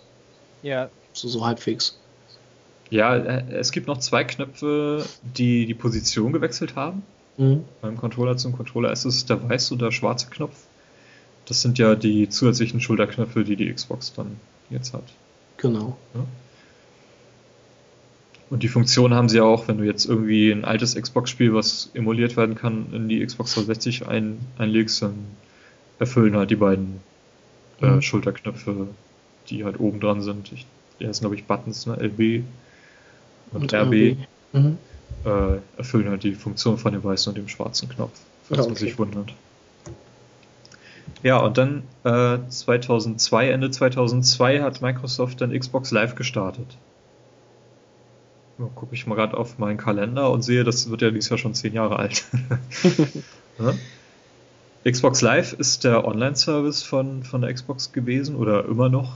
Ja. 0.64 0.90
So, 1.14 1.28
so 1.28 1.46
halbwegs. 1.46 1.98
Ja, 2.90 3.16
äh, 3.16 3.44
es 3.54 3.72
gibt 3.72 3.88
noch 3.88 4.00
zwei 4.00 4.24
Knöpfe, 4.24 5.06
die 5.24 5.66
die 5.66 5.74
Position 5.74 6.34
gewechselt 6.34 6.76
haben. 6.76 7.04
Mhm. 7.38 7.64
Beim 7.82 7.98
Controller 7.98 8.38
zum 8.38 8.54
Controller 8.54 8.92
ist 8.92 9.06
es 9.06 9.26
der 9.26 9.48
weiße 9.50 9.74
und 9.74 9.82
der 9.82 9.92
schwarze 9.92 10.28
Knopf. 10.30 10.56
Das 11.46 11.62
sind 11.62 11.78
ja 11.78 11.96
die 11.96 12.30
zusätzlichen 12.30 12.82
Schulterknöpfe, 12.82 13.44
die 13.44 13.56
die 13.56 13.72
Xbox 13.72 14.14
dann 14.14 14.38
jetzt 14.70 14.94
hat. 14.94 15.04
Genau. 15.58 15.98
Ja? 16.14 16.26
Und 18.50 18.64
die 18.64 18.68
Funktion 18.68 19.14
haben 19.14 19.28
sie 19.28 19.38
ja 19.38 19.44
auch, 19.44 19.68
wenn 19.68 19.80
du 19.80 19.84
jetzt 19.84 20.06
irgendwie 20.06 20.52
ein 20.52 20.66
altes 20.66 20.96
Xbox-Spiel, 20.96 21.54
was 21.54 21.90
emuliert 21.94 22.38
werden 22.38 22.56
kann, 22.56 22.88
in 22.94 23.10
die 23.10 23.26
Xbox 23.26 23.56
360 23.56 24.08
ein, 24.08 24.38
einlegst, 24.58 25.02
dann 25.02 25.16
erfüllen 26.00 26.36
halt 26.36 26.52
die 26.52 26.56
beiden 26.56 27.00
äh, 27.82 27.88
mhm. 27.88 28.02
Schulterknöpfe, 28.02 28.88
die 29.50 29.64
halt 29.66 29.80
oben 29.80 30.00
dran 30.00 30.22
sind. 30.22 30.52
Ich, 30.52 30.66
die 31.00 31.08
heißen, 31.08 31.22
glaube 31.22 31.36
ich, 31.36 31.46
Buttons, 31.46 31.88
ne? 31.88 31.96
LB 32.00 32.44
und, 33.52 33.62
und 33.62 33.74
RB. 33.74 33.94
RB. 33.94 34.18
Mhm. 34.54 34.78
äh, 35.26 35.58
erfüllen 35.78 36.10
halt 36.10 36.24
die 36.24 36.34
Funktion 36.34 36.78
von 36.78 36.94
dem 36.94 37.04
weißen 37.04 37.30
und 37.32 37.38
dem 37.38 37.48
schwarzen 37.48 37.90
Knopf, 37.90 38.18
falls 38.48 38.62
okay. 38.62 38.70
man 38.70 38.76
sich 38.78 38.98
wundert. 38.98 39.34
Ja, 41.24 41.40
und 41.40 41.58
dann 41.58 41.84
äh, 42.04 42.38
2002, 42.48 43.50
Ende 43.50 43.72
2002 43.72 44.62
hat 44.62 44.82
Microsoft 44.82 45.42
dann 45.42 45.58
Xbox 45.58 45.92
Live 45.92 46.16
gestartet. 46.16 46.78
Ja, 48.58 48.66
Gucke 48.76 48.96
ich 48.96 49.06
mal 49.08 49.16
gerade 49.16 49.36
auf 49.36 49.58
meinen 49.58 49.78
Kalender 49.78 50.32
und 50.32 50.44
sehe, 50.44 50.64
das 50.64 50.90
wird 50.90 51.02
ja 51.02 51.12
dieses 51.12 51.30
Jahr 51.30 51.38
schon 51.38 51.54
zehn 51.54 51.74
Jahre 51.74 51.98
alt. 51.98 52.26
ja? 53.60 53.74
Xbox 54.90 55.22
Live 55.22 55.54
ist 55.54 55.84
der 55.84 56.06
Online-Service 56.06 56.84
von, 56.84 57.24
von 57.24 57.42
der 57.42 57.52
Xbox 57.54 57.92
gewesen 57.92 58.36
oder 58.36 58.66
immer 58.66 58.90
noch 58.90 59.16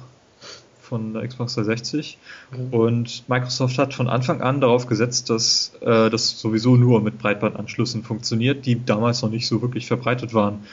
von 0.89 1.13
der 1.13 1.27
Xbox 1.27 1.55
360. 1.55 2.17
Mhm. 2.51 2.73
Und 2.73 3.29
Microsoft 3.29 3.77
hat 3.77 3.93
von 3.93 4.09
Anfang 4.09 4.41
an 4.41 4.59
darauf 4.59 4.87
gesetzt, 4.87 5.29
dass 5.29 5.73
äh, 5.81 6.09
das 6.09 6.39
sowieso 6.39 6.75
nur 6.75 7.01
mit 7.01 7.19
Breitbandanschlüssen 7.19 8.03
funktioniert, 8.03 8.65
die 8.65 8.83
damals 8.83 9.21
noch 9.21 9.29
nicht 9.29 9.47
so 9.47 9.61
wirklich 9.61 9.87
verbreitet 9.87 10.33
waren. 10.33 10.65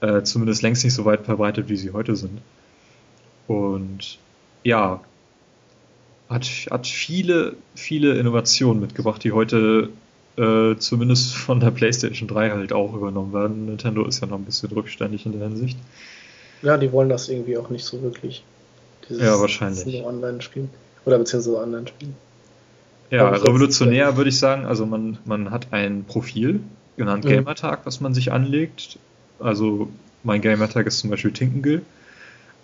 Äh, 0.00 0.22
zumindest 0.22 0.62
längst 0.62 0.84
nicht 0.84 0.94
so 0.94 1.04
weit 1.04 1.24
verbreitet, 1.24 1.68
wie 1.68 1.76
sie 1.76 1.92
heute 1.92 2.16
sind. 2.16 2.40
Und 3.46 4.18
ja, 4.64 5.00
hat, 6.28 6.44
hat 6.70 6.86
viele, 6.86 7.56
viele 7.74 8.18
Innovationen 8.18 8.80
mitgebracht, 8.80 9.22
die 9.22 9.32
heute 9.32 9.90
äh, 10.36 10.76
zumindest 10.76 11.34
von 11.34 11.60
der 11.60 11.70
PlayStation 11.70 12.28
3 12.28 12.50
halt 12.50 12.72
auch 12.72 12.94
übernommen 12.94 13.32
werden. 13.32 13.66
Nintendo 13.66 14.04
ist 14.04 14.20
ja 14.20 14.26
noch 14.26 14.38
ein 14.38 14.44
bisschen 14.44 14.70
rückständig 14.70 15.26
in 15.26 15.32
der 15.32 15.48
Hinsicht. 15.48 15.78
Ja, 16.62 16.76
die 16.76 16.90
wollen 16.92 17.08
das 17.08 17.28
irgendwie 17.28 17.58
auch 17.58 17.70
nicht 17.70 17.84
so 17.84 18.02
wirklich. 18.02 18.44
Dieses, 19.08 19.22
ja, 19.22 19.40
wahrscheinlich. 19.40 20.04
Online-Spielen. 20.04 20.70
Oder 21.04 21.18
beziehungsweise 21.18 21.58
Online-Spielen. 21.58 22.14
Ja, 23.10 23.28
revolutionär 23.28 24.16
würde 24.16 24.30
ich 24.30 24.38
sagen. 24.38 24.64
Also 24.64 24.86
man, 24.86 25.18
man 25.24 25.50
hat 25.50 25.68
ein 25.72 26.04
Profil, 26.04 26.60
genannt 26.96 27.24
mhm. 27.24 27.30
Gamertag, 27.30 27.80
was 27.84 28.00
man 28.00 28.14
sich 28.14 28.32
anlegt. 28.32 28.98
Also 29.38 29.88
mein 30.22 30.40
Gamertag 30.40 30.86
ist 30.86 30.98
zum 31.00 31.10
Beispiel 31.10 31.32
Tinkengill. 31.32 31.82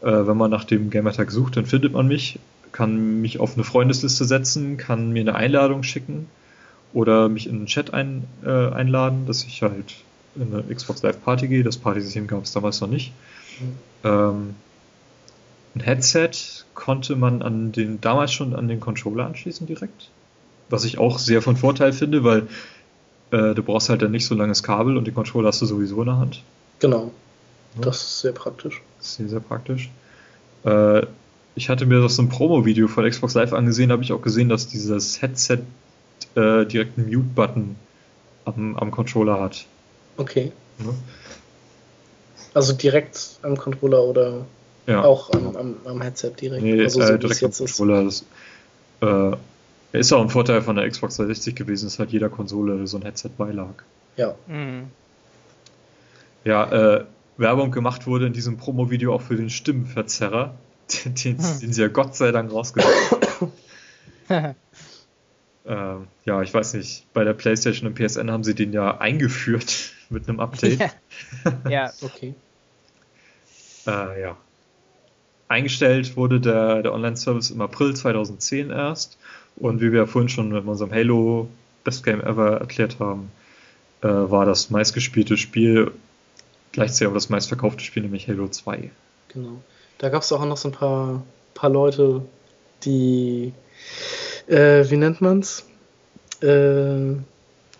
Äh, 0.00 0.26
wenn 0.26 0.36
man 0.36 0.50
nach 0.50 0.64
dem 0.64 0.90
Gamertag 0.90 1.30
sucht, 1.30 1.56
dann 1.56 1.66
findet 1.66 1.92
man 1.92 2.08
mich, 2.08 2.38
kann 2.72 3.20
mich 3.20 3.40
auf 3.40 3.54
eine 3.54 3.64
Freundesliste 3.64 4.24
setzen, 4.24 4.76
kann 4.76 5.12
mir 5.12 5.20
eine 5.20 5.34
Einladung 5.34 5.82
schicken 5.82 6.28
oder 6.92 7.28
mich 7.28 7.46
in 7.46 7.56
einen 7.56 7.66
Chat 7.66 7.92
ein, 7.92 8.24
äh, 8.44 8.48
einladen, 8.48 9.26
dass 9.26 9.44
ich 9.44 9.62
halt 9.62 9.96
in 10.36 10.54
eine 10.54 10.74
Xbox 10.74 11.02
Live 11.02 11.22
Party 11.22 11.48
gehe. 11.48 11.64
Das 11.64 11.76
Partysystem 11.76 12.26
gab 12.26 12.44
es 12.44 12.52
damals 12.52 12.80
noch 12.80 12.88
nicht. 12.88 13.12
Mhm. 13.60 13.74
Ähm, 14.04 14.54
ein 15.78 15.84
Headset 15.84 16.30
konnte 16.74 17.16
man 17.16 17.42
an 17.42 17.72
den, 17.72 18.00
damals 18.00 18.32
schon 18.32 18.54
an 18.54 18.68
den 18.68 18.80
Controller 18.80 19.26
anschließen 19.26 19.66
direkt. 19.66 20.10
Was 20.68 20.84
ich 20.84 20.98
auch 20.98 21.18
sehr 21.18 21.40
von 21.40 21.56
Vorteil 21.56 21.92
finde, 21.92 22.24
weil 22.24 22.48
äh, 23.30 23.54
du 23.54 23.62
brauchst 23.62 23.88
halt 23.88 24.02
dann 24.02 24.10
nicht 24.10 24.26
so 24.26 24.34
langes 24.34 24.62
Kabel 24.62 24.96
und 24.96 25.06
den 25.06 25.14
Controller 25.14 25.48
hast 25.48 25.62
du 25.62 25.66
sowieso 25.66 26.00
in 26.00 26.06
der 26.06 26.16
Hand. 26.18 26.42
Genau. 26.80 27.12
Ja. 27.76 27.82
Das 27.82 28.02
ist 28.02 28.20
sehr 28.20 28.32
praktisch. 28.32 28.82
Sehr, 29.00 29.28
sehr 29.28 29.40
praktisch. 29.40 29.90
Äh, 30.64 31.06
ich 31.54 31.68
hatte 31.68 31.86
mir 31.86 32.00
das 32.00 32.16
so 32.16 32.22
ein 32.22 32.28
Promo-Video 32.28 32.88
von 32.88 33.08
Xbox 33.08 33.34
Live 33.34 33.52
angesehen, 33.52 33.90
habe 33.90 34.02
ich 34.02 34.12
auch 34.12 34.22
gesehen, 34.22 34.48
dass 34.48 34.68
dieses 34.68 35.22
Headset 35.22 35.60
äh, 36.34 36.64
direkt 36.66 36.98
einen 36.98 37.08
Mute-Button 37.08 37.76
am, 38.44 38.76
am 38.76 38.90
Controller 38.90 39.40
hat. 39.40 39.66
Okay. 40.16 40.52
Ja. 40.78 40.94
Also 42.54 42.72
direkt 42.72 43.38
am 43.42 43.56
Controller 43.56 44.02
oder 44.02 44.46
ja. 44.88 45.04
auch 45.04 45.30
am, 45.32 45.56
am, 45.56 45.76
am, 45.84 46.02
Headset 46.02 46.32
direkt? 46.40 46.62
Nee, 46.62 46.82
also 46.82 47.00
so, 47.00 47.12
äh, 47.12 47.18
direkt 47.18 47.44
am 47.44 47.52
Controller. 47.52 48.04
Das, 48.04 48.24
äh, 49.00 49.36
ist 49.92 50.12
auch 50.12 50.20
ein 50.20 50.28
Vorteil 50.28 50.62
von 50.62 50.76
der 50.76 50.88
Xbox 50.88 51.16
360 51.16 51.54
gewesen, 51.54 51.86
dass 51.86 51.98
halt 51.98 52.10
jeder 52.10 52.28
Konsole 52.28 52.86
so 52.86 52.98
ein 52.98 53.02
Headset 53.02 53.30
beilag. 53.36 53.84
Ja. 54.16 54.34
Mhm. 54.46 54.88
Ja, 56.44 56.96
äh, 56.96 57.04
Werbung 57.36 57.70
gemacht 57.70 58.06
wurde 58.06 58.26
in 58.26 58.32
diesem 58.32 58.56
Promo-Video 58.56 59.14
auch 59.14 59.22
für 59.22 59.36
den 59.36 59.50
Stimmenverzerrer, 59.50 60.54
den, 61.04 61.14
den, 61.14 61.38
hm. 61.38 61.60
den 61.60 61.72
sie 61.72 61.82
ja 61.82 61.88
Gott 61.88 62.16
sei 62.16 62.32
Dank 62.32 62.52
rausgebracht 62.52 63.28
haben. 63.40 63.52
äh, 65.64 66.04
ja, 66.24 66.42
ich 66.42 66.52
weiß 66.52 66.74
nicht, 66.74 67.06
bei 67.12 67.24
der 67.24 67.34
PlayStation 67.34 67.88
und 67.88 67.94
PSN 67.94 68.30
haben 68.30 68.44
sie 68.44 68.54
den 68.54 68.72
ja 68.72 68.98
eingeführt 68.98 69.92
mit 70.10 70.28
einem 70.28 70.40
Update. 70.40 70.80
Ja, 70.80 71.70
ja 71.70 71.92
okay. 72.02 72.34
äh, 73.86 74.20
ja. 74.20 74.36
Eingestellt 75.48 76.16
wurde 76.16 76.40
der, 76.40 76.82
der 76.82 76.92
Online-Service 76.92 77.50
im 77.50 77.60
April 77.60 77.94
2010 77.94 78.70
erst. 78.70 79.18
Und 79.56 79.80
wie 79.80 79.92
wir 79.92 80.00
ja 80.00 80.06
vorhin 80.06 80.28
schon 80.28 80.50
mit 80.50 80.66
unserem 80.66 80.92
Halo 80.92 81.48
Best 81.84 82.04
Game 82.04 82.20
Ever 82.20 82.58
erklärt 82.60 82.98
haben, 83.00 83.30
äh, 84.02 84.08
war 84.08 84.44
das 84.44 84.70
meistgespielte 84.70 85.36
Spiel 85.36 85.92
gleichzeitig 86.72 87.08
auch 87.08 87.14
das 87.14 87.28
meistverkaufte 87.28 87.82
Spiel, 87.82 88.02
nämlich 88.02 88.28
Halo 88.28 88.48
2. 88.48 88.90
Genau. 89.28 89.62
Da 89.98 90.10
gab 90.10 90.22
es 90.22 90.32
auch 90.32 90.44
noch 90.44 90.56
so 90.56 90.68
ein 90.68 90.72
paar, 90.72 91.22
paar 91.54 91.70
Leute, 91.70 92.22
die, 92.84 93.52
äh, 94.46 94.88
wie 94.88 94.96
nennt 94.96 95.20
man's? 95.20 95.66
Äh, 96.40 97.14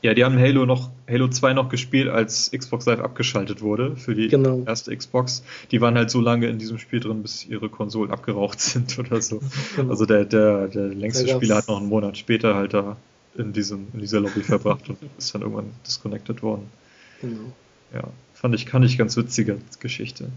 ja, 0.02 0.14
die 0.14 0.24
haben 0.24 0.38
Halo 0.38 0.64
noch, 0.64 0.90
Halo 1.08 1.28
2 1.28 1.54
noch 1.54 1.68
gespielt, 1.68 2.08
als 2.08 2.50
Xbox 2.56 2.86
Live 2.86 3.00
abgeschaltet 3.00 3.62
wurde 3.62 3.96
für 3.96 4.14
die 4.14 4.28
genau. 4.28 4.62
erste 4.64 4.96
Xbox. 4.96 5.42
Die 5.70 5.80
waren 5.80 5.96
halt 5.96 6.10
so 6.10 6.20
lange 6.20 6.46
in 6.46 6.58
diesem 6.58 6.78
Spiel 6.78 7.00
drin, 7.00 7.22
bis 7.22 7.44
ihre 7.46 7.68
Konsolen 7.68 8.12
abgeraucht 8.12 8.60
sind 8.60 8.98
oder 8.98 9.20
so. 9.20 9.40
Genau. 9.76 9.90
Also 9.90 10.06
der, 10.06 10.24
der, 10.24 10.68
der 10.68 10.88
längste 10.88 11.28
Spieler 11.28 11.56
hat 11.56 11.68
noch 11.68 11.78
einen 11.78 11.88
Monat 11.88 12.16
später 12.16 12.54
halt 12.54 12.74
da 12.74 12.96
in, 13.36 13.52
diesem, 13.52 13.88
in 13.92 14.00
dieser 14.00 14.20
Lobby 14.20 14.40
verbracht 14.40 14.88
und 14.88 14.98
ist 15.18 15.34
dann 15.34 15.42
irgendwann 15.42 15.72
disconnected 15.84 16.42
worden. 16.42 16.68
Genau. 17.20 17.52
Ja, 17.92 18.04
fand 18.34 18.54
ich, 18.54 18.66
kann 18.66 18.82
ich 18.82 18.98
ganz 18.98 19.16
witzige 19.16 19.58
Geschichte. 19.80 20.28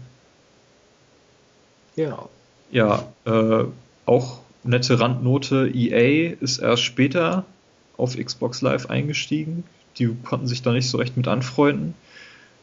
Ja. 1.94 2.28
Ja, 2.70 3.12
äh, 3.26 3.64
auch 4.06 4.40
nette 4.64 4.98
Randnote, 4.98 5.70
EA 5.72 6.34
ist 6.40 6.58
erst 6.58 6.82
später 6.82 7.44
auf 8.02 8.16
Xbox 8.16 8.60
Live 8.60 8.90
eingestiegen. 8.90 9.64
Die 9.98 10.14
konnten 10.24 10.46
sich 10.46 10.62
da 10.62 10.72
nicht 10.72 10.88
so 10.88 10.98
recht 10.98 11.16
mit 11.16 11.28
anfreunden. 11.28 11.94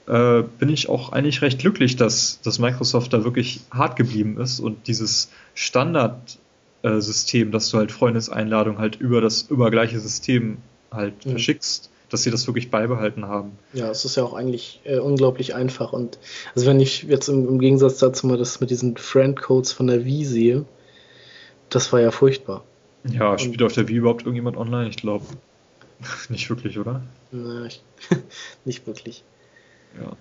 Äh, 0.08 0.43
bin 0.58 0.69
ich 0.69 0.90
auch 0.90 1.11
eigentlich 1.11 1.42
recht 1.42 1.59
glücklich, 1.59 1.95
dass, 1.95 2.42
dass 2.42 2.59
Microsoft 2.59 3.14
da 3.14 3.24
wirklich 3.24 3.61
hart 3.72 3.95
geblieben 3.95 4.40
ist 4.40 4.59
und 4.59 4.88
dieses 4.88 5.30
Standardsystem, 5.53 7.48
äh, 7.50 7.51
dass 7.51 7.69
du 7.69 7.77
halt 7.77 7.92
Freundeseinladung 7.92 8.80
halt 8.80 8.95
über 8.95 9.22
das 9.22 9.43
übergleiche 9.43 10.00
System 10.00 10.58
halt 10.92 11.26
mhm. 11.26 11.32
verschickst, 11.32 11.92
dass 12.09 12.24
sie 12.24 12.32
das 12.32 12.48
wirklich 12.48 12.72
beibehalten 12.72 13.27
haben. 13.27 13.51
Ja, 13.74 13.92
es 13.92 14.03
ist 14.03 14.16
ja 14.16 14.24
auch 14.24 14.34
eigentlich 14.34 14.82
äh, 14.84 14.98
unglaublich 14.98 15.53
einfach 15.53 15.93
und 15.93 16.18
also 16.56 16.66
wenn 16.66 16.80
ich 16.80 17.03
jetzt 17.03 17.27
im, 17.30 17.48
im 17.48 17.59
Gegensatz 17.59 18.00
dazu 18.00 18.26
mal 18.26 18.38
das 18.38 18.59
mit 18.59 18.72
diesen 18.72 18.98
Friend-Codes 18.98 19.72
von 19.72 19.85
der 19.85 20.06
Wii 20.06 20.26
sehe, 20.26 20.66
das 21.69 21.93
war 21.93 22.01
ja 22.01 22.09
furchtbar. 22.09 22.64
Ja, 23.03 23.32
und 23.32 23.42
spielt 23.42 23.61
auf 23.64 23.74
der 23.74 23.88
Wii 23.88 23.98
überhaupt 23.98 24.22
irgendjemand 24.22 24.58
online? 24.58 24.90
Ich 24.90 24.98
glaube 24.98 25.26
nicht 26.30 26.50
wirklich, 26.50 26.78
oder? 26.78 27.02
Nein, 27.32 27.72
nicht 28.66 28.86
wirklich. 28.88 29.24
Ja. 30.00 30.16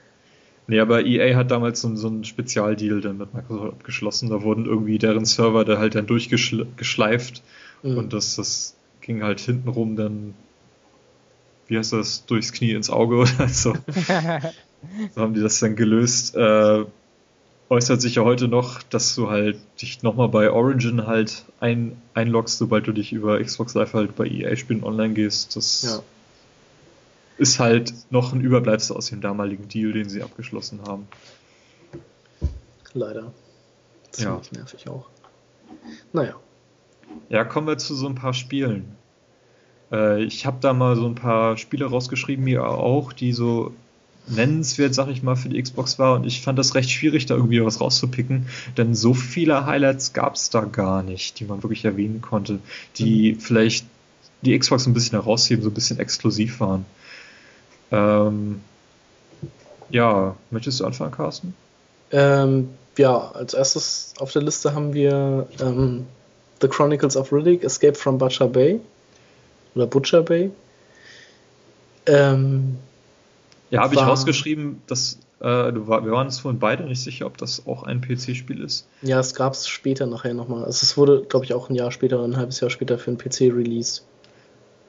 Nee, 0.66 0.80
aber 0.80 1.04
EA 1.06 1.34
hat 1.34 1.50
damals 1.50 1.80
so, 1.80 1.96
so 1.96 2.08
einen 2.08 2.24
Spezialdeal 2.24 3.00
dann 3.00 3.16
mit 3.16 3.32
Microsoft 3.32 3.72
abgeschlossen. 3.72 4.28
Da 4.28 4.42
wurden 4.42 4.66
irgendwie 4.66 4.98
deren 4.98 5.24
Server 5.24 5.64
da 5.64 5.78
halt 5.78 5.94
dann 5.94 6.06
durchgeschleift 6.06 7.42
mhm. 7.82 7.96
und 7.96 8.12
das, 8.12 8.36
das 8.36 8.76
ging 9.00 9.22
halt 9.22 9.40
hintenrum 9.40 9.96
dann, 9.96 10.34
wie 11.68 11.78
heißt 11.78 11.94
das, 11.94 12.26
durchs 12.26 12.52
Knie 12.52 12.72
ins 12.72 12.90
Auge 12.90 13.16
oder 13.16 13.48
so. 13.48 13.74
so 15.14 15.20
haben 15.20 15.32
die 15.32 15.40
das 15.40 15.58
dann 15.60 15.74
gelöst. 15.74 16.36
Äh, 16.36 16.84
äußert 17.70 18.00
sich 18.00 18.14
ja 18.14 18.24
heute 18.24 18.48
noch, 18.48 18.82
dass 18.82 19.14
du 19.14 19.28
halt 19.28 19.58
dich 19.80 20.02
nochmal 20.02 20.28
bei 20.28 20.50
Origin 20.50 21.06
halt 21.06 21.44
ein, 21.60 22.00
einloggst, 22.14 22.58
sobald 22.58 22.86
du 22.86 22.92
dich 22.92 23.12
über 23.12 23.42
Xbox 23.42 23.74
Live 23.74 23.94
halt 23.94 24.16
bei 24.16 24.26
EA-Spielen 24.26 24.82
online 24.84 25.14
gehst. 25.14 25.56
Das 25.56 25.82
ja. 25.82 26.02
ist 27.36 27.58
halt 27.58 27.92
noch 28.10 28.32
ein 28.32 28.40
Überbleibsel 28.40 28.96
aus 28.96 29.06
dem 29.06 29.20
damaligen 29.20 29.68
Deal, 29.68 29.92
den 29.92 30.08
sie 30.08 30.22
abgeschlossen 30.22 30.80
haben. 30.86 31.08
Leider. 32.94 33.32
Ziemlich 34.12 34.50
ja. 34.52 34.58
nervig 34.58 34.88
auch. 34.88 35.06
Naja. 36.12 36.34
Ja, 37.28 37.44
kommen 37.44 37.66
wir 37.66 37.78
zu 37.78 37.94
so 37.94 38.06
ein 38.06 38.14
paar 38.14 38.34
Spielen. 38.34 38.96
Äh, 39.92 40.22
ich 40.24 40.46
habe 40.46 40.58
da 40.60 40.72
mal 40.72 40.96
so 40.96 41.06
ein 41.06 41.14
paar 41.14 41.56
Spiele 41.58 41.86
rausgeschrieben, 41.86 42.44
mir 42.44 42.66
auch, 42.66 43.12
die 43.12 43.32
so 43.32 43.72
nennenswert, 44.30 44.94
sag 44.94 45.08
ich 45.08 45.22
mal, 45.22 45.36
für 45.36 45.48
die 45.48 45.62
Xbox 45.62 45.98
war. 45.98 46.14
Und 46.14 46.24
ich 46.24 46.42
fand 46.42 46.58
das 46.58 46.74
recht 46.74 46.90
schwierig, 46.90 47.26
da 47.26 47.34
irgendwie 47.34 47.64
was 47.64 47.80
rauszupicken, 47.80 48.46
denn 48.76 48.94
so 48.94 49.14
viele 49.14 49.66
Highlights 49.66 50.12
gab 50.12 50.34
es 50.34 50.50
da 50.50 50.62
gar 50.62 51.02
nicht, 51.02 51.40
die 51.40 51.44
man 51.44 51.62
wirklich 51.62 51.84
erwähnen 51.84 52.20
konnte, 52.20 52.58
die 52.96 53.34
mhm. 53.34 53.40
vielleicht 53.40 53.86
die 54.42 54.58
Xbox 54.58 54.86
ein 54.86 54.94
bisschen 54.94 55.18
herausheben, 55.18 55.62
so 55.62 55.70
ein 55.70 55.74
bisschen 55.74 55.98
exklusiv 55.98 56.60
waren. 56.60 56.84
Ähm, 57.90 58.60
ja, 59.90 60.36
möchtest 60.50 60.80
du 60.80 60.84
anfangen, 60.84 61.12
Carsten? 61.12 61.54
Ähm, 62.10 62.68
ja, 62.96 63.30
als 63.32 63.54
erstes 63.54 64.14
auf 64.18 64.32
der 64.32 64.42
Liste 64.42 64.74
haben 64.74 64.92
wir 64.92 65.48
ähm, 65.60 66.06
The 66.60 66.68
Chronicles 66.68 67.16
of 67.16 67.32
Riddick, 67.32 67.64
Escape 67.64 67.94
from 67.94 68.18
Butcher 68.18 68.48
Bay 68.48 68.80
oder 69.74 69.86
Butcher 69.86 70.22
Bay. 70.22 70.50
Ähm, 72.06 72.78
Ja, 73.70 73.82
habe 73.82 73.94
ich 73.94 74.00
rausgeschrieben, 74.00 74.82
dass 74.86 75.20
äh, 75.40 75.44
war, 75.44 76.04
wir 76.04 76.12
waren 76.12 76.26
uns 76.26 76.40
vorhin 76.40 76.58
beide 76.58 76.84
nicht 76.84 77.00
sicher, 77.00 77.26
ob 77.26 77.36
das 77.36 77.66
auch 77.66 77.84
ein 77.84 78.00
PC-Spiel 78.00 78.62
ist. 78.62 78.88
ja, 79.02 79.20
es 79.20 79.34
gab 79.34 79.52
es 79.52 79.68
später 79.68 80.06
nachher 80.06 80.34
nochmal. 80.34 80.64
Also 80.64 80.82
es 80.82 80.96
wurde, 80.96 81.22
glaube 81.28 81.44
ich, 81.44 81.54
auch 81.54 81.70
ein 81.70 81.74
Jahr 81.76 81.92
später 81.92 82.16
oder 82.18 82.26
ein 82.26 82.36
halbes 82.36 82.60
Jahr 82.60 82.70
später 82.70 82.98
für 82.98 83.10
einen 83.10 83.18
PC 83.18 83.42
released. 83.42 84.04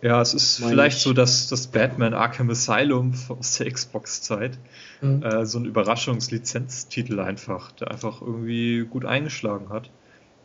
Ja, 0.02 0.22
es 0.22 0.34
ist 0.34 0.60
Meine 0.62 0.72
vielleicht 0.72 0.98
ich. 0.98 1.04
so 1.04 1.14
das, 1.14 1.50
das 1.50 1.68
Batman 1.68 2.14
Arkham 2.14 2.50
Asylum 2.50 3.14
aus 3.30 3.58
der 3.58 3.72
Xbox-Zeit. 3.72 4.58
Mhm. 5.02 5.24
Äh, 5.24 5.46
so 5.46 5.60
ein 5.60 5.66
Überraschungslizenztitel 5.66 7.20
einfach, 7.20 7.72
der 7.74 7.92
einfach 7.92 8.22
irgendwie 8.22 8.86
gut 8.90 9.06
eingeschlagen 9.06 9.70
hat. 9.70 9.92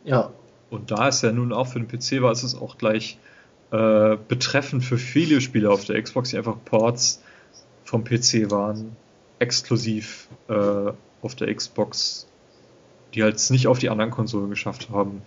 Ja, 0.05 0.33
Und 0.71 0.91
da 0.91 1.09
es 1.09 1.23
ja 1.23 1.33
nun 1.33 1.53
auch 1.53 1.69
für 1.69 1.81
den 1.81 1.89
PC 1.89 2.21
war, 2.21 2.33
ist 2.33 2.43
es 2.43 2.55
auch 2.55 2.77
gleich 2.77 3.17
äh, 3.71 4.17
betreffend 4.29 4.85
für 4.85 4.99
viele 4.99 5.41
Spiele 5.41 5.71
auf 5.71 5.85
der 5.87 6.03
Xbox, 6.03 6.31
die 6.31 6.37
einfach 6.37 6.57
Ports 6.65 7.23
vom 7.85 8.05
PC 8.05 8.51
waren, 8.51 8.97
exklusiv 9.39 10.29
äh, 10.49 10.93
auf 11.23 11.35
der 11.35 11.55
Xbox, 11.55 12.27
die 13.15 13.23
halt 13.23 13.37
es 13.37 13.51
nicht 13.51 13.67
auf 13.69 13.79
die 13.79 13.91
anderen 13.91 14.11
Konsolen 14.11 14.51
geschafft 14.51 14.89
haben. 14.91 15.23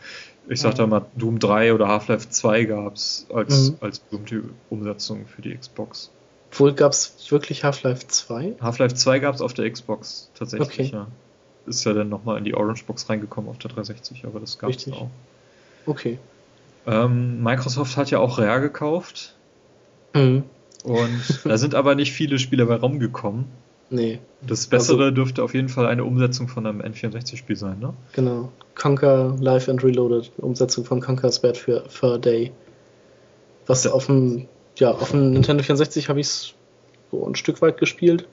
Ich 0.50 0.61
sag 0.61 0.74
Mhm. 0.74 0.77
da 0.77 0.88
mal, 0.88 1.06
Doom 1.16 1.40
3 1.40 1.74
oder 1.74 1.88
Half-Life 1.88 2.30
2 2.30 2.66
gab 2.66 2.95
es 2.95 3.27
als, 3.34 3.72
Mhm. 3.72 3.77
als 3.82 4.00
berühmte 4.00 4.44
Umsetzung 4.69 5.26
für 5.27 5.42
die 5.42 5.56
Xbox. 5.56 6.10
wohl 6.53 6.74
gab 6.74 6.94
es 6.94 7.14
wirklich 7.30 7.64
Half-Life 7.66 8.08
2. 8.08 8.56
Half-Life 8.61 8.95
2 8.95 9.19
gab 9.19 9.36
es 9.36 9.42
auf 9.42 9.53
der 9.53 9.69
Xbox 9.69 10.30
tatsächlich, 10.34 10.69
Okay. 10.80 10.92
ja. 10.94 11.08
Ist 11.66 11.84
ja 11.84 11.92
dann 11.94 12.08
nochmal 12.08 12.38
in 12.38 12.45
die 12.45 12.56
Orange 12.56 12.86
Box 12.86 13.10
reingekommen 13.10 13.50
auf 13.50 13.58
der 13.58 13.69
360, 13.69 14.24
aber 14.26 14.40
das 14.40 14.58
gab 14.58 14.69
es 14.69 14.90
auch. 14.90 15.10
Okay. 15.86 16.18
Ähm, 16.86 17.44
Microsoft 17.44 17.98
hat 17.98 18.10
ja 18.11 18.19
auch 18.19 18.40
Rare 18.40 18.61
gekauft 18.61 19.36
Mhm. 20.14 20.44
Und 20.88 21.40
da 21.45 21.57
sind 21.57 21.75
aber 21.75 21.95
nicht 21.95 22.11
viele 22.14 22.40
Spiele 22.40 22.66
bei 22.66 22.75
rumgekommen. 22.75 23.45
Nee, 23.90 24.19
Das 24.45 24.67
Bessere 24.67 25.03
Also- 25.06 25.11
dürfte 25.16 25.43
auf 25.43 25.53
jeden 25.53 25.69
Fall 25.69 25.85
eine 25.85 26.03
Umsetzung 26.03 26.48
von 26.49 26.66
einem 26.66 26.82
N64-Spiel 26.82 27.56
sein, 27.56 27.80
ne? 27.80 27.93
genau. 28.14 28.51
Conquer 28.75 29.35
Live 29.40 29.69
and 29.69 29.83
Reloaded, 29.83 30.32
Umsetzung 30.38 30.83
von 30.85 30.99
Conquer's 30.99 31.40
Bad 31.41 31.57
für, 31.57 31.83
für 31.90 32.19
Day. 32.19 32.51
Was 33.66 33.85
Ja. 33.85 33.91
auf 33.91 34.07
dem, 34.07 34.48
ja, 34.77 34.91
auf 34.91 35.11
dem 35.11 35.32
Nintendo 35.32 35.64
64 35.64 36.09
habe 36.09 36.19
ich 36.19 36.27
es 36.27 36.53
so 37.11 37.25
ein 37.25 37.35
Stück 37.35 37.61
weit 37.61 37.77
gespielt. 37.77 38.27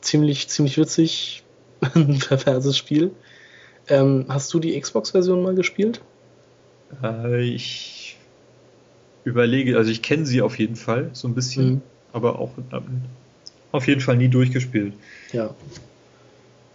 Ziemlich, 0.00 0.48
ziemlich 0.48 0.78
witzig. 0.78 1.42
ein 1.94 2.18
perverses 2.20 2.76
Spiel. 2.76 3.10
Ähm, 3.88 4.26
hast 4.28 4.52
du 4.54 4.58
die 4.60 4.78
Xbox-Version 4.78 5.42
mal 5.42 5.54
gespielt? 5.54 6.02
Äh, 7.02 7.42
ich 7.42 7.97
überlege, 9.24 9.76
also 9.76 9.90
ich 9.90 10.02
kenne 10.02 10.26
sie 10.26 10.42
auf 10.42 10.58
jeden 10.58 10.76
Fall, 10.76 11.10
so 11.12 11.28
ein 11.28 11.34
bisschen, 11.34 11.70
Mhm. 11.70 11.82
aber 12.12 12.38
auch 12.38 12.50
ähm, 12.72 13.02
auf 13.72 13.86
jeden 13.86 14.00
Fall 14.00 14.16
nie 14.16 14.28
durchgespielt. 14.28 14.94
Ja. 15.32 15.50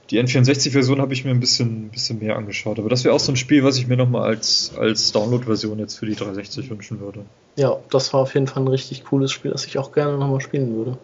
Die 0.09 0.19
N64-Version 0.21 1.01
habe 1.01 1.13
ich 1.13 1.23
mir 1.25 1.31
ein 1.31 1.39
bisschen, 1.39 1.89
bisschen 1.89 2.19
mehr 2.19 2.35
angeschaut, 2.35 2.77
aber 2.77 2.89
das 2.89 3.03
wäre 3.03 3.15
auch 3.15 3.19
so 3.19 3.31
ein 3.31 3.35
Spiel, 3.37 3.63
was 3.63 3.77
ich 3.77 3.87
mir 3.87 3.97
nochmal 3.97 4.27
als, 4.29 4.73
als 4.77 5.11
Download-Version 5.11 5.79
jetzt 5.79 5.97
für 5.97 6.05
die 6.05 6.13
360 6.13 6.69
wünschen 6.69 6.99
würde. 6.99 7.21
Ja, 7.55 7.77
das 7.89 8.13
war 8.13 8.21
auf 8.21 8.33
jeden 8.33 8.47
Fall 8.47 8.63
ein 8.63 8.67
richtig 8.67 9.05
cooles 9.05 9.31
Spiel, 9.31 9.51
das 9.51 9.65
ich 9.65 9.77
auch 9.77 9.91
gerne 9.91 10.17
nochmal 10.17 10.41
spielen 10.41 10.75
würde. 10.75 10.97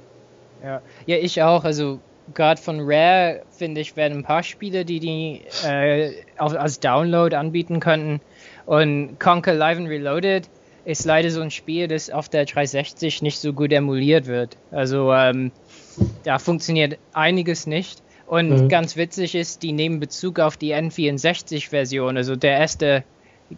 Ja, 0.63 0.81
ja 1.05 1.17
ich 1.17 1.41
auch. 1.41 1.63
Also 1.63 1.99
gerade 2.33 2.61
von 2.61 2.81
Rare 2.81 3.41
finde 3.57 3.81
ich, 3.81 3.95
werden 3.95 4.19
ein 4.19 4.23
paar 4.23 4.43
Spiele, 4.43 4.85
die 4.85 4.99
die 4.99 5.41
äh, 5.65 6.11
auf, 6.37 6.53
als 6.53 6.79
Download 6.79 7.35
anbieten 7.35 7.79
könnten. 7.79 8.19
Und 8.65 9.19
Conquer 9.19 9.55
Live 9.55 9.77
and 9.77 9.87
Reloaded 9.87 10.47
ist 10.89 11.05
leider 11.05 11.29
so 11.29 11.41
ein 11.41 11.51
Spiel, 11.51 11.87
das 11.87 12.09
auf 12.09 12.29
der 12.29 12.45
360 12.45 13.21
nicht 13.21 13.39
so 13.39 13.53
gut 13.53 13.71
emuliert 13.71 14.25
wird. 14.25 14.57
Also 14.71 15.13
ähm, 15.13 15.51
da 16.23 16.39
funktioniert 16.39 16.97
einiges 17.13 17.67
nicht. 17.67 18.01
Und 18.25 18.49
Mhm. 18.49 18.67
ganz 18.69 18.95
witzig 18.95 19.35
ist, 19.35 19.61
die 19.61 19.71
nehmen 19.71 19.99
Bezug 19.99 20.39
auf 20.39 20.57
die 20.57 20.73
N64-Version. 20.73 22.17
Also 22.17 22.35
der 22.35 22.57
erste 22.57 23.03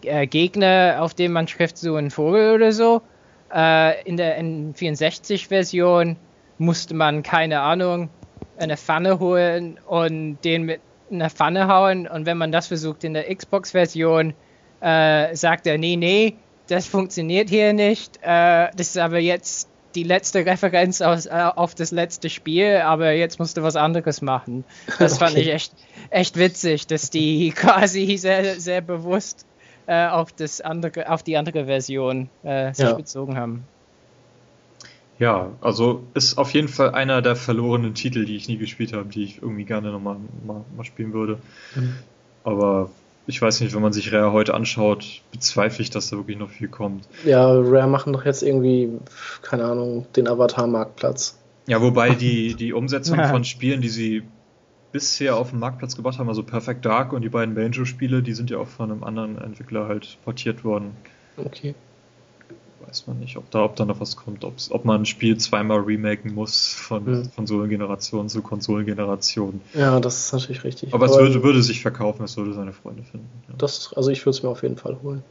äh, 0.02 0.26
Gegner, 0.26 0.98
auf 1.00 1.14
den 1.14 1.32
man 1.32 1.46
trifft, 1.46 1.78
so 1.78 1.96
ein 1.96 2.10
Vogel 2.10 2.54
oder 2.54 2.72
so. 2.72 3.00
Äh, 3.54 4.02
in 4.06 4.16
der 4.18 4.38
N64-Version 4.40 6.16
musste 6.58 6.94
man, 6.94 7.22
keine 7.22 7.60
Ahnung, 7.60 8.10
eine 8.58 8.76
Pfanne 8.76 9.18
holen 9.18 9.78
und 9.86 10.38
den 10.44 10.64
mit 10.64 10.80
einer 11.10 11.30
Pfanne 11.30 11.66
hauen. 11.68 12.06
Und 12.06 12.26
wenn 12.26 12.36
man 12.36 12.52
das 12.52 12.66
versucht 12.66 13.04
in 13.04 13.14
der 13.14 13.34
Xbox-Version, 13.34 14.34
äh, 14.80 15.34
sagt 15.34 15.66
er, 15.66 15.78
nee, 15.78 15.96
nee, 15.96 16.36
das 16.72 16.86
funktioniert 16.86 17.48
hier 17.50 17.72
nicht. 17.72 18.18
Äh, 18.22 18.68
das 18.76 18.88
ist 18.88 18.98
aber 18.98 19.18
jetzt 19.18 19.70
die 19.94 20.04
letzte 20.04 20.46
Referenz 20.46 21.00
aus, 21.02 21.26
äh, 21.26 21.30
auf 21.54 21.74
das 21.74 21.90
letzte 21.90 22.30
Spiel, 22.30 22.78
aber 22.78 23.12
jetzt 23.12 23.38
musst 23.38 23.56
du 23.58 23.62
was 23.62 23.76
anderes 23.76 24.22
machen. 24.22 24.66
Das 24.98 25.18
fand 25.18 25.36
Okay. 25.36 25.40
ich 25.40 25.48
echt, 25.48 25.74
echt 26.10 26.36
witzig, 26.38 26.86
dass 26.86 27.10
die 27.10 27.50
quasi 27.56 28.16
sehr, 28.16 28.58
sehr 28.60 28.80
bewusst 28.82 29.46
äh, 29.86 30.08
auf, 30.08 30.32
das 30.32 30.60
andere, 30.62 31.10
auf 31.10 31.22
die 31.22 31.36
andere 31.36 31.66
Version 31.66 32.30
äh, 32.42 32.72
sich 32.74 32.94
Ja. 32.94 32.96
bezogen 32.96 33.36
haben. 33.36 33.70
Ja, 35.18 35.56
also 35.60 36.10
ist 36.14 36.36
auf 36.38 36.52
jeden 36.52 36.68
Fall 36.68 36.92
einer 36.94 37.22
der 37.22 37.36
verlorenen 37.36 37.94
Titel, 37.94 38.24
die 38.24 38.36
ich 38.36 38.48
nie 38.48 38.56
gespielt 38.58 38.92
habe, 38.92 39.08
die 39.08 39.22
ich 39.24 39.40
irgendwie 39.42 39.64
gerne 39.64 39.92
nochmal 39.92 40.18
mal, 40.44 40.64
mal 40.76 40.84
spielen 40.84 41.12
würde. 41.12 41.42
Mhm. 41.74 42.06
Aber 42.44 42.96
ich 43.26 43.40
weiß 43.40 43.60
nicht, 43.60 43.74
wenn 43.74 43.82
man 43.82 43.92
sich 43.92 44.12
Rare 44.12 44.32
heute 44.32 44.54
anschaut, 44.54 45.22
bezweifle 45.30 45.82
ich, 45.82 45.90
dass 45.90 46.10
da 46.10 46.16
wirklich 46.16 46.38
noch 46.38 46.50
viel 46.50 46.68
kommt. 46.68 47.08
Ja, 47.24 47.46
Rare 47.52 47.86
machen 47.86 48.12
doch 48.12 48.24
jetzt 48.24 48.42
irgendwie, 48.42 48.90
keine 49.42 49.64
Ahnung, 49.64 50.06
den 50.16 50.28
Avatar-Marktplatz. 50.28 51.38
Ja, 51.66 51.80
wobei 51.80 52.10
die, 52.10 52.54
die 52.54 52.72
Umsetzung 52.72 53.18
Ja. 53.22 53.28
von 53.28 53.44
Spielen, 53.44 53.80
die 53.80 53.88
sie 53.88 54.22
bisher 54.90 55.36
auf 55.36 55.50
den 55.50 55.58
Marktplatz 55.60 55.96
gebracht 55.96 56.18
haben, 56.18 56.28
also 56.28 56.42
Perfect 56.42 56.84
Dark 56.84 57.12
und 57.12 57.22
die 57.22 57.28
beiden 57.28 57.54
Banjo-Spiele, 57.54 58.22
die 58.22 58.34
sind 58.34 58.50
ja 58.50 58.58
auch 58.58 58.68
von 58.68 58.90
einem 58.90 59.04
anderen 59.04 59.38
Entwickler 59.38 59.88
halt 59.88 60.18
portiert 60.24 60.64
worden. 60.64 60.96
Okay. 61.36 61.74
Weiß 62.86 63.06
man 63.06 63.18
nicht, 63.20 63.36
ob 63.36 63.50
da, 63.50 63.64
ob 63.64 63.76
da 63.76 63.84
noch 63.84 64.00
was 64.00 64.16
kommt, 64.16 64.44
ob 64.44 64.84
man 64.84 65.02
ein 65.02 65.06
Spiel 65.06 65.36
zweimal 65.38 65.80
remaken 65.80 66.34
muss 66.34 66.74
von 66.74 67.04
Mhm. 67.04 67.30
Konsolengeneration 67.36 68.28
zu 68.28 68.42
Konsolengeneration. 68.42 69.60
Ja, 69.74 69.98
das 70.00 70.26
ist 70.26 70.32
natürlich 70.32 70.64
richtig. 70.64 70.92
Aber 70.92 71.06
es 71.06 71.16
würde, 71.16 71.42
würde 71.42 71.62
sich 71.62 71.80
verkaufen, 71.80 72.24
es 72.24 72.36
würde 72.36 72.52
seine 72.54 72.72
Freunde 72.72 73.02
finden. 73.04 73.28
Ja, 73.48 73.54
Das, 73.58 73.92
also 73.94 74.10
ich 74.10 74.20
würde 74.26 74.36
es 74.36 74.42
mir 74.42 74.48
auf 74.50 74.62
jeden 74.62 74.76
Fall 74.76 74.96
holen. 75.02 75.22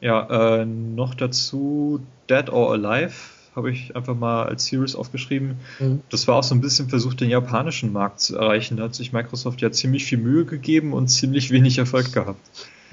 ja 0.00 0.58
äh, 0.60 0.64
noch 0.64 1.14
dazu 1.14 2.00
Dead 2.28 2.48
or 2.50 2.72
Alive 2.72 3.14
habe 3.56 3.70
ich 3.72 3.96
einfach 3.96 4.14
mal 4.14 4.44
als 4.44 4.66
Series 4.66 4.94
aufgeschrieben. 4.94 5.56
Mhm. 5.80 6.02
Das 6.08 6.28
war 6.28 6.36
auch 6.36 6.44
so 6.44 6.54
ein 6.54 6.60
bisschen 6.60 6.88
versucht, 6.88 7.20
den 7.20 7.30
japanischen 7.30 7.92
Markt 7.92 8.20
zu 8.20 8.36
erreichen. 8.36 8.76
Da 8.76 8.84
hat 8.84 8.94
sich 8.94 9.12
Microsoft 9.12 9.60
ja 9.60 9.72
ziemlich 9.72 10.04
viel 10.04 10.18
Mühe 10.18 10.44
gegeben 10.44 10.92
und 10.92 11.08
ziemlich 11.08 11.50
wenig 11.50 11.76
Erfolg 11.78 12.12
gehabt. 12.12 12.38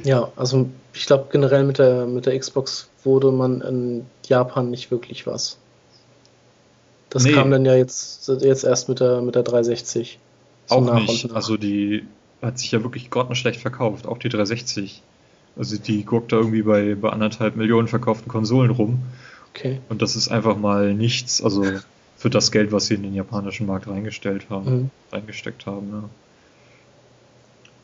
Ja, 0.03 0.31
also 0.35 0.69
ich 0.93 1.05
glaube 1.05 1.27
generell 1.31 1.63
mit 1.63 1.79
der, 1.79 2.05
mit 2.05 2.25
der 2.25 2.37
Xbox 2.37 2.89
wurde 3.03 3.31
man 3.31 3.61
in 3.61 4.05
Japan 4.27 4.69
nicht 4.69 4.91
wirklich 4.91 5.25
was. 5.27 5.57
Das 7.09 7.23
Nee. 7.23 7.31
kam 7.33 7.49
dann 7.51 7.65
ja 7.65 7.75
jetzt, 7.75 8.27
jetzt 8.27 8.63
erst 8.63 8.89
mit 8.89 8.99
der, 8.99 9.21
mit 9.21 9.35
der 9.35 9.43
360. 9.43 10.19
so 10.67 10.75
auch 10.75 10.81
nach 10.85 10.99
nicht. 11.01 11.31
Also 11.31 11.57
die 11.57 12.05
hat 12.41 12.59
sich 12.59 12.71
ja 12.71 12.83
wirklich 12.83 13.09
grottenschlecht 13.09 13.61
verkauft, 13.61 14.05
auch 14.07 14.17
die 14.17 14.29
360. 14.29 15.01
Also 15.57 15.77
die 15.77 16.03
guckt 16.05 16.31
da 16.31 16.35
irgendwie 16.37 16.61
bei, 16.61 16.93
bei 16.95 17.09
anderthalb 17.09 17.55
Millionen 17.55 17.87
verkauften 17.87 18.27
Konsolen 18.27 18.69
rum. 18.71 18.99
okay. 19.49 19.79
Und 19.89 20.01
das 20.01 20.15
ist 20.15 20.27
einfach 20.29 20.57
mal 20.57 20.93
nichts, 20.93 21.41
also 21.41 21.63
für 22.17 22.29
das 22.29 22.51
Geld, 22.51 22.71
was 22.71 22.87
sie 22.87 22.95
in 22.95 23.03
den 23.03 23.13
japanischen 23.15 23.65
Markt 23.65 23.87
reingestellt 23.87 24.47
haben, 24.49 24.71
Mhm. 24.71 24.89
reingesteckt 25.11 25.65
haben. 25.65 25.89
Ja, 25.91 26.03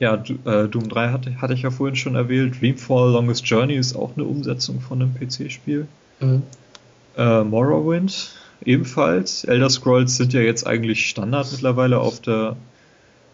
ja 0.03 0.15
äh, 0.15 0.67
Doom 0.67 0.89
3 0.89 1.09
hatte, 1.09 1.41
hatte 1.41 1.53
ich 1.53 1.61
ja 1.63 1.71
vorhin 1.71 1.95
schon 1.95 2.15
erwähnt. 2.15 2.61
Dreamfall 2.61 3.13
Longest 3.13 3.45
Journey 3.47 3.75
ist 3.75 3.95
auch 3.95 4.11
eine 4.15 4.25
Umsetzung 4.25 4.81
von 4.81 5.01
einem 5.01 5.13
PC-Spiel. 5.15 5.87
Mhm. 6.19 6.43
Äh, 7.17 7.43
Morrowind 7.43 8.31
ebenfalls. 8.65 9.43
Elder 9.45 9.69
Scrolls 9.69 10.17
sind 10.17 10.33
ja 10.33 10.41
jetzt 10.41 10.67
eigentlich 10.67 11.09
Standard 11.09 11.51
mittlerweile 11.51 11.99
auf 11.99 12.19
der 12.19 12.55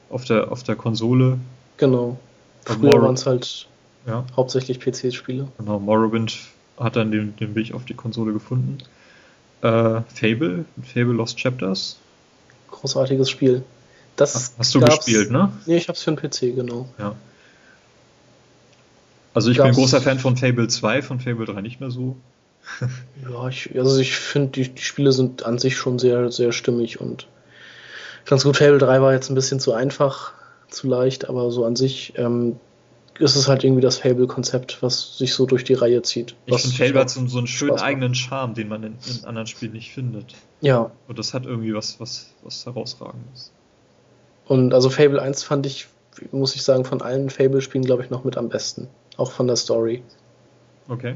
auf 0.10 0.26
der 0.26 0.52
auf 0.52 0.64
der 0.64 0.76
Konsole. 0.76 1.38
Genau. 1.78 2.18
Früher 2.66 3.02
waren 3.02 3.16
es 3.16 3.26
halt 3.26 3.68
Ja, 4.06 4.26
hauptsächlich 4.36 4.80
PC-Spiele. 4.80 5.48
genau. 5.58 5.80
Morrowind 5.80 6.38
hat 6.78 6.96
dann 6.96 7.12
den, 7.12 7.36
den 7.38 7.56
Weg 7.56 7.74
auf 7.74 7.86
die 7.86 7.94
Konsole 7.94 8.32
gefunden. 8.32 8.78
Äh, 9.62 10.02
Fable, 10.14 10.66
Fable 10.84 11.14
Lost 11.14 11.38
Chapters. 11.38 11.98
Großartiges 12.72 13.30
Spiel. 13.30 13.64
Das 14.20 14.36
Hast, 14.36 14.60
hast 14.60 14.76
du 14.76 14.82
gespielt, 14.82 15.32
ne? 15.32 15.54
Nee, 15.66 15.78
ich 15.78 15.88
hab's 15.88 16.04
für 16.04 16.12
den 16.12 16.18
PC, 16.18 16.54
genau. 16.54 16.90
Ja. 16.98 17.16
Also 19.34 19.50
ich 19.50 19.58
bin 19.58 19.68
Gab's- 19.68 19.78
großer 19.78 20.02
Fan 20.02 20.20
von 20.20 20.36
Fable 20.36 20.68
2, 20.68 21.02
von 21.02 21.22
Fable 21.22 21.46
3 21.46 21.62
nicht 21.62 21.80
mehr 21.80 21.90
so. 21.90 22.18
Ja, 23.30 23.48
ich, 23.48 23.78
also 23.78 23.98
ich 23.98 24.16
finde, 24.16 24.50
die, 24.50 24.70
die 24.70 24.82
Spiele 24.82 25.14
sind 25.14 25.44
an 25.44 25.58
sich 25.58 25.78
schon 25.78 26.00
sehr, 26.00 26.32
sehr 26.32 26.52
stimmig 26.52 27.00
und 27.00 27.28
ganz 28.26 28.44
gut. 28.44 28.58
Fable 28.58 28.78
3 28.78 29.02
war 29.02 29.14
jetzt 29.14 29.30
ein 29.30 29.36
bisschen 29.36 29.62
zu 29.62 29.74
einfach, 29.74 30.34
zu 30.68 30.88
leicht, 30.88 31.30
aber 31.30 31.50
so 31.50 31.66
an 31.66 31.78
sich 31.78 32.14
ähm, 32.18 32.58
ist 33.20 33.38
es 33.38 33.48
halt 33.48 33.64
irgendwie 33.64 33.82
das 33.82 34.00
Fable-Konzept, 34.00 34.82
was 34.82 35.18
sich 35.18 35.34
so 35.34 35.46
durch 35.46 35.64
die 35.64 35.74
Reihe 35.74 36.02
zieht. 36.02 36.36
Ich 36.46 36.62
finde 36.62 36.76
Fable 36.76 37.00
hat 37.00 37.10
so, 37.10 37.26
so 37.28 37.38
einen 37.38 37.48
schönen 37.48 37.78
eigenen 37.78 38.16
Charme, 38.16 38.54
den 38.54 38.68
man 38.68 38.84
in, 38.84 38.98
in, 39.08 39.26
anderen 39.26 39.48
Spielen 39.48 39.72
nicht 39.72 39.92
findet. 39.92 40.36
Ja. 40.60 40.92
Und 41.08 41.18
das 41.18 41.34
hat 41.34 41.46
irgendwie 41.46 41.74
was, 41.74 42.00
was, 42.02 42.34
was 42.44 42.66
herausragendes. 42.66 43.52
Und 44.50 44.74
also 44.74 44.90
Fable 44.90 45.22
1 45.22 45.44
fand 45.44 45.68
ich, 45.68 45.88
muss 46.32 46.56
ich 46.56 46.64
sagen, 46.64 46.84
von 46.84 47.04
allen 47.04 47.30
Fable-Spielen, 47.30 47.86
glaube 47.86 48.04
ich, 48.04 48.10
noch 48.10 48.24
mit 48.24 48.36
am 48.36 48.50
besten. 48.50 48.88
Auch 49.16 49.32
von 49.32 49.46
der 49.46 49.56
Story. 49.56 50.02
Okay. 50.88 51.16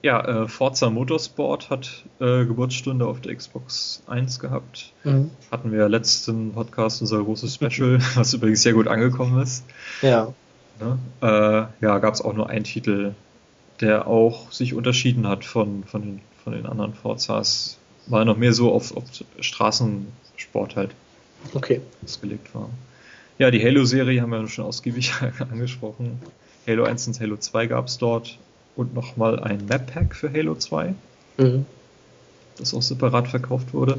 Ja, 0.00 0.44
äh, 0.44 0.48
Forza 0.48 0.88
Motorsport 0.88 1.68
hat 1.68 2.04
äh, 2.20 2.44
Geburtsstunde 2.44 3.06
auf 3.06 3.20
der 3.20 3.34
Xbox 3.34 4.04
1 4.06 4.38
gehabt. 4.38 4.92
Mhm. 5.02 5.32
Hatten 5.50 5.72
wir 5.72 5.88
letzten 5.88 6.52
Podcast 6.52 7.00
unser 7.00 7.24
großes 7.24 7.56
Special, 7.56 7.98
was 8.14 8.34
übrigens 8.34 8.62
sehr 8.62 8.74
gut 8.74 8.86
angekommen 8.86 9.42
ist. 9.42 9.64
Ja. 10.00 10.32
Ne? 10.78 10.96
Äh, 11.20 11.84
ja, 11.84 11.98
gab 11.98 12.14
es 12.14 12.22
auch 12.22 12.34
nur 12.34 12.48
einen 12.48 12.64
Titel, 12.64 13.14
der 13.80 14.06
auch 14.06 14.52
sich 14.52 14.74
unterschieden 14.74 15.26
hat 15.26 15.44
von, 15.44 15.82
von, 15.82 16.02
den, 16.02 16.20
von 16.44 16.52
den 16.52 16.66
anderen 16.66 16.94
Forzas. 16.94 17.78
War 18.06 18.24
noch 18.24 18.36
mehr 18.36 18.52
so 18.52 18.72
auf, 18.72 18.96
auf 18.96 19.06
Straßensport 19.40 20.76
halt 20.76 20.94
okay. 21.54 21.80
ausgelegt 22.04 22.54
war. 22.54 22.70
Ja, 23.38 23.50
die 23.50 23.62
Halo-Serie 23.62 24.20
haben 24.20 24.30
wir 24.30 24.46
schon 24.48 24.66
ausgiebig 24.66 25.12
angesprochen. 25.38 26.20
Halo 26.66 26.84
1 26.84 27.06
und 27.08 27.20
Halo 27.20 27.36
2 27.36 27.66
gab 27.66 27.86
es 27.86 27.98
dort 27.98 28.38
und 28.76 28.94
nochmal 28.94 29.40
ein 29.40 29.66
Map-Pack 29.66 30.14
für 30.14 30.32
Halo 30.32 30.54
2, 30.54 30.94
mhm. 31.38 31.66
das 32.58 32.74
auch 32.74 32.82
separat 32.82 33.28
verkauft 33.28 33.72
wurde. 33.72 33.98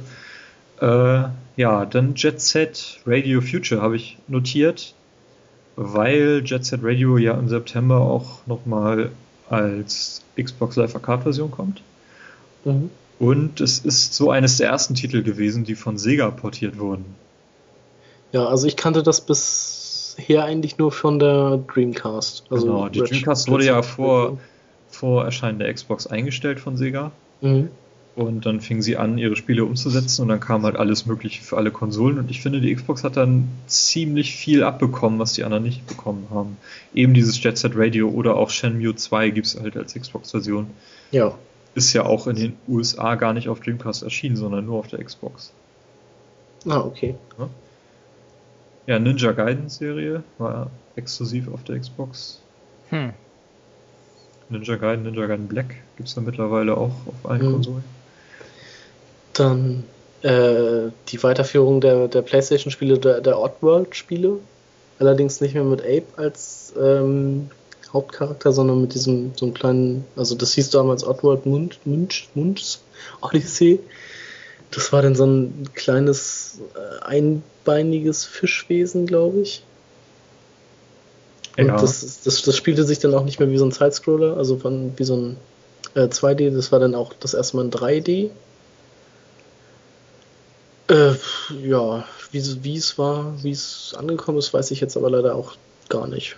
Äh, 0.80 1.24
ja, 1.58 1.86
dann 1.86 2.16
Jet 2.16 2.42
Set 2.42 3.00
Radio 3.06 3.42
Future 3.42 3.82
habe 3.82 3.96
ich 3.96 4.18
notiert, 4.28 4.94
weil 5.76 6.44
Jet 6.46 6.66
Set 6.66 6.82
Radio 6.84 7.18
ja 7.18 7.34
im 7.34 7.50
September 7.50 8.00
auch 8.00 8.46
nochmal 8.48 9.12
als 9.50 10.24
Xbox 10.42 10.76
Live 10.76 10.96
Arcade 10.96 11.24
Version 11.24 11.52
kommt. 11.52 11.82
Mhm. 12.64 12.90
Und 13.20 13.62
es 13.62 13.80
ist 13.80 14.16
so 14.16 14.32
eines 14.32 14.58
der 14.58 14.70
ersten 14.70 14.96
Titel 14.96 15.22
gewesen, 15.22 15.64
die 15.64 15.76
von 15.76 15.98
Sega 15.98 16.32
portiert 16.32 16.80
wurden. 16.80 17.06
Ja, 18.32 18.46
also 18.46 18.68
ich 18.68 18.76
kannte 18.76 19.04
das 19.04 19.22
bisher 19.22 20.46
eigentlich 20.46 20.78
nur 20.78 20.92
von 20.92 21.20
der 21.20 21.60
Dreamcast. 21.74 22.46
Also 22.50 22.66
genau, 22.66 22.90
die 22.90 23.00
Red 23.00 23.12
Dreamcast 23.12 23.50
wurde 23.50 23.66
ja 23.66 23.82
vor, 23.82 24.38
vor 24.90 25.26
Erscheinen 25.26 25.60
der 25.60 25.74
Xbox 25.74 26.08
eingestellt 26.08 26.60
von 26.60 26.78
Sega. 26.78 27.12
Mhm. 27.42 27.70
Und 28.14 28.46
dann 28.46 28.60
fingen 28.60 28.82
sie 28.82 28.98
an, 28.98 29.18
ihre 29.18 29.38
Spiele 29.38 29.64
umzusetzen 29.64 30.24
und 30.24 30.28
dann 30.28 30.42
kam 30.42 30.64
halt 30.64 30.76
alles 30.76 31.06
Mögliche 31.06 31.42
für 31.42 31.56
alle 31.56 31.72
Konsolen. 31.72 32.20
Und 32.20 32.30
ich 32.30 32.42
finde, 32.42 32.60
die 32.60 32.76
Xbox 32.76 33.06
hat 33.06 33.16
dann 33.16 33.48
ziemlich 33.68 34.36
viel 34.36 34.64
abbekommen, 34.64 35.18
was 35.18 35.34
die 35.34 35.46
anderen 35.46 35.64
nicht 35.64 35.88
bekommen 35.88 36.28
haben. 36.30 36.58
Eben 36.94 37.14
dieses 37.14 37.42
Jet 37.42 37.58
Set 37.58 37.72
Radio 37.76 38.10
oder 38.10 38.36
auch 38.36 38.50
Shenmue 38.50 38.96
2 38.96 39.30
gibt 39.30 39.48
es 39.48 39.60
halt 39.60 39.78
als 39.78 39.94
Xbox-Version. 39.94 40.68
Ja. 41.12 41.36
Ist 41.74 41.94
ja 41.94 42.06
auch 42.06 42.28
in 42.28 42.36
den 42.36 42.54
USA 42.68 43.16
gar 43.16 43.32
nicht 43.32 43.48
auf 43.48 43.62
Dreamcast 43.62 44.04
erschienen, 44.04 44.36
sondern 44.36 44.66
nur 44.66 44.80
auf 44.80 44.88
der 44.88 45.02
Xbox. 45.02 45.54
Ah, 46.68 46.82
okay. 46.82 47.16
Ja, 47.40 47.50
ja 48.92 49.00
Ninja 49.00 49.32
Gaiden 49.32 49.70
Serie 49.70 50.22
war 50.38 50.70
exklusiv 50.98 51.48
auf 51.48 51.64
der 51.64 51.80
Xbox. 51.80 52.42
Hm. 52.90 53.14
Ninja 54.50 54.76
Gaiden, 54.76 55.04
Ninja 55.06 55.28
Gaiden 55.28 55.48
Black 55.48 55.76
gibt 55.96 56.10
es 56.10 56.16
da 56.16 56.20
mittlerweile 56.20 56.76
auch 56.76 56.92
auf 57.08 57.30
allen 57.30 57.48
mhm. 57.48 57.52
Konsolen. 57.54 57.84
Dann 59.32 59.84
äh, 60.24 60.92
die 61.08 61.24
Weiterführung 61.24 61.80
der, 61.80 62.10
der 62.10 62.22
PlayStation-Spiele, 62.22 63.00
der, 63.00 63.22
der 63.22 63.40
Oddworld-Spiele. 63.40 64.40
Allerdings 65.00 65.40
nicht 65.40 65.54
mehr 65.54 65.64
mit 65.64 65.82
Ape 65.82 66.04
als 66.18 66.74
ähm, 66.78 67.50
Hauptcharakter, 67.94 68.52
sondern 68.52 68.82
mit 68.82 68.94
diesem 68.94 69.32
so 69.38 69.46
einem 69.46 69.54
kleinen, 69.54 70.06
also 70.18 70.36
das 70.36 70.54
hieß 70.54 70.70
damals 70.70 71.08
Oddworld 71.08 71.46
Mund, 71.46 71.80
Mund, 71.86 72.28
Mund 72.36 72.80
Odyssey. 73.22 73.80
Das 74.72 74.94
war 74.94 75.02
dann 75.02 75.16
so 75.16 75.26
ein 75.26 75.70
kleines 75.74 76.60
äh, 76.76 77.04
einbeiniges 77.04 78.26
Fischwesen, 78.26 79.06
glaube 79.06 79.42
ich. 79.42 79.64
Und 81.58 81.68
ja. 81.68 81.78
das, 81.78 82.22
das, 82.24 82.42
das 82.42 82.56
spielte 82.56 82.86
sich 82.86 83.00
dann 83.00 83.14
auch 83.14 83.26
nicht 83.26 83.40
mehr 83.40 83.50
wie 83.50 83.58
so 83.58 83.66
ein 83.66 83.72
Sidescroller, 83.72 84.38
also 84.38 84.58
von, 84.58 84.94
wie 84.98 85.04
so 85.04 85.18
ein 85.18 85.38
äh, 85.96 86.06
2D, 86.06 86.56
das 86.56 86.72
war 86.72 86.80
dann 86.80 86.96
auch 86.96 87.14
das 87.20 87.34
erste 87.34 87.58
Mal 87.58 87.66
ein 87.66 87.72
3D. 87.72 88.30
Äh, 90.90 91.14
ja, 91.62 92.06
wie, 92.32 92.78
es 92.78 92.98
war, 92.98 93.34
wie 93.44 93.52
es 93.52 93.94
angekommen 93.98 94.38
ist, 94.38 94.54
weiß 94.54 94.72
ich 94.72 94.80
jetzt 94.80 94.96
aber 94.96 95.10
leider 95.10 95.36
auch 95.36 95.56
gar 95.90 96.08
nicht. 96.08 96.38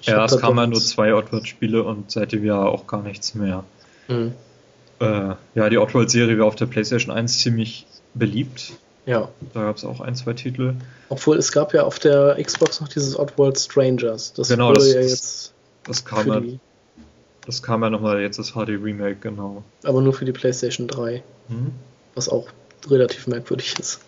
Ich 0.00 0.08
ja, 0.08 0.24
es 0.24 0.36
kamen 0.38 0.58
ja 0.58 0.66
nur 0.66 0.80
zwei 0.80 1.14
Oddworld-Spiele 1.14 1.82
und 1.82 2.10
seitdem 2.10 2.44
ja 2.44 2.64
auch 2.64 2.86
gar 2.86 3.02
nichts 3.02 3.34
mehr. 3.34 3.64
Mhm. 4.08 4.34
Äh, 5.02 5.34
ja, 5.54 5.68
die 5.68 5.78
Oddworld-Serie 5.78 6.38
war 6.38 6.46
auf 6.46 6.54
der 6.54 6.66
PlayStation 6.66 7.14
1 7.14 7.38
ziemlich 7.40 7.86
beliebt. 8.14 8.72
Ja. 9.04 9.28
Da 9.52 9.64
gab 9.64 9.76
es 9.76 9.84
auch 9.84 10.00
ein, 10.00 10.14
zwei 10.14 10.32
Titel. 10.32 10.74
Obwohl 11.08 11.36
es 11.36 11.50
gab 11.50 11.74
ja 11.74 11.82
auf 11.82 11.98
der 11.98 12.38
Xbox 12.40 12.80
noch 12.80 12.88
dieses 12.88 13.18
Oddworld 13.18 13.58
Strangers. 13.58 14.32
Das 14.34 14.48
genau, 14.48 14.72
das, 14.72 14.92
ja 14.92 15.00
jetzt. 15.00 15.52
Das 15.84 16.04
kam 16.04 16.28
ja, 16.28 16.40
das 17.44 17.62
kam 17.62 17.82
ja 17.82 17.90
nochmal 17.90 18.20
jetzt 18.20 18.38
das 18.38 18.52
HD 18.52 18.70
Remake, 18.80 19.16
genau. 19.16 19.64
Aber 19.82 20.00
nur 20.00 20.12
für 20.12 20.24
die 20.24 20.32
PlayStation 20.32 20.86
3. 20.86 21.22
Mhm. 21.48 21.72
Was 22.14 22.28
auch 22.28 22.48
relativ 22.88 23.26
merkwürdig 23.26 23.78
ist. 23.78 24.00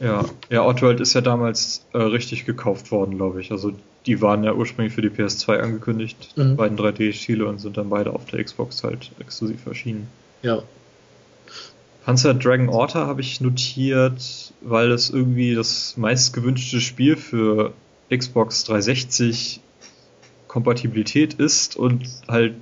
Ja, 0.00 0.24
ja, 0.50 0.64
Oddworld 0.64 1.00
ist 1.00 1.14
ja 1.14 1.20
damals 1.20 1.84
äh, 1.92 1.98
richtig 1.98 2.44
gekauft 2.44 2.90
worden, 2.90 3.16
glaube 3.16 3.40
ich. 3.40 3.50
Also 3.50 3.72
die 4.08 4.22
waren 4.22 4.42
ja 4.42 4.54
ursprünglich 4.54 4.94
für 4.94 5.02
die 5.02 5.10
PS2 5.10 5.58
angekündigt, 5.58 6.32
mhm. 6.34 6.50
die 6.50 6.54
beiden 6.54 6.78
3D-Spiele 6.78 7.46
und 7.46 7.60
sind 7.60 7.76
dann 7.76 7.90
beide 7.90 8.14
auf 8.14 8.24
der 8.24 8.42
Xbox 8.42 8.82
halt 8.82 9.12
exklusiv 9.20 9.66
erschienen. 9.66 10.08
Ja. 10.42 10.62
Panzer 12.06 12.32
Dragon 12.32 12.70
Orta 12.70 13.06
habe 13.06 13.20
ich 13.20 13.42
notiert, 13.42 14.54
weil 14.62 14.88
das 14.88 15.10
irgendwie 15.10 15.54
das 15.54 15.98
meistgewünschte 15.98 16.80
Spiel 16.80 17.16
für 17.16 17.74
Xbox 18.10 18.64
360 18.64 19.60
Kompatibilität 20.46 21.34
ist 21.34 21.76
und 21.76 22.08
halt 22.26 22.54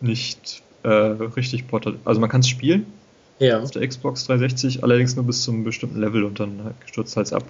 nicht 0.00 0.62
äh, 0.84 0.88
richtig 0.88 1.66
portal. 1.66 1.96
Also 2.04 2.20
man 2.20 2.30
kann 2.30 2.42
es 2.42 2.48
spielen 2.48 2.86
ja. 3.40 3.60
auf 3.60 3.72
der 3.72 3.84
Xbox 3.86 4.26
360, 4.26 4.84
allerdings 4.84 5.16
nur 5.16 5.24
bis 5.24 5.42
zu 5.42 5.50
einem 5.50 5.64
bestimmten 5.64 6.00
Level 6.00 6.22
und 6.22 6.38
dann 6.38 6.62
halt 6.62 6.76
stürzt 6.86 7.16
halt 7.16 7.32
ab. 7.32 7.42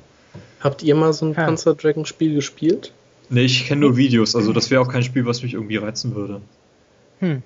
Habt 0.60 0.82
ihr 0.82 0.94
mal 0.94 1.12
so 1.12 1.26
ein 1.26 1.34
ja. 1.34 1.44
Panzer 1.44 1.74
Dragon 1.74 2.06
Spiel 2.06 2.34
gespielt? 2.34 2.94
Nee, 3.32 3.46
ich 3.46 3.64
kenne 3.64 3.80
nur 3.80 3.96
Videos, 3.96 4.36
also 4.36 4.52
das 4.52 4.70
wäre 4.70 4.82
auch 4.82 4.88
kein 4.88 5.02
Spiel, 5.02 5.24
was 5.24 5.42
mich 5.42 5.54
irgendwie 5.54 5.78
reizen 5.78 6.14
würde. 6.14 6.42
Hm. 7.20 7.42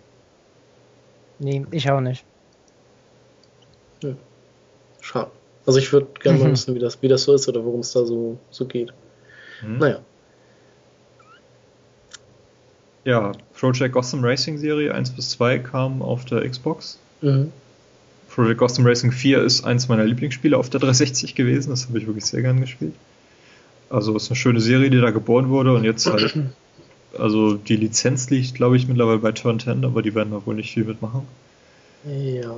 Nee, 1.39 1.65
ich 1.71 1.89
auch 1.89 2.01
nicht. 2.01 2.25
Ja. 4.03 4.17
Schade. 5.01 5.31
Also 5.65 5.79
ich 5.79 5.93
würde 5.93 6.09
gerne 6.21 6.41
mal 6.41 6.51
wissen, 6.51 6.75
wie 6.75 6.81
das, 6.81 7.01
wie 7.03 7.09
das 7.09 7.23
so 7.23 7.35
ist 7.35 7.49
oder 7.49 7.65
worum 7.65 7.81
es 7.81 7.93
da 7.93 8.05
so, 8.05 8.37
so 8.51 8.67
geht. 8.67 8.93
Mhm. 9.63 9.79
Naja. 9.79 10.01
Ja, 13.05 13.31
Project 13.55 13.93
Gotham 13.93 14.25
Racing 14.25 14.59
Serie 14.59 14.93
1 14.93 15.11
bis 15.11 15.31
2 15.31 15.61
kam 15.61 16.03
auf 16.03 16.25
der 16.25 16.49
Xbox. 16.49 16.99
Mhm. 17.21 17.53
Project 18.29 18.59
Gotham 18.59 18.85
Racing 18.85 19.13
4 19.13 19.41
ist 19.45 19.65
eins 19.65 19.87
meiner 19.87 20.05
Lieblingsspiele 20.05 20.59
auf 20.59 20.69
der 20.69 20.81
360 20.81 21.37
gewesen. 21.37 21.71
Das 21.71 21.87
habe 21.87 21.97
ich 21.99 22.09
wirklich 22.09 22.25
sehr 22.25 22.43
gern 22.43 22.61
gespielt. 22.61 22.95
Also 23.89 24.17
es 24.17 24.25
ist 24.25 24.31
eine 24.31 24.37
schöne 24.37 24.61
Serie, 24.61 24.91
die 24.91 25.01
da 25.01 25.11
geboren 25.11 25.49
wurde 25.49 25.73
und 25.75 25.85
jetzt 25.85 26.07
halt. 26.07 26.37
Also 27.17 27.55
die 27.55 27.77
Lizenz 27.77 28.29
liegt, 28.29 28.55
glaube 28.55 28.77
ich, 28.77 28.89
mittlerweile 28.89 29.19
bei 29.19 29.33
Turn 29.33 29.59
10, 29.59 29.85
aber 29.85 30.03
die 30.03 30.15
werden 30.15 30.33
da 30.33 30.45
wohl 30.45 30.55
nicht 30.55 30.73
viel 30.73 30.85
mitmachen. 30.85 31.23
Ja. 32.05 32.55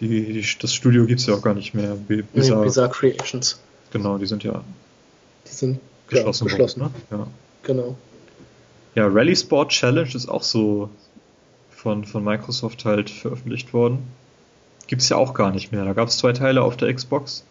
Die, 0.00 0.32
die, 0.32 0.44
das 0.58 0.74
Studio 0.74 1.06
gibt 1.06 1.20
es 1.20 1.26
ja 1.26 1.34
auch 1.34 1.42
gar 1.42 1.54
nicht 1.54 1.74
mehr. 1.74 1.94
Bizarre, 1.94 2.60
nee, 2.60 2.66
Bizarre 2.66 2.90
Creations. 2.90 3.60
Genau, 3.92 4.18
die 4.18 4.26
sind 4.26 4.42
ja 4.42 4.62
die 5.46 5.54
sind 5.54 5.80
geschlossen. 6.08 6.46
Ja, 6.46 6.52
geschlossen. 6.52 6.80
Worden, 6.80 6.92
ne? 7.10 7.18
ja. 7.18 7.26
Genau. 7.62 7.96
Ja, 8.94 9.06
Rally 9.06 9.36
Sport 9.36 9.70
Challenge 9.70 10.10
ist 10.14 10.28
auch 10.28 10.42
so 10.42 10.90
von, 11.70 12.04
von 12.04 12.24
Microsoft 12.24 12.84
halt 12.84 13.10
veröffentlicht 13.10 13.72
worden. 13.72 13.98
Gibt 14.86 15.02
es 15.02 15.08
ja 15.08 15.16
auch 15.16 15.34
gar 15.34 15.52
nicht 15.52 15.70
mehr. 15.72 15.84
Da 15.84 15.92
gab 15.92 16.08
es 16.08 16.18
zwei 16.18 16.32
Teile 16.32 16.62
auf 16.62 16.76
der 16.76 16.92
Xbox. 16.92 17.44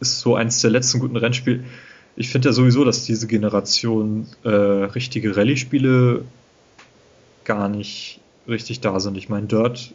Ist 0.00 0.20
so 0.20 0.34
eins 0.34 0.60
der 0.60 0.70
letzten 0.70 0.98
guten 0.98 1.16
Rennspiele. 1.16 1.64
Ich 2.16 2.30
finde 2.30 2.48
ja 2.48 2.52
sowieso, 2.52 2.84
dass 2.84 3.04
diese 3.04 3.26
Generation 3.26 4.26
äh, 4.42 4.48
richtige 4.48 5.36
Rallye-Spiele 5.36 6.24
gar 7.44 7.68
nicht 7.68 8.20
richtig 8.48 8.80
da 8.80 9.00
sind. 9.00 9.16
Ich 9.16 9.28
meine, 9.28 9.46
Dirt 9.46 9.92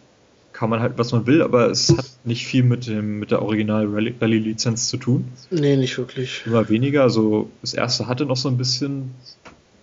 kann 0.54 0.70
man 0.70 0.82
halt, 0.82 0.98
was 0.98 1.12
man 1.12 1.26
will, 1.26 1.42
aber 1.42 1.70
es 1.70 1.90
hat 1.90 2.06
nicht 2.24 2.46
viel 2.46 2.64
mit, 2.64 2.88
dem, 2.88 3.20
mit 3.20 3.32
der 3.32 3.42
Original-Rallye-Lizenz 3.42 4.90
zu 4.90 4.98
tun. 4.98 5.26
Nee, 5.50 5.76
nicht 5.78 5.98
wirklich. 5.98 6.44
Immer 6.46 6.70
weniger. 6.70 7.04
Also 7.04 7.50
das 7.62 7.74
erste 7.74 8.08
hatte 8.08 8.26
noch 8.26 8.38
so 8.38 8.50
ein 8.50 8.58
bisschen, 8.58 9.12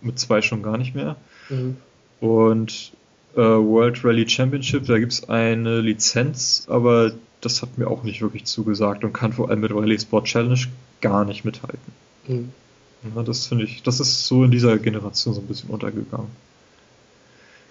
mit 0.02 0.18
zwei 0.18 0.42
schon 0.42 0.62
gar 0.62 0.78
nicht 0.78 0.94
mehr. 0.94 1.16
Mhm. 1.48 1.76
Und 2.20 2.92
äh, 3.34 3.40
World 3.40 4.05
Rally 4.05 4.28
Championship, 4.28 4.86
da 4.86 4.98
gibt 4.98 5.12
es 5.12 5.28
eine 5.28 5.80
Lizenz, 5.80 6.66
aber 6.68 7.12
das 7.41 7.62
hat 7.62 7.78
mir 7.78 7.89
auch 7.89 8.02
nicht 8.02 8.20
wirklich 8.20 8.44
zugesagt 8.44 9.05
und 9.05 9.12
kann 9.12 9.33
vor 9.33 9.49
allem 9.49 9.60
mit 9.60 9.73
Rally 9.73 9.99
Sport 9.99 10.26
Challenge 10.26 10.58
gar 11.00 11.25
nicht 11.25 11.44
mithalten. 11.44 11.92
Mhm. 12.26 12.52
Ja, 13.15 13.23
das 13.23 13.47
finde 13.47 13.65
ich, 13.65 13.83
das 13.83 14.00
ist 14.00 14.26
so 14.26 14.44
in 14.44 14.50
dieser 14.50 14.76
Generation 14.78 15.34
so 15.34 15.41
ein 15.41 15.47
bisschen 15.47 15.70
untergegangen. 15.70 16.28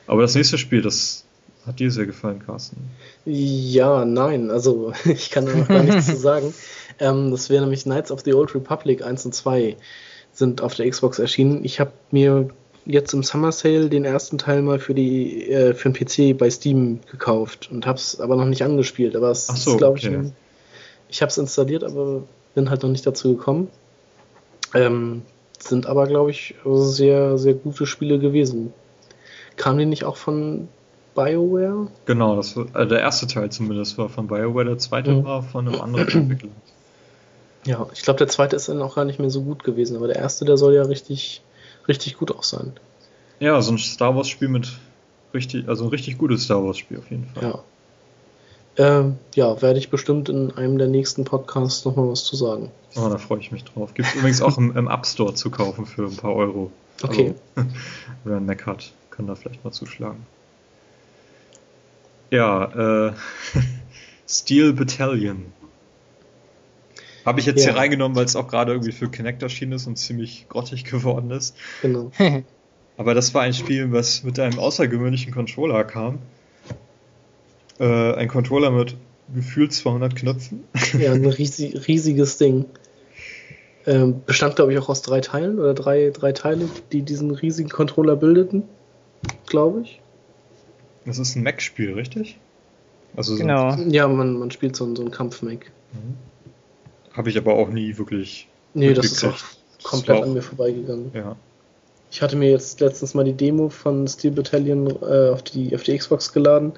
Aber 0.07 0.21
das 0.21 0.35
nächste 0.35 0.57
Spiel, 0.57 0.81
das 0.81 1.25
hat 1.65 1.79
dir 1.79 1.91
sehr 1.91 2.05
gefallen, 2.05 2.41
Carsten. 2.45 2.77
Ja, 3.25 4.05
nein, 4.05 4.49
also 4.49 4.93
ich 5.05 5.29
kann 5.29 5.45
da 5.45 5.53
noch 5.53 5.67
gar 5.67 5.83
nichts 5.83 6.07
zu 6.07 6.15
sagen. 6.17 6.53
Ähm, 6.99 7.31
das 7.31 7.49
wäre 7.49 7.61
nämlich 7.61 7.83
Knights 7.83 8.11
of 8.11 8.21
the 8.21 8.33
Old 8.33 8.55
Republic 8.55 9.03
1 9.03 9.25
und 9.25 9.35
2 9.35 9.75
sind 10.31 10.61
auf 10.61 10.75
der 10.75 10.89
Xbox 10.89 11.19
erschienen. 11.19 11.65
Ich 11.65 11.79
habe 11.79 11.91
mir 12.11 12.49
jetzt 12.87 13.13
im 13.13 13.23
Summer 13.23 13.51
Sale 13.51 13.89
den 13.89 14.05
ersten 14.05 14.37
Teil 14.37 14.61
mal 14.61 14.79
für 14.79 14.93
die 14.93 15.49
äh, 15.49 15.73
für 15.73 15.91
den 15.91 15.93
PC 15.93 16.37
bei 16.37 16.49
Steam 16.49 16.99
gekauft 17.11 17.69
und 17.71 17.85
habe 17.85 17.97
es 17.97 18.19
aber 18.19 18.35
noch 18.35 18.45
nicht 18.45 18.63
angespielt. 18.63 19.15
Aber 19.15 19.29
es 19.29 19.47
so, 19.47 19.71
ist, 19.71 19.77
glaube 19.77 19.97
okay. 19.97 20.07
ich, 20.07 20.13
ein, 20.13 20.35
ich 21.09 21.21
habe 21.21 21.29
es 21.29 21.37
installiert, 21.37 21.83
aber 21.83 22.23
bin 22.55 22.69
halt 22.69 22.83
noch 22.83 22.89
nicht 22.89 23.05
dazu 23.05 23.35
gekommen. 23.35 23.69
Ähm, 24.73 25.21
sind 25.59 25.87
aber, 25.87 26.07
glaube 26.07 26.31
ich, 26.31 26.55
sehr, 26.65 27.37
sehr 27.37 27.53
gute 27.53 27.85
Spiele 27.85 28.19
gewesen. 28.19 28.73
Kamen 29.55 29.79
die 29.79 29.85
nicht 29.85 30.03
auch 30.03 30.17
von 30.17 30.67
BioWare? 31.15 31.87
Genau, 32.05 32.35
das 32.35 32.55
war, 32.55 32.67
also 32.73 32.89
der 32.89 32.99
erste 33.01 33.27
Teil 33.27 33.49
zumindest 33.51 33.97
war 33.97 34.07
von 34.07 34.27
BioWare, 34.27 34.65
der 34.65 34.77
zweite 34.77 35.11
Mhm. 35.11 35.23
war 35.25 35.43
von 35.43 35.67
einem 35.67 35.81
anderen 35.81 36.07
Entwickler. 36.07 36.49
Ja, 37.65 37.87
ich 37.93 38.03
glaube, 38.03 38.19
der 38.19 38.27
zweite 38.27 38.55
ist 38.55 38.69
dann 38.69 38.81
auch 38.81 38.95
gar 38.95 39.03
nicht 39.03 39.19
mehr 39.19 39.29
so 39.29 39.41
gut 39.41 39.63
gewesen, 39.63 39.97
aber 39.97 40.07
der 40.07 40.17
erste, 40.17 40.45
der 40.45 40.57
soll 40.57 40.73
ja 40.75 40.83
richtig, 40.83 41.41
richtig 41.87 42.17
gut 42.17 42.31
auch 42.31 42.43
sein. 42.43 42.73
Ja, 43.39 43.61
so 43.61 43.71
ein 43.71 43.77
Star 43.77 44.15
Wars 44.15 44.29
Spiel 44.29 44.47
mit 44.47 44.77
richtig, 45.33 45.67
also 45.67 45.85
ein 45.85 45.89
richtig 45.89 46.17
gutes 46.17 46.43
Star 46.43 46.63
Wars 46.63 46.77
Spiel 46.77 46.97
auf 46.97 47.09
jeden 47.09 47.25
Fall. 47.25 47.43
Ja. 47.43 47.63
Ähm, 48.79 49.17
ja, 49.33 49.59
werde 49.61 49.79
ich 49.79 49.89
bestimmt 49.89 50.29
in 50.29 50.51
einem 50.51 50.77
der 50.77 50.87
nächsten 50.87 51.23
Podcasts 51.23 51.83
nochmal 51.85 52.09
was 52.09 52.23
zu 52.23 52.35
sagen. 52.35 52.71
Oh, 52.95 53.09
da 53.09 53.17
freue 53.17 53.39
ich 53.39 53.51
mich 53.51 53.63
drauf. 53.63 53.93
Gibt 53.95 54.07
es 54.07 54.15
übrigens 54.15 54.41
auch 54.41 54.57
im, 54.57 54.75
im 54.77 54.87
App 54.87 55.05
Store 55.05 55.33
zu 55.33 55.49
kaufen 55.49 55.85
für 55.85 56.05
ein 56.05 56.15
paar 56.15 56.35
Euro. 56.35 56.71
Okay. 57.01 57.33
Also, 57.55 57.69
wer 58.23 58.37
einen 58.37 58.45
Mac 58.45 58.65
hat, 58.67 58.91
kann 59.09 59.25
da 59.25 59.35
vielleicht 59.35 59.63
mal 59.63 59.71
zuschlagen. 59.71 60.25
Ja, 62.29 63.07
äh, 63.07 63.13
Steel 64.27 64.73
Battalion. 64.73 65.53
Habe 67.27 67.39
ich 67.41 67.45
jetzt 67.45 67.63
Ja. 67.65 67.71
hier 67.71 67.79
reingenommen, 67.79 68.15
weil 68.15 68.25
es 68.25 68.35
auch 68.35 68.47
gerade 68.47 68.71
irgendwie 68.71 68.91
für 68.93 69.09
Kinect 69.09 69.43
erschienen 69.43 69.73
ist 69.73 69.85
und 69.85 69.97
ziemlich 69.97 70.47
grottig 70.49 70.83
geworden 70.91 71.29
ist. 71.31 71.55
Genau. 71.81 72.11
Aber 72.97 73.13
das 73.13 73.33
war 73.35 73.43
ein 73.43 73.53
Spiel, 73.53 73.91
was 73.91 74.23
mit 74.23 74.39
einem 74.39 74.57
außergewöhnlichen 74.57 75.31
Controller 75.33 75.83
kam. 75.83 76.17
Äh, 77.79 78.13
ein 78.15 78.27
Controller 78.27 78.71
mit 78.71 78.95
gefühlt 79.33 79.73
200 79.73 80.15
Knöpfen. 80.15 80.63
Ja, 80.99 81.11
ein 81.13 81.25
riesig, 81.25 81.87
riesiges 81.87 82.37
Ding. 82.37 82.65
Ähm, 83.85 84.21
bestand, 84.25 84.55
glaube 84.55 84.73
ich, 84.73 84.79
auch 84.79 84.89
aus 84.89 85.01
drei 85.01 85.21
Teilen 85.21 85.59
oder 85.59 85.73
drei, 85.73 86.09
drei 86.11 86.31
Teile, 86.33 86.67
die 86.91 87.03
diesen 87.03 87.31
riesigen 87.31 87.69
Controller 87.69 88.15
bildeten. 88.15 88.63
Glaube 89.45 89.81
ich. 89.81 90.01
Das 91.05 91.19
ist 91.19 91.35
ein 91.35 91.43
Mac-Spiel, 91.43 91.93
richtig? 91.93 92.37
Also 93.15 93.33
so- 93.33 93.39
genau. 93.41 93.75
Ja, 93.87 94.07
man, 94.07 94.37
man 94.39 94.51
spielt 94.51 94.75
so, 94.75 94.83
einen- 94.85 94.95
so 94.95 95.03
einen 95.03 95.11
Kampf-Mac. 95.11 95.71
Habe 97.17 97.29
ich 97.29 97.37
aber 97.37 97.53
auch 97.55 97.69
nie 97.69 97.97
wirklich. 97.97 98.47
Nee, 98.73 98.93
das 98.93 99.07
ist 99.07 99.23
auch 99.25 99.37
komplett 99.83 100.17
war 100.17 100.23
an 100.23 100.29
auch- 100.29 100.33
mir 100.35 100.41
vorbeigegangen. 100.41 101.11
Ja. 101.13 101.35
Ich 102.09 102.21
hatte 102.21 102.37
mir 102.37 102.49
jetzt 102.49 102.79
letztens 102.79 103.13
mal 103.15 103.25
die 103.25 103.33
Demo 103.33 103.67
von 103.67 104.07
Steel 104.07 104.31
Battalion 104.31 104.87
äh, 105.01 105.29
auf, 105.29 105.41
die, 105.41 105.75
auf 105.75 105.83
die 105.83 105.97
Xbox 105.97 106.31
geladen 106.31 106.71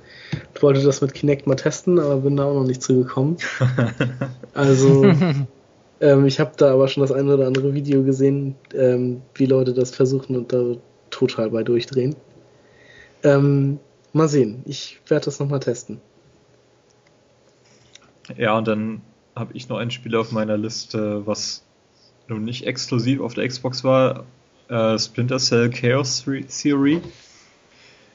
und 0.54 0.64
wollte 0.64 0.82
das 0.82 1.02
mit 1.02 1.14
Kinect 1.14 1.46
mal 1.46 1.54
testen, 1.56 2.00
aber 2.00 2.18
bin 2.18 2.36
da 2.38 2.46
auch 2.46 2.56
noch 2.56 2.64
nicht 2.66 2.82
zugekommen. 2.82 3.38
Also, 4.56 5.06
ähm, 6.02 6.26
ich 6.26 6.40
habe 6.40 6.52
da 6.58 6.74
aber 6.74 6.88
schon 6.88 7.02
das 7.02 7.12
eine 7.12 7.36
oder 7.36 7.46
andere 7.46 7.74
Video 7.76 8.04
gesehen, 8.04 8.56
ähm, 8.74 9.22
wie 9.36 9.46
Leute 9.46 9.74
das 9.74 9.92
versuchen 9.92 10.36
und 10.36 10.52
da 10.52 10.76
total 11.12 11.52
bei 11.52 11.62
durchdrehen. 11.64 12.16
Ähm, 13.24 13.80
mal 14.12 14.28
sehen, 14.28 14.64
ich 14.66 15.00
werde 15.08 15.26
das 15.26 15.40
nochmal 15.40 15.60
testen. 15.60 16.02
ja, 18.36 18.58
und 18.58 18.68
dann 18.68 19.02
habe 19.40 19.54
ich 19.54 19.70
noch 19.70 19.78
ein 19.78 19.90
Spiel 19.92 20.16
auf 20.16 20.32
meiner 20.32 20.58
Liste, 20.58 21.26
was 21.26 21.64
nun 22.28 22.44
nicht 22.44 22.68
exklusiv 22.68 23.22
auf 23.22 23.34
der 23.34 23.48
Xbox 23.48 23.84
war. 23.84 24.26
Äh, 24.68 25.00
Splinter 25.00 25.40
Cell 25.40 25.70
Chaos 25.70 26.24
Theory. 26.24 27.02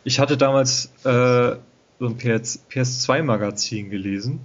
Ich 0.05 0.21
hatte 0.21 0.37
damals 0.37 0.93
äh, 1.05 1.57
so 1.99 2.07
ein 2.07 2.17
PS, 2.17 2.61
PS2-Magazin 2.71 3.91
gelesen 3.91 4.41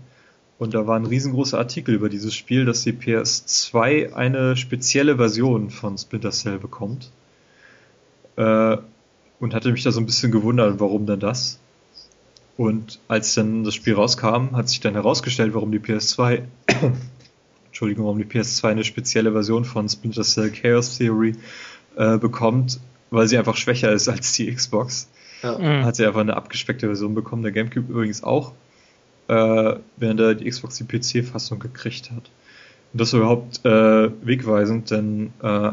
und 0.57 0.73
da 0.73 0.87
war 0.87 0.97
ein 0.97 1.05
riesengroßer 1.05 1.57
Artikel 1.57 1.93
über 1.95 2.09
dieses 2.09 2.33
Spiel, 2.33 2.65
dass 2.65 2.83
die 2.83 2.93
PS2 2.93 4.13
eine 4.13 4.55
spezielle 4.57 5.17
Version 5.17 5.69
von 5.69 5.97
Splinter 5.97 6.31
Cell 6.31 6.57
bekommt. 6.57 7.11
Äh, 8.35 8.77
und 9.39 9.53
hatte 9.53 9.71
mich 9.71 9.83
da 9.83 9.91
so 9.91 10.01
ein 10.01 10.05
bisschen 10.05 10.31
gewundert, 10.31 10.79
warum 10.79 11.05
denn 11.05 11.19
das? 11.19 11.59
Und 12.59 12.99
als 13.07 13.35
dann 13.35 13.63
das 13.63 13.73
Spiel 13.73 13.93
rauskam, 13.93 14.53
hat 14.53 14.67
sich 14.67 14.81
dann 14.81 14.93
herausgestellt, 14.93 15.53
warum 15.53 15.71
die 15.71 15.79
PS2, 15.79 16.41
Entschuldigung, 17.67 18.03
warum 18.03 18.17
die 18.17 18.25
PS2 18.25 18.67
eine 18.67 18.83
spezielle 18.83 19.31
Version 19.31 19.63
von 19.63 19.87
Splinter 19.87 20.23
Cell 20.23 20.51
Chaos 20.51 20.97
Theory 20.97 21.37
äh, 21.95 22.17
bekommt, 22.17 22.81
weil 23.11 23.29
sie 23.29 23.37
einfach 23.37 23.55
schwächer 23.55 23.93
ist 23.93 24.09
als 24.09 24.33
die 24.33 24.53
Xbox. 24.53 25.07
Ja. 25.41 25.57
Mhm. 25.57 25.85
Hat 25.85 25.95
sie 25.95 26.05
einfach 26.05 26.19
eine 26.19 26.35
abgespeckte 26.35 26.87
Version 26.87 27.15
bekommen, 27.15 27.43
der 27.43 27.53
GameCube 27.53 27.89
übrigens 27.93 28.23
auch, 28.23 28.51
äh, 29.29 29.75
während 29.95 30.19
er 30.19 30.35
die 30.35 30.49
Xbox 30.49 30.75
die 30.75 30.83
PC-Fassung 30.83 31.59
gekriegt 31.59 32.11
hat. 32.11 32.29
Und 32.91 32.99
das 32.99 33.13
war 33.13 33.21
überhaupt 33.21 33.63
äh, 33.63 34.11
wegweisend, 34.21 34.91
denn 34.91 35.31
äh, 35.41 35.71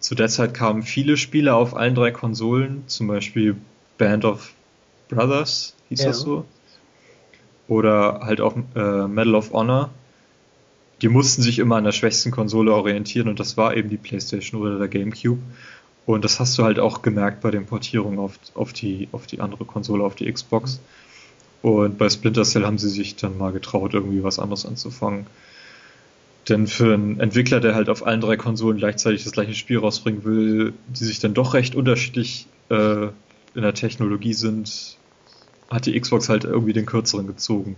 zu 0.00 0.14
der 0.14 0.28
Zeit 0.28 0.52
kamen 0.52 0.82
viele 0.82 1.16
Spiele 1.16 1.54
auf 1.54 1.74
allen 1.74 1.94
drei 1.94 2.10
Konsolen, 2.10 2.82
zum 2.86 3.06
Beispiel 3.06 3.56
Band 3.96 4.26
of 4.26 4.52
Brothers, 5.08 5.75
hieß 5.88 6.00
Ja. 6.00 6.06
das 6.08 6.20
so. 6.20 6.44
Oder 7.68 8.20
halt 8.22 8.40
auch 8.40 8.56
äh, 8.74 9.08
Medal 9.08 9.34
of 9.34 9.52
Honor. 9.52 9.90
Die 11.02 11.08
mussten 11.08 11.42
sich 11.42 11.58
immer 11.58 11.76
an 11.76 11.84
der 11.84 11.92
schwächsten 11.92 12.30
Konsole 12.30 12.72
orientieren 12.72 13.28
und 13.28 13.38
das 13.40 13.56
war 13.56 13.76
eben 13.76 13.90
die 13.90 13.96
PlayStation 13.96 14.60
oder 14.62 14.78
der 14.78 14.88
GameCube. 14.88 15.40
Und 16.06 16.24
das 16.24 16.38
hast 16.38 16.56
du 16.56 16.62
halt 16.62 16.78
auch 16.78 17.02
gemerkt 17.02 17.40
bei 17.40 17.50
den 17.50 17.66
Portierungen 17.66 18.18
auf, 18.20 18.38
auf, 18.54 18.72
die, 18.72 19.08
auf 19.12 19.26
die 19.26 19.40
andere 19.40 19.64
Konsole, 19.64 20.04
auf 20.04 20.14
die 20.14 20.32
Xbox. 20.32 20.80
Und 21.62 21.98
bei 21.98 22.08
Splinter 22.08 22.44
Cell 22.44 22.64
haben 22.64 22.78
sie 22.78 22.88
sich 22.88 23.16
dann 23.16 23.36
mal 23.36 23.50
getraut, 23.52 23.92
irgendwie 23.92 24.22
was 24.22 24.38
anderes 24.38 24.64
anzufangen. 24.64 25.26
Denn 26.48 26.68
für 26.68 26.94
einen 26.94 27.18
Entwickler, 27.18 27.58
der 27.58 27.74
halt 27.74 27.88
auf 27.88 28.06
allen 28.06 28.20
drei 28.20 28.36
Konsolen 28.36 28.78
gleichzeitig 28.78 29.24
das 29.24 29.32
gleiche 29.32 29.54
Spiel 29.54 29.78
rausbringen 29.78 30.24
will, 30.24 30.74
die 30.86 31.04
sich 31.04 31.18
dann 31.18 31.34
doch 31.34 31.54
recht 31.54 31.74
unterschiedlich 31.74 32.46
äh, 32.70 33.06
in 33.56 33.62
der 33.62 33.74
Technologie 33.74 34.32
sind, 34.32 34.96
hat 35.70 35.86
die 35.86 35.98
Xbox 35.98 36.28
halt 36.28 36.44
irgendwie 36.44 36.72
den 36.72 36.86
kürzeren 36.86 37.26
gezogen. 37.26 37.76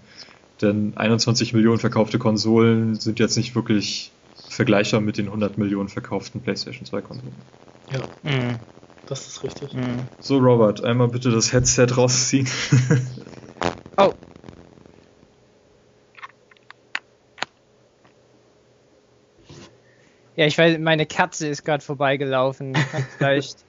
Denn 0.60 0.92
21 0.96 1.52
Millionen 1.52 1.78
verkaufte 1.78 2.18
Konsolen 2.18 2.96
sind 2.96 3.18
jetzt 3.18 3.36
nicht 3.36 3.54
wirklich 3.54 4.10
vergleichbar 4.48 5.00
mit 5.00 5.18
den 5.18 5.26
100 5.26 5.56
Millionen 5.58 5.88
verkauften 5.88 6.40
PlayStation 6.40 6.84
2 6.86 7.00
Konsolen. 7.00 7.34
ja, 7.90 8.00
Mhm. 8.22 8.56
das 9.06 9.26
ist 9.26 9.42
richtig. 9.44 9.74
Mhm. 9.74 10.00
So, 10.20 10.38
Robert, 10.38 10.82
einmal 10.82 11.08
bitte 11.08 11.30
das 11.30 11.52
Headset 11.52 11.86
rausziehen. 11.96 12.48
Oh. 14.00 14.12
Ja, 20.36 20.46
ich 20.46 20.56
weiß, 20.56 20.78
meine 20.78 21.04
Katze 21.04 21.48
ist 21.48 21.64
gerade 21.64 21.82
vorbeigelaufen. 21.82 22.76
Hat 22.76 23.02
vielleicht 23.18 23.64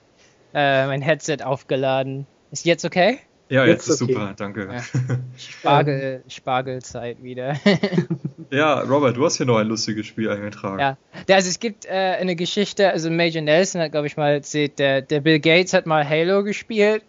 äh, 0.54 0.86
mein 0.86 1.02
Headset 1.02 1.38
aufgeladen. 1.44 2.28
Ist 2.52 2.64
jetzt 2.66 2.86
okay? 2.86 3.18
Ja, 3.50 3.66
jetzt, 3.66 3.88
Jetzt 3.88 3.96
ist 3.96 4.02
okay. 4.04 4.14
super, 4.14 4.34
danke. 4.38 4.70
Ja. 4.72 4.84
Spargel, 5.38 6.24
Spargelzeit 6.28 7.22
wieder. 7.22 7.56
Ja. 8.52 8.80
Robert, 8.80 9.16
du 9.16 9.24
hast 9.26 9.38
hier 9.38 9.46
noch 9.46 9.58
ein 9.58 9.68
lustiges 9.68 10.08
Spiel 10.08 10.28
eingetragen. 10.28 10.80
Ja, 10.80 10.98
also 11.30 11.50
es 11.50 11.60
gibt 11.60 11.86
äh, 11.86 11.90
eine 11.92 12.36
Geschichte, 12.36 12.90
also 12.90 13.12
Major 13.12 13.44
Nelson 13.44 13.80
hat, 13.80 13.92
glaube 13.92 14.08
ich, 14.08 14.18
mal 14.18 14.32
erzählt, 14.32 14.80
der, 14.80 15.04
der 15.04 15.20
Bill 15.20 15.40
Gates 15.40 15.74
hat 15.74 15.86
mal 15.86 16.08
Halo 16.08 16.44
gespielt 16.44 17.04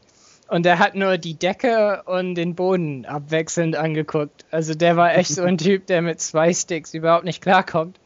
und 0.48 0.66
der 0.66 0.78
hat 0.78 0.96
nur 0.96 1.16
die 1.16 1.34
Decke 1.34 2.02
und 2.04 2.34
den 2.34 2.54
Boden 2.54 3.06
abwechselnd 3.06 3.76
angeguckt. 3.76 4.44
Also 4.50 4.74
der 4.74 4.96
war 4.96 5.16
echt 5.16 5.30
so 5.30 5.42
ein 5.42 5.56
Typ, 5.58 5.86
der 5.86 6.02
mit 6.02 6.20
zwei 6.20 6.52
Sticks 6.52 6.92
überhaupt 6.92 7.24
nicht 7.24 7.40
klarkommt. 7.40 7.98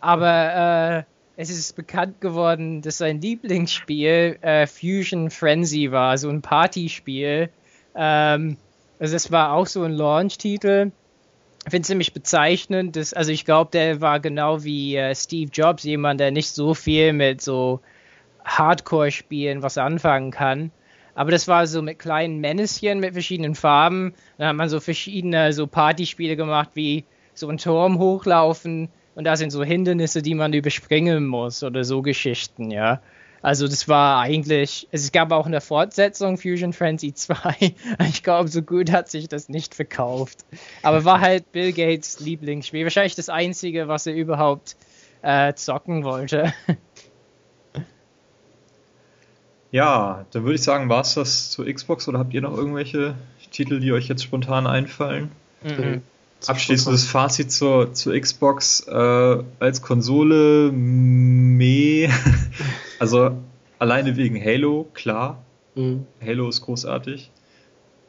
Aber 0.00 1.04
äh, 1.36 1.40
es 1.40 1.50
ist 1.50 1.76
bekannt 1.76 2.20
geworden, 2.20 2.82
dass 2.82 2.98
sein 2.98 3.20
Lieblingsspiel 3.20 4.38
äh, 4.40 4.66
Fusion 4.66 5.30
Frenzy 5.30 5.92
war, 5.92 6.16
so 6.18 6.28
ein 6.28 6.42
Partyspiel. 6.42 7.50
Ähm, 7.94 8.56
also 8.98 9.16
es 9.16 9.30
war 9.30 9.52
auch 9.52 9.66
so 9.66 9.82
ein 9.82 9.92
Launch-Titel. 9.92 10.92
Ich 11.64 11.70
finde 11.70 11.82
es 11.82 11.86
ziemlich 11.86 12.12
bezeichnend, 12.12 12.96
dass, 12.96 13.12
also 13.12 13.32
ich 13.32 13.44
glaube, 13.44 13.70
der 13.72 14.00
war 14.00 14.20
genau 14.20 14.64
wie 14.64 14.96
äh, 14.96 15.14
Steve 15.14 15.50
Jobs, 15.52 15.84
jemand, 15.84 16.20
der 16.20 16.30
nicht 16.30 16.50
so 16.50 16.74
viel 16.74 17.12
mit 17.12 17.40
so 17.40 17.80
Hardcore-Spielen 18.44 19.62
was 19.62 19.78
anfangen 19.78 20.30
kann. 20.30 20.70
Aber 21.14 21.30
das 21.30 21.48
war 21.48 21.66
so 21.66 21.80
mit 21.80 21.98
kleinen 21.98 22.40
Männchen 22.40 23.00
mit 23.00 23.12
verschiedenen 23.12 23.54
Farben. 23.54 24.14
Dann 24.36 24.48
hat 24.48 24.56
man 24.56 24.68
so 24.68 24.80
verschiedene 24.80 25.52
so 25.52 25.66
Partyspiele 25.66 26.36
gemacht, 26.36 26.70
wie 26.74 27.04
so 27.34 27.48
einen 27.48 27.58
Turm 27.58 27.98
hochlaufen, 27.98 28.88
und 29.14 29.24
da 29.24 29.36
sind 29.36 29.50
so 29.50 29.62
Hindernisse, 29.62 30.22
die 30.22 30.34
man 30.34 30.52
überspringen 30.52 31.26
muss 31.26 31.62
oder 31.62 31.84
so 31.84 32.02
Geschichten, 32.02 32.70
ja. 32.70 33.00
Also 33.44 33.68
das 33.68 33.88
war 33.88 34.22
eigentlich, 34.22 34.88
es 34.90 35.12
gab 35.12 35.30
auch 35.30 35.44
eine 35.44 35.60
Fortsetzung, 35.60 36.38
Fusion 36.38 36.72
Frenzy 36.72 37.12
2. 37.14 37.74
Ich 38.08 38.22
glaube, 38.22 38.48
so 38.48 38.62
gut 38.62 38.90
hat 38.90 39.10
sich 39.10 39.28
das 39.28 39.50
nicht 39.50 39.74
verkauft. 39.74 40.46
Aber 40.82 41.04
war 41.04 41.20
halt 41.20 41.52
Bill 41.52 41.74
Gates 41.74 42.20
Lieblingsspiel. 42.20 42.84
Wahrscheinlich 42.84 43.16
das 43.16 43.28
einzige, 43.28 43.86
was 43.86 44.06
er 44.06 44.14
überhaupt 44.14 44.76
äh, 45.22 45.52
zocken 45.54 46.04
wollte. 46.04 46.52
Ja, 49.70 50.24
dann 50.30 50.44
würde 50.44 50.54
ich 50.54 50.62
sagen, 50.62 50.88
war 50.88 51.00
es 51.00 51.14
das 51.14 51.50
zur 51.50 51.66
Xbox 51.66 52.06
oder 52.06 52.20
habt 52.20 52.32
ihr 52.32 52.40
noch 52.40 52.56
irgendwelche 52.56 53.16
Titel, 53.50 53.80
die 53.80 53.90
euch 53.90 54.06
jetzt 54.06 54.22
spontan 54.22 54.68
einfallen? 54.68 55.32
Mhm. 55.64 56.02
Abschließendes 56.46 57.08
Fazit 57.08 57.50
zur, 57.50 57.92
zur 57.92 58.16
Xbox 58.16 58.86
äh, 58.86 59.42
als 59.58 59.82
Konsole, 59.82 60.70
meh. 60.70 62.08
also 62.98 63.36
alleine 63.78 64.16
wegen 64.16 64.42
Halo, 64.42 64.88
klar. 64.94 65.42
Mhm. 65.74 66.06
Halo 66.24 66.48
ist 66.48 66.62
großartig. 66.62 67.30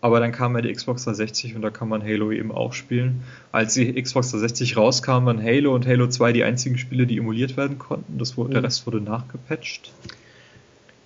Aber 0.01 0.19
dann 0.19 0.31
kam 0.31 0.55
ja 0.55 0.61
die 0.61 0.71
Xbox 0.71 1.05
360 1.05 1.55
und 1.55 1.63
da 1.63 1.71
kann 1.71 1.89
man 1.89 2.03
Halo 2.03 2.31
eben 2.31 2.51
auch 2.51 2.73
spielen. 2.73 3.23
Als 3.51 3.73
die 3.73 3.99
Xbox 3.99 4.29
360 4.31 4.77
rauskam, 4.77 5.25
waren 5.25 5.41
Halo 5.41 5.73
und 5.73 5.87
Halo 5.87 6.07
2 6.07 6.31
die 6.31 6.43
einzigen 6.43 6.77
Spiele, 6.77 7.07
die 7.07 7.17
emuliert 7.17 7.57
werden 7.57 7.79
konnten. 7.79 8.19
Das 8.19 8.37
wurde, 8.37 8.49
mhm. 8.49 8.53
Der 8.53 8.63
Rest 8.63 8.85
wurde 8.85 9.01
nachgepatcht. 9.01 9.91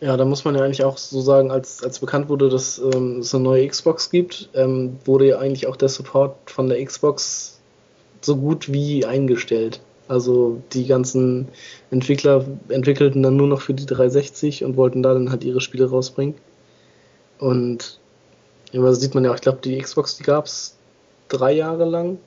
Ja, 0.01 0.15
da 0.15 0.25
muss 0.25 0.45
man 0.45 0.55
ja 0.55 0.63
eigentlich 0.63 0.83
auch 0.83 0.97
so 0.97 1.21
sagen, 1.21 1.51
als, 1.51 1.83
als 1.83 1.99
bekannt 1.99 2.29
wurde, 2.29 2.49
dass 2.49 2.79
ähm, 2.79 3.19
es 3.19 3.33
eine 3.33 3.43
neue 3.43 3.67
Xbox 3.67 4.09
gibt, 4.09 4.49
ähm, 4.53 4.97
wurde 5.05 5.27
ja 5.27 5.39
eigentlich 5.39 5.67
auch 5.67 5.75
der 5.75 5.89
Support 5.89 6.51
von 6.51 6.69
der 6.69 6.83
Xbox 6.83 7.59
so 8.21 8.37
gut 8.37 8.71
wie 8.71 9.05
eingestellt. 9.05 9.81
Also 10.09 10.59
die 10.73 10.87
ganzen 10.87 11.47
Entwickler 11.91 12.43
entwickelten 12.69 13.21
dann 13.21 13.37
nur 13.37 13.47
noch 13.47 13.61
für 13.61 13.75
die 13.75 13.85
360 13.85 14.65
und 14.65 14.75
wollten 14.75 15.03
da 15.03 15.13
dann 15.13 15.29
halt 15.29 15.43
ihre 15.43 15.61
Spiele 15.61 15.87
rausbringen. 15.87 16.33
Und 17.37 17.99
ja, 18.71 18.91
sieht 18.93 19.13
man 19.13 19.23
ja 19.23 19.33
ich 19.35 19.41
glaube, 19.41 19.59
die 19.63 19.77
Xbox, 19.77 20.17
die 20.17 20.23
gab 20.23 20.45
es 20.45 20.75
drei 21.27 21.53
Jahre 21.53 21.85
lang. 21.85 22.17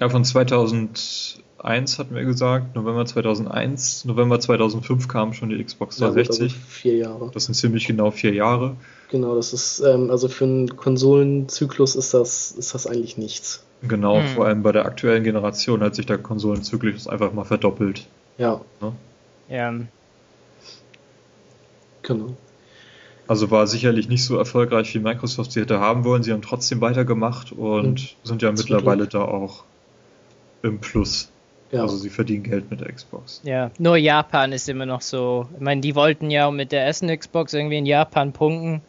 Ja, 0.00 0.08
von 0.08 0.24
2000 0.24 1.40
2001 1.60 1.98
hatten 1.98 2.14
wir 2.14 2.24
gesagt, 2.24 2.74
November 2.74 3.04
2001, 3.04 4.06
November 4.06 4.40
2005 4.40 5.08
kam 5.08 5.32
schon 5.34 5.50
die 5.50 5.62
Xbox 5.62 5.98
360. 5.98 6.38
Ja, 6.38 6.44
also 6.44 6.56
vier 6.68 6.96
Jahre. 6.96 7.30
Das 7.34 7.44
sind 7.44 7.54
ziemlich 7.54 7.86
genau 7.86 8.10
vier 8.10 8.32
Jahre. 8.32 8.76
Genau, 9.10 9.34
das 9.34 9.52
ist, 9.52 9.80
ähm, 9.80 10.10
also 10.10 10.28
für 10.28 10.44
einen 10.44 10.76
Konsolenzyklus 10.76 11.96
ist 11.96 12.14
das, 12.14 12.52
ist 12.52 12.74
das 12.74 12.86
eigentlich 12.86 13.18
nichts. 13.18 13.64
Genau, 13.82 14.20
hm. 14.20 14.26
vor 14.28 14.46
allem 14.46 14.62
bei 14.62 14.72
der 14.72 14.86
aktuellen 14.86 15.22
Generation 15.22 15.82
hat 15.82 15.94
sich 15.94 16.06
der 16.06 16.18
Konsolenzyklus 16.18 17.06
einfach 17.06 17.32
mal 17.32 17.44
verdoppelt. 17.44 18.06
Ja. 18.38 18.60
Ne? 18.80 18.92
Ja. 19.48 19.74
Genau. 22.02 22.36
Also 23.26 23.50
war 23.50 23.66
sicherlich 23.66 24.08
nicht 24.08 24.24
so 24.24 24.36
erfolgreich, 24.36 24.94
wie 24.94 24.98
Microsoft 24.98 25.52
sie 25.52 25.60
hätte 25.60 25.78
haben 25.78 26.04
wollen. 26.04 26.22
Sie 26.22 26.32
haben 26.32 26.42
trotzdem 26.42 26.80
weitergemacht 26.80 27.52
und 27.52 28.00
hm. 28.00 28.08
sind 28.24 28.42
ja 28.42 28.50
mittlerweile 28.50 29.06
da 29.06 29.22
auch 29.22 29.64
im 30.62 30.80
Plus. 30.80 31.30
Ja. 31.72 31.82
Also 31.82 31.96
sie 31.96 32.10
verdienen 32.10 32.42
Geld 32.42 32.70
mit 32.70 32.80
der 32.80 32.92
Xbox. 32.92 33.40
Ja, 33.44 33.70
nur 33.78 33.96
Japan 33.96 34.52
ist 34.52 34.68
immer 34.68 34.86
noch 34.86 35.02
so. 35.02 35.46
Ich 35.54 35.60
meine, 35.60 35.80
die 35.80 35.94
wollten 35.94 36.30
ja 36.30 36.50
mit 36.50 36.72
der 36.72 36.86
Essen 36.86 37.16
Xbox 37.16 37.54
irgendwie 37.54 37.78
in 37.78 37.86
Japan 37.86 38.32
punkten. 38.32 38.82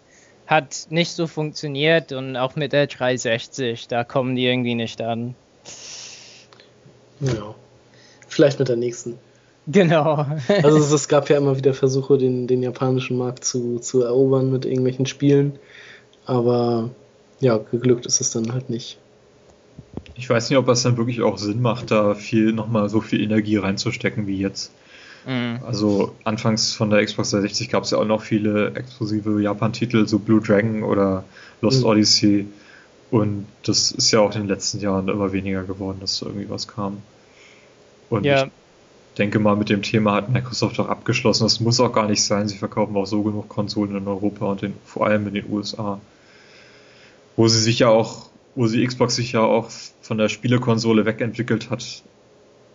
Hat 0.47 0.87
nicht 0.89 1.11
so 1.11 1.27
funktioniert 1.27 2.11
und 2.11 2.35
auch 2.35 2.55
mit 2.55 2.73
der 2.73 2.87
360, 2.87 3.87
da 3.87 4.03
kommen 4.03 4.35
die 4.35 4.45
irgendwie 4.45 4.75
nicht 4.75 5.01
an. 5.01 5.35
Ja. 7.21 7.55
Vielleicht 8.27 8.59
mit 8.59 8.67
der 8.67 8.77
nächsten. 8.77 9.19
Genau. 9.67 10.25
also 10.63 10.77
es, 10.77 10.91
es, 10.91 11.07
gab 11.07 11.29
ja 11.29 11.37
immer 11.37 11.57
wieder 11.57 11.73
Versuche, 11.73 12.17
den, 12.17 12.47
den 12.47 12.63
japanischen 12.63 13.17
Markt 13.17 13.45
zu, 13.45 13.79
zu 13.79 14.01
erobern 14.01 14.51
mit 14.51 14.65
irgendwelchen 14.65 15.05
Spielen. 15.05 15.59
Aber 16.25 16.89
ja, 17.39 17.57
geglückt 17.57 18.05
ist 18.05 18.21
es 18.21 18.31
dann 18.31 18.53
halt 18.53 18.69
nicht. 18.69 18.97
Ich 20.15 20.29
weiß 20.29 20.49
nicht, 20.49 20.59
ob 20.59 20.67
es 20.69 20.83
dann 20.83 20.97
wirklich 20.97 21.21
auch 21.21 21.37
Sinn 21.37 21.61
macht, 21.61 21.91
da 21.91 22.13
viel 22.13 22.53
nochmal 22.53 22.89
so 22.89 23.01
viel 23.01 23.21
Energie 23.21 23.57
reinzustecken 23.57 24.27
wie 24.27 24.37
jetzt. 24.37 24.71
Mhm. 25.25 25.59
Also 25.65 26.15
anfangs 26.23 26.73
von 26.73 26.89
der 26.89 27.03
Xbox 27.05 27.31
360 27.31 27.69
gab 27.69 27.83
es 27.83 27.91
ja 27.91 27.97
auch 27.97 28.05
noch 28.05 28.21
viele 28.21 28.73
exklusive 28.75 29.41
Japan-Titel, 29.41 30.07
so 30.07 30.19
Blue 30.19 30.41
Dragon 30.41 30.83
oder 30.83 31.23
Lost 31.61 31.81
mhm. 31.81 31.85
Odyssey. 31.85 32.47
Und 33.11 33.45
das 33.63 33.91
ist 33.91 34.11
ja 34.11 34.21
auch 34.21 34.33
in 34.33 34.41
den 34.41 34.47
letzten 34.47 34.79
Jahren 34.79 35.09
immer 35.09 35.33
weniger 35.33 35.63
geworden, 35.63 35.97
dass 35.99 36.17
so 36.17 36.27
irgendwie 36.27 36.49
was 36.49 36.67
kam. 36.67 37.01
Und 38.09 38.23
ja. 38.23 38.45
ich 38.45 38.51
denke 39.17 39.39
mal, 39.39 39.55
mit 39.55 39.69
dem 39.69 39.81
Thema 39.81 40.13
hat 40.13 40.29
Microsoft 40.29 40.79
auch 40.79 40.87
abgeschlossen. 40.87 41.43
Das 41.43 41.59
muss 41.59 41.79
auch 41.79 41.91
gar 41.91 42.07
nicht 42.07 42.23
sein. 42.23 42.47
Sie 42.47 42.57
verkaufen 42.57 42.95
auch 42.95 43.05
so 43.05 43.21
genug 43.21 43.49
Konsolen 43.49 43.95
in 43.95 44.07
Europa 44.07 44.45
und 44.45 44.63
in, 44.63 44.73
vor 44.85 45.05
allem 45.05 45.27
in 45.27 45.33
den 45.33 45.51
USA. 45.51 45.99
Wo 47.35 47.47
sie 47.47 47.59
sich 47.59 47.79
ja 47.79 47.89
auch 47.89 48.30
wo 48.55 48.67
sie 48.67 48.85
Xbox 48.85 49.15
sich 49.15 49.31
ja 49.31 49.41
auch 49.41 49.69
von 50.01 50.17
der 50.17 50.29
Spielekonsole 50.29 51.05
wegentwickelt 51.05 51.69
hat 51.69 52.03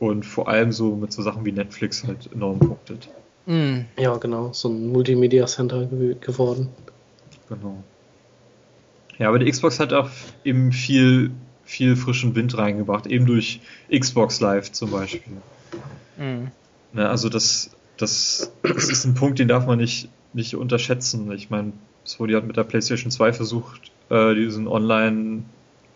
und 0.00 0.24
vor 0.24 0.48
allem 0.48 0.72
so 0.72 0.94
mit 0.96 1.12
so 1.12 1.22
Sachen 1.22 1.44
wie 1.44 1.52
Netflix 1.52 2.05
halt 2.05 2.30
enorm 2.32 2.58
punktet. 2.58 3.08
Mm. 3.46 3.80
Ja, 3.98 4.16
genau, 4.16 4.52
so 4.52 4.68
ein 4.68 4.88
Multimedia 4.88 5.46
Center 5.46 5.86
geworden. 5.86 6.68
Genau. 7.48 7.82
Ja, 9.18 9.28
aber 9.28 9.38
die 9.38 9.50
Xbox 9.50 9.80
hat 9.80 9.92
auch 9.92 10.10
eben 10.44 10.72
viel, 10.72 11.30
viel 11.64 11.96
frischen 11.96 12.34
Wind 12.34 12.56
reingebracht, 12.58 13.06
eben 13.06 13.26
durch 13.26 13.60
Xbox 13.90 14.40
Live 14.40 14.72
zum 14.72 14.90
Beispiel. 14.90 15.34
Mm. 16.18 16.48
Ja, 16.98 17.08
also 17.08 17.28
das, 17.28 17.70
das, 17.96 18.52
das 18.62 18.90
ist 18.90 19.05
ein 19.05 19.14
Punkt, 19.14 19.38
den 19.38 19.48
darf 19.48 19.66
man 19.66 19.78
nicht, 19.78 20.08
nicht 20.32 20.55
unterschätzen. 20.56 21.30
Ich 21.32 21.50
meine, 21.50 21.72
Sony 22.05 22.32
hat 22.32 22.46
mit 22.46 22.56
der 22.56 22.64
PlayStation 22.64 23.10
2 23.10 23.32
versucht, 23.32 23.90
äh, 24.10 24.34
diesen 24.34 24.68
Online 24.68 25.44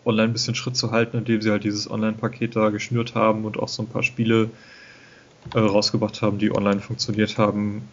online 0.05 0.29
ein 0.29 0.33
bisschen 0.33 0.55
Schritt 0.55 0.75
zu 0.75 0.91
halten, 0.91 1.17
indem 1.17 1.41
sie 1.41 1.51
halt 1.51 1.63
dieses 1.63 1.89
Online-Paket 1.89 2.55
da 2.55 2.69
geschnürt 2.69 3.15
haben 3.15 3.45
und 3.45 3.59
auch 3.59 3.67
so 3.67 3.83
ein 3.83 3.87
paar 3.87 4.03
Spiele 4.03 4.49
äh, 5.53 5.59
rausgebracht 5.59 6.21
haben, 6.21 6.37
die 6.37 6.51
online 6.51 6.79
funktioniert 6.79 7.37
haben. 7.37 7.87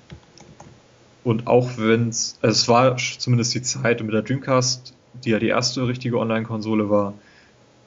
Und 1.25 1.47
auch 1.47 1.71
wenn 1.77 2.09
es, 2.09 2.39
also 2.41 2.53
es 2.55 2.69
war 2.69 2.97
zumindest 2.97 3.55
die 3.55 3.63
Zeit 3.63 4.03
mit 4.03 4.15
der 4.15 4.23
Dreamcast, 4.23 4.95
die 5.25 5.31
ja 5.31 5.39
die 5.39 5.49
erste 5.49 5.87
richtige 5.87 6.19
Online-Konsole 6.19 6.89
war, 6.89 7.15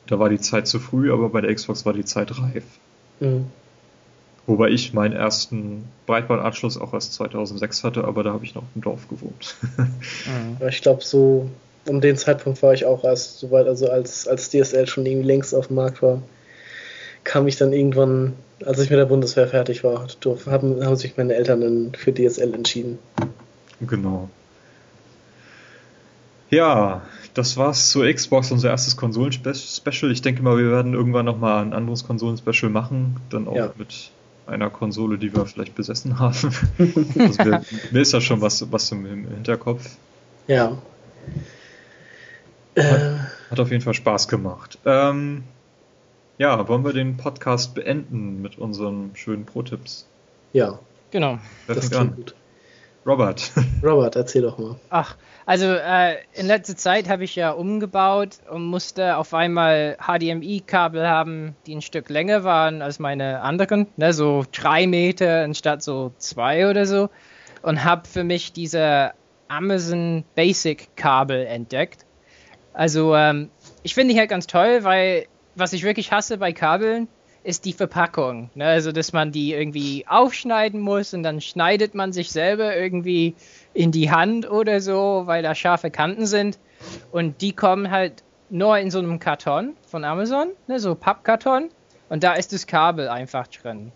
da 0.08 0.19
war 0.19 0.30
die 0.30 0.40
Zeit 0.40 0.67
zu 0.67 0.80
früh, 0.80 1.11
aber 1.11 1.30
bei 1.30 1.41
der 1.41 1.53
Xbox 1.53 1.85
war 1.85 1.93
die 1.93 2.06
Zeit 2.06 2.38
reif. 2.40 2.66
Mhm. 3.19 3.45
Wobei 4.48 4.69
ich 4.69 4.93
meinen 4.93 5.14
ersten 5.14 5.85
Breitbandanschluss 6.08 6.77
auch 6.77 6.93
erst 6.93 7.14
2006 7.14 7.83
hatte, 7.83 8.03
aber 8.03 8.24
da 8.24 8.33
habe 8.33 8.43
ich 8.43 8.56
noch 8.56 8.64
im 8.75 8.82
Dorf 8.82 9.08
gewohnt. 9.08 9.56
Mhm. 9.77 10.67
Ich 10.67 10.82
glaube, 10.82 11.03
so 11.03 11.50
um 11.88 12.01
den 12.01 12.18
Zeitpunkt 12.18 12.61
war 12.61 12.74
ich 12.74 12.85
auch 12.85 13.03
erst 13.03 13.40
soweit, 13.40 13.68
also 13.68 13.90
als, 13.90 14.27
als 14.27 14.50
DSL 14.50 14.88
schon 14.88 15.06
irgendwie 15.06 15.27
längst 15.27 15.53
auf 15.56 15.68
dem 15.68 15.77
Markt 15.77 16.01
war, 16.01 16.22
kam 17.24 17.48
ich 17.48 17.58
dann 17.58 17.74
irgendwann, 17.74 18.34
als 18.66 18.80
ich 18.80 18.90
mit 18.90 19.00
der 19.00 19.06
Bundeswehr 19.06 19.48
fertig 19.48 19.84
war, 19.84 20.08
haben, 20.45 20.85
haben 20.85 20.95
sich 20.95 21.18
meine 21.18 21.35
Eltern 21.35 21.61
dann 21.61 21.92
für 21.95 22.14
DSL 22.14 22.53
entschieden. 22.53 23.00
Genau. 23.82 24.30
Ja, 26.50 27.01
das 27.34 27.56
war's 27.56 27.90
zur 27.90 28.11
Xbox, 28.11 28.51
unser 28.51 28.69
erstes 28.69 28.98
Konsolen-Special. 28.98 30.11
Ich 30.11 30.22
denke 30.22 30.43
mal, 30.43 30.58
wir 30.58 30.69
werden 30.69 30.93
irgendwann 30.93 31.26
nochmal 31.26 31.64
ein 31.64 31.74
anderes 31.74 32.06
Konsolen-Special 32.06 32.69
machen, 32.69 33.18
dann 33.30 33.48
auch 33.48 33.56
ja. 33.56 33.74
mit 33.77 34.11
einer 34.48 34.69
Konsole, 34.69 35.18
die 35.18 35.34
wir 35.34 35.45
vielleicht 35.45 35.76
besessen 35.76 36.19
haben. 36.19 36.35
also 37.18 37.45
wir, 37.45 37.61
mir 37.92 38.01
ist 38.01 38.11
ja 38.11 38.19
schon 38.19 38.42
was, 38.42 38.69
was 38.72 38.92
im 38.92 39.06
Hinterkopf. 39.06 39.90
Ja. 40.48 40.77
Hat, 42.77 42.85
äh. 42.85 43.17
hat 43.50 43.59
auf 43.59 43.72
jeden 43.72 43.83
Fall 43.83 43.93
Spaß 43.93 44.27
gemacht. 44.27 44.77
Ähm, 44.85 45.43
ja, 46.38 46.67
wollen 46.67 46.83
wir 46.83 46.93
den 46.93 47.17
Podcast 47.17 47.75
beenden 47.75 48.41
mit 48.41 48.58
unseren 48.58 49.11
schönen 49.16 49.45
Pro-Tipps? 49.45 50.08
Ja. 50.53 50.80
Genau. 51.11 51.40
Wer 51.67 51.75
das 51.75 51.90
fängt 51.90 52.01
an? 52.01 52.16
Gut. 52.16 52.35
Robert. 53.06 53.51
Robert, 53.83 54.16
erzähl 54.16 54.43
doch 54.43 54.58
mal. 54.58 54.75
Ach, 54.90 55.16
also 55.45 55.66
äh, 55.66 56.17
in 56.33 56.45
letzter 56.45 56.75
Zeit 56.75 57.09
habe 57.09 57.24
ich 57.24 57.35
ja 57.35 57.51
umgebaut 57.51 58.38
und 58.50 58.66
musste 58.66 59.17
auf 59.17 59.33
einmal 59.33 59.98
HDMI-Kabel 60.00 61.08
haben, 61.08 61.56
die 61.66 61.75
ein 61.75 61.82
Stück 61.82 62.09
länger 62.09 62.43
waren 62.43 62.82
als 62.82 63.00
meine 63.00 63.41
anderen, 63.41 63.88
ne, 63.98 64.14
so 64.14 64.43
drei 64.51 64.85
Meter 64.85 65.43
anstatt 65.43 65.82
so 65.82 66.11
zwei 66.17 66.69
oder 66.69 66.85
so. 66.85 67.09
Und 67.64 67.83
habe 67.83 68.08
für 68.08 68.24
mich 68.24 68.53
diese 68.53 69.11
Amazon 69.48 70.24
Basic-Kabel 70.35 71.45
entdeckt. 71.45 72.06
Also, 72.74 73.16
ähm, 73.16 73.50
ich 73.83 73.93
finde 73.93 74.14
die 74.14 74.19
halt 74.19 74.30
ganz 74.30 74.48
toll, 74.48 74.83
weil 74.83 75.27
was 75.56 75.74
ich 75.74 75.83
wirklich 75.83 76.11
hasse 76.11 76.38
bei 76.38 76.53
Kabeln 76.53 77.08
ist 77.43 77.66
die 77.66 77.74
Verpackung. 77.74 78.50
Ne? 78.53 78.66
Also, 78.66 78.91
dass 78.91 79.14
man 79.14 79.32
die 79.32 79.53
irgendwie 79.53 80.06
aufschneiden 80.08 80.80
muss 80.80 81.14
und 81.14 81.24
dann 81.24 81.41
schneidet 81.41 81.95
man 81.95 82.14
sich 82.14 82.32
selber 82.32 82.75
irgendwie 82.75 83.35
in 83.74 83.91
die 83.91 84.11
Hand 84.11 84.50
oder 84.50 84.80
so, 84.80 85.24
weil 85.25 85.43
da 85.43 85.56
scharfe 85.56 85.91
Kanten 85.91 86.25
sind. 86.25 86.59
Und 87.11 87.41
die 87.41 87.53
kommen 87.53 87.91
halt 87.91 88.24
nur 88.50 88.77
in 88.77 88.91
so 88.91 89.00
einem 89.00 89.19
Karton 89.19 89.75
von 89.88 90.03
Amazon, 90.03 90.50
ne? 90.67 90.80
so 90.80 90.93
Pappkarton. 90.93 91.69
und 92.09 92.24
da 92.24 92.33
ist 92.33 92.53
das 92.53 92.67
Kabel 92.67 93.08
einfach 93.08 93.48
drin. 93.48 93.91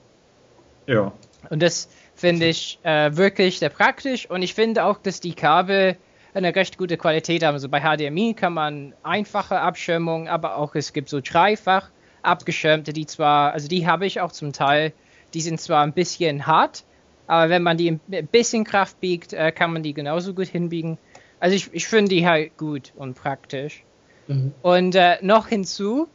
Ja. 0.87 1.11
Und 1.49 1.61
das 1.61 1.89
finde 2.15 2.47
ich 2.47 2.79
äh, 2.83 3.15
wirklich 3.15 3.59
sehr 3.59 3.69
praktisch 3.69 4.29
und 4.29 4.41
ich 4.41 4.53
finde 4.53 4.85
auch, 4.85 4.97
dass 4.97 5.19
die 5.19 5.33
Kabel 5.33 5.97
eine 6.35 6.55
recht 6.55 6.77
gute 6.77 6.97
Qualität 6.97 7.43
haben. 7.43 7.53
Also 7.53 7.69
bei 7.69 7.81
HDMI 7.81 8.33
kann 8.33 8.53
man 8.53 8.93
einfache 9.03 9.59
Abschirmung, 9.59 10.27
aber 10.27 10.57
auch 10.57 10.75
es 10.75 10.93
gibt 10.93 11.09
so 11.09 11.21
dreifach 11.21 11.89
abgeschirmte, 12.21 12.91
die 12.91 13.05
zwar, 13.05 13.53
also 13.53 13.67
die 13.67 13.87
habe 13.87 14.05
ich 14.05 14.19
auch 14.21 14.31
zum 14.31 14.51
Teil, 14.51 14.93
die 15.33 15.41
sind 15.41 15.61
zwar 15.61 15.83
ein 15.83 15.93
bisschen 15.93 16.47
hart, 16.47 16.83
aber 17.27 17.49
wenn 17.49 17.63
man 17.63 17.77
die 17.77 17.91
ein 17.91 18.27
bisschen 18.27 18.63
Kraft 18.63 18.99
biegt, 18.99 19.33
äh, 19.33 19.51
kann 19.51 19.71
man 19.73 19.83
die 19.83 19.93
genauso 19.93 20.33
gut 20.33 20.47
hinbiegen. 20.47 20.97
Also 21.39 21.55
ich, 21.55 21.73
ich 21.73 21.87
finde 21.87 22.09
die 22.09 22.27
halt 22.27 22.57
gut 22.57 22.93
und 22.95 23.15
praktisch. 23.15 23.83
Mhm. 24.27 24.53
Und 24.61 24.95
äh, 24.95 25.17
noch 25.21 25.47
hinzu, 25.47 26.07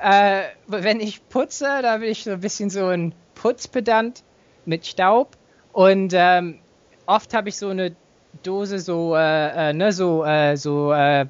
äh, 0.00 0.42
wenn 0.66 1.00
ich 1.00 1.26
putze, 1.28 1.80
da 1.82 1.98
bin 1.98 2.10
ich 2.10 2.24
so 2.24 2.30
ein 2.30 2.40
bisschen 2.40 2.70
so 2.70 2.86
ein 2.86 3.14
Putzpedant 3.34 4.22
mit 4.64 4.86
Staub. 4.86 5.36
Und 5.72 6.12
ähm, 6.14 6.60
oft 7.06 7.34
habe 7.34 7.48
ich 7.48 7.56
so 7.56 7.68
eine 7.68 7.94
Dose 8.42 8.78
so, 8.78 9.14
äh, 9.16 9.70
äh, 9.70 9.72
ne, 9.72 9.92
so, 9.92 10.24
äh, 10.24 10.56
so, 10.56 10.92
äh, 10.92 11.26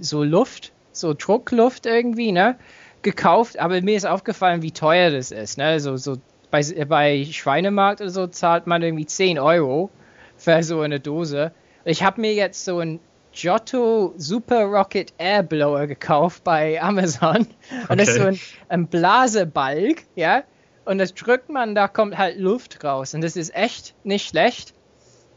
so 0.00 0.22
Luft, 0.22 0.72
so 0.92 1.14
Druckluft 1.14 1.86
irgendwie, 1.86 2.32
ne, 2.32 2.56
gekauft. 3.02 3.58
Aber 3.58 3.80
mir 3.80 3.96
ist 3.96 4.06
aufgefallen, 4.06 4.62
wie 4.62 4.72
teuer 4.72 5.10
das 5.10 5.30
ist, 5.30 5.58
ne, 5.58 5.80
so, 5.80 5.96
so 5.96 6.16
bei, 6.50 6.62
bei 6.86 7.24
Schweinemarkt 7.24 8.00
oder 8.00 8.10
so 8.10 8.26
zahlt 8.26 8.66
man 8.66 8.82
irgendwie 8.82 9.06
10 9.06 9.38
Euro 9.38 9.90
für 10.36 10.62
so 10.62 10.80
eine 10.80 11.00
Dose. 11.00 11.52
Ich 11.84 12.02
habe 12.02 12.20
mir 12.20 12.34
jetzt 12.34 12.64
so 12.64 12.80
ein 12.80 13.00
Giotto 13.32 14.12
Super 14.16 14.64
Rocket 14.64 15.12
Air 15.18 15.42
Blower 15.42 15.86
gekauft 15.86 16.42
bei 16.44 16.80
Amazon. 16.82 17.46
Und 17.88 18.00
das 18.00 18.08
ist 18.08 18.16
so 18.16 18.24
ein, 18.24 18.40
ein 18.68 18.86
Blasebalg, 18.86 20.04
ja. 20.16 20.42
Und 20.84 20.98
das 20.98 21.14
drückt 21.14 21.48
man, 21.48 21.74
da 21.74 21.86
kommt 21.86 22.18
halt 22.18 22.38
Luft 22.38 22.82
raus. 22.82 23.14
Und 23.14 23.20
das 23.20 23.36
ist 23.36 23.54
echt 23.54 23.94
nicht 24.02 24.28
schlecht, 24.28 24.74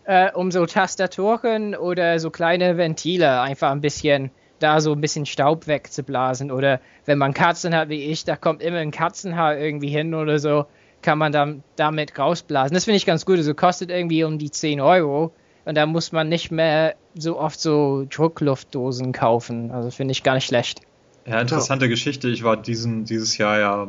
äh, 0.06 0.32
um 0.32 0.52
so 0.52 0.66
Tastaturen 0.66 1.76
oder 1.76 2.20
so 2.20 2.30
kleine 2.30 2.78
Ventile 2.78 3.42
einfach 3.42 3.72
ein 3.72 3.82
bisschen 3.82 4.32
da 4.60 4.80
so 4.80 4.94
ein 4.94 5.02
bisschen 5.02 5.26
Staub 5.26 5.68
wegzublasen. 5.68 6.52
Oder 6.52 6.80
wenn 7.06 7.18
man 7.18 7.34
Katzen 7.34 7.76
hat 7.76 7.90
wie 7.90 8.04
ich, 8.04 8.24
da 8.24 8.36
kommt 8.36 8.62
immer 8.62 8.78
ein 8.78 8.92
Katzenhaar 8.92 9.58
irgendwie 9.58 9.90
hin 9.90 10.14
oder 10.14 10.40
so, 10.40 10.66
kann 11.02 11.18
man 11.18 11.32
dann 11.32 11.64
damit 11.76 12.18
rausblasen. 12.18 12.74
Das 12.74 12.86
finde 12.86 12.98
ich 12.98 13.06
ganz 13.06 13.26
gut. 13.26 13.38
Also 13.38 13.54
kostet 13.54 13.92
irgendwie 13.92 14.24
um 14.24 14.38
die 14.38 14.50
10 14.50 14.80
Euro. 14.80 15.34
Und 15.66 15.76
da 15.76 15.86
muss 15.86 16.12
man 16.12 16.30
nicht 16.30 16.52
mehr 16.52 16.96
so 17.16 17.40
oft 17.40 17.60
so 17.60 18.06
Druckluftdosen 18.10 19.12
kaufen. 19.12 19.72
Also 19.72 19.92
finde 19.92 20.14
ich 20.14 20.24
gar 20.24 20.36
nicht 20.36 20.46
schlecht. 20.46 20.82
Ja, 21.26 21.40
interessante. 21.40 21.88
Geschichte. 21.88 22.30
Ich 22.30 22.44
war 22.44 22.58
diesen, 22.58 23.06
dieses 23.06 23.38
Jahr 23.38 23.60
ja 23.60 23.88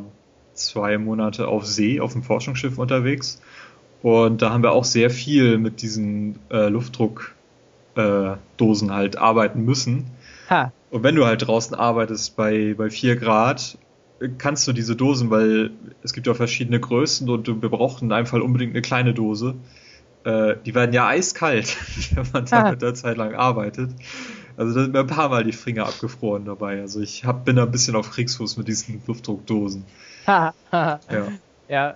zwei 0.53 0.97
Monate 0.97 1.47
auf 1.47 1.65
See, 1.65 1.99
auf 1.99 2.13
dem 2.13 2.23
Forschungsschiff 2.23 2.77
unterwegs. 2.77 3.41
Und 4.05 4.43
da 4.43 4.51
haben 4.51 4.61
wir 4.61 4.71
auch 4.71 4.83
sehr 4.83 5.09
viel 5.09 5.57
mit 5.57 5.81
diesen 5.81 6.37
äh, 6.51 6.67
Luftdruckdosen 6.67 8.89
äh, 8.89 8.91
halt 8.91 9.17
arbeiten 9.17 9.65
müssen. 9.65 10.11
Ha. 10.47 10.71
Und 10.91 11.01
wenn 11.01 11.15
du 11.15 11.25
halt 11.25 11.47
draußen 11.47 11.75
arbeitest 11.75 12.35
bei, 12.35 12.75
bei 12.77 12.91
4 12.91 13.15
Grad, 13.15 13.79
kannst 14.37 14.67
du 14.67 14.73
diese 14.73 14.95
Dosen, 14.95 15.31
weil 15.31 15.71
es 16.03 16.13
gibt 16.13 16.27
ja 16.27 16.35
verschiedene 16.35 16.79
Größen 16.79 17.27
und 17.31 17.47
wir 17.47 17.69
brauchen 17.69 18.05
in 18.05 18.11
einem 18.11 18.27
Fall 18.27 18.41
unbedingt 18.41 18.73
eine 18.73 18.83
kleine 18.83 19.15
Dose 19.15 19.55
äh, 20.23 20.55
die 20.65 20.75
werden 20.75 20.93
ja 20.93 21.07
eiskalt, 21.07 21.75
wenn 22.15 22.25
man 22.33 22.45
da 22.45 22.71
mit 22.71 22.81
der 22.81 22.93
Zeit 22.93 23.17
lang 23.17 23.35
arbeitet. 23.35 23.91
Also 24.57 24.73
da 24.73 24.81
sind 24.81 24.93
mir 24.93 24.99
ein 24.99 25.07
paar 25.07 25.29
Mal 25.29 25.43
die 25.43 25.51
Finger 25.51 25.85
abgefroren 25.85 26.45
dabei. 26.45 26.81
Also 26.81 26.99
ich 26.99 27.25
hab, 27.25 27.45
bin 27.45 27.55
da 27.55 27.63
ein 27.63 27.71
bisschen 27.71 27.95
auf 27.95 28.11
Kriegsfuß 28.11 28.57
mit 28.57 28.67
diesen 28.67 29.01
Luftdruckdosen. 29.05 29.85
ja. 31.11 31.31
ja. 31.69 31.95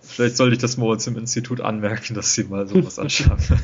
Vielleicht 0.00 0.36
sollte 0.36 0.54
ich 0.54 0.60
das 0.60 0.76
mal 0.76 0.88
uns 0.88 1.06
im 1.06 1.16
Institut 1.16 1.60
anmerken, 1.60 2.14
dass 2.14 2.34
sie 2.34 2.44
mal 2.44 2.66
sowas 2.66 2.98
anschaffen. 2.98 3.58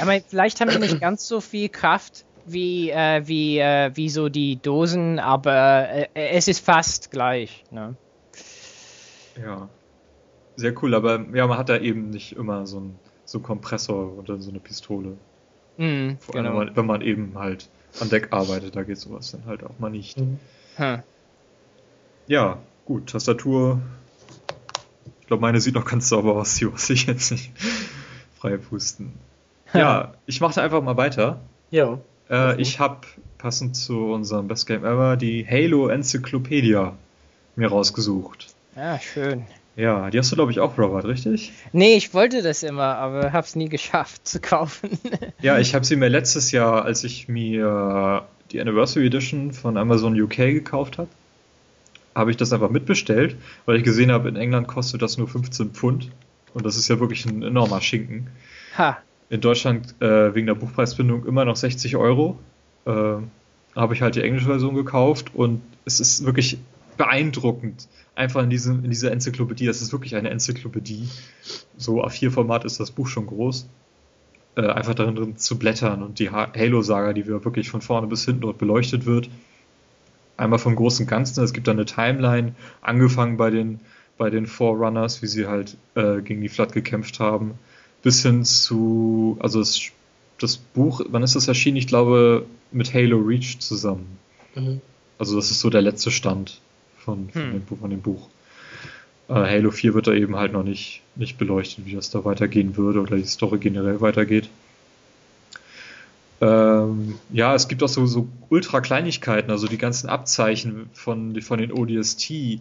Aber 0.00 0.20
vielleicht 0.20 0.60
haben 0.60 0.70
die 0.70 0.78
nicht 0.78 1.00
ganz 1.00 1.26
so 1.26 1.40
viel 1.40 1.68
Kraft 1.68 2.24
wie, 2.46 2.90
äh, 2.90 3.26
wie, 3.26 3.58
äh, 3.58 3.90
wie 3.94 4.08
so 4.08 4.28
die 4.28 4.56
Dosen, 4.56 5.18
aber 5.18 5.88
äh, 5.90 6.08
es 6.14 6.48
ist 6.48 6.64
fast 6.64 7.10
gleich. 7.10 7.64
Ne? 7.70 7.96
Ja. 9.40 9.68
Sehr 10.56 10.74
cool, 10.82 10.94
aber 10.94 11.24
ja, 11.34 11.46
man 11.46 11.58
hat 11.58 11.68
da 11.68 11.78
eben 11.78 12.10
nicht 12.10 12.32
immer 12.36 12.66
so 12.66 12.80
ein 12.80 12.98
so 13.30 13.38
ein 13.38 13.42
Kompressor 13.42 14.18
und 14.18 14.28
dann 14.28 14.42
so 14.42 14.50
eine 14.50 14.58
Pistole. 14.58 15.16
Mhm, 15.76 16.18
Vor 16.18 16.34
allem, 16.34 16.52
genau. 16.52 16.76
wenn 16.76 16.86
man 16.86 17.00
eben 17.00 17.38
halt 17.38 17.68
an 18.00 18.08
Deck 18.08 18.28
arbeitet, 18.32 18.74
da 18.74 18.82
geht 18.82 18.98
sowas 18.98 19.30
dann 19.30 19.46
halt 19.46 19.62
auch 19.62 19.78
mal 19.78 19.90
nicht. 19.90 20.18
Mhm. 20.18 20.38
Ja, 22.26 22.58
gut, 22.84 23.10
Tastatur. 23.10 23.80
Ich 25.30 25.32
glaube, 25.32 25.42
meine 25.42 25.60
sieht 25.60 25.76
noch 25.76 25.84
ganz 25.84 26.08
sauber 26.08 26.34
aus, 26.34 26.56
die 26.56 26.64
muss 26.64 26.90
ich 26.90 27.06
jetzt 27.06 27.30
nicht 27.30 27.52
frei 28.40 28.56
pusten. 28.56 29.12
Ja, 29.72 30.14
ich 30.26 30.40
mache 30.40 30.60
einfach 30.60 30.82
mal 30.82 30.96
weiter. 30.96 31.38
Ja. 31.70 32.00
Äh, 32.28 32.60
ich 32.60 32.80
habe 32.80 33.06
passend 33.38 33.76
zu 33.76 34.06
unserem 34.06 34.48
Best 34.48 34.66
Game 34.66 34.84
Ever 34.84 35.16
die 35.16 35.46
Halo 35.48 35.86
Enzyklopädia 35.86 36.96
mir 37.54 37.68
rausgesucht. 37.68 38.48
Ja, 38.74 38.98
schön. 38.98 39.44
Ja, 39.76 40.10
die 40.10 40.18
hast 40.18 40.32
du, 40.32 40.34
glaube 40.34 40.50
ich, 40.50 40.58
auch, 40.58 40.76
Robert, 40.76 41.04
richtig? 41.04 41.52
Nee, 41.72 41.94
ich 41.94 42.12
wollte 42.12 42.42
das 42.42 42.64
immer, 42.64 42.96
aber 42.96 43.32
habe 43.32 43.46
es 43.46 43.54
nie 43.54 43.68
geschafft 43.68 44.26
zu 44.26 44.40
kaufen. 44.40 44.98
ja, 45.40 45.60
ich 45.60 45.76
habe 45.76 45.84
sie 45.84 45.94
mir 45.94 46.08
letztes 46.08 46.50
Jahr, 46.50 46.84
als 46.84 47.04
ich 47.04 47.28
mir 47.28 48.26
die 48.50 48.60
Anniversary 48.60 49.06
Edition 49.06 49.52
von 49.52 49.76
Amazon 49.76 50.20
UK 50.20 50.36
gekauft 50.38 50.98
habe, 50.98 51.08
habe 52.14 52.30
ich 52.30 52.36
das 52.36 52.52
einfach 52.52 52.70
mitbestellt, 52.70 53.36
weil 53.66 53.76
ich 53.76 53.84
gesehen 53.84 54.10
habe, 54.10 54.28
in 54.28 54.36
England 54.36 54.68
kostet 54.68 55.02
das 55.02 55.18
nur 55.18 55.28
15 55.28 55.70
Pfund. 55.70 56.10
Und 56.54 56.66
das 56.66 56.76
ist 56.76 56.88
ja 56.88 56.98
wirklich 56.98 57.24
ein 57.26 57.42
enormer 57.42 57.80
Schinken. 57.80 58.28
Ha. 58.76 58.98
In 59.28 59.40
Deutschland 59.40 59.94
äh, 60.00 60.34
wegen 60.34 60.46
der 60.46 60.54
Buchpreisbindung 60.54 61.24
immer 61.24 61.44
noch 61.44 61.56
60 61.56 61.96
Euro. 61.96 62.38
Äh, 62.86 63.18
habe 63.76 63.94
ich 63.94 64.02
halt 64.02 64.16
die 64.16 64.22
englische 64.22 64.46
Version 64.46 64.74
gekauft 64.74 65.30
und 65.34 65.62
es 65.84 66.00
ist 66.00 66.24
wirklich 66.24 66.58
beeindruckend, 66.96 67.88
einfach 68.14 68.42
in, 68.42 68.50
diesem, 68.50 68.84
in 68.84 68.90
dieser 68.90 69.12
Enzyklopädie, 69.12 69.66
das 69.66 69.80
ist 69.80 69.92
wirklich 69.92 70.16
eine 70.16 70.30
Enzyklopädie, 70.30 71.08
so 71.76 72.04
A4-Format 72.04 72.64
ist 72.64 72.80
das 72.80 72.90
Buch 72.90 73.06
schon 73.06 73.26
groß, 73.26 73.68
äh, 74.56 74.66
einfach 74.66 74.94
darin 74.94 75.14
drin 75.14 75.36
zu 75.36 75.58
blättern 75.58 76.02
und 76.02 76.18
die 76.18 76.30
Halo-Saga, 76.30 77.12
die 77.12 77.26
wir 77.26 77.44
wirklich 77.44 77.70
von 77.70 77.80
vorne 77.80 78.06
bis 78.06 78.24
hinten 78.24 78.42
dort 78.42 78.58
beleuchtet 78.58 79.06
wird. 79.06 79.30
Einmal 80.40 80.58
vom 80.58 80.74
großen 80.74 81.06
Ganzen, 81.06 81.44
es 81.44 81.52
gibt 81.52 81.68
da 81.68 81.72
eine 81.72 81.84
Timeline, 81.84 82.54
angefangen 82.80 83.36
bei 83.36 83.50
den, 83.50 83.80
bei 84.16 84.30
den 84.30 84.46
Forerunners, 84.46 85.20
wie 85.20 85.26
sie 85.26 85.46
halt 85.46 85.76
äh, 85.96 86.22
gegen 86.22 86.40
die 86.40 86.48
Flood 86.48 86.72
gekämpft 86.72 87.20
haben, 87.20 87.58
bis 88.02 88.22
hin 88.22 88.46
zu, 88.46 89.36
also 89.40 89.58
das, 89.58 89.78
das 90.38 90.56
Buch, 90.56 91.02
wann 91.10 91.22
ist 91.22 91.36
das 91.36 91.46
erschienen? 91.46 91.76
Ich 91.76 91.86
glaube, 91.86 92.46
mit 92.72 92.94
Halo 92.94 93.18
Reach 93.18 93.58
zusammen. 93.58 94.18
Mhm. 94.54 94.80
Also 95.18 95.36
das 95.36 95.50
ist 95.50 95.60
so 95.60 95.68
der 95.68 95.82
letzte 95.82 96.10
Stand 96.10 96.62
von, 96.96 97.28
von, 97.28 97.42
hm. 97.42 97.52
dem, 97.52 97.78
von 97.78 97.90
dem 97.90 98.00
Buch. 98.00 98.30
Äh, 99.28 99.34
Halo 99.34 99.70
4 99.70 99.92
wird 99.92 100.06
da 100.06 100.14
eben 100.14 100.36
halt 100.36 100.54
noch 100.54 100.64
nicht, 100.64 101.02
nicht 101.16 101.36
beleuchtet, 101.36 101.84
wie 101.84 101.94
das 101.94 102.08
da 102.08 102.24
weitergehen 102.24 102.78
würde 102.78 103.00
oder 103.00 103.16
die 103.16 103.24
Story 103.24 103.58
generell 103.58 104.00
weitergeht. 104.00 104.48
Ähm, 106.40 107.16
ja, 107.30 107.54
es 107.54 107.68
gibt 107.68 107.82
auch 107.82 107.88
so, 107.88 108.06
so 108.06 108.28
ultra 108.48 108.80
Kleinigkeiten, 108.80 109.50
also 109.50 109.66
die 109.66 109.78
ganzen 109.78 110.08
Abzeichen 110.08 110.88
von, 110.94 111.40
von 111.42 111.58
den 111.58 111.72
ODST, 111.72 112.30
äh, 112.30 112.60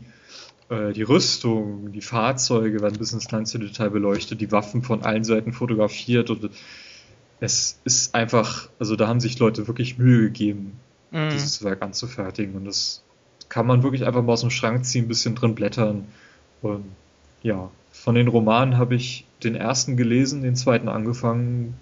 die 0.93 1.03
Rüstung, 1.03 1.91
die 1.93 2.01
Fahrzeuge 2.01 2.81
werden 2.81 2.97
bis 2.97 3.13
ins 3.13 3.27
kleinste 3.27 3.57
Detail 3.57 3.89
beleuchtet, 3.89 4.41
die 4.41 4.51
Waffen 4.51 4.83
von 4.83 5.03
allen 5.03 5.23
Seiten 5.23 5.53
fotografiert 5.53 6.29
und 6.29 6.49
es 7.39 7.79
ist 7.85 8.15
einfach, 8.15 8.69
also 8.79 8.97
da 8.97 9.07
haben 9.07 9.21
sich 9.21 9.39
Leute 9.39 9.67
wirklich 9.67 9.97
Mühe 9.97 10.23
gegeben, 10.23 10.73
mhm. 11.11 11.29
dieses 11.29 11.63
Werk 11.63 11.81
anzufertigen 11.81 12.55
und 12.55 12.65
das 12.65 13.01
kann 13.47 13.65
man 13.65 13.81
wirklich 13.81 14.05
einfach 14.05 14.21
mal 14.21 14.33
aus 14.33 14.41
dem 14.41 14.51
Schrank 14.51 14.85
ziehen, 14.85 15.05
ein 15.05 15.07
bisschen 15.07 15.35
drin 15.35 15.55
blättern. 15.55 16.05
Und 16.61 16.83
ja, 17.41 17.71
von 17.91 18.13
den 18.13 18.27
Romanen 18.27 18.77
habe 18.77 18.95
ich 18.95 19.25
den 19.43 19.55
ersten 19.55 19.97
gelesen, 19.97 20.43
den 20.43 20.55
zweiten 20.55 20.87
angefangen 20.87 21.75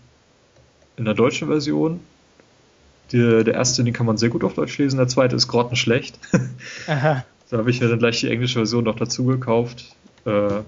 in 0.97 1.05
der 1.05 1.13
deutschen 1.13 1.47
Version. 1.47 2.01
Der, 3.13 3.45
der 3.45 3.53
erste, 3.53 3.83
den 3.83 3.93
kann 3.93 4.05
man 4.05 4.17
sehr 4.17 4.29
gut 4.29 4.43
auf 4.43 4.53
Deutsch 4.53 4.77
lesen, 4.77 4.97
der 4.97 5.07
zweite 5.07 5.35
ist 5.35 5.47
grottenschlecht. 5.47 6.19
Aha. 6.87 7.23
Da 7.49 7.57
habe 7.57 7.71
ich 7.71 7.79
mir 7.79 7.87
dann 7.87 7.99
gleich 7.99 8.19
die 8.19 8.29
englische 8.29 8.59
Version 8.59 8.83
noch 8.83 8.97
dazu 8.97 9.25
gekauft. 9.25 9.95
Äh, 10.25 10.61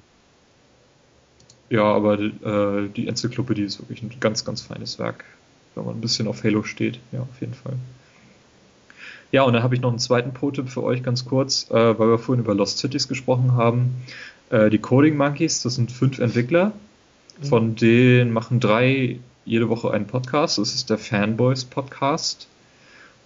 ja, 1.70 1.84
aber 1.84 2.20
äh, 2.20 2.88
die 2.96 3.08
Enzyklopädie 3.08 3.64
ist 3.64 3.80
wirklich 3.80 4.02
ein 4.02 4.12
ganz, 4.22 4.46
ganz 4.46 4.62
feines 4.62 4.98
Werk, 5.00 5.26
wenn 5.76 5.86
man 5.86 5.96
ein 5.96 6.02
bisschen 6.02 6.28
auf 6.28 6.44
Halo 6.44 6.64
steht. 6.64 7.00
Ja, 7.12 7.22
auf 7.22 7.42
jeden 7.42 7.54
Fall. 7.54 7.74
Ja, 9.32 9.44
und 9.44 9.54
dann 9.54 9.62
habe 9.62 9.76
ich 9.76 9.82
noch 9.82 9.90
einen 9.90 10.00
zweiten 10.00 10.34
Pro-Tipp 10.34 10.70
für 10.70 10.82
euch 10.82 11.04
ganz 11.04 11.26
kurz, 11.26 11.70
äh, 11.70 12.00
weil 12.00 12.10
wir 12.10 12.18
vorhin 12.18 12.44
über 12.44 12.56
Lost 12.56 12.80
Cities 12.80 13.08
gesprochen 13.08 13.54
haben. 13.54 13.96
Äh, 14.50 14.70
die 14.70 14.80
Coding 14.80 15.18
Monkeys, 15.18 15.62
das 15.62 15.76
sind 15.76 15.92
fünf 15.92 16.20
Entwickler, 16.20 16.72
mhm. 17.40 17.46
von 17.46 17.76
denen 17.76 18.32
machen 18.32 18.60
drei 18.60 19.20
jede 19.50 19.68
Woche 19.68 19.92
einen 19.92 20.06
Podcast. 20.06 20.60
Das 20.60 20.76
ist 20.76 20.92
der 20.92 21.00
Fanboys 21.00 21.66
Podcast. 21.66 22.48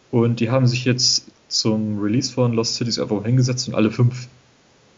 Und 0.10 0.40
die 0.40 0.50
haben 0.50 0.68
sich 0.68 0.86
jetzt 0.86 1.26
zum 1.50 2.00
Release 2.00 2.32
von 2.32 2.54
Lost 2.54 2.76
Cities 2.76 2.98
einfach 2.98 3.26
hingesetzt 3.26 3.68
und 3.68 3.76
alle 3.76 3.92
fünf 3.92 4.28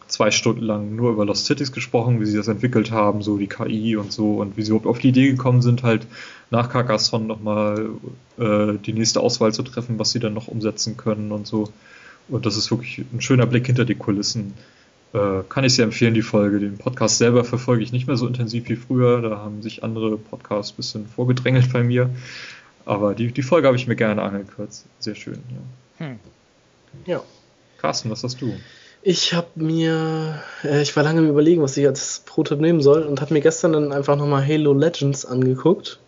zwei 0.07 0.29
Stunden 0.29 0.61
lang 0.61 0.95
nur 0.95 1.11
über 1.11 1.25
Lost 1.25 1.47
Cities 1.47 1.71
gesprochen, 1.71 2.21
wie 2.21 2.27
sie 2.27 2.37
das 2.37 2.47
entwickelt 2.47 2.91
haben, 2.91 3.23
so 3.23 3.37
die 3.37 3.47
KI 3.47 3.95
und 3.95 4.13
so 4.13 4.35
und 4.35 4.55
wie 4.55 4.61
sie 4.61 4.69
überhaupt 4.69 4.85
auf 4.85 4.99
die 4.99 5.09
Idee 5.09 5.31
gekommen 5.31 5.63
sind, 5.63 5.81
halt 5.81 6.05
nach 6.51 6.69
Carcassonne 6.69 7.25
nochmal 7.25 7.89
äh, 8.37 8.73
die 8.85 8.93
nächste 8.93 9.19
Auswahl 9.19 9.51
zu 9.51 9.63
treffen, 9.63 9.97
was 9.97 10.11
sie 10.11 10.19
dann 10.19 10.35
noch 10.35 10.47
umsetzen 10.47 10.95
können 10.95 11.31
und 11.31 11.47
so. 11.47 11.69
Und 12.27 12.45
das 12.45 12.55
ist 12.55 12.69
wirklich 12.69 13.03
ein 13.11 13.21
schöner 13.21 13.47
Blick 13.47 13.65
hinter 13.65 13.85
die 13.85 13.95
Kulissen. 13.95 14.53
Äh, 15.15 15.43
kann 15.47 15.63
ich 15.63 15.75
sehr 15.75 15.85
empfehlen, 15.85 16.13
die 16.13 16.21
Folge. 16.21 16.59
Den 16.59 16.77
Podcast 16.77 17.17
selber 17.17 17.45
verfolge 17.45 17.81
ich 17.81 17.93
nicht 17.93 18.05
mehr 18.05 18.17
so 18.17 18.27
intensiv 18.27 18.67
wie 18.67 18.75
früher. 18.75 19.21
Da 19.21 19.37
haben 19.37 19.61
sich 19.61 19.81
andere 19.81 20.17
Podcasts 20.17 20.73
ein 20.73 20.75
bisschen 20.75 21.07
vorgedrängelt 21.07 21.71
bei 21.71 21.83
mir. 21.83 22.09
Aber 22.85 23.15
die, 23.15 23.31
die 23.31 23.41
Folge 23.41 23.67
habe 23.67 23.77
ich 23.77 23.87
mir 23.87 23.95
gerne 23.95 24.21
angekürzt. 24.21 24.85
Sehr 24.99 25.15
schön, 25.15 25.39
ja. 25.49 26.05
Hm. 26.05 26.19
Ja. 27.05 27.23
Carsten, 27.77 28.09
was 28.09 28.23
hast 28.23 28.41
du? 28.41 28.53
Ich 29.03 29.33
habe 29.33 29.47
mir, 29.55 30.41
äh, 30.63 30.81
ich 30.81 30.93
war 30.97 31.03
lange 31.03 31.19
im 31.19 31.29
Überlegen, 31.29 31.61
was 31.61 31.77
ich 31.77 31.87
als 31.87 32.23
Prototyp 32.25 32.59
nehmen 32.59 32.81
soll 32.81 33.03
und 33.03 33.21
habe 33.21 33.33
mir 33.33 33.41
gestern 33.41 33.71
dann 33.71 33.93
einfach 33.93 34.17
nochmal 34.17 34.45
Halo 34.45 34.73
Legends 34.73 35.25
angeguckt. 35.25 35.99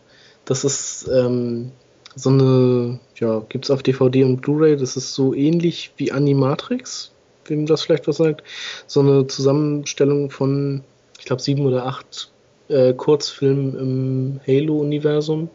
Das 0.43 0.65
ist 0.65 1.07
ähm, 1.13 1.71
so 2.15 2.29
eine, 2.29 2.99
ja, 3.15 3.41
gibt's 3.47 3.71
auf 3.71 3.83
DVD 3.83 4.25
und 4.25 4.41
Blu-ray. 4.41 4.75
Das 4.75 4.97
ist 4.97 5.13
so 5.13 5.33
ähnlich 5.33 5.91
wie 5.95 6.11
Animatrix, 6.11 7.11
wem 7.49 7.65
das 7.65 7.83
vielleicht 7.83 8.07
was 8.07 8.17
sagt. 8.17 8.43
So 8.87 8.99
eine 9.01 9.27
Zusammenstellung 9.27 10.29
von, 10.29 10.83
ich 11.19 11.25
glaube, 11.25 11.41
sieben 11.41 11.65
oder 11.65 11.85
acht 11.85 12.31
äh, 12.69 12.93
Kurzfilmen 12.93 13.77
im 13.77 14.39
Halo-Universum. 14.47 15.49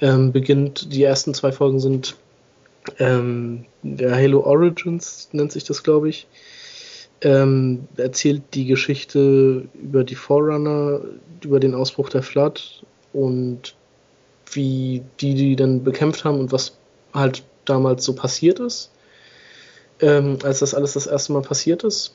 Ähm, 0.00 0.32
beginnt, 0.32 0.92
die 0.92 1.02
ersten 1.02 1.34
zwei 1.34 1.52
Folgen 1.52 1.78
sind 1.78 2.16
ähm, 2.98 3.66
der 3.82 4.16
Halo 4.16 4.40
Origins, 4.40 5.28
nennt 5.32 5.52
sich 5.52 5.64
das, 5.64 5.82
glaube 5.82 6.08
ich. 6.08 6.26
Ähm, 7.22 7.86
erzählt 7.96 8.42
die 8.54 8.64
Geschichte 8.64 9.68
über 9.74 10.04
die 10.04 10.14
Forerunner, 10.14 11.02
über 11.44 11.60
den 11.60 11.74
Ausbruch 11.74 12.08
der 12.08 12.22
Flood 12.22 12.82
und 13.12 13.74
wie 14.52 15.02
die 15.20 15.34
die 15.34 15.56
dann 15.56 15.84
bekämpft 15.84 16.24
haben 16.24 16.40
und 16.40 16.50
was 16.50 16.78
halt 17.12 17.44
damals 17.66 18.04
so 18.04 18.14
passiert 18.14 18.58
ist, 18.58 18.90
ähm, 20.00 20.38
als 20.42 20.60
das 20.60 20.74
alles 20.74 20.94
das 20.94 21.06
erste 21.06 21.32
Mal 21.32 21.42
passiert 21.42 21.84
ist. 21.84 22.14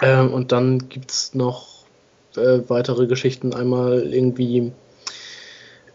Ähm, 0.00 0.32
und 0.32 0.52
dann 0.52 0.88
gibt 0.88 1.10
es 1.10 1.34
noch 1.34 1.84
äh, 2.36 2.60
weitere 2.68 3.06
Geschichten. 3.06 3.54
Einmal 3.54 4.12
irgendwie 4.12 4.72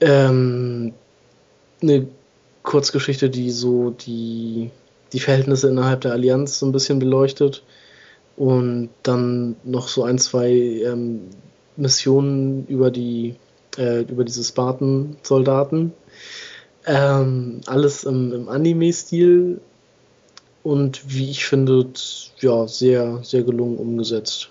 ähm, 0.01 0.93
eine 1.81 2.07
Kurzgeschichte, 2.63 3.29
die 3.29 3.51
so 3.51 3.91
die, 3.91 4.71
die 5.13 5.19
Verhältnisse 5.19 5.69
innerhalb 5.69 6.01
der 6.01 6.13
Allianz 6.13 6.59
so 6.59 6.65
ein 6.65 6.71
bisschen 6.71 6.99
beleuchtet. 6.99 7.63
Und 8.35 8.89
dann 9.03 9.55
noch 9.63 9.87
so 9.87 10.03
ein, 10.03 10.19
zwei 10.19 10.51
ähm, 10.51 11.29
Missionen 11.75 12.67
über 12.67 12.91
die 12.91 13.35
äh, 13.77 14.01
über 14.01 14.23
diese 14.23 14.43
Spartan-Soldaten. 14.43 15.93
Ähm, 16.85 17.61
alles 17.65 18.03
im, 18.03 18.33
im 18.33 18.49
Anime-Stil 18.49 19.59
und 20.67 21.01
wie 21.07 21.31
ich 21.31 21.45
finde, 21.45 21.87
ja, 22.39 22.67
sehr, 22.67 23.23
sehr 23.23 23.43
gelungen 23.43 23.77
umgesetzt. 23.77 24.49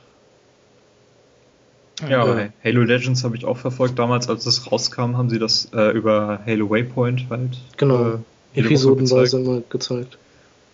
Ja, 2.09 2.39
äh, 2.39 2.51
Halo 2.65 2.83
Legends 2.85 3.23
habe 3.23 3.37
ich 3.37 3.45
auch 3.45 3.59
verfolgt. 3.59 3.99
Damals, 3.99 4.27
als 4.31 4.47
es 4.47 4.73
rauskam, 4.73 5.19
haben 5.19 5.29
sie 5.29 5.39
das 5.39 5.69
äh, 5.75 5.91
über 5.91 6.41
Halo 6.47 6.71
Waypoint 6.71 7.27
halt. 7.29 7.59
Genau, 7.77 8.15
äh, 8.15 8.19
episodenweise 8.55 9.41
immer 9.41 9.61
gezeigt. 9.69 10.17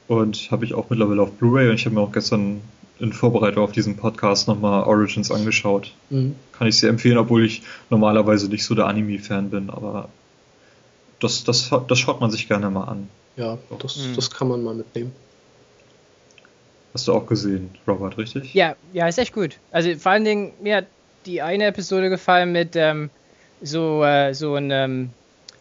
Und 0.07 0.49
habe 0.53 0.65
ich 0.65 0.75
auch 0.75 0.91
mittlerweile 0.91 1.23
auf 1.23 1.33
Blu-ray 1.33 1.71
und 1.71 1.75
ich 1.75 1.87
habe 1.87 1.97
mir 1.97 2.03
auch 2.03 2.12
gestern 2.12 2.61
in 3.01 3.12
Vorbereitung 3.12 3.65
auf 3.65 3.73
diesen 3.73 3.97
Podcast 3.97 4.47
nochmal 4.47 4.85
Origins 4.85 5.33
angeschaut. 5.33 5.93
Mhm. 6.11 6.37
Kann 6.53 6.69
ich 6.69 6.79
sehr 6.79 6.89
empfehlen, 6.89 7.19
obwohl 7.19 7.45
ich 7.45 7.62
normalerweise 7.91 8.49
nicht 8.49 8.65
so 8.65 8.77
der 8.77 8.87
Anime-Fan 8.87 9.51
bin, 9.51 9.71
aber 9.71 10.09
das, 11.19 11.43
das, 11.43 11.69
das 11.89 11.99
schaut 11.99 12.21
man 12.21 12.31
sich 12.31 12.47
gerne 12.47 12.71
mal 12.71 12.85
an. 12.85 13.09
Ja, 13.37 13.59
das, 13.81 13.97
mhm. 13.97 14.15
das 14.15 14.31
kann 14.31 14.47
man 14.47 14.62
mal 14.62 14.75
mitnehmen. 14.75 15.11
Hast 16.95 17.09
du 17.09 17.15
auch 17.15 17.27
gesehen, 17.27 17.71
Robert, 17.87 18.19
richtig? 18.19 18.53
Ja, 18.55 18.77
ja, 18.93 19.09
ist 19.09 19.19
echt 19.19 19.33
gut. 19.33 19.59
Also 19.71 19.95
vor 19.97 20.12
allen 20.12 20.25
Dingen, 20.25 20.53
mir 20.61 20.77
hat 20.77 20.87
die 21.27 21.41
eine 21.41 21.67
Episode 21.67 22.11
gefallen 22.11 22.53
mit 22.53 22.77
ähm, 22.77 23.11
so, 23.62 24.05
äh, 24.05 24.35
so 24.35 24.55
einem 24.55 24.71
ähm, 24.71 25.11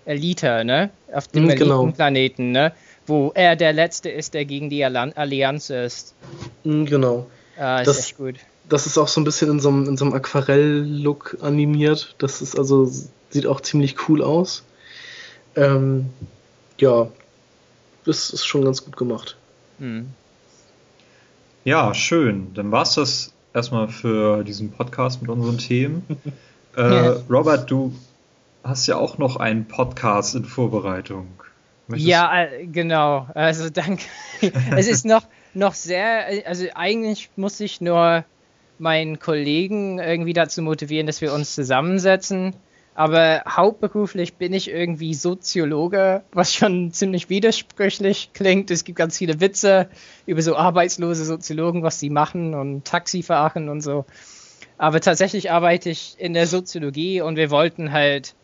Elite, 0.06 0.66
ne? 0.66 0.90
Auf 1.14 1.28
dem 1.28 1.46
mhm, 1.46 1.56
genau. 1.56 1.86
Planeten, 1.88 2.52
ne? 2.52 2.74
wo 3.08 3.32
er 3.36 3.56
der 3.56 3.74
Letzte 3.74 4.10
ist, 4.10 4.34
der 4.34 4.46
gegen 4.46 4.70
die 4.70 4.84
Allianz 4.86 5.70
ist. 5.70 6.14
Mhm, 6.64 6.86
genau. 6.86 7.28
Ah, 7.58 7.80
ist 7.80 7.88
das, 7.88 8.00
echt 8.00 8.18
gut. 8.18 8.36
Das 8.70 8.86
ist 8.86 8.98
auch 8.98 9.08
so 9.08 9.20
ein 9.20 9.24
bisschen 9.24 9.50
in 9.50 9.60
so 9.60 9.70
einem, 9.70 9.88
in 9.88 9.98
so 9.98 10.06
einem 10.06 10.14
Aquarell-Look 10.14 11.38
animiert. 11.42 12.16
Das 12.20 12.42
ist 12.42 12.58
also, 12.58 12.90
sieht 13.30 13.46
auch 13.46 13.62
ziemlich 13.62 14.08
cool 14.08 14.24
aus. 14.24 14.64
Ähm, 15.56 16.10
ja, 16.80 17.10
das 18.06 18.30
ist 18.30 18.46
schon 18.46 18.64
ganz 18.64 18.86
gut 18.86 18.96
gemacht. 18.98 19.36
Hm. 19.80 20.08
Ja, 21.64 21.94
schön. 21.94 22.54
Dann 22.54 22.72
war 22.72 22.84
es 22.84 22.96
das 22.96 23.34
erstmal 23.54 23.88
für 23.88 24.44
diesen 24.44 24.72
Podcast 24.72 25.22
mit 25.22 25.30
unseren 25.30 25.58
Themen. 25.58 26.06
äh, 26.76 26.82
Robert, 27.30 27.70
du 27.70 27.94
hast 28.64 28.88
ja 28.88 28.98
auch 28.98 29.18
noch 29.18 29.36
einen 29.36 29.66
Podcast 29.66 30.36
in 30.36 30.46
Vorbereitung. 30.46 31.28
Möchtest 31.88 32.10
ja, 32.10 32.44
äh, 32.44 32.66
genau. 32.66 33.28
Also 33.36 33.70
danke. 33.70 34.04
es 34.76 34.88
ist 34.88 35.06
noch, 35.06 35.24
noch 35.54 35.74
sehr, 35.74 36.48
also 36.48 36.66
eigentlich 36.74 37.30
muss 37.36 37.60
ich 37.60 37.82
nur 37.82 38.24
meinen 38.80 39.20
Kollegen 39.20 40.00
irgendwie 40.00 40.34
dazu 40.34 40.62
motivieren, 40.64 41.06
dass 41.06 41.22
wir 41.22 41.34
uns 41.34 41.54
zusammensetzen. 41.54 42.56
Aber 42.94 43.44
hauptberuflich 43.48 44.36
bin 44.36 44.54
ich 44.54 44.70
irgendwie 44.70 45.14
Soziologe, 45.14 46.24
was 46.34 46.54
schon 46.54 46.92
ziemlich 46.92 47.30
widersprüchlich 47.30 48.32
klingt. 48.34 48.70
Es 48.70 48.84
gibt 48.84 48.98
ganz 48.98 49.18
viele 49.18 49.40
Witze 49.40 49.90
über 50.26 50.42
so 50.42 50.56
arbeitslose 50.56 51.24
Soziologen, 51.24 51.84
was 51.84 52.00
sie 52.00 52.10
machen 52.10 52.54
und 52.54 52.86
Taxifahren 52.86 53.70
und 53.70 53.82
so. 53.82 54.06
Aber 54.78 55.00
tatsächlich 55.00 55.52
arbeite 55.52 55.90
ich 55.90 56.16
in 56.18 56.34
der 56.34 56.48
Soziologie 56.48 57.22
und 57.22 57.38
wir 57.38 57.50
wollten 57.50 57.92
halt 57.92 58.36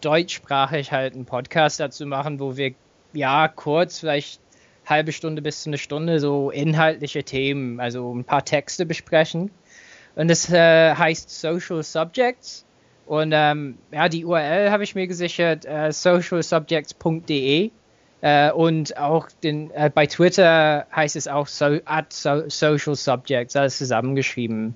deutschsprachig 0.00 0.92
halt 0.92 1.14
einen 1.14 1.24
Podcast 1.24 1.80
dazu 1.80 2.04
machen, 2.04 2.40
wo 2.40 2.56
wir 2.56 2.74
ja, 3.14 3.48
kurz, 3.48 4.00
vielleicht 4.00 4.40
halbe 4.86 5.12
Stunde 5.12 5.40
bis 5.40 5.62
zu 5.62 5.70
eine 5.70 5.78
Stunde, 5.78 6.20
so 6.20 6.50
inhaltliche 6.50 7.24
Themen, 7.24 7.80
also 7.80 8.14
ein 8.14 8.24
paar 8.24 8.44
Texte 8.44 8.84
besprechen. 8.84 9.50
Und 10.14 10.28
das 10.28 10.50
äh, 10.50 10.94
heißt 10.94 11.30
Social 11.30 11.82
Subjects. 11.82 12.63
Und 13.06 13.32
ähm, 13.34 13.76
ja, 13.90 14.08
die 14.08 14.24
URL 14.24 14.70
habe 14.70 14.84
ich 14.84 14.94
mir 14.94 15.06
gesichert, 15.06 15.66
äh, 15.66 15.92
socialsubjects.de. 15.92 17.70
Äh, 18.22 18.52
und 18.52 18.96
auch 18.96 19.28
den, 19.42 19.70
äh, 19.72 19.90
bei 19.94 20.06
Twitter 20.06 20.86
heißt 20.94 21.14
es 21.16 21.28
auch 21.28 21.46
so, 21.46 21.78
at 21.84 22.12
so, 22.12 22.48
Social 22.48 22.94
Subjects, 22.96 23.54
alles 23.54 23.76
zusammengeschrieben. 23.76 24.74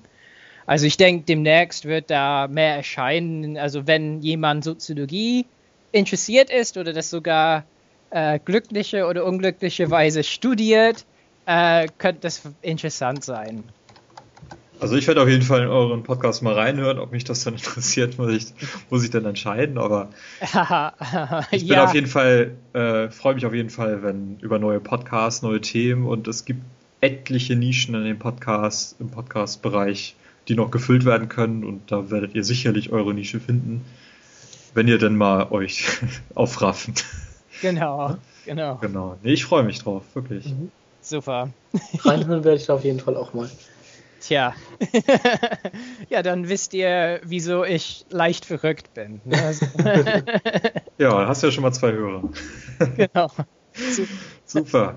Also 0.67 0.85
ich 0.85 0.97
denke, 0.97 1.25
demnächst 1.25 1.85
wird 1.85 2.11
da 2.11 2.47
mehr 2.47 2.75
erscheinen. 2.75 3.57
Also 3.57 3.87
wenn 3.87 4.21
jemand 4.21 4.63
Soziologie 4.63 5.47
interessiert 5.91 6.51
ist 6.51 6.77
oder 6.77 6.93
das 6.93 7.09
sogar 7.09 7.63
äh, 8.11 8.37
glückliche 8.37 9.07
oder 9.07 9.25
unglückliche 9.25 9.89
Weise 9.89 10.23
studiert, 10.23 11.05
äh, 11.47 11.87
könnte 11.97 12.21
das 12.21 12.43
interessant 12.61 13.23
sein. 13.23 13.63
Also 14.79 14.95
ich 14.95 15.07
werde 15.07 15.21
auf 15.21 15.27
jeden 15.27 15.43
Fall 15.43 15.63
in 15.63 15.67
euren 15.67 16.03
Podcast 16.03 16.41
mal 16.41 16.53
reinhören, 16.53 16.99
ob 16.99 17.11
mich 17.11 17.25
das 17.25 17.43
dann 17.43 17.53
interessiert, 17.55 18.17
muss 18.17 18.31
ich, 18.31 18.45
muss 18.89 19.03
ich 19.03 19.09
dann 19.09 19.25
entscheiden, 19.25 19.77
aber 19.77 20.09
ich 21.51 21.67
bin 21.67 21.75
ja. 21.75 21.83
auf 21.83 21.93
jeden 21.93 22.07
Fall, 22.07 22.55
äh, 22.73 23.09
freue 23.09 23.35
mich 23.35 23.45
auf 23.45 23.53
jeden 23.53 23.69
Fall, 23.69 24.03
wenn 24.03 24.37
über 24.39 24.57
neue 24.57 24.79
Podcasts, 24.79 25.41
neue 25.41 25.59
Themen 25.59 26.05
und 26.05 26.27
es 26.27 26.45
gibt 26.45 26.61
etliche 27.01 27.55
Nischen 27.55 27.95
in 27.95 28.05
dem 28.05 28.19
Podcast, 28.19 28.95
im 28.99 29.09
Podcast-Bereich, 29.09 30.15
die 30.47 30.55
noch 30.55 30.71
gefüllt 30.71 31.05
werden 31.05 31.29
können 31.29 31.63
und 31.63 31.91
da 31.91 32.09
werdet 32.09 32.35
ihr 32.35 32.43
sicherlich 32.43 32.91
eure 32.91 33.13
Nische 33.13 33.39
finden, 33.39 33.85
wenn 34.73 34.87
ihr 34.87 34.97
denn 34.97 35.15
mal 35.15 35.51
euch 35.51 35.85
aufraffen. 36.35 36.93
Genau, 37.61 38.15
genau. 38.45 38.77
Genau. 38.77 39.17
Nee, 39.23 39.33
ich 39.33 39.43
freue 39.43 39.63
mich 39.63 39.79
drauf, 39.79 40.03
wirklich. 40.13 40.45
Mhm. 40.45 40.71
Super. 41.01 41.49
Reinhören 41.99 42.43
werde 42.43 42.57
ich 42.57 42.65
da 42.65 42.75
auf 42.75 42.83
jeden 42.83 42.99
Fall 42.99 43.15
auch 43.15 43.33
mal. 43.33 43.49
Tja. 44.21 44.53
ja, 46.09 46.21
dann 46.21 46.49
wisst 46.49 46.73
ihr, 46.73 47.21
wieso 47.23 47.63
ich 47.63 48.05
leicht 48.09 48.45
verrückt 48.45 48.93
bin. 48.93 49.21
Ne? 49.25 49.41
Also 49.41 49.65
ja, 50.97 51.27
hast 51.27 51.43
ja 51.43 51.51
schon 51.51 51.63
mal 51.63 51.71
zwei 51.71 51.91
Hörer. 51.91 52.23
genau. 52.97 53.31
Super. 53.73 54.09
Super. 54.45 54.95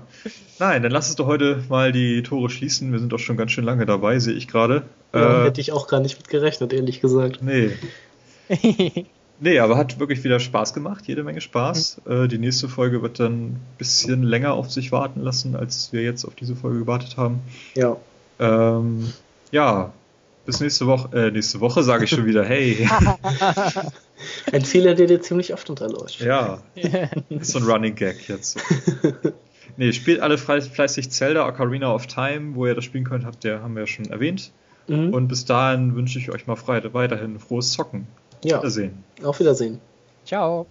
Nein, 0.59 0.81
dann 0.81 0.91
lass 0.91 1.07
uns 1.07 1.15
doch 1.15 1.27
heute 1.27 1.63
mal 1.69 1.91
die 1.91 2.23
Tore 2.23 2.49
schließen. 2.49 2.91
Wir 2.91 2.99
sind 2.99 3.13
doch 3.13 3.19
schon 3.19 3.37
ganz 3.37 3.51
schön 3.51 3.63
lange 3.63 3.85
dabei, 3.85 4.19
sehe 4.19 4.33
ich 4.33 4.47
gerade. 4.47 4.83
Ja, 5.13 5.43
äh, 5.43 5.45
hätte 5.45 5.61
ich 5.61 5.71
auch 5.71 5.87
gar 5.87 5.99
nicht 5.99 6.17
mit 6.17 6.27
gerechnet, 6.27 6.73
ehrlich 6.73 6.99
gesagt. 6.99 7.39
Nee. 7.41 7.71
Nee, 9.39 9.59
aber 9.59 9.77
hat 9.77 9.99
wirklich 9.99 10.23
wieder 10.23 10.39
Spaß 10.39 10.73
gemacht, 10.73 11.05
jede 11.07 11.23
Menge 11.23 11.41
Spaß. 11.41 12.01
Mhm. 12.05 12.11
Äh, 12.11 12.27
die 12.27 12.37
nächste 12.37 12.69
Folge 12.69 13.01
wird 13.01 13.19
dann 13.19 13.33
ein 13.33 13.61
bisschen 13.77 14.23
länger 14.23 14.53
auf 14.53 14.71
sich 14.71 14.91
warten 14.91 15.21
lassen, 15.21 15.55
als 15.55 15.91
wir 15.91 16.01
jetzt 16.01 16.25
auf 16.25 16.33
diese 16.35 16.55
Folge 16.55 16.79
gewartet 16.79 17.17
haben. 17.17 17.41
Ja. 17.75 17.97
Ähm, 18.43 19.13
ja, 19.51 19.93
bis 20.45 20.59
nächste 20.59 20.87
Woche. 20.87 21.15
Äh, 21.17 21.31
nächste 21.31 21.59
Woche 21.59 21.83
sage 21.83 22.03
ich 22.03 22.09
schon 22.09 22.25
wieder, 22.25 22.43
hey. 22.43 22.87
Ein 24.51 24.65
Fehler, 24.65 24.93
der 24.95 25.07
dir 25.07 25.21
ziemlich 25.21 25.53
oft 25.53 25.69
unterläuft. 25.69 26.19
Ja, 26.19 26.59
ist 27.29 27.51
so 27.51 27.59
ein 27.59 27.65
Running 27.65 27.95
Gag 27.95 28.27
jetzt. 28.27 28.59
Nee, 29.77 29.91
spielt 29.91 30.19
alle 30.19 30.37
fleißig 30.37 31.09
Zelda 31.09 31.47
Ocarina 31.47 31.93
of 31.93 32.07
Time, 32.07 32.55
wo 32.55 32.67
ihr 32.67 32.75
das 32.75 32.83
spielen 32.83 33.05
könnt, 33.05 33.25
habt 33.25 33.43
ihr, 33.43 33.61
haben 33.61 33.73
wir 33.73 33.81
ja 33.81 33.87
schon 33.87 34.05
erwähnt. 34.05 34.51
Mhm. 34.87 35.13
Und 35.13 35.27
bis 35.27 35.45
dahin 35.45 35.95
wünsche 35.95 36.19
ich 36.19 36.29
euch 36.31 36.47
mal 36.47 36.55
frei, 36.55 36.81
weiterhin 36.93 37.39
frohes 37.39 37.71
Zocken. 37.71 38.07
Ja. 38.43 38.59
Wiedersehen. 38.59 39.03
Auf 39.23 39.39
Wiedersehen. 39.39 39.79
Ciao. 40.25 40.67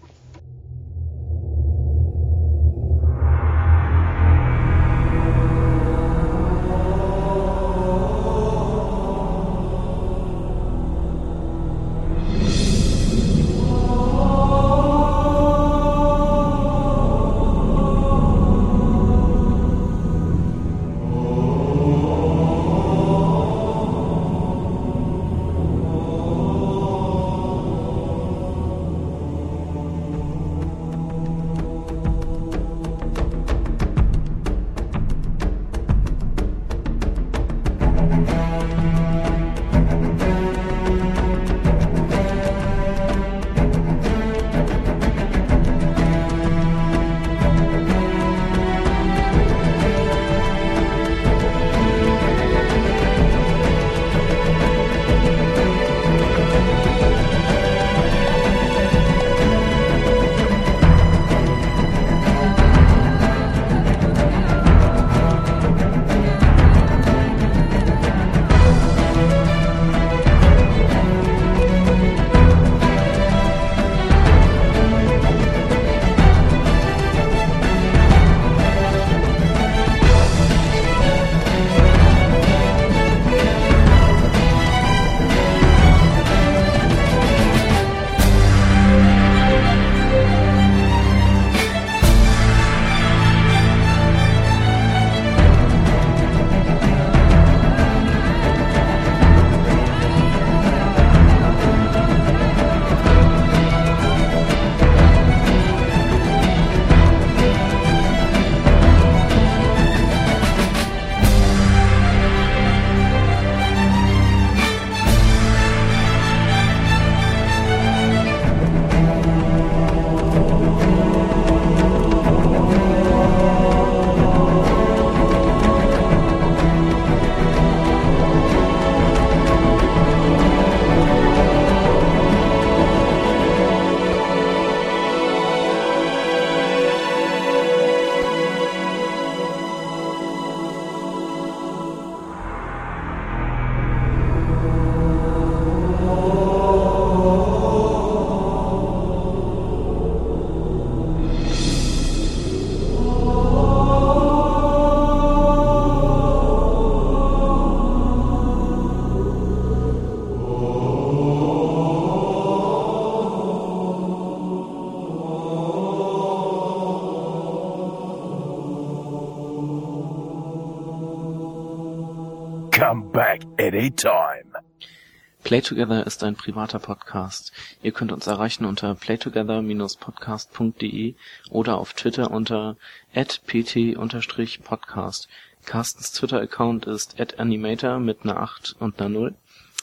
Playtogether 175.52 176.00
ist 176.06 176.24
ein 176.24 176.34
privater 176.34 176.78
Podcast. 176.78 177.52
Ihr 177.82 177.92
könnt 177.92 178.10
uns 178.10 178.26
erreichen 178.26 178.64
unter 178.64 178.94
playtogether-podcast.de 178.94 181.14
oder 181.50 181.76
auf 181.76 181.92
Twitter 181.92 182.30
unter 182.30 182.78
pt-podcast. 183.12 185.28
Carstens 185.66 186.12
Twitter-Account 186.12 186.86
ist 186.86 187.20
@animator 187.38 187.98
mit 187.98 188.24
einer 188.24 188.38
8 188.38 188.76
und 188.80 188.98
einer 188.98 189.10
0. 189.10 189.34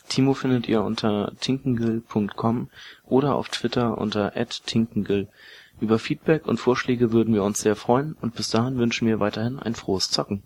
Timo 0.07 0.33
findet 0.33 0.67
ihr 0.67 0.81
unter 0.81 1.33
tinkengill.com 1.39 2.71
oder 3.05 3.35
auf 3.35 3.49
Twitter 3.49 3.99
unter 3.99 4.33
@tinkengill. 4.65 5.27
Über 5.79 5.99
Feedback 5.99 6.47
und 6.47 6.59
Vorschläge 6.59 7.11
würden 7.11 7.35
wir 7.35 7.43
uns 7.43 7.59
sehr 7.59 7.75
freuen 7.75 8.17
und 8.21 8.33
bis 8.33 8.49
dahin 8.49 8.79
wünschen 8.79 9.07
wir 9.07 9.19
weiterhin 9.19 9.59
ein 9.59 9.75
frohes 9.75 10.09
Zocken. 10.09 10.41